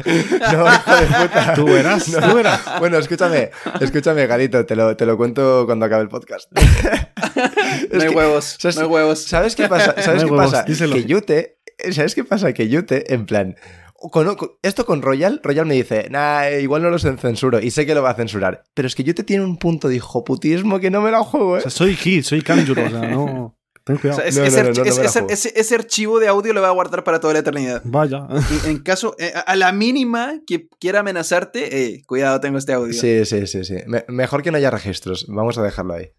no, 0.52 0.66
hijo 0.74 0.96
de 0.96 1.06
puta. 1.28 1.54
Tú 1.54 1.66
verás, 1.66 2.10
No. 2.10 2.30
tú 2.30 2.36
verás. 2.36 2.62
Bueno, 2.80 2.98
escúchame, 2.98 3.52
escúchame, 3.80 4.26
Garito, 4.28 4.66
te 4.66 4.76
lo, 4.76 4.96
te 4.98 5.06
lo 5.06 5.18
cuento 5.18 5.66
cuando 5.66 5.86
acabe 5.86 6.02
el 6.04 6.10
podcast. 6.10 6.52
no 6.56 8.02
hay 8.02 8.10
que- 8.10 8.16
huevos, 8.16 8.58
¿sabes- 8.60 8.76
no 8.78 8.84
hay 8.84 8.88
huevos. 8.88 9.22
¿Sabes 9.24 9.56
qué 9.56 9.68
pasa? 9.68 9.94
¿Sabes 10.02 10.24
No 10.24 10.30
qué 10.30 10.34
huevos, 10.34 10.52
pasa? 10.52 10.64
díselo. 10.64 10.96
Que 10.96 11.06
Yute, 11.06 11.60
¿sabes 11.92 12.16
qué 12.16 12.24
pasa? 12.24 12.54
Que 12.54 12.68
Yute, 12.68 13.14
en 13.14 13.26
plan, 13.28 13.56
con- 13.96 14.36
con- 14.36 14.52
esto 14.62 14.86
con 14.86 15.02
Royal, 15.02 15.40
Royal 15.44 15.66
me 15.66 15.74
dice, 15.76 16.08
nah, 16.10 16.48
igual 16.50 16.84
no 16.84 16.90
lo 16.90 17.00
censuro 17.00 17.60
y 17.60 17.72
sé 17.72 17.86
que 17.86 17.96
lo 17.96 18.04
va 18.04 18.12
a 18.12 18.16
censurar, 18.16 18.64
pero 18.74 18.88
es 18.88 18.96
que 18.96 19.04
Yute 19.04 19.24
tiene 19.24 19.44
un 19.44 19.58
punto 19.58 19.88
de 19.88 19.96
hijoputismo 19.96 20.80
que 20.80 20.92
no 20.92 21.02
me 21.02 21.12
la 21.12 21.24
juego, 21.24 21.52
O 21.54 21.58
¿eh? 21.58 21.62
sea, 21.62 21.72
soy 21.72 21.96
Kid, 21.96 22.24
soy 22.24 22.42
Kanjuro, 22.42 22.86
o 22.86 22.90
sea, 22.90 23.02
no. 23.10 23.58
Ten 23.84 23.98
O 23.98 24.00
cuidado. 24.00 24.20
sea, 24.20 24.28
es- 24.28 24.36
No, 24.36 24.42
no, 24.42 24.48
ese, 24.48 24.64
no, 24.64 24.70
no, 24.70 25.76
archivo 25.76 26.20
de 26.20 26.28
audio 26.28 26.54
lo 26.54 26.62
va 26.62 26.70
a 26.70 26.72
guardar 26.72 27.04
para 27.04 27.20
toda 27.20 27.34
la 27.34 27.40
eternidad. 27.40 27.84
Vaya. 27.86 28.28
Y 28.66 28.70
en 28.70 28.80
caso, 28.80 29.16
eh, 29.20 29.32
a- 29.46 29.56
la 29.56 29.72
mínima 29.74 30.40
que 30.48 30.68
quiera 30.80 31.02
amenazarte, 31.02 31.84
eh, 31.94 32.04
cuidado, 32.08 32.40
tengo 32.40 32.58
este 32.58 32.74
audio. 32.74 32.94
Sí, 32.94 33.26
sí, 33.26 33.46
sí, 33.46 33.64
sí. 33.64 33.76
Me- 33.86 34.04
mejor 34.08 34.42
que 34.42 34.50
no 34.50 34.58
haya 34.58 34.72
registros, 34.72 35.28
vamos 35.30 35.60
a 35.60 35.64
dejarlo 35.64 35.94
ahí. 35.94 36.10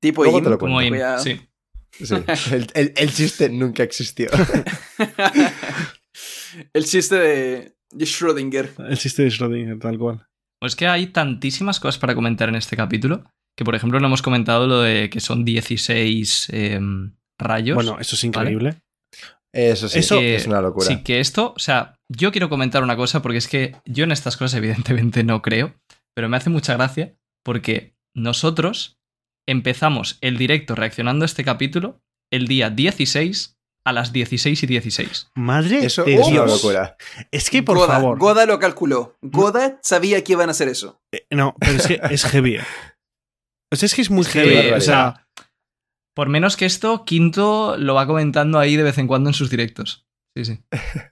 Tipo 0.00 0.24
Luego 0.24 0.42
te 0.42 0.48
lo 0.50 0.58
cuento. 0.58 1.18
Sí. 1.22 1.38
Sí. 1.92 2.14
El, 2.52 2.66
el- 2.72 2.94
el 2.96 3.12
chiste 3.12 3.50
nunca 3.50 3.82
existió. 3.82 4.30
el 6.72 6.84
chiste 6.84 7.16
de, 7.16 7.72
de 7.92 8.04
Schrödinger. 8.04 8.70
El 8.88 8.98
chiste 8.98 9.22
de 9.22 9.28
Schrödinger, 9.30 9.80
tal 9.80 9.98
cual. 9.98 10.26
Pues 10.60 10.76
que 10.76 10.86
hay 10.86 11.06
tantísimas 11.08 11.80
cosas 11.80 11.98
para 11.98 12.14
comentar 12.14 12.48
en 12.48 12.54
este 12.54 12.76
capítulo. 12.76 13.24
Que, 13.56 13.64
por 13.64 13.74
ejemplo, 13.74 14.00
no 14.00 14.06
hemos 14.06 14.22
comentado 14.22 14.66
lo 14.66 14.80
de 14.80 15.10
que 15.10 15.20
son 15.20 15.44
16 15.44 16.48
em, 16.52 17.14
rayos. 17.38 17.74
Bueno, 17.74 17.98
eso 18.00 18.16
es 18.16 18.24
increíble. 18.24 18.80
Eso 19.52 19.88
sí, 19.88 19.98
Eso- 19.98 20.20
es 20.20 20.46
una 20.46 20.62
locura. 20.62 20.86
Sí, 20.86 21.02
que 21.02 21.20
esto, 21.20 21.52
o 21.54 21.58
sea, 21.58 21.96
yo 22.08 22.32
quiero 22.32 22.48
comentar 22.48 22.82
una 22.82 22.96
cosa 22.96 23.20
porque 23.20 23.38
es 23.38 23.48
que 23.48 23.76
yo 23.84 24.04
en 24.04 24.12
estas 24.12 24.36
cosas 24.36 24.54
evidentemente 24.58 25.24
no 25.24 25.42
creo, 25.42 25.74
pero 26.14 26.28
me 26.28 26.36
hace 26.38 26.48
mucha 26.48 26.74
gracia 26.74 27.14
porque 27.44 27.94
nosotros 28.14 28.98
empezamos 29.46 30.18
el 30.20 30.38
directo 30.38 30.74
reaccionando 30.74 31.24
a 31.24 31.26
este 31.26 31.44
capítulo 31.44 32.00
el 32.30 32.46
día 32.46 32.70
16 32.70 33.58
a 33.84 33.92
las 33.92 34.12
16 34.12 34.62
y 34.62 34.66
16. 34.66 35.30
Madre 35.34 35.84
Eso 35.84 36.04
de 36.04 36.14
es 36.14 36.20
una 36.20 36.30
Dios. 36.30 36.50
locura. 36.50 36.96
Es 37.30 37.50
que, 37.50 37.62
por 37.62 37.76
Goda, 37.78 37.94
favor. 37.94 38.18
Goda 38.18 38.46
lo 38.46 38.58
calculó. 38.58 39.16
Goda 39.22 39.78
sabía 39.82 40.22
que 40.22 40.32
iban 40.32 40.48
a 40.48 40.52
hacer 40.52 40.68
eso. 40.68 41.00
Eh, 41.12 41.26
No, 41.30 41.54
pero 41.58 41.72
es 41.72 41.86
que 41.86 42.00
es 42.10 42.24
heavy. 42.26 42.56
eh. 42.56 42.64
O 43.72 43.76
sea, 43.76 43.86
es 43.86 43.94
que 43.94 44.02
es 44.02 44.10
muy 44.10 44.22
Es 44.22 44.28
heavy. 44.28 44.70
o 44.70 44.76
O 44.76 44.80
sea, 44.80 45.26
Por 46.14 46.28
menos 46.28 46.56
que 46.56 46.66
esto, 46.66 47.04
Quinto 47.04 47.76
lo 47.78 47.94
va 47.94 48.06
comentando 48.06 48.58
ahí 48.58 48.76
de 48.76 48.82
vez 48.82 48.98
en 48.98 49.06
cuando 49.06 49.30
en 49.30 49.34
sus 49.34 49.50
directos. 49.50 50.06
Sí, 50.36 50.44
sí. 50.44 50.60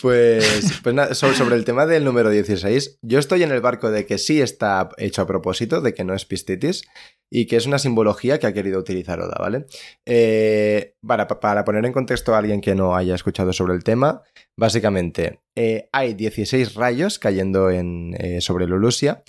Pues, 0.00 0.80
pues 0.82 0.94
nada, 0.94 1.14
so- 1.14 1.34
sobre 1.34 1.56
el 1.56 1.64
tema 1.64 1.84
del 1.84 2.04
número 2.04 2.30
16, 2.30 2.98
yo 3.02 3.18
estoy 3.18 3.42
en 3.42 3.50
el 3.50 3.60
barco 3.60 3.90
de 3.90 4.06
que 4.06 4.18
sí 4.18 4.40
está 4.40 4.88
hecho 4.96 5.22
a 5.22 5.26
propósito, 5.26 5.80
de 5.80 5.92
que 5.92 6.04
no 6.04 6.14
es 6.14 6.24
pistitis, 6.24 6.84
y 7.30 7.46
que 7.46 7.56
es 7.56 7.66
una 7.66 7.78
simbología 7.78 8.38
que 8.38 8.46
ha 8.46 8.52
querido 8.52 8.80
utilizar 8.80 9.20
Oda, 9.20 9.36
¿vale? 9.38 9.66
Eh, 10.06 10.94
para, 11.06 11.64
poner 11.64 11.84
en 11.84 11.92
contexto 11.92 12.34
a 12.34 12.38
alguien 12.38 12.60
que 12.60 12.74
no 12.74 12.96
haya 12.96 13.14
escuchado 13.14 13.52
sobre 13.52 13.74
el 13.74 13.84
tema, 13.84 14.22
básicamente 14.58 15.40
eh, 15.56 15.88
hay 15.92 16.14
16 16.14 16.74
rayos 16.74 17.18
cayendo 17.18 17.70
en, 17.70 18.14
eh, 18.18 18.40
sobre 18.40 18.66
Lulusia, 18.66 19.22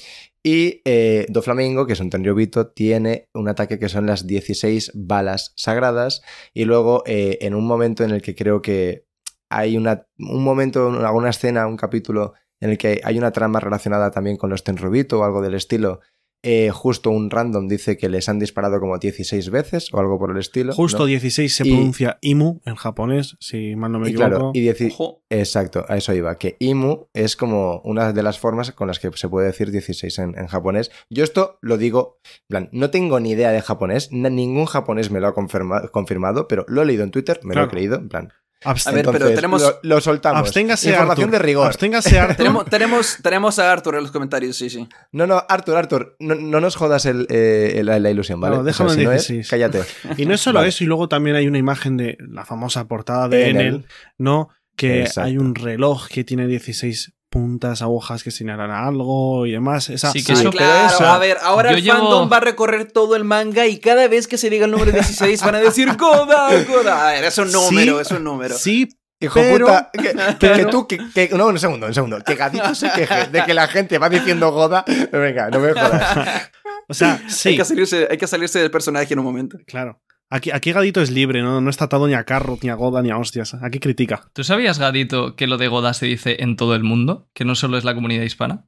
y 0.44 0.82
eh, 0.86 1.28
Doflamingo, 1.30 1.86
que 1.86 1.94
es 1.94 2.00
un 2.00 2.10
tenryubito, 2.10 2.68
tiene 2.68 3.28
un 3.34 3.50
ataque 3.50 3.78
que 3.78 3.90
son 3.90 4.08
las 4.08 4.26
16 4.26 4.92
balas 4.96 5.54
sagradas, 5.56 6.22
y 6.54 6.66
luego 6.66 7.04
en 7.06 7.54
un 7.54 7.68
momento 7.68 8.04
en 8.04 8.12
el 8.12 8.22
que 8.22 8.34
creo 8.34 8.62
que 8.62 9.11
hay 9.52 9.78
una, 9.78 10.08
un 10.18 10.44
momento, 10.44 10.90
alguna 10.90 11.30
escena, 11.30 11.68
un 11.68 11.78
capítulo 11.78 12.34
en 12.60 12.72
el 12.72 12.78
que 12.78 13.02
hay 13.04 13.18
una 13.18 13.32
trama 13.32 13.60
relacionada 13.60 14.12
también 14.12 14.38
con 14.38 14.50
los 14.50 14.64
Tenrubito 14.64 15.20
o 15.20 15.24
algo 15.24 15.42
del 15.42 15.56
estilo. 15.56 16.00
eh, 16.44 16.72
justo 16.72 17.12
un 17.12 17.30
random 17.30 17.68
dice 17.68 17.98
que 17.98 18.10
les 18.10 18.28
han 18.28 18.40
disparado 18.40 18.80
como 18.80 18.98
16 18.98 19.52
veces 19.52 19.94
o 19.94 20.00
algo 20.00 20.18
por 20.18 20.32
el 20.32 20.38
estilo. 20.38 20.74
justo 20.74 20.98
¿no? 21.00 21.06
16 21.06 21.56
se 21.56 21.68
Y- 21.68 21.72
pronuncia 21.72 22.18
Imu 22.22 22.62
en 22.66 22.74
japonés, 22.74 23.38
si 23.40 23.76
mal 23.76 23.92
no 23.92 24.00
me 24.00 24.08
Y 24.08 24.14
equivoco. 24.14 24.30
claro, 24.30 24.52
y 24.56 24.68
Ojo. 24.88 25.22
Exacto, 25.30 25.86
a 25.88 25.98
eso 25.98 26.16
iba. 26.16 26.36
Que 26.40 26.56
Imu 26.58 27.10
es 27.14 27.36
como 27.36 27.80
una 27.84 28.12
de 28.12 28.24
las 28.24 28.40
formas 28.40 28.72
con 28.72 28.88
las 28.88 28.98
que 29.00 29.12
se 29.14 29.30
puede 29.30 29.46
decir 29.48 29.70
16 29.70 30.18
en, 30.18 30.36
en 30.36 30.48
japonés. 30.48 30.90
Yo 31.12 31.24
esto 31.24 31.60
lo 31.62 31.78
digo, 31.78 32.18
en 32.26 32.48
plan, 32.48 32.70
no 32.72 32.90
tengo 32.90 33.20
ni 33.20 33.30
idea 33.34 33.52
de 33.52 33.62
japonés, 33.62 34.12
ningún 34.12 34.66
japonés 34.66 35.12
me 35.12 35.20
lo 35.20 35.28
ha 35.28 35.36
confirma- 35.36 35.92
confirmado, 35.92 36.48
pero 36.48 36.66
lo 36.68 36.82
he 36.82 36.86
leído 36.86 37.04
en 37.04 37.12
Twitter, 37.12 37.40
me 37.44 37.54
lo 37.54 37.66
he 37.66 37.68
creído, 37.70 37.98
en 37.98 38.10
plan. 38.10 38.34
Abst- 38.64 38.88
A 38.88 38.92
ver, 38.92 39.06
pero 39.12 39.34
tenemos- 39.34 39.62
Lo, 39.62 39.80
lo 39.82 40.02
soltamos. 40.02 40.40
absténgase, 40.42 40.90
Información 40.90 41.30
Arthur. 41.30 41.40
de 41.40 41.46
rigor. 41.46 41.66
Absténgase, 41.68 42.20
Arthur. 42.20 42.36
Tenemos, 42.38 42.66
tenemos, 42.66 43.18
tenemos 43.24 43.60
a 43.60 43.72
Arthur 43.72 43.96
en 43.96 44.04
los 44.04 44.12
comentarios, 44.12 44.56
sí, 44.56 44.70
sí. 44.70 44.88
No, 45.12 45.26
no, 45.26 45.44
Arthur, 45.50 45.78
Arthur, 45.78 46.16
no, 46.20 46.36
no 46.36 46.62
nos 46.62 46.76
jodas 46.76 47.06
el, 47.06 47.26
eh, 47.30 47.82
la, 47.84 48.00
la 48.00 48.10
ilusión, 48.12 48.40
¿vale? 48.40 48.56
No, 48.58 48.62
O 48.62 48.64
sea, 48.64 48.72
déjalo 48.72 48.92
en 48.94 48.98
si 49.00 49.04
no 49.06 49.12
es, 49.12 49.28
16. 49.28 49.50
cállate. 49.50 49.82
Y 50.18 50.26
no 50.26 50.34
es 50.36 50.42
solo 50.42 50.60
Vale. 50.60 50.70
eso, 50.70 50.84
y 50.84 50.88
luego 50.88 51.08
también 51.10 51.36
hay 51.36 51.48
una 51.48 51.58
imagen 51.58 51.98
de 51.98 52.18
la 52.20 52.46
famosa 52.46 52.88
portada 52.88 53.28
de 53.28 53.50
Enel. 53.50 53.66
Enel, 53.68 53.86
¿no? 54.18 54.50
Que 54.76 55.02
Exacto. 55.02 55.22
hay 55.28 55.38
un 55.38 55.56
reloj 55.56 56.08
que 56.08 56.24
tiene 56.24 56.48
16 56.48 57.14
puntas, 57.32 57.82
agujas 57.82 58.24
que 58.24 58.30
señalan 58.30 58.70
a 58.70 58.86
algo 58.86 59.46
y 59.48 59.52
demás. 59.54 59.90
Esa, 59.90 60.12
Sí, 60.12 60.24
que 60.24 60.34
eso- 60.34 60.52
claro, 60.52 60.94
eso- 60.94 61.06
a 61.08 61.18
ver, 61.18 61.38
ahora 61.42 61.72
yo 61.72 61.78
el 61.78 61.84
llevo- 61.84 61.98
fandom 61.98 62.32
va 62.32 62.38
a 62.38 62.42
recorrer 62.42 62.92
todo 62.92 63.16
el 63.16 63.24
manga 63.24 63.66
y 63.66 63.80
cada 63.80 64.08
vez 64.08 64.28
que 64.28 64.38
se 64.38 64.50
diga 64.50 64.66
el 64.66 64.72
número 64.72 64.92
16 64.92 65.42
van 65.44 65.56
a 65.56 65.60
decir 65.60 65.96
Goda, 65.98 66.50
Goda. 66.66 67.08
A 67.10 67.12
ver, 67.14 67.24
es 67.24 67.38
un 67.40 67.52
número, 67.52 67.96
Sí, 67.96 68.02
es 68.02 68.12
un 68.12 68.24
número. 68.24 68.56
Sí, 68.56 68.90
Hijo 69.24 69.36
Pero- 69.36 69.68
puta, 69.68 69.92
que, 69.94 70.02
que- 70.02 70.16
pero- 70.40 70.56
que 70.56 70.66
tú, 70.66 70.88
que, 70.88 70.98
que- 71.14 71.30
no, 71.38 71.46
un 71.46 71.60
segundo, 71.60 71.86
un 71.86 71.94
segundo, 71.94 72.20
que 72.24 72.34
Gadito 72.34 72.74
se 72.74 72.90
queje 72.92 73.28
de 73.28 73.46
que 73.46 73.54
la 73.54 73.68
gente 73.68 74.00
va 74.00 74.10
diciendo 74.10 74.52
goda, 74.52 74.84
venga, 75.12 75.48
no 75.52 75.60
me 75.60 75.74
jodas. 75.74 76.50
o 76.90 76.94
sea, 76.96 77.20
Hay, 77.24 77.30
sí, 77.30 77.56
que 77.56 77.64
salirse, 77.64 78.08
hay 78.10 78.18
que 78.18 78.26
salirse 78.26 78.58
del 78.58 78.72
personaje 78.72 79.14
en 79.14 79.20
un 79.20 79.26
momento. 79.26 79.58
claro. 79.68 80.02
Aquí, 80.34 80.50
aquí 80.52 80.72
Gadito 80.72 81.02
es 81.02 81.12
libre, 81.12 81.42
¿no? 81.42 81.60
No 81.62 81.70
está 81.70 81.86
atado 81.86 82.08
ni 82.08 82.14
a 82.14 82.24
carro, 82.24 82.58
ni 82.64 82.70
a 82.70 82.76
goda, 82.76 83.02
ni 83.02 83.10
a 83.12 83.18
hostias. 83.18 83.54
Aquí 83.56 83.80
critica. 83.80 84.30
¿Tú 84.34 84.44
sabías, 84.46 84.80
Gadito, 84.80 85.36
que 85.36 85.46
lo 85.46 85.58
de 85.58 85.68
Goda 85.68 85.94
se 85.94 86.06
dice 86.06 86.38
en 86.42 86.56
todo 86.56 86.74
el 86.74 86.84
mundo? 86.84 87.30
Que 87.34 87.44
no 87.46 87.54
solo 87.54 87.78
es 87.78 87.84
la 87.84 87.94
comunidad 87.94 88.24
hispana. 88.24 88.66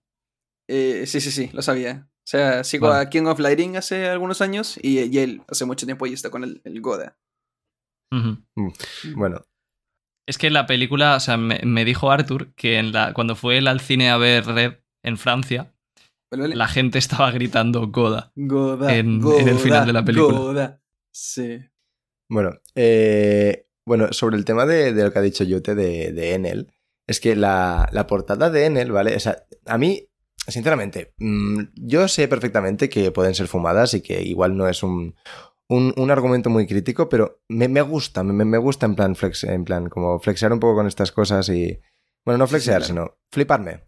Eh, 0.69 1.05
sí, 1.07 1.21
sí, 1.21 1.31
sí, 1.31 1.49
lo 1.53 1.61
sabía. 1.61 2.07
O 2.09 2.27
sea, 2.27 2.63
sigo 2.63 2.87
Vale. 2.89 3.01
a 3.03 3.09
King 3.09 3.23
of 3.27 3.39
Lighting 3.39 3.77
hace 3.77 4.07
algunos 4.09 4.41
años 4.41 4.77
y, 4.81 4.99
y 4.99 5.17
él 5.19 5.41
hace 5.49 5.65
mucho 5.65 5.85
tiempo 5.85 6.05
y 6.05 6.13
está 6.13 6.29
con 6.29 6.43
el, 6.43 6.61
el 6.65 6.81
Goda. 6.81 7.17
Ujú. 8.11 8.37
Bueno, 9.15 9.41
Es 10.27 10.37
que 10.37 10.47
en 10.47 10.53
la 10.53 10.65
película, 10.65 11.15
o 11.15 11.19
sea, 11.19 11.37
me, 11.37 11.59
me 11.63 11.83
dijo 11.85 12.11
Arthur 12.11 12.53
que 12.55 12.77
en 12.77 12.91
la, 12.91 13.13
cuando 13.13 13.35
fue 13.35 13.57
él 13.57 13.67
al 13.67 13.79
cine 13.79 14.09
a 14.09 14.17
ver 14.17 14.45
Red 14.45 14.73
en 15.03 15.17
Francia, 15.17 15.73
Vale, 16.31 16.43
vale. 16.43 16.55
la 16.55 16.67
gente 16.67 16.97
estaba 16.99 17.31
gritando 17.31 17.87
Goda. 17.87 18.31
Goda, 18.35 18.93
en- 18.95 19.21
en 19.39 19.47
el 19.47 19.57
final 19.59 19.85
de 19.85 19.93
la 19.93 20.03
película. 20.05 20.37
Goda. 20.37 20.79
Sí. 21.13 21.59
bueno, 22.29 22.59
eh, 22.75 23.67
bueno, 23.85 24.11
sobre 24.13 24.37
el 24.37 24.45
tema 24.45 24.65
de, 24.65 24.93
de 24.93 25.03
lo 25.03 25.13
que 25.13 25.19
ha 25.19 25.21
dicho 25.21 25.43
Yote 25.43 25.75
de, 25.75 26.11
de 26.11 26.33
Enel, 26.33 26.73
es 27.07 27.19
que 27.19 27.35
la, 27.35 27.87
la 27.91 28.07
portada 28.07 28.49
de 28.49 28.65
Enel, 28.65 28.91
¿vale? 28.91 29.15
O 29.15 29.19
sea, 29.19 29.45
a 29.65 29.77
mí, 29.77 30.09
sinceramente, 30.47 31.13
mm, 31.17 31.59
yo 31.75 32.07
sé 32.07 32.27
perfectamente 32.27 32.89
que 32.89 33.11
pueden 33.11 33.35
ser 33.35 33.47
fumadas 33.47 33.93
y 33.93 34.01
que 34.01 34.21
igual 34.23 34.57
no 34.57 34.67
es 34.67 34.83
un, 34.83 35.15
un, 35.69 35.93
un 35.97 36.11
argumento 36.11 36.49
muy 36.49 36.65
crítico, 36.65 37.09
pero 37.09 37.41
me, 37.49 37.67
me 37.67 37.81
gusta, 37.81 38.23
me, 38.23 38.45
me 38.45 38.57
gusta 38.57 38.85
en 38.85 38.95
plan, 38.95 39.15
flex, 39.15 39.43
en 39.43 39.65
plan, 39.65 39.89
como 39.89 40.19
flexear 40.19 40.53
un 40.53 40.59
poco 40.59 40.75
con 40.75 40.87
estas 40.87 41.11
cosas 41.11 41.49
y... 41.49 41.79
Bueno, 42.25 42.37
no 42.37 42.45
Sí, 42.45 42.49
sí, 42.49 42.51
flexear, 42.51 42.77
claro. 42.81 42.87
sino 42.87 43.17
fliparme. 43.31 43.81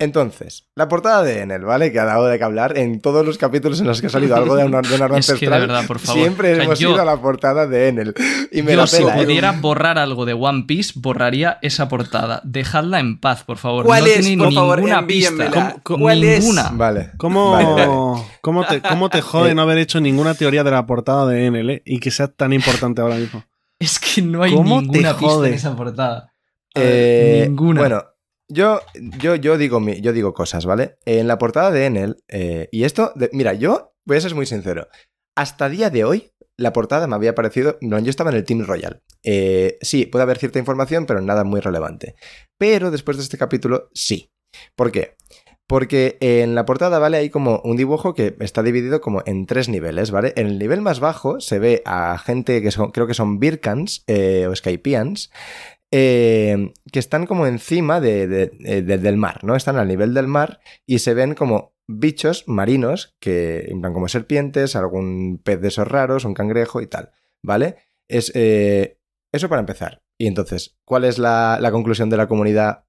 Entonces, 0.00 0.68
la 0.76 0.86
portada 0.88 1.22
de 1.22 1.40
Enel, 1.40 1.64
¿vale? 1.64 1.90
Que 1.90 1.98
ha 1.98 2.04
dado 2.04 2.26
de 2.26 2.38
que 2.38 2.44
hablar 2.44 2.78
en 2.78 3.00
todos 3.00 3.26
los 3.26 3.36
capítulos 3.38 3.80
en 3.80 3.86
los 3.86 4.00
que 4.00 4.06
ha 4.06 4.10
salido 4.10 4.36
algo 4.36 4.54
de 4.54 4.64
una, 4.64 4.80
de 4.80 4.94
una 4.94 5.06
arma 5.06 5.18
Es 5.18 5.32
que 5.32 5.46
de 5.48 5.58
verdad, 5.58 5.86
por 5.86 5.98
favor. 5.98 6.20
Siempre 6.22 6.52
O 6.52 6.54
sea, 6.56 6.64
hemos 6.64 6.78
yo- 6.78 6.90
ido 6.92 7.02
a 7.02 7.04
la 7.04 7.16
portada 7.20 7.66
de 7.66 7.88
Enel. 7.88 8.14
Y 8.52 8.62
me 8.62 8.72
Yo 8.72 8.78
la 8.78 8.86
si 8.86 8.98
pela, 8.98 9.18
¿eh? 9.20 9.24
pudiera 9.24 9.52
borrar 9.52 9.98
algo 9.98 10.24
de 10.24 10.34
One 10.34 10.64
Piece, 10.68 10.92
borraría 10.96 11.58
esa 11.62 11.88
portada. 11.88 12.40
Dejadla 12.44 13.00
en 13.00 13.18
paz, 13.18 13.42
por 13.42 13.56
favor. 13.58 13.86
¿Cuál 13.86 14.02
no 14.04 14.06
es? 14.10 14.20
tiene 14.20 14.44
Por 14.44 14.52
favor, 14.54 14.78
ninguna 14.78 15.06
pista. 15.06 15.50
¿Cómo- 15.50 15.80
cómo- 15.82 16.02
¿Cuál 16.04 16.24
es? 16.24 16.40
ninguna. 16.40 16.70
Vale. 16.72 17.10
¿Cómo, 17.16 17.52
Vale, 17.52 17.64
vale. 17.72 17.86
¿cómo, 18.40 18.64
te, 18.66 18.80
¿Cómo 18.82 19.08
te 19.10 19.20
jode 19.20 19.54
no 19.54 19.62
haber 19.62 19.78
hecho 19.78 20.00
ninguna 20.00 20.34
teoría 20.34 20.62
de 20.62 20.70
la 20.70 20.86
portada 20.86 21.26
de 21.26 21.46
Enel 21.46 21.70
eh? 21.70 21.82
y 21.84 21.98
que 21.98 22.10
sea 22.12 22.28
tan 22.28 22.52
importante 22.52 23.00
ahora 23.00 23.16
mismo? 23.16 23.44
Es 23.80 23.98
que 23.98 24.22
no 24.22 24.42
hay 24.42 24.52
¿Cómo 24.54 24.80
ninguna 24.80 25.16
pista 25.16 25.46
en 25.48 25.54
esa 25.54 25.74
portada. 25.76 26.32
Eh, 26.80 27.44
ninguna. 27.48 27.80
Bueno, 27.80 28.04
yo, 28.48 28.80
yo, 29.18 29.34
yo, 29.34 29.58
digo, 29.58 29.80
yo 30.00 30.12
digo 30.12 30.34
cosas, 30.34 30.64
¿vale? 30.66 30.96
En 31.04 31.28
la 31.28 31.38
portada 31.38 31.70
de 31.70 31.86
Enel, 31.86 32.22
eh, 32.28 32.68
y 32.72 32.84
esto, 32.84 33.12
de- 33.14 33.30
mira, 33.32 33.52
yo 33.54 33.92
voy 34.06 34.16
a 34.16 34.20
ser 34.20 34.34
muy 34.34 34.46
sincero. 34.46 34.88
Hasta 35.36 35.68
día 35.68 35.90
de 35.90 36.04
hoy, 36.04 36.32
la 36.56 36.72
portada 36.72 37.06
me 37.06 37.14
había 37.14 37.34
parecido. 37.34 37.78
No, 37.80 37.98
yo 38.00 38.10
estaba 38.10 38.30
en 38.30 38.36
el 38.36 38.44
Team 38.44 38.64
Royal. 38.64 39.02
Eh, 39.22 39.78
sí, 39.82 40.06
puede 40.06 40.24
haber 40.24 40.38
cierta 40.38 40.58
información, 40.58 41.06
pero 41.06 41.20
nada 41.20 41.44
muy 41.44 41.60
relevante. 41.60 42.16
Pero 42.58 42.90
después 42.90 43.16
de 43.16 43.22
este 43.22 43.38
capítulo, 43.38 43.88
sí. 43.94 44.30
¿Por 44.74 44.90
qué? 44.90 45.14
Porque 45.68 46.16
en 46.20 46.54
la 46.54 46.64
portada, 46.64 46.98
¿vale? 46.98 47.18
Hay 47.18 47.28
como 47.30 47.60
un 47.62 47.76
dibujo 47.76 48.14
que 48.14 48.34
está 48.40 48.62
dividido 48.62 49.02
como 49.02 49.22
en 49.26 49.44
tres 49.44 49.68
niveles, 49.68 50.10
¿vale? 50.10 50.32
En 50.34 50.46
el 50.46 50.58
nivel 50.58 50.80
más 50.80 50.98
bajo 50.98 51.40
se 51.40 51.58
ve 51.58 51.82
a 51.84 52.16
gente 52.18 52.62
que 52.62 52.70
son, 52.70 52.90
creo 52.90 53.06
que 53.06 53.12
son 53.14 53.38
Birkans 53.38 54.02
eh, 54.06 54.46
o 54.48 54.56
Skypians, 54.56 55.30
eh, 55.90 56.72
que 56.92 56.98
están 56.98 57.26
como 57.26 57.46
encima 57.46 58.00
de- 58.00 58.26
de- 58.26 58.50
de- 58.58 58.82
de- 58.82 58.98
del 58.98 59.16
mar, 59.16 59.42
¿no? 59.44 59.56
Están 59.56 59.76
al 59.76 59.88
nivel 59.88 60.14
del 60.14 60.26
mar 60.26 60.60
y 60.86 60.98
se 60.98 61.14
ven 61.14 61.34
como 61.34 61.74
bichos 61.86 62.44
marinos, 62.46 63.16
que 63.20 63.66
en 63.70 63.80
como 63.80 64.08
serpientes, 64.08 64.76
algún 64.76 65.40
pez 65.42 65.60
de 65.60 65.68
esos 65.68 65.88
raros, 65.88 66.24
un 66.24 66.34
cangrejo 66.34 66.82
y 66.82 66.86
tal, 66.86 67.10
¿vale? 67.42 67.76
Es, 68.08 68.30
eh, 68.34 68.98
eso 69.32 69.48
para 69.48 69.60
empezar. 69.60 70.02
Y 70.18 70.26
entonces, 70.26 70.76
¿cuál 70.84 71.04
es 71.04 71.18
la, 71.18 71.58
la 71.60 71.70
conclusión 71.70 72.10
de 72.10 72.16
la 72.16 72.26
comunidad 72.28 72.84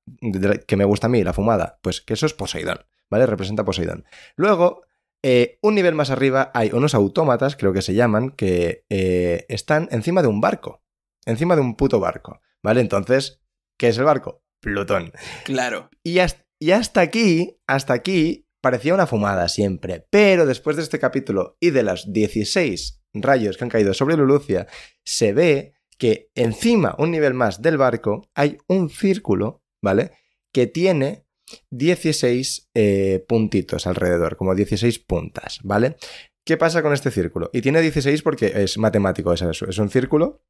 que 0.67 0.75
me 0.75 0.85
gusta 0.85 1.07
a 1.07 1.09
mí, 1.09 1.23
la 1.23 1.33
fumada? 1.33 1.79
Pues 1.81 2.01
que 2.01 2.13
eso 2.15 2.25
es 2.25 2.33
Poseidón, 2.33 2.79
¿vale? 3.09 3.25
Representa 3.25 3.63
Poseidón. 3.63 4.03
Luego, 4.35 4.81
eh, 5.23 5.59
un 5.61 5.75
nivel 5.75 5.95
más 5.95 6.09
arriba 6.09 6.51
hay 6.53 6.71
unos 6.73 6.95
autómatas, 6.95 7.55
creo 7.55 7.71
que 7.71 7.81
se 7.81 7.93
llaman, 7.93 8.31
que 8.31 8.85
eh, 8.89 9.45
están 9.47 9.87
encima 9.91 10.21
de 10.21 10.27
un 10.27 10.41
barco. 10.41 10.81
Encima 11.25 11.55
de 11.55 11.61
un 11.61 11.75
puto 11.75 11.99
barco, 11.99 12.41
¿vale? 12.63 12.81
Entonces, 12.81 13.41
¿qué 13.77 13.89
es 13.89 13.97
el 13.97 14.05
barco? 14.05 14.43
Plutón. 14.61 15.11
Claro. 15.45 15.89
Y 16.03 16.19
hasta, 16.19 16.45
y 16.59 16.71
hasta 16.71 17.01
aquí, 17.01 17.57
hasta 17.67 17.93
aquí, 17.93 18.47
parecía 18.61 18.93
una 18.93 19.07
fumada 19.07 19.47
siempre. 19.47 20.05
Pero 20.09 20.45
después 20.45 20.75
de 20.75 20.83
este 20.83 20.99
capítulo 20.99 21.57
y 21.59 21.69
de 21.71 21.83
los 21.83 22.11
16 22.11 23.01
rayos 23.13 23.57
que 23.57 23.63
han 23.63 23.69
caído 23.69 23.93
sobre 23.93 24.17
Lulucia, 24.17 24.67
se 25.03 25.33
ve 25.33 25.73
que 25.97 26.31
encima, 26.35 26.95
un 26.97 27.11
nivel 27.11 27.33
más 27.33 27.61
del 27.61 27.77
barco, 27.77 28.29
hay 28.33 28.57
un 28.67 28.89
círculo, 28.89 29.63
¿vale? 29.81 30.11
Que 30.53 30.67
tiene 30.67 31.25
16 31.71 32.69
eh, 32.73 33.25
puntitos 33.27 33.87
alrededor, 33.87 34.37
como 34.37 34.55
16 34.55 34.99
puntas, 34.99 35.59
¿vale? 35.63 35.97
¿Qué 36.45 36.57
pasa 36.57 36.81
con 36.81 36.93
este 36.93 37.11
círculo? 37.11 37.49
Y 37.53 37.61
tiene 37.61 37.81
16 37.81 38.21
porque 38.21 38.51
es 38.55 38.77
matemático, 38.77 39.33
es 39.33 39.41
eso, 39.41 39.67
es 39.67 39.77
un 39.77 39.89
círculo 39.89 40.41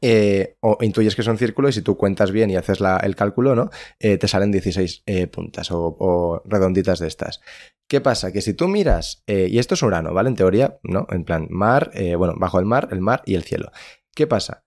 eh, 0.00 0.56
o 0.60 0.78
intuyes 0.80 1.16
que 1.16 1.22
son 1.22 1.38
círculos 1.38 1.70
y 1.70 1.78
si 1.78 1.82
tú 1.82 1.96
cuentas 1.96 2.30
bien 2.30 2.50
y 2.50 2.56
haces 2.56 2.78
el 3.02 3.16
cálculo, 3.16 3.54
¿no? 3.54 3.70
Eh, 3.98 4.18
te 4.18 4.28
salen 4.28 4.52
16 4.52 5.02
eh, 5.06 5.26
puntas 5.26 5.68
o, 5.70 6.42
redonditas 6.44 6.98
de 6.98 7.08
estas. 7.08 7.40
¿Qué 7.88 8.00
pasa? 8.00 8.32
Que 8.32 8.42
si 8.42 8.54
tú 8.54 8.68
miras, 8.68 9.22
y 9.26 9.58
esto 9.58 9.74
es 9.74 9.82
Urano, 9.82 10.12
¿vale? 10.12 10.28
En 10.28 10.34
teoría, 10.34 10.78
¿no? 10.82 11.06
En 11.10 11.24
plan, 11.24 11.46
mar, 11.48 11.90
bueno, 12.18 12.34
bajo 12.36 12.58
el 12.58 12.66
mar, 12.66 12.88
el 12.92 13.00
mar 13.00 13.22
y 13.24 13.34
el 13.34 13.44
cielo. 13.44 13.72
¿Qué 14.14 14.26
pasa? 14.26 14.64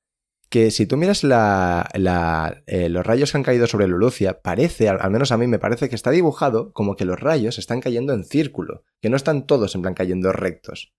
Que 0.50 0.72
si 0.72 0.88
tú 0.88 0.98
miras 0.98 1.24
los 1.24 3.06
rayos 3.06 3.32
que 3.32 3.38
han 3.38 3.44
caído 3.44 3.68
sobre 3.68 3.88
Lulucia, 3.88 4.42
parece, 4.42 4.90
al, 4.90 4.98
al 5.00 5.12
menos 5.12 5.32
a 5.32 5.38
mí 5.38 5.46
me 5.46 5.60
parece 5.60 5.88
que 5.88 5.96
está 5.96 6.10
dibujado 6.10 6.74
como 6.74 6.96
que 6.96 7.06
los 7.06 7.20
rayos 7.20 7.60
están 7.60 7.80
cayendo 7.80 8.14
en 8.14 8.24
círculo, 8.24 8.86
que 9.02 9.12
no 9.12 9.18
están 9.18 9.46
todos 9.46 9.76
en 9.76 9.84
plan 9.84 9.94
cayendo 9.94 10.32
rectos. 10.32 10.92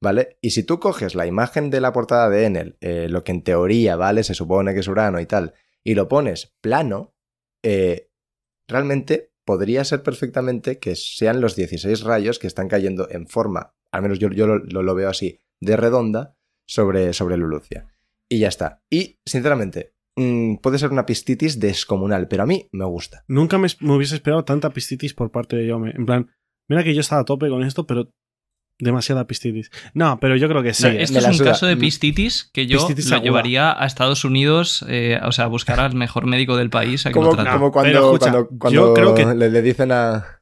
¿Vale? 0.00 0.38
Y 0.40 0.50
si 0.50 0.62
tú 0.64 0.78
coges 0.80 1.14
la 1.14 1.26
imagen 1.26 1.70
de 1.70 1.80
la 1.80 1.92
portada 1.92 2.28
de 2.28 2.44
Enel, 2.44 2.76
eh, 2.80 3.08
lo 3.08 3.24
que 3.24 3.32
en 3.32 3.42
teoría, 3.42 3.96
¿vale? 3.96 4.22
Se 4.24 4.34
supone 4.34 4.74
que 4.74 4.80
es 4.80 4.88
Urano 4.88 5.20
y 5.20 5.26
tal, 5.26 5.54
y 5.84 5.94
lo 5.94 6.08
pones 6.08 6.54
plano, 6.60 7.14
eh, 7.64 8.10
realmente 8.68 9.32
podría 9.44 9.84
ser 9.84 10.02
perfectamente 10.02 10.78
que 10.78 10.94
sean 10.96 11.40
los 11.40 11.56
16 11.56 12.02
rayos 12.02 12.38
que 12.38 12.46
están 12.46 12.68
cayendo 12.68 13.08
en 13.10 13.26
forma, 13.28 13.74
al 13.92 14.02
menos 14.02 14.18
yo, 14.18 14.28
yo 14.30 14.46
lo, 14.46 14.58
lo- 14.58 14.94
veo 14.94 15.08
así, 15.08 15.40
de 15.60 15.76
redonda 15.76 16.36
sobre, 16.66 17.12
sobre 17.14 17.36
Lulucia. 17.36 17.86
Y 18.28 18.40
ya 18.40 18.48
está. 18.48 18.82
Y, 18.90 19.18
sinceramente, 19.24 19.94
mm, 20.16 20.56
puede 20.56 20.78
ser 20.78 20.90
una 20.90 21.06
pistitis 21.06 21.58
descomunal, 21.60 22.28
pero 22.28 22.42
a 22.42 22.46
mí 22.46 22.68
me 22.72 22.84
gusta. 22.84 23.24
Nunca 23.26 23.56
me, 23.56 23.68
hubiese 23.80 24.16
esperado 24.16 24.44
tanta 24.44 24.70
pistitis 24.70 25.14
por 25.14 25.30
parte 25.30 25.56
de 25.56 25.66
Yome. 25.66 25.92
En 25.96 26.04
plan, 26.04 26.30
mira 26.68 26.84
que 26.84 26.94
yo 26.94 27.00
estaba 27.00 27.22
a 27.22 27.24
tope 27.24 27.48
con 27.48 27.62
esto, 27.62 27.86
pero 27.86 28.10
demasiada 28.78 29.26
pistitis. 29.26 29.70
No, 29.94 30.18
pero 30.20 30.36
yo 30.36 30.48
creo 30.48 30.62
que 30.62 30.72
sí. 30.74 30.84
No, 30.84 30.88
¿eh? 30.90 31.02
esto 31.02 31.14
me 31.14 31.18
es 31.20 31.26
un 31.26 31.34
suda. 31.34 31.50
caso 31.50 31.66
de 31.66 31.76
pistitis 31.76 32.50
que 32.52 32.66
yo 32.66 32.78
Pistitis 32.78 33.10
lo 33.10 33.16
aguda. 33.16 33.24
llevaría 33.24 33.82
a 33.82 33.86
Estados 33.86 34.24
Unidos, 34.24 34.84
eh, 34.88 35.18
o 35.24 35.32
sea, 35.32 35.46
a 35.46 35.48
buscar 35.48 35.80
al 35.80 35.94
mejor 35.94 36.26
médico 36.26 36.56
del 36.56 36.70
país 36.70 37.04
a 37.06 37.10
que 37.10 37.14
Como, 37.14 37.26
lo 37.30 37.34
trate. 37.34 37.50
No, 37.50 37.56
como 37.58 37.72
cuando, 37.72 37.92
pero 37.92 38.14
escucha, 38.14 38.32
cuando, 38.58 38.70
yo 38.70 38.94
creo 38.94 39.14
que- 39.14 39.34
le, 39.34 39.50
le 39.50 39.62
dicen 39.62 39.90
a... 39.92 40.40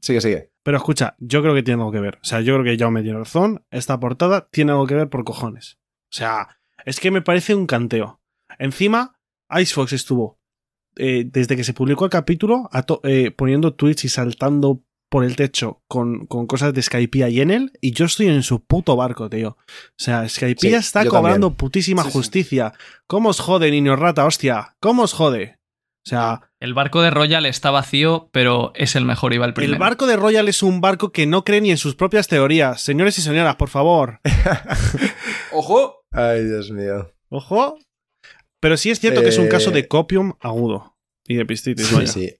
Sigue, 0.00 0.20
sigue. 0.20 0.52
Pero 0.62 0.76
escucha, 0.76 1.16
yo 1.18 1.42
creo 1.42 1.54
que 1.54 1.62
tiene 1.62 1.80
algo 1.80 1.92
que 1.92 2.00
ver. 2.00 2.16
O 2.22 2.24
sea, 2.24 2.40
yo 2.40 2.54
creo 2.54 2.64
que 2.64 2.78
Jaume 2.78 3.02
tiene 3.02 3.18
razón. 3.18 3.64
Esta 3.70 3.98
portada 3.98 4.48
tiene 4.50 4.72
algo 4.72 4.86
que 4.86 4.94
ver 4.94 5.08
por 5.08 5.24
cojones. 5.24 5.78
O 6.04 6.16
sea, 6.16 6.58
es 6.84 7.00
que 7.00 7.10
me 7.10 7.22
parece 7.22 7.54
un 7.54 7.66
canteo. 7.66 8.20
Encima, 8.58 9.18
Icefox 9.50 9.92
estuvo, 9.92 10.38
eh, 10.96 11.24
desde 11.26 11.56
que 11.56 11.64
se 11.64 11.74
publicó 11.74 12.04
el 12.04 12.10
capítulo, 12.10 12.68
a 12.72 12.84
eh, 13.04 13.30
poniendo 13.30 13.74
tweets 13.74 14.04
y 14.04 14.08
saltando 14.08 14.82
por 15.10 15.24
el 15.24 15.36
techo 15.36 15.82
con, 15.88 16.26
con 16.26 16.46
cosas 16.46 16.74
de 16.74 16.82
Skypiea 16.82 17.28
y 17.28 17.40
Enel, 17.40 17.72
y 17.80 17.92
yo 17.92 18.04
estoy 18.06 18.26
en 18.28 18.42
su 18.42 18.64
puto 18.64 18.94
barco, 18.96 19.28
tío. 19.30 19.50
O 19.50 19.56
sea, 19.96 20.28
Skypiea 20.28 20.80
Sí, 20.82 20.86
está 20.86 21.04
cobrando 21.06 21.48
también. 21.48 21.56
putísima 21.56 22.02
Sí, 22.04 22.08
sí. 22.10 22.12
justicia. 22.12 22.72
¿Cómo 23.06 23.30
os 23.30 23.40
jode, 23.40 23.70
niño 23.70 23.96
rata, 23.96 24.24
hostia? 24.26 24.76
¿Cómo 24.80 25.02
os 25.04 25.12
jode? 25.14 25.56
O 26.06 26.08
sea, 26.08 26.50
El 26.60 26.72
barco 26.74 27.02
de 27.02 27.10
Royal 27.10 27.44
está 27.46 27.70
vacío, 27.70 28.30
pero 28.32 28.72
es 28.74 28.96
el 28.96 29.04
mejor, 29.04 29.34
iba 29.34 29.44
el 29.46 29.52
primero. 29.54 29.74
el 29.74 29.78
barco 29.78 30.06
de 30.06 30.16
Royal 30.16 30.48
es 30.48 30.62
un 30.62 30.80
barco 30.80 31.12
que 31.12 31.26
no 31.26 31.44
cree 31.44 31.60
ni 31.60 31.70
en 31.70 31.76
sus 31.76 31.94
propias 31.96 32.28
teorías. 32.28 32.80
Señores 32.80 33.18
y 33.18 33.22
señoras, 33.22 33.56
por 33.56 33.68
favor. 33.68 34.20
Ojo, 35.52 36.00
Ay, 36.10 36.44
Dios 36.44 36.70
mío. 36.70 37.12
Ojo. 37.28 37.78
Pero 38.60 38.76
sí 38.76 38.90
es 38.90 38.98
cierto 39.00 39.20
que 39.22 39.28
es 39.28 39.38
un 39.38 39.46
Eh, 39.46 39.50
caso 39.50 39.70
de 39.70 39.86
copium 39.86 40.32
agudo. 40.40 40.96
Y 41.26 41.36
de 41.36 41.44
pistitis, 41.46 41.86
Sí, 41.86 41.94
vaya. 41.94 42.06
sí. 42.06 42.34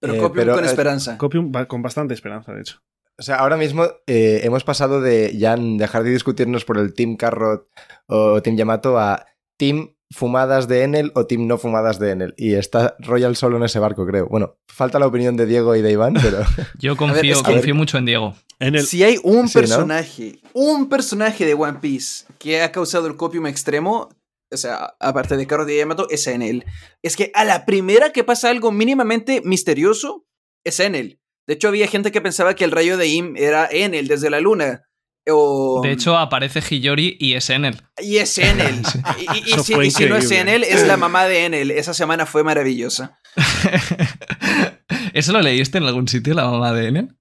Pero 0.00 0.14
Eh, 0.14 0.18
Copium 0.18 0.44
pero, 0.44 0.54
con 0.54 0.64
eh, 0.64 0.66
esperanza. 0.68 1.18
Copium 1.18 1.52
con 1.68 1.82
bastante 1.82 2.14
esperanza, 2.14 2.52
de 2.52 2.60
hecho. 2.62 2.78
O 3.18 3.22
sea, 3.22 3.36
ahora 3.36 3.56
mismo 3.58 3.84
eh, 4.06 4.40
hemos 4.44 4.64
pasado 4.64 5.00
de 5.02 5.36
ya 5.36 5.54
dejar 5.56 6.04
de 6.04 6.10
discutirnos 6.10 6.64
por 6.64 6.78
el 6.78 6.94
Team 6.94 7.16
Carrot 7.16 7.68
o 8.06 8.40
Team 8.40 8.56
Yamato 8.56 8.98
a 8.98 9.26
Team 9.58 9.94
fumadas 10.10 10.66
de 10.68 10.82
Enel 10.84 11.12
o 11.14 11.26
Team 11.26 11.46
no 11.46 11.58
fumadas 11.58 11.98
de 11.98 12.10
Enel. 12.12 12.34
Y 12.38 12.54
está 12.54 12.96
Royal 12.98 13.36
solo 13.36 13.58
en 13.58 13.64
ese 13.64 13.78
barco, 13.78 14.06
creo. 14.06 14.26
Bueno, 14.26 14.56
falta 14.68 14.98
la 14.98 15.06
opinión 15.06 15.36
de 15.36 15.44
Diego 15.46 15.76
y 15.76 15.82
de 15.82 15.92
Iván, 15.92 16.14
pero... 16.14 16.38
Yo 16.80 16.96
confío, 16.96 17.34
es 17.34 17.42
que- 17.42 17.52
confío 17.52 17.74
mucho 17.74 17.98
en 17.98 18.06
Diego. 18.06 18.34
En 18.58 18.74
el, 18.74 18.86
Si 18.86 19.02
hay 19.04 19.18
un 19.22 19.48
Sí, 19.48 19.54
¿no? 19.58 19.60
personaje, 19.60 20.38
un 20.54 20.88
personaje 20.88 21.44
de 21.46 21.54
One 21.54 21.78
Piece 21.80 22.24
que 22.38 22.62
ha 22.62 22.72
causado 22.72 23.06
el 23.06 23.16
copium 23.16 23.46
extremo, 23.46 24.08
o 24.52 24.56
sea, 24.56 24.94
aparte 25.00 25.36
de 25.36 25.46
Carrot 25.46 25.68
y 25.70 25.76
Yamato, 25.76 26.08
es 26.10 26.26
Enel. 26.26 26.64
Es 27.02 27.16
que 27.16 27.30
a 27.34 27.44
la 27.44 27.64
primera 27.66 28.10
que 28.10 28.24
pasa 28.24 28.50
algo 28.50 28.72
mínimamente 28.72 29.42
misterioso, 29.44 30.26
es 30.64 30.80
Enel. 30.80 31.20
De 31.46 31.54
hecho, 31.54 31.68
había 31.68 31.86
gente 31.88 32.12
que 32.12 32.20
pensaba 32.20 32.54
que 32.54 32.64
el 32.64 32.70
rayo 32.70 32.96
de 32.96 33.08
Im 33.08 33.36
era 33.36 33.68
Enel 33.70 34.08
desde 34.08 34.30
la 34.30 34.40
luna. 34.40 34.82
O... 35.28 35.80
De 35.82 35.92
hecho, 35.92 36.16
aparece 36.16 36.60
Hiyori 36.60 37.16
y 37.20 37.34
es 37.34 37.50
Enel. 37.50 37.82
Y 37.98 38.16
es 38.18 38.36
Enel. 38.38 38.82
Y, 39.18 39.38
y- 39.54 39.58
si, 39.62 39.74
y 39.74 39.90
si 39.90 40.06
no 40.06 40.16
es. 40.16 40.30
Enel, 40.30 40.64
es 40.64 40.86
la 40.86 40.96
mamá 40.98 41.26
de 41.26 41.44
Enel. 41.44 41.70
Esa 41.70 41.94
semana 41.94 42.26
fue 42.26 42.42
maravillosa. 42.44 43.18
¿Eso 45.12 45.32
lo 45.32 45.40
leíste 45.42 45.78
en 45.78 45.84
algún 45.84 46.08
sitio, 46.08 46.34
la 46.34 46.44
mamá 46.48 46.72
de 46.72 46.88
Enel? 46.88 47.16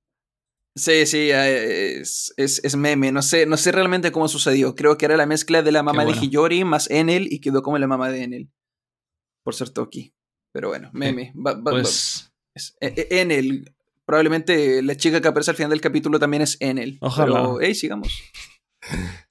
Sí, 0.76 1.06
sí, 1.06 1.30
eh, 1.32 2.00
es, 2.00 2.34
es- 2.38 2.62
es 2.64 2.76
meme. 2.76 3.12
No 3.12 3.22
sé, 3.22 3.46
no 3.46 3.58
sé 3.58 3.72
realmente 3.72 4.12
cómo 4.12 4.28
sucedió. 4.28 4.76
Creo 4.76 4.98
que 4.98 5.06
era 5.06 5.18
la 5.18 5.26
mezcla 5.26 5.62
de 5.62 5.72
la 5.72 5.84
mamá 5.84 6.04
bueno. 6.06 6.20
de 6.22 6.26
Hiyori 6.28 6.64
más 6.64 6.90
Enel 6.90 7.28
y 7.32 7.40
quedó 7.42 7.62
como 7.64 7.78
la 7.78 7.88
mamá 7.88 8.10
de 8.10 8.24
Enel. 8.24 8.50
Por 9.44 9.56
ser 9.56 9.70
Toki. 9.72 10.14
Pero 10.54 10.70
bueno, 10.70 10.90
meme. 10.94 11.34
Va- 11.36 11.54
va- 11.54 11.62
va- 11.62 11.72
Pues 11.72 12.32
es- 12.56 12.76
eh, 12.82 12.94
eh, 12.96 13.08
Enel. 13.22 13.76
Probablemente 14.06 14.82
la 14.82 14.96
chica 14.96 15.22
que 15.22 15.28
aparece 15.28 15.52
al 15.52 15.58
final 15.58 15.70
del 15.72 15.82
capítulo 15.82 16.18
también 16.20 16.42
es 16.44 16.58
Enel. 16.60 16.98
Ojalá. 17.02 17.36
Pero, 17.36 17.60
hey, 17.62 17.76
sigamos. 17.76 18.12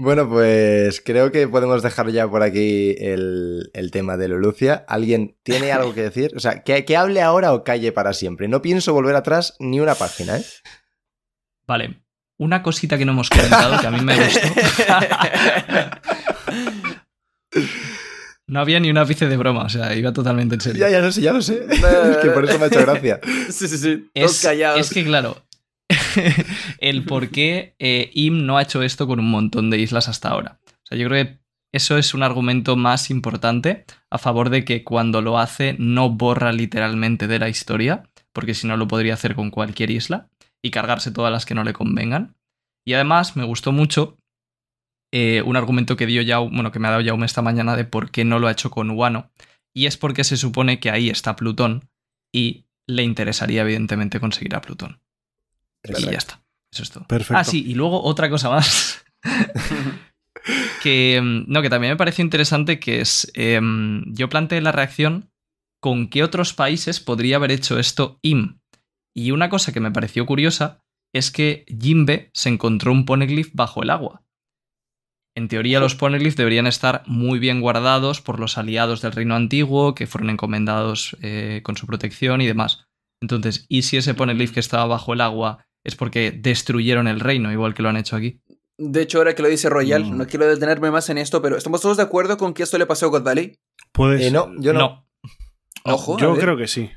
Bueno, 0.00 0.28
pues 0.28 1.02
creo 1.04 1.32
que 1.32 1.48
podemos 1.48 1.82
dejar 1.82 2.08
ya 2.10 2.30
por 2.30 2.44
aquí 2.44 2.94
el, 2.98 3.68
el 3.74 3.90
tema 3.90 4.16
de 4.16 4.28
Lulucia. 4.28 4.84
¿Alguien 4.86 5.36
tiene 5.42 5.72
algo 5.72 5.92
que 5.92 6.02
decir? 6.02 6.30
O 6.36 6.40
sea, 6.40 6.62
que, 6.62 6.84
que 6.84 6.96
hable 6.96 7.20
ahora 7.20 7.52
o 7.52 7.64
calle 7.64 7.90
para 7.90 8.12
siempre. 8.12 8.46
No 8.46 8.62
pienso 8.62 8.94
volver 8.94 9.16
atrás 9.16 9.56
ni 9.58 9.80
una 9.80 9.96
página, 9.96 10.36
¿eh? 10.36 10.44
Vale. 11.66 12.00
Una 12.38 12.62
cosita 12.62 12.96
que 12.96 13.04
no 13.04 13.10
hemos 13.10 13.28
comentado 13.28 13.80
que 13.80 13.86
a 13.88 13.90
mí 13.90 14.00
me 14.00 14.16
gustó. 14.16 14.48
No 18.50 18.60
había 18.60 18.80
ni 18.80 18.88
un 18.88 18.96
ápice 18.96 19.28
de 19.28 19.36
broma, 19.36 19.64
o 19.64 19.68
sea, 19.68 19.94
iba 19.94 20.10
totalmente 20.14 20.54
en 20.54 20.62
serio. 20.62 20.80
Ya, 20.80 20.88
ya 20.88 21.00
lo 21.00 21.12
sé, 21.12 21.20
ya 21.20 21.34
lo 21.34 21.42
sé. 21.42 21.66
es 21.70 22.16
que 22.16 22.30
por 22.30 22.46
eso 22.46 22.58
me 22.58 22.64
ha 22.64 22.68
hecho 22.68 22.80
gracia. 22.80 23.20
sí, 23.50 23.68
sí, 23.68 23.76
sí. 23.76 24.10
Es, 24.14 24.42
es 24.42 24.90
que, 24.90 25.04
claro, 25.04 25.36
el 26.78 27.04
por 27.04 27.30
qué 27.30 27.74
eh, 27.78 28.10
IM 28.14 28.46
no 28.46 28.58
ha 28.58 28.62
hecho 28.62 28.82
esto 28.82 29.06
con 29.06 29.20
un 29.20 29.30
montón 29.30 29.70
de 29.70 29.78
islas 29.78 30.08
hasta 30.08 30.30
ahora. 30.30 30.60
O 30.66 30.86
sea, 30.86 30.98
yo 30.98 31.08
creo 31.08 31.24
que 31.24 31.38
eso 31.72 31.98
es 31.98 32.14
un 32.14 32.22
argumento 32.22 32.76
más 32.76 33.10
importante 33.10 33.84
a 34.10 34.18
favor 34.18 34.50
de 34.50 34.64
que 34.64 34.84
cuando 34.84 35.20
lo 35.20 35.38
hace 35.38 35.76
no 35.78 36.10
borra 36.10 36.52
literalmente 36.52 37.26
de 37.26 37.38
la 37.38 37.48
historia, 37.48 38.08
porque 38.32 38.54
si 38.54 38.66
no 38.66 38.76
lo 38.76 38.88
podría 38.88 39.14
hacer 39.14 39.34
con 39.34 39.50
cualquier 39.50 39.90
isla 39.90 40.28
y 40.62 40.70
cargarse 40.70 41.10
todas 41.10 41.32
las 41.32 41.44
que 41.44 41.54
no 41.54 41.64
le 41.64 41.72
convengan. 41.72 42.36
Y 42.86 42.94
además 42.94 43.36
me 43.36 43.44
gustó 43.44 43.72
mucho 43.72 44.16
eh, 45.12 45.42
un 45.42 45.56
argumento 45.56 45.96
que 45.96 46.06
dio 46.06 46.22
Yau, 46.22 46.48
bueno, 46.50 46.72
que 46.72 46.78
me 46.78 46.88
ha 46.88 46.92
dado 46.92 47.04
Jaume 47.04 47.26
esta 47.26 47.42
mañana 47.42 47.76
de 47.76 47.84
por 47.84 48.10
qué 48.10 48.24
no 48.24 48.38
lo 48.38 48.48
ha 48.48 48.52
hecho 48.52 48.70
con 48.70 48.90
Wano. 48.90 49.30
Y 49.74 49.86
es 49.86 49.96
porque 49.96 50.24
se 50.24 50.36
supone 50.36 50.80
que 50.80 50.90
ahí 50.90 51.10
está 51.10 51.36
Plutón 51.36 51.88
y 52.32 52.66
le 52.86 53.02
interesaría 53.02 53.62
evidentemente 53.62 54.20
conseguir 54.20 54.54
a 54.54 54.62
Plutón. 54.62 55.00
Y 55.84 56.02
ya 56.02 56.18
está. 56.18 56.42
Eso 56.72 56.82
es 56.82 56.90
todo. 56.90 57.06
Perfecto. 57.06 57.36
Ah, 57.36 57.44
sí, 57.44 57.64
y 57.66 57.74
luego 57.74 58.02
otra 58.02 58.28
cosa 58.28 58.50
más. 58.50 59.04
que, 60.82 61.20
mm, 61.22 61.50
no, 61.50 61.62
que 61.62 61.70
también 61.70 61.92
me 61.92 61.96
pareció 61.96 62.24
interesante, 62.24 62.78
que 62.78 63.00
es, 63.00 63.30
em, 63.34 64.04
yo 64.14 64.28
planteé 64.28 64.60
la 64.60 64.72
reacción 64.72 65.30
con 65.80 66.08
qué 66.08 66.22
otros 66.22 66.54
países 66.54 67.00
podría 67.00 67.36
haber 67.36 67.52
hecho 67.52 67.78
esto 67.78 68.18
IM. 68.22 68.60
Y 69.14 69.30
una 69.30 69.48
cosa 69.48 69.72
que 69.72 69.80
me 69.80 69.90
pareció 69.90 70.26
curiosa 70.26 70.82
es 71.14 71.30
que 71.30 71.64
Jimbe 71.68 72.30
se 72.34 72.48
encontró 72.48 72.92
un 72.92 73.04
poneglyph 73.04 73.50
bajo 73.54 73.82
el 73.82 73.90
agua. 73.90 74.22
En 75.34 75.48
teoría 75.48 75.80
los 75.80 75.94
poneglyphs 75.94 76.36
deberían 76.36 76.66
estar 76.66 77.04
muy 77.06 77.38
bien 77.38 77.60
guardados 77.60 78.20
por 78.20 78.40
los 78.40 78.58
aliados 78.58 79.02
del 79.02 79.12
reino 79.12 79.36
antiguo, 79.36 79.94
que 79.94 80.08
fueron 80.08 80.30
encomendados 80.30 81.16
eh, 81.22 81.60
con 81.62 81.76
su 81.76 81.86
protección 81.86 82.40
y 82.40 82.46
demás. 82.46 82.86
Entonces, 83.20 83.64
¿y 83.68 83.82
si 83.82 83.96
ese 83.96 84.14
poneglyph 84.14 84.52
que 84.52 84.60
estaba 84.60 84.86
bajo 84.86 85.12
el 85.12 85.20
agua 85.20 85.67
es 85.88 85.96
porque 85.96 86.30
destruyeron 86.30 87.08
el 87.08 87.18
reino, 87.20 87.50
igual 87.50 87.74
que 87.74 87.82
lo 87.82 87.88
han 87.88 87.96
hecho 87.96 88.14
aquí? 88.16 88.40
De 88.78 89.02
hecho, 89.02 89.18
ahora 89.18 89.34
que 89.34 89.42
lo 89.42 89.48
dice 89.48 89.68
Royal, 89.68 90.04
Mm. 90.04 90.16
no 90.16 90.26
quiero 90.26 90.46
detenerme 90.46 90.90
más 90.92 91.08
en 91.10 91.18
esto, 91.18 91.42
pero 91.42 91.56
¿estamos 91.56 91.80
todos 91.80 91.96
de 91.96 92.04
acuerdo 92.04 92.36
con 92.36 92.54
que 92.54 92.62
esto 92.62 92.78
le 92.78 92.86
pasó 92.86 93.06
a 93.06 93.08
God 93.08 93.24
Valley? 93.24 93.58
Puedes. 93.92 94.22
Eh, 94.22 94.30
no, 94.30 94.52
yo 94.60 94.72
no. 94.72 95.04
Ojo, 95.84 96.18
Yo 96.18 96.32
ver. 96.34 96.40
creo 96.42 96.56
que 96.56 96.68
sí. 96.68 96.90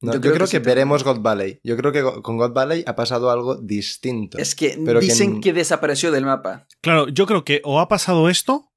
No, 0.00 0.12
Yo 0.12 0.18
yo, 0.18 0.20
creo 0.20 0.32
que 0.34 0.38
que, 0.40 0.46
sí 0.46 0.52
también. 0.56 0.74
veremos 0.76 1.04
God 1.04 1.20
Valley. 1.20 1.60
Yo 1.62 1.76
creo 1.76 1.92
que 1.92 2.02
con 2.22 2.36
God 2.36 2.52
Valley 2.52 2.82
ha 2.86 2.96
pasado 2.96 3.30
algo 3.30 3.56
distinto. 3.56 4.38
Es 4.38 4.54
que 4.54 4.78
Pero 4.84 4.98
que 5.00 5.06
dicen 5.06 5.34
en- 5.36 5.40
que 5.40 5.52
desapareció 5.52 6.10
del 6.10 6.24
mapa. 6.24 6.66
Claro, 6.80 7.08
yo 7.08 7.26
creo 7.26 7.44
que 7.44 7.60
o 7.64 7.78
ha 7.78 7.88
pasado 7.88 8.28
esto, 8.28 8.72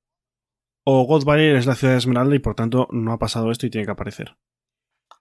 o 0.85 1.03
God 1.05 1.23
Valley 1.25 1.55
es 1.55 1.65
la 1.65 1.75
ciudad 1.75 1.93
de 1.93 1.97
Esmeralda 1.99 2.35
y 2.35 2.39
por 2.39 2.55
tanto 2.55 2.87
no 2.91 3.11
ha 3.13 3.17
pasado 3.19 3.49
esto 3.51 3.65
y 3.65 3.69
tiene 3.71 3.85
que 3.85 3.91
aparecer. 3.91 4.37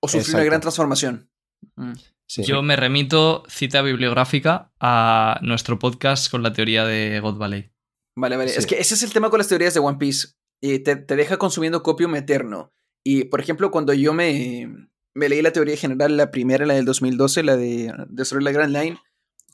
O 0.00 0.08
sufrió 0.08 0.34
una 0.36 0.44
gran 0.44 0.60
transformación. 0.60 1.30
Mm. 1.76 1.92
Sí. 2.26 2.42
Yo 2.42 2.62
me 2.62 2.76
remito, 2.76 3.42
cita 3.48 3.82
bibliográfica, 3.82 4.72
a 4.80 5.38
nuestro 5.42 5.78
podcast 5.78 6.30
con 6.30 6.42
la 6.42 6.52
teoría 6.52 6.84
de 6.84 7.20
God 7.20 7.36
Valley. 7.38 7.70
Vale, 8.16 8.36
vale. 8.36 8.50
Sí. 8.50 8.58
Es 8.58 8.66
que 8.66 8.78
ese 8.78 8.94
es 8.94 9.02
el 9.02 9.12
tema 9.12 9.30
con 9.30 9.38
las 9.38 9.48
teorías 9.48 9.74
de 9.74 9.80
One 9.80 9.98
Piece. 9.98 10.28
Y 10.62 10.78
te, 10.78 10.96
te 10.96 11.16
deja 11.16 11.36
consumiendo 11.36 11.82
copium 11.82 12.14
eterno. 12.16 12.72
Y, 13.04 13.24
por 13.24 13.40
ejemplo, 13.40 13.70
cuando 13.70 13.92
yo 13.92 14.14
me, 14.14 14.88
me 15.14 15.28
leí 15.28 15.42
la 15.42 15.52
teoría 15.52 15.76
general, 15.76 16.16
la 16.16 16.30
primera, 16.30 16.64
la 16.64 16.74
del 16.74 16.86
2012, 16.86 17.42
la 17.42 17.56
de 17.56 17.92
Destruir 18.08 18.42
la 18.44 18.52
Grand 18.52 18.74
Line, 18.74 18.98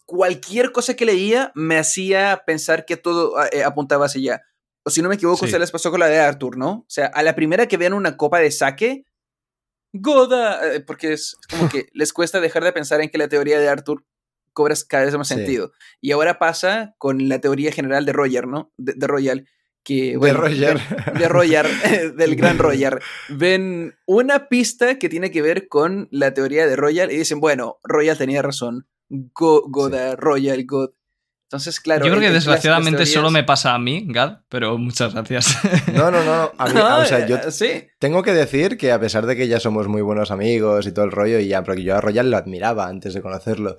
cualquier 0.06 0.72
cosa 0.72 0.94
que 0.94 1.04
leía 1.04 1.52
me 1.54 1.78
hacía 1.78 2.42
pensar 2.46 2.84
que 2.84 2.96
todo 2.96 3.34
eh, 3.52 3.64
apuntaba 3.64 4.06
hacia 4.06 4.20
allá. 4.34 4.42
O 4.84 4.90
si 4.90 5.02
no 5.02 5.08
me 5.08 5.16
equivoco, 5.16 5.44
Sí. 5.46 5.50
se 5.52 5.58
les 5.58 5.70
pasó 5.70 5.90
con 5.90 6.00
la 6.00 6.06
de 6.06 6.18
Arthur, 6.20 6.56
¿no? 6.56 6.70
O 6.70 6.84
sea, 6.88 7.06
a 7.06 7.22
la 7.22 7.34
primera 7.34 7.66
que 7.66 7.76
vean 7.76 7.92
una 7.92 8.16
copa 8.16 8.38
de 8.38 8.50
sake, 8.50 9.04
Goda, 9.92 10.74
eh, 10.74 10.80
porque 10.80 11.12
es 11.12 11.36
como 11.50 11.68
que 11.68 11.88
les 11.94 12.12
cuesta 12.12 12.40
dejar 12.40 12.64
de 12.64 12.72
pensar 12.72 13.00
en 13.00 13.08
que 13.10 13.18
la 13.18 13.28
teoría 13.28 13.58
de 13.58 13.68
Arthur 13.68 14.04
cobra 14.52 14.74
cada 14.88 15.04
vez 15.04 15.16
más 15.16 15.28
Sí. 15.28 15.34
sentido. 15.34 15.72
Y 16.00 16.12
ahora 16.12 16.38
pasa 16.38 16.94
con 16.98 17.28
la 17.28 17.40
teoría 17.40 17.72
general 17.72 18.04
de 18.06 18.12
Roger, 18.12 18.46
¿no? 18.46 18.72
De, 18.76 18.94
de 18.96 19.06
Royal, 19.06 19.48
que... 19.84 20.18
De 20.20 20.32
Roger. 20.32 20.78
ven- 20.78 21.14
de 21.18 21.28
Roger, 21.28 21.66
del 22.16 22.36
gran 22.36 22.58
Roger. 22.58 23.00
Ven 23.28 23.94
una 24.06 24.48
pista 24.48 24.98
que 24.98 25.08
tiene 25.08 25.30
que 25.30 25.42
ver 25.42 25.68
con 25.68 26.08
la 26.10 26.34
teoría 26.34 26.66
de 26.66 26.76
Royal 26.76 27.10
y 27.12 27.16
dicen, 27.16 27.40
bueno, 27.40 27.78
Royal 27.84 28.18
tenía 28.18 28.42
razón. 28.42 28.86
Go, 29.08 29.62
Goda, 29.68 30.14
Royal, 30.16 30.64
God. 30.66 30.90
Entonces, 31.50 31.80
claro... 31.80 32.06
Yo 32.06 32.12
creo 32.12 32.20
que 32.22 32.30
desgraciadamente 32.32 33.04
solo 33.06 33.32
me 33.32 33.42
pasa 33.42 33.74
a 33.74 33.78
mí, 33.80 34.04
Gad, 34.08 34.42
pero 34.48 34.78
muchas 34.78 35.14
gracias. 35.14 35.58
No, 35.92 36.08
no, 36.12 36.22
no. 36.22 36.52
A 36.56 36.66
mí, 36.68 36.78
o 36.78 37.04
sea, 37.04 37.26
yo 37.28 37.38
Ah, 37.44 37.50
sí. 37.50 37.88
tengo 37.98 38.22
que 38.22 38.32
decir 38.32 38.76
que 38.78 38.92
a 38.92 39.00
pesar 39.00 39.26
de 39.26 39.34
que 39.34 39.48
ya 39.48 39.58
somos 39.58 39.88
muy 39.88 40.00
buenos 40.00 40.30
amigos 40.30 40.86
y 40.86 40.92
todo 40.92 41.04
el 41.04 41.10
rollo, 41.10 41.40
y 41.40 41.48
ya, 41.48 41.64
porque 41.64 41.82
yo 41.82 41.96
a 41.96 42.00
Royal 42.00 42.30
lo 42.30 42.36
admiraba 42.36 42.86
antes 42.86 43.14
de 43.14 43.20
conocerlo, 43.22 43.78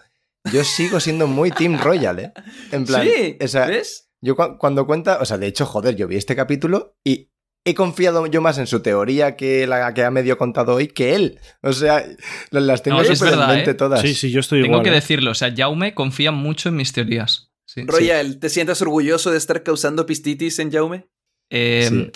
yo 0.52 0.66
sigo 0.66 1.00
siendo 1.00 1.28
muy 1.28 1.52
Team 1.52 1.80
Royal, 1.82 2.20
¿eh? 2.20 2.34
En 2.74 2.86
plan, 2.86 3.04
sí, 3.08 3.38
o 3.42 3.48
sea, 3.48 3.68
¿ves? 3.68 4.10
yo 4.20 4.36
cu- 4.36 4.58
cuando 4.58 4.86
cuenta, 4.86 5.20
o 5.22 5.26
sea, 5.26 5.38
de 5.38 5.48
hecho, 5.48 5.66
joder, 5.66 5.96
yo 5.96 6.10
vi 6.10 6.18
este 6.18 6.36
capítulo 6.36 6.98
y 7.06 7.30
he 7.64 7.74
confiado 7.74 8.26
yo 8.26 8.42
más 8.42 8.58
en 8.58 8.68
su 8.68 8.82
teoría 8.82 9.38
que 9.38 9.66
la 9.66 9.94
que 9.94 10.04
ha 10.04 10.12
medio 10.12 10.38
contado 10.38 10.74
hoy 10.74 10.88
que 10.88 11.16
él. 11.16 11.40
O 11.62 11.72
sea, 11.74 12.04
las 12.50 12.82
tengo 12.84 12.98
No, 12.98 13.04
súper 13.06 13.34
en 13.34 13.40
verdad, 13.40 13.56
mente 13.56 13.72
¿eh? 13.72 13.76
todas. 13.76 14.02
Sí, 14.02 14.14
sí, 14.16 14.30
yo 14.32 14.40
estoy 14.42 14.62
Tengo 14.64 14.74
igual. 14.78 14.84
que 14.84 14.90
¿eh? 14.90 14.94
decirlo, 14.96 15.32
o 15.32 15.36
sea, 15.36 15.54
Jaume 15.56 15.94
confía 15.94 16.32
mucho 16.34 16.68
en 16.70 16.76
mis 16.76 16.92
teorías. 16.92 17.51
Sí. 17.74 17.84
Royal, 17.86 18.38
¿te 18.40 18.50
sientas 18.50 18.82
orgulloso 18.82 19.32
de 19.32 19.38
estar 19.38 19.64
causando 19.64 20.06
pistitis 20.06 20.60
en 20.60 20.72
Jaume? 20.72 21.08
Eh, 21.50 21.86
Sí. 21.90 22.12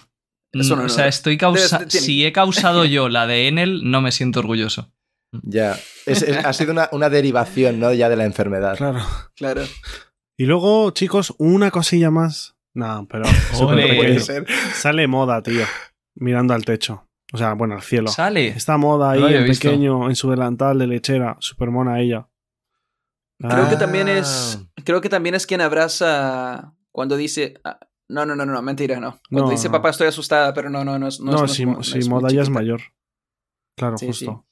Mm, 0.53 0.71
o 0.71 0.73
honor. 0.73 0.89
sea, 0.89 1.07
estoy 1.07 1.37
causa 1.37 1.89
si 1.89 2.25
he 2.25 2.31
causado 2.31 2.85
yo 2.85 3.09
la 3.09 3.27
de 3.27 3.47
Enel, 3.47 3.89
no 3.89 4.01
me 4.01 4.11
siento 4.11 4.39
orgulloso. 4.39 4.91
Ya. 5.43 5.77
Es- 6.05 6.21
es- 6.23 6.45
ha 6.45 6.53
sido 6.53 6.71
una, 6.71 6.87
una 6.93 7.09
derivación, 7.09 7.79
¿no? 7.79 7.93
Ya 7.93 8.07
de 8.09 8.15
la 8.15 8.23
enfermedad. 8.25 8.77
Claro. 8.77 8.99
Claro. 9.35 9.63
Y 10.37 10.45
luego, 10.45 10.91
chicos, 10.91 11.33
una 11.37 11.71
cosilla 11.71 12.09
más. 12.11 12.55
No, 12.73 13.07
pero 13.09 13.23
Ole. 13.61 13.89
No 13.89 13.95
puede 13.95 14.19
ser. 14.19 14.45
sale 14.73 15.07
moda, 15.07 15.41
tío. 15.41 15.65
Mirando 16.15 16.53
al 16.53 16.63
techo. 16.65 17.07
O 17.33 17.37
sea, 17.37 17.53
bueno, 17.53 17.75
al 17.75 17.81
cielo. 17.81 18.09
Sale. 18.09 18.47
Esta 18.49 18.77
moda 18.77 19.11
ahí 19.11 19.19
No 19.21 19.29
en 19.29 19.47
pequeño, 19.47 20.09
en 20.09 20.15
su 20.15 20.29
delantal 20.29 20.79
de 20.79 20.87
lechera. 20.87 21.35
Super 21.39 21.69
mona 21.71 21.99
ella. 21.99 22.27
Creo 23.39 23.67
que 23.69 23.75
Ah. 23.75 23.79
también 23.79 24.07
es. 24.07 24.59
Creo 24.83 25.01
que 25.01 25.09
también 25.09 25.35
es 25.35 25.45
quien 25.45 25.61
abraza 25.61 26.73
cuando 26.91 27.17
dice. 27.17 27.59
ah, 27.63 27.79
no, 28.07 28.25
no, 28.25 28.35
no, 28.35 28.45
no, 28.45 28.61
mentira, 28.61 28.99
no. 28.99 29.19
Cuando 29.29 29.45
No, 29.47 29.51
dice 29.51 29.67
no. 29.67 29.73
papá 29.73 29.89
estoy 29.89 30.07
asustada, 30.07 30.53
pero 30.53 30.69
no, 30.69 30.85
no, 30.85 30.97
no 30.99 31.07
es. 31.07 31.19
No, 31.19 31.31
No, 31.31 31.45
es- 31.45 31.51
si, 31.53 31.65
si 31.81 31.99
es 31.99 32.07
muy 32.07 32.19
moda 32.21 32.29
ya 32.29 32.41
es 32.41 32.47
chiquita. 32.47 32.59
mayor. 32.59 32.81
Claro, 33.77 33.97
Sí, 33.97 34.07
justo. 34.07 34.45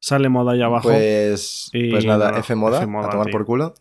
Sale 0.00 0.28
moda 0.28 0.52
ahí 0.52 0.62
abajo. 0.62 0.88
Pues, 0.90 1.70
Y 1.72 1.90
pues 1.90 2.04
nada, 2.04 2.38
F 2.38 2.54
moda, 2.54 2.78
F 2.78 2.86
moda, 2.86 3.08
a 3.08 3.10
tomar 3.10 3.26
tío. 3.26 3.32
por 3.32 3.44
culo. 3.46 3.74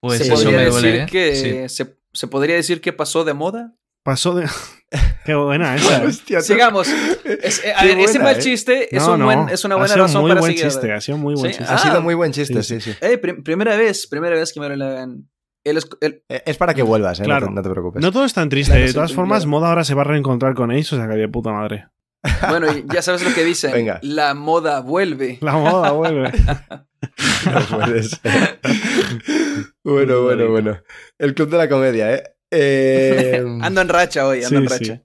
Pues 0.00 0.18
Se 0.18 0.24
Sí, 0.24 0.30
eso 0.32 0.42
podría 0.42 0.58
me 0.58 0.64
decir 0.64 0.80
duele, 0.80 1.02
¿eh? 1.02 1.06
que. 1.06 1.34
Sí. 1.36 1.68
Se, 1.68 1.98
se 2.12 2.26
podría 2.26 2.56
decir 2.56 2.80
que 2.80 2.92
pasó 2.92 3.22
de 3.24 3.34
moda. 3.34 3.74
Pasó 4.02 4.34
de. 4.34 4.46
Qué 5.24 5.34
buena 5.34 5.74
esa. 5.76 6.02
Hostia, 6.02 6.40
Sigamos. 6.40 6.88
Es- 6.88 7.64
eh, 7.64 7.72
a 7.74 7.84
ese 7.86 8.18
mal 8.18 8.36
¿eh? 8.36 8.38
chiste 8.40 8.94
es, 8.94 9.02
un 9.06 9.18
no, 9.20 9.24
buen- 9.26 9.48
es 9.48 9.64
una 9.64 9.74
ha 9.74 9.78
buena 9.78 9.94
sido 9.94 10.06
razón 10.06 10.20
muy 10.22 10.28
para 10.30 10.40
buen 10.40 10.52
seguir. 10.52 10.70
chiste, 10.70 10.92
ha 10.92 11.00
sido 11.00 11.18
muy 11.18 11.34
buen 11.34 11.52
Sí, 11.52 11.58
chiste. 11.58 11.72
Ha 11.72 11.78
sido 11.78 11.96
Ah. 11.96 12.00
muy 12.00 12.14
buen 12.14 12.32
chiste, 12.32 12.62
Sí, 12.62 12.80
sí, 12.80 12.92
sí. 12.92 12.98
Eh, 13.00 13.18
prim- 13.18 13.42
primera 13.42 13.76
vez, 13.76 14.06
primera 14.06 14.34
vez 14.36 14.52
que 14.52 14.60
me 14.60 14.76
lo 14.76 14.84
hagan. 14.84 15.28
El, 15.64 15.76
es- 15.78 15.88
el- 16.00 16.22
Eh, 16.28 16.42
Es 16.46 16.56
para 16.56 16.74
que 16.74 16.82
vuelvas, 16.82 17.18
¿eh? 17.20 17.22
No 17.22 17.26
Claro. 17.26 17.46
te- 17.46 17.52
No, 17.52 17.62
te, 17.62 17.70
preocupes. 17.70 18.02
No 18.02 18.10
todo 18.12 18.24
es 18.24 18.34
tan 18.34 18.48
triste. 18.48 18.72
Claro, 18.72 18.86
de 18.86 18.92
todas 18.94 19.12
formas, 19.12 19.38
claro. 19.44 19.50
moda 19.50 19.68
ahora 19.68 19.84
se 19.84 19.94
va 19.94 20.02
a 20.02 20.04
reencontrar 20.06 20.54
con 20.54 20.70
Ace, 20.72 20.94
o 20.94 20.98
sea 20.98 21.08
que 21.08 21.14
de 21.14 21.28
puta 21.28 21.52
madre. 21.52 21.86
bueno, 22.50 22.66
y 22.72 22.84
ya 22.92 23.02
sabes 23.02 23.22
lo 23.24 23.32
que 23.34 23.44
dicen. 23.44 23.72
Venga. 23.72 23.98
La 24.02 24.34
moda 24.34 24.80
vuelve. 24.80 25.38
La 25.40 25.52
moda 25.52 25.90
vuelve. 25.92 26.30
No 27.46 27.78
puede 27.78 28.02
ser. 28.04 28.60
bueno, 29.84 30.22
bueno, 30.22 30.48
bueno. 30.50 30.78
El 31.18 31.34
club 31.34 31.50
de 31.50 31.58
la 31.58 31.68
comedia, 31.68 32.14
¿eh? 32.14 32.22
Eh, 32.52 33.42
Ando 33.62 33.80
en 33.80 33.88
racha 33.88 34.26
hoy, 34.26 34.44
ando 34.44 34.48
Sí, 34.48 34.56
en 34.56 34.68
sí. 34.68 34.68
racha. 34.90 35.02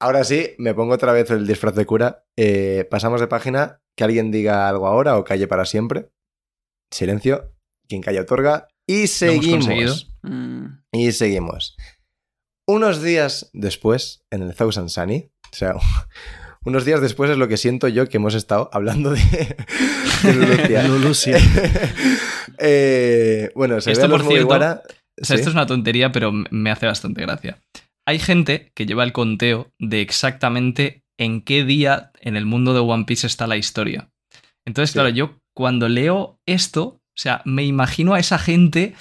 Ahora 0.00 0.24
sí, 0.24 0.50
me 0.58 0.74
pongo 0.74 0.94
otra 0.94 1.12
vez 1.12 1.30
el 1.30 1.46
disfraz 1.46 1.74
de 1.76 1.86
cura. 1.86 2.24
Eh, 2.36 2.86
pasamos 2.90 3.20
de 3.20 3.28
página. 3.28 3.80
Que 3.94 4.04
alguien 4.04 4.30
diga 4.30 4.68
algo 4.68 4.86
ahora 4.86 5.16
o 5.16 5.24
calle 5.24 5.46
para 5.46 5.64
siempre. 5.64 6.10
Silencio. 6.90 7.52
Quien 7.88 8.02
calla 8.02 8.22
otorga. 8.22 8.68
Y 8.86 9.06
seguimos. 9.06 10.10
Mm. 10.22 10.66
Y 10.92 11.12
seguimos. 11.12 11.76
Unos 12.66 13.02
días 13.02 13.50
después, 13.52 14.24
en 14.30 14.42
el 14.42 14.54
Thousand 14.54 14.88
Sunny, 14.88 15.30
o 15.52 15.54
sea, 15.56 15.74
unos 16.64 16.84
días 16.84 17.00
después 17.00 17.30
es 17.30 17.36
lo 17.36 17.48
que 17.48 17.56
siento 17.56 17.86
yo 17.88 18.08
que 18.08 18.16
hemos 18.16 18.34
estado 18.34 18.70
hablando 18.72 19.10
de, 19.10 19.56
de 20.22 20.32
Lulucia. 20.32 20.82
Lulucia. 20.88 21.38
Eh, 22.58 23.50
bueno, 23.54 23.80
se 23.80 23.92
Esto, 23.92 24.02
ve 24.02 24.06
a 24.06 24.08
los 24.18 24.22
por 24.22 24.32
cierto, 24.32 24.82
O 25.22 25.24
sea, 25.24 25.36
¿sí? 25.36 25.40
esto 25.40 25.50
es 25.50 25.54
una 25.54 25.66
tontería, 25.66 26.12
pero 26.12 26.32
me 26.32 26.70
hace 26.70 26.86
bastante 26.86 27.22
gracia. 27.22 27.58
Hay 28.06 28.18
gente 28.18 28.72
que 28.74 28.86
lleva 28.86 29.04
el 29.04 29.12
conteo 29.12 29.70
de 29.78 30.00
exactamente 30.00 31.04
en 31.18 31.42
qué 31.42 31.64
día 31.64 32.10
en 32.20 32.36
el 32.36 32.46
mundo 32.46 32.74
de 32.74 32.80
One 32.80 33.04
Piece 33.04 33.26
está 33.26 33.46
la 33.46 33.56
historia. 33.56 34.10
Entonces, 34.64 34.90
Sí. 34.90 34.94
claro, 34.94 35.08
yo 35.10 35.38
cuando 35.54 35.88
leo 35.88 36.40
esto, 36.46 36.82
o 36.84 37.00
sea, 37.16 37.42
me 37.44 37.64
imagino 37.64 38.14
a 38.14 38.18
esa 38.18 38.38
gente 38.38 38.94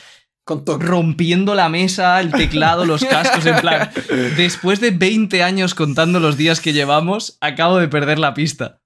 Con 0.44 0.66
rompiendo 0.66 1.56
la 1.56 1.70
mesa, 1.70 2.20
el 2.20 2.32
teclado, 2.32 2.86
los 2.86 3.06
cascos, 3.06 3.46
en 3.46 3.62
plan, 3.62 3.90
después 4.38 4.82
de 4.82 4.92
20 4.92 5.44
años 5.44 5.74
contando 5.76 6.20
los 6.20 6.36
días 6.36 6.60
que 6.60 6.74
llevamos, 6.74 7.38
acabo 7.42 7.78
de 7.78 7.88
perder 7.88 8.20
la 8.20 8.34
pista. 8.34 8.81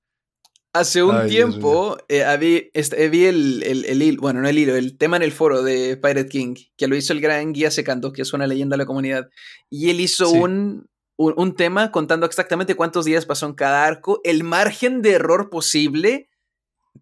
Hace 0.75 1.03
un 1.03 1.15
Ay, 1.15 1.29
tiempo 1.29 1.97
eh, 2.09 2.23
había- 2.23 2.61
este, 2.73 3.07
vi 3.09 3.25
el, 3.25 3.63
el, 3.63 3.85
el 3.85 4.17
bueno, 4.17 4.41
no 4.41 4.49
el 4.49 4.57
hilo, 4.57 4.75
el 4.75 4.97
tema 4.97 5.15
en 5.17 5.23
el 5.23 5.31
foro 5.31 5.63
de 5.63 5.95
Pirate 5.97 6.27
King, 6.27 6.55
que 6.77 6.87
lo 6.87 6.95
hizo 6.95 7.13
el 7.13 7.21
gran 7.21 7.53
Guía 7.53 7.71
Secando, 7.71 8.11
que 8.11 8.21
es 8.23 8.33
una 8.33 8.45
leyenda 8.47 8.73
de 8.75 8.79
la 8.79 8.85
comunidad. 8.85 9.29
Y 9.69 9.89
él 9.89 9.99
hizo 10.01 10.25
Sí. 10.27 10.37
un, 10.37 10.87
un, 11.17 11.33
un 11.37 11.55
tema 11.55 11.91
contando 11.91 12.25
exactamente 12.25 12.75
cuántos 12.75 13.05
días 13.05 13.25
pasó 13.25 13.45
en 13.45 13.53
cada 13.53 13.85
arco, 13.85 14.19
el 14.23 14.43
margen 14.43 15.01
de 15.01 15.11
error 15.11 15.49
posible 15.49 16.29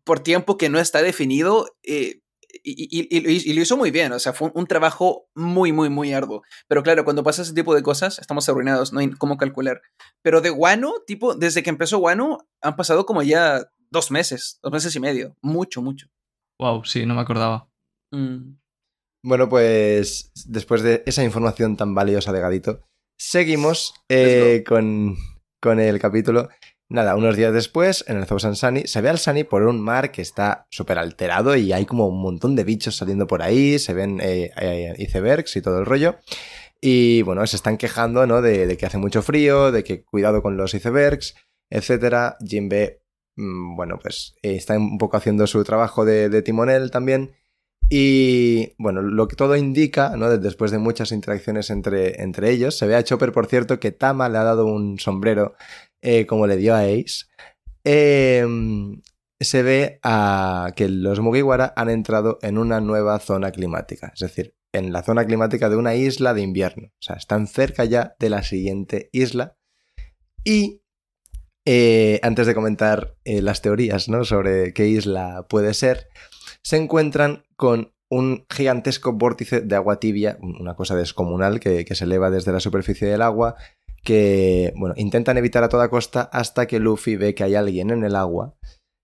por 0.03 0.19
tiempo 0.19 0.57
que 0.57 0.69
no 0.69 0.79
está 0.79 1.01
definido. 1.01 1.67
eh, 1.83 2.19
y, 2.63 2.71
y- 2.99 3.07
y- 3.09 3.31
y- 3.31 3.49
y 3.51 3.53
lo 3.53 3.61
hizo 3.61 3.75
muy 3.77 3.89
bien, 3.91 4.11
o 4.11 4.19
sea, 4.19 4.33
fue 4.33 4.47
un, 4.49 4.53
un 4.55 4.67
trabajo 4.67 5.27
muy, 5.35 5.71
muy, 5.71 5.89
muy 5.89 6.13
arduo. 6.13 6.43
Pero 6.67 6.83
claro, 6.83 7.03
cuando 7.03 7.23
pasa 7.23 7.41
ese 7.41 7.53
tipo 7.53 7.73
de 7.73 7.81
cosas, 7.83 8.19
estamos 8.19 8.47
arruinados, 8.47 8.93
no 8.93 8.99
hay 8.99 9.09
cómo 9.11 9.37
calcular. 9.37 9.81
Pero 10.21 10.41
de 10.41 10.51
Wano, 10.51 10.93
tipo, 11.07 11.33
desde 11.35 11.63
que 11.63 11.69
empezó 11.69 11.97
Wano, 11.99 12.37
han 12.61 12.75
pasado 12.75 13.05
como 13.05 13.23
ya 13.23 13.69
dos 13.89 14.11
meses, 14.11 14.59
dos 14.61 14.71
meses 14.71 14.95
y 14.95 14.99
medio. 14.99 15.35
Mucho, 15.41 15.81
mucho. 15.81 16.07
Wow, 16.59 16.83
sí, 16.85 17.05
no 17.05 17.15
me 17.15 17.21
acordaba. 17.21 17.67
Mm. 18.11 18.55
Bueno, 19.25 19.49
pues 19.49 20.31
después 20.45 20.81
de 20.83 21.01
esa 21.05 21.23
información 21.23 21.77
tan 21.77 21.95
valiosa 21.95 22.31
de 22.33 22.41
Gadito, 22.41 22.81
seguimos 23.19 23.93
eh, 24.09 24.63
con, 24.67 25.15
con 25.61 25.79
el 25.79 25.97
capítulo. 25.99 26.49
Nada, 26.93 27.15
unos 27.15 27.35
días 27.35 27.51
después, 27.51 28.05
en 28.07 28.17
el 28.17 28.27
Thousand 28.27 28.53
Sunny, 28.53 28.83
se 28.85 29.01
ve 29.01 29.09
al 29.09 29.17
Sunny 29.17 29.43
por 29.43 29.63
un 29.63 29.81
mar 29.81 30.11
que 30.11 30.21
está 30.21 30.67
súper 30.69 30.99
alterado 30.99 31.55
y 31.55 31.73
hay 31.73 31.87
como 31.87 32.05
un 32.05 32.21
montón 32.21 32.55
de 32.55 32.63
bichos 32.63 32.97
saliendo 32.97 33.25
por 33.25 33.41
ahí, 33.41 33.79
se 33.79 33.95
ven 33.95 34.21
eh, 34.21 34.51
eh, 34.61 34.93
icebergs 34.99 35.55
y 35.55 35.63
todo 35.63 35.79
el 35.79 35.87
rollo. 35.87 36.17
Y 36.79 37.23
bueno, 37.23 37.47
se 37.47 37.55
están 37.55 37.77
quejando, 37.77 38.27
¿no? 38.27 38.43
De, 38.43 38.77
que 38.77 38.85
hace 38.85 38.99
mucho 38.99 39.23
frío, 39.23 39.71
de 39.71 39.83
que 39.83 40.03
cuidado 40.03 40.43
con 40.43 40.55
los 40.55 40.75
icebergs, 40.75 41.33
etcétera. 41.67 42.37
Jinbe, 42.45 43.01
mm, 43.37 43.75
bueno, 43.75 43.97
pues 43.99 44.35
eh, 44.43 44.53
está 44.55 44.77
un 44.77 44.99
poco 44.99 45.17
haciendo 45.17 45.47
su 45.47 45.63
trabajo 45.63 46.05
de, 46.05 46.29
de 46.29 46.43
timonel 46.43 46.91
también. 46.91 47.31
Y 47.89 48.75
bueno, 48.77 49.01
lo 49.01 49.27
que 49.27 49.35
todo 49.35 49.55
indica, 49.55 50.15
¿no? 50.15 50.29
después 50.37 50.69
de 50.69 50.77
muchas 50.77 51.11
interacciones 51.11 51.71
entre, 51.71 52.21
entre 52.21 52.51
ellos, 52.51 52.77
se 52.77 52.85
ve 52.85 52.95
a 52.95 53.03
Chopper, 53.03 53.31
por 53.31 53.47
cierto, 53.47 53.79
que 53.79 53.91
Tama 53.91 54.29
le 54.29 54.37
ha 54.37 54.43
dado 54.43 54.67
un 54.67 54.99
sombrero 54.99 55.55
eh, 56.03 56.25
como 56.25 56.47
le 56.47 56.57
dio 56.57 56.75
a 56.75 56.81
Ace. 56.81 57.25
Eh, 57.85 58.45
se 59.39 59.63
ve 59.63 59.99
que 60.75 60.89
los 60.89 61.19
Mugiwara 61.21 61.73
han 61.75 61.89
entrado 61.89 62.39
en 62.41 62.57
una 62.57 62.81
nueva 62.81 63.19
zona 63.19 63.51
climática, 63.51 64.11
es 64.13 64.19
decir, 64.19 64.55
en 64.73 64.91
la 64.91 65.03
zona 65.03 65.25
climática 65.25 65.69
de 65.69 65.77
una 65.77 65.95
isla 65.95 66.33
de 66.33 66.41
invierno. 66.41 66.87
O 66.87 67.01
sea, 67.01 67.15
están 67.15 67.47
cerca 67.47 67.85
ya 67.85 68.15
de 68.19 68.29
la 68.29 68.43
siguiente 68.43 69.09
isla. 69.11 69.57
Y 70.43 70.81
eh, 71.65 72.19
antes 72.21 72.47
de 72.47 72.55
comentar 72.55 73.15
las 73.23 73.61
teorías 73.61 74.09
¿no? 74.09 74.25
sobre 74.25 74.73
qué 74.73 74.87
isla 74.87 75.45
puede 75.47 75.73
ser, 75.73 76.09
se 76.63 76.77
encuentran 76.77 77.43
con 77.55 77.93
un 78.09 78.45
gigantesco 78.49 79.13
vórtice 79.13 79.61
de 79.61 79.75
agua 79.75 79.99
tibia, 79.99 80.37
una 80.41 80.75
cosa 80.75 80.95
descomunal 80.95 81.59
que 81.59 81.95
se 81.95 82.03
eleva 82.03 82.29
desde 82.29 82.51
la 82.51 82.59
superficie 82.59 83.07
del 83.07 83.21
agua, 83.21 83.55
que, 84.03 84.73
bueno, 84.75 84.93
intentan 84.97 85.37
evitar 85.37 85.63
a 85.63 85.69
toda 85.69 85.89
costa 85.89 86.29
hasta 86.31 86.67
que 86.67 86.79
Luffy 86.79 87.15
ve 87.15 87.33
que 87.33 87.43
hay 87.43 87.55
alguien 87.55 87.89
en 87.89 88.03
el 88.03 88.15
agua. 88.15 88.55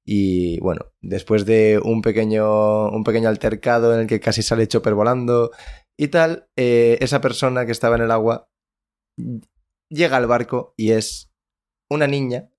Y 0.06 0.60
bueno, 0.60 0.88
después 1.02 1.46
de 1.46 1.80
un 1.84 2.02
pequeño, 2.02 2.90
un 2.90 3.04
pequeño 3.04 3.30
altercado 3.30 3.94
en 3.94 4.02
el 4.02 4.08
que 4.08 4.20
casi 4.20 4.42
sale 4.42 4.68
Chopper 4.68 4.96
volando 4.96 5.52
y 5.98 6.08
tal, 6.08 6.50
eh, 6.56 6.98
esa 7.02 7.22
persona 7.22 7.66
que 7.66 7.72
estaba 7.72 7.96
en 7.96 8.04
el 8.04 8.12
agua 8.12 8.50
llega 9.90 10.18
al 10.18 10.28
barco 10.28 10.74
y 10.78 10.92
es 10.92 11.32
una 11.90 12.08
niña, 12.08 12.50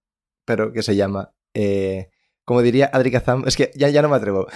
pero 0.44 0.72
que 0.72 0.82
se 0.82 0.96
llama, 0.96 1.34
eh, 1.54 2.10
como 2.44 2.62
diría 2.62 2.90
Adri 2.92 3.10
Kazam, 3.10 3.44
es 3.46 3.56
que 3.56 3.70
ya, 3.74 3.88
ya 3.88 4.02
no 4.02 4.08
me 4.08 4.16
atrevo. 4.16 4.46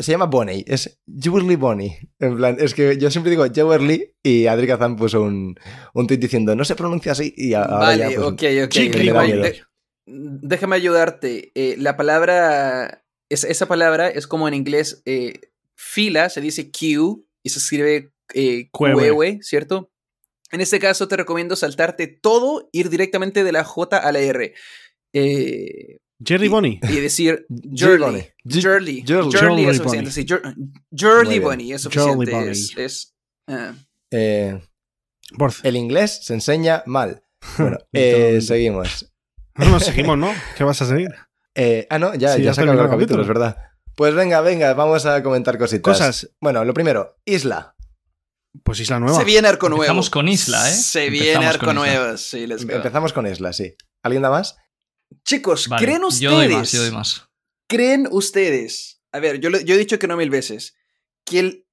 Se 0.00 0.12
llama 0.12 0.26
Bonnie, 0.26 0.64
es 0.68 1.00
Jewelry 1.06 1.56
Bonnie. 1.56 1.98
En 2.20 2.36
plan, 2.36 2.56
es 2.60 2.72
que 2.72 2.96
yo 2.98 3.10
siempre 3.10 3.30
digo 3.30 3.44
Jewelry 3.52 4.14
y 4.22 4.46
Adri 4.46 4.66
Kazam 4.68 4.94
puso 4.96 5.22
un, 5.22 5.58
un 5.92 6.06
tweet 6.06 6.18
diciendo 6.18 6.54
no 6.54 6.64
se 6.64 6.76
pronuncia 6.76 7.12
así 7.12 7.34
y 7.36 7.54
a- 7.54 7.64
ahora 7.64 7.78
Vale, 7.86 7.98
ya, 7.98 8.06
pues, 8.06 8.18
ok, 8.18 8.42
ok. 8.64 8.68
Chicle, 8.68 9.12
de- 9.12 9.62
déjame 10.06 10.76
ayudarte. 10.76 11.50
Eh, 11.56 11.74
la 11.78 11.96
palabra, 11.96 13.04
es- 13.28 13.42
esa 13.44 13.66
palabra 13.66 14.08
es 14.08 14.28
como 14.28 14.46
en 14.46 14.54
inglés 14.54 15.02
eh, 15.04 15.40
fila, 15.74 16.28
se 16.30 16.40
dice 16.40 16.70
Q 16.70 17.26
y 17.42 17.48
se 17.50 17.58
escribe 17.58 18.12
eh, 18.34 18.68
Cuehue. 18.70 18.94
cuehue, 19.10 19.38
¿cierto? 19.42 19.90
En 20.52 20.60
este 20.60 20.78
caso 20.78 21.08
te 21.08 21.16
recomiendo 21.16 21.56
saltarte 21.56 22.06
todo, 22.06 22.68
ir 22.72 22.88
directamente 22.88 23.42
de 23.42 23.52
la 23.52 23.64
J 23.64 23.96
a 23.98 24.12
la 24.12 24.20
R. 24.20 24.54
Eh, 25.12 25.98
Jerry 26.24 26.46
y- 26.46 26.48
Bonnie. 26.48 26.80
y 26.82 27.00
decir. 27.00 27.46
Bonnie. 27.48 27.78
Jurly. 27.78 28.32
Jurly. 28.44 29.04
Jurly 29.06 29.38
Jurly 29.38 29.64
es 29.66 29.76
suficiente. 29.76 30.10
Sí, 30.10 30.26
bien. 31.28 31.42
Bonnie 31.42 31.74
es 31.74 31.82
suficiente. 31.82 32.30
Bonnie. 32.32 32.50
Es, 32.50 32.76
es, 32.76 33.14
eh, 34.10 34.60
el 35.62 35.76
inglés 35.76 36.20
se 36.24 36.34
enseña 36.34 36.82
mal. 36.86 37.22
Bueno, 37.58 37.78
eh, 37.92 38.40
seguimos. 38.42 39.12
No, 39.54 39.66
no, 39.66 39.80
seguimos, 39.80 40.18
¿no? 40.18 40.32
¿Qué 40.56 40.64
vas 40.64 40.80
a 40.82 40.86
seguir? 40.86 41.10
Eh, 41.60 41.88
ah, 41.90 41.98
no, 41.98 42.14
ya, 42.14 42.34
Sí, 42.34 42.38
ya 42.42 42.44
ya 42.50 42.54
se 42.54 42.60
acabó 42.62 42.82
el 42.82 42.88
capítulo, 42.88 43.22
es 43.22 43.26
verdad. 43.26 43.56
Pues 43.96 44.14
venga, 44.14 44.40
venga, 44.42 44.74
vamos 44.74 45.06
a 45.06 45.24
comentar 45.24 45.58
cositas. 45.58 45.82
Cosas. 45.98 46.30
Bueno, 46.40 46.64
lo 46.64 46.72
primero, 46.72 47.16
Isla. 47.24 47.74
Pues 48.62 48.78
Isla 48.78 49.00
Nueva. 49.00 49.18
Se 49.18 49.24
viene 49.24 49.48
arco 49.48 49.68
nuevo. 49.68 49.82
Empezamos 49.82 50.08
con 50.08 50.28
Isla, 50.28 50.68
¿eh? 50.70 50.72
Se 50.72 51.06
Empezamos 51.06 51.24
viene 51.26 51.46
arco 51.46 51.72
nuevo. 51.74 52.16
Sí, 52.16 52.46
let's 52.46 52.64
go. 52.64 52.74
Empezamos 52.74 53.12
con 53.12 53.26
Isla, 53.26 53.52
sí. 53.52 53.74
¿Alguien 54.04 54.22
da 54.22 54.30
más? 54.30 54.56
Chicos, 55.24 55.68
Vale, 55.68 55.84
¿creen 55.84 56.04
ustedes? 56.04 56.20
Yo 56.20 56.30
doy 56.36 56.48
más, 56.48 56.72
yo 56.72 56.82
doy 56.82 56.90
más. 56.90 57.28
¿Creen 57.68 58.08
ustedes? 58.10 59.00
A 59.12 59.20
ver, 59.20 59.40
yo, 59.40 59.50
he 59.50 59.78
dicho 59.78 59.98
que 59.98 60.06
no 60.06 60.16
mil 60.16 60.30
veces. 60.30 60.74
Que 61.24 61.38
el- 61.40 61.66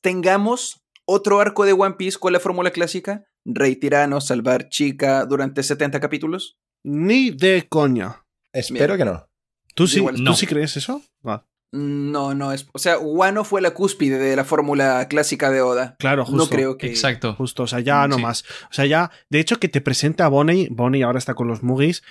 tengamos 0.00 0.80
otro 1.06 1.40
arco 1.40 1.64
de 1.64 1.72
One 1.72 1.94
Piece 1.98 2.18
con 2.18 2.32
la 2.32 2.40
fórmula 2.40 2.70
clásica. 2.70 3.24
Rey 3.44 3.76
tirano, 3.76 4.20
salvar 4.20 4.68
chica 4.70 5.26
durante 5.26 5.62
70 5.62 6.00
capítulos. 6.00 6.58
Ni 6.82 7.30
de 7.30 7.66
coña. 7.68 8.24
Espero 8.52 8.96
que 8.96 9.04
no. 9.04 9.26
¿Tú 9.74 9.86
sí, 9.86 9.98
Igual. 9.98 10.16
¿tú 10.16 10.22
No. 10.22 10.34
sí 10.34 10.46
crees 10.46 10.76
eso? 10.76 11.02
Ah, 11.24 11.44
No, 11.72 12.34
no 12.34 12.52
es. 12.52 12.68
O 12.72 12.78
sea, 12.78 12.98
Wano 12.98 13.44
fue 13.44 13.60
la 13.60 13.72
cúspide 13.74 14.16
de 14.18 14.36
la 14.36 14.44
fórmula 14.44 15.06
clásica 15.08 15.50
de 15.50 15.60
Oda. 15.60 15.96
claro, 15.98 16.24
justo. 16.24 16.44
No 16.44 16.48
creo 16.48 16.78
que. 16.78 16.86
Exacto. 16.86 17.34
Justo, 17.34 17.64
o 17.64 17.66
sea, 17.66 17.80
ya 17.80 18.06
no 18.06 18.16
Sí. 18.16 18.22
más. 18.22 18.44
O 18.70 18.72
sea, 18.72 18.86
ya, 18.86 19.10
de 19.28 19.40
hecho, 19.40 19.58
que 19.58 19.68
te 19.68 19.80
presenta 19.80 20.24
a 20.24 20.28
Bonnie, 20.28 20.68
Bonnie 20.70 21.02
ahora 21.02 21.18
está 21.18 21.34
con 21.34 21.48
los 21.48 21.62
Mugis, 21.64 22.02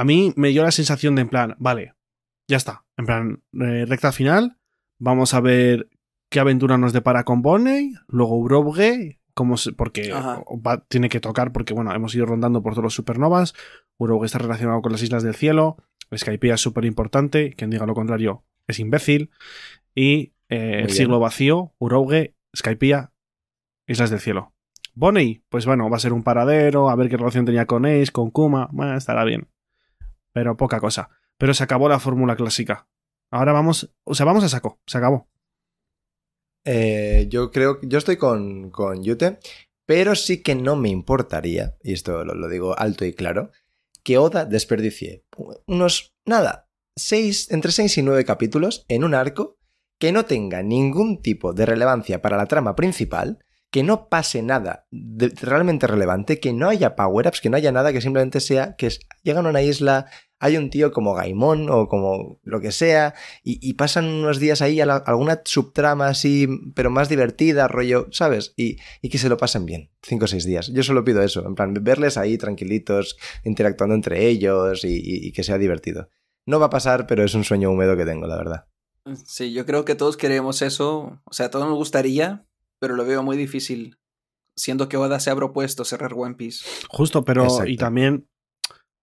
a 0.00 0.04
mí 0.04 0.32
me 0.36 0.48
dio 0.48 0.62
la 0.62 0.70
sensación 0.70 1.14
de 1.14 1.22
en 1.22 1.28
plan, 1.28 1.54
vale, 1.58 1.94
ya 2.48 2.56
está. 2.56 2.84
En 2.96 3.06
plan, 3.06 3.42
eh, 3.60 3.84
recta 3.86 4.12
final, 4.12 4.56
vamos 4.98 5.34
a 5.34 5.40
ver 5.40 5.88
qué 6.30 6.40
aventura 6.40 6.78
nos 6.78 6.92
depara 6.92 7.24
con 7.24 7.42
Bonnie, 7.42 7.94
luego 8.06 8.36
Uroge, 8.38 9.20
cómo 9.34 9.56
se- 9.56 9.72
porque 9.72 10.12
va- 10.64 10.84
tiene 10.88 11.08
que 11.08 11.20
tocar, 11.20 11.52
porque 11.52 11.74
bueno, 11.74 11.92
hemos 11.94 12.14
ido 12.14 12.26
rondando 12.26 12.62
por 12.62 12.72
todos 12.74 12.84
los 12.84 12.94
supernovas, 12.94 13.54
Uroge 13.98 14.26
está 14.26 14.38
relacionado 14.38 14.82
con 14.82 14.92
las 14.92 15.02
Islas 15.02 15.22
del 15.22 15.34
Cielo, 15.34 15.76
Skypiea 16.16 16.54
es 16.54 16.60
súper 16.60 16.84
importante, 16.84 17.52
quien 17.54 17.70
diga 17.70 17.86
lo 17.86 17.94
contrario 17.94 18.44
es 18.66 18.78
imbécil, 18.80 19.30
y 19.94 20.32
eh, 20.48 20.80
el 20.82 20.90
siglo 20.90 21.18
vacío, 21.20 21.74
Uroge, 21.78 22.34
Skypiea, 22.56 23.12
Islas 23.86 24.10
del 24.10 24.20
Cielo. 24.20 24.52
Bonnie, 24.94 25.42
pues 25.48 25.64
bueno, 25.66 25.88
va 25.90 25.96
a 25.96 26.00
ser 26.00 26.12
un 26.12 26.22
paradero, 26.22 26.88
a 26.90 26.96
ver 26.96 27.08
qué 27.08 27.16
relación 27.16 27.44
tenía 27.44 27.66
con 27.66 27.86
Ace, 27.86 28.10
con 28.12 28.30
Kuma, 28.30 28.68
bueno, 28.72 28.96
estará 28.96 29.24
bien. 29.24 29.48
Pero 30.38 30.56
poca 30.56 30.78
cosa. 30.78 31.10
Pero 31.36 31.52
se 31.52 31.64
acabó 31.64 31.88
la 31.88 31.98
fórmula 31.98 32.36
clásica. 32.36 32.86
Ahora 33.32 33.52
vamos, 33.52 33.92
o 34.04 34.14
sea, 34.14 34.24
vamos 34.24 34.44
a 34.44 34.48
saco, 34.48 34.80
se 34.86 34.98
acabó. 34.98 35.28
Eh, 36.64 37.26
yo 37.28 37.50
creo 37.50 37.80
yo 37.82 37.98
estoy 37.98 38.16
con, 38.16 38.70
con 38.70 39.02
Yute, 39.02 39.40
pero 39.84 40.14
sí 40.14 40.42
que 40.44 40.54
no 40.54 40.76
me 40.76 40.90
importaría, 40.90 41.76
y 41.82 41.92
esto 41.92 42.24
lo, 42.24 42.48
digo 42.48 42.78
alto 42.78 43.04
y 43.04 43.14
claro, 43.14 43.50
que 44.04 44.16
Oda 44.16 44.44
desperdicie 44.44 45.24
unos, 45.66 46.14
nada, 46.24 46.68
seis, 46.96 47.50
entre 47.50 47.72
6 47.72 47.98
y 47.98 48.02
9 48.02 48.24
capítulos 48.24 48.84
en 48.88 49.02
un 49.02 49.14
arco 49.14 49.58
que 49.98 50.12
no 50.12 50.24
tenga 50.24 50.62
ningún 50.62 51.20
tipo 51.20 51.52
de 51.52 51.66
relevancia 51.66 52.22
para 52.22 52.36
la 52.36 52.46
trama 52.46 52.76
principal, 52.76 53.44
que 53.70 53.82
no 53.82 54.08
pase 54.08 54.42
nada 54.42 54.86
realmente 54.90 55.86
relevante, 55.86 56.40
que 56.40 56.52
no 56.52 56.68
haya 56.68 56.96
power-ups, 56.96 57.40
que 57.40 57.50
no 57.50 57.56
haya 57.56 57.72
nada, 57.72 57.92
que 57.92 58.00
simplemente 58.00 58.40
sea 58.40 58.76
que 58.76 58.90
llegan 59.22 59.46
a 59.46 59.50
una 59.50 59.62
isla, 59.62 60.06
hay 60.40 60.56
un 60.56 60.70
tío 60.70 60.92
como 60.92 61.14
Gaimon 61.14 61.68
o 61.70 61.88
como 61.88 62.38
lo 62.42 62.60
que 62.60 62.70
sea, 62.72 63.14
y, 63.42 63.58
y 63.66 63.74
pasan 63.74 64.04
unos 64.06 64.38
días 64.38 64.62
ahí 64.62 64.80
a 64.80 64.86
la- 64.86 64.96
alguna 64.96 65.42
subtrama 65.44 66.08
así, 66.08 66.46
pero 66.74 66.90
más 66.90 67.08
divertida, 67.08 67.66
rollo, 67.68 68.06
¿sabes? 68.12 68.52
Y, 68.56 68.76
y 69.02 69.08
que 69.08 69.18
se 69.18 69.28
lo 69.28 69.36
pasen 69.36 69.66
bien, 69.66 69.90
cinco 70.02 70.26
o 70.26 70.28
seis 70.28 70.44
días. 70.44 70.68
Yo 70.72 70.82
solo 70.82 71.04
pido 71.04 71.22
eso, 71.22 71.46
en 71.46 71.54
plan, 71.54 71.74
verles 71.80 72.16
ahí 72.16 72.38
tranquilitos, 72.38 73.16
interactuando 73.44 73.94
entre 73.94 74.26
ellos 74.28 74.84
y, 74.84 74.96
y- 74.96 75.26
y 75.28 75.32
que 75.32 75.42
sea 75.42 75.58
divertido. 75.58 76.08
No 76.46 76.58
va 76.60 76.66
a 76.66 76.70
pasar, 76.70 77.06
pero 77.06 77.24
es 77.24 77.34
un 77.34 77.44
sueño 77.44 77.70
húmedo 77.70 77.96
que 77.96 78.04
tengo, 78.06 78.26
la 78.26 78.36
verdad. 78.36 78.66
Sí, 79.26 79.52
yo 79.52 79.64
creo 79.66 79.84
que 79.84 79.94
todos 79.94 80.16
queremos 80.16 80.62
eso. 80.62 81.20
O 81.24 81.32
sea, 81.32 81.46
a 81.46 81.50
todos 81.50 81.66
nos 81.66 81.76
gustaría, 81.76 82.46
pero 82.78 82.94
lo 82.94 83.04
veo 83.04 83.22
muy 83.22 83.36
difícil. 83.36 83.98
Siendo 84.54 84.88
que 84.88 84.96
Oda 84.96 85.20
se 85.20 85.30
ha 85.30 85.36
propuesto 85.36 85.84
cerrar 85.84 86.14
One 86.14 86.34
Piece. 86.34 86.64
Justo, 86.88 87.24
pero 87.24 87.44
Exacto. 87.44 87.70
y 87.70 87.76
también 87.76 88.28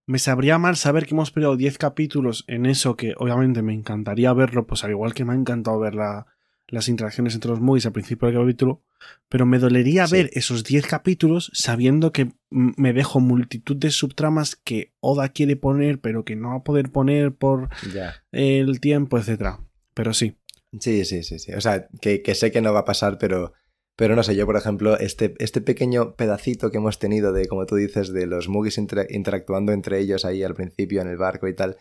me 0.07 0.19
sabría 0.19 0.57
mal 0.57 0.75
saber 0.75 1.05
que 1.05 1.13
hemos 1.15 1.31
peleado 1.31 1.57
10 1.57 1.77
capítulos 1.77 2.43
en 2.47 2.65
eso 2.65 2.95
que 2.95 3.13
obviamente 3.17 3.61
me 3.61 3.73
encantaría 3.73 4.31
verlo, 4.33 4.67
pues 4.67 4.83
al 4.83 4.91
igual 4.91 5.13
que 5.13 5.25
me 5.25 5.33
ha 5.33 5.35
encantado 5.35 5.79
ver 5.79 5.95
la- 5.95 6.27
las 6.67 6.89
interacciones 6.89 7.35
entre 7.35 7.51
los 7.51 7.59
Mugis 7.61 7.85
al 7.85 7.91
principio 7.91 8.27
del 8.27 8.37
capítulo, 8.39 8.81
pero 9.29 9.45
me 9.45 9.59
dolería 9.59 10.07
Sí. 10.07 10.13
ver 10.15 10.29
esos 10.33 10.63
10 10.63 10.87
capítulos 10.87 11.51
sabiendo 11.53 12.11
que 12.11 12.31
me 12.49 12.91
dejo 12.91 13.19
multitud 13.19 13.75
de 13.75 13.91
subtramas 13.91 14.55
que 14.55 14.91
Oda 14.99 15.29
quiere 15.29 15.55
poner, 15.57 15.99
pero 15.99 16.25
que 16.25 16.35
no 16.35 16.49
va 16.49 16.55
a 16.57 16.63
poder 16.63 16.91
poner 16.91 17.33
por 17.35 17.69
Ya. 17.93 18.15
el 18.31 18.79
tiempo, 18.79 19.17
etcétera. 19.19 19.59
Pero 19.93 20.13
sí, 20.13 20.35
Sí, 20.79 21.05
sí, 21.05 21.23
sí, 21.23 21.39
sí. 21.39 21.53
O 21.53 21.61
sea, 21.61 21.87
que, 22.01 22.21
que 22.21 22.35
sé 22.35 22.51
que 22.51 22.61
no 22.61 22.73
va 22.73 22.79
a 22.79 22.85
pasar, 22.85 23.17
pero, 23.17 23.53
pero 23.95 24.15
no 24.15 24.23
sé, 24.23 24.35
yo, 24.35 24.45
por 24.45 24.57
ejemplo, 24.57 24.97
este, 24.99 25.33
este 25.39 25.61
pequeño 25.61 26.15
pedacito 26.15 26.71
que 26.71 26.77
hemos 26.77 26.99
tenido 26.99 27.31
de, 27.33 27.47
como 27.47 27.65
tú 27.65 27.75
dices, 27.75 28.11
de 28.11 28.25
los 28.27 28.47
intera- 28.49 29.07
interactuando 29.09 29.71
entre 29.71 29.99
ellos 29.99 30.25
ahí 30.25 30.43
al 30.43 30.53
principio 30.55 31.01
en 31.01 31.07
el 31.07 31.17
barco 31.17 31.47
y 31.47 31.55
tal, 31.55 31.77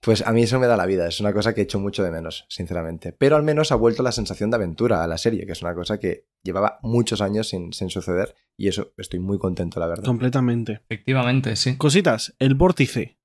pues 0.00 0.26
a 0.26 0.32
mí 0.32 0.42
eso 0.42 0.58
me 0.58 0.66
da 0.66 0.76
la 0.76 0.86
vida. 0.86 1.06
Es 1.06 1.20
una 1.20 1.32
cosa 1.32 1.54
que 1.54 1.60
echo 1.60 1.78
mucho 1.78 2.02
de 2.02 2.10
menos, 2.10 2.44
sinceramente. 2.48 3.12
Pero 3.12 3.36
al 3.36 3.44
menos 3.44 3.70
ha 3.70 3.76
vuelto 3.76 4.02
la 4.02 4.10
sensación 4.10 4.50
de 4.50 4.56
aventura 4.56 5.04
a 5.04 5.06
la 5.06 5.16
serie, 5.16 5.46
que 5.46 5.52
es 5.52 5.62
una 5.62 5.74
cosa 5.74 5.98
que 6.00 6.26
llevaba 6.42 6.78
muchos 6.82 7.20
años 7.20 7.48
sin, 7.48 7.72
sin 7.72 7.88
suceder 7.88 8.34
y 8.56 8.66
eso 8.68 8.92
estoy 8.96 9.20
muy 9.20 9.38
contento, 9.38 9.78
la 9.78 9.86
verdad. 9.86 10.04
completamente. 10.04 10.80
Efectivamente, 10.88 11.54
sí. 11.54 11.76
Cositas, 11.76 12.34
el 12.40 12.54
vórtice. 12.56 13.18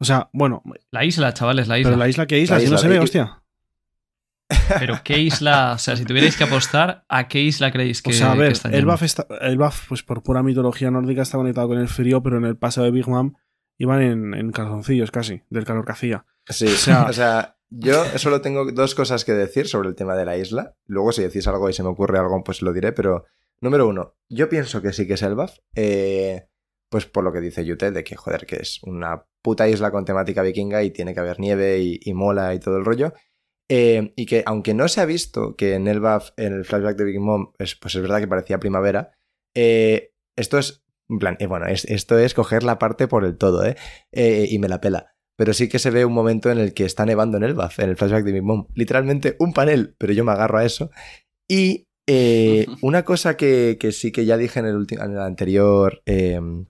O 0.00 0.04
sea, 0.04 0.30
bueno, 0.32 0.62
La 0.90 1.04
isla, 1.04 1.32
chavales, 1.34 1.66
la 1.68 1.78
isla. 1.78 1.90
pero 1.90 1.98
la 1.98 2.08
isla 2.08 2.26
que 2.26 2.38
isla, 2.38 2.56
La 2.56 2.60
si 2.60 2.66
no 2.66 2.74
isla, 2.76 2.78
se 2.78 2.88
ve, 2.88 2.94
y- 2.96 2.98
hostia. 2.98 3.41
Pero 4.78 5.00
¿qué 5.04 5.18
isla? 5.18 5.72
O 5.74 5.78
sea, 5.78 5.96
si 5.96 6.04
tuvierais 6.04 6.36
que 6.36 6.44
apostar, 6.44 7.04
¿a 7.08 7.28
qué 7.28 7.40
isla 7.40 7.70
creéis 7.72 8.02
que, 8.02 8.10
O 8.10 8.12
sea, 8.12 8.30
a 8.32 8.34
que 8.34 8.40
ver, 8.40 8.84
buff, 8.84 9.02
está, 9.02 9.26
el 9.40 9.56
buff, 9.58 9.88
pues 9.88 10.02
por 10.02 10.22
pura 10.22 10.42
mitología 10.42 10.90
nórdica, 10.90 11.22
está 11.22 11.38
conectado 11.38 11.68
con 11.68 11.78
el 11.78 11.88
frío, 11.88 12.22
pero 12.22 12.38
en 12.38 12.44
el 12.44 12.56
pasado 12.56 12.84
de 12.86 12.90
Big 12.92 13.08
Mom 13.08 13.34
iban 13.78 14.02
en, 14.02 14.34
en 14.34 14.52
calzoncillos 14.52 15.10
casi, 15.10 15.42
del 15.50 15.64
calor 15.64 15.84
que 15.84 15.92
hacía. 15.92 16.26
Sí, 16.48 16.66
O 16.66 16.70
sea- 16.70 17.04
o 17.08 17.12
sea, 17.12 17.56
yo 17.70 18.04
solo 18.18 18.40
tengo 18.42 18.70
dos 18.70 18.94
cosas 18.94 19.24
que 19.24 19.32
decir 19.32 19.66
sobre 19.66 19.88
el 19.88 19.94
tema 19.94 20.14
de 20.14 20.26
la 20.26 20.36
isla. 20.36 20.74
Luego, 20.86 21.12
si 21.12 21.22
decís 21.22 21.46
algo 21.48 21.68
y 21.70 21.72
se 21.72 21.82
me 21.82 21.88
ocurre 21.88 22.18
algo, 22.18 22.42
pues 22.44 22.60
lo 22.60 22.72
diré. 22.72 22.92
Pero, 22.92 23.24
número 23.62 23.88
uno, 23.88 24.14
yo 24.28 24.48
pienso 24.50 24.82
que 24.82 24.92
sí 24.92 25.06
que 25.06 25.14
es 25.14 25.22
el 25.22 25.34
buff. 25.34 25.52
eh, 25.74 26.46
pues 26.90 27.06
por 27.06 27.24
lo 27.24 27.32
que 27.32 27.40
dice 27.40 27.64
Yute, 27.64 27.90
de 27.90 28.04
que, 28.04 28.16
joder, 28.16 28.44
que 28.44 28.56
es 28.56 28.78
una 28.82 29.24
puta 29.40 29.66
isla 29.66 29.90
con 29.90 30.04
temática 30.04 30.42
vikinga 30.42 30.82
y 30.82 30.90
tiene 30.90 31.14
que 31.14 31.20
haber 31.20 31.40
nieve 31.40 31.78
y, 31.78 31.98
y 32.02 32.12
mola 32.12 32.52
y 32.54 32.60
todo 32.60 32.76
el 32.76 32.84
rollo. 32.84 33.14
Eh, 33.74 34.12
y 34.16 34.26
que, 34.26 34.42
aunque 34.44 34.74
no 34.74 34.86
se 34.88 35.00
ha 35.00 35.06
visto 35.06 35.56
que 35.56 35.74
en 35.74 35.88
el 35.88 35.98
buff, 36.00 36.30
en 36.36 36.52
el 36.52 36.64
flashback 36.66 36.96
de 36.98 37.04
Big 37.04 37.20
Mom, 37.20 37.52
es, 37.58 37.74
pues 37.76 37.94
es 37.94 38.02
verdad 38.02 38.20
que 38.20 38.28
parecía 38.28 38.60
primavera, 38.60 39.12
eh, 39.54 40.12
esto 40.36 40.58
es. 40.58 40.82
En 41.08 41.18
plan, 41.18 41.36
eh, 41.40 41.46
bueno, 41.46 41.66
es- 41.66 41.84
esto 41.86 42.18
es 42.18 42.34
coger 42.34 42.64
la 42.64 42.78
parte 42.78 43.08
por 43.08 43.24
el 43.24 43.36
todo, 43.38 43.64
¿eh? 43.64 43.76
Y 44.50 44.58
me 44.58 44.68
la 44.68 44.80
pela 44.80 45.06
pero 45.34 45.54
sí 45.54 45.68
que 45.68 45.78
se 45.80 45.90
ve 45.90 46.04
un 46.04 46.12
momento 46.12 46.50
en 46.52 46.58
el 46.58 46.72
que 46.74 46.84
está 46.84 47.04
nevando 47.06 47.36
en 47.38 47.42
el 47.42 47.54
buff, 47.54 47.78
en 47.80 47.88
el 47.88 47.96
flashback 47.96 48.24
de 48.24 48.32
Big 48.32 48.42
Mom. 48.42 48.68
Literalmente 48.74 49.34
un 49.40 49.52
panel, 49.52 49.94
pero 49.98 50.12
yo 50.12 50.22
me 50.24 50.30
agarro 50.32 50.58
a 50.58 50.64
eso. 50.64 50.90
Y 51.48 51.88
una 52.82 53.04
cosa 53.04 53.36
que, 53.36 53.76
que 53.80 53.90
sí 53.92 54.12
que 54.12 54.24
ya 54.26 54.36
dije 54.36 54.60
en 54.60 54.66
el, 54.66 54.86
en 54.90 55.12
el 55.12 55.18
anterior. 55.20 56.02
en 56.06 56.66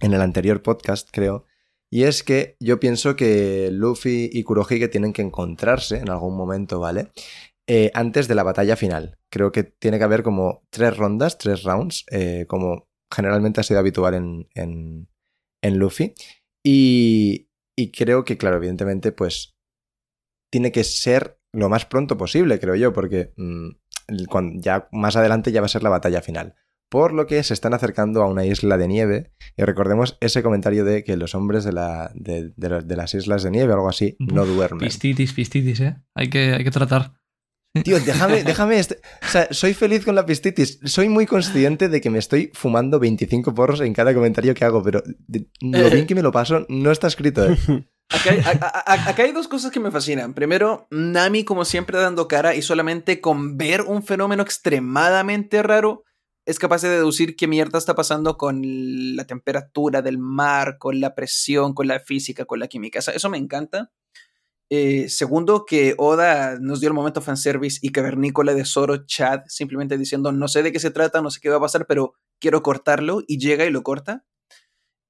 el 0.00 0.20
anterior 0.20 0.60
podcast, 0.62 1.08
creo. 1.12 1.44
Y 1.92 2.04
es 2.04 2.22
que 2.22 2.56
yo 2.60 2.78
pienso 2.78 3.16
que 3.16 3.70
Luffy 3.72 4.30
y 4.32 4.44
Kurohige 4.44 4.88
tienen 4.88 5.12
que 5.12 5.22
encontrarse 5.22 5.98
en 5.98 6.08
algún 6.08 6.36
momento, 6.36 6.78
¿vale? 6.78 7.10
Eh, 7.66 7.90
antes 7.94 8.28
de 8.28 8.34
la 8.34 8.42
batalla 8.42 8.76
final. 8.76 9.18
Creo 9.30 9.52
que 9.52 9.64
tiene 9.64 9.98
que 9.98 10.04
haber 10.04 10.22
como 10.22 10.66
tres 10.70 10.96
rondas, 10.96 11.38
tres 11.38 11.62
rounds, 11.62 12.04
eh, 12.10 12.46
como 12.48 12.88
generalmente 13.12 13.60
ha 13.60 13.64
sido 13.64 13.80
habitual 13.80 14.14
en, 14.14 15.08
en, 15.62 15.78
Luffy. 15.78 16.14
Y, 16.64 17.48
creo 17.92 18.24
que, 18.24 18.36
claro, 18.36 18.56
evidentemente, 18.56 19.12
pues 19.12 19.54
tiene 20.50 20.72
que 20.72 20.84
ser 20.84 21.38
lo 21.52 21.68
más 21.68 21.86
pronto 21.86 22.16
posible, 22.16 22.58
creo 22.58 22.74
yo, 22.74 22.92
porque 22.92 23.32
mm, 23.36 23.70
ya 24.60 24.88
más 24.92 25.16
adelante 25.16 25.52
ya 25.52 25.60
va 25.60 25.66
a 25.66 25.68
ser 25.68 25.82
la 25.82 25.90
batalla 25.90 26.22
final. 26.22 26.56
Por 26.90 27.12
lo 27.14 27.26
que 27.26 27.42
se 27.42 27.54
están 27.54 27.72
acercando 27.72 28.20
a 28.22 28.26
una 28.28 28.44
isla 28.44 28.76
de 28.76 28.88
nieve. 28.88 29.32
Y 29.56 29.62
recordemos 29.62 30.18
ese 30.20 30.42
comentario 30.42 30.84
de 30.84 31.04
que 31.04 31.16
los 31.16 31.34
hombres 31.34 31.64
de, 31.64 31.72
la, 31.72 32.10
de, 32.14 32.52
de 32.56 32.68
los- 32.68 32.86
de 32.86 32.96
las 32.96 33.14
islas 33.14 33.42
de 33.42 33.50
nieve 33.52 33.72
o 33.72 33.76
algo 33.76 33.88
así 33.88 34.16
no 34.18 34.44
duermen. 34.44 34.80
Pistitis, 34.80 35.32
pistitis, 35.32 35.80
¿eh? 35.80 35.96
Hay 36.16 36.28
que, 36.28 36.52
hay 36.52 36.64
que 36.64 36.70
tratar. 36.70 37.14
Tío, 37.84 38.00
déjame, 38.00 38.42
déjame. 38.42 38.78
este- 38.80 39.00
O 39.22 39.28
sea, 39.28 39.46
soy 39.52 39.72
feliz 39.74 40.04
con 40.04 40.16
la 40.16 40.26
pistitis. 40.26 40.80
Soy 40.84 41.08
muy 41.08 41.26
consciente 41.26 41.88
de 41.88 42.00
que 42.00 42.10
me 42.10 42.18
estoy 42.18 42.50
fumando 42.52 42.98
25 42.98 43.54
porros 43.54 43.80
en 43.80 43.94
cada 43.94 44.12
comentario 44.12 44.52
que 44.54 44.64
hago, 44.64 44.82
pero 44.82 45.00
de- 45.28 45.46
lo 45.60 45.88
bien 45.90 46.06
que 46.08 46.16
me 46.16 46.22
lo 46.22 46.32
paso 46.32 46.66
no 46.68 46.90
está 46.90 47.06
escrito, 47.06 47.46
¿eh? 47.46 47.56
Acá 48.12 48.32
hay, 48.32 48.40
a- 48.40 48.82
a- 48.92 49.10
acá 49.10 49.22
hay 49.22 49.30
dos 49.30 49.46
cosas 49.46 49.70
que 49.70 49.78
me 49.78 49.92
fascinan. 49.92 50.34
Primero, 50.34 50.88
Nami 50.90 51.44
como 51.44 51.64
siempre 51.64 51.96
dando 51.96 52.26
cara 52.26 52.56
y 52.56 52.62
solamente 52.62 53.20
con 53.20 53.56
ver 53.56 53.82
un 53.82 54.02
fenómeno 54.02 54.42
extremadamente 54.42 55.62
raro 55.62 56.02
es 56.50 56.58
capaz 56.58 56.82
de 56.82 56.88
deducir 56.88 57.36
qué 57.36 57.46
mierda 57.46 57.78
está 57.78 57.94
pasando 57.94 58.36
con 58.36 58.60
la 59.14 59.24
temperatura 59.24 60.02
del 60.02 60.18
mar, 60.18 60.78
con 60.78 61.00
la 61.00 61.14
presión, 61.14 61.74
con 61.74 61.86
la 61.86 62.00
física, 62.00 62.44
con 62.44 62.58
la 62.58 62.66
química. 62.66 62.98
Eso, 62.98 63.12
eso 63.12 63.30
me 63.30 63.38
encanta. 63.38 63.92
Eh, 64.68 65.08
segundo, 65.08 65.64
que 65.64 65.94
Oda 65.96 66.58
nos 66.60 66.80
dio 66.80 66.88
el 66.88 66.94
momento 66.94 67.20
fanservice 67.20 67.78
y 67.82 67.90
cavernícola 67.90 68.54
de 68.54 68.64
Zoro 68.64 69.06
Chad 69.06 69.42
simplemente 69.46 69.98
diciendo 69.98 70.30
no 70.32 70.46
sé 70.48 70.62
de 70.62 70.72
qué 70.72 70.78
se 70.78 70.90
trata, 70.90 71.22
no 71.22 71.30
sé 71.30 71.40
qué 71.40 71.50
va 71.50 71.56
a 71.56 71.60
pasar, 71.60 71.86
pero 71.86 72.14
quiero 72.40 72.62
cortarlo 72.62 73.22
y 73.26 73.38
llega 73.38 73.64
y 73.64 73.70
lo 73.70 73.82
corta. 73.82 74.24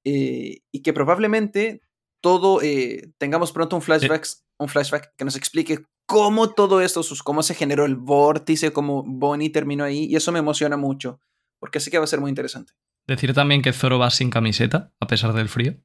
Eh, 0.04 0.62
y 0.72 0.82
que 0.82 0.92
probablemente 0.92 1.80
todo 2.22 2.60
eh, 2.62 3.12
tengamos 3.18 3.52
pronto 3.52 3.76
un 3.76 3.82
flashback, 3.82 4.26
un 4.58 4.68
flashback 4.68 5.14
que 5.16 5.24
nos 5.24 5.36
explique 5.36 5.84
cómo 6.10 6.50
todo 6.50 6.80
esto, 6.80 7.02
cómo 7.22 7.42
se 7.44 7.54
generó 7.54 7.84
el 7.84 7.94
vórtice, 7.94 8.72
cómo 8.72 9.04
Bonnie 9.06 9.50
terminó 9.50 9.84
ahí, 9.84 10.06
y 10.06 10.16
eso 10.16 10.32
me 10.32 10.40
emociona 10.40 10.76
mucho, 10.76 11.20
porque 11.60 11.78
sé 11.80 11.90
que 11.90 11.98
va 11.98 12.04
a 12.04 12.08
ser 12.08 12.20
muy 12.20 12.30
interesante. 12.30 12.72
Decir 13.06 13.32
también 13.34 13.62
que 13.62 13.72
Zoro 13.72 13.98
va 13.98 14.10
sin 14.10 14.30
camiseta, 14.30 14.92
a 15.00 15.06
pesar 15.06 15.32
del 15.32 15.48
frío. 15.48 15.76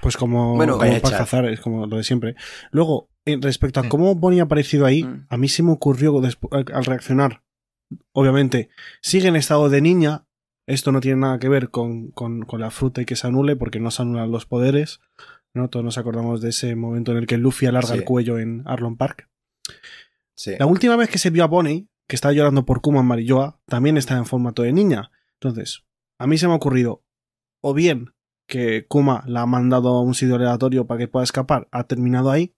Pues 0.00 0.16
como, 0.16 0.56
Bueno, 0.56 0.78
como 0.78 1.00
para 1.00 1.18
cazar, 1.18 1.46
es 1.46 1.60
como 1.60 1.86
lo 1.86 1.96
de 1.96 2.04
siempre. 2.04 2.34
Luego, 2.70 3.08
en 3.24 3.40
respecto 3.42 3.80
a 3.80 3.84
Sí. 3.84 3.88
cómo 3.88 4.14
Bonnie 4.14 4.40
ha 4.40 4.44
aparecido 4.44 4.84
ahí, 4.86 5.02
Mm. 5.04 5.26
a 5.30 5.36
mí 5.36 5.48
se 5.48 5.62
me 5.62 5.72
ocurrió 5.72 6.18
al- 6.18 6.66
al 6.72 6.84
reaccionar. 6.84 7.42
Obviamente, 8.12 8.68
sigue 9.00 9.28
en 9.28 9.36
estado 9.36 9.68
de 9.68 9.80
niña. 9.80 10.26
Esto 10.68 10.92
no 10.92 11.00
tiene 11.00 11.20
nada 11.20 11.38
que 11.38 11.48
ver 11.48 11.70
con, 11.70 12.10
con- 12.10 12.42
con 12.42 12.60
la 12.60 12.70
fruta 12.70 13.00
y 13.00 13.04
que 13.04 13.16
se 13.16 13.26
anule, 13.26 13.56
porque 13.56 13.78
no 13.80 13.90
se 13.90 14.02
anulan 14.02 14.30
los 14.30 14.46
poderes. 14.46 15.00
¿no? 15.54 15.70
Todos 15.70 15.82
nos 15.86 15.96
acordamos 15.96 16.42
de 16.42 16.50
ese 16.50 16.76
momento 16.76 17.12
en 17.12 17.16
el 17.18 17.26
que 17.26 17.38
Luffy 17.38 17.64
alarga 17.64 17.92
Sí. 17.92 17.98
el 17.98 18.04
cuello 18.04 18.38
en 18.38 18.62
Arlon 18.66 18.98
Park. 18.98 19.30
Sí. 20.36 20.52
La 20.58 20.66
última 20.66 20.96
vez 20.96 21.08
que 21.08 21.16
se 21.16 21.30
vio 21.30 21.44
a 21.44 21.46
Bonnie, 21.46 21.88
que 22.06 22.14
estaba 22.16 22.34
llorando 22.34 22.66
por 22.66 22.82
Kuma 22.82 23.00
en 23.00 23.06
Marilloa, 23.06 23.58
también 23.66 23.96
estaba 23.96 24.18
en 24.20 24.26
formato 24.26 24.62
de 24.62 24.74
niña. 24.74 25.10
Entonces, 25.40 25.84
a 26.18 26.26
mí 26.26 26.38
se 26.38 26.46
me 26.46 26.52
ha 26.52 26.56
ocurrido, 26.56 27.04
o 27.60 27.74
bien 27.74 28.14
que 28.46 28.86
Kuma 28.86 29.24
la 29.26 29.42
ha 29.42 29.46
mandado 29.46 29.88
a 29.88 30.02
un 30.02 30.14
sitio 30.14 30.36
aleatorio 30.36 30.86
para 30.86 30.98
que 30.98 31.08
pueda 31.08 31.24
escapar, 31.24 31.68
ha 31.72 31.84
terminado 31.84 32.30
ahí, 32.30 32.54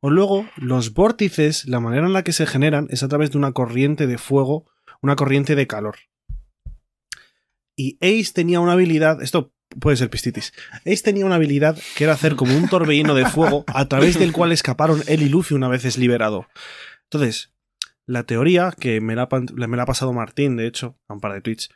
o 0.00 0.10
luego 0.10 0.48
los 0.56 0.94
vórtices, 0.94 1.66
la 1.66 1.80
manera 1.80 2.06
en 2.06 2.12
la 2.12 2.22
que 2.22 2.32
se 2.32 2.46
generan 2.46 2.86
es 2.90 3.02
a 3.02 3.08
través 3.08 3.32
de 3.32 3.38
una 3.38 3.52
corriente 3.52 4.06
de 4.06 4.16
fuego, 4.16 4.66
una 5.02 5.16
corriente 5.16 5.54
de 5.56 5.66
calor. 5.66 5.96
Y 7.76 7.96
Ace 8.00 8.32
tenía 8.32 8.60
una 8.60 8.72
habilidad, 8.72 9.22
esto 9.22 9.52
puede 9.80 9.96
ser 9.96 10.08
pistitis, 10.08 10.52
Ace 10.86 11.02
tenía 11.02 11.26
una 11.26 11.34
habilidad 11.34 11.78
que 11.96 12.04
era 12.04 12.12
hacer 12.12 12.36
como 12.36 12.56
un 12.56 12.68
torbellino 12.68 13.14
de 13.14 13.26
fuego 13.26 13.64
a 13.66 13.86
través 13.86 14.18
del 14.18 14.32
cual 14.32 14.52
escaparon 14.52 15.02
él 15.08 15.22
y 15.22 15.28
Luffy 15.28 15.54
una 15.54 15.68
vez 15.68 15.84
es 15.84 15.98
liberado. 15.98 16.46
Entonces, 17.04 17.52
la 18.06 18.22
teoría, 18.22 18.72
que 18.78 19.00
me 19.00 19.14
la, 19.14 19.28
me 19.52 19.76
la 19.76 19.82
ha 19.82 19.86
pasado 19.86 20.12
Martín, 20.12 20.56
de 20.56 20.66
hecho, 20.66 20.96
a 21.08 21.14
un 21.14 21.20
par 21.20 21.34
de 21.34 21.40
tweets, 21.40 21.70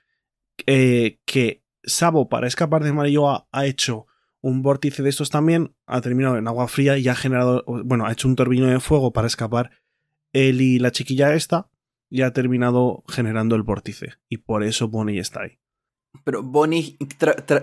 eh, 0.66 1.18
que 1.24 1.62
Sabo 1.84 2.28
para 2.28 2.46
escapar 2.46 2.84
de 2.84 2.92
Marilloa 2.92 3.48
ha 3.50 3.66
hecho 3.66 4.06
un 4.40 4.62
vórtice 4.62 5.02
de 5.02 5.08
estos 5.08 5.30
también, 5.30 5.74
ha 5.86 6.00
terminado 6.00 6.36
en 6.36 6.48
agua 6.48 6.68
fría 6.68 6.98
y 6.98 7.08
ha 7.08 7.14
generado, 7.14 7.64
bueno, 7.66 8.06
ha 8.06 8.12
hecho 8.12 8.28
un 8.28 8.36
torbellino 8.36 8.68
de 8.68 8.80
fuego 8.80 9.12
para 9.12 9.26
escapar 9.26 9.70
él 10.32 10.60
y 10.60 10.78
la 10.78 10.90
chiquilla 10.90 11.34
esta 11.34 11.68
y 12.10 12.22
ha 12.22 12.32
terminado 12.32 13.04
generando 13.08 13.54
el 13.56 13.62
vórtice. 13.62 14.14
Y 14.28 14.38
por 14.38 14.64
eso 14.64 14.88
Bonnie 14.88 15.18
está 15.18 15.42
ahí. 15.42 15.58
Pero 16.24 16.42
Bonnie 16.42 16.98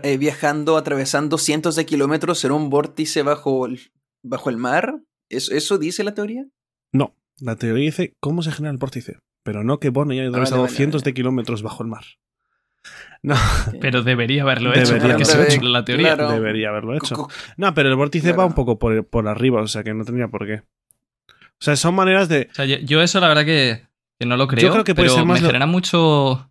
eh, 0.03 0.17
viajando, 0.17 0.77
atravesando 0.77 1.37
cientos 1.37 1.75
de 1.75 1.85
kilómetros 1.85 2.43
en 2.45 2.51
un 2.51 2.69
vórtice 2.69 3.21
bajo 3.23 3.65
el, 3.65 3.79
bajo 4.23 4.49
el 4.49 4.57
mar, 4.57 5.01
¿Eso, 5.29 5.53
¿eso 5.53 5.77
dice 5.77 6.03
la 6.03 6.15
teoría? 6.15 6.47
No, 6.91 7.15
la 7.39 7.55
teoría 7.55 7.85
dice 7.85 8.15
cómo 8.19 8.41
se 8.41 8.51
genera 8.51 8.71
el 8.71 8.79
vórtice, 8.79 9.19
pero 9.43 9.63
no 9.63 9.79
que 9.79 9.89
Bonnie 9.89 10.19
haya 10.19 10.29
vale, 10.29 10.29
atravesado 10.29 10.63
vale, 10.63 10.75
cientos 10.75 11.03
vale. 11.03 11.11
de 11.11 11.13
kilómetros 11.13 11.61
bajo 11.61 11.83
el 11.83 11.89
mar. 11.89 12.03
No, 13.21 13.35
Pero 13.81 14.01
debería 14.03 14.43
haberlo 14.43 14.71
hecho, 14.71 14.93
Debería 14.93 15.15
porque 15.17 15.31
haberlo 15.31 15.49
se 15.51 15.57
hecho. 15.57 15.65
la 15.67 15.85
teoría. 15.85 16.15
Claro. 16.15 16.31
debería 16.31 16.69
haberlo 16.69 16.95
hecho. 16.95 17.27
No, 17.57 17.73
pero 17.73 17.89
el 17.89 17.95
vórtice 17.95 18.31
va 18.33 18.45
un 18.45 18.53
poco 18.53 18.79
por, 18.79 19.05
por 19.07 19.27
arriba, 19.27 19.61
o 19.61 19.67
sea 19.67 19.83
que 19.83 19.93
no 19.93 20.05
tendría 20.05 20.27
por 20.29 20.45
qué. 20.45 20.63
O 21.27 21.61
sea, 21.61 21.75
son 21.75 21.95
maneras 21.95 22.29
de. 22.29 22.47
O 22.51 22.55
sea, 22.55 22.65
yo, 22.65 22.77
yo 22.77 23.01
eso 23.01 23.19
la 23.19 23.27
verdad 23.27 23.43
que, 23.43 23.85
que 24.19 24.25
no 24.25 24.37
lo 24.37 24.47
creo. 24.47 24.71
creo 24.71 24.83
que 24.85 24.95
puede 24.95 25.07
pero 25.09 25.17
ser 25.17 25.25
más 25.25 25.39
me 25.39 25.41
lo- 25.41 25.47
genera 25.47 25.65
mucho. 25.65 26.49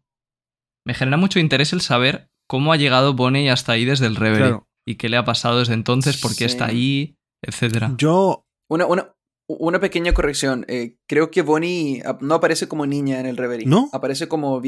Me 0.86 0.94
genera 0.94 1.16
mucho 1.16 1.38
interés 1.38 1.72
el 1.72 1.80
saber 1.80 2.28
cómo 2.46 2.72
ha 2.72 2.76
llegado 2.76 3.14
Bonnie 3.14 3.48
hasta 3.50 3.72
ahí 3.72 3.84
desde 3.86 4.06
el 4.06 4.16
Reverie. 4.16 4.38
Claro. 4.48 4.68
Y 4.86 4.96
qué 4.96 5.08
le 5.08 5.16
ha 5.18 5.24
pasado 5.24 5.58
desde 5.58 5.74
entonces, 5.74 6.18
por 6.18 6.30
qué 6.32 6.36
Sí. 6.36 6.44
está 6.44 6.66
ahí, 6.66 7.16
etcétera. 7.42 7.92
Yo. 7.96 8.44
Una, 8.70 8.84
una, 8.86 9.08
una 9.48 9.80
pequeña 9.80 10.12
corrección. 10.12 10.64
eh, 10.68 10.96
creo 11.06 11.30
que 11.30 11.42
Bonnie 11.42 12.02
ap- 12.04 12.22
no 12.22 12.34
aparece 12.34 12.68
como 12.68 12.86
niña 12.86 13.18
en 13.20 13.26
el 13.26 13.36
Reverie. 13.36 13.66
¿No? 13.66 13.88
Aparece 13.92 14.28
como 14.28 14.58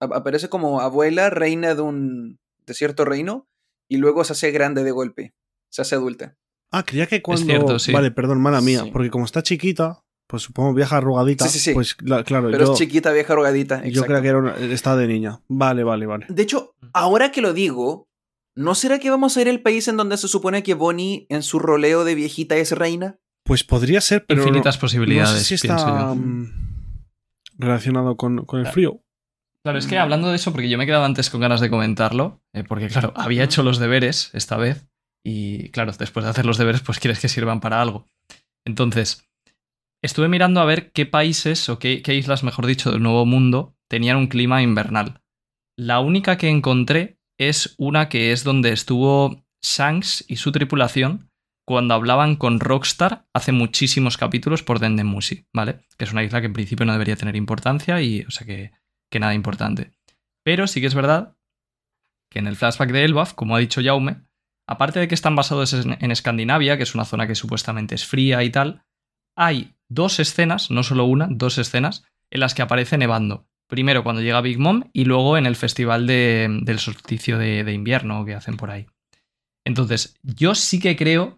ap- 0.00 0.12
aparece 0.12 0.48
como 0.48 0.80
abuela, 0.80 1.28
reina 1.30 1.74
de 1.74 1.82
un 1.82 2.38
de 2.66 2.74
cierto 2.74 3.04
reino, 3.04 3.48
y 3.88 3.96
luego 3.96 4.22
se 4.24 4.32
hace 4.34 4.50
grande 4.50 4.84
de 4.84 4.90
golpe. 4.92 5.34
Se 5.70 5.82
hace 5.82 5.94
adulta. 5.96 6.36
Ah, 6.70 6.84
creía 6.84 7.06
que 7.06 7.20
cuando. 7.22 7.44
cierto, 7.44 7.78
sí. 7.78 7.92
Vale, 7.92 8.10
perdón, 8.10 8.40
mala 8.40 8.60
mía. 8.60 8.82
Sí. 8.84 8.90
Porque 8.92 9.10
como 9.10 9.24
está 9.24 9.42
chiquita, 9.42 10.04
pues 10.26 10.42
supongo 10.42 10.74
vieja 10.74 10.98
arrugadita. 10.98 11.46
Sí, 11.48 11.58
sí, 11.58 11.70
sí. 11.70 11.74
Pues 11.74 11.96
la- 12.02 12.22
claro, 12.24 12.50
Pero 12.50 12.66
yo, 12.66 12.72
es 12.74 12.78
chiquita, 12.78 13.10
vieja, 13.12 13.34
rogadita. 13.34 13.82
yo 13.86 14.04
creía 14.04 14.20
que 14.22 14.28
era 14.28 14.38
una, 14.38 14.56
estaba 14.56 14.96
de 14.98 15.06
niña. 15.08 15.40
Vale, 15.48 15.82
vale, 15.82 16.06
vale. 16.06 16.26
De 16.28 16.42
hecho, 16.42 16.74
ahora 16.92 17.32
que 17.32 17.40
lo 17.40 17.54
digo, 17.54 18.06
¿no 18.54 18.74
será 18.74 18.98
que 18.98 19.08
vamos 19.10 19.36
a 19.36 19.40
ir 19.40 19.48
al 19.48 19.62
país 19.62 19.88
en 19.88 19.96
donde 19.96 20.16
se 20.18 20.28
supone 20.28 20.62
que 20.62 20.74
Bonnie 20.74 21.26
en 21.30 21.42
su 21.42 21.58
roleo 21.58 22.04
de 22.04 22.14
viejita 22.14 22.56
es 22.56 22.72
reina? 22.72 23.18
Pues 23.48 23.64
podría 23.64 24.00
ser, 24.00 24.24
pero. 24.26 24.42
Infinitas 24.42 24.76
no- 24.76 24.80
posibilidades, 24.82 25.32
No 25.32 25.38
sé 25.38 25.44
si 25.56 25.66
pienso 25.66 25.86
está 25.88 25.98
yo. 26.10 26.14
mm, 26.14 26.52
relacionado 27.58 28.16
con, 28.16 28.44
con 28.44 28.60
el 28.60 28.64
Claro. 28.64 28.74
frío. 28.74 29.02
Claro, 29.64 29.78
es 29.78 29.86
que 29.86 29.98
hablando 29.98 30.28
de 30.28 30.36
eso, 30.36 30.52
porque 30.52 30.68
yo 30.68 30.78
me 30.78 30.86
quedaba 30.86 31.04
antes 31.04 31.30
con 31.30 31.40
ganas 31.40 31.60
de 31.60 31.68
comentarlo, 31.68 32.40
eh, 32.54 32.62
porque 32.62 32.86
claro, 33.10 33.12
había 33.16 33.42
hecho 33.44 33.62
los 33.64 33.78
deberes 33.78 34.30
esta 34.34 34.56
vez 34.56 34.86
y 35.24 35.70
claro, 35.70 35.92
después 35.98 36.24
de 36.24 36.30
hacer 36.30 36.46
los 36.46 36.58
deberes, 36.58 36.80
pues 36.82 37.00
quieres 37.00 37.18
que 37.20 37.28
sirvan 37.28 37.60
para 37.60 37.82
algo. 37.82 38.06
Entonces, 38.64 39.28
estuve 40.02 40.28
mirando 40.28 40.60
a 40.60 40.64
ver 40.64 40.92
qué 40.92 41.06
países 41.06 41.68
o 41.68 41.78
qué, 41.78 42.02
qué 42.02 42.14
islas, 42.14 42.44
mejor 42.44 42.66
dicho, 42.66 42.92
del 42.92 43.02
Nuevo 43.02 43.26
Mundo 43.26 43.74
tenían 43.88 44.16
un 44.18 44.28
clima 44.28 44.62
invernal. 44.62 45.22
La 45.76 46.00
única 46.00 46.36
que 46.38 46.48
encontré 46.48 47.18
es 47.38 47.74
una 47.78 48.08
que 48.08 48.32
es 48.32 48.44
donde 48.44 48.72
estuvo 48.72 49.44
Shanks 49.62 50.24
y 50.28 50.36
su 50.36 50.52
tripulación 50.52 51.27
cuando 51.68 51.92
hablaban 51.92 52.36
con 52.36 52.60
Rockstar 52.60 53.26
hace 53.34 53.52
muchísimos 53.52 54.16
capítulos 54.16 54.62
por 54.62 54.78
Dendemusi, 54.78 55.44
¿vale? 55.52 55.80
Que 55.98 56.06
es 56.06 56.12
una 56.12 56.24
isla 56.24 56.40
que 56.40 56.46
en 56.46 56.54
principio 56.54 56.86
no 56.86 56.92
debería 56.92 57.14
tener 57.14 57.36
importancia 57.36 58.00
y, 58.00 58.22
o 58.22 58.30
sea, 58.30 58.46
que, 58.46 58.72
nada 59.20 59.34
importante. 59.34 59.92
Pero 60.42 60.66
sí 60.66 60.80
que 60.80 60.86
es 60.86 60.94
verdad 60.94 61.36
que 62.30 62.38
en 62.38 62.46
el 62.46 62.56
flashback 62.56 62.90
de 62.90 63.04
Elbaf, 63.04 63.34
como 63.34 63.54
ha 63.54 63.58
dicho 63.58 63.82
Jaume, 63.84 64.22
aparte 64.66 64.98
de 64.98 65.08
que 65.08 65.14
están 65.14 65.36
basados 65.36 65.74
en, 65.74 66.10
Escandinavia, 66.10 66.78
que 66.78 66.84
es 66.84 66.94
una 66.94 67.04
zona 67.04 67.26
que 67.26 67.34
supuestamente 67.34 67.94
es 67.94 68.06
fría 68.06 68.42
y 68.44 68.48
tal, 68.48 68.86
hay 69.36 69.74
dos 69.90 70.20
escenas, 70.20 70.70
no 70.70 70.82
solo 70.82 71.04
una, 71.04 71.28
dos 71.30 71.58
escenas, 71.58 72.02
en 72.30 72.40
las 72.40 72.54
que 72.54 72.62
aparece 72.62 72.96
nevando. 72.96 73.46
Primero 73.68 74.02
cuando 74.02 74.22
llega 74.22 74.40
Big 74.40 74.58
Mom 74.58 74.84
y 74.94 75.04
luego 75.04 75.36
en 75.36 75.44
el 75.44 75.54
festival 75.54 76.06
de- 76.06 76.48
del 76.62 76.78
solsticio 76.78 77.36
de 77.36 77.70
invierno 77.74 78.24
que 78.24 78.34
hacen 78.34 78.56
por 78.56 78.70
ahí. 78.70 78.86
Entonces, 79.66 80.18
yo 80.22 80.54
sí 80.54 80.80
que 80.80 80.96
creo 80.96 81.37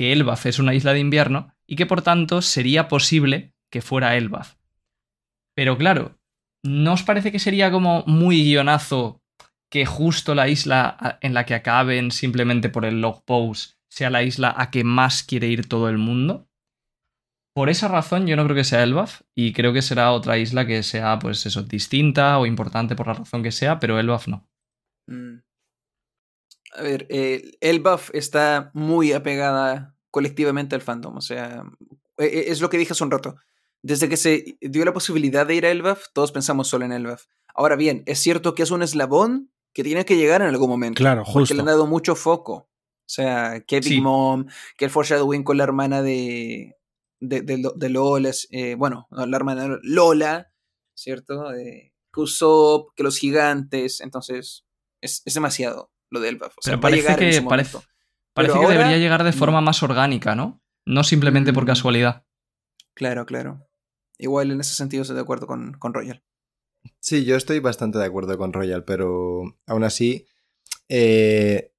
que 0.00 0.14
Elbaf 0.14 0.46
es 0.46 0.58
una 0.58 0.72
isla 0.72 0.94
de 0.94 0.98
invierno 0.98 1.54
y 1.66 1.76
que 1.76 1.84
por 1.84 2.00
tanto 2.00 2.40
sería 2.40 2.88
posible 2.88 3.52
que 3.70 3.82
fuera 3.82 4.16
Elbaf. 4.16 4.54
Pero 5.54 5.76
claro, 5.76 6.18
¿no 6.64 6.94
os 6.94 7.02
parece 7.02 7.30
que 7.30 7.38
sería 7.38 7.70
como 7.70 8.02
muy 8.06 8.42
guionazo 8.42 9.22
que 9.70 9.84
justo 9.84 10.34
la 10.34 10.48
isla 10.48 11.18
en 11.20 11.34
la 11.34 11.44
que 11.44 11.52
acaben 11.52 12.12
simplemente 12.12 12.70
por 12.70 12.86
el 12.86 13.02
log 13.02 13.26
post 13.26 13.74
sea 13.90 14.08
la 14.08 14.22
isla 14.22 14.54
a 14.56 14.70
que 14.70 14.84
más 14.84 15.22
quiere 15.22 15.48
ir 15.48 15.68
todo 15.68 15.90
el 15.90 15.98
mundo? 15.98 16.48
Por 17.54 17.68
esa 17.68 17.86
razón 17.86 18.26
yo 18.26 18.36
no 18.36 18.44
creo 18.44 18.56
que 18.56 18.64
sea 18.64 18.82
Elbaf 18.82 19.20
y 19.34 19.52
creo 19.52 19.74
que 19.74 19.82
será 19.82 20.12
otra 20.12 20.38
isla 20.38 20.66
que 20.66 20.82
sea 20.82 21.18
pues 21.18 21.44
eso 21.44 21.64
distinta 21.64 22.38
o 22.38 22.46
importante 22.46 22.96
por 22.96 23.06
la 23.06 23.12
razón 23.12 23.42
que 23.42 23.52
sea, 23.52 23.78
pero 23.78 24.00
Elbaf 24.00 24.28
no. 24.28 24.48
Mm. 25.08 25.40
A 26.72 26.82
ver, 26.82 27.06
eh, 27.10 27.52
Elbaf 27.60 28.10
está 28.14 28.70
muy 28.74 29.12
apegada 29.12 29.96
colectivamente 30.10 30.74
al 30.74 30.82
fandom, 30.82 31.16
o 31.16 31.20
sea, 31.20 31.62
e, 32.18 32.24
e, 32.26 32.50
es 32.50 32.60
lo 32.60 32.68
que 32.70 32.78
dije 32.78 32.92
hace 32.92 33.04
un 33.04 33.10
rato. 33.10 33.36
Desde 33.82 34.08
que 34.08 34.16
se 34.16 34.56
dio 34.60 34.84
la 34.84 34.92
posibilidad 34.92 35.46
de 35.46 35.54
ir 35.54 35.66
a 35.66 35.70
Elbaf, 35.70 36.06
todos 36.12 36.32
pensamos 36.32 36.68
solo 36.68 36.84
en 36.84 36.92
Elbaf. 36.92 37.24
Ahora 37.54 37.76
bien, 37.76 38.02
es 38.06 38.18
cierto 38.20 38.54
que 38.54 38.62
es 38.62 38.70
un 38.70 38.82
eslabón 38.82 39.50
que 39.72 39.82
tiene 39.84 40.04
que 40.04 40.16
llegar 40.16 40.42
en 40.42 40.48
algún 40.48 40.68
momento. 40.68 40.98
Claro, 41.00 41.22
Porque 41.24 41.40
justo. 41.40 41.54
le 41.54 41.60
han 41.60 41.66
dado 41.66 41.86
mucho 41.86 42.14
foco. 42.14 42.52
O 42.54 43.12
sea, 43.12 43.60
que 43.66 43.76
Big 43.80 43.84
Sí. 43.94 44.00
Mom, 44.00 44.46
que 44.76 44.84
el 44.84 44.90
foreshadowing 44.90 45.42
con 45.44 45.56
la 45.56 45.64
hermana 45.64 46.02
de, 46.02 46.76
de, 47.20 47.40
de, 47.42 47.58
Lo- 47.58 47.72
de 47.72 47.88
Lola, 47.88 48.30
eh, 48.50 48.74
bueno, 48.76 49.08
no, 49.10 49.26
la 49.26 49.36
hermana 49.36 49.64
de 49.64 49.78
Lola, 49.82 50.52
¿cierto? 50.94 51.52
Eh, 51.54 51.92
que 52.12 52.20
Usopp, 52.20 52.90
que 52.94 53.02
los 53.02 53.18
gigantes, 53.18 54.00
entonces 54.00 54.64
es, 55.00 55.22
es 55.24 55.34
demasiado 55.34 55.90
lo 56.10 56.20
de 56.20 56.28
Elbaf. 56.30 56.58
O 56.58 56.62
sea, 56.62 56.72
Pero 56.72 56.82
va 56.82 56.88
a 56.88 56.90
parece 56.90 57.12
en 57.12 57.18
que, 57.18 57.32
su 57.32 57.48
parece, 57.48 57.78
parece 57.78 57.88
Pero 58.34 58.52
que 58.52 58.58
ahora, 58.66 58.78
debería 58.78 58.98
llegar 58.98 59.24
de 59.24 59.32
forma 59.32 59.60
más 59.60 59.82
orgánica, 59.82 60.34
¿no? 60.34 60.62
No 60.86 61.04
simplemente 61.04 61.52
por 61.52 61.64
Mm. 61.64 61.66
casualidad. 61.66 62.24
Claro, 62.94 63.26
claro. 63.26 63.66
Igual 64.18 64.50
en 64.50 64.60
ese 64.60 64.74
sentido 64.74 65.02
estoy 65.02 65.16
de 65.16 65.22
acuerdo 65.22 65.46
con, 65.46 65.72
con 65.74 65.94
Royal. 65.94 66.22
Sí, 66.98 67.24
yo 67.24 67.36
estoy 67.36 67.58
bastante 67.60 67.98
de 67.98 68.04
acuerdo 68.04 68.36
con 68.38 68.52
Royal, 68.52 68.84
pero 68.84 69.42
aún 69.66 69.84
así, 69.84 70.26
eh, 70.88 71.72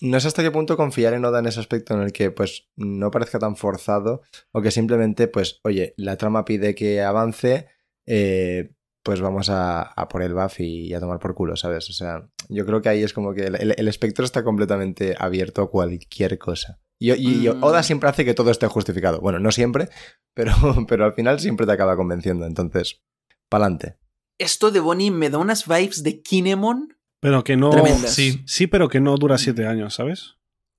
no 0.00 0.18
sé 0.20 0.28
hasta 0.28 0.42
qué 0.42 0.50
punto 0.50 0.76
confiar 0.76 1.14
en 1.14 1.24
Oda 1.24 1.38
en 1.40 1.46
ese 1.46 1.60
aspecto 1.60 1.94
en 1.94 2.00
el 2.02 2.12
que 2.12 2.30
pues 2.30 2.68
no 2.76 3.10
parezca 3.10 3.38
tan 3.38 3.56
forzado 3.56 4.22
o 4.52 4.62
que 4.62 4.70
simplemente 4.70 5.28
pues, 5.28 5.60
oye, 5.64 5.94
la 5.96 6.16
trama 6.16 6.44
pide 6.44 6.74
que 6.74 7.02
avance, 7.02 7.68
eh, 8.06 8.70
pues 9.08 9.22
vamos 9.22 9.48
a, 9.48 9.80
a 9.84 10.06
por 10.06 10.22
el 10.22 10.34
buff 10.34 10.60
y, 10.60 10.92
a 10.92 11.00
tomar 11.00 11.18
por 11.18 11.34
culo, 11.34 11.56
¿sabes? 11.56 11.88
O 11.88 11.94
sea, 11.94 12.28
yo 12.50 12.66
creo 12.66 12.82
que 12.82 12.90
ahí 12.90 13.02
es 13.02 13.14
como 13.14 13.32
que 13.32 13.46
el, 13.46 13.54
el- 13.54 13.74
el 13.78 13.88
espectro 13.88 14.22
está 14.22 14.44
completamente 14.44 15.16
abierto 15.18 15.62
a 15.62 15.70
cualquier 15.70 16.36
cosa. 16.36 16.78
Y, 16.98 17.10
y- 17.12 17.46
y 17.46 17.48
Mm. 17.48 17.62
Oda 17.64 17.82
siempre 17.82 18.10
hace 18.10 18.26
que 18.26 18.34
todo 18.34 18.50
esté 18.50 18.66
justificado. 18.66 19.22
Bueno, 19.22 19.38
no 19.38 19.50
siempre, 19.50 19.88
pero, 20.34 20.52
pero 20.86 21.06
al 21.06 21.14
final 21.14 21.40
siempre 21.40 21.64
te 21.64 21.72
acaba 21.72 21.96
convenciendo. 21.96 22.44
Entonces, 22.44 23.00
pa'lante. 23.48 23.96
Esto 24.36 24.70
de 24.70 24.80
Bonnie 24.80 25.10
me 25.10 25.30
da 25.30 25.38
unas 25.38 25.66
vibes 25.66 26.02
de 26.02 26.20
Kinemon. 26.20 26.94
Pero 27.20 27.42
que 27.44 27.56
no. 27.56 27.70
Tremendas. 27.70 28.12
Sí. 28.12 28.42
Sí, 28.46 28.66
pero 28.66 28.90
que 28.90 29.00
no 29.00 29.16
dura 29.16 29.38
siete 29.38 29.66
años, 29.66 29.94
¿sabes? 29.94 30.34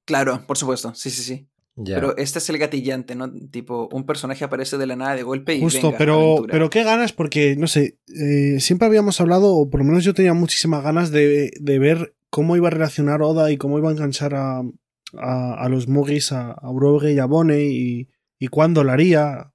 Claro, 0.06 0.46
por 0.46 0.58
supuesto, 0.60 0.94
sí, 0.94 1.10
sí, 1.10 1.24
sí. 1.24 1.50
Pero 1.86 2.18
este 2.18 2.40
es 2.40 2.50
el 2.50 2.58
gatillante, 2.58 3.16
¿no? 3.16 3.32
Tipo, 3.32 3.88
un 3.92 4.06
personaje 4.06 4.44
aparece 4.44 4.78
de 4.78 4.86
la 4.88 4.96
nada 4.96 5.16
de 5.16 5.24
golpe 5.24 5.56
y 5.56 5.62
Justo, 5.62 5.88
venga, 5.88 5.98
pero, 5.98 6.14
aventura. 6.22 6.52
pero 6.52 6.70
qué 6.70 6.84
ganas, 6.84 7.14
porque, 7.14 7.56
no 7.56 7.68
sé, 7.68 7.98
eh, 8.08 8.60
siempre 8.60 8.88
habíamos 8.88 9.20
hablado, 9.22 9.54
o 9.56 9.70
por 9.70 9.80
lo 9.80 9.86
menos 9.86 10.04
yo 10.04 10.14
tenía 10.14 10.34
muchísimas 10.34 10.84
ganas 10.84 11.12
de, 11.12 11.52
de 11.60 11.80
ver 11.80 12.16
cómo 12.30 12.56
iba 12.56 12.68
a 12.68 12.72
relacionar 12.72 13.22
Oda 13.22 13.52
y 13.52 13.58
cómo 13.58 13.78
iba 13.78 13.90
a 13.90 13.94
enganchar 13.94 14.36
a, 14.36 14.62
a, 15.18 15.54
a 15.54 15.70
los 15.70 15.88
Mugis, 15.88 16.32
a, 16.32 16.56
y 17.04 17.18
a 17.20 17.26
Bone 17.26 17.64
y, 17.64 18.10
y 18.40 18.48
cuándo 18.48 18.84
lo 18.84 18.92
haría. 18.92 19.54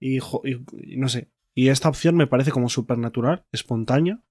Y, 0.00 0.18
jo- 0.18 0.42
y- 0.44 0.64
y 0.94 0.96
no 0.96 1.08
sé. 1.08 1.30
Y 1.54 1.68
esta 1.68 1.88
opción 1.88 2.16
me 2.16 2.26
parece 2.26 2.50
como 2.52 2.68
supernatural, 2.68 3.44
espontánea, 3.52 4.22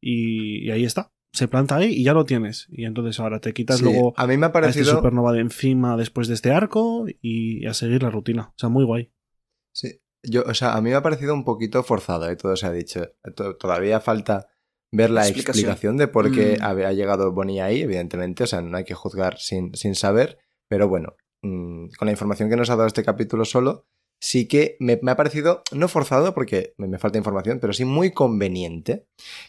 y, 0.00 0.66
y 0.66 0.70
ahí 0.70 0.84
está. 0.84 1.12
Se 1.32 1.46
planta 1.48 1.76
ahí 1.76 1.92
y 1.92 2.04
ya 2.04 2.14
lo 2.14 2.24
tienes. 2.24 2.66
Y 2.70 2.84
entonces 2.84 3.20
ahora 3.20 3.40
te 3.40 3.52
quitas 3.52 3.78
Sí, 3.78 3.84
luego 3.84 4.14
a 4.16 4.26
mí 4.26 4.36
me 4.36 4.46
ha 4.46 4.48
a 4.48 4.50
este 4.50 4.60
parecido. 4.60 4.96
supernova 4.96 5.32
de 5.32 5.40
encima 5.40 5.96
después 5.96 6.26
de 6.28 6.34
este 6.34 6.50
arco 6.50 7.04
y 7.20 7.66
a 7.66 7.74
seguir 7.74 8.02
la 8.02 8.10
rutina. 8.10 8.48
O 8.50 8.54
sea, 8.56 8.68
muy 8.68 8.84
guay. 8.84 9.12
Sí, 9.72 10.00
yo, 10.22 10.42
o 10.46 10.54
sea, 10.54 10.74
a 10.74 10.80
mí 10.80 10.90
me 10.90 10.96
ha 10.96 11.02
parecido 11.02 11.34
un 11.34 11.44
poquito 11.44 11.82
forzado, 11.82 12.28
¿eh? 12.28 12.36
todo 12.36 12.56
se 12.56 12.66
ha 12.66 12.72
dicho. 12.72 13.06
To- 13.36 13.56
Todavía 13.56 14.00
falta 14.00 14.48
ver 14.90 15.10
la 15.10 15.20
Explicación. 15.22 15.66
explicación, 15.66 15.96
de 15.98 16.08
por 16.08 16.32
qué 16.32 16.56
Mm. 16.58 16.62
ha, 16.62 16.70
ha 16.70 16.92
llegado 16.92 17.30
Bonnie 17.32 17.60
ahí, 17.60 17.82
evidentemente. 17.82 18.44
O 18.44 18.46
sea, 18.46 18.62
no 18.62 18.76
hay 18.76 18.84
que 18.84 18.94
juzgar 18.94 19.38
sin, 19.38 19.74
sin 19.74 19.94
saber. 19.94 20.38
Pero 20.68 20.88
bueno, 20.88 21.14
mm, 21.42 21.88
con 21.98 22.06
la 22.06 22.12
información 22.12 22.48
que 22.48 22.56
nos 22.56 22.70
ha 22.70 22.76
dado 22.76 22.86
este 22.86 23.04
capítulo 23.04 23.44
solo, 23.44 23.86
sí 24.20 24.48
que 24.48 24.76
me, 24.80 24.98
me 25.02 25.10
ha 25.12 25.16
parecido, 25.16 25.62
no 25.72 25.88
forzado 25.88 26.34
porque 26.34 26.74
me, 26.76 26.88
me 26.88 26.98
falta 26.98 27.18
información, 27.18 27.58
pero 27.60 27.72
sí 27.72 27.84
muy 27.84 28.12
conveniente 28.12 29.06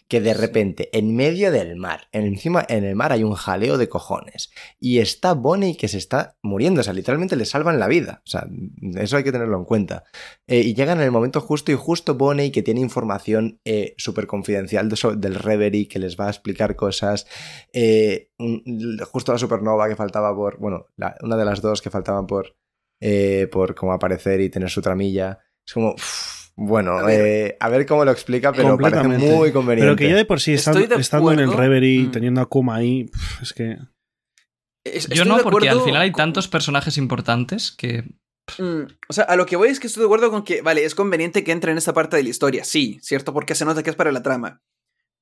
que 0.07 0.21
de 0.21 0.33
repente, 0.33 0.89
en 0.97 1.15
medio 1.15 1.51
del 1.51 1.75
mar, 1.75 2.07
encima 2.11 2.65
en 2.69 2.83
el 2.83 2.95
mar 2.95 3.11
hay 3.11 3.23
un 3.23 3.33
jaleo 3.33 3.77
de 3.77 3.89
cojones 3.89 4.51
y 4.79 4.99
está 4.99 5.33
Bonnie 5.33 5.75
que 5.77 5.87
se 5.87 5.97
está 5.97 6.37
muriendo, 6.41 6.81
o 6.81 6.83
sea, 6.83 6.93
literalmente 6.93 7.35
le 7.35 7.45
salvan 7.45 7.79
la 7.79 7.87
vida, 7.87 8.21
o 8.25 8.29
sea, 8.29 8.47
eso 8.95 9.17
hay 9.17 9.23
que 9.23 9.31
tenerlo 9.31 9.57
en 9.57 9.65
cuenta. 9.65 10.03
Eh, 10.47 10.59
y 10.61 10.73
llegan 10.73 10.99
en 10.99 11.05
el 11.05 11.11
momento 11.11 11.41
justo 11.41 11.71
y 11.71 11.75
justo 11.75 12.15
Bonnie 12.15 12.51
que 12.51 12.63
tiene 12.63 12.81
información 12.81 13.59
eh, 13.65 13.93
súper 13.97 14.27
confidencial 14.27 14.89
de 14.89 14.95
so- 14.95 15.15
del 15.15 15.35
Reverie 15.35 15.87
que 15.87 15.99
les 15.99 16.17
va 16.19 16.27
a 16.27 16.29
explicar 16.29 16.75
cosas, 16.75 17.25
eh, 17.73 18.29
justo 19.11 19.31
la 19.31 19.37
supernova 19.39 19.87
que 19.89 19.95
faltaba 19.95 20.35
por, 20.35 20.57
bueno, 20.59 20.85
la- 20.95 21.15
una 21.21 21.37
de 21.37 21.45
las 21.45 21.61
dos 21.61 21.81
que 21.81 21.89
faltaban 21.89 22.27
por, 22.27 22.55
eh, 23.01 23.47
por 23.51 23.75
como 23.75 23.93
aparecer 23.93 24.41
y 24.41 24.49
tener 24.49 24.69
su 24.69 24.81
tramilla. 24.81 25.39
Es 25.65 25.73
como, 25.73 25.95
bueno, 26.55 26.91
A 26.97 27.01
a 27.01 27.05
ver. 27.05 27.21
ver, 27.23 27.57
a 27.59 27.69
ver 27.69 27.85
cómo 27.85 28.03
lo 28.05 28.11
explica, 28.11 28.51
pero 28.51 28.77
parece 28.77 29.07
muy 29.07 29.51
conveniente. 29.51 29.85
Pero 29.85 29.95
que 29.95 30.09
ya 30.09 30.15
de 30.15 30.25
por 30.25 30.39
sí, 30.41 30.53
Estoy 30.53 30.73
estando, 30.83 30.95
de 30.95 31.01
estando 31.01 31.31
en 31.31 31.39
el. 31.39 31.53
Reverie, 31.53 32.03
Mm. 32.07 32.11
teniendo 32.11 32.41
a 32.41 32.45
Kuma 32.47 32.75
ahí, 32.75 33.09
es 33.41 33.53
que. 33.53 33.77
Es- 34.85 35.07
Yo 35.09 35.25
no, 35.25 35.37
porque 35.39 35.69
al 35.69 35.81
final 35.81 36.01
hay 36.01 36.11
con- 36.11 36.19
tantos 36.23 36.47
personajes 36.47 36.97
importantes 36.97 37.71
que. 37.71 38.03
Mm, 38.57 38.87
o 39.07 39.13
sea, 39.13 39.25
a 39.25 39.35
lo 39.35 39.45
que 39.45 39.55
voy 39.57 39.69
es 39.69 39.79
que 39.79 39.85
estoy 39.87 40.01
de 40.01 40.05
acuerdo 40.05 40.31
con 40.31 40.43
que, 40.43 40.61
vale, 40.63 40.83
es 40.83 40.95
conveniente 40.95 41.43
que 41.43 41.51
entre 41.51 41.71
en 41.71 41.77
esta 41.77 41.93
parte 41.93 42.17
de 42.17 42.23
la 42.23 42.29
historia, 42.29 42.63
sí, 42.63 42.97
¿cierto? 43.03 43.31
Porque 43.33 43.53
se 43.55 43.63
nota 43.65 43.83
que 43.83 43.91
es 43.91 43.95
para 43.95 44.11
la 44.11 44.23
trama. 44.23 44.61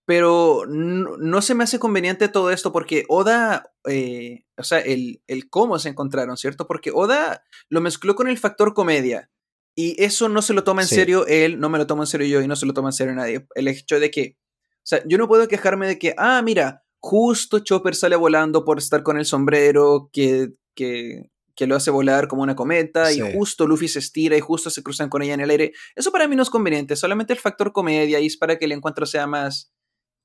Pero 0.08 0.64
no, 0.70 1.18
no 1.18 1.42
se 1.42 1.54
me 1.54 1.66
hace 1.66 1.80
conveniente 1.80 2.30
todo 2.30 2.50
esto 2.52 2.72
porque 2.72 3.04
Oda, 3.10 3.74
eh, 3.90 4.46
o 4.58 4.64
sea, 4.64 4.80
el, 4.80 5.22
el 5.28 5.50
cómo 5.50 5.78
se 5.80 5.90
encontraron, 5.90 6.38
¿cierto? 6.38 6.66
Porque 6.66 6.92
Oda 6.94 7.44
lo 7.68 7.82
mezcló 7.82 8.16
con 8.16 8.30
el 8.30 8.38
factor 8.38 8.74
comedia. 8.74 9.30
Y 9.76 10.02
eso 10.02 10.30
no 10.30 10.42
se 10.42 10.54
lo 10.54 10.64
toma 10.64 10.82
en 10.84 10.88
Sí. 10.88 10.96
serio 10.96 11.28
él, 11.28 11.60
no 11.60 11.68
me 11.70 11.78
lo 11.78 11.86
tomo 11.88 12.04
en 12.04 12.08
serio 12.08 12.26
yo 12.28 12.42
y 12.42 12.48
no 12.48 12.56
se 12.56 12.66
lo 12.66 12.74
toma 12.74 12.88
en 12.90 12.94
serio 12.94 13.14
nadie. 13.16 13.46
El 13.54 13.68
hecho 13.68 14.00
de 14.00 14.10
que, 14.10 14.38
o 14.40 14.82
sea, 14.84 15.04
yo 15.06 15.18
no 15.18 15.28
puedo 15.28 15.46
quejarme 15.50 15.86
de 15.88 16.00
que, 16.00 16.16
ah, 16.18 16.42
mira, 16.42 16.84
justo 17.00 17.60
Chopper 17.60 17.94
sale 17.94 18.16
volando 18.16 18.64
por 18.64 18.78
estar 18.78 19.04
con 19.04 19.18
el 19.18 19.26
sombrero 19.26 20.10
que, 20.14 20.54
que, 20.74 21.30
que 21.54 21.68
lo 21.68 21.76
hace 21.76 21.92
volar 21.92 22.30
como 22.30 22.44
una 22.44 22.56
cometa 22.56 23.08
Sí. 23.08 23.20
y 23.22 23.34
justo 23.34 23.68
Luffy 23.68 23.90
se 23.90 24.00
estira 24.00 24.38
y 24.38 24.40
justo 24.40 24.70
se 24.70 24.82
cruzan 24.84 25.10
con 25.10 25.22
ella 25.22 25.34
en 25.34 25.42
el 25.42 25.50
aire. 25.50 25.74
Eso 25.98 26.14
para 26.14 26.30
mí 26.30 26.36
no 26.38 26.44
es 26.44 26.50
conveniente, 26.50 26.96
solamente 26.96 27.34
el 27.34 27.40
factor 27.40 27.74
comedia 27.74 28.22
y 28.22 28.26
es 28.26 28.38
para 28.38 28.58
que 28.58 28.64
el 28.66 28.72
encuentro 28.72 29.06
sea 29.06 29.28
más 29.28 29.72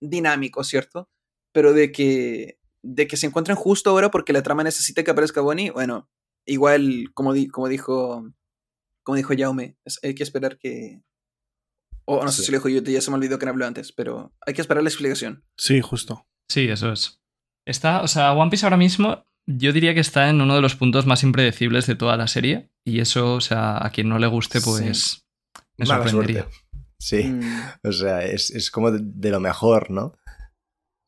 dinámico, 0.09 0.63
¿cierto? 0.65 1.09
Pero 1.53 1.73
de 1.73 1.93
que, 1.93 2.59
de 2.83 3.07
que 3.07 3.17
se 3.17 3.27
encuentren 3.27 3.57
justo 3.57 3.91
ahora 3.91 4.11
porque 4.11 4.33
la 4.33 4.43
trama 4.43 4.65
necesita 4.65 5.03
que 5.03 5.11
aparezca 5.11 5.41
Bonnie, 5.41 5.71
bueno, 5.71 6.09
igual 6.47 7.11
como, 7.15 7.33
di- 7.33 7.49
como 7.49 7.69
dijo 7.69 8.27
como 9.05 9.17
dijo 9.17 9.35
Jaume, 9.37 9.77
es- 9.85 9.99
hay 10.03 10.15
que 10.15 10.23
esperar 10.23 10.59
que... 10.59 11.03
O 12.05 12.25
no 12.25 12.31
sé 12.33 12.43
si 12.43 12.51
lo 12.53 12.59
dijo 12.59 12.69
yo, 12.69 12.81
ya 12.83 13.01
se 13.01 13.11
me 13.11 13.17
olvidó 13.17 13.39
que 13.39 13.47
no 13.47 13.51
habló 13.51 13.67
antes, 13.67 13.93
pero 13.93 14.33
hay 14.47 14.55
que 14.55 14.61
esperar 14.61 14.83
la 14.83 14.89
explicación. 14.89 15.45
Sí, 15.57 15.81
justo. 15.81 16.27
Sí, 16.49 16.69
eso 16.69 16.93
es. 16.93 17.21
Está, 17.65 18.03
o 18.03 18.09
sea, 18.09 18.33
One 18.33 18.51
Piece 18.51 18.67
ahora 18.67 18.77
mismo, 18.77 19.25
yo 19.47 19.73
diría 19.73 19.95
que 19.95 20.01
está 20.01 20.29
en 20.29 20.41
uno 20.41 20.55
de 20.57 20.61
los 20.61 20.75
puntos 20.77 21.07
más 21.07 21.23
impredecibles 21.23 21.87
de 21.87 21.95
toda 21.95 22.17
la 22.17 22.27
serie. 22.27 22.71
Y 22.85 23.01
eso, 23.01 23.35
o 23.35 23.41
sea, 23.41 23.85
a 23.85 23.91
quien 23.91 24.09
no 24.09 24.19
le 24.19 24.27
guste, 24.27 24.61
pues. 24.61 25.25
Me 25.77 25.87
Mala 25.87 26.03
sorprendería. 26.05 26.43
suerte. 26.43 26.59
Sí, 27.03 27.25
Mm, 27.25 27.43
o 27.83 27.91
sea, 27.91 28.23
es, 28.23 28.53
es 28.53 28.71
como 28.71 28.93
de, 28.93 29.01
de 29.03 29.31
lo 29.31 29.41
mejor, 29.41 29.91
¿no? 29.91 30.15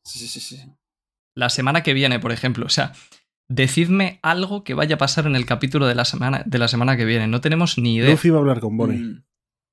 sí, 0.03 0.19
sí, 0.19 0.27
sí, 0.27 0.41
sí. 0.41 0.61
La 1.37 1.49
semana 1.49 1.83
que 1.83 1.93
viene, 1.93 2.19
por 2.19 2.33
ejemplo, 2.33 2.65
o 2.65 2.69
sea, 2.69 2.91
decidme 3.49 4.19
algo 4.21 4.65
que 4.65 4.73
vaya 4.73 4.95
a 4.95 4.97
pasar 4.97 5.25
en 5.25 5.37
el 5.37 5.45
capítulo 5.45 5.87
de 5.87 5.95
la 5.95 6.03
semana, 6.03 6.43
de 6.45 6.57
la 6.57 6.67
semana 6.67 6.97
que 6.97 7.05
viene. 7.05 7.27
No 7.27 7.39
tenemos 7.39 7.77
ni 7.77 7.95
idea. 7.95 8.11
Luffy 8.11 8.29
va 8.29 8.37
a 8.37 8.39
hablar 8.41 8.59
con 8.59 8.75
Bonnie. 8.75 8.97
Mm. 8.99 9.23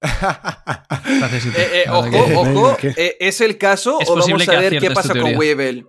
Gracias. 0.01 1.47
Eh, 1.47 1.85
eh, 1.85 1.91
ojo, 1.91 2.41
ojo, 2.41 2.77
eh, 2.97 3.17
¿es 3.21 3.41
el 3.41 3.59
caso 3.59 3.99
Es 4.01 4.09
o 4.09 4.17
vamos 4.17 4.49
a 4.49 4.61
ver 4.61 4.79
qué 4.79 4.91
pasa 4.93 5.13
con. 5.13 5.37
Weevil? 5.37 5.87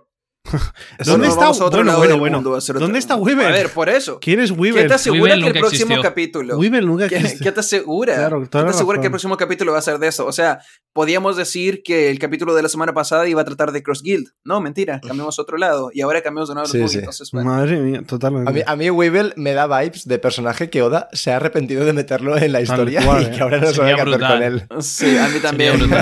¿Dónde 1.04 1.28
está? 1.28 1.50
Bueno, 1.52 1.84
lado 1.84 1.98
bueno, 1.98 2.12
del 2.12 2.20
bueno. 2.20 2.42
¿Dónde 2.42 2.98
está 2.98 3.16
Weaver? 3.16 3.46
A 3.46 3.50
ver, 3.50 3.70
por 3.70 3.88
eso. 3.88 4.18
¿Quién 4.20 4.40
es 4.40 4.52
¿Qué 4.52 4.58
Weaver? 4.60 4.88
te 4.88 4.94
asegura 4.94 5.22
Weaver 5.34 5.40
que 5.40 5.46
el 5.46 5.52
próximo 5.62 5.84
existió. 5.94 6.02
capítulo? 6.02 6.58
Weaver 6.58 6.84
nunca 6.84 7.08
¿Qué, 7.08 7.16
existe. 7.16 7.44
qué 7.44 7.52
te 7.52 7.60
asegura? 7.60 8.14
Claro, 8.14 8.42
¿Qué 8.42 8.48
toda 8.48 8.64
te 8.64 8.70
asegura 8.70 8.96
que 8.96 9.06
el 9.06 9.12
razón. 9.12 9.12
próximo 9.12 9.36
capítulo 9.38 9.72
va 9.72 9.78
a 9.78 9.82
ser 9.82 9.98
de 9.98 10.08
eso? 10.08 10.26
O 10.26 10.32
sea, 10.32 10.60
podíamos 10.92 11.36
decir 11.36 11.82
que 11.82 12.10
el 12.10 12.18
capítulo 12.18 12.54
de 12.54 12.62
la 12.62 12.68
semana 12.68 12.92
pasada 12.92 13.26
iba 13.26 13.40
a 13.40 13.44
tratar 13.44 13.72
de 13.72 13.82
Cross 13.82 14.02
Guild. 14.02 14.28
No, 14.44 14.60
mentira, 14.60 15.00
cambiamos 15.00 15.38
a 15.38 15.42
otro 15.42 15.56
lado. 15.56 15.90
Y 15.92 16.02
ahora 16.02 16.22
cambiamos 16.22 16.48
de 16.50 16.54
nuevo 16.56 16.68
Sí, 16.68 16.86
sí. 16.88 16.98
Entonces, 16.98 17.30
bueno. 17.32 17.50
Madre 17.50 17.78
mía, 17.80 18.02
totalmente. 18.06 18.50
A 18.50 18.52
mí, 18.52 18.60
a 18.66 18.76
mí 18.76 18.90
Weevil 18.90 19.32
me 19.36 19.54
da 19.54 19.66
vibes 19.66 20.06
de 20.06 20.18
personaje 20.18 20.68
que 20.70 20.82
Oda 20.82 21.08
se 21.12 21.32
ha 21.32 21.36
arrepentido 21.36 21.84
de 21.84 21.92
meterlo 21.94 22.36
en 22.36 22.52
la 22.52 22.60
historia 22.60 23.04
cual, 23.04 23.22
y 23.22 23.26
¿eh? 23.26 23.30
que 23.30 23.40
ahora 23.42 23.58
no 23.60 23.72
sabe 23.72 23.94
qué 23.94 24.00
hacer 24.02 24.20
con 24.20 24.42
él. 24.42 24.66
Sí, 24.80 25.16
a 25.16 25.28
mí 25.28 25.38
también. 25.40 25.74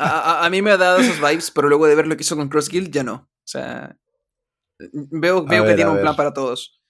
A, 0.00 0.40
a- 0.40 0.46
a 0.46 0.50
mí 0.50 0.62
me 0.62 0.70
ha 0.70 0.76
dado 0.76 0.98
esos 0.98 1.16
vibes, 1.20 1.50
pero 1.50 1.68
luego 1.68 1.86
de 1.86 1.94
ver 1.94 2.06
lo 2.06 2.16
que 2.16 2.22
hizo 2.22 2.36
con 2.36 2.48
Cross 2.48 2.68
Guild, 2.68 2.90
ya 2.92 3.02
no. 3.02 3.28
O 3.48 3.50
sea, 3.50 3.96
veo, 4.78 5.42
veo 5.46 5.62
ver, 5.62 5.70
que 5.70 5.74
tiene 5.76 5.88
un 5.88 5.96
ver. 5.96 6.02
plan 6.02 6.16
para 6.16 6.34
todos. 6.34 6.82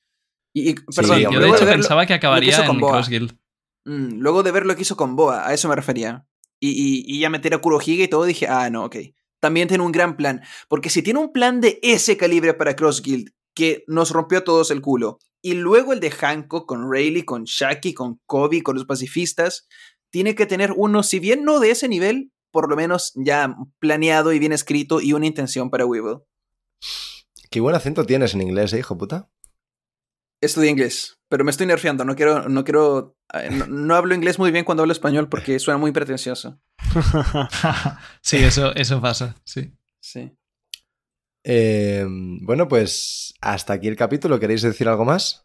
Y, 0.53 0.71
y- 0.71 0.75
perdón, 0.75 1.19
Sí, 1.19 1.23
yo 1.23 1.39
de 1.39 1.51
hecho 1.51 1.65
de 1.67 1.73
pensaba 1.73 2.05
que 2.05 2.15
acabaría 2.15 2.67
en. 2.67 2.81
Cross 2.81 3.09
Guild. 3.09 3.39
Mm, 3.85 4.19
luego 4.19 4.43
de 4.43 4.51
ver 4.51 4.67
lo 4.67 4.75
que 4.75 4.83
hizo 4.83 4.97
con 4.97 5.15
Boa, 5.15 5.47
a 5.47 5.55
eso 5.55 5.69
me 5.69 5.77
refería. 5.77 6.27
Y, 6.59 6.71
y, 6.71 7.05
y 7.07 7.21
ya 7.21 7.31
meter 7.31 7.55
a 7.55 7.59
Kurohige 7.59 8.03
y 8.03 8.09
todo, 8.09 8.25
dije, 8.25 8.49
ah, 8.49 8.69
no, 8.71 8.87
ok. 8.87 8.97
También 9.41 9.69
tiene 9.69 9.85
un 9.85 9.93
gran 9.93 10.17
plan. 10.17 10.43
Porque 10.69 10.91
si 10.91 11.01
tiene 11.01 11.21
un 11.21 11.33
plan 11.33 11.61
de 11.61 11.79
ese 11.83 12.17
calibre 12.17 12.55
para 12.55 12.75
Cross 12.75 13.03
Guild, 13.03 13.31
que 13.55 13.85
nos 13.87 14.11
rompió 14.11 14.39
a 14.39 14.45
todos 14.45 14.73
el 14.73 14.81
culo, 14.83 15.21
y 15.41 15.55
luego 15.55 15.93
el 15.93 16.01
de 16.01 16.11
Hancock 16.11 16.67
con 16.67 16.91
Rayleigh, 16.91 17.25
con 17.25 17.45
Shaki, 17.45 17.95
con 17.95 18.21
Kobe, 18.27 18.65
con 18.65 18.75
los 18.75 18.85
pacifistas, 18.85 19.69
tiene 20.11 20.35
que 20.35 20.47
tener 20.47 20.73
uno, 20.77 21.05
si 21.05 21.21
bien 21.21 21.45
no 21.45 21.61
de 21.61 21.71
ese 21.71 21.87
nivel, 21.89 22.33
por 22.51 22.69
lo 22.69 22.75
menos 22.75 23.13
ya 23.15 23.55
planeado 23.79 24.33
y 24.33 24.41
bien 24.41 24.53
escrito 24.53 25.01
y 25.01 25.13
una 25.13 25.27
intención 25.27 25.71
para 25.71 25.87
Weevil. 25.87 26.19
Qué 27.51 27.61
buen 27.61 27.75
acento 27.77 28.05
tienes 28.05 28.35
en 28.35 28.43
inglés, 28.43 28.73
¿eh, 28.73 28.79
hijo 28.79 28.97
puta? 28.99 29.31
Estudié 30.41 30.71
inglés, 30.71 31.19
pero 31.29 31.45
me 31.45 31.51
estoy 31.51 31.67
nerfeando. 31.67 32.05
No 32.05 32.15
quiero, 32.15 32.49
no 32.49 32.63
quiero, 32.65 33.17
eh, 33.35 33.51
no, 33.51 33.67
no 33.67 33.95
hablo 33.97 34.15
inglés 34.15 34.39
muy 34.39 34.53
bien 34.53 34.65
cuando 34.65 34.83
hablo 34.83 34.93
español 34.93 35.29
porque 35.29 35.59
suena 35.59 35.79
muy 35.79 35.91
pretencioso. 35.93 36.61
sí, 38.23 38.37
eso, 38.37 38.75
eso 38.77 39.01
pasa, 39.01 39.35
sí. 39.45 39.73
Sí. 40.01 40.33
Eh, 41.45 42.07
bueno, 42.43 42.69
pues 42.69 43.35
hasta 43.41 43.73
aquí 43.73 43.89
el 43.89 43.97
capítulo. 43.97 44.39
¿Queréis 44.39 44.63
decir 44.63 44.89
algo 44.89 45.05
más? 45.05 45.45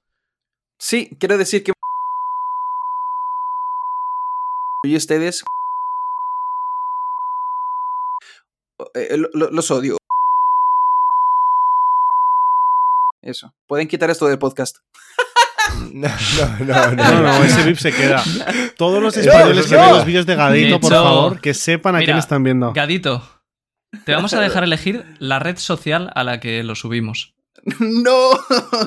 Sí, 0.80 1.10
quiero 1.20 1.38
decir 1.38 1.64
que 1.64 1.72
y 4.86 4.96
ustedes 4.96 5.44
eh, 8.96 9.18
lo- 9.18 9.30
lo- 9.34 9.50
los 9.50 9.72
odio. 9.72 9.98
Eso. 13.24 13.56
Pueden 13.68 13.88
quitar 13.88 14.10
esto 14.10 14.28
del 14.28 14.38
podcast. 14.38 14.78
No, 15.92 16.08
no, 16.10 16.66
no. 16.66 16.92
no. 16.92 16.92
No, 16.94 17.22
no, 17.24 17.44
ese 17.44 17.64
VIP 17.64 17.78
se 17.78 17.92
queda. 17.94 18.22
Todos 18.78 19.02
los 19.02 19.16
No, 19.18 19.24
españoles 19.24 19.66
que 19.68 19.76
no. 19.76 19.82
ven 19.82 19.90
los 19.96 20.06
vídeos 20.06 20.26
de 20.26 20.36
Gadito, 20.36 20.76
De 20.76 20.80
por 20.80 20.92
favor, 20.92 21.42
que 21.42 21.54
sepan 21.54 21.96
a 21.96 22.00
mira, 22.00 22.08
quién 22.14 22.18
están 22.20 22.44
viendo. 22.44 22.74
Gadito, 22.74 23.28
te 24.06 24.14
vamos 24.14 24.34
a 24.34 24.42
dejar 24.42 24.64
elegir 24.64 25.06
la 25.20 25.40
red 25.40 25.58
social 25.58 26.12
a 26.16 26.24
la 26.24 26.40
que 26.40 26.64
lo 26.64 26.76
subimos. 26.76 27.34
no, 27.80 28.32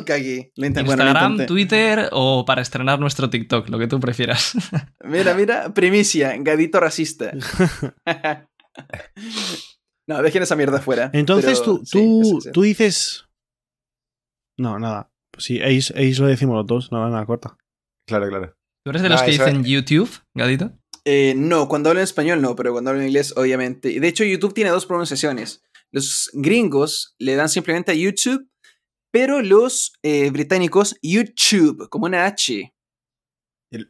cagué. 0.04 0.52
Lo 0.54 0.66
intent- 0.66 0.84
bueno, 0.84 1.04
lo 1.04 1.10
Instagram. 1.10 1.46
Twitter 1.46 2.08
o 2.12 2.44
para 2.44 2.60
estrenar 2.62 3.00
nuestro 3.00 3.30
TikTok, 3.30 3.68
lo 3.70 3.78
que 3.78 3.86
tú 3.88 3.98
prefieras. 3.98 4.52
Mira, 5.04 5.32
mira, 5.34 5.72
primicia, 5.72 6.34
gadito 6.38 6.78
racista. 6.78 7.32
no, 10.06 10.22
dejen 10.22 10.42
esa 10.42 10.56
mierda 10.56 10.80
fuera. 10.80 11.10
Entonces 11.12 11.60
pero 11.60 11.78
tú, 11.78 11.86
sí, 11.86 11.92
tú, 11.98 12.40
tú 12.52 12.62
dices. 12.62 13.24
No, 14.58 14.78
nada. 14.78 15.10
Pues 15.32 15.44
sí, 15.44 15.60
Ace, 15.60 15.92
Ace 15.94 16.20
lo 16.20 16.26
decimos 16.26 16.56
los 16.56 16.66
dos, 16.66 16.92
nada, 16.92 17.08
nada, 17.10 17.26
corta. 17.26 17.56
Claro, 18.08 18.28
claro. 18.28 18.56
¿Tú 18.84 18.90
eres 18.90 19.02
de 19.02 19.08
No, 19.08 19.14
los 19.16 19.22
que 19.22 19.32
dicen 19.32 19.64
YouTube, 19.64 20.10
Gadito? 20.34 20.72
Eh, 21.04 21.34
no, 21.36 21.68
cuando 21.68 21.90
hablo 21.90 22.00
en 22.00 22.04
español 22.04 22.40
no, 22.40 22.56
pero 22.56 22.72
cuando 22.72 22.90
hablo 22.90 23.02
en 23.02 23.08
inglés, 23.08 23.34
obviamente. 23.36 23.90
Y 23.90 23.98
De 23.98 24.08
hecho, 24.08 24.24
YouTube 24.24 24.54
tiene 24.54 24.70
dos 24.70 24.86
pronunciaciones. 24.86 25.62
Los 25.92 26.30
gringos 26.32 27.14
le 27.18 27.36
dan 27.36 27.48
simplemente 27.48 27.92
a 27.92 27.94
YouTube, 27.94 28.48
pero 29.12 29.40
los 29.42 29.92
eh, 30.02 30.30
británicos 30.30 30.96
YouTube, 31.02 31.88
como 31.88 32.06
una 32.06 32.26
H. 32.26 32.72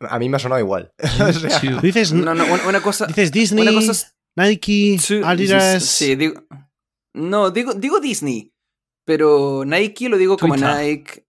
A 0.00 0.18
mí 0.18 0.28
me 0.28 0.36
ha 0.36 0.40
sonado 0.40 0.60
igual. 0.60 0.92
O 0.98 1.32
sea, 1.32 1.80
dices, 1.80 2.12
No, 2.12 2.34
no, 2.34 2.44
una, 2.52 2.68
una 2.68 2.82
cosa. 2.82 3.06
dices 3.06 3.30
Disney, 3.32 3.66
Una 3.68 3.72
cosa 3.80 3.92
es 3.92 4.16
Nike, 4.36 4.98
Adidas. 5.24 5.84
Sí, 5.84 6.16
digo. 6.16 6.42
No, 7.14 7.50
digo, 7.50 7.72
digo 7.74 8.00
Disney. 8.00 8.52
Pero 9.06 9.64
Nike 9.64 10.08
lo 10.08 10.18
digo 10.18 10.36
como. 10.36 10.56
Nike. 10.56 11.24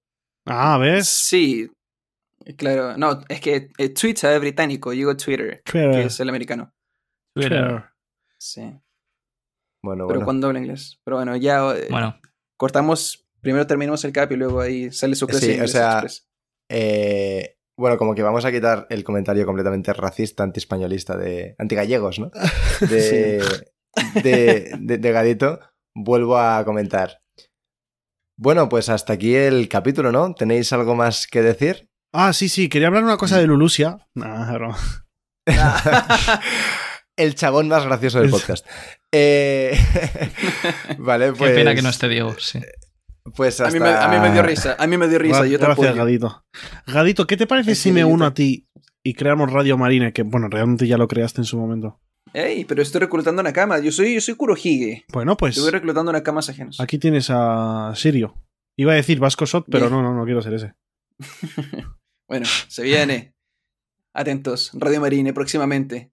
Ah, 0.46 0.78
¿ves? 0.78 1.08
Sí. 1.08 1.70
Claro. 2.58 2.98
No, 2.98 3.22
es 3.30 3.42
que 3.42 3.70
eh, 3.78 3.90
Twitter 3.90 4.34
es 4.34 4.40
británico, 4.40 4.92
yo 4.94 4.98
digo 4.98 5.18
Twitter, 5.18 5.62
que 5.66 5.72
Twitter. 5.72 6.00
es 6.08 6.20
el 6.20 6.30
americano. 6.30 6.74
Twitter. 7.36 7.84
Sí. 8.40 8.62
bueno, 9.84 10.08
Pero 10.08 10.20
bueno. 10.20 10.26
cuando 10.26 10.48
hablo 10.48 10.60
inglés. 10.60 11.00
Pero 11.04 11.18
bueno, 11.18 11.36
ya 11.36 11.76
eh, 11.76 11.88
Bueno, 11.90 12.20
cortamos. 12.58 13.24
Primero 13.42 13.68
terminamos 13.68 14.04
el 14.06 14.12
cap 14.14 14.32
y 14.32 14.36
luego 14.38 14.60
ahí 14.62 14.92
sale 14.92 15.16
su 15.16 15.28
clase 15.28 15.54
Sí, 15.56 15.60
o 15.62 15.68
sea. 15.68 16.04
Eh, 16.70 17.58
bueno, 17.78 17.98
como 17.98 18.16
que 18.16 18.24
vamos 18.24 18.44
a 18.46 18.52
quitar 18.52 18.88
el 18.90 19.04
comentario 19.04 19.46
completamente 19.46 19.94
racista, 19.94 20.44
antiespañolista, 20.44 21.16
de 21.18 21.56
antigallegos, 21.60 22.18
¿no? 22.20 22.32
De, 22.90 23.44
de, 24.24 24.72
de- 24.80 24.98
de 24.98 25.12
Gadito. 25.12 25.60
Vuelvo 25.96 26.38
a 26.38 26.64
comentar. 26.66 27.22
Bueno, 28.38 28.70
pues 28.70 28.90
hasta 28.90 29.14
aquí 29.14 29.36
el 29.36 29.68
capítulo, 29.68 30.12
¿no? 30.12 30.34
¿Tenéis 30.34 30.72
algo 30.74 30.96
más 30.96 31.26
que 31.28 31.42
decir? 31.42 31.90
Ah, 32.14 32.34
sí, 32.34 32.50
sí, 32.50 32.70
quería 32.70 32.88
hablar 32.88 33.04
una 33.04 33.18
cosa 33.18 33.38
de 33.38 33.48
Lulusia. 33.48 33.98
Nah, 34.16 34.54
broma. 34.54 34.78
el 37.16 37.36
chabón 37.36 37.68
más 37.68 37.86
gracioso 37.86 38.20
del 38.20 38.30
podcast. 38.30 38.66
Eh, 39.12 39.78
vale, 41.00 41.34
pues. 41.34 41.52
qué 41.52 41.56
pena 41.58 41.74
que 41.74 41.82
no 41.82 41.90
esté 41.90 42.08
Diego, 42.08 42.36
sí. 42.40 42.60
Pues 43.36 43.60
A, 43.60 43.68
hasta... 43.68 43.78
mí 43.80 43.84
me, 43.84 43.90
a 43.90 44.08
mí 44.08 44.20
me 44.20 44.32
dio 44.32 44.42
risa. 44.44 44.76
A 44.80 44.88
mí 44.88 44.98
me 44.98 45.08
dio 45.08 45.20
risa. 45.20 45.42
Gra- 45.42 45.48
Yo 45.50 45.60
te 45.60 45.66
Gracias, 45.66 45.88
apoyo. 45.88 46.04
Gadito. 46.04 46.46
Gadito, 46.86 47.28
¿qué 47.28 47.38
te 47.38 47.48
parece 47.48 47.72
Es 47.72 47.80
si 47.80 47.92
me 47.92 48.06
uno 48.06 48.26
a 48.26 48.34
ti 48.34 48.68
y 49.04 49.14
creamos 49.14 49.52
Radio 49.52 49.78
Marine? 49.78 50.14
Que, 50.14 50.24
bueno, 50.24 50.48
realmente 50.50 50.88
ya 50.88 50.98
lo 50.98 51.08
creaste 51.08 51.42
en 51.42 51.46
su 51.46 51.58
momento. 51.58 52.00
Ey, 52.40 52.66
pero 52.66 52.82
estoy 52.84 53.02
reclutando 53.02 53.42
una 53.42 53.52
cama. 53.52 53.80
Yo 53.80 53.92
soy, 53.92 54.14
yo 54.14 54.22
soy 54.22 54.36
Kurohige. 54.36 55.06
Bueno, 55.12 55.36
pues 55.36 55.58
Estoy 55.58 55.72
reclutando 55.72 56.12
una 56.12 56.22
cama 56.22 56.42
ajenos. 56.48 56.80
aquí 56.80 57.00
tienes 57.00 57.30
a 57.32 57.94
Sirio. 57.96 58.36
Iba 58.78 58.92
a 58.92 58.96
decir 58.96 59.20
Vasco 59.20 59.48
Sot, 59.48 59.66
pero 59.72 59.90
no, 59.90 60.04
no, 60.04 60.14
no 60.14 60.24
quiero 60.26 60.42
ser 60.42 60.54
ese. 60.54 60.74
Bueno, 62.30 62.46
se 62.68 62.84
viene. 62.84 63.34
Atentos. 64.14 64.72
Radio 64.74 65.00
Marine 65.00 65.32
próximamente. 65.34 66.12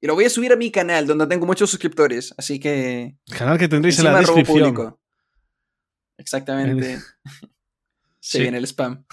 Y 0.00 0.06
lo 0.06 0.14
voy 0.14 0.24
a 0.24 0.30
subir 0.30 0.52
a 0.52 0.56
mi 0.56 0.70
canal, 0.70 1.04
donde 1.06 1.26
tengo 1.26 1.46
muchos 1.46 1.68
suscriptores. 1.68 2.32
Así 2.38 2.60
que. 2.60 3.16
Canal 3.36 3.58
que 3.58 3.66
tendréis 3.66 3.98
en 3.98 4.04
la 4.04 4.12
robo 4.12 4.36
descripción. 4.36 4.58
público. 4.74 5.00
Exactamente. 6.16 6.98
Se 8.20 8.38
Sí. 8.38 8.40
viene 8.40 8.58
el 8.58 8.64
spam. 8.68 9.04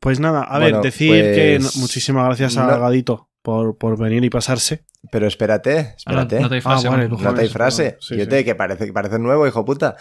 Pues 0.00 0.18
nada, 0.18 0.42
a 0.42 0.58
Bueno, 0.58 0.78
ver, 0.78 0.84
decir 0.84 1.10
pues- 1.10 1.36
que 1.36 1.58
no- 1.60 1.80
muchísimas 1.80 2.26
gracias 2.26 2.56
a 2.56 2.66
no- 2.66 2.80
Gadito 2.80 3.30
por, 3.42 3.76
por 3.78 3.98
venir 3.98 4.24
y 4.24 4.30
pasarse. 4.30 4.84
Pero 5.10 5.26
espérate, 5.26 5.94
Ah, 6.06 6.12
no, 6.12 6.20
espérate. 6.22 6.40
no 6.40 6.48
te 6.48 6.54
hay 6.56 6.60
frase, 6.60 6.86
Ah, 6.88 6.90
vale, 6.90 7.44
y 7.44 7.48
frase. 7.48 7.96
Sí, 8.00 8.16
Yo 8.16 8.24
sí. 8.24 8.30
te 8.30 8.44
que 8.44 8.54
parece 8.54 8.86
que 8.86 8.92
parece 8.92 9.18
nuevo, 9.18 9.46
hijo 9.46 9.64
puta. 9.64 9.96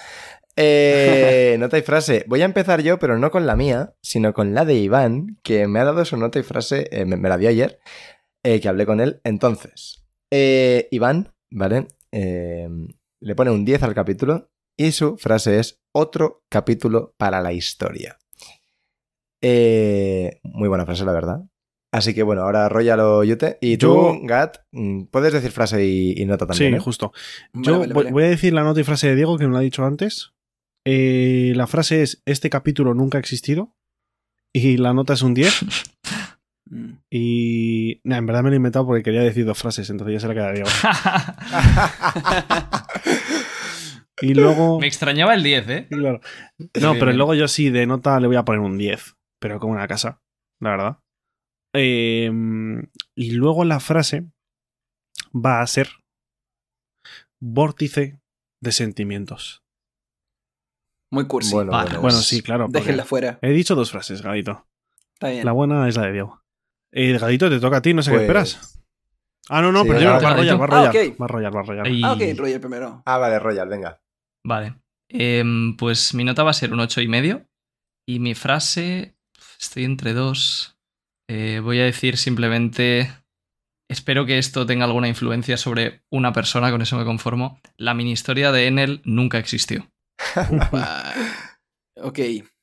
Eh, 0.56 1.56
nota 1.60 1.78
y 1.78 1.82
frase. 1.82 2.24
Voy 2.28 2.42
a 2.42 2.46
empezar 2.46 2.82
yo, 2.82 3.00
pero 3.00 3.18
no 3.18 3.32
con 3.32 3.46
la 3.48 3.56
mía, 3.56 3.94
sino 4.02 4.34
con 4.34 4.54
la 4.54 4.64
de 4.66 4.76
Iván, 4.76 5.40
que 5.44 5.68
me 5.68 5.80
ha 5.80 5.86
dado 5.86 6.06
su 6.06 6.18
nota 6.18 6.40
y 6.40 6.44
frase, 6.44 6.88
eh, 6.92 7.06
me, 7.06 7.18
me 7.18 7.30
la 7.30 7.38
dio 7.38 7.50
ayer, 7.50 7.80
eh, 8.44 8.60
que 8.62 8.70
hablé 8.70 8.86
con 8.86 9.00
él. 9.00 9.22
Entonces, 9.24 10.06
eh, 10.30 10.88
Iván, 10.92 11.34
¿vale? 11.50 11.88
Eh, 12.12 12.70
le 13.22 13.36
pone 13.36 13.52
un 13.52 13.66
10 13.66 13.82
al 13.84 13.94
capítulo 13.96 14.52
y 14.78 14.92
su 14.92 15.18
frase 15.18 15.60
es 15.60 15.80
otro 15.94 16.44
capítulo 16.50 17.14
para 17.18 17.42
la 17.42 17.54
historia. 17.54 18.18
Eh, 19.42 20.40
muy 20.44 20.70
buena 20.70 20.86
frase, 20.86 21.06
la 21.06 21.12
verdad. 21.14 21.40
Así 21.94 22.14
que 22.14 22.24
bueno, 22.24 22.44
ahora 22.44 22.66
arrollalo, 22.68 23.24
Yute. 23.24 23.58
Y 23.62 23.78
tú, 23.78 23.88
Yo- 23.88 24.20
Gat, 24.24 24.58
mm, 24.72 25.04
puedes 25.12 25.34
decir 25.34 25.52
frase 25.52 25.86
y, 25.86 26.14
y 26.22 26.26
nota 26.26 26.48
también. 26.48 26.72
sí, 26.72 26.78
¿eh? 26.78 26.80
justo. 26.80 27.12
Vale, 27.54 27.68
Yo 27.68 27.80
vale, 27.80 27.94
voy- 27.94 28.04
vale. 28.06 28.14
voy 28.14 28.24
a 28.24 28.30
decir 28.30 28.54
la 28.54 28.64
nota 28.64 28.80
y 28.80 28.84
frase 28.84 29.08
de 29.10 29.16
Diego, 29.16 29.38
que 29.38 29.46
me 29.46 29.52
lo 29.52 29.58
ha 29.58 29.62
dicho 29.62 29.84
antes. 29.86 30.32
Eh, 30.86 31.54
la 31.56 31.68
frase 31.68 32.02
es, 32.02 32.22
este 32.26 32.50
capítulo 32.50 32.94
nunca 32.94 33.18
ha 33.18 33.22
existido. 33.22 33.76
Y 34.54 34.78
la 34.78 34.94
nota 34.94 35.14
es 35.14 35.22
un 35.22 35.34
10. 35.34 35.66
Mm. 36.70 36.92
Y... 37.10 38.00
nah, 38.06 38.18
en 38.18 38.26
verdad 38.26 38.44
me 38.44 38.50
lo 38.50 38.54
he 38.54 38.58
inventado 38.58 38.86
porque 38.86 39.04
quería 39.04 39.22
decir 39.24 39.44
dos 39.46 39.58
frases, 39.58 39.90
entonces 39.90 40.14
ya 40.14 40.20
se 40.22 40.28
la 40.30 40.34
queda 40.34 40.52
Diego. 40.54 40.70
Y 44.22 44.34
luego... 44.36 44.80
Me 44.80 44.88
extrañaba 44.88 45.34
el 45.34 45.42
10, 45.44 45.70
¿eh? 45.70 45.88
Claro. 45.90 46.22
No, 46.80 46.94
pero 46.94 47.08
bien. 47.08 47.18
luego 47.18 47.34
yo 47.34 47.48
sí, 47.48 47.70
de 47.72 47.88
nota 47.88 48.20
le 48.20 48.28
voy 48.28 48.36
a 48.36 48.46
poner 48.46 48.62
un 48.62 48.78
10, 48.78 49.16
pero 49.40 49.60
como 49.60 49.74
una 49.74 49.88
casa, 49.88 50.22
la 50.60 50.70
verdad. 50.72 50.98
Eh, 51.74 52.30
y 53.16 53.32
luego 53.32 53.64
la 53.66 53.80
frase 53.80 54.26
va 55.34 55.62
a 55.62 55.68
ser 55.68 55.90
vórtice 57.40 58.20
de 58.62 58.72
sentimientos. 58.72 59.64
Muy 61.12 61.28
cursi. 61.28 61.54
Bueno, 61.54 61.72
Vale. 61.72 61.86
bueno, 61.90 62.02
Bueno, 62.02 62.18
pues- 62.18 62.28
sí, 62.28 62.42
claro. 62.42 62.68
Déjenla 62.70 63.06
fuera. 63.06 63.40
He 63.42 63.50
dicho 63.52 63.76
dos 63.76 63.92
frases, 63.92 64.22
Gadito. 64.22 64.68
Está 65.14 65.30
bien. 65.30 65.46
La 65.46 65.52
buena 65.52 65.88
es 65.88 65.96
la 65.98 66.04
de 66.06 66.14
Diego. 66.14 66.44
Eh, 66.94 67.18
Gadito, 67.18 67.50
te 67.50 67.60
toca 67.60 67.78
a 67.78 67.82
ti, 67.82 67.94
no 67.94 68.02
sé 68.02 68.12
Pues- 68.12 68.20
qué 68.20 68.26
esperas. 68.26 68.78
Ah, 69.50 69.62
no, 69.62 69.72
no, 69.72 69.82
Sí, 69.84 69.88
pero 69.90 70.00
venga, 70.00 70.12
va 70.12 70.18
a 70.18 70.22
Gadito. 70.22 70.38
Royal, 70.58 70.60
va 70.60 70.64
a 70.64 70.68
Ah, 70.68 70.92
Royal. 70.92 71.10
ok. 71.12 71.20
Va 71.22 71.26
a 71.26 71.28
Royal, 71.28 71.56
va 71.56 71.60
a 71.60 71.64
Royal. 71.64 71.88
Y- 71.94 72.04
Ah, 72.04 72.14
ok, 72.14 72.22
Roger 72.38 72.62
primero. 72.62 73.04
Ah, 73.06 73.18
vale, 73.18 73.40
Royal, 73.40 73.68
venga. 73.68 74.02
Vale. 74.46 74.76
Em, 75.10 75.76
pues 75.76 76.14
mi 76.14 76.24
nota 76.24 76.44
va 76.44 76.52
a 76.52 76.54
ser 76.54 76.72
un 76.72 76.80
ocho 76.80 77.02
y 77.02 77.08
medio. 77.08 77.46
Y 78.08 78.20
mi 78.20 78.34
frase. 78.36 79.16
Estoy 79.60 79.84
entre 79.84 80.14
dos. 80.14 80.78
Eh, 81.34 81.62
voy 81.62 81.80
a 81.80 81.86
decir 81.86 82.18
simplemente. 82.18 83.10
Espero 83.90 84.26
que 84.26 84.38
esto 84.38 84.66
tenga 84.66 84.84
alguna 84.84 85.08
influencia 85.08 85.56
sobre 85.56 86.04
una 86.10 86.34
persona, 86.34 86.70
con 86.72 86.82
eso 86.82 86.98
me 86.98 87.06
conformo. 87.06 87.58
La 87.78 87.94
mini 87.94 88.12
historia 88.12 88.52
de 88.52 88.68
Enel 88.68 89.02
nunca 89.06 89.38
existió. 89.38 89.90
Ok. 92.04 92.20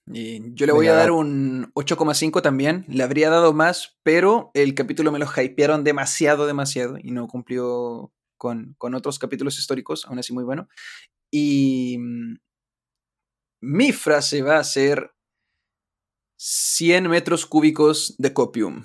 y 0.06 0.54
yo 0.54 0.66
le 0.66 0.72
voy 0.72 0.86
Venga, 0.86 0.96
a 0.96 1.00
dar 1.00 1.10
un 1.12 1.70
8,5 1.74 2.42
también. 2.42 2.84
Le 2.88 3.04
habría 3.04 3.30
dado 3.30 3.52
más, 3.52 3.98
pero 4.02 4.50
el 4.54 4.74
capítulo 4.74 5.12
me 5.12 5.18
lo 5.18 5.26
hypearon 5.26 5.84
demasiado, 5.84 6.46
demasiado. 6.46 6.98
Y 6.98 7.12
no 7.12 7.28
cumplió 7.28 8.12
con, 8.36 8.74
con 8.78 8.94
otros 8.94 9.18
capítulos 9.18 9.58
históricos, 9.58 10.06
aún 10.06 10.18
así 10.18 10.32
muy 10.32 10.44
bueno. 10.44 10.68
Y 11.30 11.98
mm, 11.98 12.36
mi 13.62 13.92
frase 13.92 14.42
va 14.42 14.58
a 14.58 14.64
ser 14.64 15.12
100 16.40 17.08
metros 17.08 17.46
cúbicos 17.46 18.14
de 18.18 18.32
copium. 18.32 18.84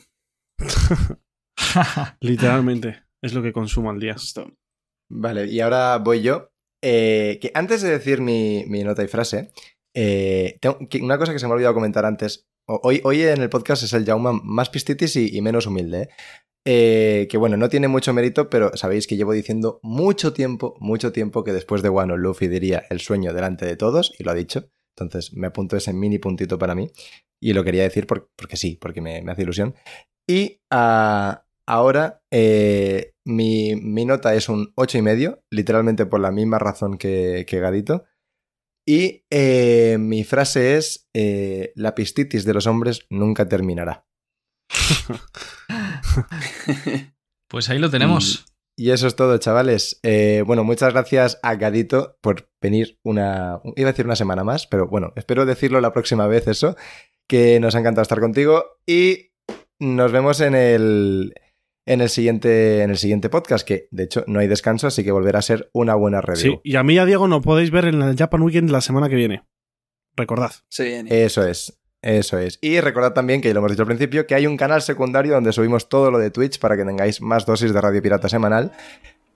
Literalmente. 2.21 3.03
Es 3.21 3.33
lo 3.33 3.41
que 3.41 3.53
consumo 3.53 3.89
al 3.91 3.99
día. 3.99 4.13
Esto. 4.13 4.51
Vale, 5.11 5.45
y 5.47 5.59
ahora 5.59 5.97
voy 5.97 6.21
yo. 6.21 6.49
Eh, 6.83 7.39
que 7.41 7.51
antes 7.53 7.81
de 7.81 7.89
decir 7.91 8.19
mi, 8.21 8.65
mi 8.67 8.83
nota 8.83 9.03
y 9.03 9.07
frase, 9.07 9.51
eh, 9.95 10.57
tengo- 10.59 10.79
que 10.89 10.99
una 11.01 11.17
cosa 11.17 11.31
que 11.31 11.39
se 11.39 11.45
me 11.45 11.51
ha 11.51 11.55
olvidado 11.55 11.73
comentar 11.75 12.05
antes. 12.05 12.47
Hoy, 12.67 13.01
hoy 13.03 13.21
en 13.21 13.41
el 13.41 13.49
podcast 13.49 13.83
es 13.83 13.93
el 13.93 14.05
Jaume 14.05 14.39
más 14.43 14.69
pistitis 14.69 15.15
y, 15.15 15.35
y 15.37 15.41
menos 15.41 15.67
humilde. 15.67 16.09
Eh, 16.65 17.27
que 17.29 17.37
bueno, 17.37 17.57
no 17.57 17.67
tiene 17.69 17.89
mucho 17.89 18.13
mérito, 18.13 18.49
pero 18.49 18.75
sabéis 18.75 19.05
que 19.05 19.17
llevo 19.17 19.33
diciendo 19.33 19.79
mucho 19.83 20.31
tiempo, 20.33 20.75
mucho 20.79 21.11
tiempo 21.11 21.43
que 21.43 21.51
después 21.51 21.81
de 21.81 21.89
Wano 21.89 22.15
Luffy 22.17 22.47
diría 22.47 22.83
el 22.89 23.01
sueño 23.01 23.33
delante 23.33 23.65
de 23.65 23.75
todos, 23.75 24.13
y 24.17 24.23
lo 24.23 24.31
ha 24.31 24.35
dicho. 24.35 24.69
Entonces 24.95 25.33
me 25.33 25.47
apunto 25.47 25.75
ese 25.77 25.93
mini 25.93 26.19
puntito 26.19 26.57
para 26.59 26.75
mí. 26.75 26.89
Y 27.41 27.53
lo 27.53 27.63
quería 27.63 27.83
decir 27.83 28.07
por- 28.07 28.29
porque 28.37 28.57
sí, 28.57 28.77
porque 28.79 29.01
me, 29.01 29.21
me 29.21 29.31
hace 29.31 29.41
ilusión. 29.41 29.75
Y 30.29 30.61
ah, 30.71 31.45
ahora 31.67 32.21
eh, 32.31 33.13
mi, 33.25 33.75
mi 33.75 34.05
nota 34.05 34.33
es 34.35 34.47
un 34.49 34.73
8,5, 34.75 34.97
y 34.97 35.01
medio, 35.01 35.43
literalmente 35.51 36.05
por 36.05 36.19
la 36.21 36.31
misma 36.31 36.59
razón 36.59 36.97
que, 36.97 37.45
que 37.47 37.59
Gadito. 37.59 38.05
Y 38.87 39.25
eh, 39.29 39.97
mi 39.99 40.23
frase 40.23 40.77
es, 40.77 41.07
eh, 41.13 41.71
la 41.75 41.95
pistitis 41.95 42.45
de 42.45 42.53
los 42.53 42.67
hombres 42.67 43.05
nunca 43.09 43.47
terminará. 43.49 44.05
Pues 47.49 47.69
ahí 47.69 47.77
lo 47.77 47.89
tenemos. 47.91 48.45
Y 48.75 48.89
eso 48.91 49.07
es 49.07 49.15
todo, 49.15 49.37
chavales. 49.37 49.99
Eh, 50.03 50.43
bueno, 50.45 50.63
muchas 50.63 50.93
gracias 50.93 51.39
a 51.43 51.55
Gadito 51.55 52.17
por 52.21 52.49
venir 52.61 52.97
una. 53.03 53.61
Iba 53.75 53.89
a 53.89 53.91
decir 53.91 54.05
una 54.05 54.15
semana 54.15 54.43
más, 54.43 54.65
pero 54.67 54.87
bueno, 54.87 55.13
espero 55.15 55.45
decirlo 55.45 55.79
la 55.79 55.93
próxima 55.93 56.25
vez 56.27 56.47
eso. 56.47 56.75
Que 57.27 57.59
nos 57.59 57.75
ha 57.75 57.79
encantado 57.79 58.01
estar 58.01 58.19
contigo. 58.19 58.63
Y 58.87 59.31
nos 59.79 60.11
vemos 60.11 60.41
en 60.41 60.55
el. 60.55 61.33
En 61.85 61.99
el, 61.99 62.07
siguiente, 62.07 62.81
en 62.81 62.91
el 62.91 62.97
siguiente 62.97 63.29
podcast, 63.29 63.67
que 63.67 63.89
de 63.91 64.03
hecho 64.03 64.23
no 64.25 64.39
hay 64.39 64.47
descanso, 64.47 64.87
así 64.87 65.03
que 65.03 65.11
volverá 65.11 65.39
a 65.39 65.41
ser 65.41 65.69
una 65.73 65.95
buena 65.95 66.21
Sí, 66.21 66.25
review. 66.45 66.61
y 66.63 66.77
a 66.77 66.83
mí 66.83 66.93
y 66.93 66.97
a 66.97 67.05
Diego 67.05 67.27
no 67.27 67.41
podéis 67.41 67.71
ver 67.71 67.83
en 67.83 68.01
el 68.01 68.15
Japan 68.15 68.41
Weekend 68.41 68.69
la 68.69 68.79
semana 68.79 69.09
que 69.09 69.15
viene. 69.15 69.43
Recordad. 70.15 70.51
Se 70.69 70.85
viene. 70.85 71.25
Eso 71.25 71.45
es, 71.45 71.77
eso 72.03 72.37
es. 72.37 72.59
Y 72.61 72.79
recordad 72.81 73.13
también, 73.13 73.41
que 73.41 73.47
ya 73.47 73.53
lo 73.53 73.61
hemos 73.61 73.71
dicho 73.71 73.81
al 73.83 73.87
principio, 73.87 74.27
que 74.27 74.35
hay 74.35 74.45
un 74.45 74.57
canal 74.57 74.81
secundario 74.81 75.33
donde 75.33 75.51
subimos 75.53 75.89
todo 75.89 76.11
lo 76.11 76.19
de 76.19 76.29
Twitch 76.29 76.59
para 76.59 76.77
que 76.77 76.83
tengáis 76.83 77.21
más 77.21 77.45
dosis 77.45 77.73
de 77.73 77.81
Radio 77.81 78.01
Pirata 78.01 78.29
semanal. 78.29 78.71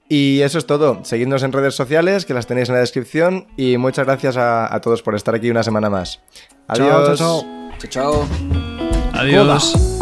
Y 0.10 0.42
eso 0.42 0.58
es 0.58 0.66
todo. 0.66 1.04
Seguidnos 1.04 1.44
en 1.44 1.52
redes 1.52 1.76
sociales, 1.76 2.26
que 2.26 2.34
las 2.34 2.48
tenéis 2.48 2.70
en 2.70 2.76
la 2.76 2.82
descripción. 2.82 3.48
Y 3.58 3.78
muchas 3.78 4.06
gracias 4.06 4.38
a, 4.38 4.74
a 4.74 4.80
todos 4.82 5.02
por 5.02 5.16
estar 5.16 5.34
aquí 5.34 5.50
una 5.50 5.64
semana 5.64 5.90
más. 5.90 6.22
Adiós. 6.68 7.18
chao, 7.18 7.42
chao. 7.42 7.70
Chao, 7.80 7.90
chao. 7.90 8.28
Adiós. 9.14 9.97